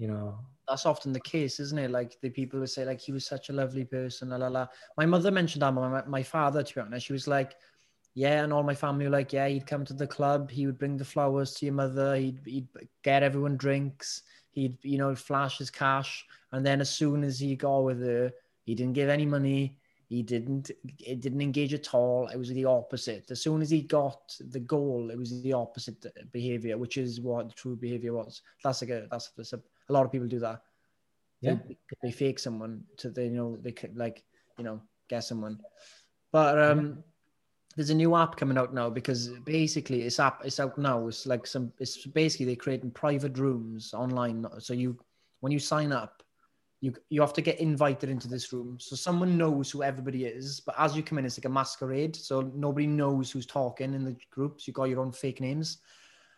you 0.02 0.08
know, 0.08 0.36
That's 0.68 0.84
often 0.84 1.12
the 1.12 1.20
case, 1.20 1.60
isn't 1.60 1.78
it? 1.78 1.92
Like 1.92 2.20
the 2.20 2.30
people 2.30 2.58
who 2.58 2.66
say, 2.66 2.84
like, 2.84 3.00
he 3.00 3.12
was 3.12 3.24
such 3.24 3.50
a 3.50 3.52
lovely 3.52 3.84
person, 3.84 4.30
la 4.30 4.36
la 4.36 4.48
la. 4.48 4.66
My 4.96 5.06
mother 5.06 5.30
mentioned 5.30 5.62
that, 5.62 5.72
my, 5.72 6.02
my 6.06 6.22
father, 6.24 6.64
to 6.64 6.74
be 6.74 6.80
honest, 6.80 7.06
she 7.06 7.12
was 7.12 7.28
like, 7.28 7.54
yeah, 8.14 8.42
and 8.42 8.52
all 8.52 8.64
my 8.64 8.74
family 8.74 9.04
were 9.04 9.12
like, 9.12 9.32
yeah, 9.32 9.46
he'd 9.46 9.66
come 9.66 9.84
to 9.84 9.94
the 9.94 10.06
club, 10.06 10.50
he 10.50 10.66
would 10.66 10.78
bring 10.78 10.96
the 10.96 11.04
flowers 11.04 11.54
to 11.54 11.66
your 11.66 11.74
mother, 11.74 12.16
he'd, 12.16 12.40
he'd 12.44 12.68
get 13.04 13.22
everyone 13.22 13.56
drinks, 13.56 14.22
he'd, 14.50 14.76
you 14.82 14.98
know, 14.98 15.14
flash 15.14 15.58
his 15.58 15.70
cash. 15.70 16.26
And 16.50 16.66
then 16.66 16.80
as 16.80 16.90
soon 16.90 17.22
as 17.22 17.38
he 17.38 17.54
got 17.54 17.84
with 17.84 18.00
her, 18.02 18.32
he 18.64 18.74
didn't 18.74 18.94
give 18.94 19.08
any 19.08 19.24
money. 19.24 19.78
He 20.08 20.22
didn't, 20.22 20.70
it 20.98 21.20
didn't 21.20 21.40
engage 21.40 21.72
at 21.72 21.94
all. 21.94 22.28
It 22.28 22.36
was 22.36 22.50
the 22.50 22.66
opposite. 22.66 23.30
As 23.30 23.40
soon 23.40 23.62
as 23.62 23.70
he 23.70 23.80
got 23.80 24.36
the 24.50 24.60
goal, 24.60 25.10
it 25.10 25.18
was 25.18 25.42
the 25.42 25.54
opposite 25.54 26.04
behavior, 26.32 26.76
which 26.76 26.98
is 26.98 27.20
what 27.20 27.56
true 27.56 27.76
behavior 27.76 28.12
was. 28.12 28.42
That's 28.62 28.82
like 28.82 28.90
a, 28.90 29.06
that's, 29.10 29.30
that's 29.36 29.54
a, 29.54 29.60
a 29.88 29.92
lot 29.92 30.04
of 30.04 30.12
people 30.12 30.28
do 30.28 30.40
that. 30.40 30.62
yeah, 31.40 31.56
They, 31.66 31.76
they 32.02 32.10
fake 32.10 32.38
someone 32.38 32.84
to, 32.98 33.10
they, 33.10 33.26
you 33.26 33.36
know, 33.36 33.58
they 33.60 33.72
could 33.72 33.96
like, 33.96 34.22
you 34.58 34.64
know, 34.64 34.80
get 35.08 35.24
someone. 35.24 35.58
But 36.32 36.60
um, 36.60 37.04
there's 37.76 37.90
a 37.90 37.94
new 37.94 38.16
app 38.16 38.36
coming 38.36 38.58
out 38.58 38.74
now 38.74 38.90
because 38.90 39.28
basically 39.44 40.02
it's 40.02 40.20
app 40.20 40.44
it's 40.44 40.60
out 40.60 40.78
now. 40.78 41.06
It's 41.08 41.26
like 41.26 41.46
some 41.46 41.72
it's 41.78 42.06
basically 42.06 42.46
they're 42.46 42.56
creating 42.56 42.90
private 42.90 43.38
rooms 43.38 43.94
online. 43.94 44.46
So 44.58 44.72
you 44.72 44.98
when 45.40 45.52
you 45.52 45.58
sign 45.58 45.92
up, 45.92 46.22
you 46.80 46.94
you 47.10 47.20
have 47.20 47.32
to 47.34 47.42
get 47.42 47.60
invited 47.60 48.10
into 48.10 48.28
this 48.28 48.52
room. 48.52 48.78
So 48.80 48.96
someone 48.96 49.38
knows 49.38 49.70
who 49.70 49.82
everybody 49.82 50.24
is, 50.24 50.60
but 50.60 50.74
as 50.78 50.96
you 50.96 51.02
come 51.02 51.18
in, 51.18 51.24
it's 51.24 51.38
like 51.38 51.46
a 51.46 51.48
masquerade. 51.48 52.16
So 52.16 52.52
nobody 52.54 52.86
knows 52.86 53.30
who's 53.30 53.46
talking 53.46 53.94
in 53.94 54.04
the 54.04 54.16
groups. 54.30 54.66
You 54.66 54.72
got 54.72 54.84
your 54.84 55.00
own 55.00 55.12
fake 55.12 55.40
names. 55.40 55.78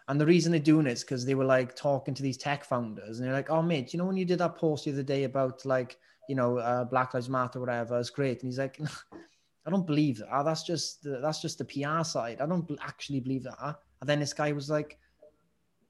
And 0.08 0.20
the 0.20 0.26
reason 0.26 0.52
they're 0.52 0.60
doing 0.60 0.86
it 0.86 0.92
is 0.92 1.02
because 1.02 1.24
they 1.24 1.34
were 1.34 1.46
like 1.46 1.74
talking 1.74 2.12
to 2.14 2.22
these 2.22 2.36
tech 2.36 2.64
founders, 2.64 3.18
and 3.18 3.26
they're 3.26 3.34
like, 3.34 3.50
"Oh, 3.50 3.62
mate, 3.62 3.92
you 3.92 3.98
know 3.98 4.04
when 4.04 4.16
you 4.18 4.26
did 4.26 4.38
that 4.40 4.56
post 4.56 4.84
the 4.84 4.92
other 4.92 5.02
day 5.02 5.24
about 5.24 5.64
like, 5.64 5.96
you 6.28 6.34
know, 6.34 6.58
uh, 6.58 6.84
Black 6.84 7.14
Lives 7.14 7.30
Matter, 7.30 7.58
whatever, 7.60 7.98
it's 7.98 8.10
great." 8.10 8.42
And 8.42 8.48
he's 8.48 8.58
like, 8.58 8.78
"I 9.66 9.70
don't 9.70 9.86
believe 9.86 10.18
that. 10.18 10.42
That's 10.44 10.62
just 10.62 11.02
the, 11.02 11.20
that's 11.20 11.40
just 11.40 11.56
the 11.58 11.64
PR 11.64 12.04
side. 12.04 12.40
I 12.42 12.46
don't 12.46 12.70
actually 12.82 13.20
believe 13.20 13.44
that." 13.44 13.78
And 14.00 14.08
then 14.10 14.20
this 14.20 14.34
guy 14.34 14.52
was 14.52 14.68
like, 14.68 14.98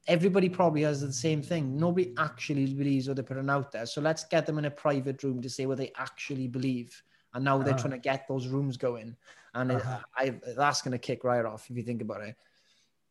"Everybody 0.07 0.47
probably 0.47 0.83
has 0.83 1.01
the 1.01 1.11
same 1.11 1.41
thing. 1.41 1.75
Nobody 1.75 2.13
actually 2.17 2.73
believes 2.73 3.07
what 3.09 3.17
they're 3.17 3.23
putting 3.25 3.49
out 3.49 3.71
there. 3.73 3.85
So 3.85 3.99
let's 3.99 4.23
get 4.23 4.45
them 4.45 4.59
in 4.59 4.65
a 4.65 4.71
private 4.71 5.21
room 5.23 5.41
to 5.41 5.49
say 5.49 5.65
what 5.65 5.77
they 5.77 5.91
actually 5.97 6.47
believe." 6.47 7.03
And 7.33 7.43
now 7.43 7.57
they're 7.57 7.73
Ah. 7.73 7.77
trying 7.77 7.91
to 7.91 7.97
get 7.99 8.29
those 8.29 8.47
rooms 8.47 8.77
going, 8.77 9.17
and 9.55 9.71
Uh-huh. 9.71 9.99
I, 10.15 10.39
that's 10.55 10.81
going 10.81 10.93
to 10.93 10.97
kick 10.97 11.25
right 11.25 11.43
off 11.43 11.69
if 11.69 11.75
you 11.75 11.83
think 11.83 12.01
about 12.01 12.21
it. 12.21 12.37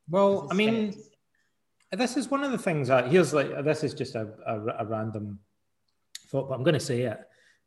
Well, 0.08 0.48
I 0.50 0.54
mean, 0.54 0.94
this 1.92 2.16
is 2.16 2.30
one 2.30 2.44
of 2.44 2.52
the 2.52 2.58
things 2.58 2.88
that 2.88 3.08
here's 3.08 3.32
like 3.32 3.64
this 3.64 3.84
is 3.84 3.94
just 3.94 4.14
a, 4.14 4.28
a, 4.46 4.60
a 4.80 4.86
random 4.86 5.38
thought, 6.28 6.48
but 6.48 6.54
I'm 6.54 6.62
going 6.62 6.74
to 6.74 6.80
say 6.80 7.02
it, 7.02 7.20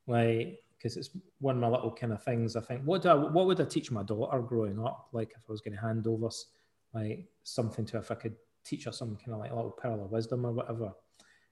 like 0.06 0.60
because 0.78 0.98
it's 0.98 1.10
one 1.40 1.56
of 1.56 1.62
my 1.62 1.68
little 1.68 1.92
kind 1.92 2.14
of 2.14 2.24
things. 2.24 2.56
I 2.56 2.62
think 2.62 2.82
what 2.84 3.02
do 3.02 3.10
I, 3.10 3.14
what 3.16 3.48
would 3.48 3.60
I 3.60 3.66
teach 3.66 3.92
my 3.92 4.04
daughter 4.04 4.40
growing 4.40 4.80
up? 4.80 5.08
Like 5.12 5.32
if 5.32 5.42
I 5.50 5.52
was 5.52 5.62
going 5.62 5.76
to 5.76 5.82
hand 5.82 6.06
over 6.06 6.30
like 6.94 7.26
something 7.44 7.86
to 7.86 7.94
her, 7.94 8.00
if 8.00 8.12
I 8.12 8.16
could 8.16 8.36
teach 8.64 8.86
her 8.86 8.92
some 8.92 9.16
kind 9.16 9.34
of 9.34 9.40
like 9.40 9.52
little 9.52 9.72
pearl 9.72 10.04
of 10.04 10.12
wisdom 10.12 10.46
or 10.46 10.52
whatever. 10.52 10.92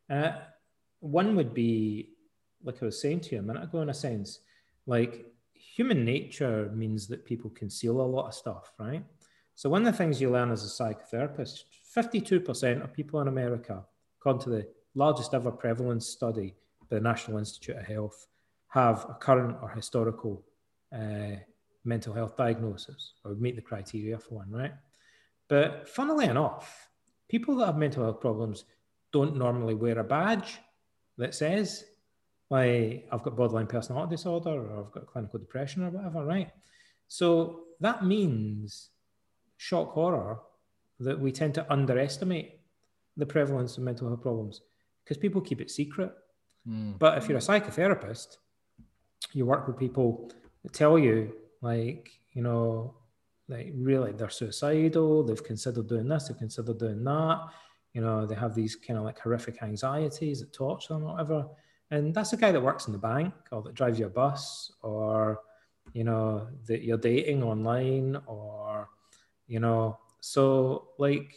Uh, 0.10 0.32
one 1.00 1.36
would 1.36 1.54
be 1.54 2.10
like 2.64 2.82
I 2.82 2.86
was 2.86 3.02
saying 3.02 3.22
to 3.22 3.36
you 3.36 3.40
a 3.40 3.44
minute 3.44 3.64
ago, 3.64 3.82
in 3.82 3.90
a 3.90 3.94
sense, 3.94 4.40
like 4.86 5.26
human 5.54 6.04
nature 6.04 6.72
means 6.74 7.08
that 7.08 7.26
people 7.26 7.50
conceal 7.52 8.02
a 8.02 8.04
lot 8.04 8.28
of 8.28 8.34
stuff, 8.34 8.74
right? 8.80 9.04
So 9.56 9.70
one 9.70 9.88
of 9.88 9.94
the 9.94 9.98
things 9.98 10.20
you 10.20 10.30
learn 10.30 10.52
as 10.52 10.64
a 10.64 10.84
psychotherapist, 10.84 11.64
52% 11.96 12.84
of 12.84 12.94
people 12.94 13.22
in 13.22 13.30
America, 13.30 13.86
according 14.20 14.42
to 14.44 14.50
the 14.50 14.68
largest 14.96 15.34
ever 15.34 15.52
prevalence 15.52 16.08
study 16.08 16.54
by 16.90 16.98
the 16.98 17.02
National 17.02 17.38
Institute 17.38 17.78
of 17.78 17.86
Health, 17.86 18.28
have 18.68 19.06
a 19.10 19.14
current 19.14 19.56
or 19.62 19.70
historical 19.70 20.44
uh, 20.94 21.38
mental 21.86 22.14
health 22.14 22.36
diagnosis 22.36 23.14
or 23.24 23.34
meet 23.36 23.56
the 23.56 23.62
criteria 23.62 24.20
for 24.20 24.36
one, 24.36 24.52
right? 24.52 24.74
But 25.48 25.88
funnily 25.88 26.26
enough, 26.26 26.90
people 27.30 27.56
that 27.58 27.68
have 27.68 27.78
mental 27.78 28.04
health 28.04 28.20
problems 28.20 28.66
don't 29.14 29.38
normally 29.38 29.76
wear 29.76 30.00
a 30.00 30.04
badge 30.04 30.58
that 31.18 31.34
says, 31.34 31.86
I've 32.52 33.24
got 33.24 33.38
borderline 33.38 33.68
personality 33.68 34.16
disorder 34.16 34.50
or 34.50 34.80
I've 34.80 34.92
got 34.92 35.08
clinical 35.08 35.40
depression 35.40 35.84
or 35.84 35.92
whatever, 35.92 36.26
right? 36.26 36.52
So 37.08 37.62
that 37.80 38.04
means 38.04 38.90
shock 39.58 39.94
horror 39.94 40.40
that 41.00 41.20
we 41.20 41.32
tend 41.32 41.54
to 41.56 41.72
underestimate 41.72 42.60
the 43.18 43.26
prevalence 43.26 43.78
of 43.78 43.84
mental 43.84 44.08
health 44.08 44.22
problems 44.22 44.62
because 45.04 45.18
people 45.18 45.42
keep 45.42 45.62
it 45.62 45.72
secret. 45.72 46.14
Mm. 46.68 46.98
But 46.98 47.18
if 47.18 47.28
you're 47.28 47.38
a 47.38 47.42
psychotherapist, 47.42 48.38
you 49.34 49.46
work 49.46 49.68
with 49.68 49.78
people 49.78 50.32
that 50.64 50.74
tell 50.74 50.98
you, 50.98 51.34
like, 51.62 52.12
you 52.34 52.42
know, 52.42 52.96
like 53.48 53.72
really 53.76 54.12
they're 54.12 54.30
suicidal, 54.30 55.24
they've 55.24 55.44
considered 55.44 55.88
doing 55.88 56.08
this, 56.08 56.28
they've 56.28 56.38
considered 56.38 56.80
doing 56.80 57.04
that, 57.04 57.42
you 57.94 58.02
know, 58.02 58.26
they 58.26 58.36
have 58.36 58.56
these 58.56 58.76
kind 58.76 58.98
of 58.98 59.06
like 59.06 59.20
horrific 59.20 59.62
anxieties 59.62 60.40
that 60.40 60.52
torture 60.52 60.94
them 60.94 61.04
or 61.04 61.14
whatever. 61.14 61.48
And 61.92 62.14
that's 62.14 62.32
the 62.32 62.38
guy 62.38 62.52
that 62.52 62.62
works 62.62 62.88
in 62.88 62.94
the 62.94 63.00
bank 63.00 63.34
or 63.52 63.62
that 63.62 63.76
drives 63.76 64.00
your 64.00 64.10
bus 64.10 64.72
or, 64.82 65.42
you 65.94 66.04
know, 66.04 66.48
that 66.66 66.84
you're 66.84 66.98
dating 66.98 67.44
online 67.44 68.20
or, 68.26 68.90
you 69.48 69.60
know, 69.60 70.00
so 70.22 70.90
like, 70.98 71.32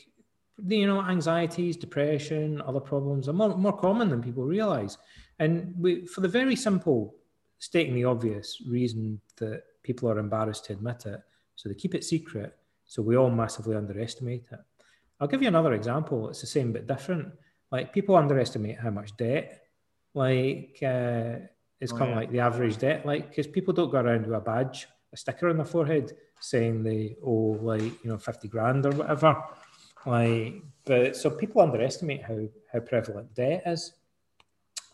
you 0.66 0.86
know, 0.86 1.02
anxieties, 1.02 1.76
depression, 1.76 2.60
other 2.62 2.80
problems 2.80 3.28
are 3.28 3.32
more, 3.32 3.56
more 3.56 3.76
common 3.76 4.09
than 4.09 4.22
people 4.22 4.44
realize. 4.44 4.98
And 5.39 5.74
we, 5.78 6.06
for 6.06 6.20
the 6.20 6.28
very 6.28 6.56
simple, 6.56 7.14
stating 7.59 7.94
the 7.94 8.05
obvious 8.05 8.60
reason 8.68 9.20
that 9.36 9.62
people 9.82 10.09
are 10.10 10.18
embarrassed 10.18 10.64
to 10.66 10.72
admit 10.72 11.06
it, 11.06 11.20
so 11.55 11.68
they 11.68 11.74
keep 11.74 11.94
it 11.94 12.05
secret, 12.05 12.56
so 12.86 13.02
we 13.02 13.16
all 13.16 13.30
massively 13.30 13.76
underestimate 13.76 14.47
it. 14.51 14.59
I'll 15.20 15.28
give 15.28 15.43
you 15.43 15.48
another 15.48 15.74
example. 15.74 16.28
It's 16.28 16.40
the 16.40 16.47
same 16.47 16.72
but 16.72 16.86
different. 16.86 17.32
Like 17.70 17.93
people 17.93 18.16
underestimate 18.16 18.78
how 18.78 18.90
much 18.90 19.16
debt, 19.16 19.62
like 20.14 20.78
uh, 20.82 21.36
it's 21.80 21.93
Oh, 21.93 21.97
kind 21.97 22.10
of 22.10 22.14
yeah. 22.14 22.16
like 22.16 22.32
the 22.32 22.40
average 22.40 22.78
debt, 22.78 23.05
like 23.05 23.28
because 23.28 23.47
people 23.47 23.74
don't 23.74 23.90
go 23.90 23.98
around 24.01 24.26
with 24.26 24.35
a 24.35 24.40
badge, 24.40 24.86
a 25.12 25.16
sticker 25.16 25.48
on 25.48 25.56
their 25.56 25.66
forehead 25.66 26.12
saying 26.40 26.82
they 26.82 27.16
owe 27.24 27.59
like 27.60 27.82
you 27.82 28.10
know 28.10 28.18
fifty 28.18 28.48
grand 28.48 28.86
or 28.86 28.93
whatever. 28.93 29.43
Like, 30.06 30.62
but 30.85 31.16
so 31.16 31.30
people 31.30 31.60
underestimate 31.62 32.22
how 32.22 32.40
how 32.72 32.80
prevalent 32.80 33.35
debt 33.35 33.62
is. 33.66 33.93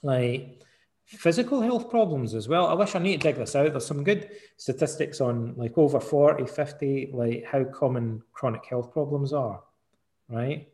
Like 0.03 0.63
physical 1.07 1.61
health 1.61 1.91
problems 1.91 2.35
as 2.35 2.49
well. 2.49 2.67
I 2.67 2.75
wish 2.75 2.95
I 2.95 2.99
need 2.99 3.21
to 3.21 3.29
dig 3.29 3.37
this 3.37 3.55
out. 3.55 3.73
There's 3.73 3.87
some 3.87 4.05
good 4.05 4.31
statistics 4.57 5.21
on 5.21 5.55
like 5.57 5.77
over 5.77 6.01
40, 6.01 6.47
50, 6.47 7.11
like 7.13 7.45
how 7.45 7.65
common 7.65 8.23
chronic 8.33 8.65
health 8.65 8.93
problems 8.93 9.33
are, 9.33 9.63
right? 10.29 10.69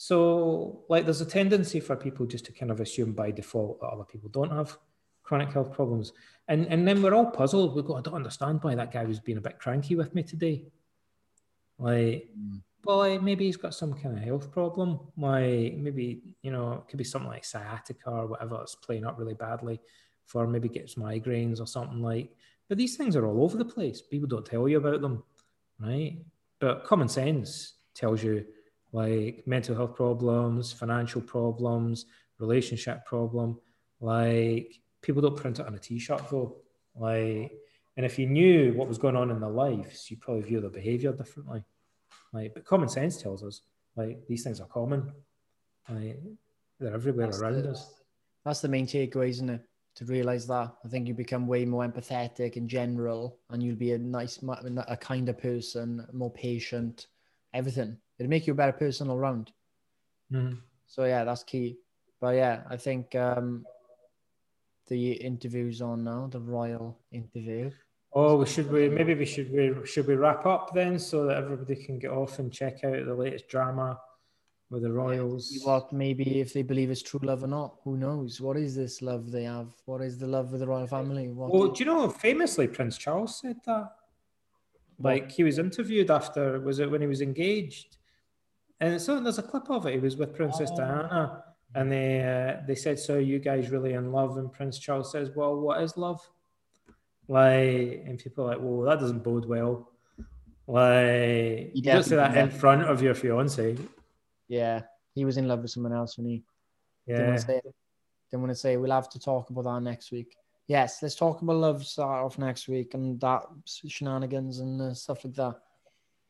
So, 0.00 0.84
like, 0.88 1.04
there's 1.04 1.20
a 1.20 1.26
tendency 1.26 1.80
for 1.80 1.96
people 1.96 2.24
just 2.24 2.44
to 2.44 2.52
kind 2.52 2.70
of 2.70 2.78
assume 2.78 3.14
by 3.14 3.32
default 3.32 3.80
that 3.80 3.88
other 3.88 4.04
people 4.04 4.28
don't 4.28 4.52
have 4.52 4.78
chronic 5.24 5.52
health 5.52 5.72
problems. 5.72 6.12
And, 6.48 6.66
and 6.66 6.88
then 6.88 7.02
we're 7.02 7.14
all 7.14 7.26
puzzled. 7.26 7.76
We 7.76 7.82
go, 7.82 7.96
I 7.96 8.00
don't 8.00 8.14
understand 8.14 8.62
why 8.62 8.74
that 8.74 8.90
guy 8.92 9.04
was 9.04 9.20
being 9.20 9.38
a 9.38 9.42
bit 9.42 9.58
cranky 9.58 9.94
with 9.96 10.14
me 10.14 10.22
today. 10.22 10.64
Like, 11.78 12.30
Mm. 12.36 12.62
well, 12.84 12.98
like, 12.98 13.22
maybe 13.22 13.44
he's 13.44 13.56
got 13.56 13.74
some 13.74 13.92
kind 13.94 14.16
of 14.16 14.24
health 14.24 14.50
problem. 14.50 14.98
Like, 15.16 15.76
maybe, 15.76 16.34
you 16.42 16.50
know, 16.50 16.72
it 16.72 16.88
could 16.88 16.98
be 16.98 17.04
something 17.04 17.30
like 17.30 17.44
sciatica 17.44 18.10
or 18.10 18.26
whatever 18.26 18.56
that's 18.56 18.74
playing 18.74 19.04
up 19.04 19.18
really 19.18 19.34
badly 19.34 19.80
for 20.24 20.46
maybe 20.46 20.68
gets 20.68 20.94
migraines 20.94 21.60
or 21.60 21.66
something 21.66 22.02
like. 22.02 22.34
But 22.68 22.78
these 22.78 22.96
things 22.96 23.16
are 23.16 23.26
all 23.26 23.42
over 23.44 23.56
the 23.56 23.64
place. 23.64 24.00
People 24.02 24.28
don't 24.28 24.44
tell 24.44 24.68
you 24.68 24.78
about 24.78 25.00
them, 25.00 25.22
right? 25.78 26.18
But 26.60 26.84
common 26.84 27.08
sense 27.08 27.74
tells 27.94 28.22
you 28.22 28.44
like 28.92 29.42
mental 29.46 29.74
health 29.74 29.94
problems, 29.94 30.72
financial 30.72 31.20
problems, 31.20 32.06
relationship 32.38 33.04
problem. 33.06 33.58
Like 34.00 34.80
people 35.02 35.22
don't 35.22 35.36
print 35.36 35.58
it 35.60 35.66
on 35.66 35.74
a 35.74 35.78
t-shirt 35.78 36.22
though. 36.30 36.56
Like, 36.96 37.52
and 37.96 38.06
if 38.06 38.18
you 38.18 38.26
knew 38.26 38.72
what 38.74 38.88
was 38.88 38.98
going 38.98 39.16
on 39.16 39.30
in 39.30 39.40
their 39.40 39.50
lives, 39.50 40.10
you'd 40.10 40.20
probably 40.20 40.42
view 40.42 40.60
their 40.60 40.70
behavior 40.70 41.12
differently. 41.12 41.64
Like, 42.32 42.54
but 42.54 42.64
common 42.64 42.88
sense 42.88 43.20
tells 43.20 43.42
us 43.42 43.62
like 43.96 44.26
these 44.28 44.44
things 44.44 44.60
are 44.60 44.66
common. 44.66 45.10
Like 45.88 46.20
they're 46.78 46.94
everywhere 46.94 47.26
That's 47.26 47.40
around 47.40 47.62
the- 47.62 47.70
us. 47.70 47.94
That's 48.44 48.60
the 48.60 48.68
main 48.68 48.86
takeaway, 48.86 49.28
isn't 49.30 49.50
it? 49.50 49.62
To 49.96 50.04
realize 50.04 50.46
that 50.46 50.72
I 50.84 50.88
think 50.88 51.08
you 51.08 51.14
become 51.14 51.46
way 51.48 51.64
more 51.64 51.84
empathetic 51.86 52.56
in 52.56 52.68
general, 52.68 53.40
and 53.50 53.60
you'll 53.62 53.74
be 53.76 53.92
a 53.92 53.98
nice, 53.98 54.38
a 54.86 54.96
kinder 54.96 55.32
person, 55.32 56.06
more 56.12 56.30
patient, 56.30 57.08
everything. 57.52 57.96
It'll 58.18 58.30
make 58.30 58.46
you 58.46 58.52
a 58.52 58.56
better 58.56 58.72
person 58.72 59.10
all 59.10 59.16
around. 59.16 59.50
Mhm. 60.32 60.58
So 60.86 61.04
yeah, 61.04 61.24
that's 61.24 61.42
key. 61.42 61.78
But 62.20 62.36
yeah, 62.36 62.62
I 62.70 62.76
think 62.76 63.14
um, 63.16 63.66
the 64.88 65.12
interviews 65.12 65.80
on 65.82 66.04
now, 66.04 66.28
the 66.30 66.40
royal 66.40 66.98
interview. 67.12 67.70
Oh, 68.12 68.36
we 68.36 68.46
should 68.46 68.70
we 68.72 68.88
maybe 68.88 69.14
we 69.14 69.26
should 69.26 69.52
we 69.52 69.74
should 69.86 70.06
we 70.06 70.14
wrap 70.14 70.46
up 70.46 70.72
then 70.74 70.98
so 70.98 71.26
that 71.26 71.36
everybody 71.36 71.76
can 71.76 71.98
get 71.98 72.10
off 72.10 72.38
and 72.38 72.52
check 72.52 72.82
out 72.84 73.04
the 73.04 73.14
latest 73.14 73.48
drama 73.48 74.00
with 74.70 74.82
the 74.82 74.92
Royals. 74.92 75.50
See 75.50 75.60
What 75.62 75.92
maybe 75.92 76.40
if 76.40 76.52
they 76.52 76.62
believe 76.62 76.90
it's 76.90 77.02
true 77.02 77.20
love 77.22 77.44
or 77.44 77.46
not? 77.46 77.76
Who 77.84 77.96
knows? 77.96 78.40
What 78.40 78.56
is 78.56 78.74
this 78.74 79.00
love 79.02 79.30
they 79.30 79.44
have? 79.44 79.68
What 79.86 80.00
is 80.02 80.18
the 80.18 80.26
love 80.26 80.52
of 80.52 80.60
the 80.60 80.66
royal 80.66 80.86
family? 80.86 81.28
What 81.28 81.52
Well, 81.52 81.68
do 81.68 81.84
you 81.84 81.86
know 81.86 82.08
famously 82.08 82.66
Prince 82.66 82.98
Charles 82.98 83.38
said 83.40 83.56
that? 83.66 83.92
Like 84.98 85.30
he 85.30 85.44
was 85.44 85.58
interviewed 85.58 86.10
after 86.10 86.60
was 86.60 86.80
it 86.80 86.90
when 86.90 87.00
he 87.00 87.06
was 87.06 87.20
engaged? 87.20 87.98
And 88.80 89.00
so 89.00 89.20
there's 89.20 89.38
a 89.38 89.42
clip 89.42 89.70
of 89.70 89.86
it. 89.86 89.92
He 89.94 89.98
was 90.00 90.16
with 90.16 90.34
Princess 90.34 90.70
Oh. 90.72 90.76
Diana, 90.76 91.44
and 91.74 91.90
they 91.92 92.22
uh, 92.22 92.64
they 92.66 92.74
said, 92.74 92.98
"So 92.98 93.18
you 93.18 93.38
guys 93.38 93.70
really 93.70 93.92
in 93.94 94.12
love?" 94.12 94.36
And 94.38 94.52
Prince 94.52 94.78
Charles 94.78 95.12
says, 95.12 95.30
"Well, 95.34 95.56
what 95.60 95.82
is 95.82 95.96
love?" 95.96 96.20
Like, 97.28 98.02
and 98.06 98.18
people 98.18 98.44
are 98.44 98.48
like, 98.48 98.58
"Well, 98.60 98.82
that 98.82 99.00
doesn't 99.00 99.22
bode 99.22 99.44
well." 99.46 99.90
Like, 100.66 101.70
you 101.74 101.82
don't 101.82 102.02
say 102.02 102.16
that 102.16 102.36
in 102.36 102.50
front 102.50 102.82
of 102.82 103.00
your 103.02 103.14
fiance. 103.14 103.76
yeah, 104.48 104.82
he 105.14 105.24
was 105.24 105.36
in 105.36 105.48
love 105.48 105.62
with 105.62 105.70
someone 105.70 105.92
else 105.92 106.16
when 106.18 106.26
he 106.26 106.44
didn't 107.06 107.20
Yeah. 107.20 107.26
want 107.28 107.40
to 107.40 107.46
say. 107.46 107.60
Didn't 108.30 108.42
want 108.42 108.50
to 108.50 108.54
say. 108.54 108.76
We'll 108.76 108.90
have 108.90 109.08
to 109.10 109.18
talk 109.18 109.48
about 109.50 109.64
that 109.64 109.80
next 109.82 110.10
week. 110.12 110.36
Yes, 110.66 111.02
let's 111.02 111.14
talk 111.14 111.40
about 111.40 111.56
love 111.56 111.86
start 111.86 112.22
off 112.24 112.36
next 112.38 112.68
week 112.68 112.92
and 112.92 113.18
that 113.20 113.44
shenanigans 113.64 114.60
and 114.60 114.80
uh, 114.82 114.92
stuff 114.94 115.24
like 115.24 115.34
that. 115.34 115.56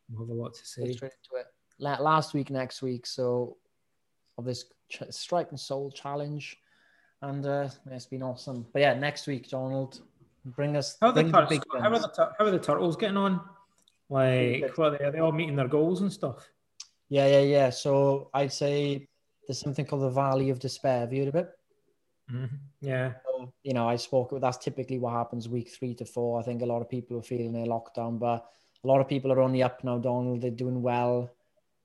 We'll 0.08 0.20
have 0.26 0.30
a 0.36 0.40
lot 0.40 0.54
to 0.54 0.64
say. 0.64 0.92
straight 0.92 1.12
into 1.24 1.40
it. 1.40 1.46
Last 1.80 2.34
week, 2.34 2.50
next 2.50 2.80
week. 2.80 3.04
So 3.06 3.56
of 4.38 4.44
this 4.44 4.64
ch- 4.88 5.02
strike 5.10 5.50
and 5.50 5.60
soul 5.60 5.90
challenge, 5.90 6.58
and 7.22 7.44
uh, 7.46 7.68
it's 7.90 8.06
been 8.06 8.22
awesome. 8.22 8.66
But 8.72 8.82
yeah, 8.82 8.94
next 8.94 9.26
week, 9.26 9.48
Donald, 9.48 10.00
bring 10.44 10.76
us. 10.76 10.96
How 11.00 11.08
are, 11.08 11.12
the 11.12 11.22
tur- 11.24 11.80
how, 11.80 11.90
are 11.92 11.98
the 11.98 12.08
tur- 12.08 12.34
how 12.38 12.44
are 12.46 12.50
the 12.50 12.58
turtles 12.58 12.96
getting 12.96 13.16
on? 13.16 13.40
Like, 14.10 14.78
are 14.78 14.90
they, 14.96 15.04
are 15.04 15.10
they 15.12 15.18
all 15.18 15.32
meeting 15.32 15.56
their 15.56 15.68
goals 15.68 16.00
and 16.00 16.12
stuff? 16.12 16.48
Yeah, 17.10 17.26
yeah, 17.26 17.40
yeah. 17.40 17.70
So 17.70 18.30
I'd 18.34 18.52
say 18.52 19.08
there's 19.46 19.58
something 19.58 19.84
called 19.84 20.02
the 20.02 20.10
Valley 20.10 20.50
of 20.50 20.58
Despair. 20.58 21.00
Have 21.00 21.12
you 21.12 21.20
heard 21.24 21.28
of 21.28 21.34
it? 21.36 21.50
Mhm. 22.30 22.50
Yeah. 22.80 23.12
So, 23.24 23.52
you 23.62 23.72
know, 23.72 23.88
I 23.88 23.96
spoke. 23.96 24.32
That's 24.40 24.58
typically 24.58 24.98
what 24.98 25.12
happens 25.12 25.48
week 25.48 25.70
three 25.70 25.94
to 25.94 26.04
four. 26.04 26.38
I 26.38 26.42
think 26.42 26.62
a 26.62 26.66
lot 26.66 26.82
of 26.82 26.88
people 26.88 27.18
are 27.18 27.22
feeling 27.22 27.52
their 27.52 27.66
lockdown, 27.66 28.18
but 28.18 28.50
a 28.84 28.86
lot 28.86 29.00
of 29.00 29.08
people 29.08 29.32
are 29.32 29.40
on 29.40 29.52
the 29.52 29.62
up 29.62 29.82
now. 29.84 29.98
Donald, 29.98 30.42
they're 30.42 30.50
doing 30.50 30.82
well. 30.82 31.30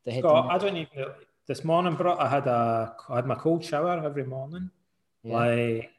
They're 0.03 0.15
hitting. 0.15 0.29
God, 0.29 0.49
I 0.49 0.57
don't 0.57 0.75
even. 0.77 1.05
This 1.45 1.65
morning, 1.65 1.95
bro, 1.95 2.15
I 2.17 2.29
had 2.29 2.47
a 2.47 2.95
I 3.09 3.15
had 3.17 3.25
my 3.25 3.35
cold 3.35 3.65
shower 3.65 4.01
every 4.05 4.23
morning. 4.23 4.69
yeah. 5.23 5.33
Like, 5.33 5.91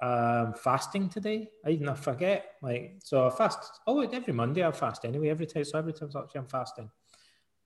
um, 0.00 0.54
fasting 0.54 1.08
today. 1.08 1.48
I 1.64 1.70
even 1.70 1.88
I 1.88 1.94
forget. 1.94 2.54
Like, 2.62 2.98
so 3.02 3.26
I 3.26 3.30
fast. 3.30 3.80
Oh, 3.88 4.00
every 4.00 4.32
Monday 4.32 4.64
I 4.64 4.70
fast 4.70 5.04
anyway. 5.04 5.28
Every 5.28 5.46
time, 5.46 5.64
so 5.64 5.78
every 5.78 5.92
time 5.92 6.08
actually 6.16 6.38
I'm 6.38 6.46
fasting, 6.46 6.88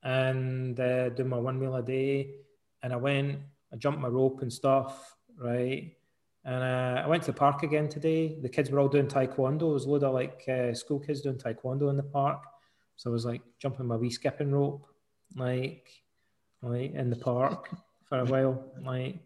and 0.03 0.81
uh, 0.81 1.11
do 1.11 1.25
my 1.25 1.37
one 1.37 1.61
meal 1.61 1.77
a 1.77 1.83
day. 1.83 2.37
And 2.83 2.93
I 2.93 2.97
went, 2.97 3.39
I 3.71 3.77
jumped 3.77 4.01
my 4.01 4.09
rope 4.09 4.41
and 4.41 4.51
stuff, 4.53 5.15
right? 5.39 5.93
And 6.47 6.63
uh, 6.63 7.03
I 7.05 7.07
went 7.07 7.23
to 7.25 7.33
the 7.33 7.39
park 7.39 7.63
again 7.65 7.89
today. 7.89 8.39
The 8.41 8.49
kids 8.49 8.71
were 8.71 8.81
all 8.81 8.89
doing 8.89 9.09
taekwondo. 9.09 9.59
There 9.59 9.69
was 9.69 9.85
a 9.85 9.91
load 9.91 10.05
of 10.05 10.15
like 10.15 10.43
uh, 10.49 10.73
school 10.73 11.01
kids 11.01 11.21
doing 11.21 11.37
taekwondo 11.37 11.91
in 11.91 11.97
the 11.97 12.03
park. 12.03 12.43
So 12.97 13.11
I 13.11 13.13
was 13.13 13.27
like 13.27 13.43
jumping 13.59 13.87
my 13.87 13.97
wee 13.97 14.11
skipping 14.11 14.53
rope, 14.53 14.87
like, 15.37 15.89
like 16.65 16.95
in 16.95 17.11
the 17.11 17.17
park 17.17 17.71
for 18.05 18.19
a 18.19 18.25
while. 18.25 18.65
Like, 18.83 19.19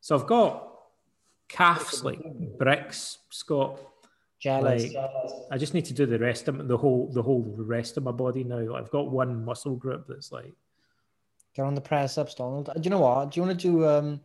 so 0.00 0.16
I've 0.16 0.26
got 0.26 0.68
calves 1.48 2.04
like 2.04 2.20
bricks, 2.58 3.18
Scott. 3.30 3.80
Jealous. 4.38 4.92
Like, 4.92 5.10
I 5.50 5.58
just 5.58 5.72
need 5.72 5.86
to 5.86 5.94
do 5.94 6.04
the 6.06 6.18
rest 6.18 6.48
of 6.48 6.68
the 6.68 6.76
whole 6.76 7.10
the 7.12 7.22
whole 7.22 7.54
rest 7.56 7.96
of 7.96 8.04
my 8.04 8.12
body 8.12 8.44
now. 8.44 8.74
I've 8.74 8.90
got 8.90 9.10
one 9.10 9.44
muscle 9.44 9.76
group 9.76 10.06
that's 10.08 10.30
like 10.30 10.54
Get 11.56 11.64
on 11.64 11.74
the 11.74 11.80
press 11.80 12.18
ups, 12.18 12.34
Donald. 12.34 12.66
Do 12.74 12.82
you 12.82 12.90
know 12.90 13.00
what? 13.00 13.30
Do 13.30 13.40
you 13.40 13.46
want 13.46 13.58
to 13.58 13.68
do? 13.68 13.88
Um, 13.88 14.20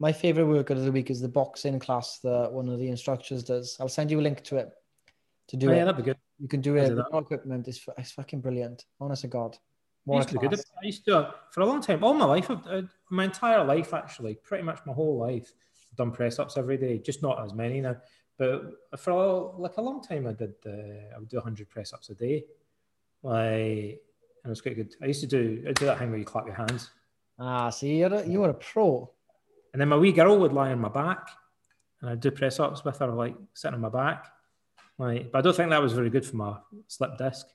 my 0.00 0.10
favorite 0.10 0.46
workout 0.46 0.78
of 0.78 0.84
the 0.84 0.90
week 0.90 1.08
is 1.08 1.20
the 1.20 1.28
boxing 1.28 1.78
class 1.78 2.18
that 2.24 2.50
one 2.50 2.68
of 2.68 2.80
the 2.80 2.88
instructors 2.88 3.44
does. 3.44 3.76
I'll 3.78 3.88
send 3.88 4.10
you 4.10 4.18
a 4.18 4.22
link 4.22 4.42
to 4.44 4.56
it 4.56 4.72
to 5.46 5.56
do 5.56 5.68
oh, 5.68 5.72
it. 5.72 5.76
yeah, 5.76 5.84
that'd 5.84 5.98
be 5.98 6.02
good. 6.02 6.16
You 6.40 6.48
can 6.48 6.60
do 6.60 6.76
I'll 6.76 6.86
it. 6.86 6.88
do. 6.88 7.04
No 7.12 7.18
equipment. 7.18 7.68
It's, 7.68 7.86
it's 7.96 8.10
fucking 8.10 8.40
brilliant. 8.40 8.84
Honest 9.00 9.22
to 9.22 9.28
God. 9.28 9.56
I 10.18 10.22
to 10.24 10.32
be 10.38 10.48
good. 10.48 10.60
I 10.82 10.86
used 10.86 11.04
to 11.06 11.34
for 11.50 11.60
a 11.60 11.66
long 11.66 11.80
time, 11.80 12.02
all 12.04 12.14
my 12.14 12.24
life, 12.24 12.50
I've, 12.50 12.66
uh, 12.66 12.82
my 13.10 13.24
entire 13.24 13.64
life 13.64 13.92
actually, 13.94 14.34
pretty 14.34 14.64
much 14.64 14.80
my 14.86 14.92
whole 14.92 15.18
life, 15.18 15.52
I've 15.90 15.96
done 15.96 16.10
press 16.10 16.38
ups 16.38 16.56
every 16.56 16.76
day. 16.76 16.98
Just 16.98 17.22
not 17.22 17.42
as 17.44 17.52
many 17.54 17.80
now, 17.80 17.96
but 18.38 18.62
for 18.98 19.10
a, 19.10 19.60
like 19.60 19.76
a 19.76 19.82
long 19.82 20.02
time, 20.02 20.26
I 20.26 20.32
did. 20.32 20.54
Uh, 20.66 21.14
I 21.14 21.18
would 21.18 21.28
do 21.28 21.40
hundred 21.40 21.68
press 21.68 21.92
ups 21.92 22.10
a 22.10 22.14
day, 22.14 22.44
like, 23.22 24.00
and 24.42 24.46
it 24.46 24.48
was 24.48 24.60
quite 24.60 24.76
good. 24.76 24.94
I 25.02 25.06
used 25.06 25.20
to 25.20 25.26
do. 25.26 25.64
I 25.68 25.72
do 25.72 25.86
that 25.86 25.98
thing 25.98 26.10
where 26.10 26.18
you 26.18 26.24
clap 26.24 26.46
your 26.46 26.54
hands, 26.54 26.90
Ah, 27.38 27.70
see, 27.70 27.98
you're 27.98 28.12
a, 28.12 28.26
you're 28.26 28.50
a 28.50 28.54
pro. 28.54 29.10
and 29.72 29.80
then 29.80 29.88
my 29.88 29.96
wee 29.96 30.12
girl 30.12 30.38
would 30.38 30.52
lie 30.52 30.72
on 30.72 30.78
my 30.78 30.88
back, 30.88 31.28
and 32.00 32.10
I'd 32.10 32.20
do 32.20 32.30
press 32.30 32.60
ups 32.60 32.84
with 32.84 32.98
her, 32.98 33.08
like 33.08 33.34
sitting 33.54 33.74
on 33.74 33.80
my 33.80 33.88
back. 33.88 34.26
Like, 34.98 35.32
but 35.32 35.38
I 35.38 35.40
don't 35.42 35.56
think 35.56 35.70
that 35.70 35.82
was 35.82 35.94
very 35.94 36.10
good 36.10 36.26
for 36.26 36.36
my 36.36 36.56
slip 36.86 37.16
disc. 37.16 37.46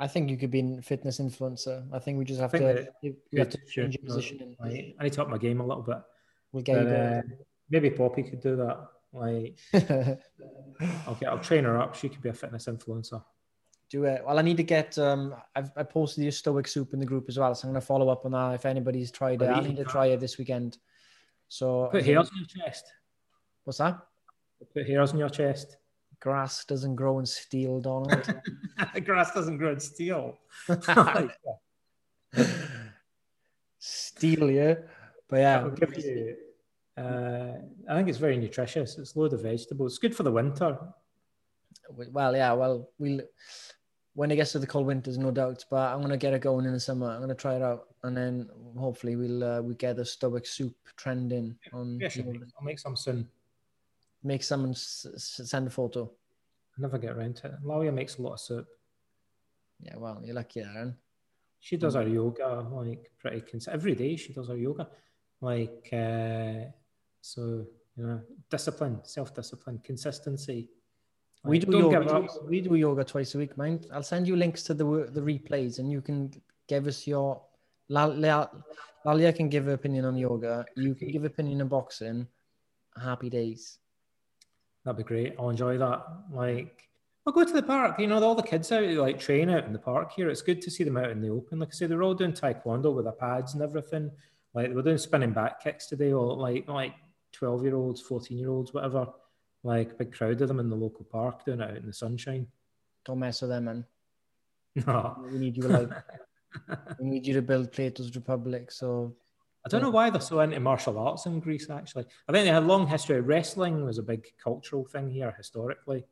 I 0.00 0.06
think 0.08 0.30
you 0.30 0.38
could 0.38 0.50
be 0.50 0.76
a 0.78 0.82
fitness 0.82 1.20
influencer. 1.20 1.86
I 1.92 1.98
think 1.98 2.18
we 2.18 2.24
just 2.24 2.40
have 2.40 2.52
to 2.52 2.88
we 3.02 3.14
have 3.38 3.50
to 3.50 3.58
change 3.68 3.96
your 3.96 4.04
position 4.04 4.38
and 4.40 4.56
Like, 4.58 4.96
I 4.98 5.04
need 5.04 5.12
to 5.12 5.22
up 5.22 5.28
my 5.28 5.36
game 5.36 5.60
a 5.60 5.66
little 5.66 5.82
bit. 5.82 5.98
we'll 6.52 6.62
get 6.62 6.78
you 6.82 6.88
But, 6.88 6.96
uh, 6.96 7.22
maybe 7.68 7.90
Poppy 7.90 8.22
could 8.22 8.40
do 8.40 8.56
that. 8.56 8.88
Like, 9.12 9.58
there. 9.72 10.18
I'll 11.06 11.14
get, 11.16 11.28
I'll 11.28 11.38
train 11.38 11.64
her 11.64 11.78
up. 11.78 11.94
She 11.94 12.08
could 12.08 12.22
be 12.22 12.30
a 12.30 12.32
fitness 12.32 12.64
influencer. 12.66 13.22
Do 13.90 14.04
it. 14.04 14.22
Well, 14.24 14.38
I 14.38 14.42
need 14.42 14.56
to 14.56 14.62
get. 14.62 14.96
Um, 14.98 15.34
I've 15.54 15.70
I 15.76 15.82
posted 15.82 16.22
your 16.22 16.32
stoic 16.32 16.66
soup 16.66 16.94
in 16.94 17.00
the 17.00 17.06
group 17.06 17.26
as 17.28 17.38
well, 17.38 17.54
so 17.54 17.66
I'm 17.66 17.74
going 17.74 17.80
to 17.80 17.86
follow 17.86 18.08
up 18.08 18.24
on 18.24 18.30
that. 18.32 18.54
If 18.54 18.64
anybody's 18.64 19.10
tried 19.10 19.42
it, 19.42 19.48
I 19.48 19.60
need 19.60 19.76
to 19.76 19.84
try 19.84 20.06
it 20.06 20.20
this 20.20 20.38
weekend. 20.38 20.78
So 21.48 21.88
Put 21.90 22.04
hairs 22.06 22.30
on 22.30 22.38
your 22.38 22.46
chest. 22.46 22.86
what's 23.64 23.78
that? 23.78 23.98
Put 24.72 24.86
hairs 24.86 25.12
on 25.12 25.18
your 25.18 25.28
chest. 25.28 25.76
Grass 26.20 26.64
doesn't 26.64 26.96
grow 26.96 27.18
in 27.18 27.26
steel, 27.26 27.80
Donald. 27.80 28.34
Grass 29.04 29.32
doesn't 29.32 29.58
grow 29.58 29.72
in 29.72 29.80
steel. 29.80 30.38
steel, 33.78 34.50
yeah. 34.50 34.74
But 35.28 35.38
yeah, 35.38 35.68
you, 35.96 36.36
uh, 36.96 37.52
I 37.88 37.96
think 37.96 38.08
it's 38.08 38.18
very 38.18 38.36
nutritious. 38.36 38.98
It's 38.98 39.16
load 39.16 39.32
of 39.32 39.42
vegetables. 39.42 39.92
It's 39.92 39.98
good 39.98 40.14
for 40.14 40.24
the 40.24 40.32
winter. 40.32 40.78
well, 42.12 42.36
yeah. 42.36 42.52
Well, 42.52 42.90
we'll 42.98 43.22
when 44.14 44.30
it 44.30 44.36
gets 44.36 44.52
to 44.52 44.58
the 44.58 44.66
cold 44.66 44.86
winters, 44.86 45.18
no 45.18 45.30
doubt. 45.30 45.64
But 45.70 45.94
I'm 45.94 46.02
gonna 46.02 46.16
get 46.16 46.34
it 46.34 46.42
going 46.42 46.66
in 46.66 46.72
the 46.72 46.80
summer. 46.80 47.10
I'm 47.10 47.20
gonna 47.20 47.34
try 47.34 47.54
it 47.54 47.62
out, 47.62 47.86
and 48.02 48.16
then 48.16 48.48
hopefully 48.76 49.16
we'll 49.16 49.44
uh, 49.44 49.62
we 49.62 49.74
get 49.76 49.96
the 49.96 50.04
stoic 50.04 50.46
soup 50.46 50.74
trending 50.96 51.56
on. 51.72 51.98
Yeah, 52.00 52.10
I'll 52.58 52.64
make 52.64 52.78
some 52.78 52.96
soon. 52.96 53.28
Make 54.22 54.42
someone 54.42 54.70
s- 54.70 55.06
send 55.44 55.66
a 55.66 55.70
photo. 55.70 56.10
I 56.76 56.82
never 56.82 56.98
get 56.98 57.16
around 57.16 57.36
to 57.36 57.48
it. 57.48 57.54
Lalia 57.64 57.92
makes 57.92 58.18
a 58.18 58.22
lot 58.22 58.34
of 58.34 58.40
soup. 58.40 58.66
Yeah, 59.80 59.96
well, 59.96 60.20
you're 60.24 60.34
lucky, 60.34 60.60
Aaron. 60.60 60.96
She 61.60 61.76
does 61.76 61.94
her 61.94 62.06
yoga 62.06 62.66
like 62.70 63.10
pretty 63.18 63.40
cons- 63.42 63.68
every 63.68 63.94
day. 63.94 64.16
She 64.16 64.32
does 64.32 64.48
her 64.48 64.56
yoga, 64.56 64.88
like 65.40 65.88
uh, 65.92 66.70
so. 67.20 67.66
You 67.96 68.06
know, 68.06 68.20
discipline, 68.48 69.00
self-discipline, 69.02 69.80
consistency. 69.84 70.70
We 71.44 71.58
Like, 71.58 71.66
do 71.68 71.72
don't 71.80 71.92
yoga. 71.92 72.26
We 72.48 72.60
do 72.62 72.74
yoga 72.76 73.04
twice 73.04 73.34
a 73.34 73.38
week, 73.38 73.58
mind. 73.58 73.88
I'll 73.92 74.02
send 74.02 74.26
you 74.28 74.36
links 74.36 74.62
to 74.64 74.74
the 74.74 74.84
the 75.12 75.20
replays, 75.20 75.80
and 75.80 75.90
you 75.90 76.00
can 76.00 76.30
give 76.66 76.86
us 76.86 77.06
your. 77.06 77.42
Lal- 77.88 78.14
Lal- 78.14 78.64
Lalia 79.04 79.32
can 79.34 79.48
give 79.50 79.64
her 79.66 79.72
opinion 79.72 80.04
on 80.04 80.16
yoga. 80.16 80.64
You 80.76 80.94
can 80.94 81.10
give 81.10 81.24
opinion 81.24 81.60
on 81.60 81.68
boxing. 81.68 82.26
Happy 82.96 83.28
days. 83.28 83.78
That'd 84.84 84.98
be 84.98 85.04
great. 85.04 85.34
I'll 85.38 85.50
enjoy 85.50 85.78
that. 85.78 86.06
Like, 86.32 86.88
I'll 87.26 87.32
go 87.32 87.44
to 87.44 87.52
the 87.52 87.62
park. 87.62 87.98
You 87.98 88.06
know, 88.06 88.22
all 88.22 88.34
the 88.34 88.42
kids 88.42 88.72
out 88.72 88.84
like 88.84 89.18
train 89.18 89.50
out 89.50 89.64
in 89.64 89.72
the 89.72 89.78
park 89.78 90.12
here. 90.12 90.28
It's 90.30 90.42
good 90.42 90.62
to 90.62 90.70
see 90.70 90.84
them 90.84 90.96
out 90.96 91.10
in 91.10 91.20
the 91.20 91.28
open. 91.28 91.58
Like 91.58 91.68
I 91.68 91.72
say, 91.72 91.86
they're 91.86 92.02
all 92.02 92.14
doing 92.14 92.32
taekwondo 92.32 92.94
with 92.94 93.04
their 93.04 93.12
pads 93.12 93.54
and 93.54 93.62
everything. 93.62 94.10
Like 94.54 94.70
we're 94.72 94.82
doing 94.82 94.98
spinning 94.98 95.32
back 95.32 95.62
kicks 95.62 95.86
today, 95.86 96.12
or 96.12 96.34
like 96.34 96.66
like 96.66 96.94
twelve 97.32 97.62
year 97.62 97.76
olds, 97.76 98.00
fourteen 98.00 98.38
year 98.38 98.50
olds, 98.50 98.72
whatever. 98.72 99.06
Like 99.62 99.92
a 99.92 99.94
big 99.94 100.12
crowd 100.12 100.40
of 100.40 100.48
them 100.48 100.60
in 100.60 100.70
the 100.70 100.76
local 100.76 101.04
park 101.04 101.44
doing 101.44 101.60
it 101.60 101.70
out 101.70 101.76
in 101.76 101.86
the 101.86 101.92
sunshine. 101.92 102.46
Don't 103.04 103.18
mess 103.18 103.42
with 103.42 103.50
them, 103.50 103.64
man. 103.64 103.86
No. 104.86 105.24
We 105.30 105.38
need 105.38 105.56
you 105.56 105.66
alive. 105.66 105.92
we 107.00 107.06
need 107.06 107.26
you 107.26 107.34
to 107.34 107.42
build 107.42 107.72
Plato's 107.72 108.14
Republic. 108.14 108.70
So 108.70 109.16
I 109.64 109.68
don't 109.68 109.82
know 109.82 109.90
why 109.90 110.08
they're 110.10 110.20
so 110.22 110.40
into 110.40 110.58
martial 110.60 110.98
arts 110.98 111.26
in 111.26 111.38
Greece. 111.40 111.68
Actually, 111.68 112.06
I 112.28 112.32
think 112.32 112.44
they 112.46 112.52
had 112.52 112.62
a 112.62 112.66
long 112.66 112.86
history. 112.86 113.18
of 113.18 113.26
Wrestling 113.26 113.84
was 113.84 113.98
a 113.98 114.02
big 114.02 114.26
cultural 114.42 114.84
thing 114.86 115.10
here 115.10 115.34
historically. 115.36 116.04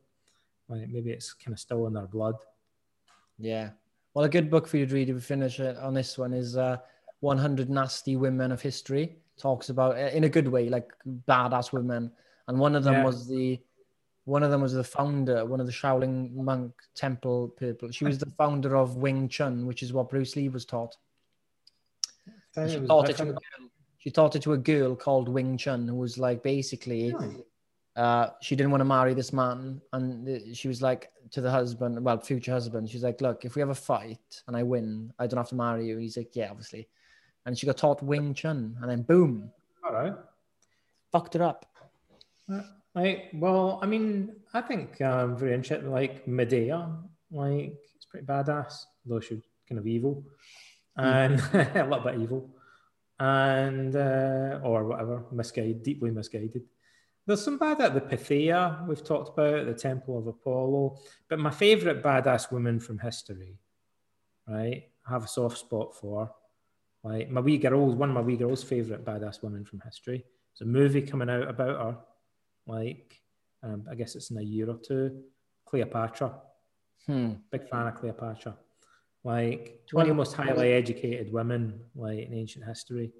Like 0.69 0.89
maybe 0.89 1.11
it's 1.11 1.33
kind 1.33 1.55
of 1.55 1.59
still 1.59 1.87
in 1.87 1.95
their 1.95 2.07
blood. 2.07 2.35
yeah. 3.39 3.71
Well, 4.15 4.25
a 4.25 4.29
good 4.29 4.51
book 4.51 4.67
for 4.67 4.79
you 4.79 4.87
to 4.87 4.95
read 4.95 5.11
if 5.11 5.15
we 5.15 5.21
finish 5.21 5.61
it 5.61 5.77
on 5.77 5.95
this 5.95 6.19
one 6.19 6.33
is 6.33 6.57
uh, 6.57 6.79
100 7.21 7.71
Nasty 7.71 8.17
Women 8.17 8.51
of 8.51 8.61
History. 8.61 9.17
Talks 9.39 9.69
about 9.69 9.95
uh, 9.97 10.11
in 10.13 10.25
a 10.25 10.29
good 10.29 10.49
way, 10.49 10.69
like 10.69 10.91
badass 11.29 11.73
women. 11.73 12.11
And 12.49 12.59
one 12.59 12.75
of 12.75 12.83
them 12.85 12.95
Yeah. 12.95 13.05
was 13.05 13.29
the 13.29 13.61
one 14.25 14.43
of 14.43 14.51
them 14.51 14.61
was 14.61 14.73
the 14.75 14.85
founder, 14.85 15.45
one 15.47 15.61
of 15.61 15.67
the 15.67 15.73
Shaolin 15.73 16.35
monk 16.35 16.73
temple 16.95 17.49
people. 17.59 17.91
She 17.93 18.05
was 18.05 18.19
the 18.19 18.31
founder 18.37 18.77
of 18.77 18.97
Wing 18.97 19.29
Chun, 19.29 19.67
which 19.67 19.83
is 19.83 19.93
what 19.93 20.11
Bruce 20.11 20.37
Lee 20.37 20.49
was 20.51 20.65
taught. 20.67 20.97
She 22.55 22.87
taught 22.87 23.09
it 23.11 23.17
to 23.17 23.23
a 23.23 23.27
girl. 23.27 23.71
She 23.99 24.11
taught 24.11 24.37
it 24.37 24.43
to 24.43 24.53
a 24.53 24.59
girl 24.59 24.95
called 24.95 25.29
Wing 25.29 25.57
Chun, 25.57 25.89
who 25.89 25.97
was 25.97 26.19
like 26.19 26.43
basically 26.43 27.13
Really? 27.13 27.45
uh, 27.97 28.31
she 28.41 28.55
didn't 28.55 28.71
want 28.71 28.81
to 28.81 28.85
marry 28.85 29.13
this 29.13 29.33
man, 29.33 29.81
and 29.93 30.29
uh, 30.29 30.55
she 30.55 30.69
was 30.69 30.81
like 30.81 31.11
to 31.33 31.41
the 31.41 31.51
husband, 31.51 32.03
well, 32.03 32.19
future 32.21 32.53
husband, 32.53 32.89
she's 32.89 33.03
like, 33.03 33.21
"Look, 33.21 33.45
if 33.45 33.57
we 33.57 33.61
have 33.61 33.71
a 33.71 33.75
fight 33.75 34.43
and 34.47 34.57
I 34.57 34.63
win, 34.63 35.13
I 35.19 35.27
don't 35.27 35.37
have 35.37 35.49
to 35.49 35.57
marry 35.57 35.87
you." 35.87 35.95
And 35.95 36.03
he's 36.03 36.17
like, 36.17 36.35
"Yeah, 36.35 36.51
obviously." 36.51 36.89
And 37.45 37.59
she 37.59 37.67
got 37.67 37.77
taught 37.77 38.03
Wing 38.03 38.35
Chun, 38.35 38.77
and 38.81 38.91
then 38.91 39.03
boom, 39.03 39.51
All 39.85 39.93
right. 39.93 40.15
fucked 41.11 41.35
it 41.35 41.41
up. 41.41 41.67
Like, 42.95 43.31
well, 43.35 43.79
I 43.83 43.87
mean, 43.87 44.37
I 44.55 44.61
think 44.61 45.01
um, 45.01 45.37
very 45.37 45.55
interesting. 45.55 45.91
Like 45.91 46.27
Medea, 46.27 46.89
like 47.31 47.75
it's 47.97 48.07
pretty 48.07 48.27
badass, 48.27 48.85
though 49.07 49.21
she's 49.21 49.43
kind 49.69 49.79
of 49.79 49.87
evil, 49.87 50.25
and 50.99 51.41
a 51.55 51.87
little 51.89 52.01
bit 52.01 52.21
evil, 52.21 52.51
and 53.19 53.95
uh, 53.97 54.61
or 54.63 54.85
whatever, 54.85 55.25
misguided, 55.33 55.83
deeply 55.83 56.11
misguided. 56.11 56.63
There's 57.27 57.45
some 57.45 57.59
bad 57.59 57.81
at 57.83 57.93
the 57.95 58.01
Pythia 58.01 58.87
we've 58.89 59.05
talked 59.05 59.39
about, 59.39 59.67
the 59.67 59.75
Temple 59.75 60.19
of 60.19 60.27
Apollo, 60.27 60.97
but 61.29 61.39
my 61.39 61.51
favourite 61.51 62.03
badass 62.03 62.51
woman 62.51 62.81
from 62.81 62.99
history, 62.99 63.59
right? 64.47 64.85
I 65.07 65.11
have 65.13 65.25
a 65.25 65.29
soft 65.29 65.59
spot 65.59 65.95
for, 65.95 66.31
like 67.05 67.29
my 67.31 67.41
wee 67.43 67.59
girls, 67.59 67.95
one 67.95 68.09
of 68.11 68.15
my 68.15 68.23
wee 68.23 68.37
girls' 68.37 68.63
favourite 68.63 69.05
badass 69.05 69.43
women 69.43 69.65
from 69.65 69.81
history. 69.81 70.25
There's 70.59 70.69
a 70.69 70.71
movie 70.73 71.03
coming 71.03 71.29
out 71.31 71.49
about 71.49 71.81
her 71.81 71.99
like 72.67 73.21
um, 73.63 73.87
I 73.91 73.95
guess 73.95 74.15
it's 74.15 74.31
in 74.31 74.39
a 74.39 74.43
year 74.43 74.69
or 74.71 74.79
two. 74.79 75.23
Cleopatra, 75.67 76.33
Hmm. 77.07 77.33
big 77.51 77.69
fan 77.69 77.87
of 77.89 77.95
Cleopatra. 77.97 78.57
Like 79.25 79.83
one 79.93 80.03
of 80.03 80.09
the 80.09 80.15
most 80.15 80.35
highly 80.35 80.73
educated 80.73 81.33
women, 81.33 81.81
like 81.95 82.19
in 82.19 82.33
ancient 82.35 82.65
history. 82.65 83.13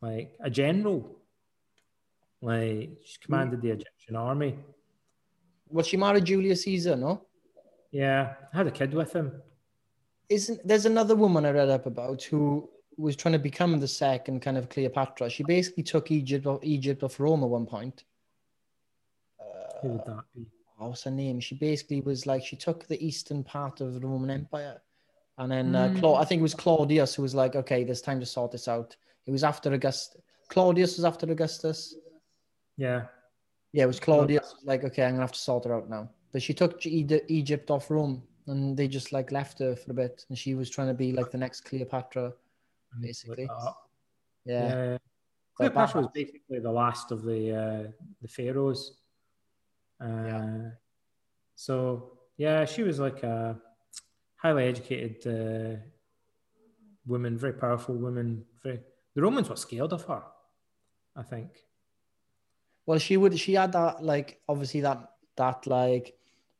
Like 0.00 0.36
a 0.40 0.50
general. 0.50 1.16
Like 2.42 2.90
she 3.04 3.16
hmm. 3.18 3.24
commanded 3.24 3.62
the 3.62 3.70
Egyptian 3.70 4.16
army. 4.16 4.58
Well, 5.68 5.84
she 5.84 5.96
married 5.96 6.24
Julius 6.24 6.62
Caesar, 6.62 6.96
no? 6.96 7.22
Yeah, 7.90 8.34
had 8.52 8.66
a 8.66 8.70
kid 8.70 8.94
with 8.94 9.12
him. 9.12 9.42
Isn't 10.28 10.60
there's 10.66 10.86
another 10.86 11.16
woman 11.16 11.46
I 11.46 11.50
read 11.50 11.70
up 11.70 11.86
about 11.86 12.22
who 12.22 12.68
was 12.96 13.16
trying 13.16 13.32
to 13.32 13.38
become 13.38 13.78
the 13.78 13.88
second 13.88 14.40
kind 14.40 14.56
of 14.56 14.68
Cleopatra. 14.68 15.28
She 15.28 15.44
basically 15.44 15.82
took 15.82 16.10
Egypt 16.10 16.46
off 16.46 16.60
Egypt 16.62 17.02
off 17.02 17.20
Rome 17.20 17.42
at 17.42 17.48
one 17.48 17.66
point. 17.66 18.04
Who 19.82 19.88
would 19.88 20.04
that 20.06 20.24
be? 20.34 20.42
Uh, 20.42 20.44
what 20.78 20.90
was 20.90 21.02
her 21.04 21.10
name? 21.10 21.40
She 21.40 21.54
basically 21.54 22.00
was 22.00 22.26
like 22.26 22.44
she 22.44 22.56
took 22.56 22.86
the 22.86 23.04
eastern 23.04 23.44
part 23.44 23.80
of 23.80 23.94
the 23.94 24.00
Roman 24.00 24.30
Empire, 24.30 24.80
and 25.38 25.50
then 25.52 25.74
uh, 25.74 25.88
Hmm. 25.88 25.98
Cla- 25.98 26.14
I 26.14 26.24
think 26.24 26.40
it 26.40 26.42
was 26.42 26.54
Claudius 26.54 27.14
who 27.14 27.22
was 27.22 27.34
like, 27.34 27.56
okay, 27.56 27.84
there's 27.84 28.00
time 28.02 28.20
to 28.20 28.26
sort 28.26 28.52
this 28.52 28.68
out. 28.68 28.96
It 29.26 29.30
was 29.32 29.44
after 29.44 29.72
Augustus. 29.72 30.20
Claudius 30.48 30.96
was 30.96 31.04
after 31.04 31.30
Augustus. 31.30 31.94
Yeah. 32.76 33.06
Yeah, 33.72 33.84
it 33.84 33.86
was 33.88 34.00
Claudius. 34.00 34.54
was 34.54 34.64
like, 34.64 34.84
okay, 34.84 35.04
I'm 35.04 35.12
gonna 35.12 35.22
have 35.22 35.32
to 35.32 35.38
sort 35.38 35.64
her 35.64 35.74
out 35.74 35.90
now. 35.90 36.08
But 36.32 36.42
she 36.42 36.54
took 36.54 36.80
G- 36.80 37.06
Egypt 37.28 37.70
off 37.70 37.90
Rome, 37.90 38.22
and 38.46 38.76
they 38.76 38.86
just 38.88 39.12
like 39.12 39.32
left 39.32 39.58
her 39.58 39.74
for 39.76 39.90
a 39.90 39.94
bit, 39.94 40.24
and 40.28 40.38
she 40.38 40.54
was 40.54 40.70
trying 40.70 40.88
to 40.88 40.94
be 40.94 41.12
like 41.12 41.30
the 41.30 41.38
next 41.38 41.62
Cleopatra, 41.62 42.32
basically. 43.00 43.46
Look 43.46 43.56
that 43.58 43.66
up. 43.68 43.90
Yeah. 44.44 44.68
Yeah. 44.68 44.98
Cleopatra 45.56 46.02
was 46.02 46.10
basically 46.14 46.58
the 46.60 46.70
last 46.70 47.10
of 47.10 47.22
the 47.24 47.40
uh, 47.54 47.90
the 48.22 48.28
pharaohs. 48.28 48.98
Uh, 50.00 50.70
So 51.54 52.18
yeah, 52.36 52.64
she 52.66 52.82
was 52.82 52.98
like 53.00 53.22
a 53.22 53.58
highly 54.46 54.64
educated 54.68 55.26
uh, 55.26 55.76
woman, 57.06 57.36
very 57.36 57.52
powerful 57.52 57.94
woman. 57.96 58.44
Very 58.62 58.80
the 59.14 59.22
Romans 59.22 59.48
were 59.48 59.56
scared 59.56 59.92
of 59.92 60.04
her, 60.04 60.22
I 61.16 61.22
think. 61.22 61.50
Well, 62.86 62.98
she 62.98 63.16
would. 63.16 63.38
She 63.38 63.54
had 63.54 63.72
that 63.72 64.02
like 64.02 64.40
obviously 64.48 64.80
that 64.82 65.10
that 65.36 65.66
like 65.66 66.14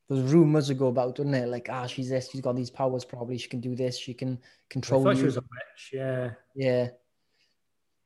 there's 0.08 0.32
rumors 0.32 0.68
that 0.68 0.74
go 0.74 0.88
about, 0.88 1.16
don't 1.16 1.30
there? 1.30 1.46
Like 1.46 1.68
ah, 1.70 1.86
she's 1.86 2.08
this. 2.08 2.30
She's 2.30 2.40
got 2.40 2.56
these 2.56 2.70
powers. 2.70 3.04
Probably 3.04 3.38
she 3.38 3.48
can 3.48 3.60
do 3.60 3.74
this. 3.76 3.98
She 3.98 4.14
can 4.14 4.38
I 4.42 4.46
control 4.70 5.02
thought 5.04 5.14
you. 5.16 5.20
she 5.20 5.26
was 5.26 5.36
a 5.36 5.40
witch. 5.40 5.90
Yeah, 5.92 6.30
Yeah. 6.54 6.88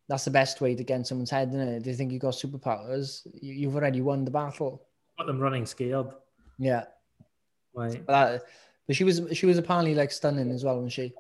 That's 0.09 0.25
the 0.25 0.33
best 0.33 0.61
way 0.61 0.75
to 0.75 0.83
get 0.83 0.97
in 0.97 1.05
someone's 1.05 1.31
head, 1.31 1.51
isn't 1.51 1.61
it? 1.61 1.85
They 1.85 1.95
think 1.95 2.11
you've 2.11 2.21
got 2.21 2.35
superpowers. 2.35 3.25
You, 3.41 3.55
you've 3.55 3.77
already 3.77 4.01
won 4.01 4.25
the 4.25 4.31
battle. 4.33 4.83
got 5.17 5.29
them 5.29 5.39
running 5.39 5.65
scared. 5.67 6.09
Yeah. 6.59 6.87
Like 7.75 8.05
But, 8.07 8.13
that, 8.13 8.43
but 8.91 8.97
she 8.97 9.05
was 9.05 9.23
she 9.35 9.47
was 9.47 9.57
apparently 9.57 9.95
like 9.95 10.11
stunning 10.11 10.51
as 10.51 10.65
well, 10.65 10.75
wasn't 10.75 10.91
she? 10.91 11.13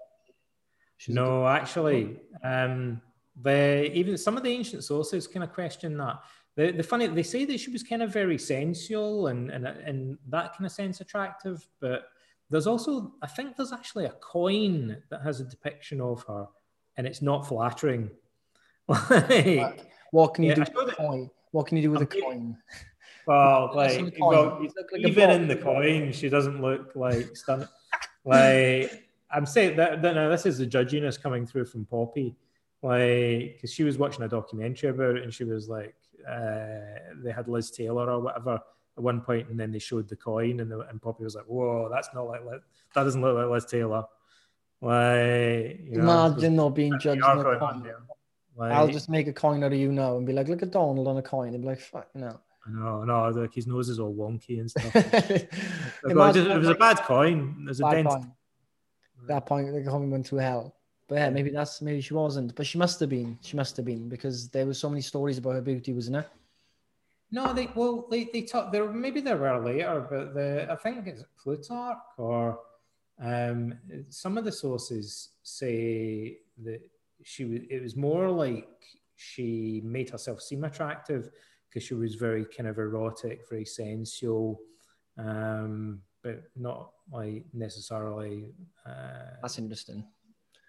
She 0.97 1.13
was 1.13 1.15
no, 1.15 1.47
actually, 1.47 2.19
um, 2.43 3.01
the 3.41 3.89
even 3.97 4.19
some 4.19 4.37
of 4.37 4.43
the 4.43 4.51
ancient 4.51 4.83
sources 4.83 5.29
kind 5.29 5.45
of 5.45 5.53
question 5.53 5.97
that. 5.99 6.21
the, 6.57 6.73
the 6.73 6.83
funny 6.83 7.07
they 7.07 7.23
say 7.23 7.45
that 7.45 7.61
she 7.61 7.71
was 7.71 7.85
kind 7.85 8.03
of 8.03 8.13
very 8.13 8.39
sensual 8.39 9.29
and 9.29 9.53
and 9.53 9.69
in 9.87 10.19
that 10.31 10.57
kind 10.57 10.67
of 10.67 10.73
sense 10.73 11.01
attractive, 11.01 11.65
but 11.81 12.09
there's 12.51 12.67
also 12.67 13.13
I 13.23 13.29
think 13.29 13.55
there's 13.55 13.73
actually 13.73 14.07
a 14.07 14.17
coin 14.21 15.01
that 15.09 15.23
has 15.23 15.39
a 15.39 15.45
depiction 15.45 16.01
of 16.01 16.25
her, 16.25 16.49
and 16.97 17.07
it's 17.07 17.23
not 17.23 17.47
flattering. 17.47 18.11
like, 18.89 19.87
what 20.11 20.35
can 20.35 20.43
you 20.43 20.51
yeah, 20.51 20.65
do 20.65 20.73
with 20.75 20.93
a 20.93 20.97
coin? 20.97 21.31
What 21.53 21.69
can 21.69 21.77
you 21.77 21.85
do 21.85 21.93
with 21.93 22.01
I'm 22.01 22.09
a 22.19 22.21
coin? 22.21 22.57
Well, 23.27 23.73
like, 23.75 24.15
well, 24.19 24.61
like 24.61 25.07
even 25.07 25.31
in 25.31 25.49
the 25.49 25.57
coin, 25.57 26.13
she 26.13 26.29
doesn't 26.29 26.61
look 26.61 26.93
like 26.95 27.37
stunning. 27.37 27.69
like 28.25 29.09
I'm 29.31 29.47
saying 29.47 29.77
that, 29.77 30.03
that 30.03 30.15
now 30.15 30.29
this 30.29 30.47
is 30.47 30.59
the 30.59 30.67
judginess 30.67 31.21
coming 31.21 31.47
through 31.47 31.67
from 31.67 31.85
Poppy, 31.85 32.35
like 32.83 33.55
because 33.55 33.73
she 33.73 33.85
was 33.85 33.99
watching 33.99 34.23
a 34.25 34.29
documentary 34.29 34.91
about 34.91 35.17
it 35.17 35.23
and 35.23 35.33
she 35.33 35.45
was 35.45 35.69
like, 35.69 35.95
uh, 36.29 36.99
they 37.23 37.33
had 37.33 37.49
Liz 37.49 37.71
Taylor 37.71 38.11
or 38.11 38.21
whatever 38.21 38.55
at 38.55 39.03
one 39.03 39.21
point, 39.21 39.49
and 39.49 39.59
then 39.59 39.71
they 39.73 39.79
showed 39.79 40.09
the 40.09 40.17
coin, 40.17 40.61
and, 40.61 40.71
the, 40.71 40.81
and 40.81 41.01
Poppy 41.01 41.25
was 41.25 41.35
like, 41.35 41.45
"Whoa, 41.45 41.89
that's 41.91 42.09
not 42.15 42.27
like 42.27 42.45
Liz, 42.45 42.61
that 42.95 43.05
doesn't 43.05 43.21
look 43.21 43.37
like 43.37 43.47
Liz 43.47 43.65
Taylor." 43.67 44.05
Like, 44.83 45.81
you 45.85 45.99
know, 45.99 46.27
imagine 46.27 46.57
not 46.57 46.71
being 46.71 46.99
judged 46.99 47.23
on 47.23 47.39
a 47.39 47.59
coin. 47.59 47.93
Like, 48.57 48.73
I'll 48.73 48.89
just 48.89 49.09
make 49.09 49.27
a 49.29 49.33
coin 49.33 49.63
out 49.63 49.73
of 49.73 49.79
you 49.79 49.93
now 49.93 50.17
and 50.17 50.27
be 50.27 50.33
like, 50.33 50.49
"Look 50.49 50.63
at 50.63 50.71
Donald 50.71 51.07
on 51.07 51.17
a 51.17 51.23
coin," 51.23 51.55
and 51.55 51.63
be 51.63 51.69
like, 51.69 51.81
"Fuck 51.81 52.09
no." 52.15 52.41
No, 52.67 53.05
no, 53.05 53.29
like 53.31 53.55
his 53.55 53.67
nose 53.67 53.89
is 53.89 53.99
all 53.99 54.15
wonky 54.15 54.61
and 54.61 54.71
stuff. 54.71 54.95
it, 54.95 55.49
was, 56.05 56.37
it 56.37 56.59
was 56.59 56.69
a 56.69 56.75
bad 56.75 56.99
coin. 56.99 57.65
There's 57.65 57.81
a 57.81 57.91
dent. 57.91 58.09
Point. 58.09 58.27
That 59.27 59.47
point, 59.47 59.73
the 59.73 59.91
coin 59.91 60.11
went 60.11 60.27
through 60.27 60.39
hell. 60.39 60.77
But 61.09 61.17
yeah, 61.17 61.31
maybe 61.31 61.51
that's 61.51 61.83
maybe 61.83 62.01
she 62.01 62.15
wasn't, 62.15 62.55
but 62.55 62.67
she 62.67 62.79
must 62.79 63.01
have 63.01 63.09
been. 63.09 63.39
She 63.41 63.57
must 63.57 63.77
have 63.77 63.85
been 63.85 64.09
because 64.09 64.49
there 64.51 64.67
were 64.67 64.75
so 64.75 64.89
many 64.89 65.01
stories 65.01 65.39
about 65.39 65.55
her 65.55 65.61
beauty, 65.61 65.93
wasn't 65.93 66.19
it? 66.19 66.29
No, 67.33 67.53
they 67.53 67.69
well 67.75 68.07
they 68.11 68.25
they 68.33 68.43
talk 68.43 68.73
there 68.73 68.91
maybe 68.93 69.21
there 69.21 69.37
were 69.37 69.65
later, 69.65 70.07
but 70.09 70.35
the 70.35 70.69
I 70.71 70.77
think 70.77 71.07
it's 71.07 71.25
Plutarch 71.43 71.99
or 72.17 72.61
um, 73.21 73.75
some 74.09 74.39
of 74.39 74.45
the 74.45 74.53
sources 74.53 75.31
say 75.43 76.39
that 76.63 76.81
she 77.23 77.45
was 77.45 77.61
it 77.69 77.83
was 77.83 77.97
more 77.97 78.31
like 78.31 78.69
she 79.17 79.83
made 79.85 80.11
herself 80.11 80.41
seem 80.41 80.65
attractive 80.65 81.31
because 81.71 81.87
she 81.87 81.95
was 81.95 82.17
very 82.17 82.45
kind 82.45 82.69
of 82.69 82.79
erotic, 82.79 83.49
very 83.49 83.65
sensual, 83.65 84.61
um, 85.17 86.01
but 86.23 86.43
not 86.57 86.91
like 87.13 87.45
necessarily. 87.55 88.53
Uh, 88.85 89.37
That's 89.41 89.59
interesting 89.59 90.05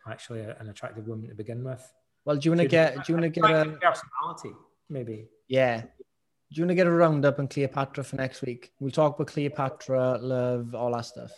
actually 0.08 0.42
a, 0.42 0.56
an 0.60 0.70
attractive 0.70 1.08
woman 1.08 1.30
to 1.30 1.36
begin 1.36 1.64
with. 1.64 1.92
Well, 2.26 2.36
do 2.36 2.46
you 2.46 2.52
want 2.52 2.62
to 2.62 2.68
get? 2.68 2.96
Do 2.96 3.02
you 3.08 3.16
want 3.16 3.34
to 3.34 3.42
get 3.42 3.44
a 3.44 3.66
personality? 3.66 4.56
Maybe. 4.90 5.28
Yeah. 5.48 5.82
Do 5.82 6.58
you 6.58 6.64
want 6.64 6.70
to 6.70 6.76
get 6.76 6.88
a 6.88 6.92
roundup 6.92 7.40
on 7.40 7.48
Cleopatra 7.48 8.04
for 8.04 8.18
next 8.18 8.42
week? 8.42 8.74
We'll 8.80 8.92
talk 8.92 9.16
about 9.16 9.28
Cleopatra, 9.28 10.18
love, 10.22 10.76
all 10.76 10.92
that 10.92 11.06
stuff. 11.06 11.32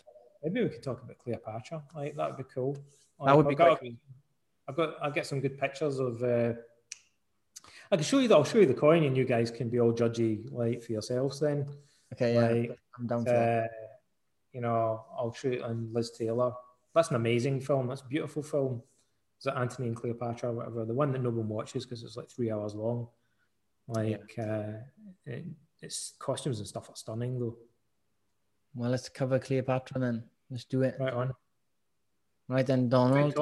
Maybe 0.43 0.64
we 0.64 0.69
could 0.69 0.83
talk 0.83 1.03
about 1.03 1.17
Cleopatra. 1.19 1.83
Like 1.95 2.16
that 2.17 2.30
would 2.30 2.38
be 2.38 2.51
cool. 2.53 2.77
Like, 3.19 3.27
that 3.27 3.38
would 3.38 3.48
be 3.48 3.53
I've 3.53 3.58
got, 3.58 3.80
cool. 3.80 3.92
I've 4.67 4.75
got. 4.75 4.95
I'll 5.01 5.11
get 5.11 5.27
some 5.27 5.40
good 5.40 5.58
pictures 5.58 6.00
of. 6.00 6.22
Uh, 6.24 6.53
I 7.93 7.95
can 7.95 8.03
show 8.03 8.19
you. 8.19 8.27
The, 8.27 8.35
I'll 8.35 8.43
show 8.43 8.57
you 8.57 8.65
the 8.65 8.73
coin, 8.73 9.03
and 9.03 9.15
you 9.15 9.23
guys 9.23 9.51
can 9.51 9.69
be 9.69 9.80
all 9.80 9.93
judgy 9.93 10.51
like 10.51 10.83
for 10.83 10.91
yourselves. 10.91 11.39
Then. 11.39 11.67
Okay. 12.13 12.33
Yeah. 12.33 12.73
I'm 12.97 13.07
down 13.07 13.23
for 13.23 13.33
uh, 13.33 13.67
You 14.51 14.61
know, 14.61 15.05
I'll 15.17 15.33
show 15.33 15.47
you 15.47 15.63
and 15.63 15.93
Liz 15.93 16.11
Taylor 16.11 16.53
that's 16.93 17.09
an 17.09 17.15
amazing 17.15 17.61
film. 17.61 17.88
That's 17.88 18.01
a 18.01 18.05
beautiful 18.05 18.43
film. 18.43 18.81
Is 19.39 19.47
it 19.47 19.53
Antony 19.55 19.88
and 19.88 19.95
Cleopatra 19.95 20.49
or 20.49 20.53
whatever? 20.53 20.85
The 20.85 20.93
one 20.93 21.11
that 21.11 21.22
no 21.22 21.30
one 21.30 21.47
watches 21.47 21.85
because 21.85 22.03
it's 22.03 22.15
like 22.15 22.30
three 22.30 22.51
hours 22.51 22.75
long. 22.75 23.07
Like 23.88 24.35
uh, 24.39 24.80
it, 25.25 25.45
its 25.81 26.13
costumes 26.19 26.59
and 26.59 26.67
stuff 26.67 26.89
are 26.89 26.95
stunning 26.95 27.39
though. 27.39 27.57
Well, 28.75 28.91
let's 28.91 29.09
cover 29.09 29.39
Cleopatra 29.39 29.99
then. 29.99 30.23
Let's 30.49 30.65
do 30.65 30.83
it. 30.83 30.95
Right 30.99 31.13
on. 31.13 31.33
Right 32.47 32.65
then, 32.65 32.89
Donald. 32.89 33.33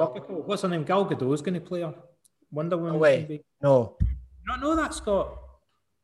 What's 0.46 0.62
her 0.62 0.68
name? 0.68 0.84
Gal 0.84 1.06
Gadot 1.06 1.34
is 1.34 1.42
going 1.42 1.54
to 1.54 1.60
play 1.60 1.82
her. 1.82 1.94
Wonder 2.50 2.76
Woman. 2.76 2.98
Way. 2.98 3.24
Be... 3.24 3.44
No. 3.62 3.96
Don't 4.52 4.60
know 4.60 4.76
that, 4.76 4.92
Scott. 4.92 5.38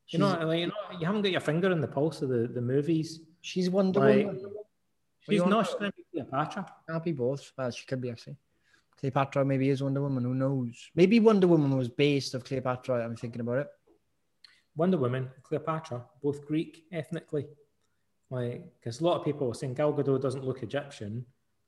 You 0.09 0.21
know, 0.21 0.29
like, 0.43 0.61
you 0.61 0.67
know, 0.69 0.73
you 0.99 1.05
haven't 1.05 1.21
got 1.21 1.33
your 1.33 1.41
finger 1.43 1.71
in 1.71 1.83
the 1.83 1.89
pulse 1.89 2.23
of 2.23 2.31
the, 2.31 2.49
the 2.49 2.63
movies. 2.63 3.21
She's 3.43 3.69
Wonder 3.69 4.01
like, 4.01 4.27
Woman. 4.27 4.47
She's 5.21 5.45
not. 5.45 5.67
She's 5.67 5.75
going 5.75 5.91
to 5.91 5.97
be 5.97 6.05
Cleopatra. 6.11 6.67
Can't 6.89 7.05
be 7.05 7.13
both. 7.13 7.53
Well, 7.59 7.71
she 7.71 7.85
could 7.85 8.01
be 8.01 8.11
actually. 8.11 8.37
Cleopatra 8.99 9.45
maybe 9.45 9.69
is 9.69 9.83
Wonder 9.83 10.01
Woman. 10.01 10.25
Who 10.25 10.33
knows? 10.33 10.89
Maybe 10.95 11.21
Wonder 11.21 11.47
Woman 11.47 11.77
was 11.77 11.91
based 11.91 12.33
of 12.35 12.43
Cleopatra. 12.43 13.05
I'm 13.05 13.17
thinking 13.17 13.43
about 13.43 13.59
it. 13.59 13.69
Wonder 14.77 14.97
Woman, 14.97 15.29
Cleopatra, 15.43 16.07
both 16.23 16.47
Greek 16.47 16.85
ethnically. 16.91 17.49
Like, 18.31 18.65
because 18.79 19.01
a 19.01 19.05
lot 19.05 19.19
of 19.19 19.25
people 19.27 19.51
are 19.51 19.55
saying 19.55 19.75
Gal 19.75 19.93
Gadot 19.93 20.23
doesn't 20.23 20.45
look 20.45 20.63
Egyptian. 20.63 21.27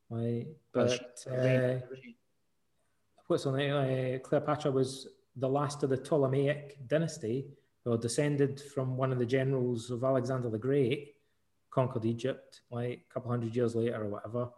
Like, 0.09 0.49
but 0.73 0.99
uh, 1.31 1.79
what's 3.27 3.45
on 3.45 3.61
it? 3.61 3.71
Uh, 3.71 4.19
Cleopatra 4.21 4.71
was 4.71 5.09
the 5.41 5.49
last 5.49 5.83
of 5.83 5.91
the 5.91 5.97
Ptolemaic 5.97 6.79
dynasty, 6.87 7.47
or 7.85 7.97
descended 7.97 8.61
from 8.75 8.97
one 8.97 9.11
of 9.11 9.19
the 9.19 9.27
generals 9.27 9.91
of 9.91 10.05
Alexander 10.05 10.51
the 10.51 10.59
Great 10.59 11.15
conquered 11.71 12.05
Egypt 12.05 12.61
like 12.71 13.07
a 13.09 13.15
couple 13.15 13.31
hundred 13.31 13.55
years 13.55 13.75
later 13.75 14.03
or 14.05 14.09
whatever. 14.09 14.51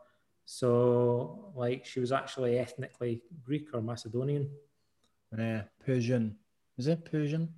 So, 0.44 1.52
like, 1.54 1.86
she 1.86 2.00
was 2.00 2.10
actually 2.10 2.58
ethnically 2.58 3.22
Greek 3.44 3.68
or 3.72 3.80
Macedonian. 3.80 4.50
Yeah, 5.36 5.62
Persian. 5.86 6.36
Is 6.76 6.88
it 6.88 7.04
Persian? 7.04 7.54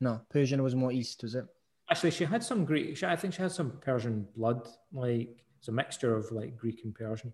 No, 0.00 0.22
Persian 0.30 0.62
was 0.62 0.74
more 0.74 0.92
east, 0.92 1.22
was 1.22 1.34
it? 1.34 1.46
Actually, 1.90 2.12
she 2.12 2.24
had 2.24 2.42
some 2.42 2.64
Greek. 2.64 2.96
She, 2.96 3.04
I 3.06 3.16
think 3.16 3.34
she 3.34 3.42
had 3.42 3.52
some 3.52 3.72
Persian 3.82 4.26
blood. 4.34 4.66
Like, 4.92 5.44
it's 5.58 5.68
a 5.68 5.72
mixture 5.72 6.16
of 6.16 6.32
like 6.32 6.56
Greek 6.56 6.80
and 6.84 6.94
Persian. 6.94 7.32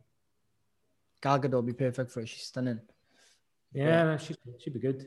Gal 1.23 1.39
Gadot 1.39 1.53
would 1.53 1.67
be 1.67 1.73
perfect 1.73 2.11
for 2.11 2.21
it. 2.21 2.29
She's 2.29 2.43
stunning. 2.43 2.81
Yeah, 3.73 3.85
yeah. 3.85 4.17
she 4.17 4.35
she'd 4.59 4.75
be 4.75 4.81
good. 4.81 5.01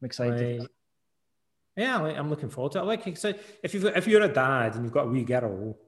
I'm 0.00 0.06
excited. 0.06 0.60
Like, 0.60 0.70
yeah, 1.76 1.98
like, 1.98 2.16
I'm 2.16 2.30
looking 2.30 2.50
forward 2.50 2.72
to 2.72 2.80
it. 2.80 2.84
Like, 2.84 3.06
if 3.06 3.74
you 3.74 3.88
if 3.88 4.06
you're 4.06 4.22
a 4.22 4.28
dad 4.28 4.74
and 4.74 4.84
you've 4.84 4.92
got 4.92 5.06
a 5.06 5.10
wee 5.10 5.24
girl, 5.24 5.78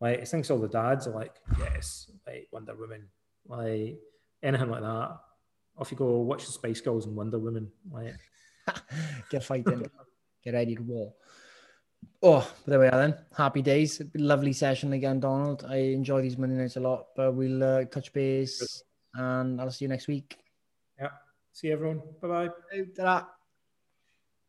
like 0.00 0.20
I 0.20 0.24
think 0.24 0.50
all 0.50 0.58
the 0.58 0.68
dads 0.68 1.06
are 1.06 1.14
like, 1.14 1.34
yes, 1.58 2.10
like 2.26 2.48
Wonder 2.52 2.76
Woman, 2.76 3.08
like 3.46 3.98
anything 4.42 4.70
like 4.70 4.82
that. 4.82 5.18
Off 5.78 5.90
you 5.90 5.96
go, 5.96 6.18
watch 6.18 6.44
the 6.46 6.52
Spice 6.52 6.80
Girls 6.80 7.06
and 7.06 7.16
Wonder 7.16 7.38
Woman. 7.38 7.70
Like, 7.90 8.14
get 9.30 9.44
fighting, 9.44 9.88
get 10.44 10.54
ready 10.54 10.74
to 10.74 10.82
war. 10.82 11.14
Oh, 12.22 12.46
but 12.64 12.70
there 12.70 12.80
we 12.80 12.86
are 12.86 12.98
then. 12.98 13.14
Happy 13.36 13.62
days. 13.62 14.02
Lovely 14.14 14.52
session 14.52 14.92
again, 14.92 15.20
Donald. 15.20 15.64
I 15.66 15.76
enjoy 15.76 16.22
these 16.22 16.36
Monday 16.36 16.56
nights 16.56 16.76
a 16.76 16.80
lot, 16.80 17.06
but 17.16 17.34
we'll 17.34 17.62
uh, 17.62 17.84
touch 17.84 18.12
base 18.12 18.82
and 19.14 19.60
I'll 19.60 19.70
see 19.70 19.86
you 19.86 19.88
next 19.88 20.06
week. 20.06 20.36
Yeah. 20.98 21.08
See 21.52 21.68
you 21.68 21.74
everyone. 21.74 22.02
Bye 22.20 22.28
bye. 22.28 22.48
Ta-da. 22.96 23.39